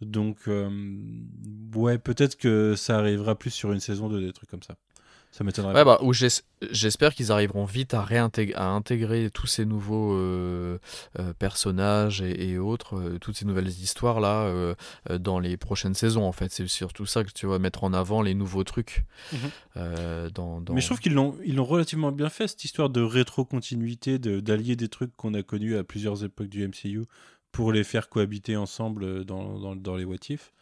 Donc 0.00 0.48
euh, 0.48 0.68
ouais 1.74 1.98
peut-être 1.98 2.36
que 2.36 2.74
ça 2.76 2.98
arrivera 2.98 3.38
plus 3.38 3.50
sur 3.50 3.72
une 3.72 3.80
saison 3.80 4.08
de 4.08 4.20
des 4.20 4.32
trucs 4.32 4.50
comme 4.50 4.62
ça. 4.62 4.76
Ça 5.36 5.42
m'étonnerait. 5.42 5.74
Ouais, 5.74 5.84
pas. 5.84 5.98
bah, 5.98 6.38
j'espère 6.70 7.12
qu'ils 7.12 7.32
arriveront 7.32 7.64
vite 7.64 7.92
à, 7.92 8.02
réintégrer, 8.04 8.54
à 8.54 8.68
intégrer 8.68 9.30
tous 9.30 9.48
ces 9.48 9.64
nouveaux 9.66 10.12
euh, 10.14 10.78
euh, 11.18 11.32
personnages 11.36 12.20
et, 12.22 12.50
et 12.50 12.58
autres, 12.58 12.96
euh, 12.96 13.18
toutes 13.18 13.36
ces 13.36 13.44
nouvelles 13.44 13.66
histoires 13.66 14.20
là 14.20 14.42
euh, 14.44 14.76
euh, 15.10 15.18
dans 15.18 15.40
les 15.40 15.56
prochaines 15.56 15.94
saisons 15.94 16.22
en 16.22 16.30
fait. 16.30 16.52
C'est 16.52 16.68
surtout 16.68 17.04
ça 17.04 17.24
que 17.24 17.32
tu 17.32 17.46
vas 17.48 17.58
mettre 17.58 17.82
en 17.82 17.92
avant 17.92 18.22
les 18.22 18.34
nouveaux 18.34 18.62
trucs. 18.62 19.04
Mhm. 19.32 19.38
euh, 19.76 20.30
dans, 20.30 20.60
dans- 20.60 20.72
Mais 20.72 20.80
je 20.80 20.86
trouve 20.86 21.00
qu'ils 21.00 21.14
l'ont 21.14 21.36
ils 21.44 21.56
l'ont 21.56 21.64
relativement 21.64 22.12
bien 22.12 22.28
fait 22.28 22.46
cette 22.46 22.64
histoire 22.64 22.88
de 22.88 23.00
rétro-continuité, 23.00 24.20
de- 24.20 24.38
d'allier 24.38 24.76
des 24.76 24.88
trucs 24.88 25.16
qu'on 25.16 25.34
a 25.34 25.42
connus 25.42 25.76
à 25.76 25.82
plusieurs 25.82 26.22
époques 26.22 26.46
du 26.48 26.62
MCU 26.68 27.06
pour 27.50 27.72
les 27.72 27.82
faire 27.82 28.08
cohabiter 28.08 28.56
ensemble 28.56 29.24
dans, 29.24 29.58
dans, 29.58 29.74
dans 29.74 29.96
les 29.96 30.04
What 30.04 30.16
If. 30.28 30.52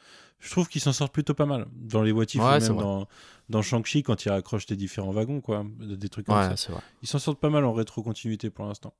Je 0.43 0.51
trouve 0.51 0.69
qu'ils 0.69 0.81
s'en 0.81 0.93
sortent 0.93 1.15
plutôt 1.15 1.35
pas 1.35 1.47
mal. 1.47 1.67
Dans 1.73 2.03
les 2.03 2.11
What 2.11 2.25
If, 2.25 2.35
Ouais, 2.43 2.57
ou 2.57 2.61
c'est 2.61 2.69
même 2.71 2.79
dans, 2.79 3.07
dans 3.49 3.63
Shang-Chi, 3.63 4.03
quand 4.03 4.25
ils 4.25 4.29
raccrochent 4.29 4.67
les 4.69 4.77
différents 4.77 5.13
wagons, 5.13 5.41
quoi, 5.41 5.65
des 5.79 6.09
trucs 6.09 6.27
comme 6.27 6.37
Ouais, 6.37 6.57
ça. 6.57 6.73
vrai. 6.73 6.83
Ils 7.03 7.09
s'en 7.09 7.21
sortent 7.21 7.39
pas 7.39 7.49
mal 7.49 7.65
en 7.65 7.73
rétro-continuité 7.73 8.51
pour 8.51 8.67
l'instant. 8.67 8.93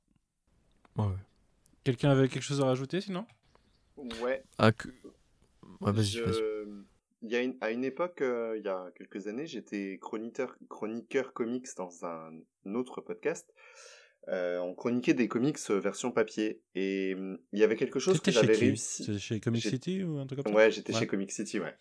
Ouais, 0.97 1.05
ouais. 1.05 1.11
Quelqu'un 1.83 2.11
avait 2.11 2.29
quelque 2.29 2.43
chose 2.43 2.61
à 2.61 2.65
rajouter 2.65 3.01
sinon? 3.01 3.25
Ouais. 4.21 4.41
Ah, 4.57 4.71
que- 4.71 4.87
ouais, 5.81 5.91
vas-y, 5.91 6.05
Je- 6.05 6.23
vas-y. 6.23 6.41
Il 7.25 7.31
y 7.31 7.35
a 7.35 7.41
une... 7.41 7.55
À 7.61 7.71
une 7.71 7.83
époque, 7.83 8.21
euh, 8.21 8.55
il 8.57 8.63
y 8.65 8.69
a 8.69 8.85
quelques 8.97 9.27
années, 9.27 9.45
j'étais 9.45 9.97
chroniqueur, 10.01 10.55
chroniqueur 10.69 11.33
comics 11.33 11.67
dans 11.77 12.05
un 12.05 12.31
autre 12.73 13.01
podcast. 13.01 13.53
Euh, 14.29 14.59
on 14.59 14.73
chroniquait 14.73 15.13
des 15.13 15.27
comics 15.27 15.57
euh, 15.69 15.79
version 15.79 16.11
papier. 16.11 16.61
Et 16.75 17.13
hum, 17.15 17.37
il 17.51 17.59
y 17.59 17.63
avait 17.63 17.75
quelque 17.75 17.99
chose 17.99 18.21
que 18.21 18.31
j'avais 18.31 18.55
réussi. 18.55 19.03
C'était 19.03 19.19
chez 19.19 19.39
Comic 19.39 19.63
City 19.63 20.03
ou 20.03 20.17
un 20.17 20.25
truc 20.25 20.43
comme 20.43 20.53
ça? 20.53 20.57
Ouais, 20.57 20.71
j'étais 20.71 20.93
Ouais. 20.93 20.99
chez 20.99 21.07
Comic 21.07 21.31
City, 21.31 21.59
ouais. 21.59 21.75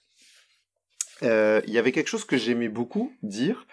Euh, 1.23 1.61
Il 1.67 1.73
y 1.73 1.79
avait 1.79 1.93
quelque 1.93 2.09
chose 2.09 2.25
que 2.25 2.37
j'aimais 2.37 2.69
beaucoup 2.69 3.13
dire, 3.23 3.67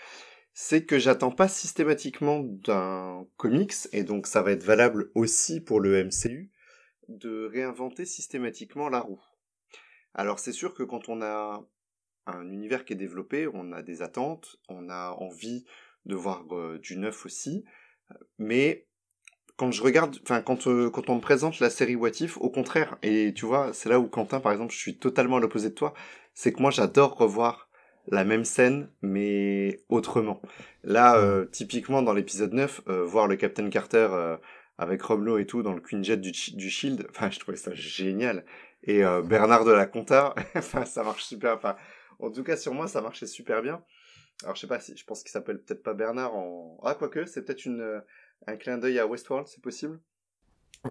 c'est 0.53 0.85
que 0.85 0.99
j'attends 0.99 1.31
pas 1.31 1.47
systématiquement 1.47 2.41
d'un 2.41 3.25
comics, 3.37 3.73
et 3.91 4.03
donc 4.03 4.27
ça 4.27 4.41
va 4.43 4.51
être 4.51 4.63
valable 4.63 5.09
aussi 5.15 5.61
pour 5.61 5.79
le 5.79 6.03
MCU, 6.03 6.51
de 7.07 7.45
réinventer 7.45 8.05
systématiquement 8.05 8.87
la 8.89 8.99
roue. 8.99 9.21
Alors 10.13 10.37
c'est 10.39 10.51
sûr 10.51 10.75
que 10.75 10.83
quand 10.83 11.09
on 11.09 11.21
a 11.23 11.65
un 12.27 12.51
univers 12.51 12.85
qui 12.85 12.93
est 12.93 12.97
développé, 12.97 13.47
on 13.51 13.71
a 13.71 13.81
des 13.81 14.03
attentes, 14.03 14.57
on 14.67 14.89
a 14.89 15.11
envie 15.17 15.65
de 16.05 16.13
voir 16.15 16.45
du 16.79 16.97
neuf 16.97 17.25
aussi, 17.25 17.63
mais 18.37 18.87
quand 19.59 19.71
je 19.71 19.83
regarde, 19.83 20.15
enfin 20.23 20.41
quand 20.41 20.67
euh, 20.67 20.89
quand 20.89 21.09
on 21.09 21.15
me 21.15 21.21
présente 21.21 21.59
la 21.59 21.69
série 21.69 21.97
What 21.97 22.21
If, 22.21 22.37
au 22.37 22.49
contraire, 22.49 22.97
et 23.03 23.33
tu 23.35 23.45
vois, 23.45 23.71
c'est 23.73 23.89
là 23.89 23.99
où 23.99 24.07
Quentin, 24.07 24.39
par 24.39 24.53
exemple, 24.53 24.73
je 24.73 24.77
suis 24.79 24.97
totalement 24.97 25.35
à 25.37 25.39
l'opposé 25.41 25.69
de 25.69 25.75
toi, 25.75 25.93
c'est 26.33 26.53
que 26.53 26.61
moi 26.61 26.71
j'adore 26.71 27.17
revoir 27.17 27.69
la 28.07 28.23
même 28.23 28.45
scène, 28.45 28.89
mais 29.01 29.81
autrement. 29.89 30.41
Là, 30.83 31.17
euh, 31.17 31.45
typiquement 31.45 32.01
dans 32.01 32.13
l'épisode 32.13 32.53
9, 32.53 32.81
euh, 32.87 33.03
voir 33.03 33.27
le 33.27 33.35
Captain 33.35 33.69
Carter 33.69 34.07
avec 34.77 35.01
Rob 35.01 35.23
Lowe 35.25 35.39
et 35.39 35.45
tout 35.45 35.61
dans 35.61 35.73
le 35.73 35.81
Queen 35.81 36.05
Jet 36.05 36.17
du, 36.17 36.31
du 36.31 36.69
Shield, 36.69 37.05
enfin 37.09 37.29
je 37.29 37.39
trouvais 37.39 37.57
ça 37.57 37.73
génial. 37.73 38.45
Et 38.83 39.01
Bernard 39.25 39.65
de 39.65 39.73
la 39.73 39.85
Conta, 39.85 40.33
enfin 40.55 40.85
ça 40.85 41.03
marche 41.03 41.25
super, 41.25 41.55
enfin 41.57 41.75
en 42.19 42.31
tout 42.31 42.43
cas 42.43 42.55
sur 42.55 42.73
moi 42.73 42.87
ça 42.87 43.01
marchait 43.01 43.27
super 43.27 43.61
bien. 43.61 43.83
Alors 44.43 44.55
je 44.55 44.61
sais 44.61 44.67
pas 44.67 44.79
si, 44.79 44.95
je 44.95 45.05
pense 45.05 45.21
qu'il 45.21 45.31
s'appelle 45.31 45.61
peut-être 45.61 45.83
pas 45.83 45.93
Bernard 45.93 46.35
en. 46.35 46.79
Ah 46.83 46.95
quoique, 46.95 47.25
c'est 47.25 47.43
peut-être 47.43 47.65
une 47.65 47.81
euh, 47.81 47.99
un 48.47 48.55
clin 48.55 48.77
d'œil 48.77 48.99
à 48.99 49.07
Westworld, 49.07 49.47
c'est 49.47 49.61
possible? 49.61 49.99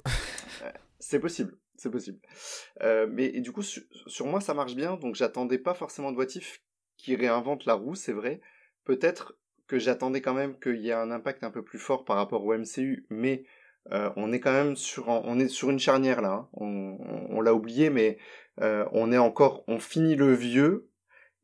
Euh, 0.65 0.73
c'est 0.99 1.21
possible, 1.21 1.57
c'est 1.77 1.89
possible. 1.89 2.19
Euh, 2.83 3.07
mais 3.09 3.27
et 3.27 3.41
du 3.41 3.53
coup 3.53 3.63
sur, 3.63 3.85
sur 4.09 4.27
moi 4.27 4.41
ça 4.41 4.55
marche 4.55 4.75
bien, 4.75 4.97
donc 4.97 5.15
j'attendais 5.15 5.59
pas 5.59 5.73
forcément 5.73 6.11
de 6.11 6.17
What 6.17 6.35
If 6.35 6.61
qui 6.97 7.15
réinvente 7.15 7.65
la 7.65 7.75
roue, 7.75 7.95
c'est 7.95 8.13
vrai. 8.13 8.41
Peut-être 8.83 9.39
que 9.69 9.79
j'attendais 9.79 10.21
quand 10.21 10.35
même 10.35 10.59
qu'il 10.59 10.81
y 10.81 10.89
ait 10.89 10.95
un 10.95 11.13
impact 11.13 11.45
un 11.45 11.53
peu 11.53 11.63
plus 11.63 11.79
fort 11.79 12.05
par 12.05 12.17
rapport 12.17 12.45
au 12.45 12.53
MCU, 12.55 13.07
mais 13.09 13.45
euh, 13.93 14.11
on 14.17 14.33
est 14.33 14.41
quand 14.41 14.51
même 14.53 14.75
sur 14.75 15.07
on 15.09 15.39
est 15.39 15.47
sur 15.47 15.71
une 15.71 15.79
charnière 15.79 16.23
là. 16.23 16.33
hein. 16.33 16.49
On, 16.55 16.97
on, 16.99 17.37
on 17.37 17.41
l'a 17.41 17.55
oublié, 17.55 17.89
mais 17.89 18.19
euh, 18.61 18.85
on 18.91 19.13
est 19.13 19.19
encore 19.19 19.63
on 19.69 19.79
finit 19.79 20.17
le 20.17 20.33
vieux 20.35 20.88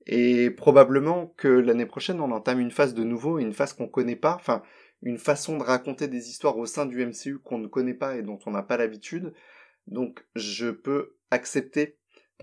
et 0.06 0.50
probablement 0.50 1.34
que 1.36 1.48
l'année 1.48 1.86
prochaine 1.86 2.20
on 2.20 2.30
entame 2.30 2.60
une 2.60 2.70
phase 2.70 2.94
de 2.94 3.04
nouveau, 3.04 3.38
une 3.38 3.52
phase 3.52 3.72
qu'on 3.72 3.88
connaît 3.88 4.16
pas, 4.16 4.34
enfin 4.34 4.62
une 5.02 5.18
façon 5.18 5.58
de 5.58 5.62
raconter 5.62 6.08
des 6.08 6.28
histoires 6.30 6.56
au 6.56 6.66
sein 6.66 6.86
du 6.86 7.04
MCU 7.04 7.38
qu'on 7.38 7.58
ne 7.58 7.66
connaît 7.66 7.94
pas 7.94 8.16
et 8.16 8.22
dont 8.22 8.38
on 8.46 8.50
n'a 8.50 8.62
pas 8.62 8.76
l'habitude. 8.78 9.34
Donc 9.86 10.24
je 10.34 10.70
peux 10.70 11.14
accepter 11.30 11.98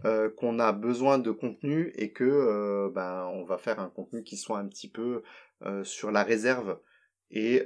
euh, 0.05 0.29
qu'on 0.29 0.59
a 0.59 0.71
besoin 0.71 1.19
de 1.19 1.31
contenu 1.31 1.91
et 1.95 2.11
que 2.11 2.23
euh, 2.23 2.89
ben 2.93 3.29
on 3.33 3.43
va 3.43 3.57
faire 3.57 3.79
un 3.79 3.89
contenu 3.89 4.23
qui 4.23 4.38
soit 4.38 4.57
un 4.57 4.67
petit 4.67 4.89
peu 4.89 5.21
euh, 5.63 5.83
sur 5.83 6.11
la 6.11 6.23
réserve 6.23 6.79
et 7.29 7.65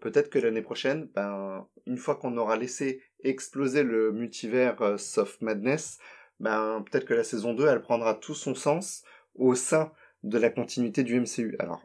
peut-être 0.00 0.30
que 0.30 0.38
l'année 0.40 0.62
prochaine 0.62 1.08
ben 1.14 1.68
une 1.86 1.96
fois 1.96 2.16
qu'on 2.16 2.36
aura 2.36 2.56
laissé 2.56 3.02
exploser 3.22 3.84
le 3.84 4.10
multivers 4.10 4.98
Soft 4.98 5.42
Madness 5.42 5.98
ben 6.40 6.84
peut-être 6.90 7.04
que 7.04 7.14
la 7.14 7.24
saison 7.24 7.54
2 7.54 7.66
elle 7.66 7.82
prendra 7.82 8.14
tout 8.14 8.34
son 8.34 8.54
sens 8.54 9.02
au 9.34 9.54
sein 9.54 9.92
de 10.22 10.38
la 10.38 10.50
continuité 10.50 11.02
du 11.02 11.20
MCU 11.20 11.56
alors 11.58 11.82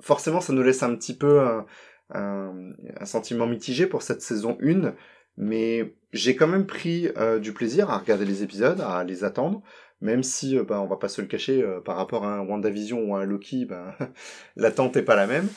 forcément 0.00 0.40
ça 0.40 0.52
nous 0.52 0.62
laisse 0.62 0.82
un 0.82 0.94
petit 0.96 1.16
peu 1.16 1.40
un, 1.40 1.66
un, 2.10 2.70
un 2.98 3.04
sentiment 3.04 3.46
mitigé 3.46 3.86
pour 3.86 4.02
cette 4.02 4.22
saison 4.22 4.56
1 4.62 4.94
mais 5.36 5.94
j'ai 6.12 6.36
quand 6.36 6.46
même 6.46 6.66
pris 6.66 7.08
euh, 7.16 7.38
du 7.38 7.52
plaisir 7.52 7.90
à 7.90 7.98
regarder 7.98 8.24
les 8.24 8.42
épisodes, 8.42 8.80
à 8.80 9.04
les 9.04 9.24
attendre, 9.24 9.62
même 10.00 10.22
si, 10.22 10.56
euh, 10.58 10.64
bah, 10.64 10.80
on 10.80 10.86
va 10.86 10.96
pas 10.96 11.08
se 11.08 11.20
le 11.20 11.26
cacher, 11.26 11.62
euh, 11.62 11.80
par 11.80 11.96
rapport 11.96 12.24
à 12.24 12.36
un 12.36 12.40
WandaVision 12.40 13.04
ou 13.04 13.14
à 13.14 13.20
un 13.20 13.24
Loki, 13.24 13.66
bah, 13.66 13.96
l'attente 14.56 14.96
est 14.96 15.02
pas 15.02 15.16
la 15.16 15.26
même. 15.26 15.48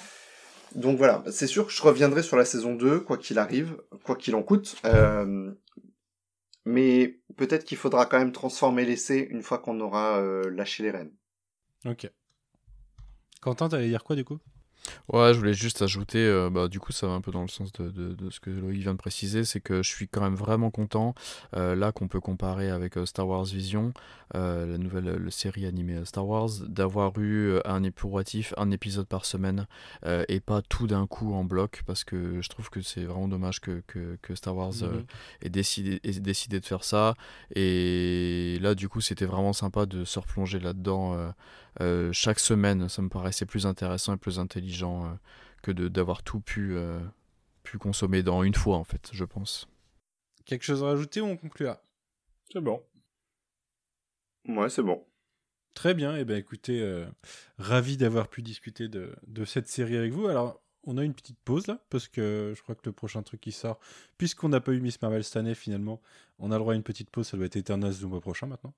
Donc 0.76 0.98
voilà, 0.98 1.24
c'est 1.32 1.48
sûr 1.48 1.66
que 1.66 1.72
je 1.72 1.82
reviendrai 1.82 2.22
sur 2.22 2.38
la 2.38 2.46
saison 2.46 2.76
2, 2.76 3.00
quoi 3.00 3.18
qu'il 3.18 3.40
arrive, 3.40 3.78
quoi 4.04 4.16
qu'il 4.16 4.36
en 4.36 4.44
coûte. 4.44 4.76
Mais 6.70 7.20
peut-être 7.36 7.64
qu'il 7.64 7.78
faudra 7.78 8.06
quand 8.06 8.20
même 8.20 8.32
transformer 8.32 8.86
l'essai 8.86 9.28
une 9.32 9.42
fois 9.42 9.58
qu'on 9.58 9.80
aura 9.80 10.20
euh, 10.20 10.52
lâché 10.52 10.84
les 10.84 10.92
rênes. 10.92 11.12
Ok. 11.84 12.08
Quentin, 13.42 13.70
t'allais 13.70 13.88
dire 13.88 14.04
quoi 14.04 14.16
du 14.16 14.24
coup? 14.24 14.38
Ouais, 15.12 15.34
je 15.34 15.40
voulais 15.40 15.54
juste 15.54 15.82
ajouter, 15.82 16.20
euh, 16.20 16.50
bah, 16.50 16.68
du 16.68 16.80
coup, 16.80 16.92
ça 16.92 17.08
va 17.08 17.14
un 17.14 17.22
peu 17.22 17.32
dans 17.32 17.42
le 17.42 17.48
sens 17.48 17.72
de, 17.74 17.90
de, 17.90 18.14
de 18.14 18.30
ce 18.30 18.40
que 18.40 18.50
Loïc 18.50 18.82
vient 18.82 18.94
de 18.94 18.98
préciser, 19.00 19.44
c'est 19.44 19.60
que 19.60 19.82
je 19.82 19.90
suis 19.90 20.08
quand 20.08 20.22
même 20.22 20.36
vraiment 20.36 20.70
content, 20.72 21.16
euh, 21.56 21.76
là, 21.76 21.92
qu'on 21.92 22.08
peut 22.08 22.20
comparer 22.20 22.70
avec 22.70 22.98
euh, 22.98 23.06
Star 23.06 23.28
Wars 23.28 23.46
Vision, 23.46 23.94
la 24.36 24.78
nouvelle 24.78 25.32
série 25.32 25.66
animée 25.66 26.06
Star 26.06 26.28
Wars, 26.28 26.50
d'avoir 26.68 27.18
eu 27.18 27.60
un 27.66 27.82
épuratif, 27.82 28.54
un 28.58 28.70
épisode 28.70 29.08
par 29.08 29.26
semaine, 29.26 29.66
et 30.06 30.40
pas 30.40 30.62
tout 30.62 30.86
d'un 30.86 31.08
coup 31.08 31.34
en 31.34 31.44
bloc, 31.44 31.82
parce 31.88 32.04
que 32.04 32.40
je 32.40 32.48
trouve 32.50 32.70
que 32.70 32.82
c'est 32.82 33.06
vraiment 33.06 33.28
dommage 33.28 33.60
que, 33.60 33.82
que, 33.88 34.20
que 34.22 34.36
Star 34.36 34.56
Wars 34.56 34.74
Mhm. 34.84 35.04
ait, 35.42 35.50
décidé, 35.50 36.00
ait 36.04 36.20
décidé 36.20 36.60
de 36.60 36.66
faire 36.66 36.84
ça, 36.84 37.16
et 37.56 38.60
là, 38.62 38.76
du 38.76 38.88
coup, 38.88 39.02
c'était 39.02 39.26
vraiment 39.26 39.54
sympa 39.54 39.88
de 39.88 40.06
se 40.06 40.20
replonger 40.20 40.60
là-dedans 40.60 41.34
euh, 41.82 42.12
chaque 42.12 42.40
semaine, 42.40 42.90
ça 42.90 43.02
me 43.02 43.10
paraissait 43.10 43.46
plus 43.46 43.66
intéressant 43.66 44.14
et 44.14 44.18
plus 44.18 44.40
intelligent 44.40 45.06
euh, 45.06 45.14
que 45.62 45.72
d'avoir 45.72 46.24
tout 46.24 46.40
pu, 46.40 46.76
euh, 46.76 47.00
pu 47.64 47.78
consommer 47.78 48.24
dans 48.24 48.44
une 48.44 48.56
fois, 48.56 48.78
en 48.78 48.84
fait, 48.84 49.10
je 49.12 49.26
pense. 49.26 49.68
Quelque 50.46 50.64
chose 50.64 50.84
à 50.84 50.88
rajouter 50.88 51.22
ou 51.22 51.26
on 51.26 51.38
conclura 51.38 51.82
C'est 52.52 52.62
bon. 52.62 52.84
Ouais, 54.48 54.70
c'est 54.70 54.84
bon. 54.84 55.06
Très 55.74 55.94
bien, 55.94 56.18
et 56.18 56.26
ben 56.26 56.38
écoutez, 56.38 56.82
euh, 56.82 57.06
ravi 57.58 57.96
d'avoir 57.96 58.28
pu 58.28 58.42
discuter 58.42 58.90
de, 58.90 59.16
de 59.28 59.46
cette 59.46 59.68
série 59.68 59.96
avec 59.96 60.12
vous. 60.12 60.28
Alors, 60.28 60.62
on 60.84 60.98
a 60.98 61.04
une 61.04 61.14
petite 61.14 61.40
pause 61.46 61.68
là, 61.68 61.80
parce 61.90 62.08
que 62.08 62.54
je 62.56 62.62
crois 62.62 62.76
que 62.76 62.82
le 62.86 62.92
prochain 62.92 63.22
truc 63.22 63.42
qui 63.42 63.52
sort, 63.52 63.80
puisqu'on 64.18 64.50
n'a 64.50 64.60
pas 64.60 64.74
eu 64.74 64.82
Miss 64.82 65.02
Marvel 65.02 65.24
cette 65.24 65.38
année 65.38 65.56
finalement, 65.56 66.02
on 66.40 66.52
a 66.52 66.56
le 66.56 66.60
droit 66.60 66.74
à 66.74 66.76
une 66.76 66.84
petite 66.84 67.10
pause, 67.10 67.28
ça 67.28 67.38
doit 67.38 67.46
être 67.46 67.56
Eternals 67.56 67.96
du 67.96 68.06
mois 68.08 68.22
prochain 68.22 68.48
maintenant. 68.48 68.74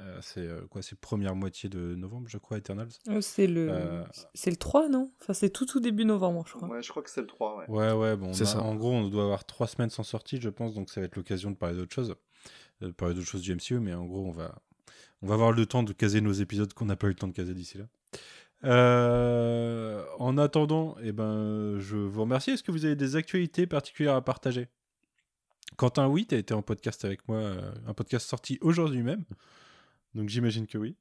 Euh, 0.00 0.18
c'est 0.22 0.40
euh, 0.40 0.66
quoi 0.68 0.82
C'est 0.82 0.98
première 0.98 1.34
moitié 1.36 1.68
de 1.68 1.94
novembre, 1.94 2.26
je 2.28 2.38
crois, 2.38 2.58
Eternals? 2.58 2.88
Oh, 3.10 3.20
c'est 3.20 3.46
le... 3.46 3.68
Euh, 3.70 4.04
c'est 4.34 4.50
le 4.50 4.56
3, 4.56 4.88
non? 4.88 5.12
Enfin, 5.20 5.32
c'est 5.34 5.50
tout 5.50 5.66
tout 5.66 5.80
début 5.80 6.04
novembre, 6.04 6.44
je 6.46 6.54
crois. 6.54 6.68
Ouais, 6.68 6.82
je 6.82 6.88
crois 6.90 7.02
que 7.02 7.10
c'est 7.10 7.20
le 7.20 7.26
3, 7.26 7.58
ouais. 7.58 7.64
Ouais, 7.68 7.92
ouais, 7.92 8.16
bon, 8.16 8.28
on 8.28 8.32
C'est 8.32 8.42
a- 8.44 8.46
ça. 8.46 8.62
en 8.62 8.74
gros, 8.74 8.90
on 8.92 9.08
doit 9.08 9.24
avoir 9.24 9.44
trois 9.44 9.66
semaines 9.66 9.90
sans 9.90 10.02
sortie, 10.02 10.40
je 10.40 10.48
pense, 10.48 10.74
donc 10.74 10.90
ça 10.90 11.00
va 11.00 11.06
être 11.06 11.16
l'occasion 11.16 11.50
de 11.50 11.56
parler 11.56 11.76
d'autre 11.76 11.94
chose, 11.94 12.14
euh, 12.82 12.86
de 12.86 12.92
parler 12.92 13.14
d'autre 13.14 13.26
chose 13.28 13.42
du 13.42 13.54
MCU, 13.54 13.78
mais 13.80 13.94
en 13.94 14.06
gros, 14.06 14.24
on 14.26 14.32
va, 14.32 14.54
on 15.20 15.26
va 15.28 15.34
avoir 15.34 15.52
le 15.52 15.66
temps 15.66 15.82
de 15.82 15.92
caser 15.92 16.20
nos 16.20 16.32
épisodes 16.32 16.72
qu'on 16.72 16.86
n'a 16.86 16.96
pas 16.96 17.06
eu 17.06 17.10
le 17.10 17.16
temps 17.16 17.28
de 17.28 17.32
caser 17.34 17.54
d'ici 17.54 17.78
là. 17.78 17.84
Euh, 18.64 20.04
en 20.18 20.38
attendant, 20.38 20.96
eh 21.02 21.12
ben, 21.12 21.78
je 21.78 21.96
vous 21.96 22.22
remercie. 22.22 22.50
Est-ce 22.52 22.62
que 22.62 22.70
vous 22.72 22.84
avez 22.84 22.96
des 22.96 23.16
actualités 23.16 23.66
particulières 23.66 24.14
à 24.14 24.22
partager? 24.24 24.68
Quentin, 25.76 26.06
oui, 26.06 26.26
tu 26.26 26.34
as 26.34 26.38
été 26.38 26.54
en 26.54 26.62
podcast 26.62 27.04
avec 27.04 27.26
moi, 27.28 27.38
euh, 27.38 27.72
un 27.86 27.94
podcast 27.94 28.28
sorti 28.28 28.58
aujourd'hui 28.60 29.02
même, 29.02 29.24
donc 30.14 30.28
j'imagine 30.28 30.66
que 30.66 30.78
oui. 30.78 30.96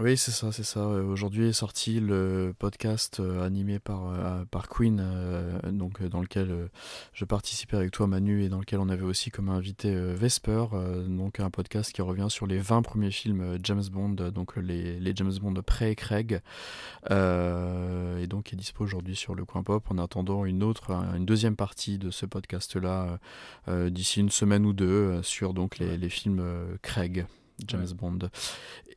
Oui, 0.00 0.16
c'est 0.18 0.30
ça, 0.32 0.52
c'est 0.52 0.64
ça. 0.64 0.80
Euh, 0.80 1.02
Aujourd'hui 1.02 1.48
est 1.48 1.52
sorti 1.52 1.98
le 1.98 2.54
podcast 2.56 3.18
euh, 3.20 3.42
animé 3.44 3.78
par, 3.80 4.10
euh, 4.10 4.44
par 4.44 4.68
Queen, 4.68 5.00
euh, 5.02 5.58
donc, 5.72 6.02
dans 6.04 6.20
lequel 6.20 6.68
je 7.14 7.24
participais 7.24 7.76
avec 7.78 7.90
toi, 7.90 8.06
Manu, 8.06 8.44
et 8.44 8.48
dans 8.48 8.60
lequel 8.60 8.78
on 8.80 8.90
avait 8.90 9.02
aussi 9.02 9.30
comme 9.30 9.48
invité 9.48 9.92
Vesper, 10.14 10.66
donc 11.08 11.40
un 11.40 11.50
podcast 11.50 11.90
qui 11.90 12.02
revient 12.02 12.26
sur 12.28 12.46
les 12.46 12.58
20 12.58 12.82
premiers 12.82 13.10
films 13.10 13.58
James 13.64 13.82
Bond, 13.90 14.10
donc 14.30 14.56
les, 14.56 15.00
les 15.00 15.12
James 15.16 15.32
Bond 15.40 15.54
pré-Craig, 15.66 16.42
et 17.10 18.26
donc 18.28 18.44
qui 18.44 18.54
est 18.54 18.58
dispo 18.58 18.84
aujourd'hui 18.84 19.16
sur 19.16 19.34
le 19.34 19.44
coin 19.46 19.62
pop, 19.64 19.84
en 19.90 19.98
attendant 19.98 20.44
une 20.44 20.62
autre, 20.62 20.92
un- 20.92 21.16
une 21.16 21.24
deuxième 21.26 21.56
partie 21.56 21.98
de 21.98 22.10
ce 22.10 22.26
podcast-là 22.26 23.18
d'ici 23.88 24.20
une 24.20 24.30
semaine 24.30 24.64
ou 24.66 24.74
deux 24.74 25.22
sur 25.22 25.54
donc 25.54 25.78
les, 25.78 25.96
les 25.96 26.08
films 26.10 26.44
Craig, 26.82 27.26
James 27.66 27.82
Ouais. 27.82 27.94
Bond. 27.94 28.18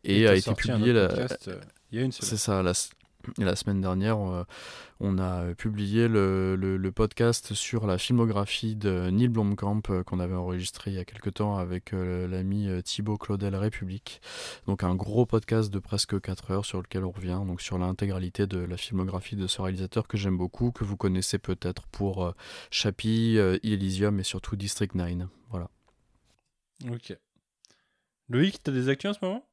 Et, 0.03 0.27
a 0.27 0.35
été 0.35 0.53
publié 0.53 0.93
la, 0.93 1.07
podcast, 1.07 1.47
euh, 1.47 1.59
il 1.91 1.99
y 1.99 2.01
a 2.01 2.05
une 2.05 2.11
c'est 2.11 2.25
semaine. 2.25 2.39
ça, 2.39 2.63
la, 3.37 3.55
semaine 3.55 3.81
dernière, 3.81 4.17
on 4.99 5.17
a 5.19 5.41
euh, 5.43 5.53
publié 5.53 6.07
le, 6.07 6.55
le- 6.55 6.77
le 6.77 6.91
podcast 6.91 7.53
sur 7.53 7.85
la 7.85 7.99
filmographie 7.99 8.75
de 8.75 9.09
Neil 9.11 9.27
Blomkamp 9.27 9.81
euh, 9.91 10.03
qu'on 10.03 10.19
avait 10.19 10.33
enregistré 10.35 10.89
il 10.91 10.95
y 10.95 10.99
a 10.99 11.05
quelque 11.05 11.29
temps 11.29 11.57
avec 11.57 11.91
l'ami 11.91 12.67
Thibaut 12.83 13.17
Claudel 13.17 13.55
République. 13.55 14.21
Donc 14.65 14.83
un 14.83 14.95
gros 14.95 15.25
podcast 15.27 15.71
de 15.71 15.77
presque 15.79 16.19
4 16.19 16.51
heures 16.51 16.65
sur 16.65 16.81
lequel 16.81 17.03
on 17.05 17.11
revient, 17.11 17.41
donc 17.45 17.61
sur 17.61 17.77
l'intégralité 17.77 18.47
de 18.47 18.57
la 18.59 18.77
filmographie 18.77 19.35
de 19.35 19.45
ce 19.47 19.61
réalisateur 19.61 20.07
que 20.07 20.17
j'aime 20.17 20.37
beaucoup, 20.37 20.71
que 20.71 20.83
vous 20.83 20.97
connaissez 20.97 21.37
peut-être 21.37 21.85
pour 21.87 22.33
Chappie, 22.71 23.37
Elysium 23.63 24.19
et 24.19 24.23
surtout 24.23 24.55
District 24.55 24.95
9. 24.95 25.27
Voilà. 25.51 25.69
Ok. 26.91 27.15
Loïc, 28.31 28.63
t'as 28.63 28.71
des 28.71 28.87
actus 28.87 29.09
en 29.09 29.13
ce 29.13 29.25
moment? 29.25 29.45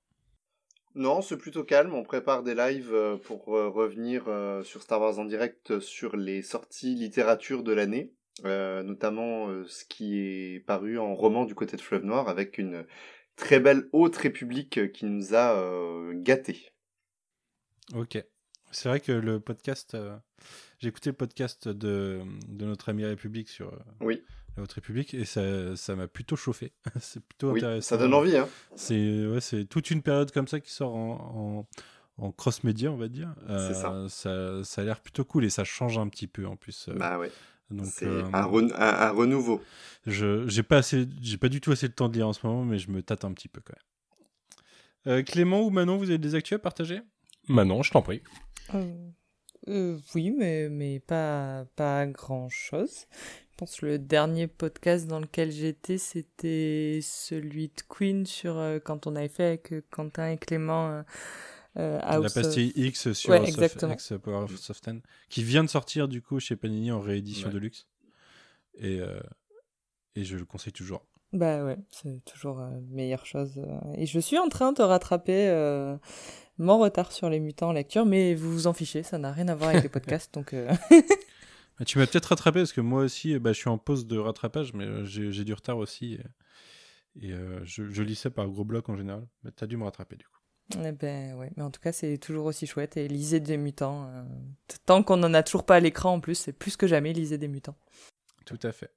Non, 0.94 1.20
c'est 1.20 1.36
plutôt 1.36 1.64
calme. 1.64 1.94
On 1.94 2.04
prépare 2.04 2.44
des 2.44 2.54
lives 2.54 2.94
euh, 2.94 3.16
pour 3.16 3.56
euh, 3.56 3.68
revenir 3.68 4.28
euh, 4.28 4.62
sur 4.62 4.82
Star 4.82 5.00
Wars 5.00 5.18
en 5.18 5.24
direct 5.24 5.80
sur 5.80 6.16
les 6.16 6.42
sorties 6.42 6.94
littérature 6.94 7.64
de 7.64 7.72
l'année, 7.72 8.12
euh, 8.44 8.84
notamment 8.84 9.48
euh, 9.48 9.64
ce 9.66 9.84
qui 9.84 10.20
est 10.20 10.60
paru 10.60 10.96
en 10.96 11.16
roman 11.16 11.44
du 11.44 11.56
côté 11.56 11.76
de 11.76 11.82
Fleuve 11.82 12.04
Noir 12.04 12.28
avec 12.28 12.56
une 12.56 12.86
très 13.34 13.58
belle 13.58 13.88
haute 13.90 14.16
république 14.16 14.92
qui 14.92 15.06
nous 15.06 15.34
a 15.34 15.58
euh, 15.58 16.12
gâtés. 16.14 16.70
Ok. 17.94 18.24
C'est 18.70 18.88
vrai 18.88 19.00
que 19.00 19.12
le 19.12 19.40
podcast, 19.40 19.96
j'ai 20.78 20.88
écouté 20.88 21.10
le 21.10 21.16
podcast 21.16 21.68
de, 21.68 22.20
de 22.46 22.64
notre 22.66 22.90
ami 22.90 23.04
République 23.04 23.48
sur 23.48 23.72
Oui. 24.02 24.22
La 24.58 24.64
Haute 24.64 24.72
République 24.72 25.14
et 25.14 25.24
ça 25.24 25.76
ça 25.76 25.96
m'a 25.96 26.06
plutôt 26.08 26.36
chauffé. 26.36 26.72
c'est 27.00 27.22
plutôt 27.24 27.52
Oui, 27.52 27.58
intéressant. 27.60 27.88
ça 27.88 27.96
donne 27.96 28.14
envie, 28.14 28.36
hein. 28.36 28.48
C'est 28.76 29.26
ouais, 29.26 29.40
c'est 29.40 29.64
toute 29.64 29.90
une 29.90 30.02
période 30.02 30.30
comme 30.32 30.46
ça 30.48 30.60
qui 30.60 30.70
sort 30.72 30.94
en, 30.94 31.66
en, 32.18 32.24
en 32.26 32.32
cross-média, 32.32 32.90
on 32.92 32.96
va 32.96 33.08
dire. 33.08 33.34
C'est 33.46 33.74
ça. 33.74 33.92
Euh, 33.92 34.08
ça. 34.08 34.64
Ça 34.64 34.82
a 34.82 34.84
l'air 34.84 35.00
plutôt 35.00 35.24
cool 35.24 35.44
et 35.44 35.50
ça 35.50 35.64
change 35.64 35.98
un 35.98 36.08
petit 36.08 36.26
peu 36.26 36.46
en 36.46 36.56
plus. 36.56 36.88
euh, 36.88 36.94
Bah 36.94 37.18
ouais. 37.18 37.30
donc, 37.70 37.86
C'est 37.86 38.06
euh, 38.06 38.24
un, 38.32 38.44
ren- 38.44 38.72
un, 38.74 38.88
un 39.08 39.10
renouveau. 39.10 39.62
je 40.06 40.46
j'ai 40.48 40.62
pas 40.62 40.78
assez, 40.78 41.06
j'ai 41.20 41.36
pas 41.38 41.48
du 41.48 41.60
tout 41.60 41.70
assez 41.72 41.88
de 41.88 41.92
temps 41.94 42.08
de 42.08 42.14
lire 42.14 42.28
en 42.28 42.32
ce 42.32 42.46
moment, 42.46 42.64
mais 42.64 42.78
je 42.78 42.90
me 42.90 43.02
tâte 43.02 43.24
un 43.24 43.32
petit 43.32 43.48
peu 43.48 43.60
quand 43.60 43.74
même. 43.74 43.82
Euh, 45.06 45.22
Clément 45.22 45.62
ou 45.62 45.70
Manon, 45.70 45.96
vous 45.96 46.10
avez 46.10 46.18
des 46.18 46.34
actus 46.34 46.56
à 46.56 46.58
partager? 46.58 47.00
Manon, 47.48 47.82
je 47.82 47.90
t'en 47.92 48.02
prie. 48.02 48.22
Euh, 48.74 49.08
euh, 49.68 49.98
oui, 50.14 50.30
mais, 50.30 50.68
mais 50.68 50.98
pas, 51.00 51.66
pas 51.76 52.06
grand-chose. 52.06 53.06
Je 53.52 53.56
pense 53.56 53.80
que 53.80 53.86
le 53.86 53.98
dernier 53.98 54.46
podcast 54.46 55.06
dans 55.06 55.20
lequel 55.20 55.50
j'étais, 55.50 55.98
c'était 55.98 57.00
celui 57.02 57.68
de 57.68 57.82
Queen 57.88 58.24
sur 58.26 58.56
euh, 58.56 58.78
quand 58.78 59.06
on 59.06 59.16
avait 59.16 59.28
fait 59.28 59.44
avec 59.44 59.72
euh, 59.72 59.82
Quentin 59.90 60.30
et 60.30 60.36
Clément 60.38 60.90
euh, 60.90 61.02
euh, 61.76 61.98
La 62.00 62.30
pastille 62.30 62.70
of- 62.70 62.76
X 62.76 63.12
sur 63.12 63.30
Ouais, 63.30 63.50
Soft-. 63.50 63.84
X 63.90 64.12
Power 64.22 64.44
of 64.44 64.56
Soften, 64.56 65.00
qui 65.28 65.42
vient 65.42 65.64
de 65.64 65.68
sortir 65.68 66.06
du 66.08 66.22
coup 66.22 66.38
chez 66.40 66.54
Panini 66.56 66.92
en 66.92 67.00
réédition 67.00 67.48
Ouais. 67.48 67.54
de 67.54 67.58
luxe. 67.58 67.86
Et, 68.78 69.00
euh, 69.00 69.18
et 70.14 70.24
je 70.24 70.36
le 70.36 70.44
conseille 70.44 70.72
toujours. 70.72 71.04
Bah 71.32 71.64
ouais, 71.64 71.76
c'est 71.90 72.24
toujours 72.24 72.60
euh, 72.60 72.70
meilleure 72.90 73.26
chose. 73.26 73.60
Et 73.96 74.06
je 74.06 74.18
suis 74.20 74.38
en 74.38 74.48
train 74.48 74.72
de 74.72 74.80
rattraper 74.82 75.48
euh, 75.48 75.96
mon 76.58 76.78
retard 76.78 77.12
sur 77.12 77.30
les 77.30 77.40
mutants 77.40 77.68
en 77.68 77.72
lecture, 77.72 78.04
mais 78.06 78.34
vous 78.34 78.52
vous 78.52 78.66
en 78.66 78.72
fichez, 78.72 79.02
ça 79.02 79.18
n'a 79.18 79.32
rien 79.32 79.48
à 79.48 79.54
voir 79.54 79.70
avec 79.70 79.82
les 79.82 79.88
podcasts, 79.88 80.32
donc 80.34 80.52
euh, 80.54 80.72
Tu 81.86 81.98
m'as 81.98 82.06
peut-être 82.08 82.26
rattrapé 82.26 82.58
parce 82.60 82.72
que 82.72 82.80
moi 82.80 83.02
aussi, 83.02 83.34
euh, 83.34 83.38
bah, 83.38 83.52
je 83.52 83.58
suis 83.60 83.68
en 83.68 83.78
pause 83.78 84.06
de 84.06 84.18
rattrapage, 84.18 84.72
mais 84.74 84.84
euh, 84.84 85.04
j'ai 85.04 85.30
j'ai 85.30 85.44
du 85.44 85.54
retard 85.54 85.78
aussi. 85.78 86.14
Et, 87.16 87.28
et, 87.28 87.32
euh, 87.32 87.60
je, 87.64 87.88
je 87.88 88.02
lis 88.02 88.16
ça 88.16 88.30
par 88.30 88.48
gros 88.48 88.64
bloc 88.64 88.88
en 88.88 88.96
général. 88.96 89.26
Mais 89.44 89.52
t'as 89.52 89.66
dû 89.66 89.76
me 89.76 89.84
rattraper 89.84 90.16
du 90.16 90.24
coup. 90.26 90.40
eh 90.84 90.90
ben 90.92 91.34
ouais. 91.36 91.52
Mais 91.56 91.62
en 91.62 91.70
tout 91.70 91.80
cas, 91.80 91.92
c'est 91.92 92.18
toujours 92.18 92.46
aussi 92.46 92.66
chouette. 92.66 92.96
Et 92.96 93.06
lisez 93.06 93.38
des 93.38 93.56
mutants. 93.56 94.08
euh, 94.08 94.24
Tant 94.86 95.04
qu'on 95.04 95.16
n'en 95.18 95.32
a 95.34 95.44
toujours 95.44 95.64
pas 95.64 95.76
à 95.76 95.80
l'écran 95.80 96.14
en 96.14 96.20
plus, 96.20 96.34
c'est 96.34 96.52
plus 96.52 96.76
que 96.76 96.88
jamais 96.88 97.12
lisez 97.12 97.38
des 97.38 97.48
mutants. 97.48 97.76
Tout 98.44 98.58
à 98.64 98.72
fait. 98.72 98.90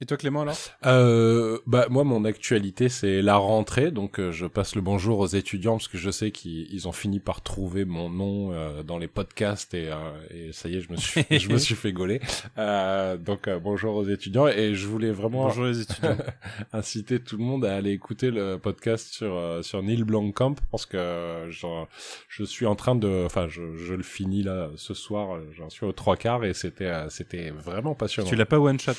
Et 0.00 0.06
toi 0.06 0.16
Clément 0.16 0.40
alors? 0.42 0.56
Euh, 0.86 1.60
bah 1.66 1.86
moi 1.88 2.02
mon 2.02 2.24
actualité 2.24 2.88
c'est 2.88 3.22
la 3.22 3.36
rentrée. 3.36 3.92
Donc 3.92 4.18
euh, 4.18 4.32
je 4.32 4.44
passe 4.46 4.74
le 4.74 4.80
bonjour 4.80 5.20
aux 5.20 5.28
étudiants 5.28 5.74
parce 5.76 5.86
que 5.86 5.98
je 5.98 6.10
sais 6.10 6.32
qu'ils 6.32 6.66
ils 6.74 6.88
ont 6.88 6.92
fini 6.92 7.20
par 7.20 7.42
trouver 7.42 7.84
mon 7.84 8.10
nom 8.10 8.52
euh, 8.52 8.82
dans 8.82 8.98
les 8.98 9.06
podcasts 9.06 9.72
et, 9.72 9.90
euh, 9.92 9.96
et 10.30 10.52
ça 10.52 10.68
y 10.68 10.76
est 10.76 10.80
je 10.80 10.90
me 10.90 10.96
suis 10.96 11.24
je 11.30 11.48
me 11.48 11.58
suis 11.58 11.76
fait 11.76 11.92
gauler. 11.92 12.20
Euh, 12.58 13.16
donc 13.16 13.46
euh, 13.46 13.60
bonjour 13.60 13.94
aux 13.94 14.04
étudiants. 14.04 14.48
Et 14.48 14.74
je 14.74 14.88
voulais 14.88 15.12
vraiment 15.12 15.44
Bonjour 15.44 15.66
les 15.66 15.80
étudiants. 15.82 16.16
inciter 16.72 17.20
tout 17.20 17.36
le 17.36 17.44
monde 17.44 17.64
à 17.64 17.76
aller 17.76 17.92
écouter 17.92 18.32
le 18.32 18.58
podcast 18.58 19.14
sur 19.14 19.36
euh, 19.36 19.62
sur 19.62 19.80
Neil 19.80 20.02
Blomkamp 20.02 20.56
parce 20.72 20.86
que 20.86 20.96
euh, 20.96 21.50
genre, 21.52 21.86
je 22.28 22.42
suis 22.42 22.66
en 22.66 22.74
train 22.74 22.96
de 22.96 23.22
enfin 23.24 23.46
je, 23.48 23.76
je 23.76 23.94
le 23.94 24.02
finis 24.02 24.42
là 24.42 24.70
ce 24.74 24.92
soir 24.92 25.38
j'en 25.56 25.70
suis 25.70 25.86
aux 25.86 25.92
trois 25.92 26.16
quarts 26.16 26.44
et 26.44 26.52
c'était 26.52 26.86
euh, 26.86 27.08
c'était 27.10 27.50
vraiment 27.50 27.94
passionnant. 27.94 28.28
Tu 28.28 28.34
l'as 28.34 28.44
pas 28.44 28.58
one 28.58 28.80
shot 28.80 28.94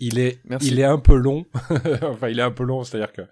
il 0.00 0.18
est, 0.18 0.40
Merci. 0.44 0.68
il 0.68 0.78
est 0.80 0.84
un 0.84 0.98
peu 0.98 1.14
long. 1.16 1.46
enfin, 2.02 2.28
il 2.28 2.38
est 2.38 2.42
un 2.42 2.50
peu 2.50 2.64
long, 2.64 2.82
c'est-à-dire 2.84 3.12
que 3.12 3.22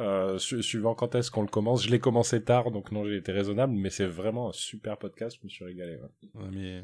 euh, 0.00 0.38
su- 0.38 0.62
suivant 0.62 0.94
quand 0.94 1.14
est-ce 1.14 1.30
qu'on 1.30 1.42
le 1.42 1.48
commence, 1.48 1.84
je 1.84 1.90
l'ai 1.90 1.98
commencé 2.00 2.42
tard, 2.42 2.70
donc 2.70 2.92
non, 2.92 3.04
j'ai 3.04 3.16
été 3.16 3.32
raisonnable, 3.32 3.72
mais 3.74 3.90
c'est 3.90 4.06
vraiment 4.06 4.50
un 4.50 4.52
super 4.52 4.96
podcast. 4.98 5.36
Je 5.40 5.44
me 5.46 5.48
suis 5.50 5.64
régalé. 5.64 5.96
ouais. 5.96 6.42
Ouais, 6.42 6.48
mais 6.52 6.82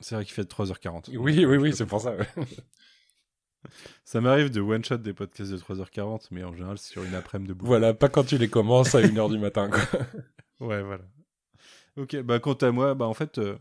c'est- 0.00 0.14
vrai 0.14 0.24
qu'il 0.24 0.34
fait 0.34 0.42
3h40. 0.50 1.16
Oui, 1.16 1.44
oui, 1.44 1.56
oui, 1.56 1.72
c'est 1.74 1.86
pour 1.86 2.00
ça. 2.00 2.14
ouais. 2.16 2.26
Ça 4.04 4.20
m'arrive 4.22 4.50
de 4.50 4.60
one 4.62 4.82
shot 4.82 4.96
des 4.96 5.12
podcasts 5.12 5.50
de 5.52 5.58
3h40, 5.58 6.28
mais 6.30 6.42
en 6.44 6.54
général 6.54 6.78
c'est 6.78 6.92
sur 6.92 7.04
une 7.04 7.14
après-midi 7.14 7.48
de 7.50 7.54
boulot. 7.54 7.68
voilà, 7.68 7.92
pas 7.92 8.08
quand 8.08 8.24
tu 8.24 8.38
les 8.38 8.48
commences 8.48 8.94
à 8.94 9.02
1h 9.02 9.30
du 9.30 9.38
matin. 9.38 9.68
Quoi. 9.68 9.80
Ouais, 10.60 10.82
voilà. 10.82 11.04
Ok, 11.96 12.16
bah 12.22 12.38
quant 12.38 12.52
à 12.54 12.70
moi, 12.70 12.94
bah 12.94 13.06
en 13.06 13.14
fait, 13.14 13.38
euh, 13.38 13.56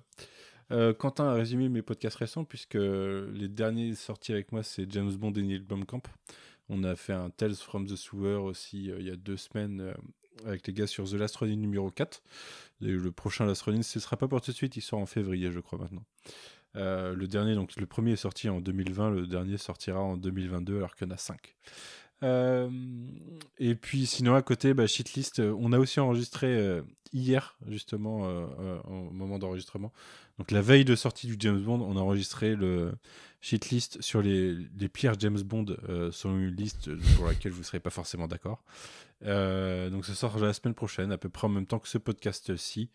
euh, 0.72 0.94
Quentin 0.94 1.26
a 1.26 1.34
résumé 1.34 1.70
mes 1.70 1.82
podcasts 1.82 2.18
récents 2.18 2.44
puisque 2.44 2.76
les 2.76 3.48
derniers 3.48 3.96
sortis 3.96 4.34
avec 4.34 4.52
moi 4.52 4.64
c'est 4.64 4.90
James 4.91 5.12
Bond 5.12 5.34
et 5.34 5.41
Neil 5.41 5.60
Blomkamp. 5.60 6.04
On 6.70 6.84
a 6.84 6.96
fait 6.96 7.14
un 7.14 7.32
Tales 7.32 7.56
from 7.56 7.88
the 7.88 7.96
Sewer 7.96 8.36
aussi 8.36 8.91
euh, 8.91 8.98
il 9.00 9.08
y 9.08 9.12
a 9.12 9.16
deux 9.16 9.38
semaines 9.38 9.82
euh, 9.82 9.94
avec 10.46 10.68
les 10.68 10.74
gars 10.74 10.88
sur 10.88 11.10
The 11.10 11.14
Last 11.14 11.36
Ronin 11.38 11.56
numéro 11.56 11.90
4. 11.90 12.22
Et 12.82 12.86
le 12.86 13.12
prochain 13.12 13.46
Last 13.46 13.64
Ronin, 13.64 13.82
ce 13.82 14.00
sera 14.00 14.16
pas 14.18 14.28
pour 14.28 14.41
tout 14.41 14.52
de 14.52 14.56
suite, 14.56 14.78
il 14.78 14.82
sort 14.82 15.00
en 15.00 15.06
février 15.06 15.52
je 15.52 15.60
crois 15.60 15.80
maintenant. 15.80 16.04
Le 16.76 17.86
premier 17.86 18.12
est 18.12 18.18
sorti 18.18 18.48
en 18.48 18.62
2020, 18.62 19.10
le 19.10 19.28
dernier 19.28 19.58
sortira 19.58 20.00
en 20.00 20.18
2022 20.18 20.78
alors 20.78 20.96
qu'il 20.96 21.08
y 21.08 21.12
en 21.12 21.14
a 21.14 21.18
5. 21.18 21.56
Euh, 22.22 22.70
et 23.60 23.76
puis 23.76 24.06
sinon 24.06 24.36
à 24.36 24.41
côté, 24.41 24.74
bah, 24.74 24.88
Shitlist, 24.88 25.40
euh, 25.40 25.56
on 25.58 25.72
a 25.72 25.80
aussi 25.80 26.00
enregistré 26.02 26.48
euh, 26.48 26.82
hier 27.14 27.56
justement 27.68 28.28
euh, 28.28 28.80
au 28.84 29.12
moment 29.12 29.40
d'enregistrement. 29.40 29.94
Donc 30.38 30.52
la 30.52 30.62
veille 30.62 30.84
de 30.86 30.96
sortie 30.96 31.28
du 31.28 31.36
James 31.40 31.62
Bond, 31.62 31.80
on 31.82 31.96
a 31.98 32.02
enregistré 32.02 32.56
le 32.56 32.94
Shitlist 33.41 34.02
sur 34.02 34.22
les, 34.22 34.54
les 34.78 34.90
pires 34.90 35.18
James 35.20 35.41
Bond 35.41 35.66
selon 36.12 36.38
une 36.40 36.56
liste 36.56 36.90
pour 37.16 37.26
laquelle 37.28 37.52
vous 37.54 37.60
ne 37.60 37.64
serez 37.66 37.80
pas 37.80 37.90
forcément 37.90 38.28
d'accord. 38.28 38.64
Donc 39.22 40.06
ça 40.06 40.14
sort 40.16 40.40
la 40.40 40.54
semaine 40.54 40.76
prochaine, 40.76 41.12
à 41.12 41.18
peu 41.18 41.28
près 41.30 41.48
en 41.48 41.50
même 41.50 41.66
temps 41.66 41.80
que 41.80 41.90
ce 41.90 41.98
podcast-ci. 41.98 42.90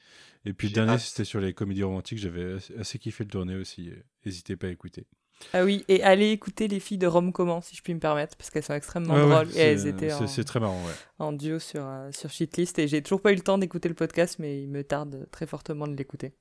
Et 0.46 0.52
puis 0.55 0.68
le 0.68 0.74
dernier, 0.74 0.98
c'était 0.98 1.24
sur 1.24 1.40
les 1.40 1.52
tournées 1.52 1.84
romantiques. 1.84 2.18
J'avais 2.18 2.55
assez- 2.55 2.76
assez 2.78 2.98
kiffé 2.98 3.24
le 3.24 3.30
tourner 3.30 3.56
aussi. 3.56 3.90
N'hésitez 4.24 4.56
pas 4.56 4.68
à 4.68 4.70
écouter. 4.70 5.06
Ah 5.52 5.65
oui, 5.65 5.85
et 5.89 6.02
allez 6.02 6.31
écouter 6.31 6.69
les 6.69 6.81
filles 6.81 6.98
de 6.98 7.06
Rome 7.06 7.32
Comment, 7.32 7.61
si 7.61 7.77
je 7.77 7.82
puis 7.82 7.93
me 7.94 8.01
permettre, 8.01 8.36
parce 8.36 8.51
qu'elles 8.51 8.62
sont 8.62 8.73
extrêmement 8.74 9.15
Ouais, 9.15 9.23
ouais, 9.24 9.31
drôles. 9.31 9.48
et 9.48 9.52
c'est- 9.52 9.61
elles 9.61 9.86
étaient 9.86 10.09
c'est 10.11 10.24
en, 10.24 10.27
c'est 10.27 10.44
très 10.44 10.61
marrant, 10.61 10.82
ouais. 10.86 10.93
en 11.19 11.32
duo 11.32 11.59
sur, 11.59 11.85
euh, 11.85 12.11
sur 12.12 12.31
Shitlist. 12.31 12.78
Et 12.78 12.89
j'ai 12.89 13.02
toujours 13.02 13.20
pas 13.20 13.32
eu 13.32 13.35
le 13.36 13.43
temps 13.43 13.59
d'écouter 13.59 13.89
le 13.89 13.94
podcast, 13.94 14.39
mais 14.39 14.62
il 14.62 14.69
me 14.69 14.82
tarde 14.85 15.27
très 15.31 15.47
fortement 15.47 15.86
de 15.86 15.94
l'écouter. 15.97 16.32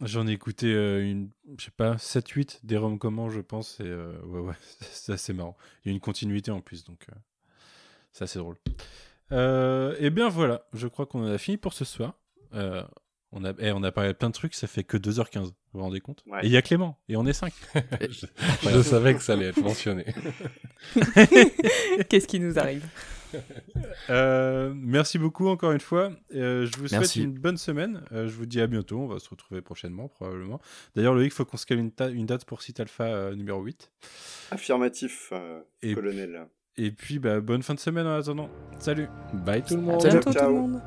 J'en 0.00 0.26
ai 0.26 0.32
écouté 0.32 0.72
euh, 0.72 1.02
une, 1.04 1.30
je 1.58 1.64
sais 1.66 1.70
pas, 1.70 1.96
7-8 1.98 2.60
des 2.64 2.76
rom 2.76 2.98
comment 2.98 3.30
je 3.30 3.40
pense. 3.40 3.80
Et 3.80 3.84
euh, 3.84 4.12
ouais, 4.26 4.40
ouais, 4.40 4.54
c'est 4.80 5.12
assez 5.12 5.32
marrant. 5.32 5.56
Il 5.84 5.88
y 5.88 5.90
a 5.90 5.94
une 5.94 6.00
continuité 6.00 6.50
en 6.50 6.60
plus, 6.60 6.84
donc 6.84 7.06
euh, 7.10 7.14
c'est 8.12 8.24
assez 8.24 8.38
drôle. 8.38 8.56
Euh, 9.32 9.96
et 9.98 10.10
bien 10.10 10.28
voilà, 10.28 10.66
je 10.74 10.86
crois 10.86 11.06
qu'on 11.06 11.22
en 11.24 11.32
a 11.32 11.38
fini 11.38 11.56
pour 11.56 11.72
ce 11.72 11.84
soir. 11.84 12.14
On, 13.36 13.44
a, 13.44 13.52
eh, 13.58 13.72
on 13.72 13.82
a 13.82 13.90
parlé 13.90 14.10
de 14.12 14.16
plein 14.16 14.28
de 14.28 14.34
trucs, 14.34 14.54
ça 14.54 14.68
fait 14.68 14.84
que 14.84 14.96
2h15, 14.96 15.52
vous 15.74 15.80
vous 15.80 15.84
rendez 15.86 16.00
compte 16.00 16.22
Ouais. 16.26 16.40
Et 16.42 16.46
il 16.46 16.52
y 16.52 16.56
a 16.56 16.62
Clément, 16.62 16.98
et 17.08 17.16
on 17.16 17.26
est 17.26 17.32
5. 17.32 17.52
je, 18.00 18.26
je 18.70 18.82
savais 18.82 19.14
que 19.14 19.20
ça 19.22 19.34
allait 19.34 19.46
être 19.48 19.60
mentionné. 19.60 20.06
Qu'est-ce 22.08 22.26
qui 22.26 22.40
nous 22.40 22.58
arrive 22.58 22.84
Euh, 24.10 24.72
merci 24.76 25.18
beaucoup 25.18 25.48
encore 25.48 25.72
une 25.72 25.80
fois. 25.80 26.12
Euh, 26.34 26.66
je 26.66 26.78
vous 26.78 26.86
souhaite 26.86 27.00
Merci. 27.00 27.22
une 27.24 27.32
bonne 27.32 27.56
semaine. 27.56 28.04
Euh, 28.12 28.28
je 28.28 28.34
vous 28.34 28.46
dis 28.46 28.60
à 28.60 28.68
bientôt. 28.68 29.00
On 29.00 29.08
va 29.08 29.18
se 29.18 29.28
retrouver 29.28 29.60
prochainement, 29.60 30.06
probablement. 30.06 30.60
D'ailleurs, 30.94 31.14
Loïc, 31.14 31.32
il 31.32 31.34
faut 31.34 31.44
qu'on 31.44 31.56
se 31.56 31.66
cale 31.66 31.78
une, 31.80 32.26
date 32.26 32.44
pour 32.44 32.62
Site 32.62 32.78
Alpha 32.78 33.04
euh, 33.04 33.34
numéro 33.34 33.60
8. 33.60 33.90
Affirmatif, 34.52 35.30
euh, 35.32 35.60
Et- 35.82 35.94
colonel. 35.94 36.46
Et 36.76 36.92
puis, 36.92 37.18
bah, 37.18 37.40
bonne 37.40 37.62
fin 37.64 37.74
de 37.74 37.80
semaine 37.80 38.06
en 38.06 38.14
attendant. 38.16 38.48
Salut 38.78 39.08
Bye 39.32 39.64
tout 39.64 39.74
le 39.74 39.80
À 39.80 39.84
monde. 39.84 40.02
bientôt 40.06 40.32
ciao. 40.32 40.42
tout 40.46 40.54
le 40.54 40.60
monde 40.60 40.82